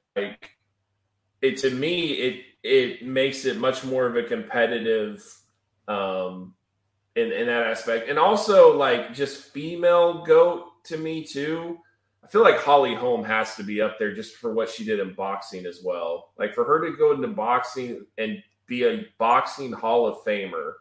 it 1.43 1.59
to 1.59 1.71
me, 1.71 2.13
it 2.13 2.45
it 2.63 3.07
makes 3.07 3.45
it 3.45 3.59
much 3.59 3.85
more 3.85 4.07
of 4.07 4.17
a 4.17 4.23
competitive 4.23 5.23
um 5.89 6.55
in, 7.17 7.33
in 7.33 7.47
that 7.47 7.67
aspect. 7.67 8.09
And 8.09 8.19
also 8.19 8.77
like 8.77 9.15
just 9.15 9.53
female 9.53 10.25
goat 10.25 10.67
to 10.85 10.97
me 10.97 11.25
too. 11.25 11.79
I 12.23 12.29
feel 12.29 12.43
like 12.43 12.59
Holly 12.61 12.95
Holm 12.95 13.25
has 13.25 13.57
to 13.57 13.63
be 13.63 13.81
up 13.81 13.99
there 13.99 14.15
just 14.15 14.37
for 14.37 14.53
what 14.53 14.69
she 14.69 14.85
did 14.85 15.01
in 15.01 15.15
boxing 15.15 15.67
as 15.67 15.81
well. 15.83 16.33
Like 16.39 16.55
for 16.55 16.65
her 16.65 16.85
to 16.85 16.97
go 16.97 17.13
into 17.13 17.29
boxing 17.29 18.07
and 18.19 18.43
be 18.71 18.85
a 18.85 19.05
boxing 19.19 19.73
Hall 19.73 20.07
of 20.07 20.25
Famer. 20.25 20.75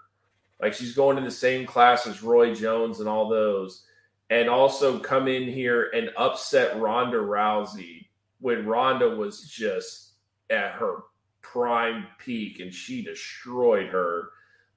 Like 0.62 0.74
she's 0.74 0.96
going 0.96 1.18
in 1.18 1.24
the 1.24 1.32
same 1.32 1.66
class 1.66 2.06
as 2.06 2.22
Roy 2.24 2.54
Jones 2.54 3.00
and 3.00 3.10
all 3.10 3.28
those, 3.28 3.84
and 4.30 4.48
also 4.48 5.00
come 5.00 5.28
in 5.28 5.44
here 5.44 5.90
and 5.94 6.12
upset 6.16 6.80
Ronda 6.80 7.18
Rousey 7.18 8.08
when 8.40 8.68
Ronda 8.68 9.10
was 9.10 9.50
just 9.50 10.14
at 10.50 10.74
her 10.74 11.00
prime 11.42 12.06
peak, 12.20 12.60
and 12.60 12.74
she 12.74 13.04
destroyed 13.04 13.88
her. 13.88 14.30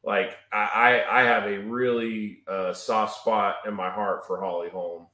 Like 0.02 0.38
I, 0.52 1.04
I, 1.08 1.20
I 1.20 1.22
have 1.24 1.44
a 1.44 1.58
really 1.58 2.38
uh, 2.48 2.72
soft 2.72 3.20
spot 3.20 3.56
in 3.66 3.74
my 3.74 3.90
heart 3.90 4.26
for 4.26 4.40
Holly 4.40 4.70
Holm. 4.70 5.06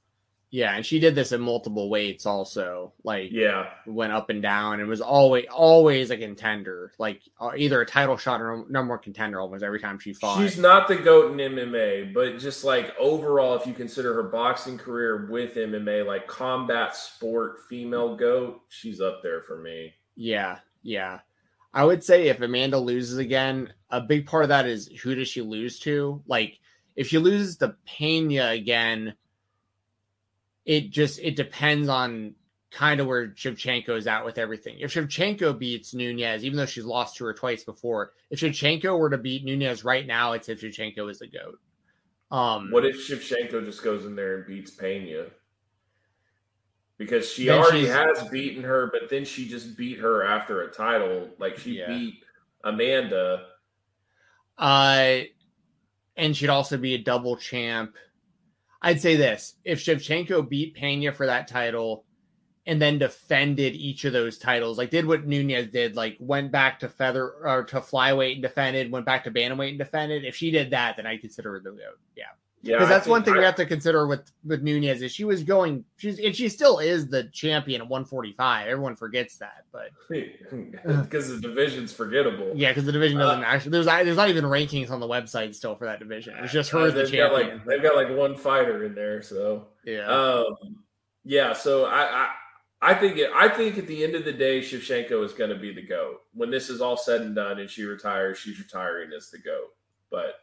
Yeah, 0.51 0.75
and 0.75 0.85
she 0.85 0.99
did 0.99 1.15
this 1.15 1.33
in 1.33 1.43
multiple 1.43 1.91
weights 1.91 2.25
also. 2.25 2.95
Like 3.05 3.31
Yeah, 3.33 3.69
went 3.87 4.12
up 4.12 4.31
and 4.31 4.41
down 4.41 4.81
and 4.81 4.89
was 4.89 5.03
always 5.03 5.45
always 5.51 6.11
a 6.11 6.16
contender, 6.16 6.93
like 6.99 7.20
uh, 7.39 7.51
either 7.57 7.81
a 7.81 7.87
title 7.87 8.16
shot 8.16 8.41
or 8.41 8.65
number 8.69 8.95
one 8.95 9.03
contender 9.03 9.41
almost 9.41 9.62
every 9.62 9.81
time 9.81 9.99
she 9.99 10.15
fought. 10.15 10.41
she's 10.41 10.59
not 10.59 10.89
the 10.89 10.97
goat 10.97 11.33
in 11.33 11.53
MMA, 11.53 12.15
but 12.15 12.39
just 12.39 12.65
like 12.65 12.95
overall, 12.99 13.57
if 13.57 13.66
you 13.66 13.75
consider 13.75 14.15
her 14.15 14.23
boxing 14.23 14.79
career 14.79 15.29
with 15.31 15.55
MMA, 15.55 16.07
like 16.07 16.27
combat 16.27 16.97
sport 16.97 17.61
female 17.69 18.16
goat, 18.16 18.62
she's 18.69 19.01
up 19.03 19.23
there 19.23 19.43
for 19.43 19.59
me. 19.59 19.93
Yeah, 20.16 20.61
yeah. 20.83 21.20
I 21.75 21.85
would 21.85 22.03
say 22.03 22.29
if 22.29 22.41
Amanda 22.41 22.79
loses 22.79 23.19
again, 23.19 23.73
a 23.91 24.01
big 24.01 24.27
part 24.27 24.45
of 24.45 24.49
that 24.49 24.66
is 24.66 24.89
who 25.03 25.15
does 25.15 25.29
she 25.29 25.43
lose 25.43 25.79
to? 25.81 26.23
Like 26.27 26.59
if 26.97 27.09
she 27.09 27.19
loses 27.19 27.59
to 27.59 27.77
Pena 27.87 28.49
again, 28.49 29.15
it 30.69 30.90
just 30.90 31.19
it 31.19 31.35
depends 31.35 31.89
on 31.89 32.35
kind 32.70 33.01
of 33.01 33.07
where 33.07 33.28
Shevchenko 33.28 33.97
is 33.97 34.07
at 34.07 34.27
with 34.27 34.36
everything. 34.36 34.77
If 34.81 34.93
Shevchenko 34.93 35.59
beats 35.59 35.95
Nunes, 35.95 36.45
even 36.45 36.59
though 36.59 36.66
she's 36.66 36.85
lost 36.85 37.16
to 37.16 37.24
her 37.24 37.32
twice 37.32 37.65
before, 37.65 38.12
if 38.28 38.39
Shevchenko 38.39 38.97
were 38.99 39.09
to 39.09 39.16
beat 39.16 39.47
Nunes 39.47 39.82
right 39.82 40.07
now, 40.07 40.35
it's 40.35 40.51
if 40.51 40.61
Shevchenko 40.61 41.11
is 41.11 41.20
the 41.20 41.27
goat. 41.27 41.59
Um, 42.31 42.70
What 42.70 42.85
if 42.85 42.97
Shevchenko 43.09 43.65
just 43.65 43.82
goes 43.82 44.05
in 44.05 44.15
there 44.15 44.36
and 44.36 44.47
beats 44.47 44.70
Pena? 44.70 45.24
Because 46.99 47.32
she 47.32 47.49
already 47.49 47.86
has 47.86 48.28
beaten 48.28 48.62
her, 48.65 48.90
but 48.93 49.09
then 49.09 49.24
she 49.24 49.49
just 49.49 49.74
beat 49.74 50.01
her 50.01 50.23
after 50.23 50.61
a 50.61 50.70
title. 50.70 51.31
Like 51.39 51.57
she 51.57 51.78
Yeah. 51.78 51.86
beat 51.89 52.23
Amanda. 52.62 53.47
Uh, 54.59 55.20
and 56.15 56.36
she'd 56.36 56.51
also 56.51 56.77
be 56.77 56.93
a 56.95 56.99
double 56.99 57.39
champ. 57.39 57.97
I'd 58.81 59.01
say 59.01 59.17
this: 59.17 59.57
if 59.65 59.81
Shevchenko 59.81 60.49
beat 60.49 60.75
Pena 60.75 61.13
for 61.13 61.27
that 61.27 61.49
title, 61.49 62.05
and 62.67 62.83
then 62.83 62.99
defended 62.99 63.75
each 63.75 64.05
of 64.05 64.13
those 64.13 64.37
titles, 64.37 64.77
like 64.77 64.91
did 64.91 65.07
what 65.07 65.27
Nunes 65.27 65.73
did, 65.73 65.97
like 65.97 66.17
went 66.21 66.53
back 66.53 66.79
to 66.81 66.89
feather 66.89 67.31
or 67.31 67.65
to 67.65 67.81
flyweight 67.81 68.35
and 68.35 68.43
defended, 68.43 68.93
went 68.93 69.07
back 69.07 69.25
to 69.25 69.31
bantamweight 69.31 69.71
and 69.71 69.79
defended. 69.79 70.25
If 70.25 70.37
she 70.37 70.51
did 70.51 70.71
that, 70.71 70.97
then 70.97 71.07
I'd 71.07 71.23
consider 71.23 71.53
her 71.53 71.61
the 71.61 71.71
goat. 71.71 71.99
Yeah, 72.15 72.25
Yeah, 72.62 72.76
because 72.76 72.86
I 72.86 72.94
that's 72.94 73.06
one 73.06 73.22
thing 73.22 73.36
we 73.36 73.44
have 73.44 73.55
to 73.56 73.66
consider 73.66 74.06
with 74.06 74.32
with 74.44 74.62
Nunes 74.62 75.01
is 75.01 75.12
she 75.12 75.24
was 75.24 75.44
going, 75.44 75.85
she's 75.97 76.18
and 76.18 76.35
she 76.35 76.48
still 76.48 76.78
is 76.80 77.06
the 77.09 77.24
champion 77.32 77.82
at 77.82 77.89
145. 77.89 78.66
Everyone 78.66 78.97
forgets 78.97 79.39
that, 79.39 79.64
but 79.70 79.90
because 80.10 81.28
the 81.28 81.39
division's 81.40 81.93
forgettable. 81.93 82.52
yeah, 82.55 82.70
because 82.70 82.85
the 82.85 82.93
division 82.93 83.18
doesn't 83.18 83.44
Uh, 83.44 83.47
actually 83.47 83.70
there's 83.70 83.86
there's 83.86 84.16
not 84.16 84.28
even 84.28 84.44
rankings 84.44 84.90
on 84.90 84.98
the 84.98 85.06
website 85.06 85.55
still 85.55 85.76
for 85.76 85.85
that 85.85 86.01
division. 86.01 86.35
It's 86.39 86.52
just 86.52 86.70
her 86.70 86.80
Uh, 86.80 86.90
the 86.90 87.05
they've 87.05 87.12
got 87.12 87.32
like 87.32 87.64
they've 87.64 87.82
got 87.82 87.94
like 87.94 88.10
one 88.10 88.36
fighter 88.36 88.85
in 88.85 88.94
there, 88.94 89.22
so 89.22 89.68
yeah. 89.85 90.06
um, 90.06 90.56
yeah. 91.24 91.52
So 91.52 91.85
I, 91.85 92.24
I 92.24 92.28
I 92.80 92.94
think 92.94 93.18
it, 93.18 93.30
I 93.35 93.48
think 93.48 93.78
at 93.78 93.86
the 93.86 94.02
end 94.02 94.14
of 94.14 94.24
the 94.24 94.32
day, 94.32 94.60
Shevchenko 94.60 95.24
is 95.24 95.32
going 95.32 95.51
to 95.51 95.56
be 95.56 95.72
the 95.72 95.82
goat 95.82 96.22
when 96.32 96.51
this 96.51 96.70
is 96.70 96.80
all 96.80 96.97
said 96.97 97.20
and 97.20 97.35
done, 97.35 97.60
and 97.60 97.70
she 97.70 97.85
retires. 97.85 98.39
She's 98.39 98.59
retiring 98.59 99.10
as 99.16 99.30
the 99.30 99.39
goat, 99.39 99.74
but 100.10 100.35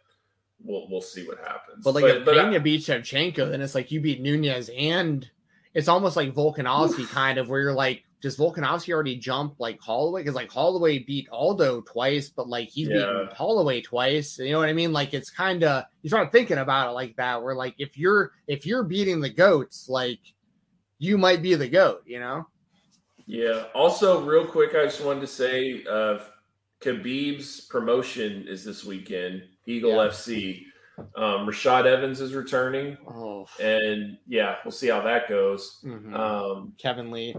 we'll 0.64 0.88
we'll 0.90 1.02
see 1.02 1.26
what 1.28 1.38
happens. 1.40 1.84
But 1.84 1.94
like 1.96 2.04
but, 2.04 2.18
if 2.18 2.26
but 2.26 2.38
I- 2.38 2.58
beats 2.60 2.88
Shevchenko, 2.88 3.50
then 3.50 3.62
it's 3.62 3.76
like 3.76 3.92
you 3.92 4.02
beat 4.02 4.22
Nunes 4.22 4.70
and 4.70 5.30
it's 5.74 5.88
almost 5.88 6.16
like 6.16 6.34
Volkanovski 6.34 7.08
kind 7.10 7.38
of 7.38 7.50
where 7.50 7.60
you're 7.60 7.74
like, 7.74 8.04
does 8.22 8.38
Volkanovski 8.38 8.94
already 8.94 9.18
jump 9.18 9.56
like 9.60 9.80
Holloway? 9.82 10.22
Because 10.22 10.36
like 10.36 10.50
Holloway 10.50 11.00
beat 11.00 11.28
Aldo 11.30 11.82
twice, 11.82 12.30
but 12.30 12.48
like 12.48 12.70
he's 12.70 12.88
Yeah. 12.88 12.96
beaten 12.96 13.30
Holloway 13.36 13.82
twice. 13.82 14.40
You 14.40 14.54
know 14.54 14.60
what 14.60 14.70
I 14.70 14.74
mean? 14.74 14.94
Like 14.94 15.14
it's 15.14 15.30
kind 15.30 15.64
of 15.64 15.84
you 16.02 16.10
start 16.10 16.32
thinking 16.32 16.60
about 16.60 16.90
it 16.90 16.94
like 16.94 17.16
that, 17.18 17.44
where 17.44 17.56
like 17.56 17.76
if 17.78 17.98
you're 17.98 18.32
if 18.48 18.66
you're 18.66 18.84
beating 18.84 19.20
the 19.20 19.30
goats, 19.30 19.90
like 19.90 20.20
you 20.98 21.18
might 21.18 21.42
be 21.42 21.56
the 21.56 21.68
goat, 21.68 22.04
you 22.06 22.20
know? 22.22 22.48
Yeah. 23.28 23.66
Also, 23.76 24.22
real 24.24 24.46
quick, 24.46 24.76
I 24.76 24.86
just 24.86 25.04
wanted 25.04 25.22
to 25.22 25.28
say, 25.28 25.84
uh, 25.90 26.20
Khabib's 26.80 27.62
promotion 27.62 28.46
is 28.48 28.64
this 28.64 28.86
weekend. 28.86 29.44
Eagle 29.66 29.92
Yeah. 29.92 30.08
FC. 30.10 30.66
Um, 31.16 31.46
Rashad 31.46 31.86
Evans 31.86 32.22
is 32.22 32.34
returning, 32.34 32.98
Oh, 33.06 33.48
and 33.62 34.18
yeah, 34.28 34.56
we'll 34.64 34.72
see 34.72 34.88
how 34.88 35.02
that 35.02 35.28
goes. 35.28 35.82
mhm. 35.84 36.14
Um, 36.18 36.74
Kevin 36.78 37.12
Lee. 37.12 37.36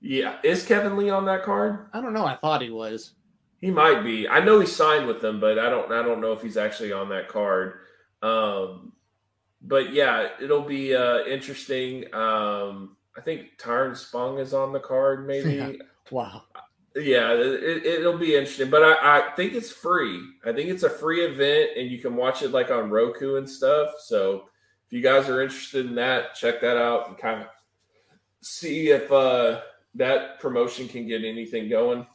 yeah, 0.00 0.38
is 0.42 0.64
Kevin 0.64 0.96
Lee 0.96 1.10
on 1.10 1.26
that 1.26 1.42
card? 1.44 1.90
I 1.92 2.00
don't 2.00 2.14
know. 2.14 2.24
I 2.24 2.36
thought 2.36 2.62
he 2.62 2.70
was. 2.70 3.12
He 3.58 3.70
might 3.70 4.02
be. 4.02 4.26
I 4.26 4.40
know 4.42 4.60
he 4.60 4.66
signed 4.66 5.06
with 5.06 5.20
them, 5.20 5.40
but 5.40 5.58
I 5.58 5.68
don't. 5.68 5.92
I 5.92 6.02
don't 6.02 6.22
know 6.22 6.32
if 6.32 6.40
he's 6.40 6.56
actually 6.56 6.92
on 6.92 7.10
that 7.10 7.28
card. 7.28 7.80
Um, 8.22 8.92
but 9.60 9.92
yeah, 9.92 10.28
it'll 10.40 10.62
be 10.62 10.94
uh, 10.94 11.18
interesting. 11.24 12.06
Um, 12.14 12.96
I 13.14 13.20
think 13.22 13.58
Tyrone 13.58 13.94
Spong 13.94 14.38
is 14.40 14.54
on 14.54 14.72
the 14.72 14.80
card, 14.80 15.26
maybe. 15.26 15.80
Wow. 16.10 16.42
Yeah, 16.96 17.32
it, 17.34 17.86
it'll 17.86 18.18
be 18.18 18.34
interesting, 18.34 18.68
but 18.68 18.82
I, 18.82 19.18
I 19.18 19.30
think 19.36 19.54
it's 19.54 19.70
free. 19.70 20.20
I 20.44 20.52
think 20.52 20.70
it's 20.70 20.82
a 20.82 20.90
free 20.90 21.24
event, 21.24 21.70
and 21.76 21.88
you 21.88 21.98
can 21.98 22.16
watch 22.16 22.42
it 22.42 22.50
like 22.50 22.70
on 22.70 22.90
Roku 22.90 23.36
and 23.36 23.48
stuff. 23.48 23.90
So 24.04 24.48
if 24.86 24.92
you 24.92 25.00
guys 25.00 25.28
are 25.28 25.40
interested 25.40 25.86
in 25.86 25.94
that, 25.96 26.34
check 26.34 26.60
that 26.62 26.76
out 26.76 27.08
and 27.08 27.16
kind 27.16 27.42
of 27.42 27.46
see 28.42 28.88
if 28.88 29.10
uh, 29.12 29.60
that 29.94 30.40
promotion 30.40 30.88
can 30.88 31.06
get 31.06 31.24
anything 31.24 31.68
going. 31.68 32.06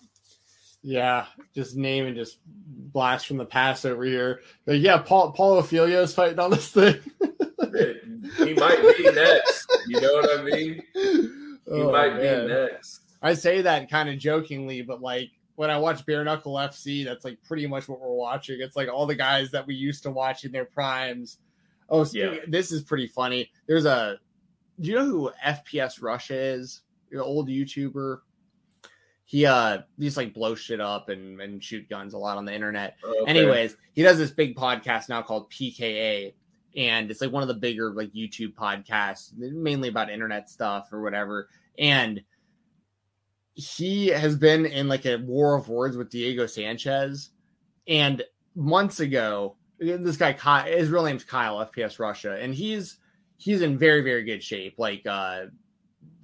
Yeah, 0.84 1.26
just 1.56 1.78
name 1.78 2.06
and 2.06 2.16
just 2.16 2.40
blast 2.46 3.28
from 3.28 3.38
the 3.38 3.46
past 3.46 3.86
over 3.86 4.04
here. 4.04 4.42
But 4.66 4.80
yeah, 4.80 4.98
Paul 4.98 5.32
Paul 5.32 5.58
is 5.60 6.14
fighting 6.14 6.40
on 6.40 6.52
this 6.52 6.70
thing. 6.70 6.96
He 8.38 8.54
might 8.54 8.96
be 8.98 9.12
next. 9.12 9.68
You 9.88 10.02
know 10.02 10.14
what 10.14 10.40
I 10.40 10.44
mean? 10.44 10.84
He 11.68 11.82
Oh, 11.82 11.92
might 11.92 12.16
man. 12.18 12.46
be 12.46 12.54
next. 12.54 13.02
I 13.26 13.34
say 13.34 13.62
that 13.62 13.90
kind 13.90 14.10
of 14.10 14.18
jokingly, 14.18 14.82
but 14.82 15.02
like 15.02 15.32
when 15.56 15.70
I 15.70 15.78
watch 15.78 16.06
Bare 16.06 16.24
Knuckle 16.24 16.54
FC, 16.56 17.06
that's 17.06 17.24
like 17.26 17.42
pretty 17.44 17.66
much 17.68 17.88
what 17.88 18.00
we're 18.00 18.14
watching. 18.14 18.60
It's 18.62 18.76
like 18.76 18.90
all 18.90 19.06
the 19.06 19.16
guys 19.16 19.52
that 19.52 19.66
we 19.66 19.74
used 19.76 20.04
to 20.04 20.12
watch 20.12 20.44
in 20.46 20.52
their 20.52 20.66
primes. 20.66 21.38
Oh, 21.90 22.06
Yeah. 22.12 22.36
this 22.48 22.72
is 22.72 22.84
pretty 22.84 23.08
funny. 23.08 23.52
There's 23.68 23.86
a. 23.86 24.20
Do 24.82 24.90
you 24.90 24.96
know 24.98 25.06
who 25.06 25.32
FPS 25.46 26.02
Rush 26.02 26.32
is? 26.32 26.82
An 27.12 27.20
old 27.20 27.48
YouTuber. 27.48 28.20
He 29.24 29.46
uh, 29.46 29.80
he's 29.98 30.18
like 30.18 30.34
blow 30.34 30.54
shit 30.54 30.80
up 30.82 31.10
and 31.10 31.40
and 31.42 31.64
shoot 31.64 31.90
guns 31.90 32.14
a 32.14 32.18
lot 32.18 32.38
on 32.38 32.46
the 32.46 32.54
internet. 32.54 32.98
Okay. 33.04 33.30
Anyways, 33.30 33.76
he 33.94 34.04
does 34.04 34.18
this 34.18 34.32
big 34.32 34.56
podcast 34.56 35.10
now 35.10 35.22
called 35.24 35.50
PKA, 35.52 36.34
and 36.76 37.10
it's 37.10 37.22
like 37.22 37.32
one 37.32 37.42
of 37.42 37.48
the 37.48 37.56
bigger 37.56 37.92
like 37.92 38.12
YouTube 38.14 38.54
podcasts, 38.54 39.36
mainly 39.36 39.90
about 39.90 40.12
internet 40.12 40.50
stuff 40.50 40.90
or 40.92 41.02
whatever. 41.02 41.50
And 41.80 42.22
he 43.56 44.08
has 44.08 44.36
been 44.36 44.66
in 44.66 44.88
like 44.88 45.06
a 45.06 45.16
war 45.18 45.56
of 45.56 45.70
words 45.70 45.98
with 45.98 46.10
Diego 46.10 46.46
Sanchez. 46.46 47.30
And 47.88 48.22
months 48.54 49.00
ago, 49.00 49.56
this 49.80 50.18
guy 50.18 50.34
Kyle, 50.34 50.66
his 50.66 50.90
real 50.90 51.06
name's 51.06 51.24
Kyle 51.24 51.66
FPS 51.66 51.98
Russia, 51.98 52.38
and 52.40 52.54
he's 52.54 52.98
he's 53.38 53.62
in 53.62 53.78
very 53.78 54.02
very 54.02 54.24
good 54.24 54.44
shape, 54.44 54.76
like 54.78 55.06
uh 55.06 55.46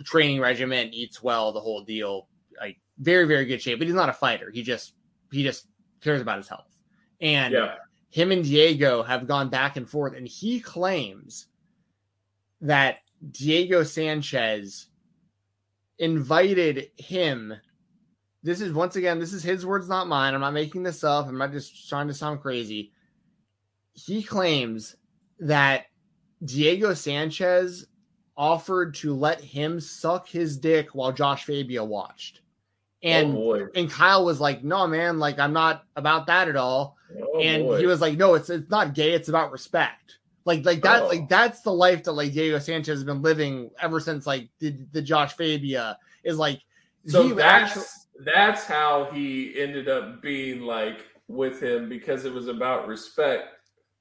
training 0.04 0.42
regimen, 0.42 0.94
eats 0.94 1.24
well, 1.24 1.52
the 1.52 1.60
whole 1.60 1.84
deal, 1.84 2.28
like 2.60 2.78
very 3.00 3.26
very 3.26 3.46
good 3.46 3.62
shape. 3.62 3.80
But 3.80 3.88
he's 3.88 3.96
not 3.96 4.10
a 4.10 4.14
fighter. 4.14 4.50
He 4.52 4.62
just 4.62 4.94
he 5.32 5.44
just 5.44 5.68
cares 6.02 6.22
about 6.22 6.38
his 6.38 6.50
health. 6.50 6.76
And 7.22 7.54
yeah, 7.54 7.76
him 8.10 8.32
and 8.32 8.44
Diego 8.44 9.04
have 9.04 9.28
gone 9.28 9.50
back 9.50 9.78
and 9.78 9.90
forth, 9.90 10.16
and 10.16 10.28
he 10.28 10.60
claims 10.60 11.48
that 12.60 13.00
Diego 13.32 13.84
Sanchez 13.84 14.88
invited 16.02 16.90
him. 16.98 17.54
This 18.44 18.60
is 18.60 18.74
once 18.74 18.96
again, 18.96 19.20
this 19.20 19.34
is 19.34 19.44
his 19.44 19.66
words, 19.66 19.88
not 19.88 20.08
mine. 20.08 20.34
I'm 20.34 20.42
not 20.42 20.54
making 20.54 20.84
this 20.84 21.04
up. 21.04 21.28
I'm 21.28 21.38
not 21.38 21.52
just 21.52 21.88
trying 21.88 22.08
to 22.08 22.14
sound 22.14 22.42
crazy. 22.42 22.92
He 23.94 24.24
claims 24.24 24.96
that 25.40 25.86
Diego 26.44 26.96
Sanchez 26.96 27.86
offered 28.36 28.96
to 28.96 29.14
let 29.14 29.40
him 29.42 29.80
suck 29.80 30.28
his 30.28 30.58
dick 30.58 30.90
while 30.94 31.12
Josh 31.12 31.46
Fabia 31.46 31.84
watched. 31.84 32.42
Oh, 33.04 33.08
and 33.08 33.38
oh 33.38 33.68
and 33.76 33.90
Kyle 33.90 34.26
was 34.26 34.40
like, 34.40 34.64
"No, 34.64 34.88
man, 34.88 35.20
like 35.20 35.38
I'm 35.38 35.54
not 35.54 35.84
about 35.96 36.28
that 36.28 36.50
at 36.50 36.56
all." 36.56 36.98
oh 37.20 37.40
and 37.40 37.64
boy. 37.64 37.80
he 37.80 37.86
was 37.86 38.02
like, 38.02 38.18
"No, 38.18 38.34
it's 38.34 38.50
it's 38.50 38.70
not 38.72 38.96
gay. 38.96 39.14
It's 39.14 39.30
about 39.30 39.52
respect." 39.52 40.18
Like 40.46 40.66
like 40.66 40.82
that 40.82 41.04
Oh. 41.04 41.08
like 41.08 41.30
that's 41.30 41.62
the 41.62 41.72
life 41.74 42.04
that 42.04 42.14
like 42.14 42.32
Diego 42.34 42.58
Sanchez 42.60 42.98
has 43.00 43.04
been 43.04 43.22
living 43.22 43.70
ever 43.82 44.00
since 44.00 44.26
like 44.26 44.50
the, 44.60 44.76
the 44.92 45.02
Josh 45.02 45.34
Fabia 45.34 45.98
is 46.24 46.38
like. 46.38 46.60
so 47.06 47.30
that's 47.30 47.78
actu- 47.78 47.88
that's 48.26 48.66
how 48.66 49.10
he 49.14 49.54
ended 49.60 49.88
up 49.90 50.22
being 50.22 50.62
like 50.62 51.06
with 51.28 51.62
him 51.62 51.90
because 51.90 52.26
it 52.26 52.34
was 52.34 52.48
about 52.48 52.88
respect. 52.88 53.46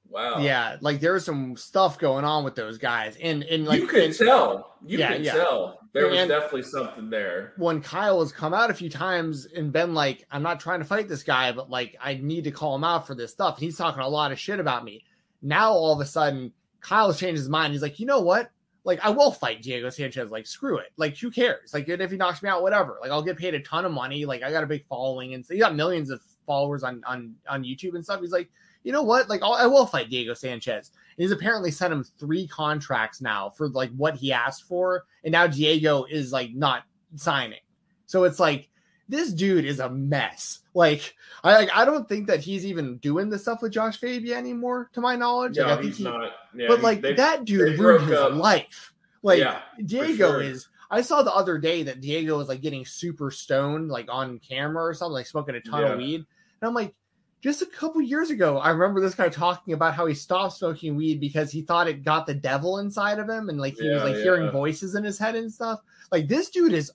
Wow. 0.09 0.39
yeah, 0.39 0.75
like 0.81 0.99
there 0.99 1.13
was 1.13 1.23
some 1.23 1.55
stuff 1.55 1.97
going 1.97 2.25
on 2.25 2.43
with 2.43 2.53
those 2.55 2.77
guys, 2.77 3.15
and 3.21 3.43
and 3.43 3.65
like 3.65 3.79
you 3.79 3.87
can 3.87 4.01
and- 4.01 4.15
tell. 4.15 4.75
You 4.85 4.97
Yeah, 4.97 5.13
can 5.13 5.23
yeah. 5.23 5.33
tell. 5.33 5.79
there 5.93 6.07
was 6.07 6.17
And- 6.19 6.27
definitely 6.29 6.63
something 6.63 7.09
there. 7.09 7.53
when 7.57 7.81
Kyle 7.81 8.19
has 8.19 8.31
come 8.33 8.53
out 8.53 8.69
a 8.69 8.73
few 8.73 8.89
times 8.89 9.45
and 9.45 9.71
been 9.71 9.93
like, 9.93 10.25
I'm 10.31 10.41
not 10.43 10.59
trying 10.59 10.79
to 10.79 10.85
fight 10.85 11.07
this 11.07 11.23
guy, 11.23 11.51
but 11.53 11.69
like 11.69 11.95
I 12.01 12.15
need 12.15 12.43
to 12.45 12.51
call 12.51 12.75
him 12.75 12.83
out 12.83 13.05
for 13.07 13.15
this 13.15 13.31
stuff. 13.31 13.57
He's 13.59 13.77
talking 13.77 14.01
a 14.01 14.07
lot 14.09 14.31
of 14.33 14.39
shit 14.39 14.59
about 14.59 14.83
me. 14.83 15.05
Now 15.41 15.71
all 15.71 15.93
of 15.93 15.99
a 15.99 16.05
sudden, 16.05 16.51
Kyle's 16.81 17.19
changed 17.19 17.39
his 17.39 17.49
mind. 17.49 17.73
He's 17.73 17.81
like, 17.81 17.99
you 17.99 18.05
know 18.05 18.21
what? 18.21 18.51
Like 18.83 18.99
I 19.03 19.09
will 19.09 19.31
fight 19.31 19.61
Diego 19.61 19.89
Sanchez. 19.89 20.31
Like 20.31 20.47
screw 20.47 20.77
it. 20.77 20.91
Like 20.97 21.17
who 21.17 21.29
cares? 21.29 21.73
Like 21.73 21.87
if 21.87 22.11
he 22.11 22.17
knocks 22.17 22.41
me 22.41 22.49
out, 22.49 22.63
whatever. 22.63 22.97
Like 23.01 23.11
I'll 23.11 23.21
get 23.21 23.37
paid 23.37 23.53
a 23.53 23.59
ton 23.59 23.85
of 23.85 23.91
money. 23.91 24.25
Like 24.25 24.41
I 24.43 24.51
got 24.51 24.63
a 24.63 24.67
big 24.67 24.85
following 24.87 25.33
and 25.33 25.45
so 25.45 25.53
he 25.53 25.59
got 25.59 25.75
millions 25.75 26.09
of 26.09 26.21
followers 26.45 26.83
on 26.83 27.03
on 27.05 27.35
on 27.47 27.63
YouTube 27.63 27.93
and 27.93 28.03
stuff. 28.03 28.21
He's 28.21 28.31
like, 28.31 28.49
you 28.83 28.91
know 28.91 29.03
what? 29.03 29.29
Like 29.29 29.43
I'll, 29.43 29.53
I 29.53 29.67
will 29.67 29.85
fight 29.85 30.09
Diego 30.09 30.33
Sanchez. 30.33 30.91
And 31.17 31.23
he's 31.23 31.31
apparently 31.31 31.69
sent 31.69 31.93
him 31.93 32.03
three 32.03 32.47
contracts 32.47 33.21
now 33.21 33.51
for 33.51 33.69
like 33.69 33.91
what 33.95 34.15
he 34.15 34.33
asked 34.33 34.63
for, 34.63 35.05
and 35.23 35.31
now 35.31 35.45
Diego 35.45 36.05
is 36.09 36.31
like 36.31 36.53
not 36.53 36.83
signing. 37.15 37.59
So 38.07 38.23
it's 38.23 38.39
like 38.39 38.69
this 39.11 39.31
dude 39.33 39.65
is 39.65 39.79
a 39.79 39.89
mess. 39.89 40.59
Like 40.73 41.13
I 41.43 41.53
like 41.53 41.69
I 41.75 41.85
don't 41.85 42.07
think 42.07 42.27
that 42.27 42.39
he's 42.39 42.65
even 42.65 42.97
doing 42.97 43.29
the 43.29 43.37
stuff 43.37 43.61
with 43.61 43.73
Josh 43.73 43.99
Fabia 43.99 44.37
anymore, 44.37 44.89
to 44.93 45.01
my 45.01 45.15
knowledge. 45.15 45.57
Like, 45.57 45.67
I 45.67 45.75
think 45.75 45.85
he's 45.87 45.97
he, 45.97 46.03
not. 46.05 46.31
Yeah, 46.55 46.67
but 46.69 46.81
like 46.81 47.01
they- 47.01 47.13
that 47.13 47.45
dude 47.45 47.77
ruined 47.77 48.07
his 48.09 48.17
up. 48.17 48.33
life. 48.33 48.93
Like 49.21 49.39
Yeah, 49.39 49.61
Diego 49.85 50.31
sure. 50.31 50.41
is. 50.41 50.67
I 50.89 51.01
saw 51.01 51.21
the 51.21 51.33
other 51.33 51.57
day 51.57 51.83
that 51.83 52.01
Diego 52.01 52.37
was 52.37 52.47
like 52.47 52.61
getting 52.61 52.85
super 52.85 53.31
stoned, 53.31 53.89
like 53.89 54.07
on 54.09 54.39
camera 54.39 54.83
or 54.83 54.93
something, 54.93 55.13
like 55.13 55.27
smoking 55.27 55.55
a 55.55 55.61
ton 55.61 55.81
Yeah. 55.81 55.91
of 55.91 55.97
weed. 55.97 56.15
And 56.15 56.67
I'm 56.67 56.73
like, 56.73 56.93
just 57.41 57.61
a 57.61 57.65
couple 57.65 58.01
years 58.01 58.29
ago, 58.29 58.59
I 58.59 58.69
remember 58.69 59.01
this 59.01 59.15
guy 59.15 59.27
talking 59.29 59.73
about 59.73 59.95
how 59.95 60.05
he 60.05 60.13
stopped 60.13 60.53
smoking 60.53 60.95
weed 60.95 61.19
because 61.19 61.51
he 61.51 61.63
thought 61.63 61.87
it 61.87 62.03
got 62.03 62.27
the 62.27 62.33
devil 62.33 62.79
inside 62.79 63.19
of 63.19 63.27
him, 63.29 63.49
and 63.49 63.59
like 63.59 63.77
he 63.77 63.89
was 63.89 64.03
like 64.03 64.15
yeah. 64.15 64.23
hearing 64.23 64.51
voices 64.51 64.95
in 64.95 65.03
his 65.03 65.17
head 65.17 65.35
and 65.35 65.51
stuff. 65.51 65.79
Like 66.11 66.27
this 66.27 66.49
dude 66.49 66.73
is, 66.73 66.91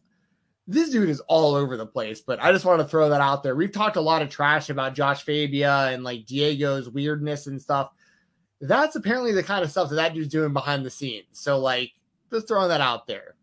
this 0.66 0.90
dude 0.90 1.08
is 1.08 1.20
all 1.20 1.54
over 1.54 1.76
the 1.76 1.86
place. 1.86 2.20
But 2.20 2.42
I 2.42 2.52
just 2.52 2.64
want 2.64 2.80
to 2.80 2.86
throw 2.86 3.08
that 3.08 3.20
out 3.20 3.42
there. 3.42 3.54
We've 3.54 3.72
talked 3.72 3.96
a 3.96 4.00
lot 4.00 4.22
of 4.22 4.30
trash 4.30 4.68
about 4.70 4.94
Josh 4.94 5.22
Fabia 5.22 5.88
and 5.88 6.02
like 6.04 6.26
Diego's 6.26 6.88
weirdness 6.88 7.46
and 7.46 7.60
stuff. 7.60 7.92
That's 8.60 8.96
apparently 8.96 9.32
the 9.32 9.42
kind 9.42 9.62
of 9.64 9.70
stuff 9.70 9.90
that 9.90 9.96
that 9.96 10.14
dude's 10.14 10.28
doing 10.28 10.52
behind 10.52 10.84
the 10.84 10.90
scenes. 10.90 11.26
So 11.32 11.58
like, 11.58 11.92
just 12.32 12.48
throwing 12.48 12.68
that 12.70 12.80
out 12.80 13.06
there. 13.06 13.34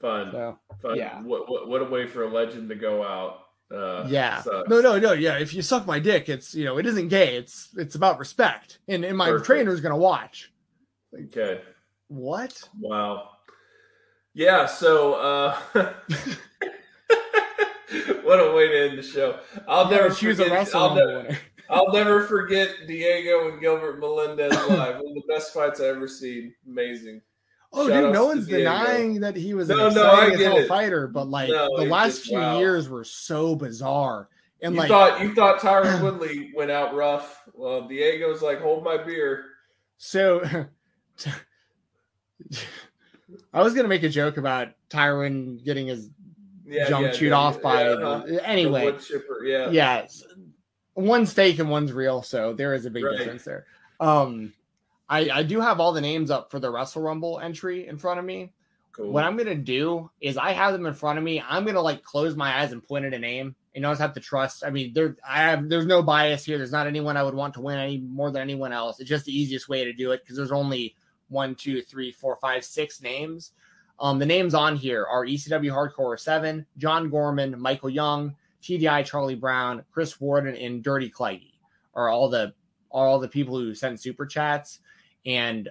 fun. 0.00 0.30
So 0.32 0.58
fun. 0.82 0.96
yeah. 0.96 1.20
What, 1.22 1.50
what 1.50 1.68
what 1.68 1.82
a 1.82 1.86
way 1.86 2.06
for 2.06 2.24
a 2.24 2.28
legend 2.28 2.68
to 2.68 2.74
go 2.74 3.02
out. 3.02 3.46
Uh, 3.72 4.04
yeah, 4.08 4.42
sucks. 4.42 4.68
no, 4.68 4.80
no, 4.80 4.98
no, 4.98 5.12
yeah. 5.12 5.38
If 5.38 5.54
you 5.54 5.62
suck 5.62 5.86
my 5.86 6.00
dick, 6.00 6.28
it's 6.28 6.54
you 6.54 6.64
know, 6.64 6.78
it 6.78 6.86
isn't 6.86 7.08
gay. 7.08 7.36
It's 7.36 7.68
it's 7.76 7.94
about 7.94 8.18
respect, 8.18 8.78
and 8.88 9.04
and 9.04 9.16
my 9.16 9.28
Perfect. 9.28 9.46
trainer's 9.46 9.80
gonna 9.80 9.96
watch. 9.96 10.52
Okay. 11.14 11.60
What? 12.08 12.60
Wow. 12.80 13.30
Yeah. 14.34 14.66
So. 14.66 15.14
uh 15.14 15.58
What 18.22 18.38
a 18.38 18.52
way 18.54 18.68
to 18.68 18.88
end 18.90 18.98
the 18.98 19.02
show! 19.02 19.40
I'll 19.66 19.90
never 19.90 20.10
choose 20.14 20.38
a 20.38 20.44
forget. 20.44 20.72
I'll, 20.76 20.94
ne- 20.94 21.04
winner. 21.04 21.38
I'll 21.70 21.92
never 21.92 22.22
forget 22.22 22.68
Diego 22.86 23.50
and 23.50 23.60
Gilbert 23.60 23.98
Melendez 23.98 24.52
live. 24.68 24.96
One 25.00 25.08
of 25.08 25.14
the 25.14 25.24
best 25.28 25.52
fights 25.52 25.80
I 25.80 25.86
ever 25.86 26.06
seen. 26.06 26.54
Amazing. 26.68 27.20
Oh, 27.72 27.88
Shout 27.88 28.04
dude, 28.04 28.12
no 28.12 28.26
one's 28.26 28.46
denying 28.46 29.20
that 29.20 29.34
he 29.34 29.54
was 29.54 29.70
an 29.70 29.78
No, 29.78 29.88
no, 29.90 30.02
exciting 30.02 30.30
I 30.30 30.32
as 30.34 30.38
get 30.38 30.46
hell 30.52 30.56
it. 30.58 30.68
fighter, 30.68 31.08
but 31.08 31.28
like 31.28 31.48
No, 31.48 31.68
the 31.78 31.86
last 31.86 32.22
few 32.22 32.38
wow. 32.38 32.58
years 32.60 32.88
were 32.88 33.02
so 33.04 33.56
bizarre. 33.56 34.28
And 34.62 34.74
you 34.74 34.80
like, 34.80 34.88
thought 34.88 35.20
you 35.20 35.34
thought 35.34 35.58
Tyron 35.58 36.00
Woodley 36.04 36.52
went 36.54 36.70
out 36.70 36.94
rough. 36.94 37.42
Well, 37.54 37.88
Diego's 37.88 38.42
like, 38.42 38.60
hold 38.60 38.84
my 38.84 38.96
beer. 39.02 39.46
so 39.98 40.42
I 43.52 43.62
was 43.62 43.74
gonna 43.74 43.88
make 43.88 44.02
a 44.02 44.08
joke 44.08 44.36
about 44.36 44.68
Tyron 44.88 45.62
getting 45.64 45.86
his 45.88 46.10
Yeah, 46.66 46.88
jump 46.88 47.06
yeah, 47.06 47.12
chewed 47.12 47.30
yeah, 47.30 47.36
off 47.36 47.60
by 47.62 47.82
yeah, 47.84 47.90
uh-huh. 47.90 48.38
anyway. 48.44 48.86
The 48.86 48.92
wood 48.92 49.00
chipper, 49.02 49.44
yeah. 49.44 49.70
yeah, 49.70 50.06
one's 50.94 51.32
fake 51.32 51.58
and 51.58 51.70
one's 51.70 51.92
real, 51.92 52.22
so 52.22 52.52
there 52.52 52.74
is 52.74 52.86
a 52.86 52.90
big 52.90 53.04
Right. 53.04 53.18
difference 53.18 53.44
there. 53.44 53.66
Um, 53.98 54.52
I 55.08 55.30
I 55.30 55.42
do 55.42 55.60
have 55.60 55.80
all 55.80 55.92
the 55.92 56.00
names 56.00 56.30
up 56.30 56.50
for 56.50 56.58
the 56.60 56.70
Wrestle 56.70 57.02
Rumble 57.02 57.40
entry 57.40 57.86
in 57.88 57.98
front 57.98 58.18
of 58.20 58.24
me. 58.24 58.52
Cool. 58.92 59.10
What 59.12 59.24
I'm 59.24 59.36
gonna 59.36 59.54
do 59.54 60.10
is 60.20 60.36
I 60.36 60.52
have 60.52 60.72
them 60.72 60.86
in 60.86 60.94
front 60.94 61.18
of 61.18 61.24
me. 61.24 61.42
I'm 61.46 61.64
gonna 61.64 61.80
like 61.80 62.02
close 62.02 62.36
my 62.36 62.60
eyes 62.60 62.72
and 62.72 62.82
point 62.82 63.04
at 63.04 63.14
a 63.14 63.18
name. 63.18 63.54
You 63.74 63.80
know, 63.80 63.88
I 63.88 63.92
just 63.92 64.00
have 64.00 64.14
to 64.14 64.20
trust. 64.20 64.64
I 64.64 64.70
mean, 64.70 64.92
there 64.92 65.16
I 65.26 65.38
have 65.42 65.68
there's 65.68 65.86
no 65.86 66.02
bias 66.02 66.44
here. 66.44 66.58
There's 66.58 66.72
not 66.72 66.86
anyone 66.86 67.16
I 67.16 67.22
would 67.22 67.34
want 67.34 67.54
to 67.54 67.60
win 67.60 67.78
any 67.78 67.98
more 67.98 68.30
than 68.30 68.42
anyone 68.42 68.72
else. 68.72 68.98
It's 69.00 69.08
just 69.08 69.24
the 69.26 69.36
easiest 69.36 69.68
way 69.68 69.84
to 69.84 69.92
do 69.92 70.10
it 70.12 70.22
because 70.22 70.36
there's 70.36 70.52
only 70.52 70.96
one, 71.30 71.54
two, 71.54 71.82
three, 71.82 72.12
four, 72.12 72.36
five, 72.36 72.64
six 72.64 73.00
names. 73.00 73.52
Um, 73.98 74.18
the 74.18 74.26
names 74.26 74.54
on 74.54 74.76
here 74.76 75.06
are 75.06 75.26
ECW 75.26 75.70
Hardcore 75.70 76.18
Seven, 76.18 76.66
John 76.78 77.10
Gorman, 77.10 77.58
Michael 77.60 77.90
Young, 77.90 78.34
TDI 78.62 79.04
Charlie 79.04 79.34
Brown, 79.34 79.84
Chris 79.90 80.20
Warden, 80.20 80.56
and 80.56 80.82
Dirty 80.82 81.10
Cleggy 81.10 81.52
are 81.94 82.08
all 82.08 82.28
the 82.28 82.54
are 82.92 83.06
all 83.06 83.20
the 83.20 83.28
people 83.28 83.58
who 83.58 83.74
sent 83.74 84.00
super 84.00 84.26
chats. 84.26 84.80
And 85.26 85.68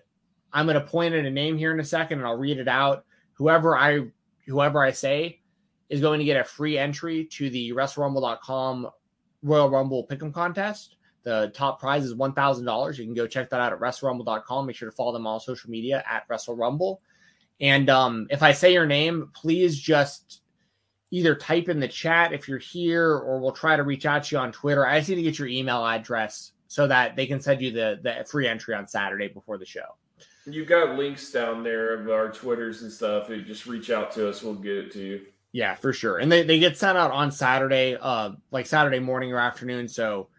I'm 0.54 0.68
gonna 0.68 0.82
point 0.82 1.14
at 1.14 1.26
a 1.26 1.30
name 1.30 1.58
here 1.58 1.74
in 1.74 1.80
a 1.80 1.86
second 1.86 2.20
and 2.20 2.28
I'll 2.28 2.38
read 2.38 2.60
it 2.60 2.68
out. 2.68 3.06
Whoever 3.34 3.78
I 3.78 4.08
whoever 4.48 4.84
I 4.84 4.92
say 4.92 5.42
is 5.90 6.02
going 6.02 6.20
to 6.20 6.26
get 6.26 6.40
a 6.40 6.44
free 6.44 6.78
entry 6.78 7.26
to 7.26 7.50
the 7.50 7.72
WrestleRumble.com 7.72 8.90
Royal 9.42 9.70
Rumble 9.70 10.06
Pick'em 10.08 10.34
contest. 10.34 10.96
The 11.24 11.52
top 11.54 11.80
prize 11.80 12.06
is 12.06 12.16
one 12.16 12.34
thousand 12.34 12.66
dollars. 12.66 12.98
You 12.98 13.06
can 13.06 13.14
go 13.14 13.28
check 13.28 13.50
that 13.50 13.60
out 13.60 13.74
at 13.74 13.80
WrestleRumble.com. 13.80 14.66
Make 14.66 14.76
sure 14.76 14.90
to 14.90 14.96
follow 14.96 15.14
them 15.14 15.28
on 15.28 15.40
social 15.40 15.70
media 15.70 16.04
at 16.10 16.28
WrestleRumble. 16.28 16.98
And 17.62 17.90
um, 17.90 18.28
if 18.30 18.42
I 18.42 18.54
say 18.54 18.74
your 18.74 18.86
name, 18.86 19.32
please 19.34 19.78
just 19.78 20.42
either 21.12 21.36
type 21.36 21.70
in 21.70 21.80
the 21.80 21.88
chat 21.88 22.34
if 22.34 22.48
you're 22.48 22.58
here, 22.58 23.16
or 23.16 23.40
we'll 23.40 23.52
try 23.52 23.76
to 23.76 23.84
reach 23.84 24.06
out 24.06 24.24
to 24.26 24.36
you 24.36 24.40
on 24.40 24.52
Twitter. 24.52 24.86
I 24.86 25.00
just 25.00 25.10
need 25.10 25.16
to 25.16 25.24
get 25.24 25.40
your 25.40 25.48
email 25.48 25.86
address 25.86 26.54
so 26.68 26.88
that 26.88 27.16
they 27.16 27.26
can 27.26 27.42
send 27.42 27.62
you 27.62 27.72
the 27.72 28.00
the 28.02 28.26
free 28.30 28.48
entry 28.48 28.76
on 28.76 28.88
Saturday 28.88 29.28
before 29.28 29.58
the 29.58 29.66
show. 29.66 29.96
You've 30.46 30.68
got 30.68 30.98
links 30.98 31.32
down 31.32 31.64
there 31.64 31.94
of 31.94 32.10
our 32.10 32.32
Twitters 32.32 32.82
and 32.82 32.92
stuff. 32.92 33.28
Just 33.46 33.66
reach 33.66 33.92
out 33.92 34.12
to 34.14 34.30
us. 34.30 34.42
We'll 34.42 34.56
get 34.56 34.78
it 34.78 34.92
to 34.94 35.00
you. 35.00 35.22
Yeah, 35.52 35.76
for 35.76 35.94
sure. 35.94 36.20
And 36.20 36.32
they, 36.32 36.44
they 36.44 36.60
get 36.60 36.78
sent 36.78 36.98
out 36.98 37.12
on 37.12 37.32
Saturday, 37.32 37.98
uh, 38.00 38.32
like 38.52 38.66
Saturday 38.66 39.00
morning 39.00 39.34
or 39.34 39.40
afternoon. 39.40 39.88
So 39.88 40.30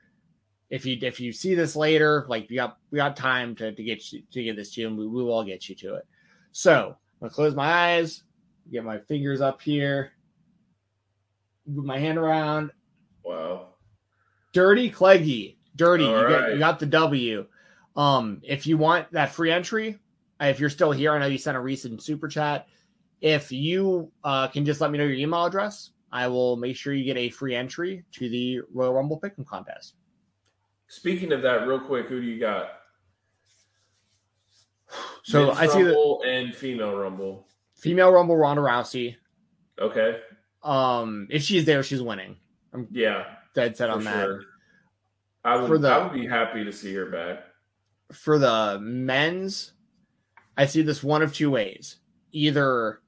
if 0.71 0.87
you 0.87 0.97
if 1.03 1.21
you 1.21 1.33
see 1.33 1.55
this 1.55 1.75
later, 1.75 2.25
like 2.29 2.49
we 2.49 2.57
got 2.57 2.79
we 2.91 2.97
got 2.97 3.17
time 3.17 3.55
to, 3.57 3.73
to 3.73 3.83
get 3.83 4.13
you 4.13 4.23
to 4.33 4.43
get 4.43 4.57
this 4.57 4.73
to 4.75 4.81
you, 4.81 4.89
and 4.89 4.97
we, 4.97 5.07
we 5.07 5.23
will 5.23 5.45
get 5.45 5.69
you 5.69 5.75
to 5.77 5.97
it. 5.97 6.07
So 6.53 6.97
I'm 6.97 7.21
gonna 7.21 7.31
close 7.31 7.55
my 7.55 7.71
eyes, 7.71 8.23
get 8.71 8.85
my 8.85 8.99
fingers 8.99 9.41
up 9.41 9.61
here, 9.61 10.13
move 11.67 11.85
my 11.85 11.99
hand 11.99 12.19
around. 12.19 12.71
Wow. 13.25 13.75
Dirty 14.53 14.91
Cleggy. 14.91 15.57
Dirty. 15.77 16.05
You 16.05 16.11
got, 16.11 16.27
right. 16.27 16.53
you 16.53 16.59
got 16.59 16.79
the 16.79 16.87
W. 16.87 17.47
Um, 17.97 18.41
if 18.45 18.67
you 18.67 18.77
want 18.77 19.11
that 19.13 19.33
free 19.33 19.51
entry, 19.51 19.99
uh, 20.41 20.47
if 20.47 20.61
you're 20.61 20.71
still 20.71 20.93
here, 20.93 21.13
I 21.13 21.19
know 21.19 21.27
you 21.27 21.39
sent 21.39 21.57
a 21.57 21.61
recent 21.61 22.03
super 22.03 22.29
chat. 22.29 22.67
If 23.21 23.53
you 23.53 24.11
uh, 24.25 24.49
can 24.49 24.65
just 24.65 24.81
let 24.81 24.91
me 24.91 24.99
know 24.99 25.05
your 25.05 25.17
email 25.17 25.45
address, 25.45 25.91
I 26.13 26.27
will 26.27 26.57
make 26.57 26.77
sure 26.77 26.93
you 26.93 27.05
get 27.05 27.17
a 27.17 27.31
free 27.31 27.55
entry 27.55 28.05
to 28.13 28.29
the 28.29 28.61
Royal 28.73 28.95
Rumble 28.95 29.21
Pick'em 29.21 29.47
contest. 29.47 29.95
Speaking 30.93 31.31
of 31.33 31.43
that, 31.43 31.69
real 31.69 31.79
quick, 31.79 32.07
who 32.09 32.21
do 32.21 32.27
you 32.27 32.41
got? 32.41 32.69
So 35.23 35.47
Men's 35.47 35.59
I 35.59 35.67
see 35.69 35.83
the 35.85 36.19
and 36.27 36.53
female 36.55 36.97
Rumble. 36.97 37.47
female 37.77 38.11
Rumble 38.11 38.37
Ronda 38.37 38.63
Rousey. 38.63 39.15
Okay. 39.79 40.19
Um, 40.65 41.29
if 41.31 41.43
she's 41.43 41.65
there, 41.65 41.83
she's 41.85 42.03
winning. 42.03 42.37
I'm 42.73 42.89
Yeah. 42.91 43.25
Dead 43.55 43.77
set 43.77 43.91
on 43.91 44.03
that. 44.05 44.25
sure. 44.25 44.43
I 45.45 45.57
would. 45.59 45.69
For 45.69 45.79
the- 45.79 45.89
I 45.91 46.03
would 46.03 46.13
be 46.13 46.27
happy 46.27 46.65
to 46.65 46.73
see 46.73 46.93
her 46.95 47.07
back. 47.07 47.45
for 48.13 48.39
the 48.41 48.79
men's, 48.81 49.73
I 50.57 50.67
see 50.67 50.83
this 50.83 51.03
one 51.03 51.23
of 51.23 51.33
two 51.33 51.51
ways. 51.51 51.97
Either 52.33 53.01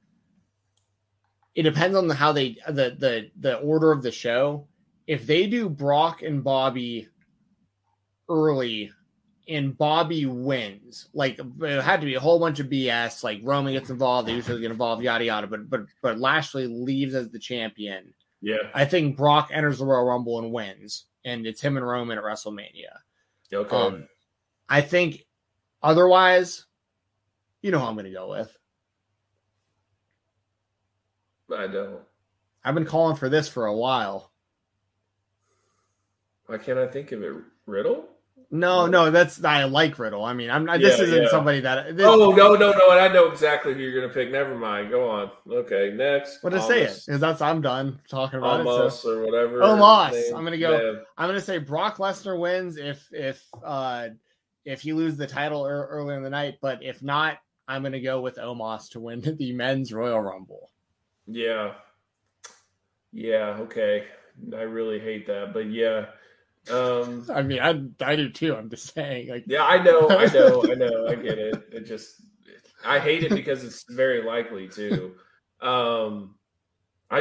it 1.57 1.63
depends 1.65 1.97
on 1.97 2.07
the, 2.09 2.15
how 2.15 2.31
they 2.33 2.57
the 2.69 2.95
the 2.99 3.31
the 3.41 3.57
order 3.59 3.91
of 3.91 4.03
the 4.03 4.13
show. 4.13 4.69
If 5.09 5.27
they 5.27 5.47
do 5.49 5.69
Brock 5.69 6.23
and 6.23 6.45
Bobby 6.45 7.09
early 8.33 8.91
and 9.49 9.77
Bobby 9.77 10.27
wins, 10.27 11.09
like 11.13 11.39
it 11.39 11.83
had 11.83 12.01
to 12.01 12.07
be 12.07 12.15
a 12.15 12.21
whole 12.21 12.39
bunch 12.39 12.61
of 12.61 12.69
BS, 12.69 13.23
like 13.23 13.41
Roman 13.43 13.73
gets 13.73 13.91
involved, 13.91 14.29
they 14.29 14.35
usually 14.35 14.61
get 14.61 14.71
involved, 14.71 15.03
yada 15.03 15.25
yada. 15.25 15.47
But 15.47 15.69
but 15.69 15.83
but 16.01 16.19
Lashley 16.19 16.67
leaves 16.67 17.15
as 17.15 17.31
the 17.31 17.39
champion. 17.39 18.15
Yeah. 18.41 18.71
I 18.75 18.85
think 18.85 19.17
Brock 19.17 19.51
enters 19.53 19.79
the 19.79 19.87
Royal 19.87 20.05
Rumble 20.05 20.39
and 20.39 20.53
wins, 20.53 21.07
and 21.25 21.47
it's 21.47 21.61
him 21.61 21.77
and 21.77 21.87
Roman 21.87 22.19
at 22.19 22.25
WrestleMania. 22.25 22.99
Okay. 23.53 23.77
Um, 23.77 24.09
I 24.69 24.81
think 24.81 25.27
otherwise, 25.83 26.65
you 27.61 27.71
know 27.71 27.79
who 27.79 27.87
I'm 27.87 27.95
going 27.95 28.07
to 28.07 28.13
go 28.13 28.31
with. 28.31 28.57
I 31.55 31.67
don't. 31.67 32.01
I've 32.65 32.75
been 32.75 32.87
calling 32.87 33.17
for 33.17 33.29
this 33.29 33.49
for 33.49 33.67
a 33.67 33.77
while. 33.77 34.33
Why 36.47 36.59
can't 36.59 36.79
I 36.79 36.87
think 36.87 37.13
of 37.13 37.23
it? 37.23 37.35
Riddle? 37.67 38.09
No, 38.55 38.87
no, 38.87 39.11
that's 39.11 39.43
I 39.43 39.65
like 39.65 39.99
Riddle. 39.99 40.23
I 40.27 40.35
mean, 40.35 40.51
I'm 40.51 40.67
not, 40.67 40.79
this 40.79 41.01
isn't 41.01 41.23
yeah. 41.23 41.29
somebody 41.31 41.61
that. 41.61 41.97
This, 41.97 42.05
Oh 42.07 42.33
no, 42.37 42.55
no, 42.55 42.71
no! 42.71 42.91
And 42.91 43.01
I 43.01 43.09
know 43.09 43.31
exactly 43.31 43.73
who 43.73 43.81
you're 43.81 43.99
gonna 43.99 44.13
pick. 44.13 44.31
Never 44.31 44.55
mind. 44.55 44.91
Go 44.91 45.09
on. 45.09 45.31
Okay, 45.51 45.91
next. 45.97 46.43
What 46.43 46.51
to 46.51 46.61
say 46.61 46.83
it? 46.83 47.01
Because 47.07 47.19
that's 47.19 47.41
I'm 47.41 47.63
done 47.63 47.99
talking 48.11 48.39
about 48.39 48.61
it. 48.61 48.65
so- 48.65 48.71
Almost 48.71 49.07
or 49.07 49.25
whatever. 49.25 49.59
Omos. 49.61 50.11
his. 50.11 50.33
I'm 50.33 50.45
gonna 50.45 50.59
go- 50.59 50.93
Yeah. 50.93 51.01
I'm 51.17 51.31
gonna 51.31 51.41
say 51.41 51.57
Brock 51.57 51.97
Lesnar 51.97 52.39
wins 52.39 52.77
if 52.77 53.09
if 53.11 53.43
uh 53.65 54.09
if 54.67 54.83
he 54.83 54.93
loses 54.93 55.17
the 55.17 55.27
title 55.27 55.65
ear- 55.65 55.87
earlier 55.91 56.19
in 56.19 56.23
the 56.23 56.29
night, 56.31 56.59
but 56.61 56.83
if 56.83 57.03
not, 57.03 57.39
I'm 57.67 57.83
gonna 57.83 58.03
go 58.03 58.21
with 58.21 58.37
Omos 58.37 58.91
to 58.91 59.01
win 59.01 59.21
the 59.39 59.53
men's 59.55 59.95
Royal 59.95 60.21
Rumble. 60.21 60.71
Yeah. 61.27 61.73
Yeah, 63.13 63.57
okay. 63.61 64.05
I 64.55 64.61
really 64.63 64.99
hate 64.99 65.27
that, 65.29 65.55
but 65.55 65.71
yeah. 65.71 66.07
Um 66.71 67.27
I 67.33 67.43
mean, 67.43 67.61
I 67.61 67.83
I 68.05 68.17
do 68.17 68.29
too. 68.29 68.55
I'm 68.55 68.71
just 68.71 68.95
saying, 68.95 69.29
like, 69.29 69.45
yeah, 69.47 69.65
I 69.65 69.83
know, 69.83 70.09
I 70.11 70.27
know, 70.27 70.65
I 70.71 70.75
know, 70.75 71.09
I 71.09 71.15
get 71.17 71.39
it. 71.39 71.69
It 71.73 71.87
just 71.87 72.23
I 72.85 72.99
hate 72.99 73.25
it 73.25 73.31
because 73.31 73.65
it's 73.65 73.85
very 73.89 74.23
likely 74.23 74.69
too. 74.69 75.15
Um 75.61 76.37
I 77.11 77.19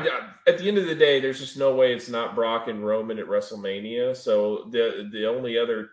at 0.48 0.58
the 0.58 0.68
end 0.68 0.78
of 0.78 0.86
the 0.86 0.96
day, 0.96 1.20
there's 1.20 1.40
just 1.40 1.58
no 1.58 1.76
way 1.76 1.94
it's 1.94 2.08
not 2.08 2.34
Brock 2.34 2.70
and 2.70 2.86
Roman 2.86 3.20
at 3.20 3.28
WrestleMania. 3.28 4.16
So 4.16 4.70
the 4.72 5.10
the 5.12 5.28
only 5.28 5.58
other 5.58 5.90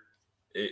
it, 0.55 0.71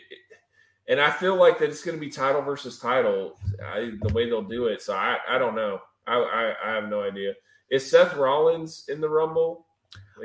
and 0.88 1.00
I 1.00 1.10
feel 1.10 1.34
like 1.34 1.58
that 1.58 1.68
it's 1.68 1.82
going 1.82 1.96
to 1.96 2.00
be 2.00 2.10
title 2.10 2.42
versus 2.42 2.78
title. 2.78 3.38
I, 3.64 3.90
the 4.00 4.12
way 4.14 4.26
they'll 4.26 4.42
do 4.42 4.66
it, 4.66 4.80
so 4.80 4.94
I 4.94 5.18
I 5.28 5.38
don't 5.38 5.56
know. 5.56 5.80
I, 6.06 6.14
I 6.14 6.70
I 6.70 6.74
have 6.74 6.88
no 6.88 7.02
idea. 7.02 7.34
Is 7.70 7.90
Seth 7.90 8.14
Rollins 8.14 8.84
in 8.88 9.00
the 9.00 9.08
Rumble? 9.08 9.65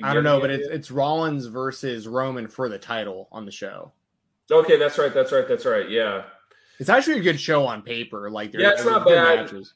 I 0.04 0.14
don't 0.14 0.24
know, 0.24 0.40
but 0.40 0.50
it's 0.50 0.68
it's 0.68 0.92
Rollins 0.92 1.46
versus 1.48 2.08
Roman 2.08 2.48
for 2.48 2.70
the 2.70 2.78
title 2.78 3.28
on 3.32 3.46
the 3.46 3.52
show. 3.52 3.92
okay. 4.50 4.78
That's 4.78 4.98
right. 4.98 5.14
That's 5.14 5.32
right. 5.32 5.48
That's 5.48 5.66
right. 5.66 5.90
Yeah. 5.90 6.24
It's 6.80 6.90
actually 6.90 7.20
a 7.20 7.22
good 7.22 7.40
show 7.40 7.68
on 7.68 7.82
paper. 7.84 8.30
Like, 8.32 8.54
Yeah, 8.54 8.72
it's 8.72 8.86
not 8.86 9.06
bad. 9.06 9.46
matches. 9.46 9.74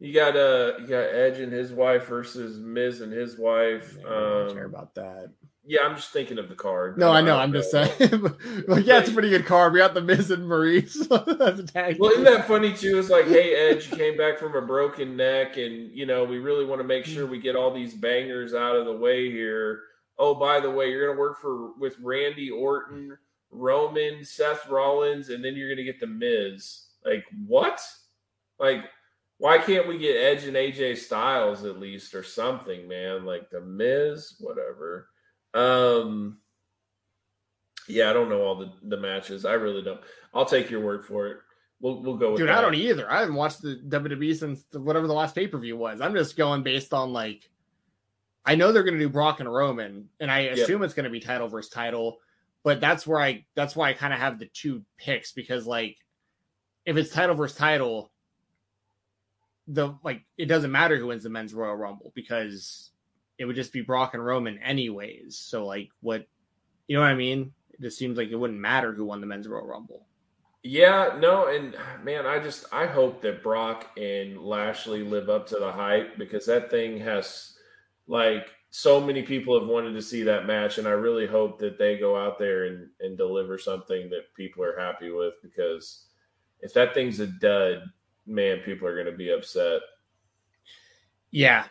You 0.00 0.12
got 0.14 0.36
uh 0.36 0.72
you 0.80 0.86
got 0.86 1.02
Edge 1.14 1.38
and 1.40 1.52
his 1.52 1.72
wife 1.72 2.06
versus 2.06 2.58
Miz 2.58 3.00
and 3.00 3.12
his 3.12 3.36
wife. 3.38 3.96
Yeah, 4.00 4.06
I 4.06 4.10
don't 4.10 4.54
care 4.54 4.64
Um, 4.66 4.74
about 4.74 4.94
that. 4.94 5.30
Yeah, 5.68 5.80
I'm 5.84 5.96
just 5.96 6.12
thinking 6.12 6.38
of 6.38 6.48
the 6.48 6.54
card. 6.54 6.96
No, 6.96 7.12
I 7.12 7.20
know. 7.20 7.36
Uh, 7.36 7.42
I'm 7.42 7.52
just 7.52 7.74
uh, 7.74 7.86
saying. 7.88 8.22
like, 8.68 8.86
yeah, 8.86 9.00
it's 9.00 9.10
a 9.10 9.12
pretty 9.12 9.28
good 9.28 9.44
card. 9.44 9.74
We 9.74 9.80
got 9.80 9.92
the 9.92 10.00
Miz 10.00 10.30
and 10.30 10.44
Maryse. 10.44 11.06
That's 11.38 11.60
a 11.60 11.66
tag. 11.66 11.98
Well, 12.00 12.10
isn't 12.12 12.24
that 12.24 12.48
funny 12.48 12.72
too? 12.72 12.98
It's 12.98 13.10
like, 13.10 13.26
hey, 13.26 13.54
Edge, 13.54 13.90
you 13.90 13.96
came 13.98 14.16
back 14.16 14.38
from 14.38 14.56
a 14.56 14.62
broken 14.62 15.14
neck, 15.14 15.58
and 15.58 15.94
you 15.94 16.06
know 16.06 16.24
we 16.24 16.38
really 16.38 16.64
want 16.64 16.80
to 16.80 16.88
make 16.88 17.04
sure 17.04 17.26
we 17.26 17.38
get 17.38 17.54
all 17.54 17.70
these 17.70 17.92
bangers 17.92 18.54
out 18.54 18.76
of 18.76 18.86
the 18.86 18.94
way 18.94 19.30
here. 19.30 19.82
Oh, 20.18 20.34
by 20.34 20.58
the 20.58 20.70
way, 20.70 20.90
you're 20.90 21.06
gonna 21.06 21.20
work 21.20 21.38
for 21.38 21.78
with 21.78 21.98
Randy 22.00 22.50
Orton, 22.50 23.18
Roman, 23.50 24.24
Seth 24.24 24.66
Rollins, 24.70 25.28
and 25.28 25.44
then 25.44 25.54
you're 25.54 25.68
gonna 25.68 25.84
get 25.84 26.00
the 26.00 26.06
Miz. 26.06 26.86
Like 27.04 27.24
what? 27.46 27.78
Like 28.58 28.86
why 29.38 29.58
can't 29.58 29.86
we 29.86 29.98
get 29.98 30.16
Edge 30.16 30.44
and 30.44 30.56
AJ 30.56 30.98
Styles 30.98 31.64
at 31.64 31.78
least 31.78 32.14
or 32.14 32.24
something, 32.24 32.88
man? 32.88 33.24
Like 33.24 33.50
the 33.50 33.60
Miz, 33.60 34.34
whatever. 34.40 35.08
Um 35.54 36.38
yeah, 37.88 38.10
I 38.10 38.12
don't 38.12 38.28
know 38.28 38.42
all 38.42 38.54
the, 38.54 38.70
the 38.82 38.98
matches. 38.98 39.44
I 39.44 39.54
really 39.54 39.82
don't. 39.82 40.00
I'll 40.34 40.44
take 40.44 40.70
your 40.70 40.80
word 40.80 41.06
for 41.06 41.26
it. 41.28 41.38
We'll 41.80 42.02
we'll 42.02 42.16
go 42.16 42.32
with 42.32 42.38
Dude, 42.38 42.48
that. 42.48 42.58
I 42.58 42.60
don't 42.60 42.74
either. 42.74 43.10
I 43.10 43.20
haven't 43.20 43.34
watched 43.34 43.62
the 43.62 43.80
WWE 43.88 44.36
since 44.36 44.64
the, 44.64 44.80
whatever 44.80 45.06
the 45.06 45.14
last 45.14 45.34
pay 45.34 45.46
per 45.46 45.58
view 45.58 45.76
was. 45.76 46.00
I'm 46.00 46.14
just 46.14 46.36
going 46.36 46.62
based 46.62 46.92
on 46.92 47.12
like, 47.12 47.48
I 48.44 48.56
know 48.56 48.72
they're 48.72 48.82
going 48.82 48.98
to 48.98 49.00
do 49.00 49.08
Brock 49.08 49.40
and 49.40 49.52
Roman, 49.52 50.08
and 50.20 50.30
I 50.30 50.40
assume 50.40 50.82
it's 50.82 50.94
going 50.94 51.04
to 51.04 51.10
be 51.10 51.20
title 51.20 51.48
versus 51.48 51.70
title. 51.70 52.18
But 52.64 52.80
that's 52.80 53.06
where 53.06 53.20
I 53.20 53.46
that's 53.54 53.74
why 53.76 53.90
I 53.90 53.94
kind 53.94 54.12
of 54.12 54.18
have 54.18 54.38
the 54.38 54.46
two 54.46 54.82
picks 54.98 55.32
because 55.32 55.66
like, 55.66 55.96
if 56.84 56.96
it's 56.96 57.12
title 57.12 57.36
versus 57.36 57.56
title, 57.56 58.10
the 59.68 59.94
like 60.02 60.22
it 60.36 60.46
doesn't 60.46 60.72
matter 60.72 60.96
who 60.96 61.06
wins 61.06 61.22
the 61.22 61.30
men's 61.30 61.54
Royal 61.54 61.76
Rumble 61.76 62.12
because 62.14 62.90
it 63.38 63.44
would 63.44 63.56
just 63.56 63.72
be 63.72 63.82
Brock 63.82 64.14
and 64.14 64.24
Roman 64.24 64.58
anyways. 64.58 65.36
So 65.36 65.64
like, 65.64 65.90
what 66.00 66.26
you 66.86 66.96
know 66.96 67.02
what 67.02 67.10
I 67.10 67.14
mean? 67.14 67.52
It 67.72 67.80
just 67.80 67.98
seems 67.98 68.18
like 68.18 68.28
it 68.28 68.36
wouldn't 68.36 68.58
matter 68.58 68.92
who 68.92 69.04
won 69.04 69.20
the 69.20 69.26
men's 69.26 69.46
Royal 69.46 69.66
Rumble. 69.66 70.06
Yeah, 70.64 71.16
no, 71.18 71.46
and 71.46 71.76
man, 72.02 72.26
I 72.26 72.40
just 72.40 72.66
I 72.72 72.86
hope 72.86 73.22
that 73.22 73.42
Brock 73.42 73.86
and 73.96 74.38
Lashley 74.38 75.02
live 75.02 75.28
up 75.28 75.46
to 75.48 75.58
the 75.58 75.70
hype 75.70 76.18
because 76.18 76.46
that 76.46 76.70
thing 76.70 76.98
has 76.98 77.56
like 78.08 78.50
so 78.70 79.00
many 79.00 79.22
people 79.22 79.58
have 79.58 79.68
wanted 79.68 79.92
to 79.92 80.02
see 80.02 80.24
that 80.24 80.46
match, 80.46 80.78
and 80.78 80.88
I 80.88 80.92
really 80.92 81.26
hope 81.26 81.58
that 81.60 81.78
they 81.78 81.96
go 81.96 82.16
out 82.16 82.38
there 82.38 82.66
and, 82.66 82.88
and 83.00 83.16
deliver 83.16 83.56
something 83.56 84.10
that 84.10 84.34
people 84.34 84.64
are 84.64 84.78
happy 84.78 85.10
with 85.10 85.34
because 85.42 86.06
if 86.60 86.74
that 86.74 86.92
thing's 86.92 87.20
a 87.20 87.28
dud, 87.28 87.82
man, 88.26 88.58
people 88.58 88.88
are 88.88 88.94
going 88.94 89.10
to 89.10 89.16
be 89.16 89.30
upset. 89.30 89.80
Yeah. 91.30 91.64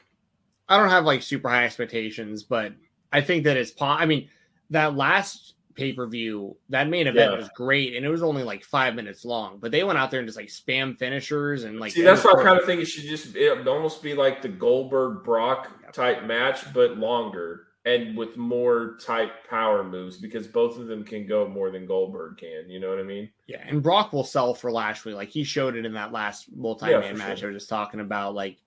I 0.70 0.78
don't 0.78 0.90
have 0.90 1.06
like 1.06 1.22
super 1.22 1.50
high 1.50 1.66
expectations, 1.66 2.44
but 2.44 2.74
I 3.12 3.22
think 3.22 3.46
that 3.46 3.58
it's 3.58 3.72
po- 3.72 3.86
I 3.86 4.06
mean, 4.06 4.30
that 4.72 4.96
last 4.96 5.54
pay-per-view, 5.76 6.58
that 6.70 6.90
main 6.90 7.08
event 7.08 7.32
Yeah. 7.32 7.38
was 7.38 7.50
great 7.56 7.96
and 7.96 8.06
it 8.06 8.10
was 8.10 8.24
only 8.24 8.44
like 8.44 8.64
5 8.64 8.96
minutes 8.96 9.24
long, 9.24 9.60
but 9.60 9.72
they 9.72 9.84
went 9.84 9.98
out 10.00 10.10
there 10.12 10.20
and 10.20 10.28
just 10.28 10.38
like 10.38 10.48
spam 10.48 10.98
finishers 10.98 11.64
and 11.64 11.80
like 11.80 11.92
See, 11.94 12.02
that's 12.02 12.24
why 12.24 12.34
I 12.38 12.44
kind 12.44 12.60
of 12.60 12.66
think 12.66 12.82
it 12.82 12.86
should 12.88 13.04
just 13.06 13.36
it 13.36 13.68
almost 13.68 14.02
be 14.02 14.14
like 14.14 14.42
the 14.42 14.50
Goldberg 14.50 15.24
Brock 15.24 15.94
type 15.94 16.24
match, 16.24 16.74
but 16.74 16.98
longer 16.98 17.68
and 17.86 18.18
with 18.18 18.36
more 18.36 18.98
type 19.00 19.48
power 19.50 19.82
moves 19.84 20.18
because 20.18 20.46
both 20.48 20.78
of 20.78 20.88
them 20.88 21.06
can 21.06 21.26
go 21.26 21.48
more 21.48 21.70
than 21.70 21.86
Goldberg 21.86 22.38
can. 22.38 22.70
You 22.70 22.82
know 22.82 22.90
what 22.90 23.00
I 23.00 23.04
mean? 23.04 23.30
Yeah, 23.48 23.64
and 23.66 23.82
Brock 23.82 24.12
will 24.12 24.26
sell 24.26 24.54
for 24.54 24.70
Lashley. 24.72 25.14
Like 25.14 25.30
he 25.30 25.46
showed 25.46 25.76
it 25.78 25.86
in 25.86 25.94
that 25.94 26.12
last 26.12 26.48
multi-man 26.54 27.02
Yeah, 27.02 27.14
match 27.14 27.40
sure. 27.40 27.50
I 27.50 27.54
was 27.54 27.62
just 27.62 27.70
talking 27.70 28.02
about. 28.02 28.34
Like 28.36 28.58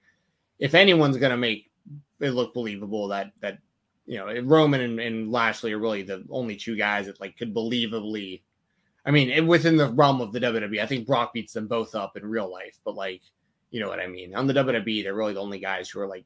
if 0.58 0.74
anyone's 0.74 1.18
gonna 1.18 1.36
make 1.36 1.69
it 2.20 2.30
look 2.30 2.54
believable, 2.54 3.08
that 3.08 3.32
that 3.40 3.58
you 4.06 4.18
know 4.18 4.40
Roman 4.42 4.80
and, 4.80 5.00
and 5.00 5.32
Lashley 5.32 5.72
are 5.72 5.78
really 5.78 6.02
the 6.02 6.24
only 6.30 6.56
two 6.56 6.76
guys 6.76 7.06
that 7.06 7.20
like 7.20 7.36
could 7.36 7.54
believably. 7.54 8.42
I 9.04 9.10
mean, 9.10 9.46
within 9.46 9.76
the 9.76 9.88
realm 9.88 10.20
of 10.20 10.32
the 10.32 10.40
WWE, 10.40 10.82
I 10.82 10.86
think 10.86 11.06
Brock 11.06 11.32
beats 11.32 11.54
them 11.54 11.66
both 11.66 11.94
up 11.94 12.16
in 12.16 12.26
real 12.26 12.50
life, 12.50 12.78
but 12.84 12.94
like 12.94 13.22
you 13.70 13.80
know 13.80 13.88
what 13.88 14.00
I 14.00 14.06
mean. 14.06 14.34
On 14.34 14.46
the 14.46 14.54
WWE, 14.54 15.02
they're 15.02 15.14
really 15.14 15.34
the 15.34 15.40
only 15.40 15.58
guys 15.58 15.88
who 15.88 16.00
are 16.00 16.06
like 16.06 16.24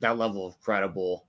that 0.00 0.18
level 0.18 0.46
of 0.46 0.60
credible. 0.60 1.26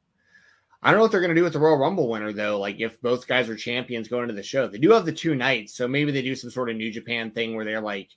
I 0.83 0.91
don't 0.91 0.99
know 0.99 1.03
what 1.03 1.11
they're 1.11 1.21
going 1.21 1.33
to 1.33 1.39
do 1.39 1.43
with 1.43 1.53
the 1.53 1.59
Royal 1.59 1.77
Rumble 1.77 2.09
winner 2.09 2.31
though. 2.31 2.59
Like 2.59 2.79
if 2.79 3.01
both 3.01 3.27
guys 3.27 3.49
are 3.49 3.55
champions 3.55 4.07
going 4.07 4.23
into 4.23 4.35
the 4.35 4.43
show, 4.43 4.67
they 4.67 4.77
do 4.77 4.91
have 4.91 5.05
the 5.05 5.11
two 5.11 5.33
nights, 5.33 5.73
so 5.73 5.87
maybe 5.87 6.11
they 6.11 6.21
do 6.21 6.35
some 6.35 6.51
sort 6.51 6.69
of 6.69 6.75
New 6.75 6.91
Japan 6.91 7.31
thing 7.31 7.55
where 7.55 7.65
they're 7.65 7.81
like, 7.81 8.09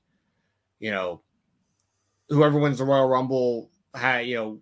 you 0.79 0.91
know, 0.91 1.23
whoever 2.29 2.59
wins 2.59 2.79
the 2.79 2.85
Royal 2.85 3.09
Rumble, 3.09 3.71
ha, 3.95 4.19
you 4.19 4.37
know, 4.37 4.61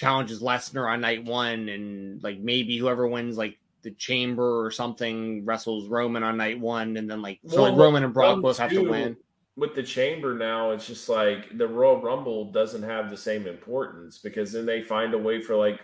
challenges 0.00 0.40
Lesnar 0.40 0.90
on 0.90 1.02
night 1.02 1.24
one, 1.24 1.68
and 1.68 2.22
like 2.22 2.38
maybe 2.38 2.78
whoever 2.78 3.06
wins 3.06 3.36
like 3.36 3.58
the 3.82 3.90
Chamber 3.92 4.64
or 4.64 4.70
something 4.70 5.44
wrestles 5.44 5.88
Roman 5.88 6.22
on 6.22 6.38
night 6.38 6.58
one, 6.58 6.96
and 6.96 7.08
then 7.08 7.20
like 7.20 7.38
so 7.46 7.62
like 7.62 7.76
Roman 7.76 8.02
and 8.02 8.14
Brock 8.14 8.40
both 8.40 8.58
have 8.58 8.70
to 8.70 8.88
win. 8.88 9.16
With 9.56 9.74
the 9.74 9.82
chamber 9.82 10.34
now, 10.34 10.70
it's 10.70 10.86
just 10.86 11.08
like 11.10 11.58
the 11.58 11.68
Royal 11.68 12.00
Rumble 12.00 12.50
doesn't 12.50 12.82
have 12.82 13.10
the 13.10 13.16
same 13.16 13.46
importance 13.46 14.16
because 14.16 14.52
then 14.52 14.64
they 14.64 14.80
find 14.80 15.12
a 15.12 15.18
way 15.18 15.42
for 15.42 15.54
like 15.54 15.80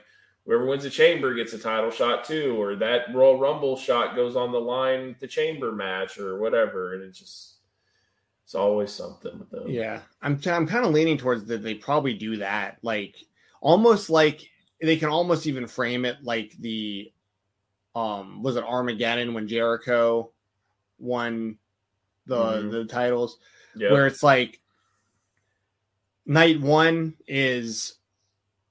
whoever 0.47 0.65
wins 0.65 0.85
the 0.85 0.91
chamber 0.91 1.35
gets 1.35 1.53
a 1.53 1.59
title 1.59 1.91
shot 1.91 2.25
too, 2.25 2.57
or 2.59 2.77
that 2.77 3.15
Royal 3.15 3.39
Rumble 3.39 3.77
shot 3.77 4.17
goes 4.17 4.35
on 4.35 4.51
the 4.51 4.59
line 4.59 5.09
with 5.09 5.21
the 5.21 5.27
chamber 5.27 5.73
match 5.73 6.19
or 6.19 6.39
whatever, 6.39 6.95
and 6.95 7.03
it's 7.03 7.19
just 7.19 7.57
it's 8.45 8.55
always 8.55 8.93
something 8.93 9.39
with 9.39 9.51
them. 9.51 9.69
Yeah, 9.69 10.01
I'm 10.23 10.41
I'm 10.47 10.67
kind 10.67 10.87
of 10.87 10.93
leaning 10.93 11.19
towards 11.19 11.45
that 11.47 11.63
they 11.63 11.75
probably 11.75 12.15
do 12.15 12.39
that, 12.39 12.79
like 12.81 13.17
almost 13.67 14.09
like 14.11 14.49
they 14.81 14.97
can 14.97 15.09
almost 15.09 15.45
even 15.49 15.67
frame 15.67 16.05
it 16.05 16.19
like 16.23 16.53
the 16.61 17.13
um 17.97 18.41
was 18.45 18.55
it 18.55 18.63
Armageddon 18.63 19.35
when 19.35 19.49
Jericho 19.49 20.31
won 21.01 21.59
the 22.27 22.37
Mhm. 22.37 22.71
the 22.71 22.85
titles 22.85 23.39
yeah. 23.75 23.91
where 23.91 24.07
it's 24.07 24.23
like 24.23 24.61
night 26.27 26.61
one 26.61 27.15
is 27.27 27.99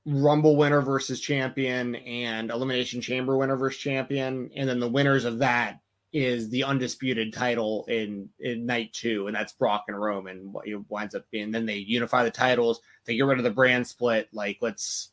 Rumble 0.06 0.56
winner 0.56 0.82
versus 0.82 1.20
champion 1.20 1.96
and 1.96 2.50
Elimination 2.50 3.02
Chamber 3.02 3.36
winner 3.36 3.58
versus 3.58 3.82
champion, 3.82 4.50
and 4.56 4.70
then 4.70 4.80
the 4.80 4.88
winners 4.88 5.26
of 5.26 5.40
that 5.40 5.80
is 6.16 6.50
the 6.50 6.64
undisputed 6.64 7.34
title 7.34 7.84
in 7.90 8.30
in 8.40 8.66
night 8.66 8.94
two, 8.94 9.28
and 9.28 9.36
that's 9.36 9.52
Brock 9.52 9.84
and 9.90 10.00
Roman. 10.00 10.54
What 10.54 10.66
it 10.66 10.80
winds 10.90 11.14
up 11.14 11.30
being, 11.30 11.52
then 11.52 11.66
they 11.66 11.76
unify 11.76 12.24
the 12.24 12.32
titles, 12.32 12.80
they 13.04 13.18
get 13.18 13.26
rid 13.26 13.38
of 13.38 13.44
the 13.44 13.52
brand 13.52 13.86
split. 13.86 14.30
Like 14.32 14.58
let's 14.62 15.10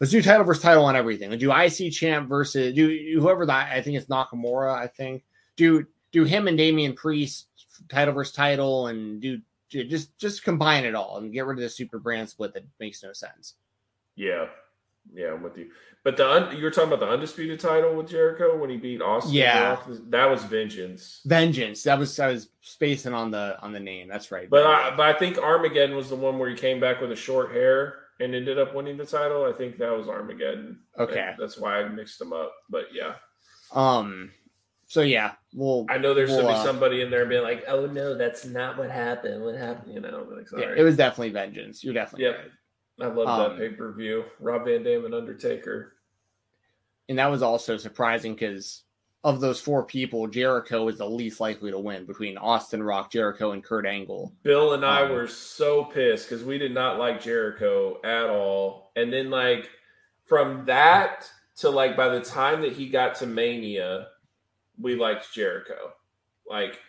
let's 0.00 0.10
do 0.10 0.20
title 0.20 0.44
versus 0.44 0.62
title 0.62 0.84
on 0.84 0.96
everything. 0.96 1.30
Let's 1.30 1.40
do 1.40 1.50
IC 1.50 1.94
champ 1.94 2.28
versus 2.28 2.74
do 2.74 3.18
whoever 3.18 3.46
that 3.46 3.72
I 3.72 3.80
think 3.80 3.96
it's 3.96 4.06
Nakamura. 4.06 4.74
I 4.74 4.86
think 4.86 5.24
do 5.56 5.86
do 6.12 6.24
him 6.24 6.46
and 6.46 6.58
Damian 6.58 6.92
Priest 6.92 7.48
title 7.88 8.12
versus 8.12 8.34
title, 8.34 8.88
and 8.88 9.22
do 9.22 9.40
just 9.70 10.18
just 10.18 10.44
combine 10.44 10.84
it 10.84 10.94
all 10.94 11.16
and 11.16 11.32
get 11.32 11.46
rid 11.46 11.56
of 11.56 11.62
the 11.62 11.70
super 11.70 11.98
brand 11.98 12.28
split 12.28 12.52
that 12.52 12.64
makes 12.78 13.02
no 13.02 13.14
sense. 13.14 13.54
Yeah. 14.14 14.48
Yeah, 15.12 15.32
I'm 15.32 15.42
with 15.42 15.56
you. 15.56 15.70
But 16.02 16.16
the 16.16 16.28
un- 16.30 16.56
you 16.56 16.62
were 16.64 16.70
talking 16.70 16.92
about 16.92 17.00
the 17.06 17.12
undisputed 17.12 17.60
title 17.60 17.94
with 17.94 18.08
Jericho 18.08 18.56
when 18.56 18.68
he 18.70 18.76
beat 18.76 19.00
Austin. 19.00 19.32
Yeah. 19.34 19.76
that 20.10 20.26
was 20.30 20.44
Vengeance. 20.44 21.20
Vengeance. 21.24 21.82
That 21.84 21.98
was 21.98 22.18
I 22.18 22.28
was 22.28 22.48
spacing 22.60 23.14
on 23.14 23.30
the 23.30 23.58
on 23.62 23.72
the 23.72 23.80
name. 23.80 24.08
That's 24.08 24.30
right. 24.30 24.48
But 24.50 24.66
I, 24.66 24.94
but 24.96 25.14
I 25.14 25.18
think 25.18 25.38
Armageddon 25.38 25.96
was 25.96 26.08
the 26.10 26.16
one 26.16 26.38
where 26.38 26.48
he 26.50 26.56
came 26.56 26.80
back 26.80 27.00
with 27.00 27.12
a 27.12 27.16
short 27.16 27.52
hair 27.52 27.96
and 28.20 28.34
ended 28.34 28.58
up 28.58 28.74
winning 28.74 28.96
the 28.96 29.06
title. 29.06 29.44
I 29.44 29.52
think 29.52 29.78
that 29.78 29.90
was 29.96 30.08
Armageddon. 30.08 30.80
Okay. 30.98 31.20
And 31.20 31.36
that's 31.38 31.58
why 31.58 31.80
I 31.82 31.88
mixed 31.88 32.18
them 32.18 32.32
up. 32.32 32.52
But 32.70 32.86
yeah, 32.92 33.14
um. 33.72 34.30
So 34.86 35.00
yeah, 35.00 35.32
well, 35.54 35.86
I 35.88 35.96
know 35.98 36.12
there's 36.12 36.30
Well, 36.30 36.42
gonna 36.42 36.54
be 36.54 36.60
uh, 36.60 36.64
somebody 36.64 37.00
in 37.00 37.10
there 37.10 37.24
being 37.24 37.42
like, 37.42 37.64
"Oh 37.66 37.86
no, 37.86 38.16
that's 38.16 38.44
not 38.44 38.76
what 38.76 38.90
happened. 38.90 39.42
What 39.42 39.56
happened?" 39.56 39.94
You 39.94 40.00
know, 40.00 40.26
like, 40.30 40.46
yeah, 40.52 40.60
sorry. 40.66 40.78
it 40.78 40.82
was 40.82 40.96
definitely 40.96 41.30
Vengeance. 41.30 41.82
You're 41.82 41.94
definitely 41.94 42.26
Yep. 42.26 42.36
right. 42.38 42.50
I 43.00 43.06
love 43.06 43.28
um, 43.28 43.50
that 43.50 43.58
pay 43.58 43.74
per 43.74 43.92
view. 43.92 44.24
Rob 44.40 44.64
Van 44.66 44.82
Dam 44.82 45.04
and 45.04 45.14
Undertaker. 45.14 45.94
and 47.08 47.18
that 47.18 47.30
was 47.30 47.42
also 47.42 47.76
surprising 47.76 48.34
because 48.34 48.82
of 49.24 49.40
those 49.40 49.58
four 49.60 49.84
people, 49.84 50.26
Jericho 50.26 50.84
was 50.84 50.98
the 50.98 51.08
least 51.08 51.40
likely 51.40 51.70
to 51.70 51.78
win 51.78 52.04
between 52.04 52.36
Austin 52.36 52.82
Rock, 52.82 53.10
Jericho, 53.10 53.52
and 53.52 53.64
Kurt 53.64 53.86
Angle. 53.86 54.32
Bill 54.42 54.74
and 54.74 54.84
I 54.84 55.04
Um, 55.04 55.12
were 55.12 55.26
so 55.26 55.84
pissed 55.84 56.28
because 56.28 56.44
we 56.44 56.58
did 56.58 56.74
not 56.74 56.98
like 56.98 57.22
Jericho 57.22 58.00
at 58.04 58.28
all. 58.28 58.92
And 58.96 59.12
then 59.12 59.30
like 59.30 59.70
from 60.26 60.66
that 60.66 61.30
to 61.56 61.70
like 61.70 61.96
by 61.96 62.08
the 62.10 62.20
time 62.20 62.60
that 62.62 62.72
he 62.72 62.88
got 62.88 63.14
to 63.16 63.26
Mania, 63.26 64.08
we 64.78 64.94
liked 64.94 65.32
Jericho. 65.32 65.92
Like 66.48 66.80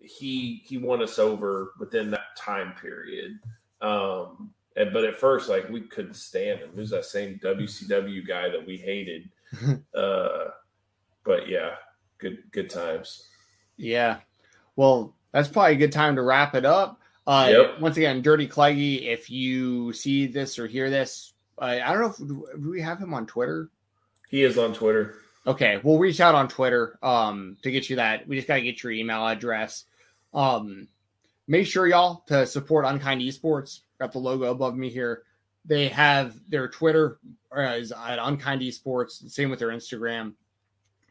he 0.00 0.62
he 0.64 0.78
won 0.78 1.00
us 1.02 1.18
over 1.18 1.72
within 1.78 2.10
that 2.10 2.36
time 2.36 2.74
period. 2.80 3.38
Um 3.80 4.52
and, 4.76 4.92
but 4.92 5.04
at 5.04 5.16
first 5.16 5.48
like 5.48 5.68
we 5.68 5.82
couldn't 5.82 6.14
stand 6.14 6.60
him. 6.60 6.70
It 6.70 6.76
was 6.76 6.90
that 6.90 7.04
same 7.04 7.40
WCW 7.42 8.26
guy 8.26 8.48
that 8.48 8.66
we 8.66 8.76
hated. 8.76 9.30
uh 9.94 10.50
but 11.24 11.48
yeah, 11.48 11.76
good 12.18 12.42
good 12.50 12.70
times. 12.70 13.28
Yeah. 13.76 14.18
Well, 14.76 15.14
that's 15.32 15.48
probably 15.48 15.72
a 15.72 15.78
good 15.78 15.92
time 15.92 16.16
to 16.16 16.22
wrap 16.22 16.54
it 16.54 16.64
up. 16.64 17.00
Uh, 17.26 17.48
Yep. 17.50 17.80
Once 17.80 17.96
again, 17.96 18.22
Dirty 18.22 18.46
Cleggy, 18.46 19.06
if 19.06 19.30
you 19.30 19.92
see 19.92 20.26
this 20.26 20.58
or 20.58 20.66
hear 20.66 20.90
this, 20.90 21.32
uh, 21.58 21.78
I 21.84 21.92
don't 21.92 22.00
know 22.00 22.10
if 22.10 22.16
do 22.62 22.70
we 22.70 22.82
have 22.82 22.98
him 22.98 23.14
on 23.14 23.26
Twitter. 23.26 23.70
He 24.28 24.42
is 24.42 24.58
on 24.58 24.74
Twitter. 24.74 25.16
Okay, 25.46 25.78
we'll 25.82 25.98
reach 25.98 26.20
out 26.20 26.34
on 26.34 26.48
Twitter 26.48 26.98
um, 27.02 27.56
to 27.62 27.70
get 27.70 27.90
you 27.90 27.96
that. 27.96 28.26
We 28.26 28.36
just 28.36 28.48
got 28.48 28.56
to 28.56 28.62
get 28.62 28.82
your 28.82 28.92
email 28.92 29.26
address. 29.26 29.84
Um, 30.32 30.88
make 31.46 31.66
sure 31.66 31.86
y'all 31.86 32.24
to 32.26 32.46
support 32.46 32.86
Unkind 32.86 33.20
Esports. 33.20 33.80
Got 34.04 34.12
the 34.12 34.18
logo 34.18 34.50
above 34.50 34.76
me 34.76 34.90
here. 34.90 35.22
They 35.64 35.88
have 35.88 36.38
their 36.50 36.68
Twitter 36.68 37.20
uh, 37.56 37.62
is 37.62 37.90
at 37.90 38.18
Unkind 38.18 38.60
Esports. 38.60 39.30
Same 39.30 39.48
with 39.48 39.58
their 39.58 39.70
Instagram. 39.70 40.34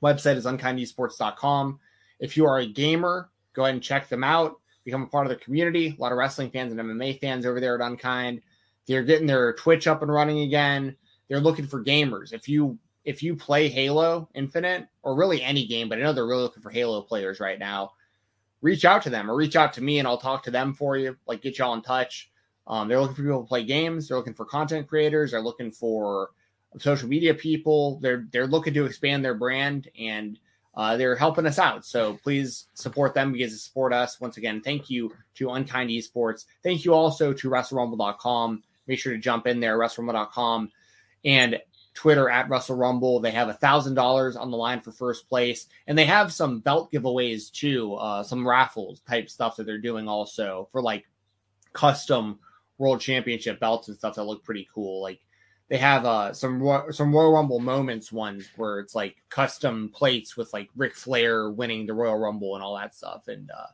Website 0.03 0.35
is 0.35 0.45
unkindesports.com. 0.45 1.79
If 2.19 2.37
you 2.37 2.45
are 2.45 2.59
a 2.59 2.67
gamer, 2.67 3.31
go 3.53 3.63
ahead 3.63 3.73
and 3.73 3.81
check 3.81 4.09
them 4.09 4.23
out. 4.23 4.59
Become 4.85 5.01
a 5.01 5.07
part 5.07 5.25
of 5.25 5.31
the 5.31 5.43
community. 5.43 5.95
A 5.97 5.99
lot 5.99 6.11
of 6.11 6.19
wrestling 6.19 6.51
fans 6.51 6.71
and 6.71 6.79
MMA 6.79 7.19
fans 7.19 7.47
over 7.47 7.59
there 7.59 7.73
at 7.73 7.81
Unkind. 7.81 8.43
They're 8.85 9.01
getting 9.01 9.25
their 9.25 9.53
Twitch 9.53 9.87
up 9.87 10.03
and 10.03 10.13
running 10.13 10.41
again. 10.41 10.95
They're 11.29 11.39
looking 11.39 11.65
for 11.65 11.83
gamers. 11.83 12.31
If 12.31 12.47
you 12.47 12.77
if 13.05 13.23
you 13.23 13.35
play 13.35 13.69
Halo 13.69 14.29
Infinite 14.35 14.87
or 15.01 15.15
really 15.15 15.41
any 15.41 15.65
game, 15.65 15.89
but 15.89 15.97
I 15.97 16.01
know 16.01 16.13
they're 16.13 16.27
really 16.27 16.43
looking 16.43 16.61
for 16.61 16.69
Halo 16.69 17.01
players 17.01 17.39
right 17.39 17.57
now, 17.57 17.93
reach 18.61 18.85
out 18.85 19.01
to 19.01 19.09
them 19.09 19.31
or 19.31 19.35
reach 19.35 19.55
out 19.55 19.73
to 19.73 19.81
me 19.81 19.97
and 19.97 20.07
I'll 20.07 20.19
talk 20.19 20.43
to 20.43 20.51
them 20.51 20.75
for 20.75 20.95
you, 20.95 21.17
like 21.25 21.41
get 21.41 21.57
y'all 21.57 21.73
in 21.73 21.81
touch. 21.81 22.29
Um, 22.67 22.87
they're 22.87 22.99
looking 22.99 23.15
for 23.15 23.23
people 23.23 23.41
to 23.41 23.47
play 23.47 23.63
games. 23.63 24.07
They're 24.07 24.17
looking 24.17 24.33
for 24.33 24.45
content 24.45 24.87
creators. 24.87 25.31
They're 25.31 25.41
looking 25.41 25.71
for 25.71 26.31
social 26.79 27.09
media 27.09 27.33
people. 27.33 27.99
They're 28.01 28.25
they're 28.31 28.47
looking 28.47 28.73
to 28.75 28.85
expand 28.85 29.23
their 29.23 29.35
brand 29.35 29.89
and 29.99 30.39
uh, 30.75 30.97
they're 30.97 31.15
helping 31.15 31.45
us 31.45 31.59
out. 31.59 31.85
So 31.85 32.17
please 32.23 32.67
support 32.73 33.13
them 33.13 33.31
because 33.31 33.51
they 33.51 33.57
support 33.57 33.93
us. 33.93 34.19
Once 34.19 34.37
again, 34.37 34.61
thank 34.61 34.89
you 34.89 35.13
to 35.35 35.51
Unkind 35.51 35.89
Esports. 35.89 36.45
Thank 36.63 36.83
you 36.83 36.93
also 36.93 37.31
to 37.31 37.49
WrestleRumble.com. 37.49 38.63
Make 38.87 38.99
sure 38.99 39.13
to 39.13 39.19
jump 39.19 39.45
in 39.45 39.59
there, 39.59 39.77
WrestleRumble.com, 39.77 40.71
and 41.25 41.61
Twitter 41.93 42.27
at 42.27 42.49
WrestleRumble. 42.49 43.21
They 43.21 43.31
have 43.31 43.49
a 43.49 43.53
thousand 43.53 43.93
dollars 43.93 44.35
on 44.35 44.49
the 44.49 44.57
line 44.57 44.81
for 44.81 44.91
first 44.91 45.29
place, 45.29 45.67
and 45.85 45.97
they 45.97 46.05
have 46.05 46.33
some 46.33 46.59
belt 46.59 46.91
giveaways 46.91 47.51
too, 47.51 47.93
uh, 47.95 48.23
some 48.23 48.47
raffles 48.47 49.01
type 49.01 49.29
stuff 49.29 49.57
that 49.57 49.65
they're 49.65 49.77
doing 49.77 50.07
also 50.07 50.67
for 50.71 50.81
like 50.81 51.05
custom 51.71 52.39
World 52.83 52.99
Championship 52.99 53.59
belts 53.59 53.87
and 53.87 53.97
stuff 53.97 54.15
that 54.15 54.25
look 54.25 54.43
pretty 54.43 54.67
cool. 54.73 55.01
Like 55.01 55.21
they 55.69 55.77
have 55.77 56.05
uh, 56.05 56.33
some 56.33 56.61
some 56.91 57.13
Royal 57.13 57.31
Rumble 57.31 57.59
moments 57.59 58.11
ones 58.11 58.47
where 58.57 58.79
it's 58.79 58.93
like 58.93 59.15
custom 59.29 59.89
plates 59.93 60.35
with 60.35 60.51
like 60.51 60.69
Ric 60.75 60.93
Flair 60.93 61.49
winning 61.49 61.87
the 61.87 61.93
Royal 61.93 62.17
Rumble 62.17 62.55
and 62.55 62.63
all 62.63 62.77
that 62.77 62.93
stuff, 62.93 63.27
and 63.27 63.49
uh, 63.49 63.67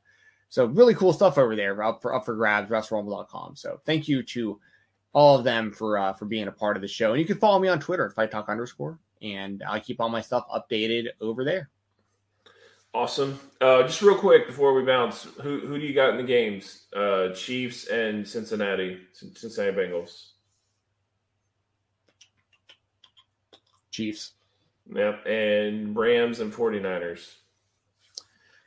so 0.50 0.66
really 0.66 0.94
cool 0.94 1.12
stuff 1.12 1.38
over 1.38 1.56
there 1.56 1.82
up 1.84 2.02
for 2.02 2.14
up 2.14 2.26
for 2.26 2.36
grabs. 2.36 2.70
WrestleRumble.com. 2.70 3.56
So 3.56 3.82
thank 3.86 4.08
you 4.08 4.22
to 4.24 4.60
all 5.14 5.38
of 5.38 5.44
them 5.44 5.72
for 5.72 5.98
uh, 5.98 6.14
for 6.14 6.26
being 6.26 6.48
a 6.48 6.52
part 6.52 6.76
of 6.76 6.82
the 6.82 6.88
show. 6.88 7.12
And 7.12 7.20
you 7.20 7.26
can 7.26 7.38
follow 7.38 7.60
me 7.60 7.68
on 7.68 7.80
Twitter 7.80 8.06
at 8.06 8.14
Fight 8.14 8.30
Talk 8.30 8.50
underscore, 8.50 9.00
and 9.24 9.64
I 9.68 9.80
keep 9.80 10.00
all 10.00 10.10
my 10.10 10.22
stuff 10.22 10.46
updated 10.54 11.08
over 11.20 11.44
there. 11.44 11.70
Awesome. 12.94 13.40
Uh, 13.62 13.84
just 13.84 14.02
real 14.02 14.18
quick 14.18 14.48
before 14.48 14.74
we 14.74 14.84
bounce, 14.84 15.24
who 15.42 15.60
who 15.60 15.78
do 15.80 15.86
you 15.86 15.94
got 15.94 16.10
in 16.10 16.18
the 16.18 16.24
games? 16.24 16.86
Uh, 16.96 17.30
Chiefs 17.30 17.88
and 17.88 18.28
Cincinnati, 18.28 19.00
Cin- 19.14 19.36
Cincinnati 19.36 19.78
Bengals. 19.78 20.30
Chiefs. 23.92 24.32
Yep, 24.92 25.28
and 25.28 25.96
Rams 25.96 26.40
and 26.40 26.52
49ers. 26.52 27.36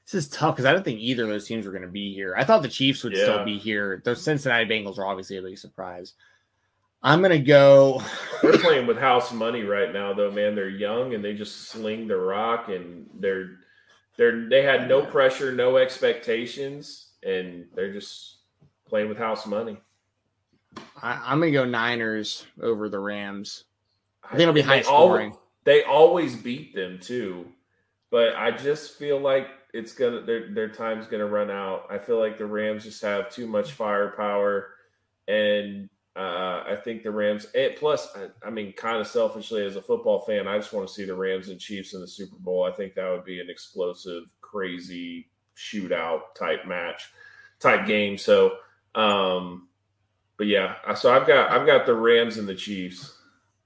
This 0.04 0.14
is 0.14 0.28
tough 0.28 0.54
because 0.54 0.66
I 0.66 0.72
don't 0.72 0.84
think 0.84 1.00
either 1.00 1.24
of 1.24 1.30
those 1.30 1.46
teams 1.46 1.66
were 1.66 1.72
going 1.72 1.82
to 1.82 1.88
be 1.88 2.12
here. 2.14 2.34
I 2.36 2.44
thought 2.44 2.62
the 2.62 2.68
Chiefs 2.68 3.02
would 3.02 3.16
still 3.16 3.44
be 3.44 3.58
here. 3.58 4.02
Those 4.04 4.22
Cincinnati 4.22 4.66
Bengals 4.66 4.98
are 4.98 5.06
obviously 5.06 5.38
a 5.38 5.42
big 5.42 5.58
surprise. 5.58 6.12
I'm 7.02 7.20
going 7.20 7.32
to 7.32 7.38
go. 7.38 8.02
They're 8.42 8.58
playing 8.58 8.86
with 8.86 8.98
house 8.98 9.32
money 9.32 9.62
right 9.62 9.92
now, 9.92 10.12
though. 10.12 10.30
Man, 10.30 10.54
they're 10.54 10.68
young 10.68 11.14
and 11.14 11.24
they 11.24 11.34
just 11.34 11.68
sling 11.68 12.06
the 12.06 12.16
rock, 12.16 12.68
and 12.68 13.08
they're 13.18 13.58
they're 14.16 14.48
they 14.48 14.62
had 14.62 14.88
no 14.88 15.04
pressure, 15.04 15.52
no 15.52 15.76
expectations, 15.76 17.08
and 17.22 17.66
they're 17.74 17.92
just 17.92 18.36
playing 18.86 19.08
with 19.08 19.18
house 19.18 19.46
money. 19.46 19.78
I, 21.02 21.20
I'm 21.24 21.40
going 21.40 21.52
to 21.52 21.58
go 21.58 21.64
Niners 21.64 22.46
over 22.60 22.88
the 22.88 22.98
Rams. 22.98 23.64
I 24.24 24.30
think 24.30 24.42
it'll 24.42 24.54
be 24.54 24.62
high 24.62 24.78
they 24.78 24.82
scoring. 24.84 25.36
they 25.64 25.82
always 25.82 26.36
beat 26.36 26.74
them 26.74 26.98
too, 27.00 27.46
but 28.10 28.34
I 28.36 28.50
just 28.50 28.92
feel 28.92 29.18
like 29.18 29.48
it's 29.74 29.92
gonna 29.94 30.20
their 30.20 30.52
their 30.52 30.68
time's 30.68 31.06
gonna 31.06 31.26
run 31.26 31.50
out. 31.50 31.86
I 31.90 31.98
feel 31.98 32.18
like 32.18 32.38
the 32.38 32.46
Rams 32.46 32.84
just 32.84 33.02
have 33.02 33.30
too 33.30 33.46
much 33.46 33.72
firepower, 33.72 34.68
and 35.26 35.88
uh, 36.14 36.64
I 36.66 36.76
think 36.84 37.02
the 37.02 37.10
Rams. 37.10 37.46
And 37.54 37.74
plus, 37.76 38.08
I, 38.14 38.46
I 38.46 38.50
mean, 38.50 38.72
kind 38.72 38.98
of 39.00 39.06
selfishly 39.06 39.64
as 39.64 39.76
a 39.76 39.82
football 39.82 40.20
fan, 40.20 40.46
I 40.46 40.58
just 40.58 40.72
want 40.72 40.86
to 40.86 40.92
see 40.92 41.04
the 41.04 41.14
Rams 41.14 41.48
and 41.48 41.58
Chiefs 41.58 41.94
in 41.94 42.00
the 42.00 42.08
Super 42.08 42.36
Bowl. 42.38 42.64
I 42.64 42.72
think 42.72 42.94
that 42.94 43.08
would 43.10 43.24
be 43.24 43.40
an 43.40 43.48
explosive, 43.48 44.24
crazy 44.40 45.28
shootout 45.56 46.34
type 46.38 46.66
match, 46.66 47.10
type 47.60 47.86
game. 47.86 48.18
So, 48.18 48.56
um, 48.94 49.68
but 50.36 50.46
yeah, 50.46 50.74
so 50.94 51.14
I've 51.14 51.26
got 51.26 51.50
I've 51.50 51.66
got 51.66 51.86
the 51.86 51.94
Rams 51.94 52.36
and 52.36 52.48
the 52.48 52.54
Chiefs. 52.54 53.16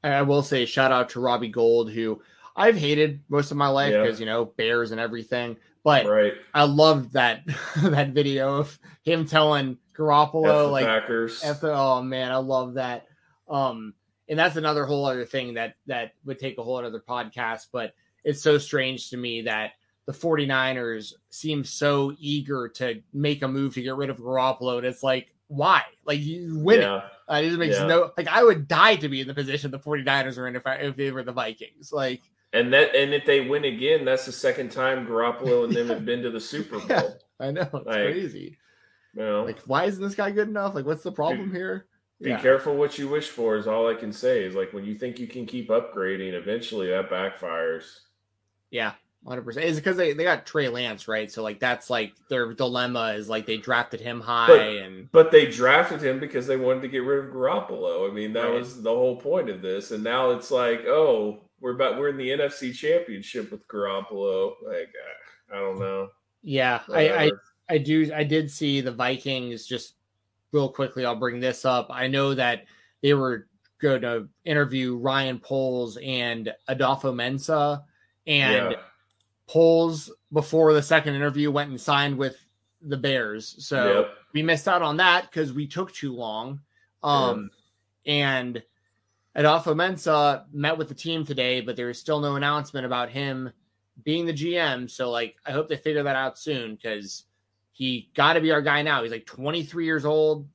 I 0.04 0.22
will 0.22 0.42
say 0.42 0.66
shout 0.66 0.92
out 0.92 1.08
to 1.10 1.20
Robbie 1.20 1.48
Gould, 1.48 1.90
who 1.90 2.22
I've 2.54 2.76
hated 2.76 3.22
most 3.28 3.50
of 3.50 3.56
my 3.56 3.68
life 3.68 3.92
Yeah. 3.92 4.02
because 4.02 4.20
you 4.20 4.26
know 4.26 4.44
Bears 4.44 4.92
and 4.92 5.00
everything. 5.00 5.56
But 5.82 6.06
Right, 6.06 6.34
I 6.52 6.64
loved 6.64 7.12
that 7.14 7.42
that 7.82 8.10
video 8.10 8.58
of 8.58 8.78
him 9.02 9.26
telling 9.26 9.78
Garoppolo 9.96 10.70
like 10.70 10.84
Packers. 10.86 11.42
F 11.44 11.62
oh 11.64 12.02
man, 12.02 12.30
I 12.32 12.36
love 12.36 12.74
that. 12.74 13.06
Um, 13.48 13.94
and 14.28 14.38
that's 14.38 14.56
another 14.56 14.84
whole 14.86 15.04
other 15.06 15.24
thing 15.24 15.54
that 15.54 15.76
that 15.86 16.12
would 16.24 16.38
take 16.38 16.58
a 16.58 16.62
whole 16.62 16.76
other 16.78 17.00
podcast, 17.06 17.66
but 17.72 17.94
it's 18.24 18.42
so 18.42 18.58
strange 18.58 19.10
to 19.10 19.16
me 19.16 19.42
that 19.42 19.72
the 20.06 20.12
49ers 20.12 21.14
seem 21.30 21.64
so 21.64 22.14
eager 22.18 22.68
to 22.68 23.02
make 23.12 23.42
a 23.42 23.48
move 23.48 23.74
to 23.74 23.82
get 23.82 23.94
rid 23.96 24.10
of 24.10 24.18
Garoppolo. 24.18 24.78
And 24.78 24.86
it's 24.86 25.02
like, 25.02 25.28
why? 25.48 25.82
Like 26.04 26.20
you 26.20 26.58
win 26.58 26.80
it. 26.80 26.82
yeah. 26.82 27.02
Uh, 27.28 27.40
it 27.42 27.52
makes 27.58 27.76
Yeah. 27.76 27.86
no 27.86 28.10
like 28.16 28.28
I 28.28 28.42
would 28.44 28.66
die 28.68 28.96
to 28.96 29.08
be 29.08 29.20
in 29.20 29.28
the 29.28 29.34
position 29.34 29.70
the 29.70 29.78
49ers 29.78 30.38
are 30.38 30.48
in 30.48 30.56
if 30.56 30.66
I, 30.66 30.74
if 30.76 30.96
they 30.96 31.10
were 31.12 31.22
the 31.22 31.32
Vikings. 31.32 31.92
Like 31.92 32.22
And 32.52 32.72
that 32.72 32.94
and 32.96 33.14
if 33.14 33.24
they 33.26 33.40
win 33.48 33.64
again, 33.64 34.04
that's 34.04 34.26
the 34.26 34.32
second 34.32 34.70
time 34.72 35.06
Garoppolo 35.06 35.64
and 35.64 35.72
them 35.72 35.88
have 35.88 36.04
been 36.04 36.22
to 36.22 36.30
the 36.30 36.40
Super 36.40 36.78
Bowl. 36.80 36.86
Yeah. 36.88 37.08
I 37.38 37.50
know 37.52 37.62
it's 37.62 37.72
Like, 37.74 37.84
crazy. 37.84 38.56
Like 39.16 39.58
why 39.60 39.84
isn't 39.84 40.02
this 40.02 40.14
guy 40.14 40.30
good 40.30 40.48
enough? 40.48 40.74
Like 40.74 40.84
what's 40.86 41.02
the 41.02 41.12
problem 41.12 41.52
here? 41.52 41.86
be 42.20 42.34
careful 42.36 42.74
what 42.76 42.96
you 42.98 43.08
wish 43.08 43.28
for 43.28 43.56
is 43.56 43.66
all 43.66 43.88
I 43.90 43.94
can 43.94 44.12
say. 44.12 44.44
Is 44.44 44.54
like 44.54 44.72
when 44.72 44.84
you 44.84 44.94
think 44.96 45.18
you 45.18 45.26
can 45.26 45.44
keep 45.46 45.68
upgrading, 45.68 46.32
eventually 46.32 46.88
that 46.88 47.10
backfires. 47.10 48.00
Yeah. 48.70 48.92
hundred 49.26 49.42
percent. 49.42 49.66
Is 49.66 49.76
because 49.76 49.96
they, 49.98 50.12
they 50.14 50.24
got 50.24 50.46
Trey 50.46 50.68
Lance, 50.68 51.08
right? 51.08 51.30
So 51.30 51.42
like 51.42 51.60
that's 51.60 51.90
like 51.90 52.14
their 52.30 52.54
dilemma 52.54 53.14
is 53.18 53.28
like 53.28 53.44
they 53.46 53.58
drafted 53.58 54.00
him 54.00 54.20
high 54.20 54.46
But- 54.46 54.60
and 54.60 55.12
But 55.12 55.30
they 55.30 55.46
drafted 55.50 56.02
him 56.02 56.18
because 56.18 56.46
they 56.46 56.56
wanted 56.56 56.82
to 56.82 56.88
get 56.88 57.04
rid 57.04 57.24
of 57.26 57.32
Garoppolo. 57.34 58.10
I 58.10 58.14
mean, 58.14 58.32
that 58.32 58.44
Right. 58.44 58.54
was 58.60 58.82
the 58.82 58.90
whole 58.94 59.16
point 59.16 59.50
of 59.50 59.60
this. 59.62 59.90
And 59.90 60.02
now 60.02 60.30
it's 60.30 60.50
like, 60.50 60.84
oh, 60.86 61.42
we're 61.60 61.74
about 61.74 61.98
we're 61.98 62.08
in 62.10 62.16
the 62.16 62.30
NFC 62.30 62.74
Championship 62.74 63.50
with 63.50 63.66
Garoppolo. 63.68 64.54
Like, 64.66 64.90
I 65.52 65.58
don't 65.58 65.78
know. 65.78 66.08
yeah, 66.42 66.80
I, 66.92 67.08
I 67.08 67.12
Whatever. 67.24 67.42
I 67.68 67.78
do 67.78 68.10
I 68.14 68.24
did 68.24 68.50
see 68.50 68.80
the 68.80 68.92
Vikings 68.92 69.66
just 69.66 69.94
real 70.52 70.68
quickly. 70.68 71.04
I'll 71.04 71.16
bring 71.16 71.40
this 71.40 71.64
up. 71.64 71.88
I 71.90 72.06
know 72.06 72.34
that 72.34 72.64
they 73.02 73.14
were 73.14 73.48
going 73.78 74.02
to 74.02 74.28
interview 74.44 74.96
Ryan 74.96 75.38
Poles 75.38 75.98
and 76.02 76.52
Adofo-Mensah, 76.68 77.82
and 78.26 78.70
Yeah. 78.72 78.76
Poles 79.48 80.10
before 80.32 80.72
the 80.72 80.82
second 80.82 81.14
interview 81.14 81.50
went 81.50 81.70
and 81.70 81.80
signed 81.80 82.16
with 82.16 82.36
the 82.82 82.96
Bears. 82.96 83.54
So 83.64 84.00
Yep. 84.00 84.18
we 84.32 84.42
missed 84.42 84.66
out 84.66 84.82
on 84.82 84.96
that 84.96 85.30
because 85.30 85.52
we 85.52 85.66
took 85.66 85.92
too 85.92 86.12
long. 86.14 86.60
Um, 87.02 87.50
and 88.06 88.62
Adofo-Mensah 89.36 90.46
met 90.52 90.76
with 90.78 90.88
the 90.88 90.94
team 90.94 91.24
today, 91.24 91.60
but 91.60 91.76
there 91.76 91.90
is 91.90 91.98
still 91.98 92.20
no 92.20 92.36
announcement 92.36 92.86
about 92.86 93.10
him 93.10 93.52
being 94.02 94.26
the 94.26 94.32
GM. 94.32 94.90
So, 94.90 95.10
like, 95.10 95.36
I 95.44 95.52
hope 95.52 95.68
they 95.68 95.76
figure 95.76 96.02
that 96.02 96.16
out 96.16 96.38
soon 96.38 96.74
because 96.74 97.24
he 97.76 98.08
got 98.14 98.32
to 98.34 98.40
be 98.40 98.52
our 98.52 98.62
guy 98.62 98.80
now. 98.80 99.02
He's 99.02 99.12
like 99.12 99.26
23 99.26 99.84
years 99.84 100.06
old. 100.06 100.48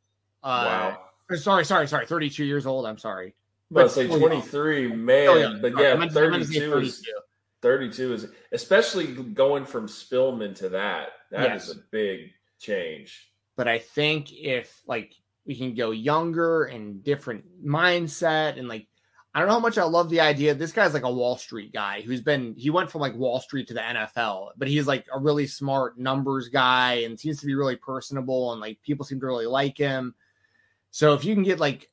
Uh, 0.44 0.96
wow. 1.30 1.36
Sorry, 1.38 1.64
sorry, 1.64 1.88
sorry. 1.88 2.08
32 2.08 2.44
years 2.44 2.66
old. 2.66 2.88
I'm 2.88 2.98
sorry. 2.98 3.36
But 3.70 3.90
say 3.92 4.06
still 4.08 4.20
young. 4.20 4.30
23, 4.42 4.88
Still 4.88 4.98
man. 4.98 5.40
young. 5.40 5.62
But 5.62 5.78
yeah, 5.78 5.96
meant 5.96 6.12
to- 6.14 6.20
I 6.26 6.30
meant 6.30 6.44
to 6.44 6.50
say 6.52 6.60
32 6.68 6.78
is 6.80 7.08
32 7.62 8.14
is 8.14 8.28
especially 8.52 9.06
going 9.14 9.66
from 9.66 9.86
Spielman 9.88 10.56
to 10.56 10.70
that. 10.70 11.10
That 11.30 11.56
is 11.56 11.68
Yes. 11.68 11.78
a 11.78 11.80
big 11.92 12.32
change. 12.60 13.28
but 13.56 13.68
I 13.68 13.78
think 13.78 14.34
if 14.34 14.82
like 14.88 15.14
we 15.46 15.56
can 15.56 15.76
go 15.76 15.92
younger 15.92 16.64
and 16.64 17.04
different 17.04 17.46
mindset 17.64 18.58
and 18.58 18.68
like 18.68 18.88
I 19.34 19.40
don't 19.40 19.48
know 19.48 19.56
how 19.56 19.60
much 19.62 19.78
I 19.78 19.84
love 19.84 20.10
the 20.10 20.20
idea. 20.20 20.54
This 20.54 20.74
guy's 20.74 20.94
like 20.94 21.04
a 21.04 21.12
Wall 21.12 21.38
Street 21.38 21.72
guy 21.72 22.02
who's 22.02 22.22
been 22.22 22.54
he 22.58 22.70
went 22.70 22.92
from 22.92 23.00
like 23.00 23.16
Wall 23.16 23.40
Street 23.40 23.68
to 23.70 23.74
the 23.74 23.80
NFL, 23.80 24.50
but 24.58 24.68
he's 24.68 24.88
like 24.88 25.06
a 25.14 25.20
really 25.20 25.48
smart 25.48 25.98
numbers 25.98 26.50
guy 26.50 26.96
and 27.06 27.18
seems 27.18 27.40
to 27.40 27.46
be 27.46 27.56
really 27.56 27.78
personable 27.78 28.52
and 28.52 28.60
like 28.60 28.82
people 28.82 29.06
seem 29.06 29.22
to 29.22 29.26
really 29.26 29.46
like 29.46 29.78
him. 29.78 30.14
So 30.92 31.14
if 31.14 31.24
you 31.24 31.34
can 31.34 31.44
get 31.44 31.62
like 31.62 31.90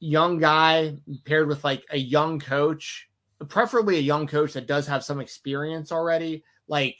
young 0.00 0.38
guy 0.38 0.96
paired 1.24 1.48
with 1.48 1.62
like 1.62 1.84
a 1.90 1.98
young 1.98 2.40
coach, 2.40 3.08
preferably 3.48 3.98
a 3.98 4.00
young 4.00 4.26
coach 4.26 4.54
that 4.54 4.66
does 4.66 4.88
have 4.88 5.04
some 5.04 5.20
experience 5.20 5.92
already, 5.92 6.44
like 6.66 6.96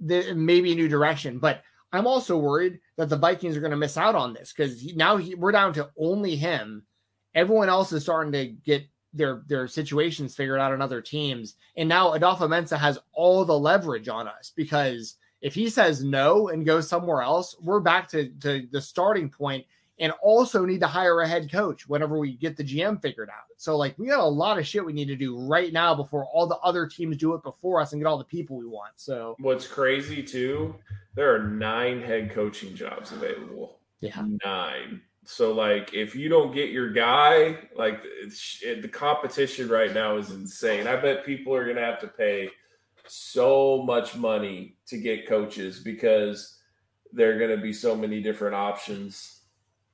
the, 0.00 0.34
maybe 0.34 0.72
a 0.72 0.76
new 0.76 0.88
direction. 0.88 1.38
But 1.38 1.62
I'm 1.92 2.06
also 2.06 2.36
worried 2.36 2.80
that 2.96 3.08
the 3.08 3.16
Vikings 3.16 3.56
are 3.56 3.60
going 3.60 3.70
to 3.70 3.76
miss 3.76 3.96
out 3.96 4.14
on 4.14 4.34
this 4.34 4.52
because 4.52 4.84
now 4.94 5.16
he, 5.16 5.34
we're 5.34 5.52
down 5.52 5.72
to 5.74 5.90
only 5.98 6.36
him. 6.36 6.84
Everyone 7.34 7.68
else 7.68 7.92
is 7.92 8.02
starting 8.02 8.32
to 8.32 8.46
get 8.46 8.84
their 9.12 9.42
their 9.46 9.66
situations 9.66 10.34
figured 10.36 10.60
out 10.60 10.72
on 10.72 10.82
other 10.82 11.00
teams, 11.00 11.54
and 11.76 11.88
now 11.88 12.10
Adofo-Mensah 12.16 12.78
has 12.78 12.98
all 13.12 13.44
the 13.44 13.58
leverage 13.58 14.08
on 14.08 14.28
us 14.28 14.52
because 14.54 15.16
if 15.40 15.54
he 15.54 15.68
says 15.70 16.02
no 16.02 16.48
and 16.48 16.66
goes 16.66 16.88
somewhere 16.88 17.22
else, 17.22 17.56
we're 17.60 17.80
back 17.80 18.08
to, 18.08 18.28
to 18.40 18.66
the 18.72 18.80
starting 18.80 19.28
point 19.28 19.64
and 20.00 20.12
also 20.22 20.64
need 20.64 20.80
to 20.80 20.86
hire 20.86 21.20
a 21.20 21.28
head 21.28 21.50
coach 21.50 21.88
whenever 21.88 22.18
we 22.18 22.36
get 22.36 22.56
the 22.56 22.64
GM 22.64 23.00
figured 23.00 23.28
out. 23.30 23.46
So 23.56 23.76
like 23.76 23.98
we 23.98 24.06
got 24.06 24.20
a 24.20 24.24
lot 24.24 24.58
of 24.58 24.66
shit 24.66 24.84
we 24.84 24.92
need 24.92 25.08
to 25.08 25.16
do 25.16 25.38
right 25.38 25.72
now 25.72 25.94
before 25.94 26.26
all 26.26 26.46
the 26.46 26.58
other 26.58 26.86
teams 26.86 27.16
do 27.16 27.34
it 27.34 27.42
before 27.42 27.80
us 27.80 27.92
and 27.92 28.00
get 28.00 28.06
all 28.06 28.18
the 28.18 28.24
people 28.24 28.56
we 28.56 28.66
want. 28.66 28.92
So 28.96 29.36
What's 29.38 29.66
crazy 29.66 30.22
too, 30.22 30.74
there 31.14 31.34
are 31.34 31.42
nine 31.48 32.00
head 32.00 32.30
coaching 32.30 32.74
jobs 32.74 33.12
available. 33.12 33.78
yeah. 34.00 34.24
Nine. 34.44 35.02
So 35.30 35.52
like, 35.52 35.92
if 35.92 36.16
you 36.16 36.30
don't 36.30 36.54
get 36.54 36.70
your 36.70 36.90
guy, 36.90 37.58
like 37.76 38.00
it's, 38.22 38.60
it, 38.64 38.80
the 38.80 38.88
competition 38.88 39.68
right 39.68 39.92
now 39.92 40.16
is 40.16 40.30
insane. 40.30 40.86
I 40.86 40.96
bet 40.96 41.26
people 41.26 41.54
are 41.54 41.66
gonna 41.66 41.84
have 41.84 42.00
to 42.00 42.08
pay 42.08 42.48
so 43.06 43.82
much 43.82 44.16
money 44.16 44.76
to 44.86 44.96
get 44.96 45.28
coaches 45.28 45.80
because 45.80 46.58
there 47.12 47.36
are 47.36 47.38
gonna 47.38 47.60
be 47.60 47.74
so 47.74 47.94
many 47.94 48.22
different 48.22 48.54
options. 48.54 49.42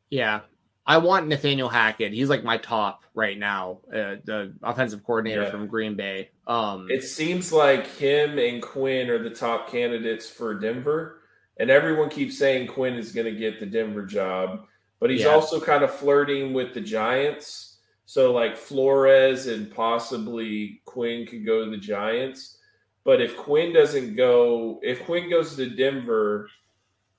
Yeah. 0.08 0.42
I 0.86 0.98
want 0.98 1.26
Nathaniel 1.26 1.68
Hackett. 1.68 2.12
He's 2.12 2.28
like 2.28 2.44
my 2.44 2.58
top 2.58 3.02
right 3.12 3.36
now, 3.36 3.80
uh, 3.88 4.16
the 4.24 4.54
offensive 4.62 5.02
coordinator 5.02 5.42
Yeah. 5.42 5.50
from 5.50 5.66
Green 5.66 5.96
Bay. 5.96 6.30
Um, 6.46 6.86
It 6.90 7.02
seems 7.02 7.52
like 7.52 7.88
him 7.88 8.38
and 8.38 8.62
Quinn 8.62 9.10
are 9.10 9.18
the 9.18 9.30
top 9.30 9.68
candidates 9.68 10.28
for 10.30 10.54
Denver, 10.54 11.22
and 11.56 11.70
everyone 11.70 12.08
keeps 12.08 12.38
saying 12.38 12.68
Quinn 12.68 12.94
is 12.94 13.10
going 13.12 13.32
to 13.32 13.36
get 13.38 13.58
the 13.58 13.66
Denver 13.66 14.04
job, 14.04 14.66
but 15.04 15.10
he's 15.10 15.20
Yeah. 15.20 15.34
also 15.34 15.60
kind 15.60 15.84
of 15.84 15.94
flirting 15.94 16.54
with 16.54 16.72
the 16.72 16.80
Giants. 16.80 17.76
So 18.06 18.32
like 18.32 18.56
Flores 18.56 19.48
and 19.48 19.70
possibly 19.70 20.80
Quinn 20.86 21.26
could 21.26 21.44
go 21.44 21.62
to 21.62 21.70
the 21.70 21.76
Giants. 21.76 22.56
But 23.04 23.20
if 23.20 23.36
Quinn 23.36 23.74
doesn't 23.74 24.16
go, 24.16 24.80
if 24.82 25.04
Quinn 25.04 25.28
goes 25.28 25.56
to 25.56 25.68
Denver, 25.68 26.48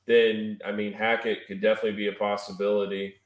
then 0.08 0.60
I 0.66 0.72
mean 0.72 0.94
Hackett 0.94 1.46
could 1.46 1.62
definitely 1.62 1.92
be 1.92 2.08
a 2.08 2.14
possibility. 2.14 3.18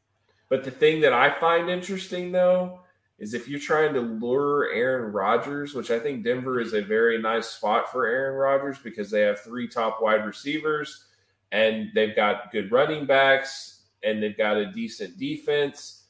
But 0.50 0.66
the 0.66 0.72
thing 0.72 1.00
that 1.04 1.14
I 1.14 1.30
find 1.30 1.70
interesting 1.70 2.34
though 2.34 2.82
is 3.18 3.34
if 3.34 3.48
you're 3.48 3.62
trying 3.62 3.94
to 3.94 4.02
lure 4.02 4.74
Aaron 4.74 5.14
Rodgers, 5.14 5.74
which 5.74 5.90
I 5.90 6.00
think 6.00 6.26
Denver 6.26 6.60
is 6.60 6.74
a 6.74 6.82
very 6.82 7.18
nice 7.18 7.48
spot 7.48 7.90
for 7.90 8.08
Aaron 8.08 8.36
Rodgers 8.36 8.80
because 8.80 9.10
they 9.10 9.22
have 9.22 9.40
three 9.40 9.70
top 9.70 10.02
wide 10.02 10.26
receivers 10.26 11.06
and 11.54 11.92
they've 11.96 12.14
got 12.14 12.52
good 12.52 12.74
running 12.74 13.06
backs 13.06 13.78
and 14.03 14.22
they've 14.22 14.38
got 14.38 14.58
a 14.58 14.72
decent 14.72 15.18
defense. 15.18 16.06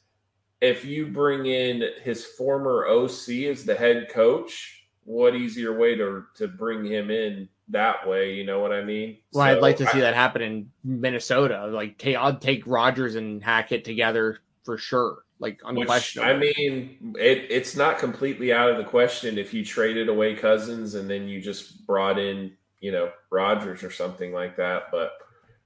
If 0.61 0.84
you 0.84 1.08
bring 1.08 1.45
in 1.45 1.84
his 2.03 2.26
former 2.26 2.85
OC 2.88 3.30
as 3.50 3.64
the 3.66 3.76
head 3.76 4.09
coach, 4.09 4.85
what 5.06 5.35
easier 5.35 5.77
way 5.77 5.95
to 5.95 6.26
to 6.35 6.48
bring 6.48 6.85
him 6.85 7.09
in 7.09 7.50
that 7.69 8.08
way? 8.08 8.34
You 8.34 8.45
know 8.45 8.59
what 8.59 8.72
I 8.74 8.84
mean? 8.84 9.18
well, 9.34 9.45
I'd 9.45 9.61
like 9.61 9.77
to 9.77 9.88
I- 9.88 9.92
see 9.92 10.00
that 10.01 10.16
happen 10.16 10.42
in 10.42 10.72
Minnesota. 10.84 11.68
Like, 11.68 11.98
take, 11.98 12.18
I'd 12.18 12.42
take 12.42 12.64
Rodgers 12.68 13.16
and 13.16 13.43
Hackett 13.43 13.85
together 13.85 14.40
for 14.64 14.77
sure. 14.77 15.24
Like, 15.42 15.61
unquestionable. 15.64 16.30
I 16.30 16.38
mean, 16.38 17.16
it, 17.18 17.48
it's 17.50 17.76
not 17.76 17.98
completely 17.98 18.51
out 18.51 18.69
of 18.69 18.77
the 18.77 18.84
question 18.84 19.38
if 19.38 19.53
you 19.53 19.64
traded 19.64 20.09
away 20.09 20.35
Cousins 20.35 20.95
and 20.95 21.09
then 21.09 21.30
you 21.30 21.40
just 21.42 21.88
brought 21.88 22.19
in, 22.19 22.51
you 22.82 22.92
know, 22.92 23.09
Rodgers 23.32 23.82
or 23.82 23.90
something 23.90 24.34
like 24.34 24.58
that. 24.58 24.92
But 24.92 25.14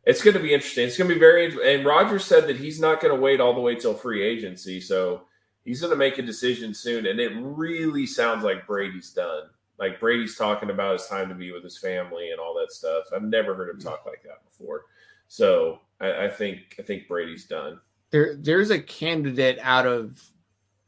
it's 0.05 0.21
going 0.21 0.35
to 0.35 0.41
be 0.41 0.53
interesting. 0.53 0.87
It's 0.87 0.97
going 0.97 1.09
to 1.09 1.15
be 1.15 1.19
very. 1.19 1.75
And 1.75 1.85
Rodgers 1.85 2.25
said 2.25 2.47
that 2.47 2.57
he's 2.57 2.79
not 2.79 3.01
going 3.01 3.13
to 3.13 3.19
wait 3.19 3.39
all 3.39 3.53
the 3.53 3.61
way 3.61 3.75
till 3.75 3.93
free 3.93 4.23
agency, 4.23 4.81
so 4.81 5.23
he's 5.63 5.81
going 5.81 5.91
to 5.91 5.97
make 5.97 6.17
a 6.17 6.23
decision 6.23 6.73
soon. 6.73 7.05
And 7.05 7.19
it 7.19 7.31
really 7.35 8.05
sounds 8.05 8.43
like 8.43 8.67
Brady's 8.67 9.11
done. 9.11 9.43
Like 9.79 9.99
Brady's 9.99 10.37
talking 10.37 10.69
about 10.69 10.93
his 10.93 11.07
time 11.07 11.29
to 11.29 11.35
be 11.35 11.51
with 11.51 11.63
his 11.63 11.77
family 11.77 12.31
and 12.31 12.39
all 12.39 12.53
that 12.59 12.71
stuff. 12.71 13.05
I've 13.15 13.23
never 13.23 13.55
heard 13.55 13.69
him 13.69 13.79
talk 13.79 14.05
like 14.05 14.23
that 14.23 14.43
before. 14.45 14.83
So 15.27 15.79
I, 15.99 16.25
I 16.25 16.29
think 16.29 16.75
I 16.79 16.83
think 16.83 17.07
Brady's 17.07 17.45
done. 17.45 17.79
there, 18.11 18.35
there's 18.35 18.69
a 18.69 18.79
candidate 18.79 19.57
out 19.61 19.87
of 19.87 20.21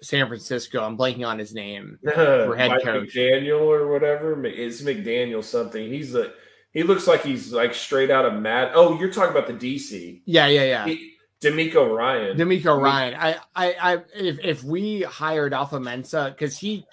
San 0.02 0.28
Francisco. 0.28 0.84
I'm 0.84 0.98
blanking 0.98 1.28
on 1.28 1.40
his 1.40 1.54
name. 1.54 1.98
for 2.04 2.56
head 2.56 2.70
Mike 2.70 2.84
coach. 2.84 3.10
McDaniel 3.10 3.62
or 3.62 3.88
whatever. 3.88 4.46
It's 4.46 4.82
McDaniel 4.82 5.44
something. 5.44 5.88
He's 5.88 6.14
a 6.16 6.34
he 6.76 6.84
looks 6.84 7.08
like 7.08 7.24
he's 7.24 7.54
like 7.54 7.74
straight 7.74 8.12
out 8.12 8.26
of 8.26 8.34
Mad. 8.34 8.74
Oh, 8.76 9.00
you're 9.00 9.12
talking 9.12 9.32
about 9.36 9.48
the 9.48 9.54
DC. 9.54 10.22
Yeah, 10.26 10.46
yeah, 10.48 10.64
yeah. 10.64 10.86
He- 10.86 11.14
DeMeco 11.42 11.96
Ryan. 11.96 12.38
DeMeco 12.38 12.82
Ryan. 12.82 13.14
I, 13.16 13.36
I, 13.56 13.76
I, 13.80 13.98
if, 14.16 14.40
if 14.44 14.64
we 14.64 15.02
hired 15.04 15.54
Adofo-Mensah, 15.54 16.32
because 16.32 16.58
he, 16.58 16.86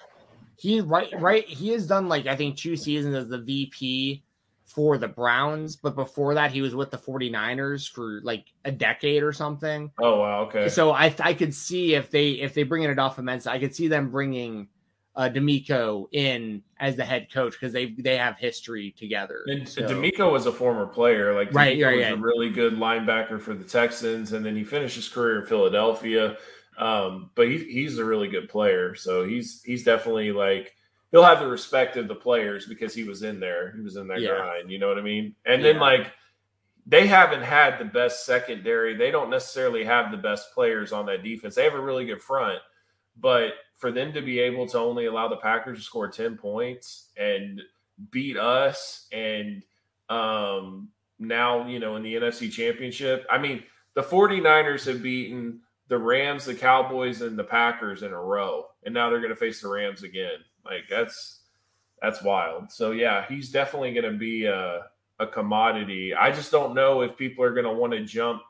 he, 0.57 0.81
right, 0.81 1.11
right, 1.19 1.45
he 1.45 1.69
has 1.69 1.87
done 1.87 2.07
like 2.07 2.27
I 2.27 2.35
think 2.35 2.57
two 2.57 2.75
seasons 2.75 3.15
as 3.15 3.29
the 3.29 3.39
VP 3.39 4.23
for 4.65 4.97
the 4.97 5.07
Browns, 5.07 5.75
but 5.75 5.95
before 5.95 6.33
that 6.35 6.51
he 6.51 6.61
was 6.61 6.75
with 6.75 6.91
the 6.91 6.97
49ers 6.97 7.89
for 7.89 8.21
like 8.23 8.45
a 8.65 8.71
decade 8.71 9.23
or 9.23 9.33
something. 9.33 9.91
oh 9.99 10.19
wow, 10.19 10.41
okay. 10.41 10.69
So 10.69 10.91
I, 10.91 11.13
I 11.19 11.33
could 11.33 11.53
see 11.53 11.95
if 11.95 12.11
they, 12.11 12.31
if 12.31 12.53
they 12.53 12.63
bring 12.63 12.83
in 12.83 12.95
Adofo-Mensah, 12.95 13.47
I 13.47 13.59
could 13.59 13.75
see 13.75 13.87
them 13.87 14.11
bringing 14.11 14.67
uh, 15.15 15.29
DeMeco 15.29 16.07
in 16.11 16.63
as 16.79 16.95
the 16.95 17.05
head 17.05 17.31
coach 17.31 17.53
because 17.53 17.71
they, 17.71 17.91
they 17.99 18.17
have 18.17 18.37
history 18.37 18.91
together. 18.97 19.41
And 19.47 19.67
So- 19.69 19.83
DeMeco 19.83 20.31
was 20.31 20.45
a 20.47 20.51
former 20.51 20.87
player. 20.87 21.33
Like 21.35 21.53
Right, 21.53 21.77
DeMeco 21.77 21.85
right, 21.85 21.95
was 21.97 22.03
right. 22.05 22.13
a 22.13 22.17
really 22.17 22.49
good 22.49 22.73
linebacker 22.73 23.39
for 23.39 23.53
the 23.53 23.63
Texans, 23.63 24.33
and 24.33 24.43
then 24.45 24.55
he 24.55 24.63
finished 24.63 24.95
his 24.95 25.07
career 25.07 25.41
in 25.41 25.45
Philadelphia. 25.45 26.37
Um, 26.77 27.29
but 27.35 27.47
he, 27.47 27.59
he's 27.59 27.99
a 27.99 28.05
really 28.05 28.27
good 28.27 28.49
player, 28.49 28.95
so 28.95 29.23
he's 29.23 29.61
he's 29.61 29.83
definitely 29.83 30.31
like 30.31 30.73
he'll 31.11 31.23
have 31.23 31.39
the 31.39 31.47
respect 31.47 31.97
of 31.97 32.07
the 32.07 32.15
players 32.15 32.65
because 32.65 32.95
he 32.95 33.03
was 33.03 33.21
in 33.21 33.39
there. 33.39 33.71
He 33.75 33.81
was 33.81 33.95
in 33.97 34.07
that 34.07 34.19
Yeah. 34.21 34.37
grind. 34.37 34.71
You 34.71 34.79
know 34.79 34.87
what 34.87 34.97
I 34.97 35.03
mean? 35.03 35.35
And 35.45 35.63
then 35.63 35.77
like 35.77 36.11
they 36.87 37.05
haven't 37.05 37.43
had 37.43 37.77
the 37.77 37.85
best 37.85 38.25
secondary. 38.25 38.95
They 38.95 39.11
don't 39.11 39.29
necessarily 39.29 39.83
have 39.83 40.09
the 40.09 40.17
best 40.17 40.51
players 40.55 40.91
on 40.91 41.05
that 41.05 41.21
defense. 41.23 41.53
They 41.53 41.63
have 41.63 41.75
a 41.75 41.79
really 41.79 42.05
good 42.05 42.21
front, 42.23 42.57
but 43.21 43.53
for 43.83 43.91
them 43.91 44.13
to 44.13 44.21
be 44.21 44.39
able 44.39 44.65
to 44.65 44.79
only 44.79 45.07
allow 45.07 45.27
the 45.27 45.35
Packers 45.35 45.77
to 45.77 45.83
score 45.83 46.07
10 46.07 46.37
points 46.37 47.09
and 47.17 47.61
beat 48.11 48.37
us 48.37 49.09
and 49.11 49.61
um 50.07 50.87
now, 51.19 51.67
you 51.67 51.79
know, 51.79 51.97
in 51.97 52.03
the 52.03 52.15
NFC 52.15 52.49
championship. 52.49 53.25
I 53.29 53.37
mean, 53.37 53.61
the 53.93 54.01
49ers 54.01 54.85
have 54.85 55.03
beaten 55.03 55.59
the 55.89 55.97
Rams, 55.97 56.45
the 56.45 56.55
Cowboys, 56.55 57.21
and 57.21 57.37
the 57.37 57.43
Packers 57.43 58.03
in 58.03 58.13
a 58.13 58.21
row. 58.21 58.67
And 58.85 58.93
now 58.93 59.09
they're 59.09 59.19
gonna 59.19 59.35
face 59.35 59.61
the 59.61 59.67
Rams 59.67 60.03
again. 60.03 60.39
Like 60.63 60.83
that's 60.89 61.41
that's 62.01 62.23
wild. 62.23 62.71
So 62.71 62.91
yeah, 62.91 63.25
he's 63.27 63.51
definitely 63.51 63.93
gonna 63.93 64.13
be 64.13 64.45
a, 64.45 64.85
a 65.19 65.27
commodity. 65.27 66.13
I 66.13 66.31
just 66.31 66.53
don't 66.53 66.73
know 66.73 67.01
if 67.01 67.17
people 67.17 67.43
are 67.43 67.53
gonna 67.53 67.73
want 67.73 67.91
to 67.91 68.05
jump 68.05 68.43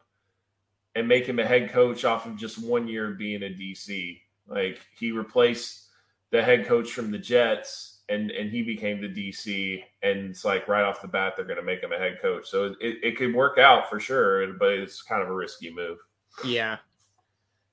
and 0.94 1.08
make 1.08 1.26
him 1.26 1.40
a 1.40 1.46
head 1.46 1.72
coach 1.72 2.06
off 2.06 2.28
of 2.28 2.38
just 2.38 2.64
one 2.64 2.88
year 2.88 3.14
being 3.14 3.42
a 3.42 3.48
DC. 3.48 4.20
Like 4.48 4.80
he 4.98 5.12
replaced 5.12 5.88
the 6.32 6.44
head 6.44 6.66
coach 6.66 6.92
from 6.92 7.12
the 7.12 7.18
Jets 7.20 8.02
and 8.10 8.32
and 8.32 8.50
he 8.50 8.62
became 8.64 9.00
the 9.02 9.08
DC 9.08 9.82
and 10.02 10.30
it's 10.32 10.44
like 10.44 10.68
right 10.68 10.84
off 10.84 11.02
the 11.02 11.08
bat 11.08 11.34
they're 11.36 11.46
going 11.46 11.58
to 11.60 11.64
make 11.64 11.82
him 11.82 11.92
a 11.94 11.98
head 11.98 12.18
coach. 12.22 12.50
So 12.50 12.74
it, 12.82 12.98
it 13.04 13.18
could 13.18 13.34
work 13.34 13.58
out 13.58 13.90
for 13.90 14.00
sure, 14.00 14.46
but 14.54 14.72
it's 14.74 15.02
kind 15.02 15.22
of 15.22 15.30
a 15.30 15.34
risky 15.34 15.74
move. 15.74 16.00
Yeah. 16.44 16.78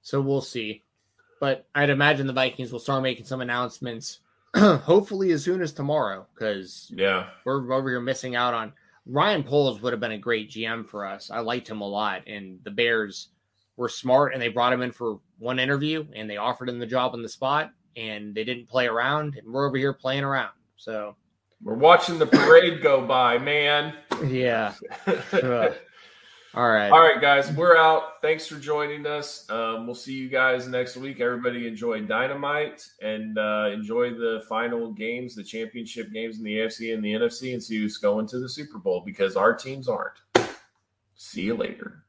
So 0.03 0.21
we'll 0.21 0.41
see. 0.41 0.83
But 1.41 1.67
I'd 1.75 1.91
imagine 1.91 2.27
the 2.27 2.33
Vikings 2.33 2.71
will 2.71 2.79
start 2.79 3.03
making 3.03 3.25
some 3.27 3.41
announcements 3.41 4.21
hopefully 4.57 5.33
as 5.33 5.45
soon 5.45 5.63
as 5.63 5.73
tomorrow 5.73 6.27
because 6.35 6.91
Yeah. 6.95 7.29
we're 7.45 7.73
over 7.73 7.89
here 7.89 8.01
missing 8.01 8.35
out 8.37 8.53
on 8.55 8.73
Ryan 9.07 9.43
Poles 9.43 9.81
would 9.81 9.93
have 9.93 10.01
been 10.01 10.13
a 10.13 10.19
great 10.19 10.51
GM 10.51 10.87
for 10.87 11.07
us. 11.07 11.31
I 11.31 11.41
liked 11.41 11.69
him 11.69 11.81
a 11.81 11.89
lot, 11.89 12.29
and 12.29 12.61
the 12.63 12.71
Bears 12.71 13.29
were 13.81 13.89
smart 13.89 14.35
and 14.35 14.43
they 14.43 14.49
brought 14.49 14.75
him 14.75 14.83
in 14.83 14.93
for 14.93 15.19
one 15.39 15.59
interview 15.59 16.05
and 16.15 16.29
they 16.29 16.37
offered 16.37 16.69
him 16.69 16.79
the 16.79 16.87
job 16.87 17.15
on 17.15 17.23
the 17.23 17.29
spot 17.29 17.73
and 17.97 18.35
they 18.35 18.45
didn't 18.45 18.69
play 18.69 18.87
around 18.87 19.37
and 19.37 19.51
we're 19.51 19.67
over 19.67 19.79
here 19.79 19.95
playing 19.95 20.23
around. 20.23 20.51
So 20.77 21.17
We're 21.63 21.75
watching 21.75 22.19
the 22.19 22.27
parade 22.27 22.83
go 22.83 23.07
by, 23.07 23.39
man. 23.39 23.95
yeah. 24.27 24.75
All 26.53 26.69
right. 26.69 26.91
All 26.91 27.01
right, 27.01 27.21
guys, 27.23 27.51
we're 27.53 27.77
out. 27.77 28.21
Thanks 28.21 28.47
for 28.47 28.57
joining 28.57 29.07
us. 29.07 29.49
Um, 29.49 29.87
we'll 29.87 29.95
see 29.95 30.13
you 30.15 30.29
guys 30.29 30.69
next 30.69 30.97
week. 30.99 31.21
Everybody 31.21 31.67
enjoy 31.67 32.03
Dynamite 32.03 32.87
and 33.01 33.39
uh, 33.39 33.71
enjoy 33.73 34.11
the 34.11 34.45
final 34.47 34.93
games, 34.93 35.35
the 35.35 35.45
championship 35.45 36.13
games 36.13 36.37
in 36.39 36.45
the 36.45 36.57
AFC 36.59 36.93
and 36.93 37.03
the 37.03 37.13
NFC, 37.13 37.55
and 37.55 37.63
see 37.63 37.79
who's 37.79 37.97
going 37.97 38.27
to 38.27 38.41
the 38.41 38.49
Super 38.49 38.79
Bowl 38.79 39.03
because 39.07 39.37
our 39.37 39.55
teams 39.55 39.89
aren't. 39.89 40.19
See 41.15 41.43
you 41.43 41.55
later. 41.57 42.05